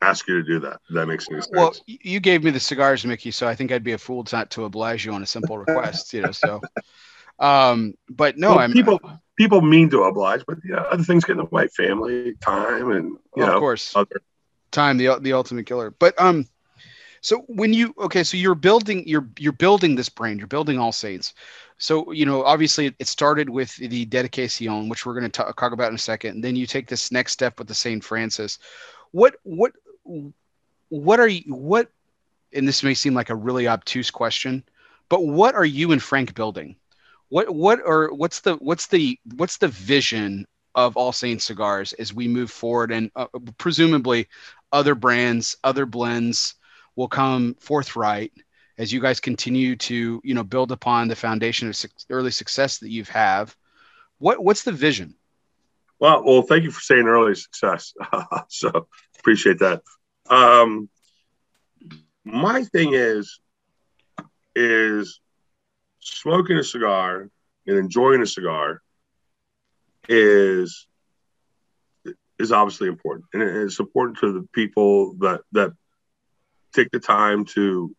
ask 0.00 0.26
you 0.28 0.36
to 0.36 0.42
do 0.42 0.60
that. 0.60 0.80
That 0.90 1.06
makes 1.06 1.26
any 1.30 1.40
sense. 1.40 1.52
Well, 1.52 1.74
you 1.86 2.20
gave 2.20 2.44
me 2.44 2.50
the 2.50 2.60
cigars, 2.60 3.04
Mickey, 3.04 3.30
so 3.30 3.46
I 3.46 3.54
think 3.54 3.72
I'd 3.72 3.84
be 3.84 3.92
a 3.92 3.98
fool 3.98 4.24
not 4.32 4.50
to 4.52 4.64
oblige 4.64 5.04
you 5.06 5.12
on 5.12 5.22
a 5.22 5.26
simple 5.26 5.58
request. 5.58 6.12
you 6.12 6.22
know, 6.22 6.32
so. 6.32 6.60
Um, 7.38 7.94
but 8.08 8.38
no, 8.38 8.50
well, 8.50 8.58
I'm 8.60 8.72
people. 8.72 9.00
People 9.36 9.60
mean 9.60 9.90
to 9.90 10.04
oblige, 10.04 10.44
but 10.46 10.58
yeah, 10.64 10.76
other 10.76 11.02
things 11.02 11.24
get 11.24 11.32
in 11.32 11.38
the 11.38 11.44
way. 11.46 11.66
Family, 11.66 12.34
time, 12.34 12.92
and 12.92 13.06
you 13.06 13.20
well, 13.34 13.46
know, 13.48 13.54
of 13.54 13.60
course, 13.60 13.96
other. 13.96 14.20
Time 14.74 14.96
the 14.98 15.18
the 15.20 15.32
ultimate 15.32 15.66
killer. 15.66 15.90
But 15.90 16.20
um, 16.20 16.46
so 17.20 17.44
when 17.48 17.72
you 17.72 17.94
okay, 17.98 18.24
so 18.24 18.36
you're 18.36 18.54
building 18.54 19.04
you're 19.06 19.28
you're 19.38 19.52
building 19.52 19.94
this 19.94 20.10
brand, 20.10 20.38
you're 20.38 20.46
building 20.46 20.78
All 20.78 20.92
Saints. 20.92 21.32
So, 21.78 22.12
you 22.12 22.24
know, 22.24 22.44
obviously 22.44 22.94
it 22.98 23.08
started 23.08 23.50
with 23.50 23.76
the 23.76 24.04
dedication, 24.04 24.88
which 24.88 25.04
we're 25.04 25.18
going 25.18 25.30
to 25.30 25.52
talk 25.52 25.72
about 25.72 25.88
in 25.88 25.96
a 25.96 25.98
second. 25.98 26.36
And 26.36 26.44
then 26.44 26.56
you 26.56 26.66
take 26.66 26.86
this 26.86 27.10
next 27.10 27.32
step 27.32 27.58
with 27.58 27.68
the 27.68 27.74
St. 27.74 28.02
Francis. 28.02 28.58
What, 29.10 29.36
what, 29.42 29.72
what 30.88 31.20
are 31.20 31.28
you, 31.28 31.42
what, 31.52 31.88
and 32.52 32.66
this 32.66 32.82
may 32.82 32.94
seem 32.94 33.14
like 33.14 33.30
a 33.30 33.34
really 33.34 33.66
obtuse 33.66 34.10
question, 34.10 34.62
but 35.08 35.26
what 35.26 35.54
are 35.54 35.64
you 35.64 35.92
and 35.92 36.02
Frank 36.02 36.34
building? 36.34 36.76
What, 37.28 37.52
what 37.52 37.80
are, 37.80 38.12
what's 38.12 38.40
the, 38.40 38.54
what's 38.54 38.86
the, 38.86 39.18
what's 39.36 39.56
the 39.56 39.68
vision 39.68 40.46
of 40.76 40.96
All 40.96 41.12
Saints 41.12 41.44
cigars 41.44 41.92
as 41.94 42.14
we 42.14 42.28
move 42.28 42.50
forward 42.50 42.92
and 42.92 43.10
uh, 43.16 43.26
presumably 43.58 44.28
other 44.74 44.94
brands, 44.94 45.56
other 45.64 45.86
blends 45.86 46.56
will 46.96 47.08
come 47.08 47.54
forthright 47.60 48.32
as 48.76 48.92
you 48.92 49.00
guys 49.00 49.20
continue 49.20 49.76
to 49.76 50.20
you 50.24 50.34
know 50.34 50.44
build 50.44 50.72
upon 50.72 51.08
the 51.08 51.16
foundation 51.16 51.68
of 51.68 51.76
su- 51.76 51.88
early 52.10 52.30
success 52.30 52.78
that 52.78 52.90
you've 52.90 53.08
have. 53.08 53.56
What 54.18 54.42
what's 54.44 54.64
the 54.64 54.72
vision? 54.72 55.14
Well 56.00 56.24
well 56.24 56.42
thank 56.42 56.64
you 56.64 56.70
for 56.70 56.80
saying 56.80 57.06
early 57.06 57.34
success. 57.34 57.94
So 58.48 58.88
appreciate 59.18 59.60
that. 59.60 59.82
Um 60.28 60.88
my 62.24 62.64
thing 62.64 62.94
is 62.94 63.40
is 64.56 65.20
smoking 66.00 66.58
a 66.58 66.64
cigar 66.64 67.28
and 67.66 67.78
enjoying 67.78 68.22
a 68.22 68.26
cigar 68.26 68.82
is 70.08 70.86
is 72.38 72.52
obviously 72.52 72.88
important 72.88 73.26
and 73.32 73.42
it's 73.42 73.78
important 73.78 74.18
to 74.18 74.32
the 74.32 74.48
people 74.52 75.14
that 75.20 75.42
that 75.52 75.72
take 76.72 76.90
the 76.90 76.98
time 76.98 77.44
to 77.44 77.94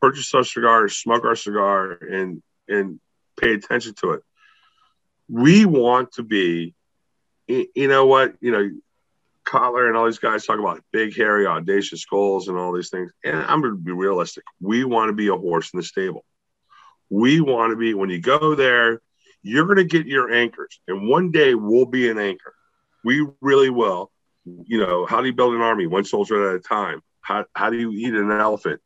purchase 0.00 0.32
our 0.34 0.44
cigar, 0.44 0.88
smoke 0.88 1.24
our 1.24 1.36
cigar, 1.36 1.92
and 1.92 2.42
and 2.68 3.00
pay 3.38 3.54
attention 3.54 3.94
to 3.94 4.12
it. 4.12 4.22
We 5.28 5.66
want 5.66 6.12
to 6.12 6.22
be, 6.22 6.74
you 7.46 7.88
know 7.88 8.06
what, 8.06 8.34
you 8.40 8.50
know, 8.50 8.70
Kotler 9.46 9.88
and 9.88 9.96
all 9.96 10.06
these 10.06 10.18
guys 10.18 10.46
talk 10.46 10.58
about 10.58 10.82
big, 10.92 11.16
hairy, 11.16 11.46
audacious 11.46 12.04
goals 12.04 12.48
and 12.48 12.56
all 12.56 12.72
these 12.72 12.90
things. 12.90 13.12
And 13.24 13.36
I'm 13.36 13.60
going 13.60 13.74
to 13.74 13.80
be 13.80 13.92
realistic. 13.92 14.44
We 14.60 14.84
want 14.84 15.08
to 15.08 15.12
be 15.12 15.28
a 15.28 15.36
horse 15.36 15.70
in 15.72 15.78
the 15.78 15.84
stable. 15.84 16.24
We 17.08 17.40
want 17.40 17.72
to 17.72 17.76
be, 17.76 17.94
when 17.94 18.10
you 18.10 18.20
go 18.20 18.54
there, 18.54 19.00
you're 19.42 19.64
going 19.64 19.78
to 19.78 19.84
get 19.84 20.06
your 20.06 20.32
anchors. 20.32 20.80
And 20.86 21.08
one 21.08 21.32
day 21.32 21.54
we'll 21.54 21.86
be 21.86 22.10
an 22.10 22.18
anchor. 22.18 22.54
We 23.04 23.26
really 23.40 23.70
will. 23.70 24.10
You 24.44 24.80
know, 24.80 25.06
how 25.06 25.20
do 25.20 25.26
you 25.26 25.32
build 25.32 25.54
an 25.54 25.60
army? 25.60 25.86
One 25.86 26.04
soldier 26.04 26.50
at 26.50 26.56
a 26.56 26.60
time. 26.60 27.02
How, 27.20 27.44
how 27.54 27.70
do 27.70 27.78
you 27.78 27.92
eat 27.92 28.14
an 28.14 28.30
elephant? 28.30 28.80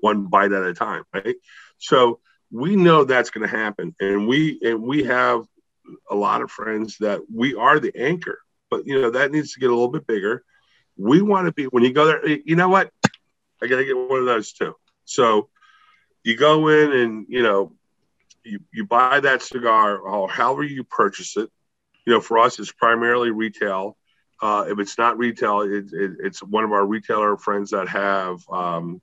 one 0.00 0.26
bite 0.26 0.52
at 0.52 0.62
a 0.62 0.74
time, 0.74 1.04
right? 1.12 1.36
So 1.78 2.20
we 2.50 2.76
know 2.76 3.04
that's 3.04 3.30
going 3.30 3.48
to 3.48 3.56
happen, 3.56 3.94
and 4.00 4.26
we 4.26 4.58
and 4.62 4.82
we 4.82 5.04
have 5.04 5.44
a 6.10 6.14
lot 6.14 6.42
of 6.42 6.50
friends 6.50 6.96
that 6.98 7.20
we 7.32 7.54
are 7.54 7.78
the 7.78 7.92
anchor, 7.96 8.38
but 8.70 8.86
you 8.86 9.00
know 9.00 9.10
that 9.10 9.30
needs 9.30 9.54
to 9.54 9.60
get 9.60 9.70
a 9.70 9.74
little 9.74 9.90
bit 9.90 10.06
bigger. 10.06 10.44
We 10.96 11.22
want 11.22 11.46
to 11.46 11.52
be 11.52 11.64
when 11.64 11.84
you 11.84 11.92
go 11.92 12.06
there. 12.06 12.26
You 12.26 12.56
know 12.56 12.68
what? 12.68 12.90
I 13.62 13.66
got 13.66 13.76
to 13.76 13.84
get 13.84 13.96
one 13.96 14.20
of 14.20 14.26
those 14.26 14.52
too. 14.52 14.74
So 15.04 15.48
you 16.22 16.36
go 16.36 16.68
in 16.68 16.92
and 16.92 17.26
you 17.28 17.42
know 17.42 17.72
you 18.44 18.60
you 18.72 18.86
buy 18.86 19.20
that 19.20 19.42
cigar 19.42 19.98
or 19.98 20.28
however 20.28 20.62
you 20.62 20.84
purchase 20.84 21.36
it. 21.36 21.50
You 22.08 22.14
know, 22.14 22.20
for 22.22 22.38
us, 22.38 22.58
it's 22.58 22.72
primarily 22.72 23.30
retail. 23.30 23.98
Uh, 24.40 24.64
if 24.66 24.78
it's 24.78 24.96
not 24.96 25.18
retail, 25.18 25.60
it, 25.60 25.92
it, 25.92 26.12
it's 26.20 26.42
one 26.42 26.64
of 26.64 26.72
our 26.72 26.86
retailer 26.86 27.36
friends 27.36 27.72
that 27.72 27.86
have 27.88 28.40
um, 28.50 29.02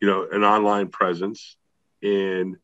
you 0.00 0.08
know, 0.08 0.26
an 0.32 0.42
online 0.42 0.88
presence 0.88 1.56
and 2.02 2.56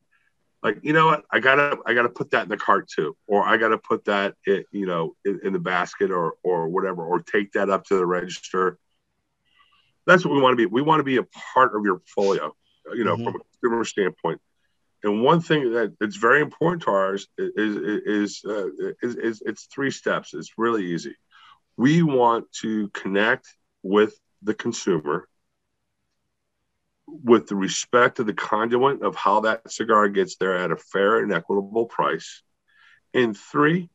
like, 0.61 0.81
you 0.83 0.93
know 0.93 1.07
what, 1.07 1.23
I 1.31 1.39
gotta, 1.39 1.79
I 1.87 1.95
gotta 1.95 2.09
put 2.09 2.33
that 2.33 2.43
in 2.43 2.49
the 2.49 2.57
cart 2.57 2.89
too, 2.89 3.17
or 3.29 3.45
I 3.45 3.59
gotta 3.59 3.79
put 3.79 4.07
that, 4.07 4.35
in, 4.45 4.65
you 4.73 4.87
know, 4.87 5.15
in, 5.25 5.39
in 5.45 5.53
the 5.53 5.61
basket 5.61 6.11
or, 6.11 6.35
or 6.43 6.69
whatever, 6.69 7.05
or 7.05 7.21
take 7.21 7.53
that 7.53 7.71
up 7.71 7.85
to 7.85 7.97
the 7.97 8.05
register. 8.05 8.77
That's 10.05 10.25
what 10.25 10.35
we 10.35 10.41
want 10.41 10.55
to 10.55 10.57
be. 10.57 10.67
We 10.67 10.83
want 10.83 10.99
to 10.99 11.05
be 11.05 11.19
a 11.19 11.27
part 11.55 11.77
of 11.77 11.85
your 11.85 12.01
portfolio, 12.01 12.57
you 12.93 13.05
know, 13.05 13.15
mm-hmm. 13.15 13.25
from 13.25 13.37
a 13.37 13.39
consumer 13.39 13.85
standpoint. 13.85 14.41
And 15.03 15.23
one 15.23 15.41
thing 15.41 15.73
that 15.73 15.95
it's 16.01 16.17
very 16.17 16.43
important 16.43 16.83
to 16.83 16.91
ours 16.91 17.27
is 17.39 17.77
is 17.77 18.43
uh, 18.45 18.67
is, 19.03 19.17
is 19.17 19.43
it's 19.45 19.65
three 19.65 19.91
steps. 19.91 20.35
It's 20.35 20.59
really 20.59 20.87
easy. 20.87 21.17
We 21.77 22.03
want 22.03 22.53
to 22.61 22.89
connect 22.89 23.49
with 23.83 24.15
the 24.43 24.55
consumer 24.55 25.27
with 27.25 27.49
the 27.49 27.57
respect 27.57 28.19
of 28.19 28.27
the 28.27 28.35
conduit 28.35 29.03
of 29.03 29.17
how 29.17 29.41
that 29.41 29.71
cigar 29.71 30.09
gets 30.09 30.37
there 30.37 30.57
at 30.57 30.71
a 30.71 30.77
fair 30.77 31.19
and 31.19 31.33
equitable 31.33 31.87
price. 31.87 32.43
And 33.13 33.37
three, 33.37 33.91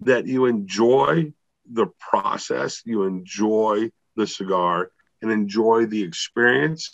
that 0.00 0.26
you 0.26 0.46
enjoy 0.46 1.32
the 1.70 1.86
process, 1.98 2.82
you 2.84 3.04
enjoy 3.04 3.90
the 4.16 4.26
cigar, 4.26 4.90
and 5.22 5.32
enjoy 5.32 5.86
the 5.86 6.02
experience 6.02 6.90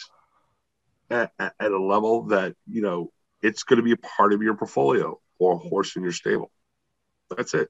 at, 1.11 1.33
at, 1.39 1.55
a 1.61 1.79
level 1.79 2.27
that, 2.29 2.55
you 2.67 2.81
know, 2.81 3.13
it's 3.45 3.63
going 3.63 3.77
to 3.77 3.83
be 3.83 3.93
a 3.93 3.97
part 3.97 4.33
of 4.33 4.43
your 4.43 4.55
portfolio 4.55 5.21
or 5.39 5.55
a 5.55 5.59
horse 5.59 5.97
in 5.97 6.03
your 6.03 6.13
stable. 6.13 6.51
That's 7.37 7.55
it. 7.55 7.69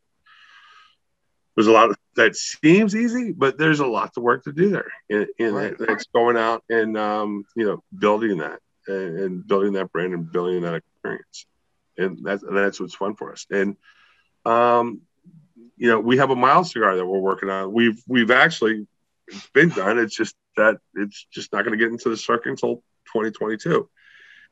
There's 1.56 1.66
a 1.66 1.72
lot 1.72 1.90
of, 1.90 1.96
that 2.16 2.36
seems 2.36 2.94
easy, 2.96 3.32
but 3.32 3.58
there's 3.58 3.80
a 3.80 3.86
lot 3.86 4.12
of 4.16 4.22
work 4.22 4.44
to 4.44 4.52
do 4.52 4.70
there. 4.70 4.90
And, 5.10 5.26
and 5.38 5.54
right. 5.54 5.74
that's 5.78 6.06
going 6.06 6.36
out 6.36 6.64
and 6.68 6.96
um, 6.96 7.44
you 7.56 7.66
know 7.66 7.82
building 7.96 8.38
that 8.38 8.60
and, 8.86 9.18
and, 9.18 9.46
building 9.46 9.72
that 9.74 9.92
brand 9.92 10.14
and 10.14 10.30
building 10.30 10.62
that 10.62 10.74
experience. 10.74 11.46
And 11.96 12.18
that's 12.24 12.42
and 12.42 12.56
that's 12.56 12.80
what's 12.80 12.94
fun 12.94 13.14
for 13.14 13.32
us. 13.32 13.46
And 13.50 13.76
um, 14.44 15.02
you 15.76 15.88
know, 15.88 16.00
we 16.00 16.18
have 16.18 16.30
a 16.30 16.36
mild 16.36 16.66
cigar 16.66 16.96
that 16.96 17.06
we're 17.06 17.18
working 17.18 17.50
on. 17.50 17.72
We've 17.72 18.00
we've 18.06 18.30
actually 18.30 18.86
been 19.52 19.70
done. 19.70 19.98
It's 19.98 20.16
just 20.16 20.34
that 20.56 20.78
it's 20.94 21.26
just 21.32 21.52
not 21.52 21.64
going 21.64 21.76
to 21.76 21.82
get 21.84 21.92
into 21.92 22.10
the 22.10 22.16
circuit 22.16 22.50
until 22.50 22.76
2022. 23.12 23.88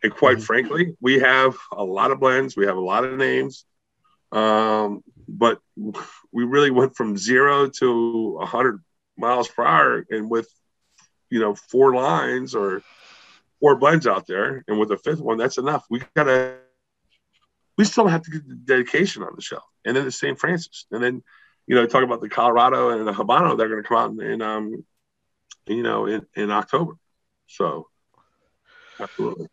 And 0.03 0.15
quite 0.15 0.39
mm-hmm. 0.39 0.45
frankly, 0.45 0.97
we 1.01 1.21
have 1.21 1.57
a 1.71 1.85
lot 1.85 2.11
of 2.11 2.21
blends, 2.21 2.57
we 2.57 2.67
have 2.67 2.77
a 2.77 2.81
lot 2.81 3.05
of 3.05 3.17
names, 3.17 3.65
um, 4.33 5.03
but 5.29 5.61
we 5.77 6.45
really 6.45 6.71
went 6.71 6.97
from 6.97 7.17
zero 7.17 7.69
to 7.69 8.33
100 8.39 8.81
miles 9.17 9.49
per 9.49 9.65
hour, 9.65 10.07
and 10.11 10.31
with 10.31 10.49
you 11.31 11.41
know 11.41 11.55
four 11.55 11.95
lines 11.95 12.55
or 12.55 12.83
four 13.61 13.77
blends 13.77 14.07
out 14.07 14.27
there, 14.27 14.65
and 14.67 14.79
with 14.79 14.91
a 14.91 14.97
fifth 14.97 15.21
one, 15.21 15.39
that's 15.39 15.59
enough. 15.59 15.85
We 15.89 16.03
gotta, 16.17 16.57
we 17.79 17.85
still 17.85 18.09
have 18.09 18.23
to 18.23 18.31
get 18.31 18.49
the 18.49 18.55
dedication 18.55 19.23
on 19.23 19.33
the 19.37 19.43
shelf, 19.43 19.65
and 19.85 19.97
then 19.97 20.05
the 20.05 20.13
St. 20.13 20.39
Francis, 20.39 20.87
and 20.91 21.03
then 21.03 21.23
you 21.67 21.77
know 21.77 21.87
talk 21.87 22.03
about 22.03 22.21
the 22.21 22.29
Colorado 22.29 22.91
and 22.91 23.07
the 23.07 23.13
Habano, 23.13 23.57
they're 23.57 23.69
going 23.69 23.83
to 23.83 23.89
come 23.89 23.99
out 23.99 24.11
in, 24.11 24.33
in 24.33 24.43
um, 24.43 24.85
you 25.67 25.83
know, 25.83 26.07
in, 26.07 26.27
in 26.35 26.51
October. 26.51 26.95
So, 27.47 27.89
absolutely. 28.99 29.49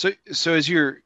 So, 0.00 0.12
so 0.32 0.54
as 0.54 0.66
you're 0.66 1.02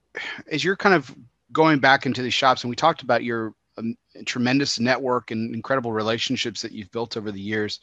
as 0.53 0.63
you're 0.63 0.77
kind 0.77 0.95
of 0.95 1.13
going 1.51 1.81
back 1.81 2.07
into 2.07 2.23
these 2.23 2.33
shops, 2.33 2.63
and 2.63 2.71
we 2.71 2.77
talked 2.77 3.03
about 3.03 3.25
your 3.25 3.53
um, 3.77 3.97
tremendous 4.25 4.79
network 4.79 5.33
and 5.33 5.53
incredible 5.53 5.91
relationships 5.91 6.63
that 6.63 6.71
you've 6.71 6.93
built 6.93 7.17
over 7.17 7.33
the 7.33 7.41
years. 7.41 7.81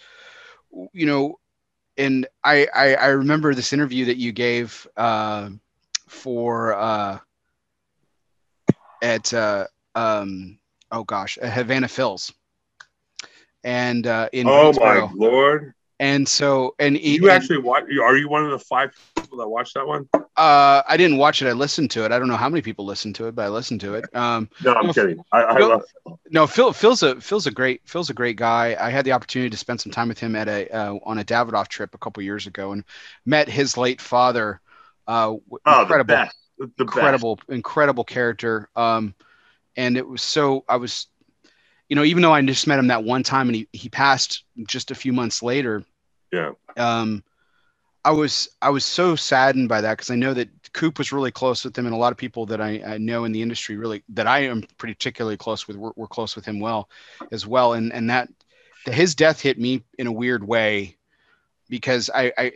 You 0.93 1.05
know, 1.05 1.39
and 1.97 2.27
I 2.45 2.65
I, 2.73 2.95
I 2.95 3.07
remember 3.07 3.53
this 3.53 3.73
interview 3.73 4.05
that 4.05 4.15
you 4.15 4.31
gave 4.31 4.87
uh, 4.95 5.49
for 6.07 6.75
uh, 6.75 7.19
at 9.01 9.33
uh, 9.33 9.67
um, 9.95 10.59
oh 10.93 11.03
gosh, 11.03 11.37
Havana 11.43 11.89
Phil's, 11.89 12.31
and 13.65 14.07
uh, 14.07 14.29
in 14.31 14.47
oh 14.47 14.71
my 14.79 15.09
lord, 15.13 15.73
and 16.01 16.27
so, 16.27 16.73
and 16.79 16.99
you 16.99 17.29
actually 17.29 17.59
watch? 17.59 17.83
Are 17.83 18.17
you 18.17 18.27
one 18.27 18.43
of 18.43 18.49
the 18.49 18.57
five 18.57 18.91
people 19.15 19.37
that 19.37 19.47
watched 19.47 19.75
that 19.75 19.85
one? 19.85 20.09
Uh, 20.35 20.81
I 20.87 20.97
didn't 20.97 21.17
watch 21.17 21.43
it. 21.43 21.47
I 21.47 21.51
listened 21.51 21.91
to 21.91 22.03
it. 22.03 22.11
I 22.11 22.17
don't 22.17 22.27
know 22.27 22.37
how 22.37 22.49
many 22.49 22.63
people 22.63 22.85
listened 22.85 23.13
to 23.15 23.27
it, 23.27 23.35
but 23.35 23.45
I 23.45 23.49
listened 23.49 23.81
to 23.81 23.93
it. 23.93 24.05
Um, 24.15 24.49
no, 24.63 24.73
I'm 24.73 24.91
kidding. 24.91 25.23
I, 25.31 25.43
I 25.43 25.57
Phil, 25.57 25.69
love. 25.69 25.83
No, 26.31 26.47
Phil. 26.47 26.73
Phil's 26.73 27.03
a 27.03 27.21
Phil's 27.21 27.45
a 27.45 27.51
great 27.51 27.81
Phil's 27.85 28.09
a 28.09 28.15
great 28.15 28.35
guy. 28.35 28.75
I 28.79 28.89
had 28.89 29.05
the 29.05 29.11
opportunity 29.11 29.51
to 29.51 29.57
spend 29.57 29.79
some 29.79 29.91
time 29.91 30.07
with 30.07 30.17
him 30.17 30.35
at 30.35 30.47
a 30.47 30.67
uh, 30.75 30.97
on 31.05 31.19
a 31.19 31.23
Davidoff 31.23 31.67
trip 31.67 31.93
a 31.93 31.99
couple 31.99 32.23
years 32.23 32.47
ago, 32.47 32.71
and 32.71 32.83
met 33.27 33.47
his 33.47 33.77
late 33.77 34.01
father. 34.01 34.59
Uh, 35.07 35.35
oh, 35.67 35.81
incredible, 35.81 35.97
the 35.97 36.03
best. 36.03 36.37
The 36.57 36.71
incredible, 36.79 37.35
best. 37.35 37.49
incredible 37.49 38.05
character. 38.05 38.69
Um, 38.75 39.13
and 39.77 39.95
it 39.97 40.07
was 40.07 40.23
so 40.23 40.65
I 40.67 40.77
was, 40.77 41.05
you 41.89 41.95
know, 41.95 42.03
even 42.03 42.23
though 42.23 42.33
I 42.33 42.41
just 42.41 42.65
met 42.65 42.79
him 42.79 42.87
that 42.87 43.03
one 43.03 43.21
time, 43.21 43.49
and 43.49 43.55
he 43.55 43.67
he 43.71 43.87
passed 43.87 44.45
just 44.67 44.89
a 44.89 44.95
few 44.95 45.13
months 45.13 45.43
later 45.43 45.85
yeah. 46.31 46.51
Um, 46.77 47.23
I 48.03 48.11
was 48.11 48.49
I 48.61 48.69
was 48.69 48.83
so 48.83 49.15
saddened 49.15 49.69
by 49.69 49.81
that 49.81 49.97
because 49.97 50.09
I 50.09 50.15
know 50.15 50.33
that 50.33 50.49
Coop 50.73 50.97
was 50.97 51.11
really 51.11 51.31
close 51.31 51.63
with 51.63 51.77
him, 51.77 51.85
and 51.85 51.93
a 51.93 51.97
lot 51.97 52.11
of 52.11 52.17
people 52.17 52.45
that 52.47 52.59
I, 52.59 52.81
I 52.85 52.97
know 52.97 53.25
in 53.25 53.31
the 53.31 53.41
industry 53.41 53.77
really 53.77 54.03
that 54.09 54.27
I 54.27 54.39
am 54.39 54.63
particularly 54.77 55.37
close 55.37 55.67
with 55.67 55.77
were, 55.77 55.93
were 55.95 56.07
close 56.07 56.35
with 56.35 56.45
him 56.45 56.59
well, 56.59 56.89
as 57.31 57.45
well, 57.45 57.73
and 57.73 57.93
and 57.93 58.09
that 58.09 58.29
his 58.85 59.13
death 59.13 59.39
hit 59.39 59.59
me 59.59 59.83
in 59.99 60.07
a 60.07 60.11
weird 60.11 60.43
way 60.45 60.97
because 61.69 62.09
I 62.13 62.33
I 62.37 62.51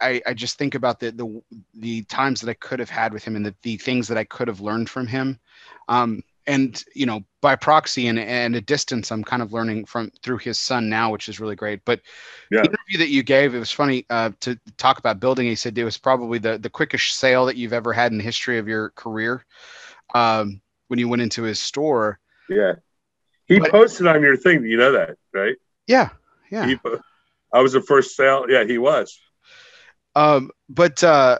I, 0.00 0.22
I 0.26 0.34
just 0.34 0.56
think 0.56 0.74
about 0.74 0.98
the 0.98 1.10
the 1.10 1.42
the 1.74 2.02
times 2.04 2.40
that 2.40 2.50
I 2.50 2.54
could 2.54 2.78
have 2.78 2.90
had 2.90 3.12
with 3.12 3.24
him 3.24 3.36
and 3.36 3.44
the, 3.44 3.54
the 3.62 3.76
things 3.76 4.08
that 4.08 4.16
I 4.18 4.24
could 4.24 4.48
have 4.48 4.60
learned 4.60 4.88
from 4.88 5.06
him. 5.06 5.38
Um, 5.88 6.22
and 6.46 6.82
you 6.94 7.06
know 7.06 7.22
by 7.42 7.54
proxy 7.54 8.06
and, 8.06 8.18
and 8.18 8.56
a 8.56 8.60
distance 8.60 9.12
i'm 9.12 9.22
kind 9.22 9.42
of 9.42 9.52
learning 9.52 9.84
from 9.84 10.10
through 10.22 10.38
his 10.38 10.58
son 10.58 10.88
now 10.88 11.10
which 11.10 11.28
is 11.28 11.40
really 11.40 11.56
great. 11.56 11.80
But 11.84 12.00
yeah. 12.50 12.62
the 12.62 12.68
interview 12.68 12.98
that 12.98 13.10
you 13.10 13.22
gave 13.22 13.54
it 13.54 13.58
was 13.58 13.70
funny 13.70 14.06
uh, 14.10 14.30
to 14.40 14.58
talk 14.78 14.98
about 14.98 15.20
building. 15.20 15.46
He 15.46 15.54
said 15.54 15.76
it 15.76 15.84
was 15.84 15.98
probably 15.98 16.38
the, 16.38 16.58
the 16.58 16.70
quickest 16.70 17.16
sale 17.16 17.46
that 17.46 17.56
you've 17.56 17.72
ever 17.72 17.92
had 17.92 18.12
in 18.12 18.18
the 18.18 18.24
history 18.24 18.58
of 18.58 18.68
your 18.68 18.90
career 18.90 19.44
um, 20.14 20.60
when 20.88 20.98
you 20.98 21.08
went 21.08 21.22
into 21.22 21.42
his 21.42 21.58
store. 21.58 22.18
Yeah. 22.48 22.74
He 23.46 23.58
but, 23.58 23.70
posted 23.70 24.06
on 24.06 24.22
your 24.22 24.36
thing. 24.36 24.64
You 24.64 24.76
know 24.76 24.92
that 24.92 25.16
right? 25.32 25.56
Yeah. 25.86 26.10
Yeah. 26.50 26.66
He, 26.66 26.78
i 27.52 27.60
was 27.60 27.72
the 27.72 27.82
first 27.82 28.16
sale. 28.16 28.46
Yeah 28.48 28.64
he 28.64 28.78
was. 28.78 29.18
Um, 30.16 30.50
but 30.68 31.04
uh, 31.04 31.38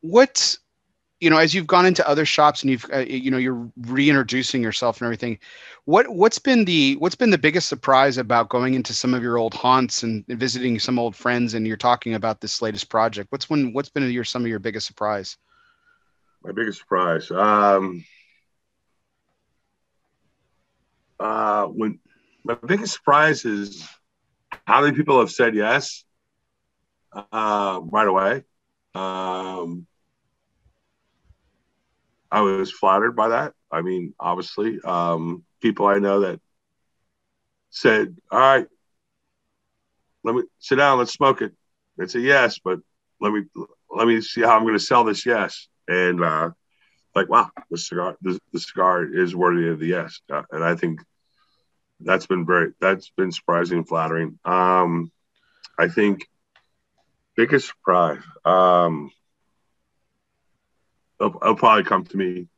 what 0.00 0.56
you 1.20 1.30
know 1.30 1.38
as 1.38 1.54
you've 1.54 1.66
gone 1.66 1.86
into 1.86 2.06
other 2.08 2.24
shops 2.24 2.62
and 2.62 2.70
you've 2.70 2.86
uh, 2.92 2.98
you 2.98 3.30
know 3.30 3.38
you're 3.38 3.70
reintroducing 3.82 4.62
yourself 4.62 5.00
and 5.00 5.06
everything 5.06 5.38
what 5.84 6.08
what's 6.08 6.38
been 6.38 6.64
the 6.64 6.96
what's 6.96 7.14
been 7.14 7.30
the 7.30 7.38
biggest 7.38 7.68
surprise 7.68 8.18
about 8.18 8.48
going 8.48 8.74
into 8.74 8.92
some 8.92 9.14
of 9.14 9.22
your 9.22 9.38
old 9.38 9.54
haunts 9.54 10.02
and 10.02 10.24
visiting 10.28 10.78
some 10.78 10.98
old 10.98 11.16
friends 11.16 11.54
and 11.54 11.66
you're 11.66 11.76
talking 11.76 12.14
about 12.14 12.40
this 12.40 12.62
latest 12.62 12.88
project? 12.88 13.30
What's 13.30 13.50
when 13.50 13.72
what's 13.72 13.88
been 13.88 14.08
your 14.10 14.24
some 14.24 14.42
of 14.42 14.48
your 14.48 14.58
biggest 14.58 14.86
surprise? 14.86 15.36
My 16.42 16.52
biggest 16.52 16.78
surprise 16.78 17.30
um 17.30 18.04
uh 21.18 21.66
when 21.66 21.98
my 22.44 22.54
biggest 22.66 22.94
surprise 22.94 23.44
is 23.44 23.86
how 24.66 24.80
many 24.82 24.96
people 24.96 25.18
have 25.18 25.30
said 25.30 25.54
yes 25.54 26.04
uh 27.12 27.80
right 27.82 28.08
away. 28.08 28.44
Um 28.94 29.86
I 32.30 32.40
was 32.42 32.70
flattered 32.70 33.12
by 33.12 33.28
that. 33.28 33.54
I 33.70 33.82
mean, 33.82 34.14
obviously, 34.18 34.80
um, 34.84 35.44
people 35.60 35.86
I 35.86 35.98
know 35.98 36.20
that 36.20 36.40
said, 37.70 38.16
"All 38.30 38.38
right, 38.38 38.66
let 40.24 40.34
me 40.34 40.42
sit 40.58 40.76
down, 40.76 40.98
let's 40.98 41.12
smoke 41.12 41.42
it." 41.42 41.52
I 42.00 42.06
said, 42.06 42.22
"Yes, 42.22 42.58
but 42.58 42.80
let 43.20 43.32
me 43.32 43.44
let 43.90 44.06
me 44.06 44.20
see 44.20 44.42
how 44.42 44.56
I'm 44.56 44.62
going 44.62 44.74
to 44.74 44.80
sell 44.84 45.04
this." 45.04 45.26
Yes, 45.26 45.68
and 45.88 46.22
uh, 46.22 46.50
like, 47.14 47.28
wow, 47.28 47.50
the 47.70 47.78
cigar, 47.78 48.16
the, 48.22 48.38
the 48.52 48.60
cigar 48.60 49.04
is 49.04 49.34
worthy 49.34 49.68
of 49.68 49.78
the 49.78 49.88
yes, 49.88 50.20
uh, 50.30 50.42
and 50.50 50.64
I 50.64 50.76
think 50.76 51.00
that's 52.00 52.26
been 52.26 52.46
very 52.46 52.72
that's 52.80 53.10
been 53.16 53.32
surprising 53.32 53.78
and 53.78 53.88
flattering. 53.88 54.38
Um, 54.44 55.10
I 55.78 55.88
think 55.88 56.28
biggest 57.36 57.68
surprise. 57.68 58.22
Um, 58.44 59.10
it'll, 61.20 61.36
it'll 61.42 61.54
probably 61.54 61.84
come 61.84 62.04
to 62.04 62.16
me 62.16 62.48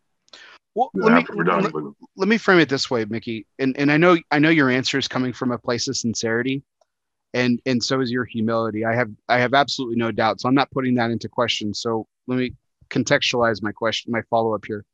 well, 0.75 0.91
let 0.95 1.29
me, 1.29 1.43
let, 1.45 1.75
let, 2.17 2.29
me 2.29 2.39
frame 2.39 2.59
it 2.59 2.69
this 2.69 2.91
way, 2.91 3.05
Mickey. 3.05 3.47
And 3.59 3.77
and 3.77 3.93
I 3.93 3.99
know 3.99 4.17
I 4.31 4.39
know 4.39 4.49
your 4.49 4.71
answer 4.71 4.97
is 4.97 5.07
coming 5.07 5.35
from 5.35 5.51
a 5.53 5.59
place 5.59 5.87
of 5.87 5.99
sincerity, 5.99 6.63
and 7.35 7.61
and 7.67 7.83
so 7.83 8.01
is 8.01 8.11
your 8.11 8.25
humility. 8.25 8.85
I 8.85 8.95
have 8.95 9.11
I 9.29 9.39
have 9.39 9.53
absolutely 9.53 9.97
no 9.97 10.13
doubt. 10.13 10.41
So 10.41 10.49
I'm 10.49 10.55
not 10.55 10.71
putting 10.71 10.95
that 10.95 11.11
into 11.11 11.29
question. 11.29 11.75
So 11.75 12.07
let 12.27 12.39
me 12.39 12.55
contextualize 12.89 13.63
my 13.63 13.73
question, 13.73 14.13
my 14.13 14.23
follow 14.31 14.55
up 14.55 14.65
here. 14.65 14.85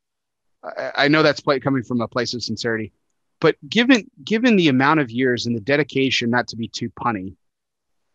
I, 0.65 1.05
I 1.05 1.09
know 1.09 1.23
that's 1.23 1.40
play, 1.40 1.61
coming 1.61 1.85
from 1.85 2.01
a 2.01 2.09
place 2.09 2.35
of 2.35 2.43
sincerity, 2.43 2.93
but 3.40 3.55
given 3.69 4.11
given 4.24 4.57
the 4.57 4.69
amount 4.69 4.99
of 4.99 5.12
years 5.12 5.47
and 5.47 5.55
the 5.55 5.61
dedication, 5.61 6.28
not 6.28 6.49
to 6.49 6.57
be 6.57 6.66
too 6.66 6.90
punny, 6.90 7.36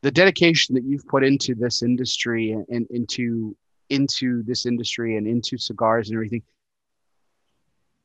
the 0.01 0.11
dedication 0.11 0.75
that 0.75 0.83
you've 0.83 1.07
put 1.07 1.23
into 1.23 1.55
this 1.55 1.81
industry 1.81 2.51
and, 2.51 2.65
and 2.67 2.87
into 2.89 3.55
into 3.89 4.43
this 4.43 4.65
industry 4.65 5.17
and 5.17 5.27
into 5.27 5.57
cigars 5.57 6.09
and 6.09 6.15
everything 6.15 6.41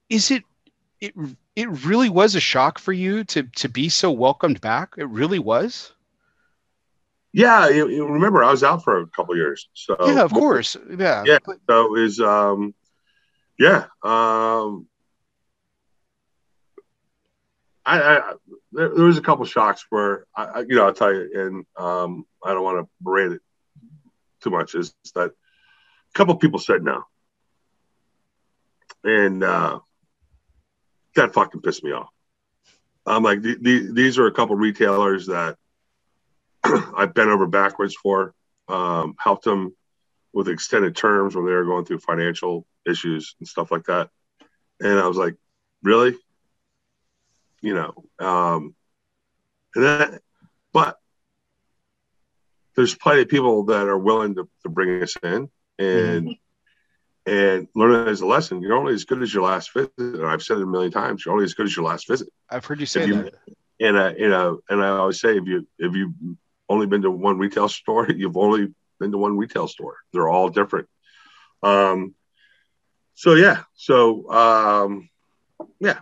is 0.09 0.31
it 0.31 0.43
it 1.01 1.15
it 1.55 1.69
really 1.85 2.09
was 2.09 2.35
a 2.35 2.41
shock 2.41 2.79
for 2.79 2.93
you 2.93 3.25
to 3.25 3.43
to 3.57 3.69
be 3.69 3.89
so 3.89 4.11
welcomed 4.11 4.61
back? 4.61 4.95
It 4.97 5.09
really 5.09 5.39
was? 5.39 5.93
Yeah 7.33 7.69
you, 7.69 7.89
you 7.89 8.07
remember 8.07 8.43
i 8.43 8.51
was 8.51 8.65
out 8.65 8.83
for 8.83 9.01
a 9.01 9.07
couple 9.09 9.37
years 9.37 9.69
so. 9.75 9.97
Yeah 10.01 10.23
of 10.23 10.33
course. 10.33 10.77
Yeah. 10.97 11.25
Yeah 11.27 11.39
so 11.69 11.97
is 11.97 12.21
um 12.21 12.75
yeah 13.59 13.87
um 14.03 14.87
I, 17.85 18.01
I 18.01 18.33
there, 18.73 18.95
there, 18.95 19.05
was 19.05 19.17
a 19.17 19.23
couple 19.23 19.47
shocks 19.47 19.87
where 19.89 20.27
I, 20.37 20.61
you 20.61 20.77
know 20.77 20.85
I'll 20.87 20.93
tell 20.93 21.13
you, 21.13 21.31
and 21.35 21.65
um, 21.83 22.27
I 22.45 22.53
don't 22.53 22.63
want 22.63 22.85
to 22.85 22.89
berate 23.01 23.33
it 23.33 23.41
too 24.43 24.51
much. 24.51 24.75
Is 24.75 24.95
that 25.15 25.33
couple 26.15 26.37
people 26.37 26.59
said 26.59 26.83
no. 26.83 27.05
And 29.05 29.45
uh, 29.45 29.81
that 31.15 31.35
fucking 31.35 31.63
pissed 31.63 31.85
me 31.85 31.93
off. 31.93 32.09
I'm 33.07 33.23
like, 33.23 33.43
the, 33.43 33.57
the, 33.61 33.93
these 33.93 34.19
are 34.19 34.27
a 34.27 34.33
couple 34.33 34.57
retailers 34.57 35.27
that 35.27 35.57
I've 36.65 37.15
bent 37.15 37.31
over 37.31 37.47
backwards 37.47 37.95
for, 37.95 38.35
um, 38.69 39.15
helped 39.19 39.45
them 39.45 39.75
with 40.33 40.49
extended 40.49 40.95
terms 40.95 41.35
when 41.35 41.47
they 41.47 41.53
were 41.53 41.65
going 41.65 41.85
through 41.85 42.01
financial 42.01 42.67
issues 42.87 43.35
and 43.39 43.49
stuff 43.49 43.71
like 43.71 43.85
that. 43.85 44.11
And 44.81 44.99
I 44.99 45.07
was 45.07 45.17
like, 45.17 45.37
really? 45.83 46.17
You 47.61 47.75
know, 47.75 48.05
um, 48.25 48.75
and 49.75 49.85
then, 49.85 50.19
but 50.73 50.97
there's 52.77 52.95
plenty 52.95 53.23
of 53.23 53.29
people 53.29 53.65
that 53.65 53.89
are 53.89 53.99
willing 53.99 54.37
to, 54.37 54.49
to 54.63 54.69
bring 54.69 55.03
us 55.03 55.17
in 55.23 55.51
and 55.79 56.29
mm-hmm. 56.29 57.33
and 57.33 57.69
learn 57.75 58.07
it 58.07 58.11
as 58.11 58.21
a 58.21 58.27
lesson. 58.27 58.63
You're 58.63 58.77
only 58.77 58.95
as 58.95 59.05
good 59.05 59.23
as 59.23 59.33
your 59.33 59.45
last 59.45 59.73
visit. 59.73 59.93
And 59.99 60.27
I've 60.27 60.43
said 60.43 60.59
it 60.59 60.63
a 60.63 60.67
million 60.67 60.93
times. 60.93 61.25
You're 61.25 61.35
only 61.35 61.45
as 61.45 61.55
good 61.55 61.67
as 61.67 61.77
your 61.77 61.87
last 61.87 62.09
visit. 62.09 62.29
I've 62.51 62.65
heard 62.65 62.81
you 62.81 62.87
say 62.87 63.07
you, 63.07 63.23
that. 63.23 63.35
And 63.81 63.97
uh, 63.97 64.15
you 64.17 64.29
know, 64.29 64.61
and 64.69 64.83
I 64.83 64.89
always 64.89 65.21
say, 65.21 65.37
if 65.37 65.47
you 65.47 65.67
if 65.79 65.95
you've 65.95 66.15
only 66.69 66.87
been 66.87 67.03
to 67.03 67.11
one 67.11 67.39
retail 67.39 67.69
store, 67.69 68.11
you've 68.17 68.37
only 68.37 68.75
been 68.99 69.13
to 69.13 69.19
one 69.19 69.37
retail 69.37 69.69
store. 69.69 69.97
They're 70.13 70.29
all 70.29 70.49
different. 70.49 70.89
Um, 71.63 72.15
so 73.15 73.35
yeah, 73.35 73.63
so 73.75 74.31
um, 74.31 75.11
yeah, 75.81 76.01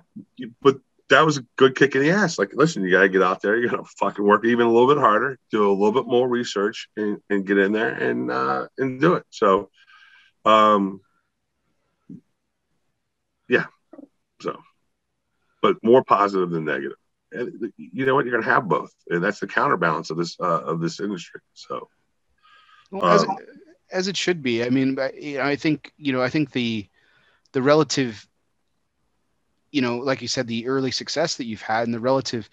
but 0.61 0.81
that 1.09 1.25
was 1.25 1.39
a 1.39 1.47
good 1.57 1.77
kick 1.77 1.95
in 1.95 2.03
the 2.03 2.11
ass. 2.11 2.39
Like, 2.39 2.51
listen, 2.55 2.83
you 2.83 2.91
gotta 2.91 3.09
get 3.09 3.23
out 3.23 3.41
there. 3.41 3.57
You 3.57 3.69
gotta 3.69 3.85
fucking 3.99 4.25
work 4.25 4.45
even 4.45 4.67
a 4.67 4.73
little 4.73 4.89
bit 4.89 4.99
harder, 4.99 5.39
do 5.51 5.71
a 5.71 5.73
little 5.73 5.93
bit 5.93 6.07
more 6.07 6.29
research, 6.29 6.89
and, 6.97 7.19
and 7.31 7.47
get 7.47 7.59
in 7.59 7.73
there 7.73 7.91
and 7.91 8.31
uh, 8.31 8.67
and 8.79 9.01
do 9.01 9.15
it. 9.15 9.25
So, 9.31 9.71
um, 10.45 11.01
yeah, 13.49 13.67
so, 14.41 14.59
but 15.63 15.77
more 15.83 16.03
positive 16.03 16.51
than 16.51 16.65
negative. 16.65 16.99
And 17.33 17.73
you 17.77 18.07
know 18.07 18.15
what? 18.15 18.25
You're 18.25 18.39
gonna 18.41 18.53
have 18.53 18.69
both, 18.69 18.93
and 19.09 19.23
that's 19.23 19.41
the 19.41 19.47
counterbalance 19.47 20.11
of 20.11 20.17
this 20.17 20.37
uh, 20.41 20.63
of 20.63 20.81
this 20.81 20.99
industry. 20.99 21.41
So, 21.55 21.89
well, 22.91 23.07
as, 23.07 23.23
um, 23.23 23.37
it, 23.41 23.49
as 23.93 24.09
it 24.09 24.17
should 24.17 24.43
be. 24.43 24.65
I 24.65 24.71
mean, 24.71 24.99
you 25.15 25.39
know, 25.39 25.45
I 25.45 25.55
think 25.57 25.93
you 25.97 26.13
know, 26.13 26.23
I 26.23 26.31
think 26.31 26.51
the 26.51 26.89
the 27.53 27.63
relative 27.63 28.27
you 29.77 29.83
know, 29.83 29.99
like 29.99 30.23
you 30.23 30.29
said, 30.29 30.47
the 30.47 30.67
early 30.67 30.91
success 30.91 31.37
that 31.37 31.45
you've 31.45 31.61
had 31.61 31.85
and 31.87 31.93
the 31.93 32.01
relative 32.01 32.49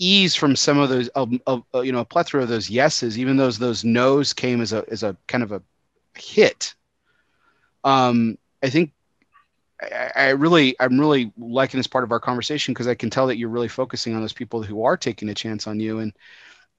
ease 0.00 0.34
from 0.34 0.56
some 0.56 0.80
of 0.80 0.88
those, 0.88 1.08
uh, 1.14 1.24
uh, 1.46 1.80
you 1.82 1.92
know, 1.92 2.00
a 2.00 2.04
plethora 2.04 2.42
of 2.42 2.48
those 2.48 2.68
yeses, 2.68 3.16
even 3.16 3.36
those 3.36 3.60
those 3.60 3.84
no's 3.84 4.32
came 4.32 4.60
as 4.60 4.72
a 4.72 4.84
as 4.90 5.04
a 5.04 5.16
kind 5.28 5.44
of 5.44 5.52
a 5.52 5.62
hit. 6.16 6.74
Um, 7.84 8.38
I 8.60 8.70
think 8.70 8.90
I, 9.80 10.10
I 10.16 10.28
really 10.30 10.74
I'm 10.80 10.98
really 10.98 11.32
liking 11.38 11.78
this 11.78 11.86
part 11.86 12.02
of 12.02 12.10
our 12.10 12.18
conversation 12.18 12.74
because 12.74 12.88
I 12.88 12.96
can 12.96 13.08
tell 13.08 13.28
that 13.28 13.36
you're 13.36 13.48
really 13.50 13.68
focusing 13.68 14.16
on 14.16 14.20
those 14.20 14.32
people 14.32 14.64
who 14.64 14.82
are 14.82 14.96
taking 14.96 15.28
a 15.28 15.34
chance 15.34 15.68
on 15.68 15.78
you 15.78 16.00
and 16.00 16.12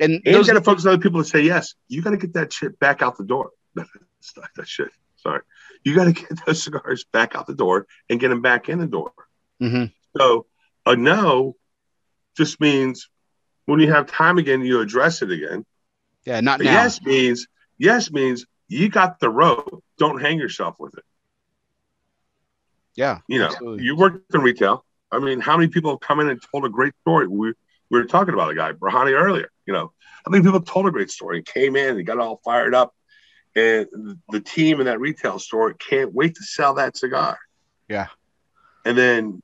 and, 0.01 0.21
and 0.25 0.35
those, 0.35 0.45
you 0.45 0.53
got 0.53 0.59
to 0.59 0.65
focus 0.65 0.85
on 0.85 0.91
the 0.91 0.99
people 0.99 1.19
that 1.19 1.27
say 1.27 1.39
yes. 1.39 1.73
You 1.87 2.01
got 2.01 2.09
to 2.09 2.17
get 2.17 2.33
that 2.33 2.51
shit 2.51 2.77
back 2.79 3.01
out 3.01 3.17
the 3.17 3.23
door. 3.23 3.51
that 3.75 3.87
shit. 4.65 4.89
Sorry. 5.15 5.39
You 5.85 5.95
got 5.95 6.03
to 6.03 6.11
get 6.11 6.45
those 6.45 6.63
cigars 6.63 7.05
back 7.05 7.33
out 7.33 7.47
the 7.47 7.55
door 7.55 7.87
and 8.09 8.19
get 8.19 8.27
them 8.27 8.41
back 8.41 8.67
in 8.67 8.79
the 8.79 8.87
door. 8.87 9.13
Mm-hmm. 9.61 9.85
So 10.17 10.45
a 10.85 10.95
no 10.95 11.55
just 12.37 12.59
means 12.59 13.09
when 13.65 13.79
you 13.79 13.91
have 13.91 14.07
time 14.07 14.37
again, 14.37 14.61
you 14.61 14.79
address 14.81 15.21
it 15.21 15.31
again. 15.31 15.65
Yeah, 16.25 16.39
not 16.41 16.59
now. 16.59 16.71
Yes 16.71 17.01
means 17.01 17.47
yes 17.77 18.11
means 18.11 18.45
you 18.67 18.89
got 18.89 19.19
the 19.19 19.29
rope. 19.29 19.83
Don't 19.97 20.19
hang 20.19 20.39
yourself 20.39 20.75
with 20.79 20.97
it. 20.97 21.03
Yeah, 22.95 23.19
you 23.27 23.39
know, 23.39 23.47
absolutely. 23.47 23.83
you 23.83 23.95
worked 23.95 24.33
in 24.33 24.41
retail. 24.41 24.85
I 25.11 25.19
mean, 25.19 25.39
how 25.39 25.57
many 25.57 25.69
people 25.69 25.91
have 25.91 25.99
come 25.99 26.19
in 26.19 26.29
and 26.29 26.41
told 26.51 26.65
a 26.65 26.69
great 26.69 26.93
story? 27.01 27.27
We, 27.27 27.53
we 27.89 27.99
were 27.99 28.05
talking 28.05 28.33
about 28.33 28.51
a 28.51 28.55
guy, 28.55 28.71
Borhani, 28.71 29.11
earlier. 29.11 29.49
You 29.65 29.73
know, 29.73 29.91
how 30.25 30.29
many 30.31 30.43
people 30.43 30.61
told 30.61 30.87
a 30.87 30.91
great 30.91 31.11
story 31.11 31.37
and 31.37 31.45
came 31.45 31.75
in 31.75 31.97
and 31.97 32.05
got 32.05 32.19
all 32.19 32.41
fired 32.43 32.73
up, 32.73 32.95
and 33.55 33.87
the 34.29 34.39
team 34.39 34.79
in 34.79 34.85
that 34.85 34.99
retail 34.99 35.39
store 35.39 35.73
can't 35.73 36.13
wait 36.13 36.35
to 36.35 36.43
sell 36.43 36.75
that 36.75 36.97
cigar. 36.97 37.37
Yeah, 37.89 38.07
and 38.85 38.97
then 38.97 39.41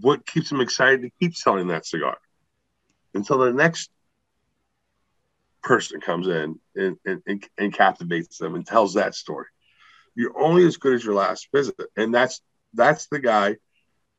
what 0.00 0.26
keeps 0.26 0.50
them 0.50 0.60
excited 0.60 1.02
to 1.02 1.10
keep 1.20 1.36
selling 1.36 1.68
that 1.68 1.86
cigar 1.86 2.18
until 3.14 3.38
the 3.38 3.52
next 3.52 3.90
person 5.62 6.00
comes 6.00 6.28
in 6.28 6.58
and, 6.76 6.96
and, 7.06 7.44
and, 7.56 7.72
captivates 7.72 8.38
them 8.38 8.54
and 8.54 8.66
tells 8.66 8.94
that 8.94 9.14
story. 9.14 9.46
You're 10.14 10.38
only 10.38 10.66
as 10.66 10.76
good 10.76 10.94
as 10.94 11.04
your 11.04 11.14
last 11.14 11.48
visit. 11.52 11.76
And 11.96 12.14
that's 12.14 12.40
that's 12.74 13.06
the 13.06 13.18
guy 13.18 13.56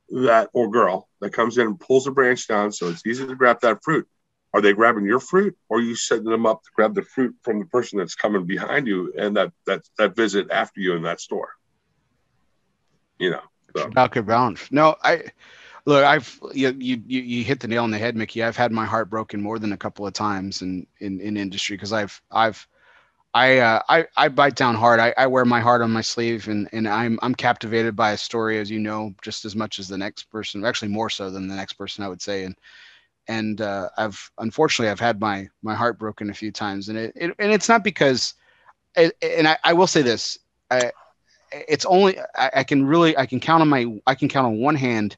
that 0.10 0.50
or 0.54 0.70
girl 0.70 1.08
that 1.22 1.34
comes 1.34 1.58
in 1.58 1.68
and 1.68 1.80
pulls 1.80 2.08
a 2.08 2.12
branch 2.12 2.48
down 2.48 2.72
so 2.72 2.90
it's 2.90 3.06
easy 3.06 3.26
to 3.28 3.36
grab 3.36 3.62
that 3.62 3.84
fruit. 3.84 4.08
Are 4.54 4.62
they 4.62 4.74
grabbing 4.74 5.06
your 5.06 5.20
fruit 5.20 5.58
or 5.70 5.82
you 5.82 5.96
setting 5.96 6.26
them 6.26 6.46
up 6.46 6.64
to 6.64 6.70
grab 6.76 6.96
the 6.96 7.02
fruit 7.02 7.36
from 7.44 7.60
the 7.60 7.66
person 7.66 8.00
that's 8.00 8.16
coming 8.16 8.46
behind 8.46 8.88
you 8.88 9.14
and 9.18 9.36
that 9.38 9.52
that 9.66 9.84
that 9.98 10.16
visit 10.16 10.50
after 10.52 10.80
you 10.80 10.96
in 10.96 11.04
that 11.04 11.22
store? 11.22 11.50
You 13.20 13.32
know. 13.32 13.42
So. 13.76 13.84
About 13.84 14.12
good. 14.12 14.72
No, 14.72 14.96
I 15.04 15.24
Look, 15.86 16.04
I've 16.04 16.40
you, 16.54 16.74
you 16.78 17.02
you 17.08 17.44
hit 17.44 17.60
the 17.60 17.68
nail 17.68 17.84
on 17.84 17.92
the 17.92 17.98
head, 18.00 18.16
Mickey. 18.16 18.44
I've 18.44 18.58
had 18.58 18.72
my 18.72 18.86
heart 18.86 19.10
broken 19.10 19.42
more 19.42 19.60
than 19.60 19.72
a 19.72 19.78
couple 19.78 20.08
of 20.08 20.14
times 20.14 20.62
in 20.62 20.88
in, 21.00 21.20
in 21.22 21.38
industry 21.38 21.78
because 21.78 21.94
I've 21.94 22.20
I've 22.32 22.68
I, 23.36 23.58
uh, 23.60 23.82
I 23.90 24.06
I 24.18 24.30
bite 24.30 24.56
down 24.56 24.76
hard. 24.76 25.00
I, 25.00 25.14
I 25.18 25.28
wear 25.28 25.46
my 25.46 25.60
heart 25.60 25.82
on 25.82 25.92
my 25.92 26.02
sleeve, 26.02 26.48
and 26.48 26.70
and 26.72 26.88
I'm 26.88 27.20
I'm 27.22 27.36
captivated 27.36 27.96
by 27.96 28.12
a 28.12 28.18
story, 28.18 28.60
as 28.60 28.72
you 28.72 28.80
know, 28.80 29.14
just 29.22 29.46
as 29.46 29.56
much 29.56 29.78
as 29.78 29.88
the 29.88 29.98
next 29.98 30.24
person. 30.32 30.66
Actually, 30.66 30.88
more 30.88 31.10
so 31.10 31.30
than 31.30 31.48
the 31.48 31.56
next 31.56 31.74
person, 31.74 32.04
I 32.04 32.08
would 32.08 32.22
say. 32.22 32.46
And 32.46 32.56
and 33.28 33.62
uh, 33.62 33.90
I've 33.98 34.32
unfortunately 34.40 34.90
I've 34.90 35.00
had 35.00 35.20
my 35.20 35.50
my 35.62 35.76
heart 35.76 36.00
broken 36.00 36.30
a 36.30 36.34
few 36.34 36.52
times, 36.52 36.90
and 36.90 36.98
it, 36.98 37.14
it 37.16 37.36
and 37.38 37.52
it's 37.52 37.70
not 37.70 37.84
because, 37.84 38.34
it, 38.96 39.16
and 39.22 39.48
I, 39.48 39.58
I 39.64 39.74
will 39.74 39.88
say 39.88 40.02
this, 40.02 40.40
I, 40.72 40.92
it's 41.52 41.86
only 41.86 42.18
I, 42.36 42.52
I 42.58 42.64
can 42.64 42.86
really 42.86 43.18
I 43.18 43.26
can 43.26 43.40
count 43.40 43.62
on 43.62 43.70
my 43.70 43.86
I 44.08 44.16
can 44.16 44.30
count 44.30 44.48
on 44.48 44.60
one 44.60 44.76
hand 44.76 45.18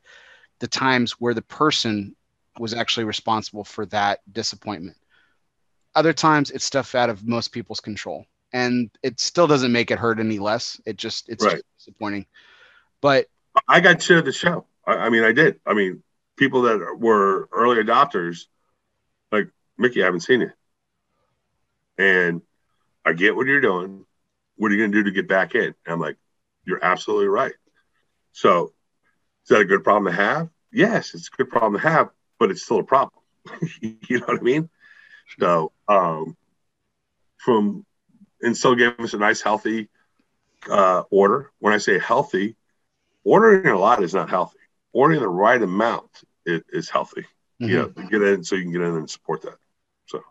the 0.60 0.68
times 0.68 1.14
where 1.14 1.34
the 1.34 1.42
person 1.42 2.16
was 2.60 2.74
actually 2.74 3.06
responsible 3.06 3.64
for 3.64 3.86
that 3.88 4.22
disappointment. 4.32 4.98
Other 5.96 6.14
times 6.14 6.52
it's 6.52 6.66
stuff 6.66 6.96
out 6.96 7.10
of 7.10 7.28
most 7.28 7.50
people's 7.50 7.80
control. 7.80 8.26
And 8.54 8.90
it 9.04 9.20
still 9.20 9.48
doesn't 9.48 9.72
make 9.72 9.92
it 9.92 10.00
hurt 10.00 10.20
any 10.20 10.40
less. 10.40 10.80
It 10.86 10.98
just 10.98 11.28
it's 11.30 11.44
right. 11.44 11.56
just 11.56 11.66
disappointing. 11.80 12.26
But 13.02 13.28
I 13.68 13.80
got 13.82 14.00
to 14.02 14.22
the 14.22 14.32
show. 14.32 14.66
I, 14.86 14.94
I 14.94 15.10
mean, 15.10 15.24
I 15.24 15.34
did. 15.34 15.60
I 15.66 15.74
mean, 15.74 16.02
people 16.38 16.62
that 16.64 16.98
were 16.98 17.50
early 17.52 17.84
adopters, 17.84 18.46
like 19.32 19.50
Mickey, 19.78 20.02
I 20.02 20.06
haven't 20.06 20.22
seen 20.22 20.44
it. 20.44 20.52
And 21.98 22.42
I 23.06 23.14
get 23.14 23.36
what 23.36 23.48
you're 23.48 23.62
doing. 23.62 24.06
What 24.56 24.72
are 24.72 24.76
you 24.76 24.82
going 24.82 24.92
to 24.92 24.98
do 25.00 25.04
to 25.04 25.12
get 25.12 25.28
back 25.28 25.56
in? 25.56 25.64
And 25.64 25.76
I'm 25.88 26.00
like, 26.00 26.18
you're 26.64 26.84
absolutely 26.84 27.28
right. 27.28 27.54
So 28.32 28.74
is 29.48 29.56
that 29.56 29.62
a 29.62 29.66
good 29.66 29.86
problem 29.86 30.14
to 30.14 30.22
have? 30.22 30.50
Yes, 30.74 31.14
it's 31.14 31.30
a 31.30 31.38
good 31.38 31.50
problem 31.50 31.82
to 31.82 31.88
have, 31.88 32.10
but 32.38 32.52
it's 32.52 32.64
still 32.64 32.80
a 32.80 32.84
problem. 32.84 33.24
you 33.82 34.20
know 34.20 34.26
what 34.26 34.40
I 34.40 34.44
mean? 34.44 34.70
So, 35.40 35.72
um, 35.88 36.36
from 37.38 37.86
and 38.42 38.58
still 38.58 38.76
gave 38.76 39.00
us 39.00 39.14
a 39.14 39.18
nice 39.18 39.40
healthy 39.40 39.88
uh, 40.70 41.04
order. 41.10 41.50
When 41.60 41.74
I 41.74 41.78
say 41.78 41.98
healthy, 41.98 42.58
ordering 43.24 43.68
a 43.68 43.80
lot 43.80 44.04
is 44.04 44.14
not 44.14 44.30
healthy. 44.30 44.60
Ordering 44.92 45.22
the 45.22 45.30
right 45.30 45.62
amount 45.62 46.12
is, 46.46 46.62
is 46.74 46.90
healthy. 46.90 47.26
Mm-hmm. 47.62 47.70
You 47.70 47.78
know, 47.78 48.10
get 48.10 48.22
in 48.22 48.44
so 48.44 48.58
you 48.58 48.64
can 48.64 48.74
get 48.74 48.82
in 48.82 48.96
and 48.96 49.10
support 49.10 49.44
that. 49.44 49.58
So, 50.08 50.24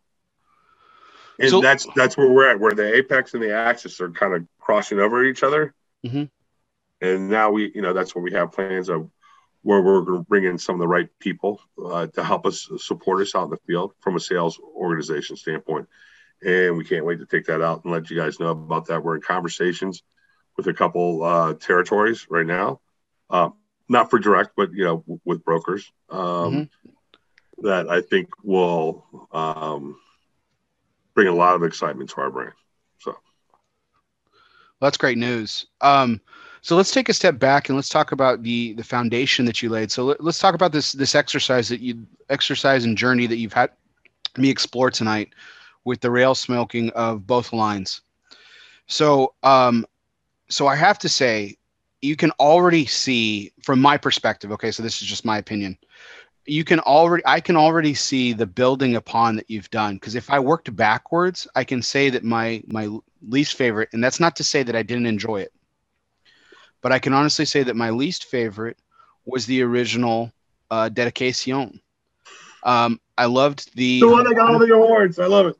and 1.40 1.48
so, 1.48 1.62
that's 1.62 1.86
that's 1.96 2.18
where 2.18 2.30
we're 2.30 2.50
at, 2.50 2.60
where 2.60 2.72
the 2.72 2.96
apex 2.96 3.32
and 3.32 3.42
the 3.42 3.54
axis 3.54 3.98
are 4.02 4.10
kind 4.10 4.34
of 4.34 4.46
crossing 4.60 5.00
over 5.00 5.24
each 5.24 5.42
other. 5.42 5.72
Mm-hmm 6.04 6.24
and 7.00 7.28
now 7.28 7.50
we 7.50 7.70
you 7.74 7.82
know 7.82 7.92
that's 7.92 8.14
where 8.14 8.22
we 8.22 8.32
have 8.32 8.52
plans 8.52 8.88
of 8.88 9.10
where 9.62 9.82
we're 9.82 10.02
going 10.02 10.18
to 10.18 10.24
bring 10.24 10.44
in 10.44 10.58
some 10.58 10.76
of 10.76 10.80
the 10.80 10.88
right 10.88 11.08
people 11.18 11.60
uh, 11.84 12.06
to 12.06 12.22
help 12.22 12.46
us 12.46 12.68
support 12.78 13.20
us 13.20 13.34
out 13.34 13.44
in 13.44 13.50
the 13.50 13.58
field 13.66 13.92
from 14.00 14.14
a 14.14 14.20
sales 14.20 14.60
organization 14.60 15.36
standpoint. 15.36 15.88
And 16.40 16.76
we 16.76 16.84
can't 16.84 17.04
wait 17.04 17.18
to 17.18 17.26
take 17.26 17.46
that 17.46 17.60
out 17.60 17.82
and 17.82 17.92
let 17.92 18.08
you 18.08 18.16
guys 18.16 18.38
know 18.38 18.50
about 18.50 18.86
that. 18.86 19.02
We're 19.02 19.16
in 19.16 19.22
conversations 19.22 20.04
with 20.56 20.68
a 20.68 20.72
couple 20.72 21.24
uh, 21.24 21.54
territories 21.54 22.28
right 22.30 22.46
now. 22.46 22.80
Uh, 23.28 23.48
not 23.88 24.10
for 24.10 24.18
direct 24.18 24.50
but 24.56 24.72
you 24.72 24.84
know 24.84 24.98
w- 24.98 25.20
with 25.24 25.44
brokers 25.44 25.92
um, 26.10 26.18
mm-hmm. 26.20 27.66
that 27.66 27.88
i 27.88 28.00
think 28.00 28.28
will 28.42 29.04
um, 29.32 29.96
bring 31.14 31.28
a 31.28 31.34
lot 31.34 31.54
of 31.54 31.62
excitement 31.62 32.10
to 32.10 32.20
our 32.20 32.30
brand 32.30 32.54
so. 32.98 33.12
Well, 33.12 34.88
that's 34.88 34.98
great 34.98 35.18
news. 35.18 35.66
Um, 35.80 36.20
so 36.66 36.74
let's 36.74 36.90
take 36.90 37.08
a 37.08 37.14
step 37.14 37.38
back 37.38 37.68
and 37.68 37.76
let's 37.76 37.88
talk 37.88 38.10
about 38.10 38.42
the 38.42 38.72
the 38.72 38.82
foundation 38.82 39.44
that 39.44 39.62
you 39.62 39.68
laid. 39.68 39.92
So 39.92 40.06
let, 40.06 40.20
us 40.20 40.40
talk 40.40 40.52
about 40.52 40.72
this 40.72 40.90
this 40.90 41.14
exercise 41.14 41.68
that 41.68 41.78
you 41.78 42.04
exercise 42.28 42.84
and 42.84 42.98
journey 42.98 43.28
that 43.28 43.36
you've 43.36 43.52
had 43.52 43.70
me 44.36 44.50
explore 44.50 44.90
tonight 44.90 45.28
with 45.84 46.00
the 46.00 46.10
rail 46.10 46.34
smoking 46.34 46.90
of 46.90 47.24
both 47.24 47.52
lines. 47.52 48.00
So 48.88 49.32
um, 49.44 49.86
so 50.48 50.66
I 50.66 50.74
have 50.74 50.98
to 50.98 51.08
say, 51.08 51.56
you 52.02 52.16
can 52.16 52.32
already 52.40 52.84
see 52.84 53.52
from 53.62 53.80
my 53.80 53.96
perspective. 53.96 54.50
Okay, 54.50 54.72
so 54.72 54.82
this 54.82 55.00
is 55.00 55.06
just 55.06 55.24
my 55.24 55.38
opinion. 55.38 55.78
You 56.46 56.64
can 56.64 56.80
already 56.80 57.22
I 57.26 57.38
can 57.38 57.54
already 57.54 57.94
see 57.94 58.32
the 58.32 58.44
building 58.44 58.96
upon 58.96 59.36
that 59.36 59.48
you've 59.48 59.70
done 59.70 59.94
because 59.94 60.16
if 60.16 60.28
I 60.28 60.40
worked 60.40 60.74
backwards, 60.74 61.46
I 61.54 61.62
can 61.62 61.80
say 61.80 62.10
that 62.10 62.24
my 62.24 62.60
my 62.66 62.88
least 63.22 63.54
favorite, 63.54 63.90
and 63.92 64.02
that's 64.02 64.18
not 64.18 64.34
to 64.34 64.42
say 64.42 64.64
that 64.64 64.74
I 64.74 64.82
didn't 64.82 65.06
enjoy 65.06 65.42
it 65.42 65.52
but 66.82 66.92
I 66.92 66.98
can 66.98 67.12
honestly 67.12 67.44
say 67.44 67.62
that 67.62 67.76
my 67.76 67.90
least 67.90 68.24
favorite 68.24 68.78
was 69.24 69.46
the 69.46 69.62
original 69.62 70.32
uh, 70.70 70.88
Dedication. 70.88 71.80
Um, 72.62 73.00
I 73.18 73.26
loved 73.26 73.74
the 73.76 74.00
the 74.00 74.08
one 74.08 74.24
that 74.24 74.34
got 74.34 74.50
all 74.52 74.58
the 74.58 74.72
awards. 74.74 75.18
I 75.18 75.26
love 75.26 75.46
it. 75.46 75.56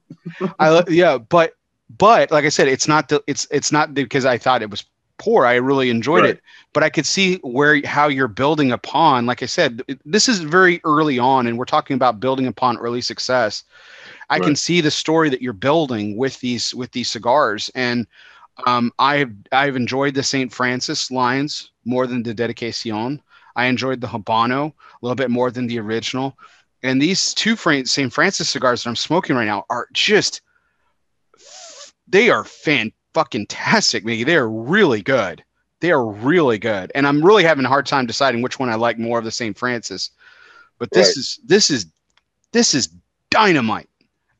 I 0.58 0.70
lo- 0.70 0.84
yeah, 0.88 1.18
but 1.18 1.54
but 1.98 2.30
like 2.30 2.44
I 2.44 2.48
said, 2.50 2.68
it's 2.68 2.88
not 2.88 3.08
the 3.08 3.22
it's 3.26 3.46
it's 3.50 3.72
not 3.72 3.94
because 3.94 4.24
I 4.24 4.38
thought 4.38 4.62
it 4.62 4.70
was 4.70 4.84
poor. 5.18 5.46
I 5.46 5.54
really 5.54 5.88
enjoyed 5.88 6.22
Right. 6.22 6.30
it, 6.30 6.42
but 6.72 6.82
I 6.82 6.90
could 6.90 7.06
see 7.06 7.36
where 7.36 7.80
how 7.86 8.08
you're 8.08 8.28
building 8.28 8.72
upon. 8.72 9.24
Like 9.26 9.42
I 9.42 9.46
said, 9.46 9.82
this 10.04 10.28
is 10.28 10.40
very 10.40 10.80
early 10.84 11.18
on, 11.18 11.46
and 11.46 11.56
we're 11.56 11.64
talking 11.64 11.94
about 11.94 12.20
building 12.20 12.46
upon 12.46 12.76
early 12.78 13.00
success. 13.00 13.64
I 14.28 14.38
can 14.40 14.56
see 14.56 14.80
the 14.80 14.90
story 14.90 15.28
that 15.30 15.40
you're 15.40 15.52
building 15.52 16.16
with 16.16 16.40
these 16.40 16.74
with 16.74 16.90
these 16.92 17.08
cigars, 17.08 17.70
and 17.74 18.06
um, 18.64 18.92
I've 18.98 19.32
I've 19.52 19.76
enjoyed 19.76 20.14
the 20.14 20.22
Saint 20.22 20.52
Francis 20.52 21.10
lines 21.10 21.72
more 21.84 22.06
than 22.06 22.22
the 22.22 22.34
Dedication. 22.34 23.20
I 23.54 23.66
enjoyed 23.66 24.00
the 24.00 24.06
Habano 24.06 24.68
a 24.68 24.74
little 25.02 25.16
bit 25.16 25.30
more 25.30 25.50
than 25.50 25.66
the 25.66 25.78
original, 25.78 26.38
and 26.82 27.00
these 27.00 27.34
two 27.34 27.56
Saint 27.56 28.12
Francis 28.12 28.48
cigars 28.48 28.82
that 28.82 28.90
I'm 28.90 28.96
smoking 28.96 29.36
right 29.36 29.46
now 29.46 29.64
are 29.68 29.88
just 29.92 30.40
they 32.08 32.30
are 32.30 32.44
fan 32.44 32.92
fucking 33.14 33.46
tastic, 33.46 34.04
Mickey. 34.04 34.24
They 34.24 34.36
are 34.36 34.48
really 34.48 35.02
good. 35.02 35.42
They 35.80 35.90
are 35.90 36.06
really 36.06 36.58
good, 36.58 36.90
and 36.94 37.06
I'm 37.06 37.24
really 37.24 37.44
having 37.44 37.64
a 37.64 37.68
hard 37.68 37.86
time 37.86 38.06
deciding 38.06 38.42
which 38.42 38.58
one 38.58 38.70
I 38.70 38.76
like 38.76 38.98
more 38.98 39.18
of 39.18 39.24
the 39.24 39.30
Saint 39.30 39.58
Francis. 39.58 40.10
But 40.78 40.90
this 40.90 41.08
Right. 41.08 41.16
is 41.16 41.40
this 41.44 41.70
is 41.70 41.86
this 42.52 42.74
is 42.74 42.88
dynamite, 43.30 43.88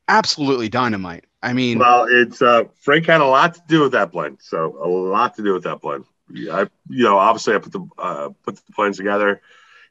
absolutely 0.09 0.68
dynamite. 0.68 1.24
I 1.47 1.52
mean, 1.52 1.78
Well, 1.78 2.09
it's 2.10 2.43
uh, 2.43 2.64
Frank 2.81 3.06
had 3.06 3.20
a 3.20 3.24
lot 3.24 3.55
to 3.55 3.62
do 3.68 3.82
with 3.82 3.93
that 3.93 4.10
blend. 4.10 4.39
So 4.43 4.77
a 4.82 4.89
lot 4.89 5.36
to 5.36 5.44
do 5.44 5.52
with 5.52 5.62
that 5.62 5.81
blend. 5.81 6.05
Yeah, 6.28 6.56
I, 6.56 6.60
you 6.89 7.05
know, 7.05 7.18
obviously 7.18 7.55
I 7.55 7.59
put 7.59 7.70
the 7.70 7.86
uh, 7.97 8.31
put 8.43 8.56
the 8.56 8.62
blends 8.77 8.98
together, 8.98 9.40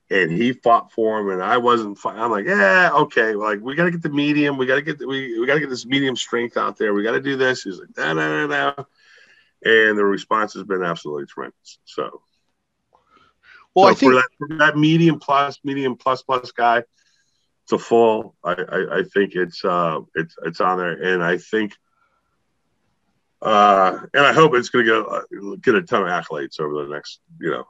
and 0.10 0.30
he 0.34 0.52
fought 0.52 0.92
for 0.92 1.18
him, 1.18 1.30
and 1.30 1.42
I 1.42 1.56
wasn't. 1.56 1.98
I'm 2.06 2.30
like, 2.30 2.46
yeah, 2.46 2.90
okay, 2.94 3.36
like 3.36 3.62
we 3.62 3.74
got 3.74 3.86
to 3.86 3.92
get 3.92 4.02
the 4.02 4.10
medium. 4.10 4.58
We 4.58 4.66
got 4.66 4.76
to 4.76 4.82
get 4.82 5.00
the, 5.00 5.08
we 5.08 5.40
we 5.40 5.48
got 5.48 5.54
to 5.54 5.62
get 5.62 5.70
this 5.70 5.86
medium 5.86 6.18
strength 6.18 6.58
out 6.58 6.78
there. 6.78 6.94
We 6.94 7.04
got 7.04 7.14
to 7.14 7.22
do 7.22 7.38
this. 7.38 7.64
He's 7.64 7.80
like, 7.80 7.96
no, 7.96 8.14
no, 8.14 8.48
no. 8.48 8.86
And 9.64 9.98
the 9.98 10.04
response 10.04 10.56
has 10.56 10.64
been 10.64 10.84
absolutely 10.84 11.28
tremendous. 11.28 11.80
So, 11.86 12.22
well, 13.74 13.86
so 13.86 13.92
I 13.92 13.94
think 13.94 14.12
for 14.12 14.16
that, 14.16 14.28
for 14.38 14.58
that 14.58 14.78
medium 14.78 15.20
plus, 15.20 15.58
medium 15.64 15.96
plus 15.96 16.22
plus 16.22 16.52
guy 16.52 16.84
to 17.68 17.78
full, 17.78 18.36
I, 18.44 18.54
I, 18.54 18.98
I 19.00 19.04
think 19.04 19.36
it's 19.36 19.64
uh 19.66 20.00
it's 20.16 20.36
it's 20.44 20.62
on 20.62 20.78
there, 20.78 20.92
and 20.92 21.24
I 21.24 21.38
think 21.38 21.74
uh 23.42 24.00
and 24.14 24.26
I 24.26 24.34
hope 24.34 24.56
it's 24.56 24.70
going 24.70 24.86
to 24.86 24.92
get 24.92 25.12
uh, 25.12 25.56
get 25.62 25.76
a 25.76 25.82
ton 25.82 26.04
of 26.04 26.08
accolades 26.08 26.60
over 26.60 26.86
the 26.86 26.94
next 26.94 27.20
you 27.40 27.52
know 27.52 27.66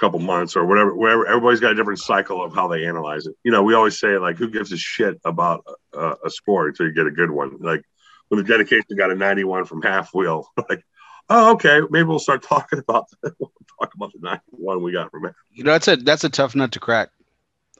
couple 0.00 0.18
months 0.18 0.56
or 0.56 0.64
whatever. 0.64 0.94
Wherever 0.94 1.26
everybody's 1.26 1.60
got 1.60 1.72
a 1.72 1.74
different 1.74 2.00
cycle 2.00 2.42
of 2.42 2.54
how 2.54 2.68
they 2.68 2.86
analyze 2.86 3.26
it. 3.26 3.34
You 3.44 3.52
know, 3.52 3.62
we 3.62 3.74
always 3.74 3.98
say 3.98 4.18
like, 4.18 4.36
who 4.36 4.48
gives 4.48 4.72
a 4.72 4.76
shit 4.76 5.20
about 5.24 5.64
a, 5.92 6.14
a 6.24 6.30
score 6.30 6.68
until 6.68 6.86
you 6.86 6.92
get 6.92 7.06
a 7.06 7.10
good 7.10 7.30
one? 7.30 7.58
Like 7.60 7.82
when 8.28 8.38
the 8.38 8.48
dedication 8.48 8.96
got 8.96 9.10
a 9.10 9.14
91 9.14 9.64
from 9.64 9.82
halfwheel, 9.82 10.46
like. 10.68 10.82
Oh, 11.30 11.52
okay. 11.52 11.82
Maybe 11.90 12.04
we'll 12.04 12.18
start 12.18 12.42
talking 12.42 12.78
about 12.78 13.04
the, 13.22 13.34
we'll 13.38 13.52
talk 13.78 13.92
about 13.94 14.12
the 14.14 14.20
91 14.22 14.82
we 14.82 14.92
got 14.92 15.10
from 15.10 15.26
it. 15.26 15.34
you 15.52 15.62
know 15.62 15.72
that's 15.72 15.86
a 15.86 15.96
that's 15.96 16.24
a 16.24 16.30
tough 16.30 16.54
nut 16.54 16.72
to 16.72 16.80
crack. 16.80 17.10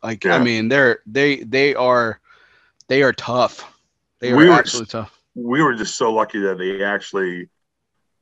Like 0.02 0.24
I 0.26 0.38
mean, 0.42 0.68
they're 0.68 1.00
they 1.06 1.36
they 1.36 1.74
are 1.74 2.20
they 2.88 3.02
are 3.02 3.12
tough. 3.12 3.64
They 4.20 4.32
are 4.32 4.36
We 4.36 4.48
were- 4.48 4.54
absolutely 4.54 4.90
tough. 4.90 5.18
we 5.34 5.62
were 5.62 5.74
just 5.74 5.96
so 5.96 6.12
lucky 6.12 6.40
that 6.40 6.58
they 6.58 6.82
actually 6.82 7.48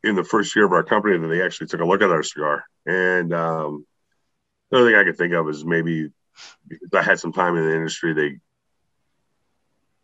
in 0.05 0.15
the 0.15 0.25
first 0.25 0.55
year 0.55 0.65
of 0.67 0.73
our 0.73 0.83
company 0.85 1.17
that 1.19 1.27
they 1.29 1.43
actually 1.43 1.67
took 1.67 1.81
a 1.81 1.85
look 1.85 2.03
at 2.03 2.11
our 2.11 2.23
cigar 2.23 2.65
and 2.85 3.33
um 3.33 3.87
the 4.71 4.77
other 4.79 4.87
thing 4.91 4.95
i 4.95 5.03
could 5.05 5.17
think 5.17 5.33
of 5.33 5.49
is 5.49 5.65
maybe 5.65 6.11
because 6.69 6.89
i 6.95 7.03
had 7.03 7.19
some 7.19 7.33
time 7.33 7.57
in 7.57 7.65
the 7.65 7.75
industry 7.75 8.13
they 8.13 8.39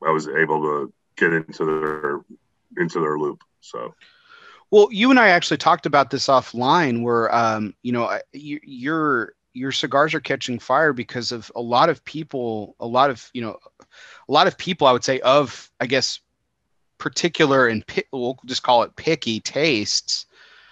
i 0.05 0.11
was 0.11 0.27
able 0.29 0.61
to 0.63 0.93
get 1.17 1.33
into 1.33 1.65
their 1.67 2.21
into 2.79 2.99
their 3.01 3.19
loop 3.19 3.43
so 3.61 3.95
Well, 4.71 4.89
you 4.91 5.11
and 5.11 5.21
I 5.21 5.29
actually 5.29 5.59
talked 5.59 5.85
about 5.85 6.11
this 6.11 6.29
offline, 6.29 7.03
where 7.03 7.33
um, 7.35 7.75
you 7.83 7.93
know, 7.93 8.19
you, 8.33 8.59
your 8.65 9.35
your 9.55 9.73
cigars 9.73 10.15
are 10.15 10.21
catching 10.21 10.59
fire 10.59 10.93
because 10.93 11.33
of 11.33 11.51
a 11.55 11.61
lot 11.61 11.89
of 11.89 12.05
people, 12.05 12.77
a 12.81 12.87
lot 12.87 13.11
of 13.11 13.29
you 13.35 13.43
know, 13.43 13.59
a 14.29 14.33
lot 14.33 14.47
of 14.47 14.59
people. 14.59 14.87
I 14.87 14.93
would 14.93 15.05
say 15.05 15.21
of, 15.21 15.71
I 15.81 15.87
guess, 15.87 16.21
particular 16.99 17.67
and 17.67 17.87
pi- 17.87 18.05
we'll 18.13 18.39
just 18.47 18.63
call 18.63 18.83
it 18.83 18.97
picky 18.97 19.41
tastes 19.41 20.27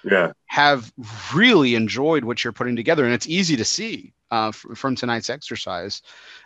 yeah 0.05 0.33
have 0.47 0.93
really 1.35 1.75
enjoyed 1.75 2.25
what 2.25 2.43
you're 2.43 2.53
putting 2.53 2.77
together, 2.77 3.05
and 3.05 3.15
it's 3.15 3.29
easy 3.29 3.57
to 3.57 3.65
see 3.65 4.13
uh, 4.33 4.49
f- 4.49 4.65
from 4.75 4.97
tonight's 4.97 5.31
exercise. 5.31 6.03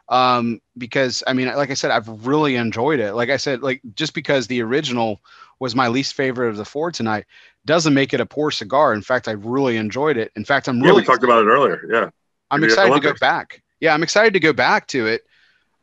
Um, 0.08 0.60
because 0.76 1.22
I 1.26 1.32
mean, 1.32 1.48
like 1.54 1.70
I 1.70 1.74
said, 1.74 1.90
I've 1.90 2.26
really 2.26 2.56
enjoyed 2.56 3.00
it. 3.00 3.14
Like 3.14 3.30
I 3.30 3.38
said, 3.38 3.62
like 3.62 3.80
just 3.94 4.12
because 4.14 4.46
the 4.46 4.62
original 4.62 5.20
was 5.58 5.74
my 5.74 5.88
least 5.88 6.14
favorite 6.14 6.50
of 6.50 6.56
the 6.56 6.64
four 6.64 6.90
tonight 6.90 7.24
doesn't 7.64 7.94
make 7.94 8.12
it 8.12 8.20
a 8.20 8.26
poor 8.26 8.50
cigar. 8.50 8.92
In 8.92 9.02
fact, 9.02 9.28
I 9.28 9.32
really 9.32 9.76
enjoyed 9.78 10.18
it. 10.18 10.32
In 10.36 10.44
fact, 10.44 10.68
I'm 10.68 10.80
yeah 10.80 10.88
really 10.88 11.00
we 11.00 11.06
talked 11.06 11.24
about 11.24 11.42
it 11.42 11.48
earlier 11.48 11.86
yeah 11.90 12.10
I'm 12.50 12.64
excited 12.64 12.94
to 12.94 13.00
go 13.00 13.14
back. 13.14 13.62
Yeah, 13.81 13.94
I'm 13.94 14.02
excited 14.02 14.32
to 14.34 14.40
go 14.40 14.52
back 14.52 14.86
to 14.89 15.06
it. 15.06 15.23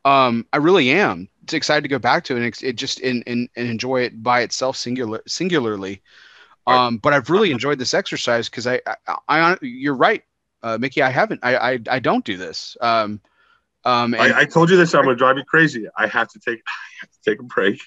Um, 0.05 0.45
I 0.51 0.57
really 0.57 0.91
am. 0.91 1.29
It's 1.43 1.53
excited 1.53 1.81
to 1.81 1.87
go 1.87 1.99
back 1.99 2.23
to 2.25 2.35
it 2.35 2.43
and 2.43 2.63
it 2.63 2.75
just 2.75 3.01
and, 3.01 3.23
and, 3.27 3.49
and 3.55 3.67
enjoy 3.67 4.01
it 4.01 4.21
by 4.23 4.41
itself 4.41 4.77
singular 4.77 5.21
singularly. 5.27 6.01
Um, 6.67 6.97
but 6.97 7.11
I've 7.13 7.29
really 7.29 7.51
enjoyed 7.51 7.79
this 7.79 7.93
exercise 7.93 8.47
because 8.47 8.67
I, 8.67 8.79
I, 9.07 9.17
I, 9.27 9.57
you're 9.61 9.95
right, 9.95 10.23
uh, 10.63 10.77
Mickey. 10.77 11.01
I 11.01 11.09
haven't. 11.09 11.41
I, 11.43 11.73
I, 11.73 11.79
I 11.89 11.99
don't 11.99 12.23
do 12.23 12.37
this. 12.37 12.77
Um, 12.79 13.19
um, 13.83 14.13
and 14.13 14.33
I, 14.33 14.41
I 14.41 14.45
told 14.45 14.69
you 14.69 14.77
this 14.77 14.93
i'm 14.93 15.05
gonna 15.05 15.15
drive 15.15 15.37
you 15.37 15.43
crazy 15.43 15.87
i 15.97 16.05
have 16.05 16.27
to 16.29 16.39
take 16.39 16.61
i 16.67 16.71
have 17.01 17.09
to 17.09 17.17
take 17.25 17.39
a 17.39 17.43
break 17.43 17.81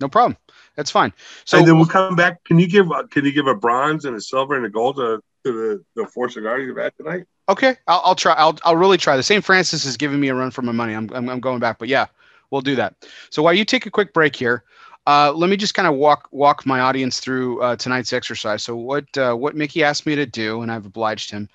no 0.00 0.08
problem. 0.08 0.36
That's 0.76 0.90
fine. 0.90 1.12
So 1.44 1.58
and 1.58 1.66
then 1.66 1.76
we'll 1.76 1.86
come 1.86 2.14
back 2.14 2.44
can 2.44 2.58
you 2.58 2.68
give 2.68 2.90
uh, 2.90 3.04
can 3.08 3.24
you 3.24 3.32
give 3.32 3.46
a 3.46 3.54
bronze 3.54 4.04
and 4.04 4.16
a 4.16 4.20
silver 4.20 4.54
and 4.54 4.64
a 4.64 4.68
gold 4.68 4.96
to, 4.96 5.20
to 5.44 5.52
the 5.52 5.84
the 5.96 6.06
four 6.06 6.28
cigars 6.28 6.66
you've 6.66 6.76
had 6.76 6.94
tonight 6.96 7.24
Okay, 7.48 7.76
I'll, 7.86 8.02
I'll 8.04 8.14
try. 8.14 8.34
I'll, 8.34 8.58
I'll 8.64 8.76
really 8.76 8.98
try. 8.98 9.16
The 9.16 9.22
St. 9.22 9.42
Francis 9.42 9.84
is 9.86 9.96
giving 9.96 10.20
me 10.20 10.28
a 10.28 10.34
run 10.34 10.50
for 10.50 10.62
my 10.62 10.72
money. 10.72 10.92
I'm, 10.92 11.10
I'm, 11.14 11.28
I'm 11.30 11.40
going 11.40 11.60
back, 11.60 11.78
but 11.78 11.88
yeah, 11.88 12.06
we'll 12.50 12.60
do 12.60 12.76
that. 12.76 12.94
So 13.30 13.42
while 13.42 13.54
you 13.54 13.64
take 13.64 13.86
a 13.86 13.90
quick 13.90 14.12
break 14.12 14.36
here, 14.36 14.64
uh, 15.06 15.32
let 15.32 15.48
me 15.48 15.56
just 15.56 15.72
kind 15.72 15.88
of 15.88 15.94
walk 15.94 16.28
walk 16.30 16.66
my 16.66 16.80
audience 16.80 17.20
through 17.20 17.62
uh, 17.62 17.76
tonight's 17.76 18.12
exercise. 18.12 18.62
So 18.62 18.76
what 18.76 19.04
uh, 19.16 19.32
what 19.34 19.56
Mickey 19.56 19.82
asked 19.82 20.04
me 20.04 20.14
to 20.14 20.26
do, 20.26 20.60
and 20.60 20.70
I've 20.70 20.84
obliged 20.84 21.30
him, 21.30 21.48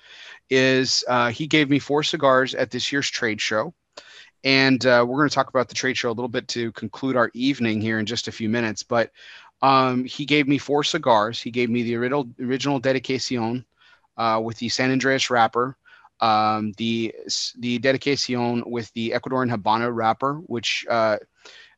is 0.50 1.04
uh, 1.06 1.30
he 1.30 1.46
gave 1.46 1.70
me 1.70 1.78
four 1.78 2.02
cigars 2.02 2.56
at 2.56 2.72
this 2.72 2.90
year's 2.90 3.08
trade 3.08 3.40
show, 3.40 3.72
and 4.42 4.84
uh, 4.84 5.04
we're 5.06 5.18
going 5.18 5.28
to 5.28 5.34
talk 5.34 5.50
about 5.50 5.68
the 5.68 5.76
trade 5.76 5.96
show 5.96 6.08
a 6.08 6.10
little 6.10 6.28
bit 6.28 6.48
to 6.48 6.72
conclude 6.72 7.14
our 7.14 7.30
evening 7.34 7.80
here 7.80 8.00
in 8.00 8.06
just 8.06 8.26
a 8.26 8.32
few 8.32 8.48
minutes. 8.48 8.82
But 8.82 9.12
um, 9.62 10.04
he 10.04 10.24
gave 10.24 10.48
me 10.48 10.58
four 10.58 10.82
cigars. 10.82 11.40
He 11.40 11.52
gave 11.52 11.70
me 11.70 11.84
the 11.84 11.94
original 11.94 12.28
original 12.40 12.80
Dedication 12.80 13.64
uh, 14.16 14.40
with 14.42 14.58
the 14.58 14.68
San 14.68 14.90
Andres 14.90 15.30
wrapper 15.30 15.76
um, 16.20 16.72
the 16.76 17.14
the 17.58 17.78
dedication 17.78 18.62
with 18.66 18.92
the 18.94 19.10
Ecuadorian 19.10 19.54
Habano 19.54 19.94
wrapper, 19.94 20.34
which 20.46 20.86
uh, 20.88 21.18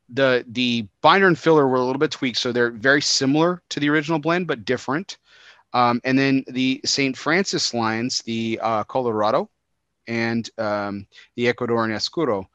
the 0.08 0.44
the 0.48 0.86
binder 1.00 1.26
and 1.26 1.38
filler 1.38 1.66
were 1.66 1.76
a 1.76 1.84
little 1.84 1.98
bit 1.98 2.10
tweaked, 2.10 2.38
so 2.38 2.52
they're 2.52 2.70
very 2.70 3.02
similar 3.02 3.62
to 3.70 3.80
the 3.80 3.88
original 3.88 4.18
blend 4.18 4.46
but 4.46 4.64
different. 4.64 5.18
Um, 5.72 6.00
and 6.04 6.18
then 6.18 6.44
the 6.48 6.80
St. 6.84 7.16
Francis 7.16 7.74
lines, 7.74 8.20
the 8.20 8.58
uh, 8.62 8.84
Colorado, 8.84 9.50
and 10.06 10.48
um, 10.58 11.06
the 11.34 11.52
Ecuadorian 11.52 11.94
Oscuro. 11.94 12.48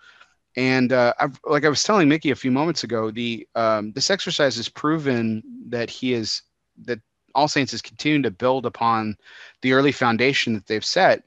And 0.55 0.91
uh, 0.91 1.13
like 1.45 1.65
I 1.65 1.69
was 1.69 1.83
telling 1.83 2.09
Mickey 2.09 2.31
a 2.31 2.35
few 2.35 2.51
moments 2.51 2.83
ago, 2.83 3.11
the 3.11 3.47
um, 3.55 3.91
this 3.93 4.09
exercise 4.09 4.55
has 4.57 4.69
proven 4.69 5.43
that 5.67 5.89
he 5.89 6.13
is 6.13 6.41
that 6.83 6.99
All 7.35 7.47
Saints 7.47 7.73
is 7.73 7.81
continuing 7.81 8.23
to 8.23 8.31
build 8.31 8.65
upon 8.65 9.17
the 9.61 9.73
early 9.73 9.91
foundation 9.91 10.53
that 10.53 10.67
they've 10.67 10.83
set 10.83 11.23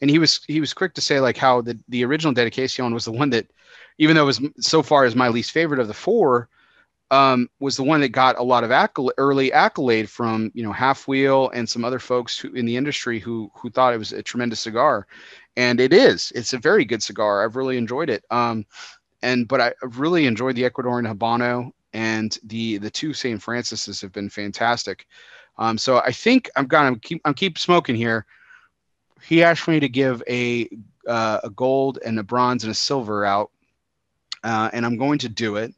and 0.00 0.10
he 0.10 0.18
was 0.18 0.40
he 0.46 0.60
was 0.60 0.74
quick 0.74 0.94
to 0.94 1.00
say 1.00 1.20
like 1.20 1.36
how 1.36 1.60
the 1.60 1.78
the 1.88 2.04
original 2.04 2.32
dedication 2.32 2.92
was 2.92 3.04
the 3.04 3.12
one 3.12 3.30
that 3.30 3.46
even 3.98 4.16
though 4.16 4.22
it 4.22 4.26
was 4.26 4.40
so 4.60 4.82
far 4.82 5.04
as 5.04 5.16
my 5.16 5.28
least 5.28 5.50
favorite 5.50 5.80
of 5.80 5.88
the 5.88 5.94
four 5.94 6.48
um, 7.10 7.48
was 7.60 7.76
the 7.76 7.84
one 7.84 8.00
that 8.00 8.08
got 8.08 8.38
a 8.38 8.42
lot 8.42 8.64
of 8.64 8.72
accolade, 8.72 9.14
early 9.16 9.52
accolade 9.52 10.10
from 10.10 10.50
you 10.54 10.62
know 10.62 10.72
halfwheel 10.72 11.50
and 11.54 11.68
some 11.68 11.84
other 11.84 11.98
folks 12.00 12.38
who, 12.38 12.52
in 12.52 12.66
the 12.66 12.76
industry 12.76 13.20
who 13.20 13.50
who 13.54 13.70
thought 13.70 13.94
it 13.94 13.98
was 13.98 14.12
a 14.12 14.22
tremendous 14.22 14.60
cigar. 14.60 15.06
And 15.56 15.80
it 15.80 15.92
is 15.92 16.32
it's 16.34 16.52
a 16.52 16.58
very 16.58 16.84
good 16.84 17.02
cigar. 17.02 17.44
I've 17.44 17.56
really 17.56 17.78
enjoyed 17.78 18.10
it. 18.10 18.24
Um, 18.30 18.66
and 19.22 19.48
but 19.48 19.60
i 19.60 19.72
really 19.82 20.26
enjoyed 20.26 20.56
the 20.56 20.68
ecuadorian 20.68 21.10
habano 21.10 21.70
and 21.94 22.38
the 22.44 22.78
the 22.78 22.90
two 22.90 23.14
st 23.14 23.42
francis's 23.42 24.00
have 24.00 24.12
been 24.12 24.28
fantastic. 24.28 25.06
Um, 25.58 25.78
so 25.78 25.98
i 25.98 26.12
think 26.12 26.50
i'm 26.56 26.66
gonna 26.66 26.98
keep 26.98 27.22
i'm 27.24 27.34
keep 27.34 27.58
smoking 27.58 27.96
here 27.96 28.26
he 29.26 29.42
asked 29.42 29.66
me 29.66 29.80
to 29.80 29.88
give 29.88 30.22
a 30.28 30.68
uh, 31.06 31.40
a 31.42 31.50
gold 31.50 31.98
and 32.04 32.18
a 32.18 32.22
bronze 32.22 32.64
and 32.64 32.70
a 32.70 32.74
silver 32.74 33.24
out, 33.24 33.50
uh, 34.44 34.70
and 34.72 34.86
I'm 34.86 34.96
going 34.96 35.18
to 35.20 35.28
do 35.28 35.56
it. 35.56 35.74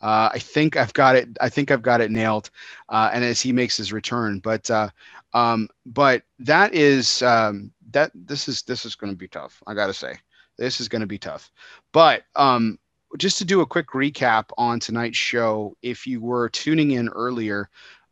Uh, 0.00 0.30
I 0.32 0.38
think 0.38 0.76
I've 0.76 0.92
got 0.92 1.14
it. 1.16 1.28
I 1.40 1.48
think 1.48 1.70
I've 1.70 1.82
got 1.82 2.00
it 2.00 2.10
nailed. 2.10 2.50
Uh, 2.88 3.10
and 3.12 3.24
as 3.24 3.40
he 3.40 3.52
makes 3.52 3.76
his 3.76 3.92
return, 3.92 4.40
but 4.40 4.70
uh, 4.70 4.88
um, 5.34 5.68
but 5.86 6.22
that 6.40 6.74
is 6.74 7.22
um, 7.22 7.70
that. 7.92 8.10
This 8.14 8.48
is 8.48 8.62
this 8.62 8.84
is 8.84 8.96
going 8.96 9.12
to 9.12 9.18
be 9.18 9.28
tough. 9.28 9.62
I 9.66 9.74
got 9.74 9.86
to 9.86 9.94
say, 9.94 10.16
this 10.56 10.80
is 10.80 10.88
going 10.88 11.00
to 11.00 11.06
be 11.06 11.18
tough. 11.18 11.50
But 11.92 12.24
um, 12.34 12.78
just 13.18 13.38
to 13.38 13.44
do 13.44 13.60
a 13.60 13.66
quick 13.66 13.88
recap 13.88 14.46
on 14.58 14.80
tonight's 14.80 15.16
show, 15.16 15.76
if 15.82 16.06
you 16.06 16.20
were 16.20 16.48
tuning 16.48 16.92
in 16.92 17.08
earlier, 17.08 17.68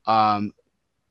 um, 0.07 0.52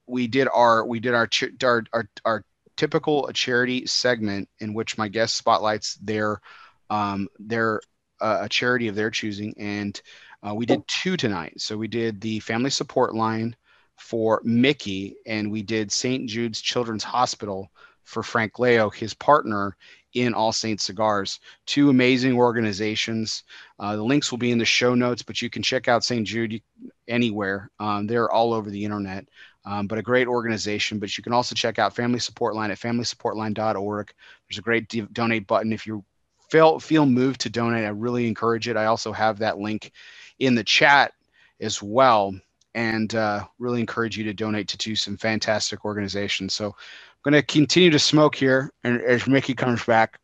we 0.06 0.28
did 0.28 0.48
our 0.54 0.86
we 0.86 1.00
did 1.00 1.14
our 1.14 1.30
our 1.64 1.84
our, 1.94 2.10
our 2.24 2.46
typical 2.78 3.28
a 3.28 3.34
charity 3.34 3.86
segment 3.86 4.48
in 4.60 4.74
which 4.74 4.98
my 4.98 5.08
guest 5.08 5.36
spotlights 5.36 5.96
their 5.96 6.42
um, 6.90 7.28
their 7.40 7.82
uh, 8.22 8.40
a 8.42 8.50
charity 8.50 8.88
of 8.88 8.96
their 8.96 9.12
choosing, 9.12 9.54
and 9.58 10.02
uh, 10.48 10.54
we 10.54 10.66
did 10.66 10.88
two 10.88 11.18
tonight. 11.18 11.60
So 11.60 11.78
we 11.78 11.88
did 11.88 12.22
the 12.22 12.40
family 12.40 12.70
support 12.70 13.14
line 13.16 13.56
for 13.98 14.42
Mickey, 14.44 15.18
and 15.26 15.52
we 15.52 15.64
did 15.64 15.92
St. 15.92 16.30
Jude's 16.30 16.62
Children's 16.62 17.04
Hospital 17.04 17.72
for 18.04 18.24
Frank 18.24 18.58
Leo, 18.58 18.90
his 18.90 19.14
partner 19.14 19.76
in 20.14 20.34
All 20.34 20.52
Saints 20.52 20.84
Cigars. 20.84 21.40
Two 21.66 21.90
amazing 21.90 22.34
organizations. 22.34 23.44
Uh, 23.80 23.96
the 23.96 24.04
links 24.04 24.32
will 24.32 24.38
be 24.38 24.52
in 24.52 24.58
the 24.58 24.66
show 24.66 24.96
notes, 24.96 25.22
but 25.22 25.42
you 25.42 25.50
can 25.50 25.62
check 25.62 25.88
out 25.88 26.04
St. 26.04 26.26
Jude 26.26 26.62
anywhere. 27.08 27.70
Um, 27.80 28.08
they're 28.08 28.32
all 28.32 28.54
over 28.54 28.70
the 28.70 28.84
internet, 28.84 29.28
um, 29.68 29.86
but 29.86 29.98
a 29.98 30.02
great 30.02 30.28
organization. 30.28 30.98
But 30.98 31.18
you 31.18 31.24
can 31.24 31.34
also 31.34 31.54
check 31.54 31.78
out 31.78 31.94
Family 31.94 32.20
Support 32.20 32.56
Line 32.56 32.72
at 32.72 32.80
familysupportline.org. 32.80 34.14
There's 34.48 34.58
a 34.58 34.62
great 34.62 35.14
donate 35.14 35.46
button 35.46 35.74
if 35.74 35.86
you 35.86 36.06
feel 36.50 36.80
feel 36.80 37.06
moved 37.06 37.42
to 37.42 37.50
donate. 37.50 37.86
I 37.86 37.90
really 37.90 38.28
encourage 38.28 38.70
it. 38.70 38.78
I 38.78 38.86
also 38.86 39.12
have 39.12 39.40
that 39.40 39.60
link 39.60 39.92
in 40.40 40.56
the 40.56 40.64
chat 40.64 41.12
as 41.60 41.84
well 41.84 42.34
and 42.76 43.14
uh, 43.14 43.44
really 43.60 43.82
encourage 43.82 44.18
you 44.18 44.24
to 44.24 44.34
donate 44.34 44.70
to, 44.70 44.78
to 44.78 44.96
some 44.96 45.18
fantastic 45.18 45.84
organizations. 45.84 46.54
So 46.54 46.68
I'm 46.68 47.32
going 47.32 47.34
to 47.34 47.42
continue 47.42 47.90
to 47.90 48.00
smoke 48.00 48.36
here 48.36 48.72
and 48.86 49.02
as 49.02 49.28
Mickey 49.28 49.54
comes 49.54 49.84
back. 49.84 50.20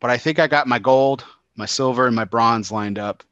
But 0.00 0.10
I 0.10 0.18
think 0.18 0.38
I 0.38 0.48
got 0.48 0.66
my 0.66 0.80
gold, 0.80 1.24
my 1.56 1.64
silver, 1.64 2.08
and 2.08 2.16
my 2.16 2.24
bronze 2.24 2.72
lined 2.72 2.98
up 2.98 3.22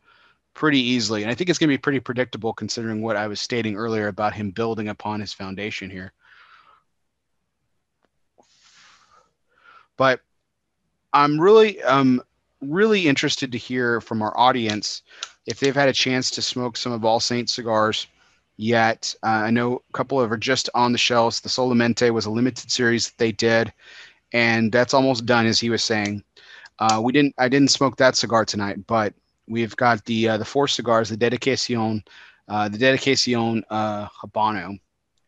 pretty 0.60 0.78
easily. 0.78 1.22
And 1.22 1.30
I 1.30 1.34
think 1.34 1.48
it's 1.48 1.58
going 1.58 1.70
to 1.70 1.72
be 1.72 1.80
pretty 1.80 2.00
predictable 2.00 2.52
considering 2.52 3.00
what 3.00 3.16
I 3.16 3.26
was 3.28 3.40
stating 3.40 3.76
earlier 3.76 4.08
about 4.08 4.34
him 4.34 4.50
building 4.50 4.90
upon 4.90 5.18
his 5.18 5.32
foundation 5.32 5.88
here. 5.88 6.12
But 9.96 10.20
I'm 11.14 11.40
really 11.40 11.82
um 11.82 12.22
really 12.60 13.08
interested 13.08 13.50
to 13.52 13.58
hear 13.58 14.02
from 14.02 14.20
our 14.20 14.38
audience 14.38 15.02
if 15.46 15.58
they've 15.58 15.74
had 15.74 15.88
a 15.88 15.94
chance 15.94 16.30
to 16.32 16.42
smoke 16.42 16.76
some 16.76 16.92
of 16.92 17.06
All 17.06 17.20
Saints 17.20 17.54
cigars 17.54 18.06
yet. 18.58 19.14
Uh, 19.22 19.28
I 19.48 19.50
know 19.50 19.76
a 19.76 19.92
couple 19.96 20.20
of 20.20 20.30
are 20.30 20.36
just 20.36 20.68
on 20.74 20.92
the 20.92 20.98
shelves. 20.98 21.40
The 21.40 21.48
Solamente 21.48 22.10
was 22.10 22.26
a 22.26 22.30
limited 22.30 22.70
series 22.70 23.06
that 23.06 23.16
they 23.16 23.32
did, 23.32 23.72
and 24.34 24.70
that's 24.70 24.92
almost 24.92 25.24
done, 25.24 25.46
as 25.46 25.58
he 25.58 25.70
was 25.70 25.82
saying. 25.82 26.22
Uh, 26.78 27.00
we 27.02 27.12
didn't. 27.12 27.34
I 27.38 27.48
didn't 27.48 27.70
smoke 27.70 27.96
that 27.96 28.14
cigar 28.14 28.44
tonight, 28.44 28.86
but 28.86 29.14
we've 29.50 29.76
got 29.76 30.04
the 30.06 30.30
uh, 30.30 30.36
the 30.38 30.44
four 30.44 30.68
cigars: 30.68 31.10
the 31.10 31.16
Dedicacion, 31.16 32.02
uh, 32.48 32.68
the 32.68 32.78
Dedicacion 32.78 33.62
uh, 33.68 34.06
Habano, 34.08 34.78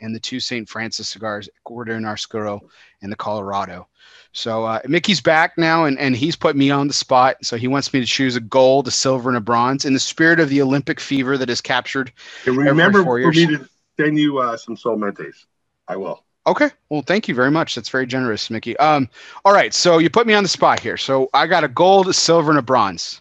and 0.01 0.15
the 0.15 0.20
two 0.20 0.41
St. 0.41 0.68
Francis 0.68 1.09
cigars, 1.09 1.49
Cordero 1.67 2.05
Oscuro 2.07 2.60
and 3.02 3.10
the 3.10 3.17
Colorado. 3.17 3.89
So 4.33 4.65
uh, 4.65 4.81
Mickey's 4.86 5.20
back 5.20 5.59
now, 5.59 5.84
and, 5.84 5.99
and 5.99 6.17
he's 6.17 6.36
put 6.36 6.57
me 6.57 6.70
on 6.70 6.89
the 6.89 6.94
spot. 6.94 7.36
So 7.42 7.57
he 7.57 7.68
wants 7.68 7.92
me 7.92 8.01
to 8.01 8.07
choose 8.07 8.34
a 8.34 8.41
gold, 8.41 8.89
a 8.89 8.91
silver, 8.91 9.28
and 9.28 9.36
a 9.36 9.41
bronze 9.41 9.84
in 9.84 9.92
the 9.92 10.01
spirit 10.01 10.41
of 10.41 10.49
the 10.49 10.62
Olympic 10.62 11.01
fever 11.01 11.36
that 11.36 11.51
is 11.51 11.60
captured. 11.60 12.12
And 12.47 12.57
remember 12.57 13.02
for 13.02 13.31
me 13.31 13.47
to 13.47 13.68
send 14.01 14.18
you 14.18 14.39
uh, 14.39 14.57
some 14.57 14.76
Solamentes. 14.76 15.47
I 15.89 15.97
will. 15.97 16.25
Okay. 16.47 16.70
Well, 16.89 17.02
thank 17.02 17.28
you 17.28 17.34
very 17.34 17.51
much. 17.51 17.75
That's 17.75 17.89
very 17.89 18.07
generous, 18.07 18.51
Mickey. 18.51 18.76
Um, 18.78 19.09
all 19.44 19.52
right. 19.52 19.73
So 19.73 19.99
you 19.99 20.10
put 20.10 20.26
me 20.26 20.34
on 20.34 20.42
the 20.42 20.49
spot 20.49 20.81
here. 20.81 20.97
So 20.97 21.28
I 21.34 21.47
got 21.47 21.62
a 21.62 21.68
gold, 21.68 22.09
a 22.09 22.12
silver, 22.12 22.51
and 22.51 22.59
a 22.59 22.62
bronze. 22.62 23.20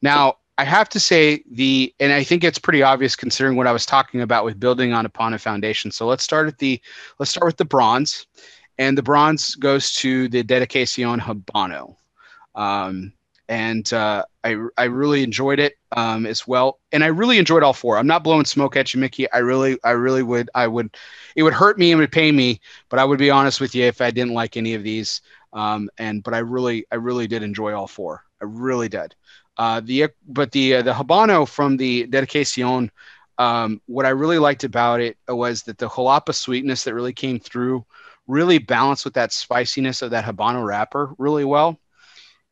Now 0.00 0.36
I 0.58 0.64
have 0.64 0.88
to 0.90 1.00
say 1.00 1.42
the, 1.50 1.94
and 1.98 2.12
I 2.12 2.22
think 2.22 2.44
it's 2.44 2.58
pretty 2.58 2.82
obvious 2.82 3.16
considering 3.16 3.56
what 3.56 3.66
I 3.66 3.72
was 3.72 3.86
talking 3.86 4.20
about 4.20 4.44
with 4.44 4.60
building 4.60 4.92
on 4.92 5.06
upon 5.06 5.34
a 5.34 5.38
foundation. 5.38 5.90
So 5.90 6.06
let's 6.06 6.22
start 6.22 6.46
at 6.46 6.58
the, 6.58 6.80
let's 7.18 7.30
start 7.30 7.46
with 7.46 7.56
the 7.56 7.64
bronze 7.64 8.26
and 8.78 8.96
the 8.96 9.02
bronze 9.02 9.54
goes 9.54 9.92
to 9.94 10.28
the 10.28 10.42
Dedicacion 10.42 11.20
Habano. 11.20 11.96
Um, 12.54 13.12
and 13.48 13.90
uh, 13.92 14.24
I, 14.44 14.56
I 14.78 14.84
really 14.84 15.22
enjoyed 15.22 15.58
it 15.58 15.74
um, 15.92 16.26
as 16.26 16.46
well. 16.46 16.78
And 16.92 17.02
I 17.02 17.08
really 17.08 17.38
enjoyed 17.38 17.62
all 17.62 17.72
four. 17.72 17.98
I'm 17.98 18.06
not 18.06 18.24
blowing 18.24 18.44
smoke 18.44 18.76
at 18.76 18.94
you, 18.94 19.00
Mickey. 19.00 19.30
I 19.32 19.38
really, 19.38 19.78
I 19.84 19.90
really 19.90 20.22
would, 20.22 20.48
I 20.54 20.66
would, 20.66 20.96
it 21.36 21.42
would 21.42 21.52
hurt 21.52 21.78
me 21.78 21.92
and 21.92 22.00
would 22.00 22.12
pain 22.12 22.36
me, 22.36 22.60
but 22.88 22.98
I 22.98 23.04
would 23.04 23.18
be 23.18 23.30
honest 23.30 23.60
with 23.60 23.74
you 23.74 23.84
if 23.84 24.00
I 24.00 24.10
didn't 24.10 24.34
like 24.34 24.56
any 24.56 24.74
of 24.74 24.82
these. 24.82 25.22
Um, 25.52 25.90
and, 25.98 26.22
but 26.22 26.34
I 26.34 26.38
really, 26.38 26.86
I 26.90 26.94
really 26.96 27.26
did 27.26 27.42
enjoy 27.42 27.74
all 27.74 27.86
four. 27.86 28.24
I 28.40 28.44
really 28.44 28.88
did. 28.88 29.14
Uh, 29.62 29.78
the, 29.78 30.08
but 30.26 30.50
the, 30.50 30.74
uh, 30.74 30.82
the 30.82 30.92
Habano 30.92 31.48
from 31.48 31.76
the 31.76 32.04
Dedicacion, 32.08 32.90
um, 33.38 33.80
what 33.86 34.04
I 34.04 34.08
really 34.08 34.38
liked 34.38 34.64
about 34.64 35.00
it 35.00 35.16
was 35.28 35.62
that 35.62 35.78
the 35.78 35.88
jalapa 35.88 36.34
sweetness 36.34 36.82
that 36.82 36.94
really 36.94 37.12
came 37.12 37.38
through 37.38 37.84
really 38.26 38.58
balanced 38.58 39.04
with 39.04 39.14
that 39.14 39.32
spiciness 39.32 40.02
of 40.02 40.10
that 40.10 40.24
Habano 40.24 40.66
wrapper 40.66 41.14
really 41.16 41.44
well. 41.44 41.78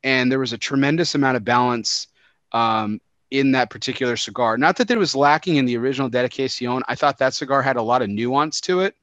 And 0.05 0.31
there 0.31 0.39
was 0.39 0.53
a 0.53 0.59
tremendous 0.59 1.17
amount 1.17 1.37
of 1.37 1.45
balance 1.45 2.07
um, 2.53 3.01
in 3.33 3.51
that 3.53 3.71
particular 3.71 4.17
cigar. 4.17 4.57
Not 4.57 4.77
that 4.77 4.89
it 4.89 4.97
was 4.97 5.17
lacking 5.17 5.57
in 5.57 5.65
the 5.65 5.79
original 5.79 6.09
Dedicacion. 6.09 6.83
I 6.87 6.95
thought 6.95 7.19
that 7.19 7.35
cigar 7.35 7.61
had 7.61 7.77
a 7.77 7.83
lot 7.83 8.03
of 8.03 8.09
nuance 8.09 8.61
to 8.63 8.83
it. 8.83 8.95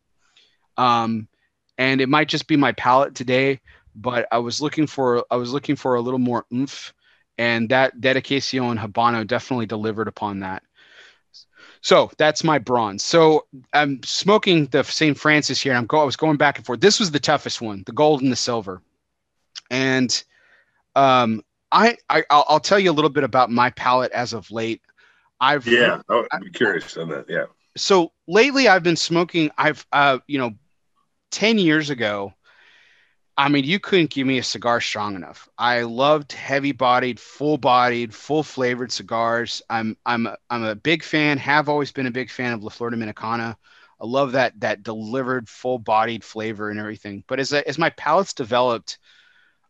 Um, 0.77 1.27
and 1.77 1.99
it 1.99 2.07
might 2.07 2.29
just 2.29 2.47
be 2.47 2.55
my 2.55 2.71
palate 2.71 3.15
today, 3.15 3.59
but 3.95 4.29
I 4.31 4.37
was 4.37 4.61
looking 4.61 4.87
for 4.87 5.25
I 5.29 5.35
was 5.35 5.51
looking 5.51 5.75
for 5.75 5.95
a 5.95 6.01
little 6.01 6.19
more 6.19 6.45
oomph, 6.53 6.93
and 7.37 7.69
that 7.69 7.99
Dedicacion 7.99 8.77
Habano 8.77 9.25
definitely 9.25 9.65
delivered 9.65 10.07
upon 10.07 10.39
that. 10.39 10.63
So 11.81 12.11
that's 12.17 12.43
my 12.43 12.57
bronze. 12.57 13.03
So 13.03 13.45
I'm 13.73 14.01
smoking 14.03 14.65
the 14.67 14.83
St. 14.83 15.17
Francis 15.17 15.61
here. 15.61 15.73
I'm 15.73 15.85
go. 15.85 15.99
I 15.99 16.03
was 16.03 16.15
going 16.15 16.37
back 16.37 16.57
and 16.57 16.65
forth. 16.65 16.81
This 16.81 16.99
was 16.99 17.11
the 17.11 17.19
toughest 17.19 17.61
one, 17.61 17.83
the 17.85 17.91
gold 17.91 18.21
and 18.21 18.31
the 18.31 18.35
silver. 18.35 18.81
And 19.69 20.23
um, 20.95 21.43
I, 21.71 21.97
I 22.09 22.23
I'll 22.29 22.59
tell 22.59 22.79
you 22.79 22.91
a 22.91 22.93
little 22.93 23.09
bit 23.09 23.23
about 23.23 23.51
my 23.51 23.69
palate 23.71 24.11
as 24.11 24.33
of 24.33 24.49
late. 24.51 24.81
I've 25.39 25.67
yeah, 25.67 26.01
I'd 26.09 26.41
be 26.41 26.49
curious 26.49 26.97
on 26.97 27.09
that. 27.09 27.25
Yeah. 27.29 27.45
So 27.75 28.11
lately, 28.27 28.67
I've 28.67 28.83
been 28.83 28.95
smoking. 28.95 29.51
I've 29.57 29.85
uh, 29.91 30.19
you 30.27 30.39
know, 30.39 30.53
ten 31.29 31.59
years 31.59 31.89
ago, 31.89 32.33
I 33.37 33.49
mean, 33.49 33.65
you 33.65 33.79
couldn't 33.79 34.09
give 34.09 34.25
me 34.25 34.39
a 34.39 34.43
cigar 34.43 34.81
strong 34.81 35.15
enough. 35.15 35.47
I 35.59 35.83
loved 35.83 36.31
heavy-bodied, 36.31 37.19
full-bodied, 37.19 38.13
full-flavored 38.13 38.91
cigars. 38.91 39.61
I'm 39.69 39.95
I'm 40.05 40.25
a, 40.25 40.37
I'm 40.49 40.63
a 40.63 40.73
big 40.75 41.03
fan. 41.03 41.37
Have 41.37 41.69
always 41.69 41.91
been 41.91 42.07
a 42.07 42.11
big 42.11 42.31
fan 42.31 42.53
of 42.53 42.63
La 42.63 42.69
Florida 42.69 42.97
Dominicana. 42.97 43.55
I 44.01 44.05
love 44.05 44.31
that 44.31 44.59
that 44.61 44.81
delivered, 44.81 45.47
full-bodied 45.47 46.23
flavor 46.23 46.71
and 46.71 46.79
everything. 46.79 47.23
But 47.27 47.39
as 47.39 47.53
as 47.53 47.77
my 47.77 47.91
palate's 47.91 48.33
developed, 48.33 48.97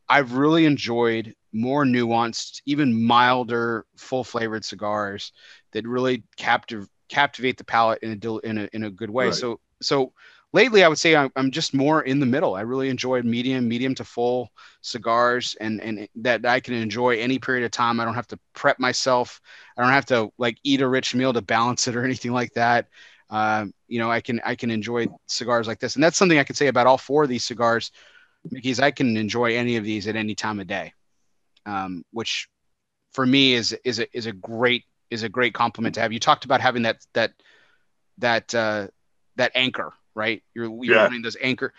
I've 0.08 0.34
really 0.34 0.64
enjoyed 0.64 1.36
more 1.52 1.84
nuanced, 1.84 2.62
even 2.66 3.06
milder, 3.06 3.86
full-flavored 3.98 4.64
cigars 4.64 5.34
that 5.74 5.86
really 5.86 6.24
captive 6.38 6.88
captivate 7.10 7.58
the 7.58 7.64
palate 7.66 8.00
in 8.02 8.12
a 8.24 8.38
in 8.40 8.58
a 8.60 8.70
in 8.72 8.84
a 8.86 8.90
good 8.90 9.10
way. 9.10 9.26
Right. 9.26 9.36
So 9.36 9.60
so 9.82 10.14
lately 10.54 10.84
i 10.84 10.88
would 10.88 10.98
say 10.98 11.16
I'm, 11.16 11.32
I'm 11.36 11.52
just 11.52 11.74
more 11.74 12.02
in 12.04 12.20
the 12.20 12.26
middle. 12.26 12.56
I 12.56 12.62
really 12.62 12.90
enjoyed 12.90 13.26
medium 13.26 13.68
medium 13.68 13.96
to 13.96 14.04
full 14.04 14.50
cigars 14.82 15.56
and 15.60 15.82
and 15.82 16.08
that 16.16 16.46
i 16.46 16.60
can 16.60 16.74
enjoy 16.74 17.18
any 17.18 17.40
period 17.40 17.66
of 17.66 17.72
time. 17.72 18.00
I 18.00 18.06
don't 18.06 18.16
have 18.16 18.28
to 18.28 18.40
prep 18.54 18.80
myself. 18.80 19.42
I 19.78 19.84
don't 19.84 19.92
have 19.92 20.06
to 20.08 20.32
like 20.38 20.58
eat 20.64 20.82
a 20.82 20.88
rich 20.88 21.16
meal 21.16 21.34
to 21.34 21.42
balance 21.42 21.88
it 21.88 21.96
or 21.96 22.04
anything 22.04 22.32
like 22.32 22.54
that. 22.54 22.88
Uh, 23.30 23.66
you 23.88 24.00
know 24.00 24.10
i 24.10 24.22
can 24.22 24.40
i 24.46 24.56
can 24.56 24.72
enjoy 24.72 25.06
cigars 25.28 25.68
like 25.68 25.80
this. 25.80 25.96
And 25.96 26.04
that's 26.04 26.18
something 26.18 26.40
i 26.40 26.44
can 26.44 26.56
say 26.56 26.68
about 26.68 26.88
all 26.88 26.98
four 26.98 27.24
of 27.24 27.30
these 27.30 27.44
cigars 27.44 27.92
because 28.50 28.80
i 28.80 28.92
can 28.92 29.18
enjoy 29.18 29.56
any 29.56 29.76
of 29.76 29.84
these 29.84 30.08
at 30.08 30.16
any 30.16 30.34
time 30.34 30.60
of 30.60 30.68
day 30.68 30.94
um, 31.68 32.04
which 32.12 32.48
for 33.12 33.26
me 33.26 33.54
is 33.54 33.78
is 33.84 34.00
a, 34.00 34.18
is 34.18 34.26
a 34.26 34.32
great 34.32 34.86
is 35.12 35.24
a 35.24 35.30
great 35.30 35.54
compliment 35.54 35.96
to 35.96 36.02
have. 36.02 36.12
You 36.14 36.20
talked 36.20 36.46
about 36.46 36.62
having 36.62 36.84
that 36.84 37.06
that 37.14 37.32
that 38.18 38.56
uh, 38.56 38.88
that 39.36 39.52
anchor 39.54 39.94
right? 40.18 40.44
You're, 40.54 40.66
you're 40.84 40.96
yeah. 40.96 41.04
wanting 41.04 41.22
those 41.22 41.38
anchor. 41.42 41.74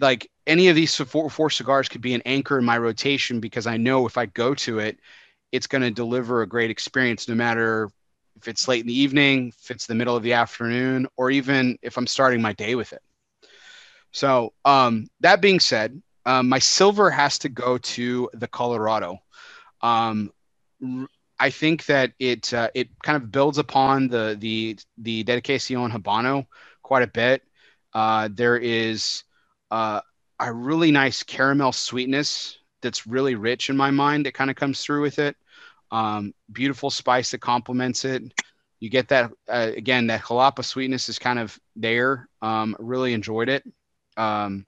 Like 0.00 0.30
any 0.46 0.68
of 0.68 0.76
these 0.76 0.94
four, 0.94 1.28
four 1.28 1.50
cigars 1.50 1.88
could 1.88 2.00
be 2.00 2.14
an 2.14 2.22
anchor 2.24 2.58
in 2.58 2.64
my 2.64 2.78
rotation 2.78 3.40
because 3.40 3.66
I 3.66 3.76
know 3.76 4.06
if 4.06 4.16
I 4.16 4.26
go 4.26 4.54
to 4.54 4.78
it, 4.78 4.98
it's 5.50 5.66
going 5.66 5.82
to 5.82 5.90
deliver 5.90 6.40
a 6.40 6.46
great 6.46 6.70
experience 6.70 7.28
no 7.28 7.34
matter 7.34 7.90
if 8.36 8.48
it's 8.48 8.66
late 8.68 8.80
in 8.80 8.86
the 8.86 8.98
evening, 8.98 9.52
if 9.62 9.70
it's 9.70 9.86
the 9.86 9.94
middle 9.94 10.16
of 10.16 10.22
the 10.22 10.32
afternoon, 10.32 11.06
or 11.16 11.30
even 11.30 11.78
if 11.82 11.98
I'm 11.98 12.06
starting 12.06 12.40
my 12.40 12.54
day 12.54 12.74
with 12.74 12.92
it. 12.92 13.02
So, 14.12 14.52
um, 14.64 15.08
that 15.20 15.40
being 15.40 15.60
said, 15.60 16.00
um, 16.24 16.48
my 16.48 16.58
silver 16.58 17.10
has 17.10 17.38
to 17.40 17.48
go 17.48 17.78
to 17.78 18.30
the 18.32 18.48
Colorado. 18.48 19.18
Um, 19.80 20.32
I 21.38 21.50
think 21.50 21.86
that 21.86 22.12
it 22.18 22.54
uh, 22.54 22.70
it 22.74 22.88
kind 23.02 23.16
of 23.16 23.32
builds 23.32 23.58
upon 23.58 24.08
the 24.08 24.36
the 24.38 24.78
the 24.98 25.24
Dedicación 25.24 25.90
Habano 25.90 26.46
quite 26.82 27.02
a 27.02 27.08
bit. 27.08 27.42
Uh, 27.94 28.28
there 28.32 28.56
is 28.56 29.24
uh, 29.70 30.00
a 30.38 30.52
really 30.52 30.90
nice 30.90 31.22
caramel 31.22 31.72
sweetness 31.72 32.58
that's 32.80 33.06
really 33.06 33.34
rich 33.34 33.70
in 33.70 33.76
my 33.76 33.90
mind 33.90 34.26
that 34.26 34.34
kind 34.34 34.50
of 34.50 34.56
comes 34.56 34.82
through 34.82 35.02
with 35.02 35.18
it. 35.18 35.36
Um, 35.90 36.34
beautiful 36.50 36.90
spice 36.90 37.30
that 37.30 37.40
complements 37.40 38.04
it. 38.04 38.22
You 38.80 38.90
get 38.90 39.08
that 39.08 39.30
uh, 39.48 39.70
again. 39.76 40.08
That 40.08 40.22
jalapa 40.22 40.64
sweetness 40.64 41.08
is 41.08 41.18
kind 41.18 41.38
of 41.38 41.58
there. 41.76 42.28
Um, 42.40 42.74
really 42.78 43.12
enjoyed 43.12 43.48
it. 43.48 43.62
Um, 44.16 44.66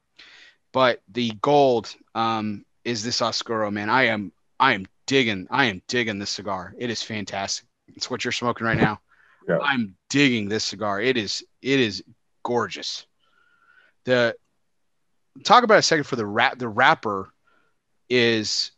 but 0.73 1.01
the 1.09 1.33
gold 1.41 1.95
um, 2.15 2.65
is 2.85 3.03
this 3.03 3.23
Oscuro, 3.23 3.71
man. 3.71 3.91
I 3.91 4.05
am 4.05 4.33
I 4.61 4.75
am 4.75 4.87
digging. 5.07 5.49
I 5.51 5.67
am 5.67 5.83
digging 5.89 6.19
this 6.19 6.31
cigar. 6.31 6.75
It 6.79 6.91
is 6.91 7.03
fantastic. 7.03 7.67
It's 7.89 8.11
what 8.11 8.25
you're 8.25 8.33
smoking 8.33 8.67
right 8.67 8.79
now. 8.79 9.01
Yeah. 9.49 9.59
I'm 9.59 9.97
digging 10.11 10.49
this 10.49 10.65
cigar. 10.65 11.01
It 11.01 11.17
is 11.17 11.45
it 11.61 11.81
is 11.81 12.05
gorgeous. 12.43 13.07
The 14.05 14.37
talk 15.43 15.65
about 15.65 15.79
a 15.79 15.83
second 15.83 16.05
for 16.05 16.17
the 16.17 16.27
wrap. 16.27 16.59
The 16.59 16.69
wrapper 16.69 17.33
is 18.09 18.71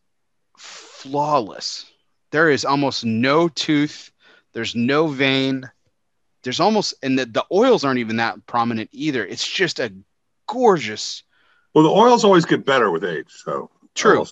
flawless. 0.57 1.87
There 2.31 2.51
is 2.51 2.65
almost 2.65 3.05
no 3.05 3.49
tooth. 3.49 4.11
There's 4.53 4.75
no 4.75 5.07
vein. 5.09 5.71
There's 6.43 6.61
almost 6.61 6.95
and 7.03 7.19
the, 7.19 7.27
the 7.27 7.45
oils 7.53 7.85
aren't 7.85 7.99
even 7.99 8.17
that 8.17 8.47
prominent 8.47 8.91
either. 8.93 9.27
It's 9.27 9.47
just 9.47 9.81
a 9.81 9.93
gorgeous. 10.47 11.23
Well, 11.75 11.85
the 11.85 11.91
oils 11.91 12.25
always 12.25 12.45
get 12.47 12.65
better 12.65 12.91
with 12.91 13.05
age. 13.05 13.31
So 13.31 13.71
true, 13.95 14.25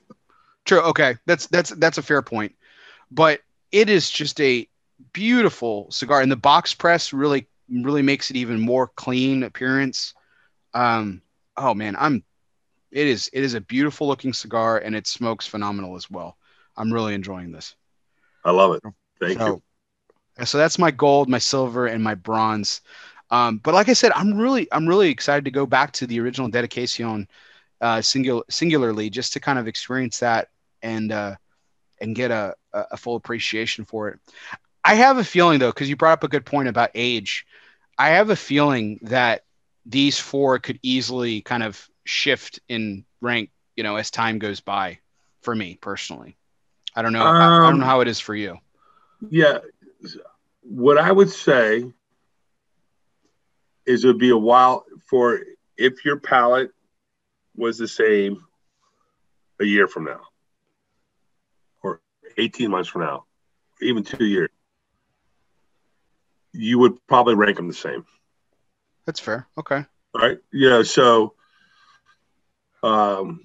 true. 0.65 0.81
Okay, 0.81 1.17
that's 1.27 1.47
that's 1.49 1.71
that's 1.71 1.99
a 1.99 2.03
fair 2.03 2.23
point. 2.23 2.55
But 3.11 3.41
it 3.73 3.91
is 3.91 4.11
just 4.11 4.41
a 4.41 4.69
beautiful 5.13 5.91
cigar, 5.91 6.21
and 6.21 6.31
the 6.31 6.37
box 6.37 6.75
press 6.75 7.13
really 7.13 7.49
really 7.69 8.03
makes 8.03 8.31
it 8.31 8.37
even 8.37 8.61
more 8.61 8.89
clean 8.89 9.43
appearance. 9.43 10.15
Um, 10.75 11.23
oh 11.57 11.75
man, 11.75 11.97
I'm. 11.99 12.23
It 12.91 13.09
is 13.09 13.29
it 13.33 13.43
is 13.43 13.55
a 13.55 13.61
beautiful 13.61 14.07
looking 14.07 14.33
cigar, 14.33 14.79
and 14.79 14.95
it 14.95 15.07
smokes 15.07 15.47
phenomenal 15.47 15.97
as 15.97 16.11
well. 16.11 16.37
I'm 16.77 16.93
really 16.93 17.15
enjoying 17.15 17.51
this. 17.51 17.75
I 18.45 18.51
love 18.51 18.75
it. 18.75 18.83
Thank 19.21 19.39
so, 19.39 19.63
you. 20.39 20.45
So 20.45 20.59
that's 20.59 20.79
my 20.79 20.91
gold, 20.91 21.29
my 21.29 21.39
silver, 21.39 21.87
and 21.87 22.03
my 22.03 22.15
bronze. 22.15 22.83
Um, 23.31 23.59
but 23.59 23.75
like 23.75 23.89
I 23.89 23.95
said, 23.95 24.13
I'm 24.15 24.37
really 24.37 24.69
I'm 24.71 24.87
really 24.87 25.09
excited 25.09 25.45
to 25.47 25.51
go 25.51 25.67
back 25.67 25.93
to 25.95 26.07
the 26.07 26.21
original 26.21 26.49
dedication 26.49 27.29
uh, 27.81 28.01
singular, 28.01 28.43
singularly 28.51 29.11
just 29.11 29.33
to 29.33 29.41
kind 29.41 29.59
of 29.59 29.67
experience 29.67 30.19
that 30.21 30.49
and 30.83 31.11
uh, 31.11 31.35
and 32.01 32.15
get 32.15 32.31
a, 32.31 32.55
a 32.73 32.97
full 32.97 33.17
appreciation 33.17 33.85
for 33.85 34.09
it. 34.09 34.21
I 34.85 34.95
have 34.97 35.19
a 35.19 35.25
feeling 35.25 35.59
though, 35.59 35.71
because 35.71 35.89
you 35.89 35.97
brought 35.97 36.13
up 36.13 36.25
a 36.25 36.29
good 36.29 36.45
point 36.45 36.69
about 36.69 36.91
age. 36.95 37.47
I 37.99 38.11
have 38.11 38.31
a 38.31 38.37
feeling 38.37 38.99
that 39.03 39.44
these 39.87 40.19
four 40.19 40.59
could 40.59 40.79
easily 40.83 41.41
kind 41.41 41.63
of 41.63 41.89
shift 42.05 42.61
in 42.69 43.05
rank, 43.21 43.51
you 43.77 43.83
know, 43.83 43.97
as 43.97 44.11
time 44.11 44.39
goes 44.39 44.61
by. 44.61 44.99
For 45.43 45.55
me 45.55 45.77
personally, 45.79 46.39
I 46.97 47.03
don't 47.03 47.13
know. 47.13 47.21
Um, 47.21 47.37
I 47.37 47.69
don't 47.69 47.79
know 47.79 47.85
how 47.85 48.01
it 48.01 48.09
is 48.09 48.19
for 48.19 48.35
you. 48.35 48.57
Yeah, 49.29 49.59
what 50.63 50.97
I 50.97 51.13
would 51.13 51.29
say 51.29 51.85
is 53.85 54.05
it 54.05 54.07
would 54.07 54.19
be 54.19 54.31
a 54.31 54.37
while 54.39 54.87
for 55.07 55.41
if 55.77 56.05
your 56.05 56.19
palate 56.19 56.71
was 57.57 57.79
the 57.79 57.89
same 57.89 58.43
a 59.61 59.65
year 59.65 59.87
from 59.87 60.05
now 60.05 60.21
or 61.83 62.01
18 62.39 62.71
months 62.71 62.89
from 62.89 63.03
now, 63.03 63.25
even 63.81 64.03
two 64.03 64.25
years, 64.25 64.51
you 66.53 66.79
would 66.79 67.05
probably 67.07 67.35
rank 67.35 67.57
them 67.57 67.69
the 67.69 67.75
same. 67.75 68.07
That's 69.07 69.21
fair. 69.21 69.47
Okay. 69.59 69.85
Right. 70.15 70.39
Yeah. 70.53 70.83
So, 70.83 71.35
um, 72.83 73.41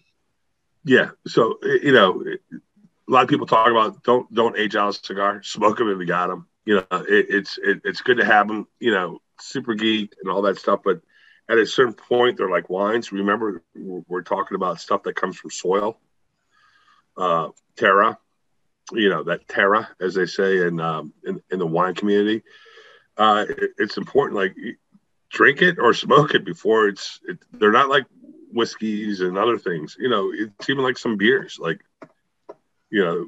yeah. 0.85 1.11
So, 1.27 1.57
you 1.63 1.91
know, 1.91 2.23
a 2.51 3.11
lot 3.11 3.23
of 3.23 3.29
people 3.29 3.47
talk 3.47 3.69
about 3.69 4.03
don't 4.03 4.31
don't 4.33 4.57
age 4.57 4.75
out 4.75 4.89
a 4.89 4.93
cigar, 4.93 5.41
smoke 5.43 5.77
them 5.77 5.89
if 5.89 5.99
you 5.99 6.05
got 6.05 6.27
them. 6.27 6.47
You 6.65 6.75
know, 6.75 6.85
it, 6.91 7.27
it's 7.29 7.57
it, 7.57 7.81
it's 7.83 8.01
good 8.01 8.17
to 8.17 8.25
have 8.25 8.47
them. 8.47 8.67
You 8.79 8.91
know, 8.91 9.19
super 9.39 9.73
geek 9.73 10.13
and 10.21 10.31
all 10.31 10.43
that 10.43 10.59
stuff, 10.59 10.81
but 10.83 11.01
at 11.49 11.57
a 11.57 11.65
certain 11.65 11.93
point, 11.93 12.37
they're 12.37 12.49
like 12.49 12.69
wines. 12.69 13.11
Remember, 13.11 13.63
we're 13.75 14.21
talking 14.21 14.55
about 14.55 14.79
stuff 14.79 15.03
that 15.03 15.15
comes 15.15 15.35
from 15.37 15.49
soil, 15.49 15.99
uh, 17.17 17.49
terra. 17.75 18.17
You 18.91 19.09
know 19.09 19.23
that 19.23 19.47
terra, 19.47 19.89
as 19.99 20.13
they 20.13 20.25
say 20.25 20.65
in 20.65 20.79
um, 20.79 21.13
in, 21.25 21.41
in 21.51 21.59
the 21.59 21.67
wine 21.67 21.95
community. 21.95 22.43
Uh, 23.17 23.45
it, 23.49 23.71
it's 23.77 23.97
important. 23.97 24.37
Like 24.37 24.55
drink 25.29 25.61
it 25.61 25.77
or 25.79 25.93
smoke 25.93 26.33
it 26.33 26.45
before 26.45 26.87
it's. 26.87 27.19
It, 27.27 27.39
they're 27.53 27.71
not 27.71 27.89
like 27.89 28.05
whiskeys 28.51 29.21
and 29.21 29.37
other 29.37 29.57
things. 29.57 29.95
You 29.99 30.09
know, 30.09 30.31
it's 30.33 30.69
even 30.69 30.83
like 30.83 30.97
some 30.97 31.17
beers. 31.17 31.57
Like 31.59 31.81
you 32.89 33.03
know, 33.03 33.27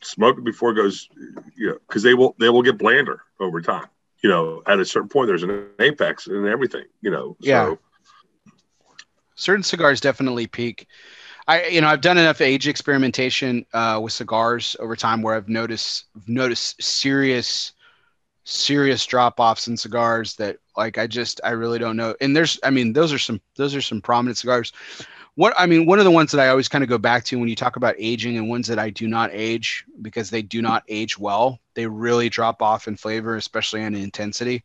smoke 0.00 0.38
it 0.38 0.44
before 0.44 0.72
it 0.72 0.74
goes, 0.74 1.08
you 1.56 1.68
know, 1.68 1.78
because 1.86 2.02
they 2.02 2.14
will 2.14 2.34
they 2.38 2.48
will 2.48 2.62
get 2.62 2.78
blander 2.78 3.22
over 3.40 3.60
time. 3.60 3.86
You 4.22 4.30
know, 4.30 4.62
at 4.66 4.78
a 4.78 4.84
certain 4.84 5.08
point, 5.08 5.26
there's 5.26 5.42
an 5.42 5.68
apex 5.78 6.26
and 6.26 6.46
everything. 6.46 6.84
You 7.00 7.10
know, 7.10 7.36
yeah. 7.40 7.66
So. 7.66 7.78
Certain 9.34 9.62
cigars 9.62 10.00
definitely 10.00 10.46
peak. 10.46 10.86
I, 11.48 11.66
you 11.66 11.80
know, 11.80 11.88
I've 11.88 12.00
done 12.00 12.18
enough 12.18 12.40
age 12.40 12.68
experimentation 12.68 13.66
uh, 13.72 13.98
with 14.00 14.12
cigars 14.12 14.76
over 14.78 14.94
time 14.94 15.22
where 15.22 15.34
I've 15.34 15.48
noticed 15.48 16.04
noticed 16.26 16.80
serious, 16.80 17.72
serious 18.44 19.04
drop 19.06 19.38
offs 19.38 19.68
in 19.68 19.76
cigars 19.76 20.36
that, 20.36 20.58
like, 20.76 20.98
I 20.98 21.06
just 21.06 21.40
I 21.44 21.50
really 21.50 21.78
don't 21.78 21.96
know. 21.96 22.14
And 22.20 22.34
there's, 22.36 22.58
I 22.62 22.70
mean, 22.70 22.92
those 22.92 23.12
are 23.12 23.18
some 23.18 23.40
those 23.56 23.74
are 23.74 23.82
some 23.82 24.00
prominent 24.00 24.38
cigars 24.38 24.72
what 25.34 25.54
I 25.56 25.66
mean, 25.66 25.86
one 25.86 25.98
of 25.98 26.04
the 26.04 26.10
ones 26.10 26.30
that 26.32 26.40
I 26.40 26.48
always 26.48 26.68
kind 26.68 26.84
of 26.84 26.90
go 26.90 26.98
back 26.98 27.24
to 27.24 27.38
when 27.38 27.48
you 27.48 27.56
talk 27.56 27.76
about 27.76 27.94
aging 27.98 28.36
and 28.36 28.48
ones 28.48 28.66
that 28.68 28.78
I 28.78 28.90
do 28.90 29.08
not 29.08 29.30
age 29.32 29.84
because 30.02 30.28
they 30.28 30.42
do 30.42 30.60
not 30.60 30.84
age 30.88 31.18
well, 31.18 31.58
they 31.74 31.86
really 31.86 32.28
drop 32.28 32.60
off 32.60 32.86
in 32.86 32.96
flavor, 32.96 33.36
especially 33.36 33.82
in 33.82 33.94
intensity. 33.94 34.62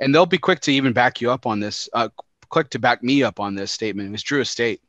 And 0.00 0.14
they'll 0.14 0.26
be 0.26 0.38
quick 0.38 0.60
to 0.60 0.72
even 0.72 0.92
back 0.92 1.20
you 1.20 1.30
up 1.30 1.46
on 1.46 1.60
this, 1.60 1.88
uh, 1.92 2.08
quick 2.48 2.70
to 2.70 2.78
back 2.78 3.02
me 3.02 3.22
up 3.22 3.38
on 3.38 3.54
this 3.54 3.70
statement. 3.70 4.08
It 4.08 4.12
was 4.12 4.22
Drew 4.22 4.40
Estate. 4.40 4.80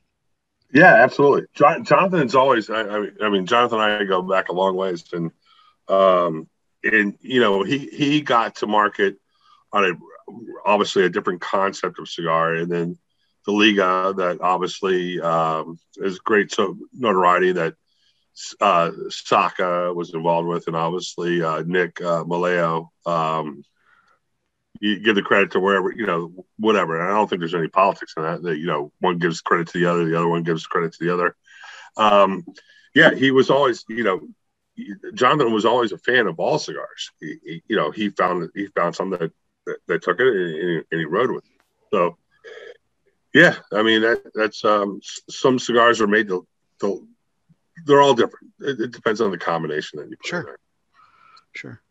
Yeah, 0.71 0.95
absolutely. 0.95 1.43
Jonathan's 1.53 2.33
always, 2.33 2.69
I, 2.69 2.81
I, 3.21 3.29
mean, 3.29 3.45
Jonathan 3.45 3.79
and 3.79 4.01
I 4.01 4.03
go 4.05 4.21
back 4.23 4.49
a 4.49 4.53
long 4.53 4.75
ways. 4.75 5.03
And, 5.13 5.31
um, 5.87 6.47
and 6.83 7.17
you 7.21 7.39
know, 7.39 7.63
he, 7.63 7.77
he 7.77 8.21
got 8.21 8.55
to 8.57 8.67
market 8.67 9.17
on 9.71 9.85
a, 9.85 9.93
obviously 10.65 11.05
a 11.05 11.09
different 11.09 11.41
concept 11.41 11.99
of 11.99 12.09
cigar. 12.09 12.55
And 12.55 12.71
then, 12.71 12.97
the 13.45 13.51
Liga 13.51 14.13
that 14.15 14.39
obviously 14.41 15.19
um, 15.19 15.77
is 15.97 16.19
great 16.19 16.51
so 16.51 16.77
notoriety 16.97 17.51
that 17.53 17.75
uh, 18.61 18.91
Saka 19.09 19.93
was 19.93 20.13
involved 20.13 20.47
with, 20.47 20.67
and 20.67 20.75
obviously 20.75 21.43
uh, 21.43 21.63
Nick 21.65 22.01
uh, 22.01 22.23
Melillo. 22.23 22.89
Um, 23.05 23.63
you 24.79 24.99
give 24.99 25.15
the 25.15 25.21
credit 25.21 25.51
to 25.51 25.59
wherever 25.59 25.91
you 25.91 26.05
know 26.05 26.45
whatever. 26.57 26.99
And 26.99 27.11
I 27.11 27.15
don't 27.15 27.29
think 27.29 27.39
there's 27.39 27.53
any 27.53 27.67
politics 27.67 28.13
in 28.17 28.23
that. 28.23 28.41
That 28.41 28.57
you 28.57 28.67
know 28.67 28.91
one 28.99 29.17
gives 29.17 29.41
credit 29.41 29.67
to 29.69 29.79
the 29.79 29.85
other, 29.85 30.05
the 30.05 30.17
other 30.17 30.27
one 30.27 30.43
gives 30.43 30.65
credit 30.65 30.93
to 30.93 31.03
the 31.03 31.13
other. 31.13 31.35
Um, 31.95 32.45
yeah, 32.95 33.13
he 33.13 33.31
was 33.31 33.49
always 33.49 33.85
you 33.87 34.03
know 34.03 34.21
Jonathan 35.13 35.53
was 35.53 35.65
always 35.65 35.91
a 35.91 35.97
fan 35.97 36.27
of 36.27 36.39
all 36.39 36.57
cigars. 36.57 37.11
He, 37.19 37.35
he, 37.43 37.63
you 37.67 37.75
know 37.75 37.91
he 37.91 38.09
found 38.09 38.49
he 38.55 38.67
found 38.67 38.95
some 38.95 39.11
that 39.11 39.31
that, 39.65 39.77
that 39.87 40.01
took 40.01 40.19
it 40.19 40.27
and, 40.27 40.83
and 40.91 40.99
he 40.99 41.05
rode 41.05 41.31
with. 41.31 41.45
It. 41.45 41.51
So 41.91 42.17
yeah, 43.33 43.55
I 43.71 43.83
mean 43.83 44.01
that 44.01 44.23
that's 44.33 44.63
um, 44.65 44.99
some 45.29 45.59
cigars 45.59 46.01
are 46.01 46.07
made 46.07 46.27
to, 46.27 46.47
to 46.81 47.07
they're 47.85 48.01
all 48.01 48.13
different. 48.13 48.51
It, 48.59 48.79
it, 48.79 48.91
depends 48.91 49.21
on 49.21 49.31
the 49.31 49.37
combination 49.37 49.99
that 49.99 50.09
you 50.09 50.17
put 50.17 50.27
sure. 50.27 50.59
Sure. 51.53 51.81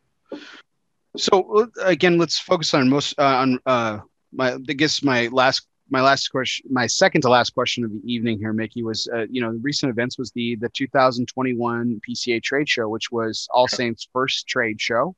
So 1.16 1.70
again, 1.82 2.18
let's 2.18 2.38
focus 2.38 2.74
on 2.74 2.88
most 2.88 3.18
uh, 3.18 3.22
on 3.22 3.58
uh, 3.66 4.00
my. 4.32 4.54
I 4.54 4.72
guess 4.72 5.02
my 5.02 5.28
last 5.28 5.66
my 5.92 6.00
last 6.00 6.28
question, 6.28 6.66
my 6.70 6.86
second 6.86 7.20
to 7.20 7.28
last 7.28 7.50
question 7.50 7.84
of 7.84 7.92
the 7.92 8.00
evening 8.04 8.38
here, 8.38 8.54
Mickey, 8.54 8.82
was 8.82 9.08
uh, 9.14 9.26
you 9.30 9.42
know 9.42 9.50
recent 9.60 9.90
events 9.90 10.18
was 10.18 10.32
the 10.32 10.56
the 10.56 10.70
2021 10.70 12.00
PCA 12.08 12.42
trade 12.42 12.68
show, 12.68 12.88
which 12.88 13.12
was 13.12 13.46
All 13.52 13.68
Saints' 13.68 14.08
first 14.12 14.48
trade 14.48 14.80
show. 14.80 15.14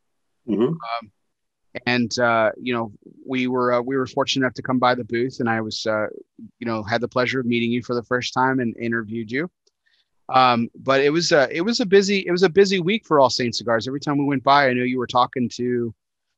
Mm-hmm. 0.49 0.65
Um, 0.65 1.13
and 1.87 2.19
uh, 2.19 2.51
you 2.61 2.75
know 2.75 2.93
we 3.25 3.47
were 3.47 3.75
uh, 3.75 3.81
we 3.81 3.97
were 3.97 4.07
fortunate 4.07 4.45
enough 4.45 4.55
to 4.55 4.63
come 4.63 4.79
by 4.79 4.95
the 4.95 5.05
booth 5.05 5.41
and 5.41 5.49
i 5.49 5.61
was 5.61 5.87
uh, 5.87 6.07
you 6.59 6.67
know 6.67 6.83
had 6.83 7.01
the 7.01 7.09
pleasure 7.09 7.41
of 7.41 7.47
meeting 7.47 7.71
you 7.71 7.83
for 7.83 7.95
the 7.95 8.03
first 8.05 8.33
time 8.33 8.61
and 8.61 8.77
interviewed 8.77 9.31
you 9.31 9.51
um, 10.29 10.69
but 10.77 11.01
it 11.01 11.11
was 11.11 11.33
a 11.33 11.49
it 11.55 11.63
was 11.63 11.81
a 11.81 11.87
busy 11.87 12.25
it 12.27 12.31
was 12.31 12.45
a 12.45 12.49
busy 12.49 12.79
week 12.79 13.05
for 13.05 13.19
all 13.19 13.31
Saints 13.31 13.59
cigars 13.59 13.89
every 13.89 14.01
time 14.01 14.19
we 14.19 14.25
went 14.25 14.45
by 14.45 14.69
i 14.69 14.73
know 14.73 14.85
you 14.85 14.99
were 14.99 15.07
talking 15.07 15.49
to 15.55 15.93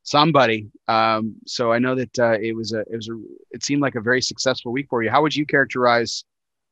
somebody 0.07 0.69
um, 0.89 1.35
so 1.47 1.73
i 1.73 1.79
know 1.79 1.95
that 1.95 2.19
uh, 2.19 2.39
it 2.41 2.55
was 2.55 2.73
a 2.73 2.81
it 2.81 2.97
was 2.97 3.09
a 3.09 3.21
it 3.51 3.63
seemed 3.63 3.83
like 3.83 3.97
a 3.97 4.01
very 4.01 4.23
successful 4.23 4.73
week 4.73 4.87
for 4.89 5.03
you 5.03 5.11
how 5.11 5.21
would 5.21 5.35
you 5.35 5.45
characterize 5.45 6.25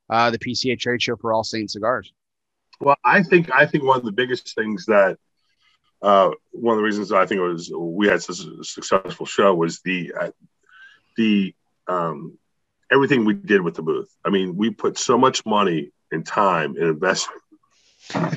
uh, 0.09 0.31
the 0.31 0.39
pca 0.39 0.79
trade 0.79 1.01
show 1.01 1.15
for 1.17 1.33
all 1.33 1.43
saint 1.43 1.69
cigars 1.69 2.13
well 2.79 2.95
i 3.03 3.21
think 3.21 3.51
i 3.51 3.65
think 3.65 3.83
one 3.83 3.97
of 3.97 4.05
the 4.05 4.11
biggest 4.11 4.55
things 4.55 4.85
that 4.85 5.17
uh, 6.01 6.29
one 6.51 6.73
of 6.73 6.77
the 6.77 6.83
reasons 6.83 7.11
I 7.11 7.25
think 7.25 7.39
it 7.39 7.43
was 7.43 7.71
we 7.75 8.07
had 8.07 8.21
such 8.21 8.45
a 8.45 8.63
successful 8.63 9.25
show 9.25 9.55
was 9.55 9.81
the 9.81 10.13
uh, 10.19 10.29
the 11.17 11.55
um, 11.87 12.37
everything 12.91 13.25
we 13.25 13.33
did 13.33 13.61
with 13.61 13.73
the 13.73 13.81
booth. 13.81 14.15
I 14.23 14.29
mean, 14.29 14.55
we 14.55 14.69
put 14.69 14.99
so 14.99 15.17
much 15.17 15.43
money 15.47 15.93
and 16.11 16.23
time 16.23 16.75
and 16.75 16.89
investment. 16.89 17.41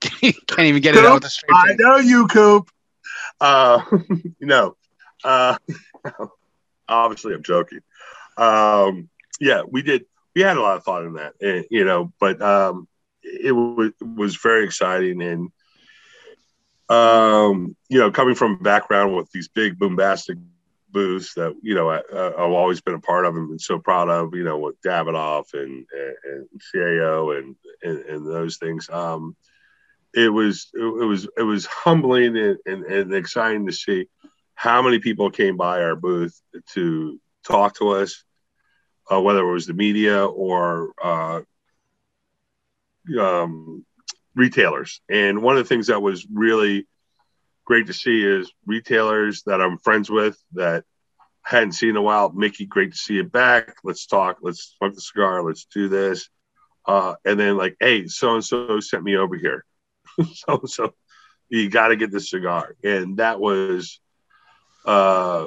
Can't 0.00 0.58
even 0.58 0.82
get 0.82 0.94
Coop, 0.94 1.04
it 1.04 1.06
out 1.06 1.24
a 1.24 1.30
straight 1.30 1.54
I 1.54 1.76
know 1.78 1.96
you, 1.96 2.26
Coop. 2.26 2.68
Uh, 3.44 3.82
know, 4.40 4.74
uh, 5.22 5.56
obviously 6.88 7.34
I'm 7.34 7.42
joking. 7.42 7.80
Um, 8.38 9.10
yeah, 9.38 9.62
we 9.68 9.82
did. 9.82 10.06
We 10.34 10.40
had 10.40 10.56
a 10.56 10.62
lot 10.62 10.78
of 10.78 10.84
thought 10.84 11.04
in 11.04 11.12
that, 11.14 11.34
and, 11.40 11.66
you 11.70 11.84
know, 11.84 12.12
but 12.18 12.40
um, 12.42 12.88
it, 13.22 13.52
was, 13.52 13.92
was 14.00 14.36
very 14.36 14.64
exciting 14.64 15.22
and 15.22 15.52
um, 16.88 17.76
you 17.88 17.98
know, 17.98 18.10
coming 18.10 18.34
from 18.34 18.62
background 18.62 19.14
with 19.14 19.30
these 19.30 19.48
big 19.48 19.78
bombastic 19.78 20.38
booths 20.90 21.34
that 21.34 21.54
you 21.62 21.74
know 21.74 21.90
I, 21.90 22.00
have 22.12 22.38
always 22.38 22.80
been 22.80 22.94
a 22.94 23.00
part 23.00 23.26
of 23.26 23.36
and 23.36 23.48
been 23.48 23.58
so 23.58 23.78
proud 23.78 24.08
of. 24.08 24.34
You 24.34 24.44
know, 24.44 24.58
with 24.58 24.80
Davidoff 24.82 25.52
and 25.52 25.86
and, 25.92 26.16
and 26.24 26.48
CAO 26.74 27.38
and, 27.38 27.56
and, 27.82 27.98
and 28.06 28.26
those 28.26 28.56
things. 28.56 28.88
Um, 28.88 29.36
it 30.14 30.28
was 30.28 30.70
it, 30.74 30.80
was 30.80 31.28
it 31.36 31.42
was 31.42 31.66
humbling 31.66 32.36
and, 32.36 32.58
and, 32.66 32.84
and, 32.84 33.14
exciting 33.14 33.66
to 33.66 33.72
see 33.72 34.06
how 34.54 34.82
many 34.82 34.98
people 34.98 35.30
came 35.30 35.56
by 35.56 35.82
our 35.82 35.96
booth 35.96 36.40
to 36.72 37.20
talk 37.46 37.76
to 37.76 37.90
us, 37.90 38.24
uh, 39.10 39.20
whether 39.20 39.40
it 39.40 39.52
was 39.52 39.66
the 39.66 39.74
media 39.74 40.24
or 40.24 40.92
uh, 41.02 41.40
um, 43.18 43.84
retailers. 44.34 45.00
And 45.08 45.42
one 45.42 45.56
of 45.56 45.64
the 45.64 45.68
things 45.68 45.88
that 45.88 46.00
was 46.00 46.26
really 46.32 46.86
great 47.64 47.86
to 47.88 47.92
see 47.92 48.24
is 48.24 48.52
retailers 48.66 49.42
that 49.44 49.60
I'm 49.60 49.78
friends 49.78 50.10
with 50.10 50.38
that 50.52 50.84
hadn't 51.42 51.72
seen 51.72 51.90
in 51.90 51.96
a 51.96 52.02
while. 52.02 52.30
Mickey, 52.32 52.66
great 52.66 52.92
to 52.92 52.98
see 52.98 53.14
you 53.14 53.24
back. 53.24 53.74
Let's 53.82 54.06
talk. 54.06 54.38
Let's 54.42 54.76
smoke 54.78 54.94
the 54.94 55.00
cigar. 55.00 55.42
Let's 55.42 55.66
do 55.66 55.88
this. 55.88 56.28
Uh, 56.86 57.14
and 57.24 57.40
then 57.40 57.56
like, 57.56 57.76
hey, 57.80 58.06
so 58.06 58.34
and 58.34 58.44
so 58.44 58.80
sent 58.80 59.02
me 59.02 59.16
over 59.16 59.36
here. 59.36 59.64
so 60.34 60.62
so 60.66 60.94
you 61.48 61.70
got 61.70 61.88
to 61.88 61.96
get 61.96 62.10
this 62.10 62.30
cigar, 62.30 62.76
and 62.82 63.18
that 63.18 63.40
was 63.40 64.00
uh, 64.84 65.46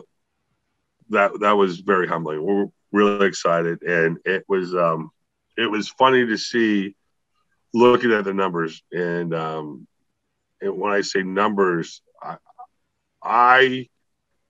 that 1.09 1.39
that 1.39 1.57
was 1.57 1.79
very 1.79 2.07
humbling. 2.07 2.43
We're 2.43 2.67
really 2.91 3.27
excited, 3.27 3.81
and 3.83 4.17
it 4.25 4.45
was 4.47 4.75
um, 4.75 5.11
it 5.57 5.69
was 5.69 5.89
funny 5.89 6.25
to 6.25 6.37
see 6.37 6.95
looking 7.73 8.11
at 8.11 8.23
the 8.23 8.33
numbers 8.33 8.81
and 8.91 9.33
um, 9.33 9.87
and 10.61 10.77
when 10.77 10.91
I 10.91 11.01
say 11.01 11.23
numbers, 11.23 12.01
I, 12.21 12.37
I 13.21 13.87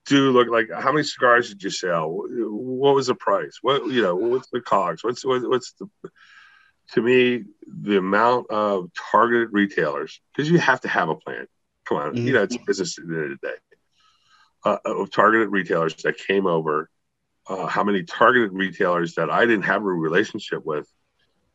do 0.05 0.31
look 0.31 0.47
like 0.47 0.69
how 0.73 0.91
many 0.91 1.03
cigars 1.03 1.49
did 1.49 1.63
you 1.63 1.69
sell? 1.69 2.09
What 2.09 2.95
was 2.95 3.07
the 3.07 3.15
price? 3.15 3.57
What 3.61 3.87
you 3.87 4.01
know? 4.01 4.15
What's 4.15 4.49
the 4.49 4.61
cogs? 4.61 5.03
What's 5.03 5.25
what, 5.25 5.47
what's 5.49 5.73
the 5.73 5.89
to 6.93 7.01
me 7.01 7.45
the 7.67 7.97
amount 7.97 8.49
of 8.49 8.89
targeted 9.11 9.49
retailers 9.51 10.21
because 10.35 10.49
you 10.49 10.57
have 10.57 10.81
to 10.81 10.87
have 10.87 11.09
a 11.09 11.15
plan. 11.15 11.47
Come 11.85 11.97
on, 11.97 12.15
mm-hmm. 12.15 12.27
you 12.27 12.33
know 12.33 12.43
it's 12.43 12.55
a 12.55 12.59
business 12.65 12.97
at 12.97 13.07
the 13.07 13.13
end 13.13 13.31
of 13.33 13.39
the 13.41 13.47
day. 13.47 13.53
Uh, 14.65 14.77
of 14.85 15.11
targeted 15.11 15.49
retailers 15.49 15.95
that 16.03 16.17
came 16.17 16.45
over, 16.45 16.89
uh, 17.47 17.67
how 17.67 17.83
many 17.83 18.03
targeted 18.03 18.51
retailers 18.51 19.15
that 19.15 19.29
I 19.29 19.45
didn't 19.45 19.63
have 19.63 19.81
a 19.81 19.85
relationship 19.85 20.65
with 20.65 20.91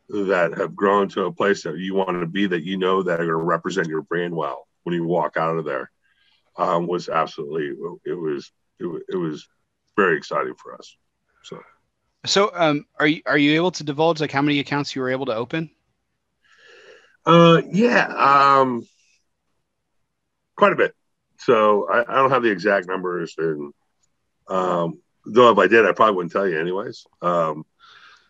that 0.08 0.56
have 0.58 0.76
grown 0.76 1.08
to 1.08 1.24
a 1.24 1.32
place 1.32 1.62
that 1.62 1.78
you 1.78 1.94
want 1.94 2.20
to 2.20 2.26
be 2.26 2.46
that 2.46 2.64
you 2.64 2.76
know 2.76 3.02
that 3.02 3.20
are 3.20 3.26
going 3.26 3.38
to 3.38 3.44
represent 3.44 3.88
your 3.88 4.02
brand 4.02 4.34
well 4.34 4.66
when 4.82 4.94
you 4.94 5.04
walk 5.04 5.36
out 5.36 5.56
of 5.56 5.64
there 5.64 5.90
um, 6.56 6.86
was 6.86 7.08
absolutely 7.08 7.74
it 8.04 8.14
was 8.14 8.52
it, 8.78 9.02
it 9.08 9.16
was 9.16 9.48
very 9.96 10.16
exciting 10.16 10.54
for 10.54 10.74
us 10.74 10.96
so 11.42 11.60
so 12.24 12.50
um, 12.54 12.86
are 12.98 13.06
you 13.06 13.22
are 13.26 13.38
you 13.38 13.54
able 13.54 13.70
to 13.70 13.84
divulge 13.84 14.20
like 14.20 14.32
how 14.32 14.42
many 14.42 14.58
accounts 14.60 14.94
you 14.94 15.02
were 15.02 15.10
able 15.10 15.26
to 15.26 15.34
open 15.34 15.70
uh 17.26 17.62
yeah 17.70 18.06
um 18.16 18.86
quite 20.56 20.72
a 20.72 20.76
bit 20.76 20.94
so 21.38 21.88
i, 21.90 22.00
I 22.00 22.16
don't 22.16 22.30
have 22.30 22.42
the 22.42 22.50
exact 22.50 22.88
numbers 22.88 23.34
and 23.38 23.72
um 24.48 25.00
though 25.24 25.50
if 25.50 25.58
i 25.58 25.66
did 25.66 25.86
i 25.86 25.92
probably 25.92 26.16
wouldn't 26.16 26.32
tell 26.32 26.48
you 26.48 26.58
anyways 26.58 27.06
um 27.22 27.64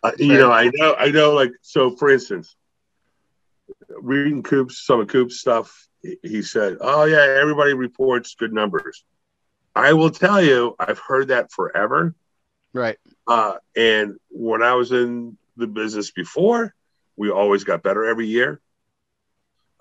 uh, 0.03 0.11
you 0.19 0.37
know, 0.37 0.51
I 0.51 0.69
know, 0.73 0.95
I 0.95 1.09
know. 1.11 1.31
Like, 1.33 1.53
so 1.61 1.95
for 1.95 2.09
instance, 2.09 2.55
reading 3.89 4.43
Coop's 4.43 4.85
some 4.85 4.99
of 4.99 5.07
Coop's 5.07 5.39
stuff, 5.39 5.87
he 6.01 6.41
said, 6.41 6.77
"Oh 6.81 7.05
yeah, 7.05 7.37
everybody 7.39 7.73
reports 7.73 8.35
good 8.35 8.51
numbers." 8.51 9.05
I 9.75 9.93
will 9.93 10.11
tell 10.11 10.41
you, 10.41 10.75
I've 10.77 10.99
heard 10.99 11.29
that 11.29 11.51
forever. 11.51 12.13
Right. 12.73 12.97
Uh, 13.27 13.55
and 13.75 14.17
when 14.29 14.63
I 14.63 14.73
was 14.73 14.91
in 14.91 15.37
the 15.57 15.67
business 15.67 16.11
before, 16.11 16.73
we 17.15 17.29
always 17.29 17.63
got 17.63 17.83
better 17.83 18.05
every 18.05 18.27
year. 18.27 18.59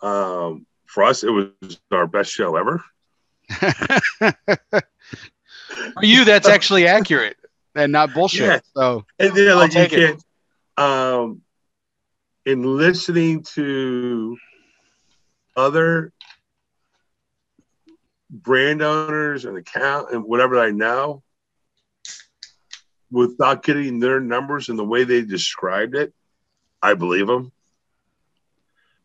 Um, 0.02 0.66
for 0.86 1.04
us, 1.04 1.24
it 1.24 1.30
was 1.30 1.80
our 1.90 2.06
best 2.06 2.30
show 2.30 2.56
ever. 2.56 2.84
for 4.18 4.34
you, 6.02 6.24
that's 6.24 6.48
actually 6.48 6.86
accurate 6.86 7.36
and 7.74 7.92
not 7.92 8.12
bullshit. 8.12 8.40
Yeah. 8.40 8.60
So 8.74 9.04
and 9.18 9.34
then 9.34 9.56
like 9.56 9.74
you 9.74 9.88
can't 9.88 10.22
um 10.76 11.42
in 12.44 12.62
listening 12.62 13.44
to 13.54 14.36
other 15.56 16.12
brand 18.30 18.82
owners 18.82 19.44
and 19.44 19.56
account 19.56 20.10
and 20.12 20.24
whatever 20.24 20.58
I 20.58 20.70
know 20.70 21.22
without 23.12 23.62
getting 23.62 24.00
their 24.00 24.18
numbers 24.18 24.68
and 24.68 24.78
the 24.78 24.84
way 24.84 25.04
they 25.04 25.22
described 25.22 25.94
it, 25.94 26.12
I 26.82 26.94
believe 26.94 27.28
them. 27.28 27.52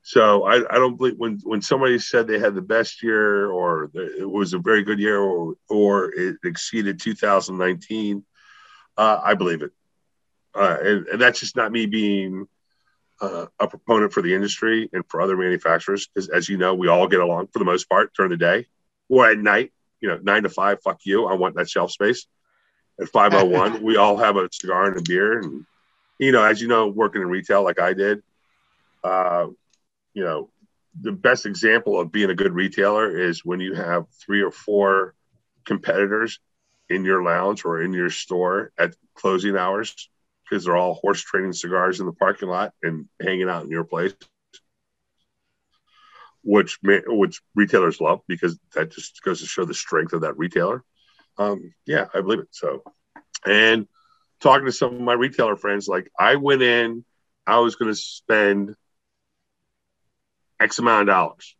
So 0.01 0.45
I, 0.45 0.55
I 0.55 0.79
don't 0.79 0.95
believe 0.95 1.17
when 1.17 1.39
when 1.43 1.61
somebody 1.61 1.99
said 1.99 2.27
they 2.27 2.39
had 2.39 2.55
the 2.55 2.61
best 2.61 3.03
year 3.03 3.51
or 3.51 3.91
it 3.93 4.27
was 4.27 4.53
a 4.53 4.59
very 4.59 4.83
good 4.83 4.99
year 4.99 5.19
or 5.19 5.55
or 5.69 6.13
it 6.13 6.37
exceeded 6.45 6.99
2019 6.99 8.23
uh, 8.97 9.19
I 9.23 9.35
believe 9.35 9.61
it. 9.61 9.71
Uh, 10.55 10.77
and, 10.81 11.07
and, 11.07 11.21
that's 11.21 11.39
just 11.39 11.55
not 11.55 11.71
me 11.71 11.85
being 11.85 12.47
uh, 13.21 13.45
a 13.59 13.67
proponent 13.67 14.11
for 14.11 14.23
the 14.23 14.33
industry 14.33 14.89
and 14.91 15.03
for 15.07 15.21
other 15.21 15.37
manufacturers. 15.37 16.07
Because 16.07 16.29
as 16.29 16.49
you 16.49 16.57
know, 16.57 16.73
we 16.73 16.87
all 16.87 17.07
get 17.07 17.19
along 17.19 17.47
for 17.47 17.59
the 17.59 17.65
most 17.65 17.87
part 17.89 18.11
during 18.15 18.31
the 18.31 18.37
day 18.37 18.65
or 19.07 19.29
at 19.29 19.37
night. 19.37 19.71
You 20.01 20.09
know, 20.09 20.19
nine 20.21 20.43
to 20.43 20.49
five. 20.49 20.81
Fuck 20.81 21.01
you. 21.05 21.25
I 21.25 21.33
want 21.33 21.55
that 21.55 21.69
shelf 21.69 21.91
space. 21.91 22.27
At 22.99 23.09
five 23.09 23.33
oh 23.33 23.45
one, 23.45 23.83
we 23.83 23.97
all 23.97 24.17
have 24.17 24.37
a 24.37 24.49
cigar 24.51 24.87
and 24.87 24.97
a 24.97 25.01
beer. 25.01 25.39
And 25.39 25.65
you 26.19 26.31
know, 26.31 26.43
as 26.43 26.61
you 26.61 26.67
know, 26.67 26.87
working 26.87 27.21
in 27.21 27.29
retail 27.29 27.63
like 27.63 27.79
I 27.79 27.93
did, 27.93 28.23
uh, 29.03 29.47
you 30.13 30.23
know, 30.23 30.49
the 30.99 31.11
best 31.11 31.45
example 31.45 31.99
of 31.99 32.11
being 32.11 32.29
a 32.29 32.35
good 32.35 32.53
retailer 32.53 33.15
is 33.15 33.45
when 33.45 33.59
you 33.59 33.75
have 33.75 34.05
three 34.25 34.41
or 34.41 34.51
four 34.51 35.13
competitors 35.65 36.39
in 36.89 37.05
your 37.05 37.23
lounge 37.23 37.65
or 37.65 37.81
in 37.81 37.93
your 37.93 38.09
store 38.09 38.71
at 38.79 38.95
closing 39.13 39.55
hours 39.57 40.09
because 40.43 40.65
they're 40.65 40.77
all 40.77 40.93
horse 40.95 41.21
trading 41.21 41.53
cigars 41.53 41.99
in 41.99 42.05
the 42.05 42.13
parking 42.13 42.47
lot 42.47 42.73
and 42.81 43.07
hanging 43.21 43.49
out 43.49 43.63
in 43.63 43.69
your 43.69 43.83
place 43.83 44.13
which 46.43 46.79
which 46.81 47.41
retailers 47.55 47.99
love 47.99 48.21
because 48.27 48.57
that 48.73 48.89
just 48.91 49.21
goes 49.21 49.41
to 49.41 49.45
show 49.45 49.65
the 49.65 49.73
strength 49.73 50.13
of 50.13 50.21
that 50.21 50.37
retailer 50.37 50.83
um, 51.37 51.73
yeah 51.85 52.07
i 52.13 52.21
believe 52.21 52.39
it. 52.39 52.47
So 52.51 52.83
and 53.45 53.87
talking 54.41 54.65
to 54.65 54.71
some 54.71 54.95
of 54.95 55.01
my 55.01 55.13
retailer 55.13 55.55
friends 55.55 55.87
like 55.87 56.09
i 56.17 56.35
went 56.35 56.61
in 56.61 57.03
i 57.45 57.59
was 57.59 57.75
going 57.75 57.91
to 57.91 57.99
spend 57.99 58.75
x 60.59 60.79
amount 60.79 61.01
of 61.01 61.07
dollars. 61.07 61.55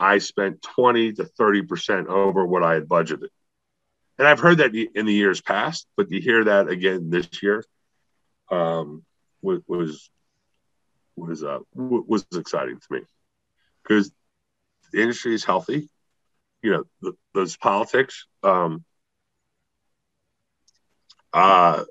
I 0.00 0.18
spent 0.18 0.62
20 0.62 1.14
to 1.14 1.24
30 1.24 1.62
percent 1.62 2.08
over 2.08 2.46
what 2.46 2.62
i 2.62 2.74
had 2.74 2.88
budgeted. 2.88 3.28
And 4.18 4.26
I've 4.26 4.40
heard 4.40 4.58
that 4.58 4.74
in 4.74 5.06
the 5.06 5.12
years 5.12 5.40
past, 5.40 5.86
but 5.96 6.08
to 6.10 6.20
hear 6.20 6.44
that 6.44 6.68
again 6.68 7.10
this 7.10 7.28
year 7.42 7.64
um, 8.50 9.04
was 9.42 9.60
was 9.66 10.10
was 11.16 11.44
uh, 11.44 11.60
was 11.74 12.26
exciting 12.34 12.78
to 12.78 12.86
me. 12.90 13.00
Because 13.82 14.10
the 14.92 15.02
industry 15.02 15.34
is 15.34 15.44
healthy. 15.44 15.88
You 16.62 16.70
know, 16.72 16.84
the, 17.00 17.12
those 17.34 17.56
politics. 17.56 18.26
Um, 18.42 18.84
uh, 21.32 21.84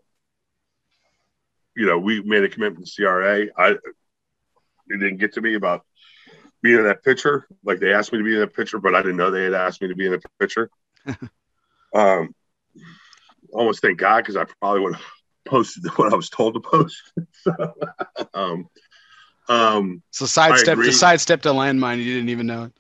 you 1.75 1.85
know, 1.85 1.99
we 1.99 2.21
made 2.21 2.43
a 2.43 2.49
commitment 2.49 2.87
to 2.87 2.91
CRA. 2.95 3.47
I 3.57 3.69
it 4.89 4.99
didn't 4.99 5.17
get 5.17 5.33
to 5.33 5.41
me 5.41 5.55
about 5.55 5.85
being 6.61 6.77
in 6.77 6.83
that 6.85 7.03
picture. 7.03 7.47
Like 7.63 7.79
they 7.79 7.93
asked 7.93 8.11
me 8.11 8.19
to 8.19 8.23
be 8.25 8.33
in 8.33 8.39
that 8.39 8.55
picture, 8.55 8.79
but 8.79 8.95
I 8.95 9.01
didn't 9.01 9.17
know 9.17 9.31
they 9.31 9.43
had 9.43 9.53
asked 9.53 9.81
me 9.81 9.89
to 9.89 9.95
be 9.95 10.05
in 10.05 10.13
the 10.13 10.21
picture. 10.39 10.69
Um, 11.95 12.35
almost 13.53 13.81
thank 13.81 13.97
God 13.97 14.17
because 14.17 14.35
I 14.35 14.43
probably 14.59 14.81
would 14.81 14.95
have 14.95 15.05
posted 15.45 15.85
what 15.95 16.11
I 16.11 16.15
was 16.17 16.29
told 16.29 16.53
to 16.55 16.59
post. 16.59 17.01
so, 17.31 17.73
um, 18.33 18.67
Um, 19.49 20.03
so 20.11 20.25
sidestep 20.25 20.77
to 20.77 20.91
sidestepped 20.91 21.45
a 21.45 21.49
landmine. 21.49 21.99
You 21.99 22.15
didn't 22.15 22.29
even 22.29 22.47
know 22.47 22.65
it. 22.65 22.73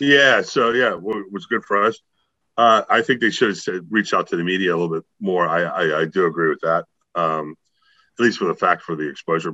Yeah, 0.00 0.42
so 0.42 0.70
yeah, 0.70 0.90
w- 0.90 1.28
was 1.30 1.46
good 1.46 1.64
for 1.64 1.84
us. 1.84 1.98
Uh, 2.56 2.82
I 2.88 3.02
think 3.02 3.20
they 3.20 3.30
should 3.30 3.48
have 3.50 3.58
said, 3.58 3.86
reached 3.88 4.12
out 4.12 4.28
to 4.28 4.36
the 4.36 4.42
media 4.42 4.74
a 4.74 4.76
little 4.76 4.94
bit 4.94 5.04
more. 5.20 5.48
I, 5.48 5.62
I, 5.62 6.00
I 6.00 6.04
do 6.06 6.26
agree 6.26 6.48
with 6.48 6.60
that. 6.62 6.86
Um, 7.14 7.54
at 8.18 8.24
least 8.24 8.38
for 8.38 8.46
the 8.46 8.54
fact 8.54 8.82
for 8.82 8.96
the 8.96 9.08
exposure, 9.08 9.52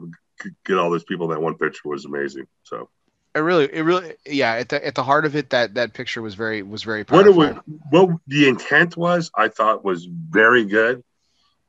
get 0.65 0.79
all 0.79 0.91
those 0.91 1.05
people 1.05 1.27
in 1.27 1.37
that 1.37 1.43
one 1.43 1.57
picture 1.59 1.89
was 1.89 2.07
amazing. 2.07 2.47
So 2.63 2.89
It 3.35 3.41
really, 3.41 3.65
it 3.71 3.83
really, 3.83 4.15
yeah. 4.25 4.53
At 4.55 4.71
the 4.71 4.87
at 4.87 4.95
the 4.95 5.03
heart 5.03 5.27
of 5.27 5.37
it, 5.37 5.51
that 5.51 5.75
that 5.75 5.93
picture 5.93 6.23
was 6.23 6.35
very 6.35 6.63
was 6.63 6.83
very 6.83 7.05
powerful. 7.05 7.35
what 7.35 7.49
it 7.49 7.55
was, 7.55 7.63
what 7.91 8.21
the 8.27 8.49
intent 8.49 8.97
was, 8.97 9.31
I 9.37 9.49
thought 9.49 9.85
was 9.85 10.07
very 10.07 10.65
good. 10.65 11.05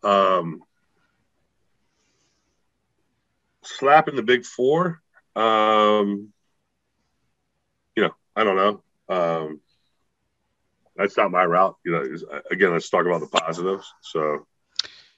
Um, 0.03 0.61
slapping 3.63 4.15
the 4.15 4.23
big 4.23 4.45
four, 4.45 5.01
um, 5.35 6.31
I 8.35 8.43
don't 8.43 8.55
know. 8.55 8.81
Um, 9.09 9.61
that's 10.95 11.17
not 11.17 11.31
my 11.31 11.45
route. 11.45 11.75
You 11.85 11.91
know, 11.91 12.03
again, 12.51 12.71
let's 12.71 12.89
talk 12.89 13.05
about 13.05 13.21
the 13.21 13.27
positives. 13.27 13.93
So 14.01 14.45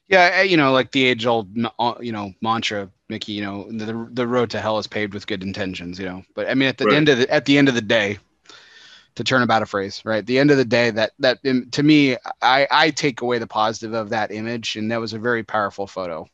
Yeah, 0.07 0.41
you 0.41 0.57
know, 0.57 0.71
like 0.71 0.91
the 0.91 1.05
age 1.05 1.25
old, 1.25 1.55
you 1.99 2.11
know, 2.11 2.33
mantra, 2.41 2.89
Mickey. 3.09 3.33
You 3.33 3.43
know, 3.43 3.71
the 3.71 4.07
the 4.11 4.27
road 4.27 4.51
to 4.51 4.59
hell 4.59 4.77
is 4.79 4.87
paved 4.87 5.13
with 5.13 5.27
good 5.27 5.43
intentions. 5.43 5.99
You 5.99 6.05
know, 6.05 6.23
but 6.35 6.49
I 6.49 6.53
mean, 6.55 6.69
at 6.69 6.77
the 6.77 6.85
Right. 6.85 6.95
end 6.95 7.09
of 7.09 7.17
the 7.19 7.29
at 7.31 7.45
the 7.45 7.57
end 7.57 7.67
of 7.69 7.75
the 7.75 7.81
day, 7.81 8.17
to 9.15 9.23
turn 9.23 9.41
about 9.41 9.61
a 9.61 9.65
phrase, 9.65 10.01
right? 10.05 10.19
At 10.19 10.25
the 10.27 10.39
end 10.39 10.51
of 10.51 10.57
the 10.57 10.65
day, 10.65 10.89
that 10.91 11.11
that 11.19 11.39
to 11.71 11.83
me, 11.83 12.15
I 12.41 12.67
I 12.71 12.89
take 12.91 13.21
away 13.21 13.39
the 13.39 13.47
positive 13.47 13.93
of 13.93 14.09
that 14.09 14.31
image, 14.31 14.75
and 14.75 14.91
that 14.91 14.99
was 15.01 15.13
a 15.13 15.19
very 15.19 15.43
powerful 15.43 15.87
photo 15.87 16.27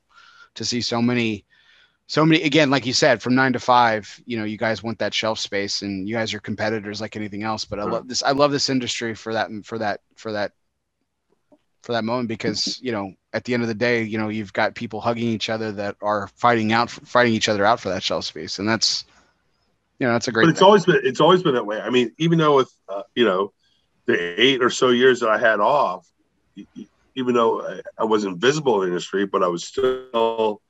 to 0.56 0.66
see 0.66 0.82
so 0.82 1.02
many. 1.02 1.46
So 2.08 2.26
many 2.26 2.44
again, 2.44 2.70
like 2.70 2.86
you 2.86 2.94
said, 2.94 3.22
from 3.22 3.36
nine 3.36 3.54
to 3.54 3.60
five, 3.60 4.22
you 4.26 4.38
know, 4.38 4.44
you 4.44 4.58
guys 4.58 4.84
want 4.84 5.00
that 5.00 5.14
shelf 5.14 5.40
space, 5.40 5.82
and 5.82 6.08
you 6.08 6.16
guys 6.16 6.34
are 6.34 6.40
competitors 6.40 7.02
like 7.02 7.16
anything 7.16 7.44
else. 7.44 7.66
But 7.66 7.80
I 7.80 7.84
love 7.84 8.08
this. 8.08 8.22
I 8.24 8.32
love 8.32 8.52
this 8.52 8.70
industry 8.70 9.16
for 9.16 9.34
that. 9.34 9.50
For 9.64 9.78
that. 9.78 10.02
For 10.16 10.32
that 10.34 10.52
for 11.82 11.92
that 11.92 12.06
moment 12.06 12.30
because 12.30 12.80
you 12.82 12.94
know 12.94 13.12
at 13.34 13.44
the 13.44 13.54
end 13.54 13.62
of 13.62 13.68
the 13.68 13.76
day 13.76 14.04
you 14.04 14.18
know 14.18 14.30
you've 14.30 14.54
got 14.54 14.74
people 14.74 15.02
hugging 15.02 15.28
each 15.28 15.50
other 15.50 15.70
that 15.74 15.98
are 16.02 16.30
fighting 16.38 16.72
out 16.72 16.90
fighting 16.90 17.34
each 17.34 17.50
other 17.50 17.66
out 17.66 17.78
for 17.78 17.90
that 17.90 18.02
shelf 18.02 18.24
space 18.24 18.58
and 18.58 18.70
that's 18.70 19.04
you 20.00 20.08
know 20.08 20.14
that's 20.14 20.28
a 20.28 20.32
great 20.32 20.46
but 20.46 20.50
it's 20.50 20.60
thing. 20.60 20.66
always 20.66 20.86
been 20.86 21.00
it's 21.04 21.22
always 21.22 21.44
been 21.44 21.54
that 21.56 21.66
way. 21.66 21.80
I 21.80 21.90
mean, 21.90 22.12
even 22.18 22.38
though 22.38 22.56
with 22.58 22.74
uh, 22.90 23.04
you 23.16 23.26
know 23.26 23.54
the 24.06 24.42
eight 24.42 24.62
or 24.62 24.70
so 24.70 24.90
years 24.90 25.20
that 25.22 25.30
I 25.30 25.38
had 25.38 25.60
off, 25.60 26.06
even 27.16 27.34
though 27.34 27.66
I, 27.66 27.82
I 28.00 28.04
wasn't 28.04 28.40
visible 28.40 28.82
in 28.82 28.82
the 28.82 28.88
industry, 28.88 29.26
but 29.26 29.44
I 29.44 29.48
was 29.48 29.64
still 29.64 30.62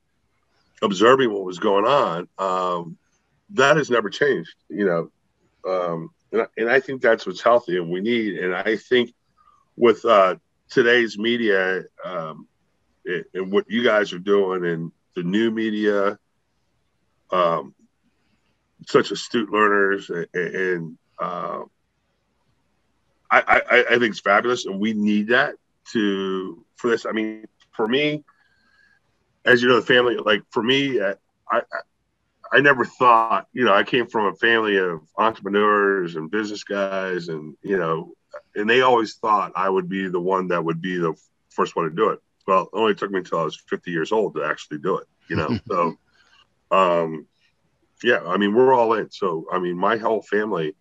observing 0.84 1.34
what 1.34 1.44
was 1.46 1.60
going 1.60 1.86
on. 1.86 2.28
Um, 2.38 2.98
that 3.52 3.78
has 3.78 3.90
never 3.90 4.10
changed, 4.10 4.54
you 4.70 4.86
know, 4.86 5.12
um, 5.70 6.10
and, 6.32 6.42
I, 6.42 6.46
and 6.58 6.70
I 6.70 6.80
think 6.80 7.02
that's 7.02 7.26
what's 7.26 7.42
healthy 7.42 7.78
and 7.78 7.90
we 7.90 8.02
need. 8.02 8.38
And 8.38 8.54
I 8.54 8.76
think 8.76 9.14
with 9.76 10.06
uh, 10.06 10.36
today's 10.70 11.18
media 11.18 11.84
um, 12.06 12.48
and, 13.06 13.26
and 13.34 13.52
what 13.52 13.66
you 13.70 13.84
guys 13.84 14.14
are 14.14 14.20
doing 14.20 14.66
and 14.66 14.92
the 15.16 15.24
new 15.24 15.50
media. 15.50 16.20
Um, 17.32 17.74
such 18.88 19.12
astute 19.12 19.52
learners 19.52 20.10
and, 20.10 20.28
and 20.34 20.98
uh, 21.20 21.62
I, 23.32 23.62
I, 23.72 23.86
I 23.90 24.00
think 24.00 24.12
it's 24.12 24.20
fabulous 24.20 24.66
and 24.66 24.80
we 24.80 24.94
need 24.94 25.28
that 25.30 25.56
to 25.92 26.64
for 26.76 26.90
this 26.90 27.06
i 27.06 27.12
mean 27.12 27.46
for 27.76 27.88
me 27.88 28.24
as 29.46 29.62
you 29.62 29.68
know 29.68 29.76
the 29.80 29.86
family 29.86 30.18
like 30.18 30.44
for 30.52 30.64
me 30.64 31.02
i 31.02 31.14
i, 31.52 31.62
I 32.52 32.60
never 32.62 32.86
thought 32.86 33.48
you 33.54 33.66
know 33.66 33.74
i 33.74 33.84
came 33.84 34.08
from 34.08 34.28
a 34.28 34.36
family 34.36 34.78
of 34.78 35.02
entrepreneurs 35.18 36.16
and 36.16 36.32
business 36.32 36.64
guys 36.64 37.30
and 37.30 37.56
you 37.62 37.78
know 37.78 38.14
and 38.56 38.70
they 38.70 38.82
always 38.82 39.16
thought 39.16 39.54
i 39.56 39.70
would 39.70 39.90
be 39.90 40.08
the 40.08 40.20
one 40.20 40.48
that 40.50 40.64
would 40.64 40.82
be 40.82 40.98
the 40.98 41.14
first 41.50 41.76
one 41.76 41.90
to 41.90 41.96
do 41.96 42.10
it 42.10 42.20
well 42.48 42.64
it 42.64 42.70
only 42.74 42.96
took 42.96 43.12
me 43.12 43.20
until 43.20 43.40
i 43.40 43.44
was 43.44 43.60
50 43.68 43.92
years 43.92 44.12
old 44.12 44.36
to 44.36 44.44
actually 44.44 44.80
do 44.80 44.98
it 44.98 45.08
you 45.30 45.36
know 45.36 45.58
so 45.68 45.96
um 46.72 47.28
yeah, 48.04 48.20
I 48.26 48.38
mean, 48.38 48.54
we're 48.54 48.74
all 48.74 48.94
in. 48.94 49.10
So, 49.10 49.48
I 49.52 49.60
mean, 49.60 49.78
my 49.78 49.98
whole 49.98 50.22
family, 50.22 50.76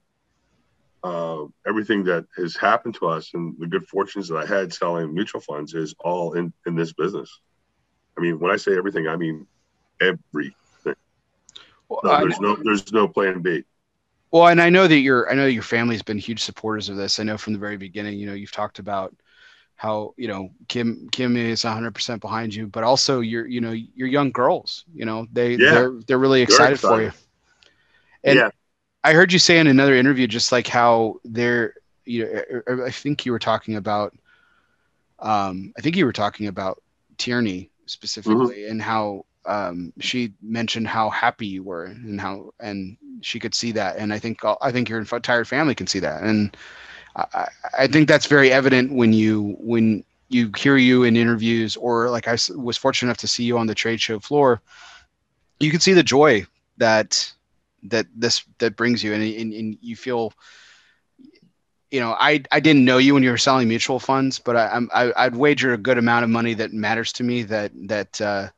uh, 1.05 1.45
everything 1.67 2.05
that 2.05 2.27
has 2.37 2.57
happened 2.57 2.97
to 2.97 3.07
us 3.07 3.31
and 3.35 3.55
the 3.59 3.67
good 3.67 3.87
fortunes 3.87 4.29
that 4.29 4.37
I 4.37 4.47
had 4.47 4.73
selling 4.73 5.15
mutual 5.15 5.41
funds 5.41 5.75
is 5.75 5.95
all 6.01 6.35
in, 6.35 6.53
in 6.67 6.75
this 6.75 6.93
business. 6.93 7.41
I 8.17 8.21
mean, 8.21 8.39
when 8.39 8.51
I 8.51 8.57
say 8.57 8.77
everything, 8.77 9.09
I 9.09 9.17
mean 9.17 9.47
everything. 10.01 10.55
well, 11.89 12.01
No, 12.05 12.21
there's 12.21 12.41
no, 12.41 12.57
there's 12.63 12.93
no 12.93 13.09
plan 13.09 13.41
B. 13.43 13.65
well, 14.31 14.49
and 14.49 14.61
I 14.61 14.71
know 14.71 14.87
that 14.89 14.99
your 14.99 15.31
I 15.31 15.35
know 15.35 15.47
your 15.47 15.63
family's 15.63 16.03
been 16.03 16.19
huge 16.19 16.43
supporters 16.43 16.89
of 16.89 16.97
this. 16.97 17.21
I 17.21 17.25
know 17.25 17.39
from 17.39 17.53
the 17.53 17.59
very 17.59 17.77
beginning, 17.77 18.19
you 18.19 18.27
know, 18.27 18.35
you've 18.35 18.53
talked 18.53 18.79
about 18.79 19.15
how 19.77 20.15
you 20.17 20.29
know 20.29 20.51
Kim 20.69 21.09
Kim 21.13 21.37
is 21.37 21.65
100% 21.65 22.21
behind 22.21 22.55
you, 22.55 22.67
but 22.69 22.85
also 22.85 23.21
your 23.21 23.47
you 23.47 23.61
know 23.61 23.73
your 23.73 24.09
young 24.09 24.31
girls, 24.33 24.85
you 24.95 25.05
know, 25.05 25.27
they 25.33 25.57
Yeah. 25.57 25.73
they're 25.73 25.93
they're 26.07 26.19
really 26.19 26.43
excited, 26.43 26.79
for 26.79 27.03
you. 27.03 27.13
And 28.25 28.39
yeah, 28.39 28.51
I 29.05 29.13
heard 29.15 29.33
you 29.33 29.39
say 29.39 29.59
in 29.59 29.67
another 29.67 29.97
interview 29.97 30.27
just 30.27 30.53
like 30.53 30.69
how 30.69 31.17
they're 31.25 31.75
you 32.05 32.25
know 32.25 32.31
er, 32.31 32.47
er, 32.51 32.65
er, 32.69 32.87
I 32.87 32.91
think 32.91 33.27
you 33.27 33.33
were 33.33 33.39
talking 33.41 33.77
about 33.77 34.17
um 35.19 35.73
I 35.77 35.83
think 35.83 35.97
you 35.97 36.07
were 36.07 36.13
talking 36.13 36.47
about 36.47 36.83
Tierney 37.19 37.72
specifically 37.93 38.67
and 38.67 38.83
how 38.83 39.25
um 39.47 39.93
she 40.01 40.33
mentioned 40.43 40.89
how 40.89 41.11
happy 41.11 41.47
you 41.47 41.63
were 41.63 41.85
and 41.87 42.21
how 42.21 42.53
and 42.61 42.97
she 43.23 43.39
could 43.41 43.55
see 43.55 43.73
that. 43.73 43.97
And 43.99 44.13
I 44.13 44.19
think 44.19 44.41
I 44.61 44.73
think 44.73 44.89
your 44.89 45.01
entire 45.01 45.45
family 45.45 45.75
can 45.75 45.87
see 45.87 46.01
that. 46.01 46.23
And 46.23 46.57
I, 47.17 47.25
I- 47.35 47.49
I 47.85 47.87
think 47.89 48.09
that's 48.09 48.27
very 48.27 48.53
evident 48.53 48.93
when 48.93 49.13
you 49.13 49.57
when 49.61 50.05
you 50.29 50.51
hear 50.57 50.77
you 50.77 51.05
in 51.05 51.17
interviews 51.17 51.77
or 51.77 52.11
like 52.11 52.27
i 52.29 52.37
was 52.57 52.77
fortunate 52.79 53.09
enough 53.09 53.19
to 53.19 53.29
see 53.29 53.45
you 53.45 53.59
on 53.59 53.67
the 53.67 53.75
trade 53.75 54.01
show 54.01 54.19
floor. 54.21 54.63
You 55.61 55.71
can 55.71 55.81
see 55.81 55.93
the 55.93 56.03
joy 56.03 56.47
that 56.79 57.33
that 57.85 58.07
this 58.17 58.45
that 58.59 58.77
brings 58.77 59.03
you 59.03 59.13
and, 59.13 59.23
and, 59.23 59.53
and 59.53 59.79
you 59.81 59.97
feel 59.97 60.33
you 61.93 62.01
know 62.01 62.17
I, 62.19 62.43
I 62.51 62.61
didn't 62.61 62.85
know 62.85 62.99
you 62.99 63.15
when 63.15 63.23
you 63.23 63.31
were 63.31 63.39
selling 63.39 63.69
mutual 63.69 64.01
funds 64.01 64.39
but 64.41 64.57
I, 64.57 64.69
I'm 64.69 64.91
I, 64.95 65.13
I'd 65.17 65.37
wager 65.37 65.75
a 65.75 65.79
good 65.79 65.99
amount 65.99 66.25
of 66.25 66.31
money 66.31 66.55
that 66.55 66.73
matters 66.73 67.13
to 67.15 67.25
me 67.25 67.45
that 67.45 67.73
that 67.89 68.21
uh, 68.21 68.49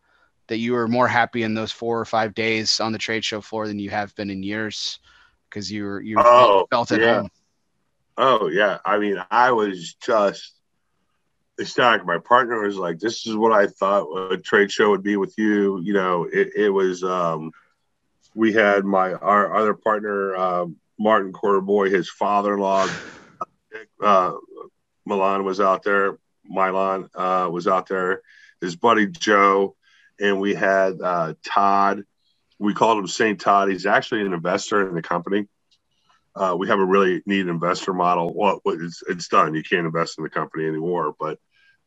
that 0.49 0.59
you 0.59 0.73
were 0.73 0.89
more 0.89 1.09
happy 1.09 1.43
in 1.43 1.55
those 1.55 1.73
four 1.73 2.01
or 2.01 2.05
five 2.05 2.35
days 2.35 2.81
on 2.81 2.93
the 2.93 2.99
trade 2.99 3.25
show 3.25 3.41
floor 3.41 3.67
than 3.67 3.79
you 3.79 3.91
have 3.91 4.15
been 4.17 4.31
in 4.31 4.43
years 4.43 5.01
because 5.51 5.71
you 5.71 5.85
were 5.85 6.01
you 6.01 6.17
Oh, 6.19 6.67
felt 6.71 6.93
at 6.93 7.01
yeah. 7.01 7.21
home 7.21 7.31
Oh 8.17 8.49
yeah, 8.49 8.79
I 8.85 8.99
mean, 8.99 9.23
I 9.31 9.51
was 9.53 9.95
just 9.95 10.53
ecstatic. 11.61 12.07
My 12.07 12.19
partner 12.19 12.61
was 12.63 12.77
like, 12.77 12.99
"This 12.99 13.27
is 13.27 13.37
what 13.37 13.53
I 13.53 13.67
thought 13.67 14.33
a 14.33 14.39
trade 14.39 14.71
show 14.71 14.91
would 14.91 15.03
be 15.03 15.17
with 15.17 15.35
you." 15.37 15.81
You 15.83 15.95
know, 15.95 16.25
it, 16.33 16.51
it 16.57 16.71
was. 16.71 17.03
Um, 17.03 17.53
we 18.35 18.53
had 18.53 18.85
my 18.85 19.15
our 19.15 19.55
other 19.55 19.75
partner, 19.75 20.37
um, 20.37 20.77
Martin 20.99 21.33
Quarterboy, 21.33 21.91
his 21.91 22.09
father-in-law, 22.09 22.89
uh, 24.03 24.33
Milan 25.07 25.45
was 25.45 25.61
out 25.61 25.83
there. 25.83 26.19
Milan 26.45 27.09
uh, 27.15 27.49
was 27.51 27.67
out 27.67 27.89
there. 27.89 28.23
His 28.61 28.77
buddy 28.77 29.07
Joe, 29.07 29.77
and 30.21 30.41
we 30.41 30.55
had 30.55 31.01
uh, 31.01 31.35
Todd. 31.45 32.05
We 32.59 32.75
called 32.75 32.99
him 32.99 33.07
Saint 33.07 33.41
Todd. 33.41 33.69
He's 33.69 33.87
actually 33.87 34.23
an 34.23 34.33
investor 34.33 34.89
in 34.89 34.95
the 34.95 35.03
company 35.03 35.49
uh, 36.37 36.57
we 36.59 36.69
have 36.69 36.81
a 36.81 36.85
really 36.85 37.23
neat 37.27 37.47
investor 37.47 37.93
model. 37.93 38.33
Well, 38.35 38.61
it's, 38.67 39.03
it's 39.09 39.29
done. 39.29 39.55
You 39.55 39.63
can't 39.63 39.87
invest 39.87 40.19
in 40.19 40.25
the 40.25 40.31
company 40.31 40.67
anymore, 40.67 41.15
but 41.19 41.39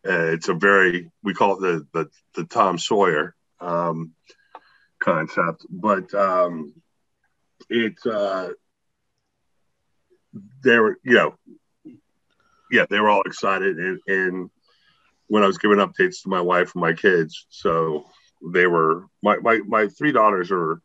uh, 0.07 0.32
it's 0.32 0.48
a 0.48 0.53
very 0.53 1.11
we 1.24 1.33
call 1.33 1.56
it 1.56 1.61
the 1.61 1.88
the, 1.93 2.09
the 2.35 2.43
Tom 2.45 2.77
Sawyer 2.77 3.35
um, 3.59 4.14
concept. 4.99 5.66
But 5.69 6.14
um, 6.14 6.74
it 7.69 7.95
uh, 8.06 8.49
they 10.64 10.77
were 10.77 10.98
you 11.03 11.16
know 11.16 11.35
yeah 12.72 12.86
they 12.90 13.00
were 13.00 13.10
all 13.10 13.22
excited 13.24 13.78
and, 13.78 14.00
and 14.08 14.50
when 15.28 15.44
I 15.44 15.48
was 15.48 15.58
giving 15.58 15.78
updates 15.78 16.24
to 16.24 16.30
my 16.30 16.42
wife 16.42 16.74
and 16.74 16.82
my 16.82 16.94
kids, 16.94 17.46
so 17.50 18.06
they 18.52 18.68
were 18.68 19.06
my 19.22 19.38
my 19.38 19.60
my 19.68 19.88
three 19.88 20.12
daughters 20.12 20.52
are 20.52 20.82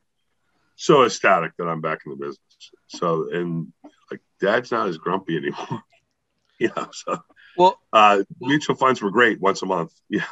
so 0.77 1.05
ecstatic 1.05 1.52
that 1.59 1.69
I'm 1.69 1.81
back 1.81 2.01
in 2.05 2.11
the 2.11 2.17
business. 2.17 2.39
So 2.89 3.28
and 3.33 3.73
like 4.11 4.20
dad's 4.41 4.73
not 4.73 4.89
as 4.89 4.99
grumpy 4.99 5.36
anymore. 5.36 5.83
you 6.59 6.70
know, 6.77 6.89
so 6.93 7.23
well 7.57 7.81
uh 7.93 8.23
mutual 8.41 8.77
funds 8.77 9.01
were 9.01 9.11
great 9.11 9.41
once 9.41 9.62
a 9.62 9.67
month. 9.67 9.93
Yeah. 10.11 10.25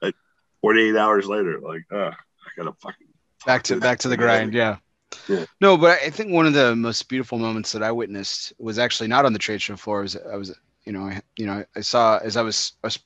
but 0.00 0.14
48 0.62 0.96
hours 0.96 1.26
later, 1.26 1.60
like, 1.60 1.84
uh, 1.92 2.10
I 2.10 2.48
gotta 2.56 2.72
fucking 2.80 3.06
back 3.44 3.64
to 3.64 3.76
back 3.76 3.98
to 4.00 4.08
the 4.08 4.16
grind 4.16 4.54
yeah. 4.54 4.78
Yeah. 5.28 5.44
no 5.60 5.76
but 5.76 5.98
i 6.02 6.10
think 6.10 6.32
one 6.32 6.46
of 6.46 6.52
the 6.52 6.74
most 6.76 7.08
beautiful 7.08 7.38
moments 7.38 7.72
that 7.72 7.82
i 7.82 7.90
witnessed 7.92 8.52
was 8.58 8.78
actually 8.78 9.08
not 9.08 9.24
on 9.24 9.32
the 9.32 9.38
trade 9.38 9.62
show 9.62 9.76
floor. 9.76 10.00
I 10.00 10.02
was 10.02 10.16
i 10.32 10.36
was 10.36 10.54
you 10.84 10.92
know 10.92 11.04
I, 11.04 11.22
you 11.36 11.46
know 11.46 11.64
i 11.76 11.80
saw 11.80 12.18
as 12.18 12.36
i 12.36 12.42
was 12.42 12.72
i 12.82 12.86
was 12.88 12.98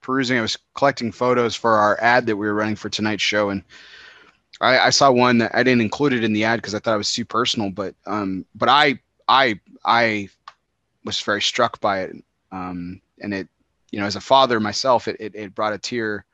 perusing 0.00 0.38
i 0.38 0.42
was 0.42 0.58
collecting 0.74 1.12
photos 1.12 1.54
for 1.54 1.72
our 1.72 1.98
ad 2.00 2.26
that 2.26 2.36
we 2.36 2.46
were 2.46 2.54
running 2.54 2.76
for 2.76 2.88
tonight's 2.88 3.22
show. 3.22 3.50
And 3.50 3.62
I, 4.60 4.78
I 4.78 4.90
saw 4.90 5.10
one 5.10 5.38
that 5.38 5.54
I 5.54 5.62
didn't 5.62 5.80
include 5.80 6.12
it 6.12 6.24
in 6.24 6.32
the 6.32 6.44
ad 6.44 6.58
because 6.58 6.74
I 6.74 6.78
thought 6.78 6.94
it 6.94 6.98
was 6.98 7.12
too 7.12 7.24
personal, 7.24 7.70
but 7.70 7.94
um, 8.06 8.44
but 8.54 8.68
I 8.68 9.00
I 9.28 9.58
I 9.84 10.28
was 11.04 11.20
very 11.20 11.42
struck 11.42 11.80
by 11.80 12.02
it, 12.02 12.16
um, 12.52 13.00
and 13.20 13.34
it 13.34 13.48
you 13.90 13.98
know 13.98 14.06
as 14.06 14.16
a 14.16 14.20
father 14.20 14.60
myself, 14.60 15.08
it 15.08 15.16
it, 15.18 15.34
it 15.34 15.54
brought 15.54 15.72
a 15.72 15.78
tear 15.78 16.24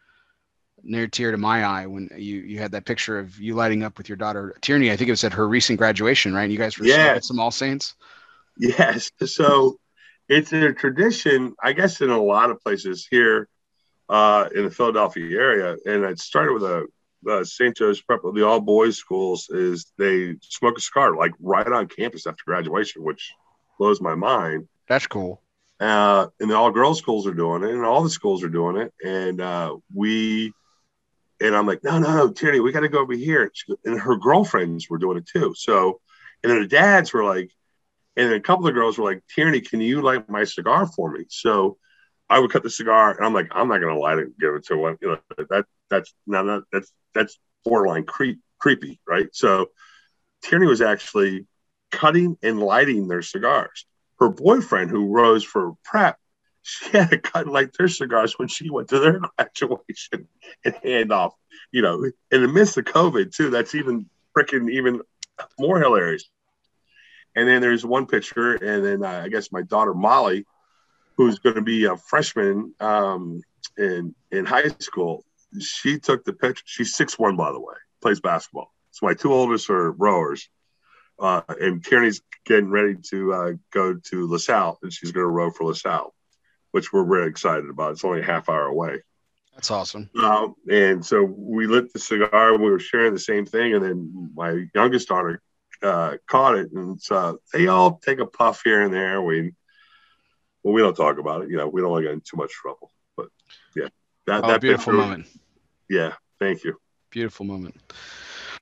near 0.83 1.07
tear 1.07 1.31
to 1.33 1.37
my 1.39 1.65
eye 1.65 1.87
when 1.87 2.09
you 2.17 2.41
you 2.41 2.59
had 2.59 2.73
that 2.73 2.85
picture 2.87 3.19
of 3.19 3.39
you 3.39 3.55
lighting 3.55 3.83
up 3.83 3.99
with 3.99 4.09
your 4.09 4.17
daughter 4.17 4.57
Tierney. 4.61 4.91
I 4.91 4.97
think 4.97 5.09
it 5.09 5.13
was 5.13 5.25
at 5.25 5.33
her 5.33 5.47
recent 5.49 5.79
graduation, 5.79 6.35
right? 6.35 6.51
You 6.51 6.59
guys 6.59 6.79
were 6.79 6.87
Yeah. 6.87 7.15
at 7.17 7.25
some 7.25 7.41
All 7.41 7.51
Saints. 7.51 7.95
Yes. 8.59 9.11
So 9.25 9.79
it's 10.29 10.53
a 10.53 10.73
tradition, 10.73 11.55
I 11.63 11.73
guess, 11.73 12.01
in 12.01 12.11
a 12.11 12.21
lot 12.23 12.51
of 12.51 12.61
places 12.61 13.07
here 13.11 13.49
uh, 14.09 14.49
in 14.55 14.65
the 14.65 14.71
Philadelphia 14.71 15.39
area. 15.39 15.77
And 15.87 16.05
it 16.05 16.19
started 16.19 16.55
with 16.55 16.65
a, 16.65 16.87
uh 17.29 17.45
St. 17.45 17.77
Joe's 17.77 18.01
Prep, 18.01 18.21
the 18.35 18.47
all 18.47 18.61
boys 18.61 18.97
schools, 18.97 19.49
is 19.51 19.93
they 19.99 20.37
smoke 20.43 20.79
a 20.79 20.81
cigar 20.81 21.17
like 21.17 21.33
right 21.41 21.67
on 21.67 21.89
campus 21.89 22.27
after 22.27 22.43
graduation, 22.47 23.03
which 23.03 23.33
blows 23.79 24.01
my 24.01 24.15
mind. 24.15 24.69
That's 24.89 25.07
cool. 25.07 25.43
Uh, 25.81 26.27
and 26.41 26.51
the 26.51 26.57
all 26.57 26.71
girls 26.73 26.99
schools 26.99 27.27
are 27.27 27.35
doing 27.35 27.63
it, 27.63 27.71
and 27.71 27.85
all 27.85 28.03
the 28.03 28.11
schools 28.11 28.43
are 28.43 28.49
doing 28.49 28.77
it. 28.77 28.93
And 29.05 29.41
uh, 29.41 29.77
we, 29.95 30.53
and 31.41 31.55
I'm 31.55 31.67
like, 31.67 31.85
no, 31.85 31.99
no, 31.99 32.17
no, 32.17 32.33
Tierney, 32.33 32.61
we 32.61 32.73
got 32.73 32.81
to 32.81 32.89
go 32.89 33.01
over 33.01 33.13
here. 33.13 33.51
And 33.85 34.01
her 34.01 34.17
girlfriends 34.17 34.89
were 34.89 34.99
doing 34.99 35.19
it 35.19 35.27
too. 35.27 35.55
So, 35.57 36.01
and 36.43 36.51
then 36.51 36.63
the 36.63 36.69
dads 36.69 37.13
were 37.13 37.25
like, 37.25 37.51
and 38.17 38.31
then 38.31 38.37
a 38.37 38.41
couple 38.41 38.67
of 38.67 38.75
girls 38.75 38.99
were 38.99 39.05
like, 39.05 39.23
Tierney, 39.29 39.61
can 39.61 39.81
you 39.81 40.03
light 40.03 40.29
my 40.29 40.45
cigar 40.45 40.87
for 40.87 41.13
me? 41.13 41.27
So 41.29 41.79
I 42.29 42.39
would 42.39 42.51
cut 42.51 42.63
the 42.63 42.71
cigar, 42.71 43.17
and 43.17 43.25
I'm 43.25 43.33
like, 43.33 43.49
I'm 43.53 43.69
not 43.69 43.81
gonna 43.81 43.99
light 43.99 44.19
it 44.19 44.27
and 44.27 44.39
give 44.39 44.55
it 44.55 44.67
to 44.67 44.77
one. 44.77 44.99
You 45.01 45.09
know, 45.09 45.47
that 45.51 45.65
that's 45.89 46.13
no, 46.27 46.43
no, 46.43 46.63
that's 46.73 46.93
that's 47.15 47.39
borderline 47.65 48.05
creep, 48.05 48.41
creepy, 48.59 49.01
right? 49.07 49.29
So 49.33 49.71
Tierney 50.43 50.67
was 50.67 50.83
actually 50.83 51.47
cutting 51.91 52.37
and 52.43 52.61
lighting 52.61 53.09
their 53.09 53.23
cigars. 53.23 53.87
Her 54.19 54.29
boyfriend, 54.29 54.91
who 54.91 55.07
rose 55.07 55.45
for 55.45 55.75
prep, 55.85 56.19
she 56.69 56.91
had 56.91 57.11
to 57.11 57.19
cut 57.19 57.47
like 57.47 57.73
their 57.73 57.89
cigars 57.89 58.39
when 58.39 58.49
she 58.49 58.69
went 58.69 58.89
to 58.89 58.99
their 58.99 59.21
graduation 59.39 60.29
and 60.65 60.75
hand 60.83 61.13
off. 61.13 61.35
You 61.73 61.83
know, 61.83 62.05
in 62.31 62.43
the 62.43 62.49
midst 62.49 62.77
of 62.77 62.85
COVID 62.85 63.35
too. 63.35 63.51
That's 63.51 63.75
even 63.75 64.07
freaking 64.37 64.71
even 64.71 65.01
more 65.59 65.81
hilarious. 65.81 66.29
And 67.35 67.49
then 67.49 67.63
there's 67.63 67.87
one 67.87 68.07
picture, 68.07 68.55
and 68.55 68.85
then 68.85 69.05
uh, 69.05 69.23
I 69.25 69.29
guess 69.29 69.53
my 69.53 69.63
daughter 69.63 69.95
Molly, 69.95 70.45
who's 71.17 71.39
going 71.39 71.57
to 71.57 71.63
be 71.63 71.85
a 71.85 71.97
freshman 71.97 72.75
um, 72.81 73.41
in 73.77 74.15
in 74.31 74.45
high 74.45 74.69
school. 74.79 75.25
She 75.61 75.99
took 75.99 76.25
the 76.25 76.33
picture. 76.35 76.65
She's 76.67 76.95
six 76.95 77.19
one, 77.19 77.37
by 77.37 77.53
the 77.53 77.61
way, 77.61 77.75
plays 78.03 78.21
basketball. 78.21 78.73
So 78.91 79.07
my 79.07 79.15
two 79.15 79.33
oldest 79.33 79.71
are 79.71 79.93
rowers, 79.93 80.49
uh, 81.19 81.43
and 81.49 81.83
Tierney's 81.85 82.21
getting 82.45 82.71
ready 82.71 82.97
to 83.11 83.33
uh, 83.33 83.53
go 83.73 83.95
to 83.95 84.27
LaSalle, 84.27 84.79
and 84.83 84.93
she's 84.93 85.13
going 85.13 85.25
to 85.25 85.31
row 85.31 85.51
for 85.51 85.65
LaSalle, 85.65 86.15
which 86.73 86.93
we're 86.93 87.05
very 87.05 87.29
excited 87.29 87.69
about. 87.69 87.93
It's 87.93 88.05
only 88.05 88.21
a 88.21 88.25
half 88.25 88.49
hour 88.49 88.67
away. 88.67 89.03
That's 89.55 89.71
awesome. 89.71 90.09
Um, 90.23 90.55
and 90.71 91.05
so 91.05 91.25
we 91.25 91.67
lit 91.67 91.93
the 91.93 91.99
cigar. 91.99 92.57
We 92.57 92.71
were 92.71 92.79
sharing 92.79 93.13
the 93.13 93.19
same 93.19 93.45
thing, 93.45 93.75
and 93.75 93.85
then 93.85 94.31
my 94.35 94.67
youngest 94.75 95.09
daughter 95.09 95.41
uh, 95.83 96.17
caught 96.29 96.57
it, 96.57 96.71
and 96.73 97.01
so 97.01 97.41
they 97.53 97.67
all 97.67 97.99
take 98.05 98.21
a 98.21 98.27
puff 98.27 98.63
here 98.65 98.83
and 98.83 98.93
there. 98.95 99.21
We, 99.21 99.53
well, 100.63 100.75
we 100.75 100.81
don't 100.81 100.95
talk 100.97 101.19
about 101.19 101.43
it. 101.43 101.51
You 101.51 101.57
know, 101.57 101.69
we 101.69 101.81
don't 101.81 101.91
want 101.91 102.03
to 102.03 102.09
get 102.09 102.13
in 102.15 102.21
too 102.21 102.37
much 102.37 102.53
trouble. 102.53 102.93
But 103.17 103.29
yeah, 103.75 103.89
that 104.27 104.45
Oh, 104.45 104.49
that 104.49 104.61
beautiful 104.61 104.93
picture- 104.93 105.03
moment. 105.07 105.27
Yeah, 105.91 106.13
thank 106.39 106.63
you. 106.65 106.77
Beautiful 107.11 107.47
moment. 107.47 107.75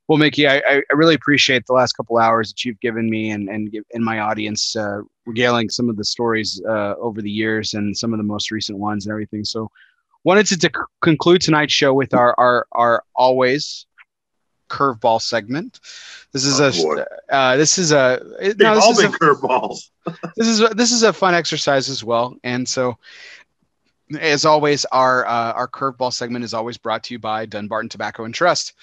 Well, 0.09 0.19
Mickey, 0.19 0.47
I, 0.47 0.59
I 0.67 0.83
really 0.93 1.15
appreciate 1.17 1.67
the 1.67 1.73
last 1.73 1.95
couple 1.95 2.17
hours 2.17 2.51
that 2.51 2.65
you've 2.65 2.79
given 2.81 3.11
me 3.11 3.31
and 3.33 3.49
and 3.51 3.71
give- 3.73 3.85
and 3.93 4.05
my 4.05 4.21
audience, 4.21 4.77
uh, 4.77 5.01
regaling 5.27 5.69
some 5.69 5.89
of 5.89 5.97
the 5.97 6.05
stories 6.05 6.61
uh, 6.67 6.95
over 6.99 7.21
the 7.21 7.31
years 7.31 7.75
and 7.75 7.97
some 7.97 8.13
of 8.13 8.19
the 8.19 8.25
most 8.25 8.51
recent 8.51 8.79
ones 8.79 9.07
and 9.07 9.13
everything. 9.13 9.45
So, 9.45 9.71
wanted 10.25 10.47
to, 10.47 10.59
to 10.59 10.71
conclude 11.03 11.43
tonight's 11.43 11.73
show 11.73 11.93
with 11.93 12.15
our 12.15 12.35
our 12.39 12.67
our 12.73 13.05
always 13.15 13.87
curveball 14.71 15.21
segment. 15.21 15.81
This 16.33 16.45
is 16.45 16.61
Oh, 16.61 16.99
a 16.99 17.33
uh, 17.35 17.57
this 17.57 17.79
is 17.79 17.93
a 17.93 18.21
They've 18.41 18.59
no, 18.59 18.79
all 18.79 18.99
a, 18.99 19.03
been 19.03 19.13
curveballs. 19.13 19.91
this 20.37 20.49
is 20.49 20.71
this 20.71 20.93
is 20.93 21.03
a 21.03 21.13
fun 21.13 21.35
exercise 21.35 21.89
as 21.89 22.03
well 22.05 22.37
and 22.45 22.69
so 22.69 22.97
as 24.21 24.45
always 24.45 24.85
our 24.87 25.27
uh, 25.27 25.53
our 25.53 25.69
curveball 25.69 26.13
segment 26.13 26.45
is 26.45 26.55
always 26.55 26.79
brought 26.79 27.03
to 27.03 27.15
you 27.15 27.19
by 27.19 27.45
dunbarton 27.45 27.89
tobacco 27.89 28.25
and 28.25 28.35
trust 28.35 28.75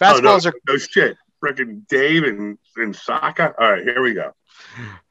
Oh, 0.00 0.18
no, 0.20 0.36
fastballs 0.36 0.46
are 0.46 0.54
no 0.68 0.76
shit. 0.76 1.16
Freaking 1.42 1.86
Dave 1.88 2.24
and 2.24 2.58
and 2.76 2.94
Saka. 2.94 3.54
All 3.58 3.72
right, 3.72 3.82
here 3.82 4.02
we 4.02 4.14
go. 4.14 4.34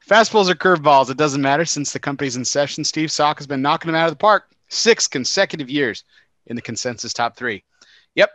Fastballs 0.08 0.48
or 0.48 0.54
curveballs 0.54 1.10
it 1.10 1.16
doesn't 1.16 1.42
matter 1.42 1.64
since 1.64 1.92
the 1.92 1.98
company's 1.98 2.36
in 2.36 2.44
session 2.44 2.84
steve 2.84 3.10
saka 3.10 3.38
has 3.38 3.46
been 3.46 3.62
knocking 3.62 3.90
them 3.90 4.00
out 4.00 4.06
of 4.06 4.12
the 4.12 4.16
park 4.16 4.50
six 4.68 5.06
consecutive 5.06 5.70
years 5.70 6.04
in 6.46 6.56
the 6.56 6.62
consensus 6.62 7.12
top 7.12 7.36
three. 7.36 7.64
Yep 8.14 8.30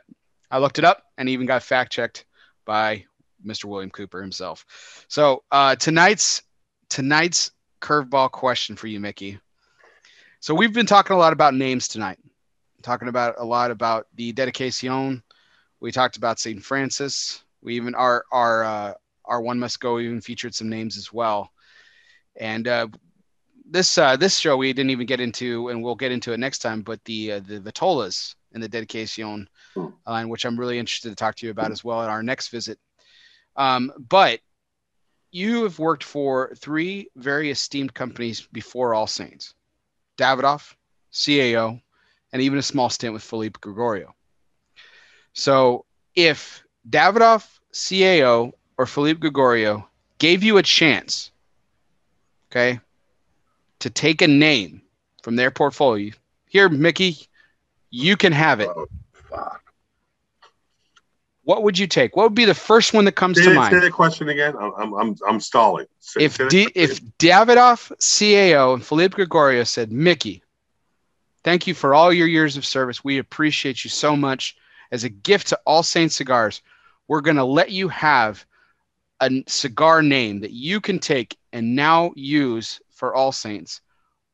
i 0.49 0.57
looked 0.57 0.79
it 0.79 0.85
up 0.85 1.03
and 1.17 1.29
even 1.29 1.45
got 1.45 1.63
fact 1.63 1.91
checked 1.91 2.25
by 2.65 3.05
mr 3.45 3.65
william 3.65 3.89
cooper 3.89 4.21
himself. 4.21 5.05
So 5.07 5.43
uh, 5.51 5.75
tonight's 5.75 6.41
tonight's 6.89 7.51
curveball 7.81 8.31
question 8.31 8.75
for 8.75 8.87
you 8.87 8.99
mickey. 8.99 9.39
So 10.39 10.53
we've 10.55 10.73
been 10.73 10.85
talking 10.85 11.15
a 11.15 11.19
lot 11.19 11.33
about 11.33 11.53
names 11.53 11.87
tonight. 11.87 12.17
Talking 12.81 13.07
about 13.07 13.35
a 13.37 13.45
lot 13.45 13.71
about 13.71 14.07
the 14.15 14.31
dedication 14.31 15.23
we 15.79 15.91
talked 15.91 16.17
about 16.17 16.39
st 16.39 16.63
francis. 16.63 17.43
We 17.61 17.75
even 17.75 17.95
our 17.95 18.23
our 18.31 18.63
uh, 18.63 18.93
our 19.31 19.41
one 19.41 19.59
must 19.59 19.79
go 19.79 19.99
even 19.99 20.21
featured 20.21 20.55
some 20.55 20.69
names 20.69 20.97
as 20.97 21.13
well 21.13 21.51
and 22.39 22.67
uh, 22.67 22.87
this 23.69 23.97
uh, 23.97 24.17
this 24.17 24.37
show 24.37 24.57
we 24.57 24.73
didn't 24.73 24.91
even 24.91 25.07
get 25.07 25.21
into 25.21 25.69
and 25.69 25.83
we'll 25.83 25.95
get 25.95 26.11
into 26.11 26.33
it 26.33 26.39
next 26.39 26.59
time 26.59 26.81
but 26.81 27.03
the 27.05 27.33
uh, 27.33 27.39
the 27.47 27.59
vitolas 27.59 28.35
and 28.53 28.63
the 28.63 28.69
dedication 28.69 29.47
Hmm. 29.75 29.87
line 30.07 30.29
which 30.29 30.45
i'm 30.45 30.59
really 30.59 30.79
interested 30.79 31.09
to 31.09 31.15
talk 31.15 31.35
to 31.35 31.45
you 31.45 31.51
about 31.51 31.71
as 31.71 31.83
well 31.83 32.01
at 32.03 32.09
our 32.09 32.23
next 32.23 32.49
visit 32.49 32.77
um, 33.57 33.91
but 34.09 34.39
you 35.31 35.63
have 35.63 35.79
worked 35.79 36.03
for 36.03 36.53
three 36.57 37.09
very 37.15 37.51
esteemed 37.51 37.93
companies 37.93 38.47
before 38.53 38.93
all 38.93 39.07
saints 39.07 39.55
davidoff 40.17 40.75
cao 41.13 41.81
and 42.33 42.41
even 42.41 42.59
a 42.59 42.63
small 42.63 42.89
stint 42.89 43.13
with 43.13 43.23
Felipe 43.23 43.59
Gregorio. 43.61 44.15
So 45.33 45.85
if 46.15 46.63
Davidoff, 46.89 47.59
CAO, 47.73 48.51
or 48.81 48.87
Felipe 48.87 49.19
Gregorio 49.19 49.87
gave 50.17 50.41
you 50.41 50.57
a 50.57 50.63
chance, 50.63 51.29
okay, 52.49 52.79
to 53.77 53.91
take 53.91 54.23
a 54.23 54.27
name 54.27 54.81
from 55.21 55.35
their 55.35 55.51
portfolio, 55.51 56.11
here, 56.47 56.67
Mickey, 56.67 57.15
you 57.91 58.17
can 58.17 58.33
have 58.33 58.59
it. 58.59 58.69
Oh. 58.75 58.87
What 61.43 61.61
would 61.61 61.77
you 61.77 61.85
take? 61.85 62.15
What 62.15 62.23
would 62.23 62.33
be 62.33 62.45
the 62.45 62.55
first 62.55 62.91
one 62.93 63.05
that 63.05 63.11
comes 63.11 63.37
Say, 63.37 63.49
to 63.49 63.53
mind? 63.53 63.71
say 63.71 63.79
the 63.81 63.91
question 63.91 64.29
again. 64.29 64.55
I'm 64.59 64.73
I'm 64.73 64.93
I'm, 64.93 65.15
I'm 65.27 65.39
stalling. 65.39 65.85
Say- 65.99 66.23
if 66.23 66.37
say 66.37 66.47
D, 66.47 66.67
if. 66.73 67.03
Davidoff, 67.19 67.91
CAO, 67.99 68.73
and 68.73 68.83
Felipe 68.83 69.13
Gregorio 69.13 69.63
said, 69.63 69.91
Mickey, 69.91 70.41
thank 71.43 71.67
you 71.67 71.75
for 71.75 71.93
all 71.93 72.11
your 72.11 72.27
years 72.27 72.57
of 72.57 72.65
service. 72.65 73.03
We 73.03 73.19
appreciate 73.19 73.83
you 73.83 73.91
so 73.91 74.15
much. 74.15 74.55
As 74.91 75.03
a 75.03 75.09
gift 75.09 75.49
to 75.49 75.59
All 75.65 75.83
Saints 75.83 76.15
Cigars, 76.15 76.63
we're 77.07 77.21
going 77.21 77.37
to 77.37 77.45
let 77.45 77.69
you 77.69 77.87
have 77.89 78.43
a 79.21 79.43
cigar 79.47 80.01
name 80.01 80.41
that 80.41 80.51
you 80.51 80.81
can 80.81 80.99
take 80.99 81.37
and 81.53 81.75
now 81.75 82.11
use 82.15 82.81
for 82.89 83.13
All 83.13 83.31
Saints. 83.31 83.81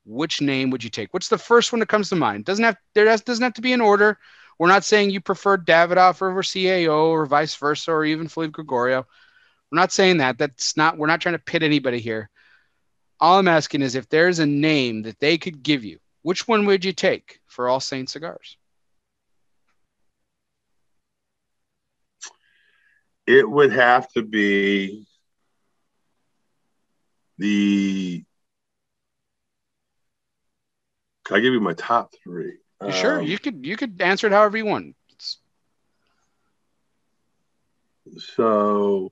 Which 0.06 0.42
name 0.42 0.70
would 0.70 0.84
you 0.84 0.90
take? 0.90 1.14
What's 1.14 1.28
the 1.28 1.38
first 1.38 1.72
one 1.72 1.80
that 1.80 1.90
comes 1.90 2.10
to 2.10 2.16
mind? 2.16 2.46
Doesn't 2.46 2.64
have 2.64 2.78
there 2.94 3.06
doesn't 3.06 3.44
have 3.44 3.54
to 3.54 3.62
be 3.62 3.74
in 3.74 3.82
order. 3.82 4.18
We're 4.58 4.70
not 4.70 4.86
saying 4.86 5.12
you 5.12 5.22
prefer 5.22 5.58
Davidoff 5.58 6.22
over 6.22 6.42
CAO 6.42 7.08
or 7.08 7.26
vice 7.26 7.56
versa 7.56 7.92
or 7.92 8.06
even 8.06 8.28
Felipe 8.28 8.54
Gregorio. 8.54 9.06
We're 9.72 9.80
not 9.80 9.92
saying 9.92 10.18
that. 10.18 10.38
That's 10.38 10.78
not. 10.78 10.98
We're 10.98 11.08
not 11.08 11.22
trying 11.22 11.36
to 11.36 11.40
pit 11.40 11.62
anybody 11.62 12.00
here. 12.00 12.30
All 13.20 13.38
I'm 13.38 13.48
asking 13.48 13.82
is 13.82 13.96
if 13.96 14.08
there's 14.08 14.40
a 14.40 14.46
name 14.46 15.02
that 15.04 15.20
they 15.20 15.38
could 15.38 15.62
give 15.62 15.84
you, 15.84 16.00
which 16.22 16.48
one 16.48 16.66
would 16.66 16.86
you 16.86 16.94
take 16.94 17.40
for 17.48 17.68
All 17.68 17.80
Saints 17.80 18.14
cigars? 18.14 18.58
It 23.28 23.50
would 23.50 23.74
have 23.74 24.10
to 24.14 24.24
be 24.24 25.06
the. 27.38 28.24
Can 31.26 31.38
I 31.38 31.40
give 31.42 31.54
you 31.54 31.60
my 31.60 31.74
top 31.74 32.14
three? 32.24 32.58
You 32.82 32.92
sure, 32.92 33.20
Um, 33.20 33.26
you 33.28 33.38
could 33.38 33.66
you 33.66 33.76
could 33.78 34.02
answer 34.02 34.28
it 34.28 34.34
however 34.34 34.58
you 34.58 34.66
want. 34.66 34.96
It's- 35.10 35.38
So 38.36 39.12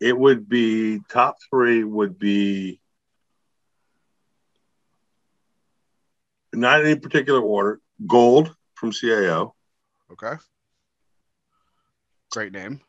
it 0.00 0.18
would 0.18 0.48
be 0.48 1.00
top 1.08 1.36
three 1.50 1.84
would 1.84 2.18
be 2.18 2.80
not 6.52 6.80
in 6.80 6.86
any 6.86 6.98
particular 6.98 7.40
order. 7.40 7.80
Gold 8.06 8.54
from 8.74 8.90
CAO, 8.92 9.52
okay. 10.12 10.36
Great 12.32 12.52
name. 12.52 12.80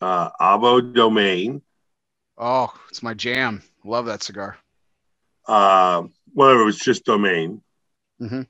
Uh, 0.00 0.30
Avo 0.40 0.94
Domaine. 0.94 1.60
Oh, 2.38 2.72
it's 2.88 3.02
my 3.02 3.14
jam. 3.14 3.62
Love 3.84 4.06
that 4.06 4.22
cigar. 4.22 4.56
Uh, 5.48 6.04
whatever, 6.32 6.62
it 6.62 6.66
was 6.66 6.78
just 6.78 7.04
Domaine. 7.04 7.62
Mhm. 8.20 8.46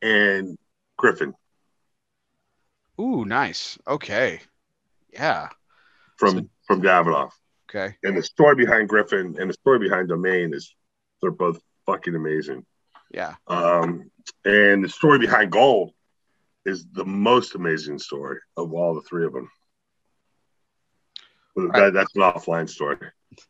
And 0.00 0.58
Griffin 0.96 1.34
Ooh, 3.00 3.24
nice. 3.24 3.76
Okay. 3.88 4.40
Yeah. 5.12 5.48
from 6.16 6.38
So- 6.38 6.48
from 6.68 6.80
Davidoff. 6.82 7.32
Okay. 7.68 7.96
And 8.04 8.16
the 8.16 8.22
story 8.22 8.54
behind 8.54 8.88
Griffin 8.88 9.34
and 9.40 9.50
the 9.50 9.54
story 9.54 9.80
behind 9.80 10.08
Domaine 10.08 10.54
is 10.54 10.72
they're 11.20 11.32
both 11.32 11.60
fucking 11.86 12.14
amazing. 12.14 12.64
Yeah. 13.10 13.34
Um, 13.48 14.12
and 14.44 14.84
the 14.84 14.88
story 14.88 15.18
behind 15.18 15.50
Gold 15.50 15.92
is 16.64 16.86
the 16.92 17.04
most 17.04 17.56
amazing 17.56 17.98
story 17.98 18.38
of 18.56 18.72
all 18.72 18.94
the 18.94 19.02
three 19.02 19.26
of 19.26 19.32
them. 19.32 19.50
But 21.54 21.68
right. 21.68 21.92
that's 21.92 22.14
an 22.16 22.22
offline 22.22 22.68
story. 22.68 22.96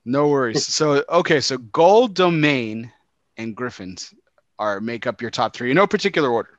No 0.04 0.28
worries. 0.28 0.66
so 0.66 1.04
okay, 1.08 1.40
so 1.40 1.58
gold 1.58 2.14
domaine 2.14 2.92
and 3.36 3.54
griffins 3.54 4.14
are 4.58 4.80
make 4.80 5.06
up 5.06 5.20
your 5.20 5.30
top 5.30 5.54
three 5.54 5.70
in 5.70 5.76
no 5.76 5.86
particular 5.86 6.30
order. 6.30 6.58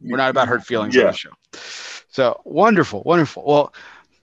We're 0.00 0.16
not 0.16 0.30
about 0.30 0.48
hurt 0.48 0.64
feelings 0.64 0.96
on 0.96 1.06
the 1.06 1.12
show. 1.12 1.30
So 2.08 2.40
wonderful, 2.44 3.02
wonderful. 3.04 3.44
Well, 3.46 3.74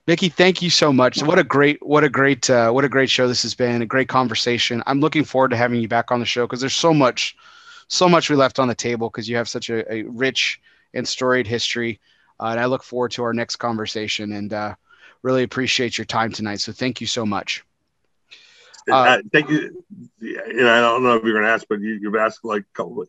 Mickey, 0.06 0.28
thank 0.28 0.62
you 0.62 0.70
so 0.70 0.92
much. 0.92 1.22
What 1.22 1.38
a 1.38 1.44
great, 1.44 1.84
what 1.84 2.04
a 2.04 2.08
great, 2.08 2.48
uh, 2.48 2.70
what 2.70 2.84
a 2.84 2.88
great 2.88 3.10
show 3.10 3.26
this 3.26 3.42
has 3.42 3.54
been. 3.54 3.82
A 3.82 3.86
great 3.86 4.08
conversation. 4.08 4.82
I'm 4.86 5.00
looking 5.00 5.24
forward 5.24 5.50
to 5.50 5.56
having 5.56 5.80
you 5.80 5.88
back 5.88 6.12
on 6.12 6.20
the 6.20 6.26
show 6.26 6.46
because 6.46 6.60
there's 6.60 6.76
so 6.76 6.94
much, 6.94 7.36
so 7.88 8.08
much 8.08 8.30
we 8.30 8.36
left 8.36 8.58
on 8.58 8.68
the 8.68 8.74
table 8.74 9.10
because 9.10 9.28
you 9.28 9.36
have 9.36 9.48
such 9.48 9.68
a, 9.68 9.92
a 9.92 10.02
rich 10.04 10.60
and 10.94 11.06
storied 11.06 11.46
history. 11.46 11.98
Uh, 12.38 12.46
and 12.46 12.60
I 12.60 12.66
look 12.66 12.84
forward 12.84 13.10
to 13.12 13.24
our 13.24 13.32
next 13.32 13.56
conversation 13.56 14.32
and 14.32 14.52
uh, 14.52 14.74
really 15.26 15.42
appreciate 15.42 15.98
your 15.98 16.04
time 16.04 16.30
tonight. 16.30 16.60
So 16.60 16.70
thank 16.70 17.00
you 17.00 17.06
so 17.08 17.26
much. 17.26 17.64
Uh, 18.88 18.94
Uh, 18.94 19.18
thank 19.32 19.50
you. 19.50 19.84
And 20.20 20.68
I 20.68 20.80
don't 20.80 21.02
know 21.02 21.16
if 21.16 21.24
you're 21.24 21.32
going 21.32 21.44
to 21.44 21.50
ask, 21.50 21.66
but 21.68 21.80
you, 21.80 21.98
you've 22.00 22.14
asked 22.14 22.44
like, 22.44 22.62
couple- 22.74 23.04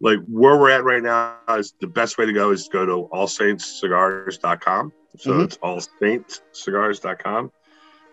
like 0.00 0.18
where 0.26 0.56
we're 0.58 0.70
at 0.70 0.82
right 0.82 1.02
now 1.02 1.36
is 1.56 1.74
the 1.80 1.86
best 1.86 2.18
way 2.18 2.26
to 2.26 2.32
go 2.32 2.50
is 2.50 2.64
to 2.66 2.72
go 2.72 2.84
to 2.86 3.08
allsaintscigars.com. 3.16 4.92
So 5.18 5.30
Mhm. 5.32 5.44
it's 5.44 5.58
allsaintscigars.com. 5.58 7.52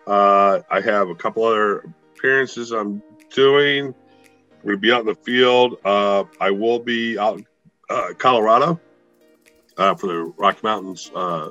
Uh, 0.06 0.60
I 0.70 0.80
have 0.80 1.08
a 1.08 1.14
couple 1.16 1.42
other 1.44 1.92
appearances 2.16 2.70
I'm 2.70 3.02
doing. 3.34 3.92
We're 4.62 4.72
going 4.72 4.76
to 4.76 4.80
be 4.80 4.92
out 4.92 5.00
in 5.00 5.06
the 5.06 5.14
field. 5.16 5.78
Uh, 5.84 6.24
I 6.40 6.50
will 6.52 6.78
be 6.78 7.18
out 7.18 7.38
in 7.38 7.46
uh, 7.90 8.12
Colorado 8.18 8.78
uh, 9.76 9.94
for 9.96 10.06
the 10.06 10.18
Rocky 10.36 10.60
Mountains 10.62 11.10
uh, 11.14 11.50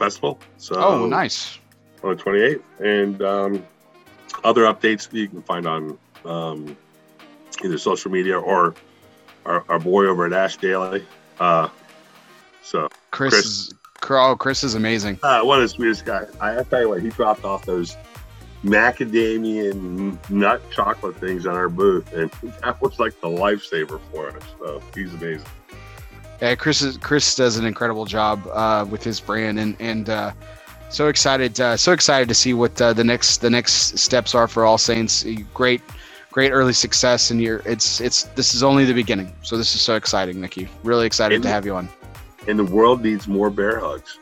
Festival. 0.00 0.38
So 0.56 0.74
Oh, 0.76 1.06
nice. 1.06 1.58
on 2.02 2.16
the 2.16 2.22
28th. 2.22 2.62
And 2.80 3.22
um, 3.22 3.66
other 4.44 4.62
updates 4.62 5.12
you 5.12 5.28
can 5.28 5.42
find 5.42 5.66
on 5.66 5.98
um, 6.24 6.76
either 7.62 7.76
social 7.78 8.10
media 8.10 8.38
or 8.38 8.74
our, 9.44 9.62
our 9.68 9.78
boy 9.78 10.06
over 10.06 10.24
at 10.26 10.32
Ash 10.32 10.56
Daily. 10.56 11.04
Uh, 11.38 11.68
so, 12.62 12.88
Chris, 13.10 13.32
Chris. 13.34 13.46
is 13.46 13.74
oh, 14.10 14.36
Chris 14.36 14.64
is 14.64 14.74
amazing. 14.74 15.18
uh, 15.22 15.42
one 15.42 15.58
of 15.58 15.62
the 15.64 15.68
sweetest 15.68 16.04
guys. 16.06 16.28
I 16.40 16.54
to 16.54 16.64
tell 16.64 16.80
you 16.82 16.88
what, 16.88 17.02
he 17.02 17.10
dropped 17.10 17.44
off 17.44 17.66
those 17.66 17.96
macadamia 18.64 19.74
nut 20.30 20.62
chocolate 20.70 21.16
things 21.16 21.46
on 21.46 21.54
our 21.54 21.68
booth, 21.68 22.12
and 22.12 22.30
that 22.62 22.80
was 22.80 22.98
like 22.98 23.18
the 23.20 23.28
lifesaver 23.28 24.00
for 24.12 24.30
us. 24.30 24.42
So, 24.58 24.82
he's 24.94 25.12
amazing. 25.14 25.46
Yeah, 26.40 26.54
Chris 26.54 26.96
Chris 26.98 27.34
does 27.34 27.56
an 27.58 27.66
incredible 27.66 28.06
job 28.06 28.40
uh, 28.52 28.86
with 28.88 29.04
his 29.04 29.20
brand, 29.20 29.58
and 29.58 29.76
and 29.78 30.08
uh, 30.08 30.32
so 30.88 31.08
excited, 31.08 31.60
uh, 31.60 31.76
so 31.76 31.92
excited 31.92 32.28
to 32.28 32.34
see 32.34 32.54
what 32.54 32.80
uh, 32.80 32.92
the 32.92 33.04
next 33.04 33.38
the 33.38 33.50
next 33.50 33.98
steps 33.98 34.34
are 34.34 34.48
for 34.48 34.64
All 34.64 34.78
Saints. 34.78 35.24
Great, 35.52 35.82
great 36.32 36.50
early 36.50 36.72
success, 36.72 37.30
and 37.30 37.42
you're 37.42 37.60
it's 37.66 38.00
it's 38.00 38.24
this 38.36 38.54
is 38.54 38.62
only 38.62 38.84
the 38.86 38.94
beginning. 38.94 39.32
So 39.42 39.58
this 39.58 39.74
is 39.74 39.82
so 39.82 39.96
exciting, 39.96 40.40
Nikki. 40.40 40.68
Really 40.82 41.06
excited 41.06 41.34
And- 41.36 41.44
to 41.44 41.50
have 41.50 41.66
you 41.66 41.74
on. 41.74 41.88
And 42.48 42.58
the 42.58 42.64
world 42.64 43.02
needs 43.02 43.28
more 43.28 43.50
bear 43.50 43.78
hugs. 43.78 44.18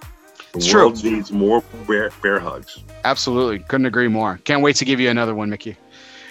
The 0.53 0.59
It's 0.59 0.67
true. 0.67 0.93
needs 1.05 1.31
more 1.31 1.63
bear, 1.87 2.11
bear 2.21 2.41
hugs. 2.41 2.83
Absolutely, 3.05 3.61
couldn't 3.61 3.87
agree 3.87 4.09
more. 4.09 4.41
Can't 4.43 4.61
wait 4.61 4.75
to 4.77 4.85
give 4.85 4.99
you 4.99 5.09
another 5.09 5.37
one, 5.37 5.49
Mickey. 5.51 5.77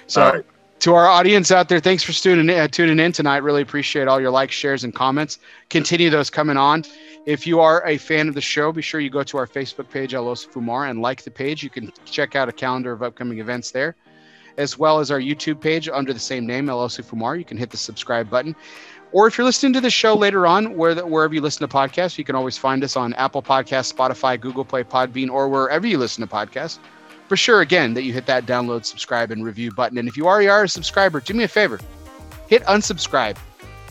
So. 0.07 0.43
To 0.81 0.93
our 0.93 1.07
audience 1.07 1.51
out 1.51 1.69
there, 1.69 1.79
thanks 1.79 2.03
for 2.03 2.11
tuning 2.13 2.49
in, 2.49 2.59
uh, 2.59 2.67
tuning 2.67 2.99
in 2.99 3.11
tonight. 3.11 3.37
Really 3.37 3.63
appreciate 3.63 4.07
all 4.07 4.21
your 4.21 4.29
likes, 4.29 4.53
shares, 4.53 4.83
and 4.83 4.93
comments. 4.93 5.39
Continue 5.69 6.11
those 6.11 6.29
coming 6.29 6.55
on. 6.55 6.83
If 7.25 7.47
you 7.47 7.59
are 7.59 7.85
a 7.87 7.97
fan 7.97 8.27
of 8.27 8.35
the 8.35 8.41
show, 8.41 8.71
be 8.71 8.83
sure 8.83 8.99
you 8.99 9.09
go 9.09 9.23
to 9.23 9.37
our 9.39 9.47
Facebook 9.47 9.89
page, 9.89 10.13
Elos 10.13 10.47
Fumar, 10.47 10.87
and 10.87 11.01
like 11.01 11.23
the 11.23 11.31
page. 11.31 11.63
You 11.63 11.71
can 11.71 11.91
check 12.05 12.35
out 12.35 12.47
a 12.47 12.51
calendar 12.51 12.91
of 12.91 13.01
upcoming 13.01 13.39
events 13.39 13.71
there, 13.71 13.95
as 14.57 14.77
well 14.77 14.99
as 14.99 15.09
our 15.09 15.19
YouTube 15.19 15.59
page 15.59 15.89
under 15.89 16.13
the 16.13 16.19
same 16.19 16.45
name, 16.45 16.67
Elos 16.67 17.01
Fumar. 17.01 17.39
You 17.39 17.45
can 17.45 17.57
hit 17.57 17.71
the 17.71 17.77
subscribe 17.77 18.29
button. 18.29 18.55
Or 19.11 19.25
if 19.25 19.35
you're 19.35 19.45
listening 19.45 19.73
to 19.73 19.81
the 19.81 19.89
show 19.89 20.13
later 20.13 20.45
on, 20.45 20.77
where 20.77 20.93
the, 20.93 21.07
wherever 21.07 21.33
you 21.33 21.41
listen 21.41 21.67
to 21.67 21.75
podcasts, 21.75 22.19
you 22.19 22.23
can 22.23 22.35
always 22.35 22.57
find 22.57 22.83
us 22.83 22.95
on 22.95 23.15
Apple 23.15 23.41
Podcasts, 23.41 23.91
Spotify, 23.91 24.39
Google 24.39 24.63
Play, 24.63 24.83
Podbean, 24.83 25.29
or 25.29 25.49
wherever 25.49 25.87
you 25.87 25.97
listen 25.97 26.25
to 26.25 26.31
podcasts 26.31 26.77
for 27.27 27.37
sure 27.37 27.61
again 27.61 27.93
that 27.93 28.03
you 28.03 28.13
hit 28.13 28.25
that 28.25 28.45
download 28.45 28.85
subscribe 28.85 29.31
and 29.31 29.43
review 29.43 29.71
button. 29.71 29.97
And 29.97 30.07
if 30.07 30.17
you 30.17 30.27
already 30.27 30.47
are 30.47 30.63
a 30.63 30.69
subscriber 30.69 31.19
do 31.19 31.33
me 31.33 31.43
a 31.43 31.47
favor. 31.47 31.79
Hit 32.47 32.63
unsubscribe. 32.63 33.37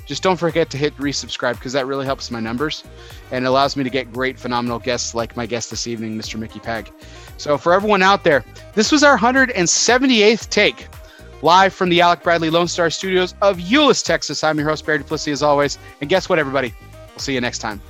Just 0.07 0.23
don't 0.23 0.37
forget 0.37 0.71
to 0.71 0.79
hit 0.79 0.97
resubscribe 0.99 1.55
because 1.55 1.73
that 1.73 1.87
really 1.87 2.07
helps 2.07 2.31
my 2.31 2.41
numbers 2.41 2.85
and 3.33 3.45
allows 3.45 3.77
me 3.77 3.83
to 3.83 3.91
get 3.91 4.13
great 4.13 4.39
phenomenal 4.39 4.79
guests 4.79 5.15
like 5.15 5.37
my 5.37 5.47
guest 5.47 5.71
this 5.71 5.87
evening 5.87 6.17
mr 6.17 6.39
mickey 6.39 6.61
pag. 6.61 6.93
So 7.37 7.59
for 7.59 7.75
everyone 7.75 8.03
out 8.03 8.23
there 8.23 8.45
this 8.75 8.93
was 8.93 9.03
our 9.03 9.19
178th 9.19 10.49
take 10.49 10.87
live 11.43 11.75
from 11.75 11.89
the 11.89 12.01
alec 12.01 12.23
bradley 12.23 12.51
lone 12.51 12.69
star 12.69 12.89
studios 12.89 13.35
of 13.43 13.59
euless 13.59 14.05
texas. 14.05 14.45
I'm 14.45 14.59
your 14.59 14.69
host 14.69 14.87
barry 14.87 14.99
duplessis 14.99 15.33
as 15.33 15.43
always. 15.43 15.77
And 16.01 16.09
guess 16.09 16.29
what 16.29 16.39
everybody? 16.39 16.73
We'll 17.11 17.19
see 17.19 17.35
you 17.35 17.41
next 17.41 17.59
time 17.59 17.83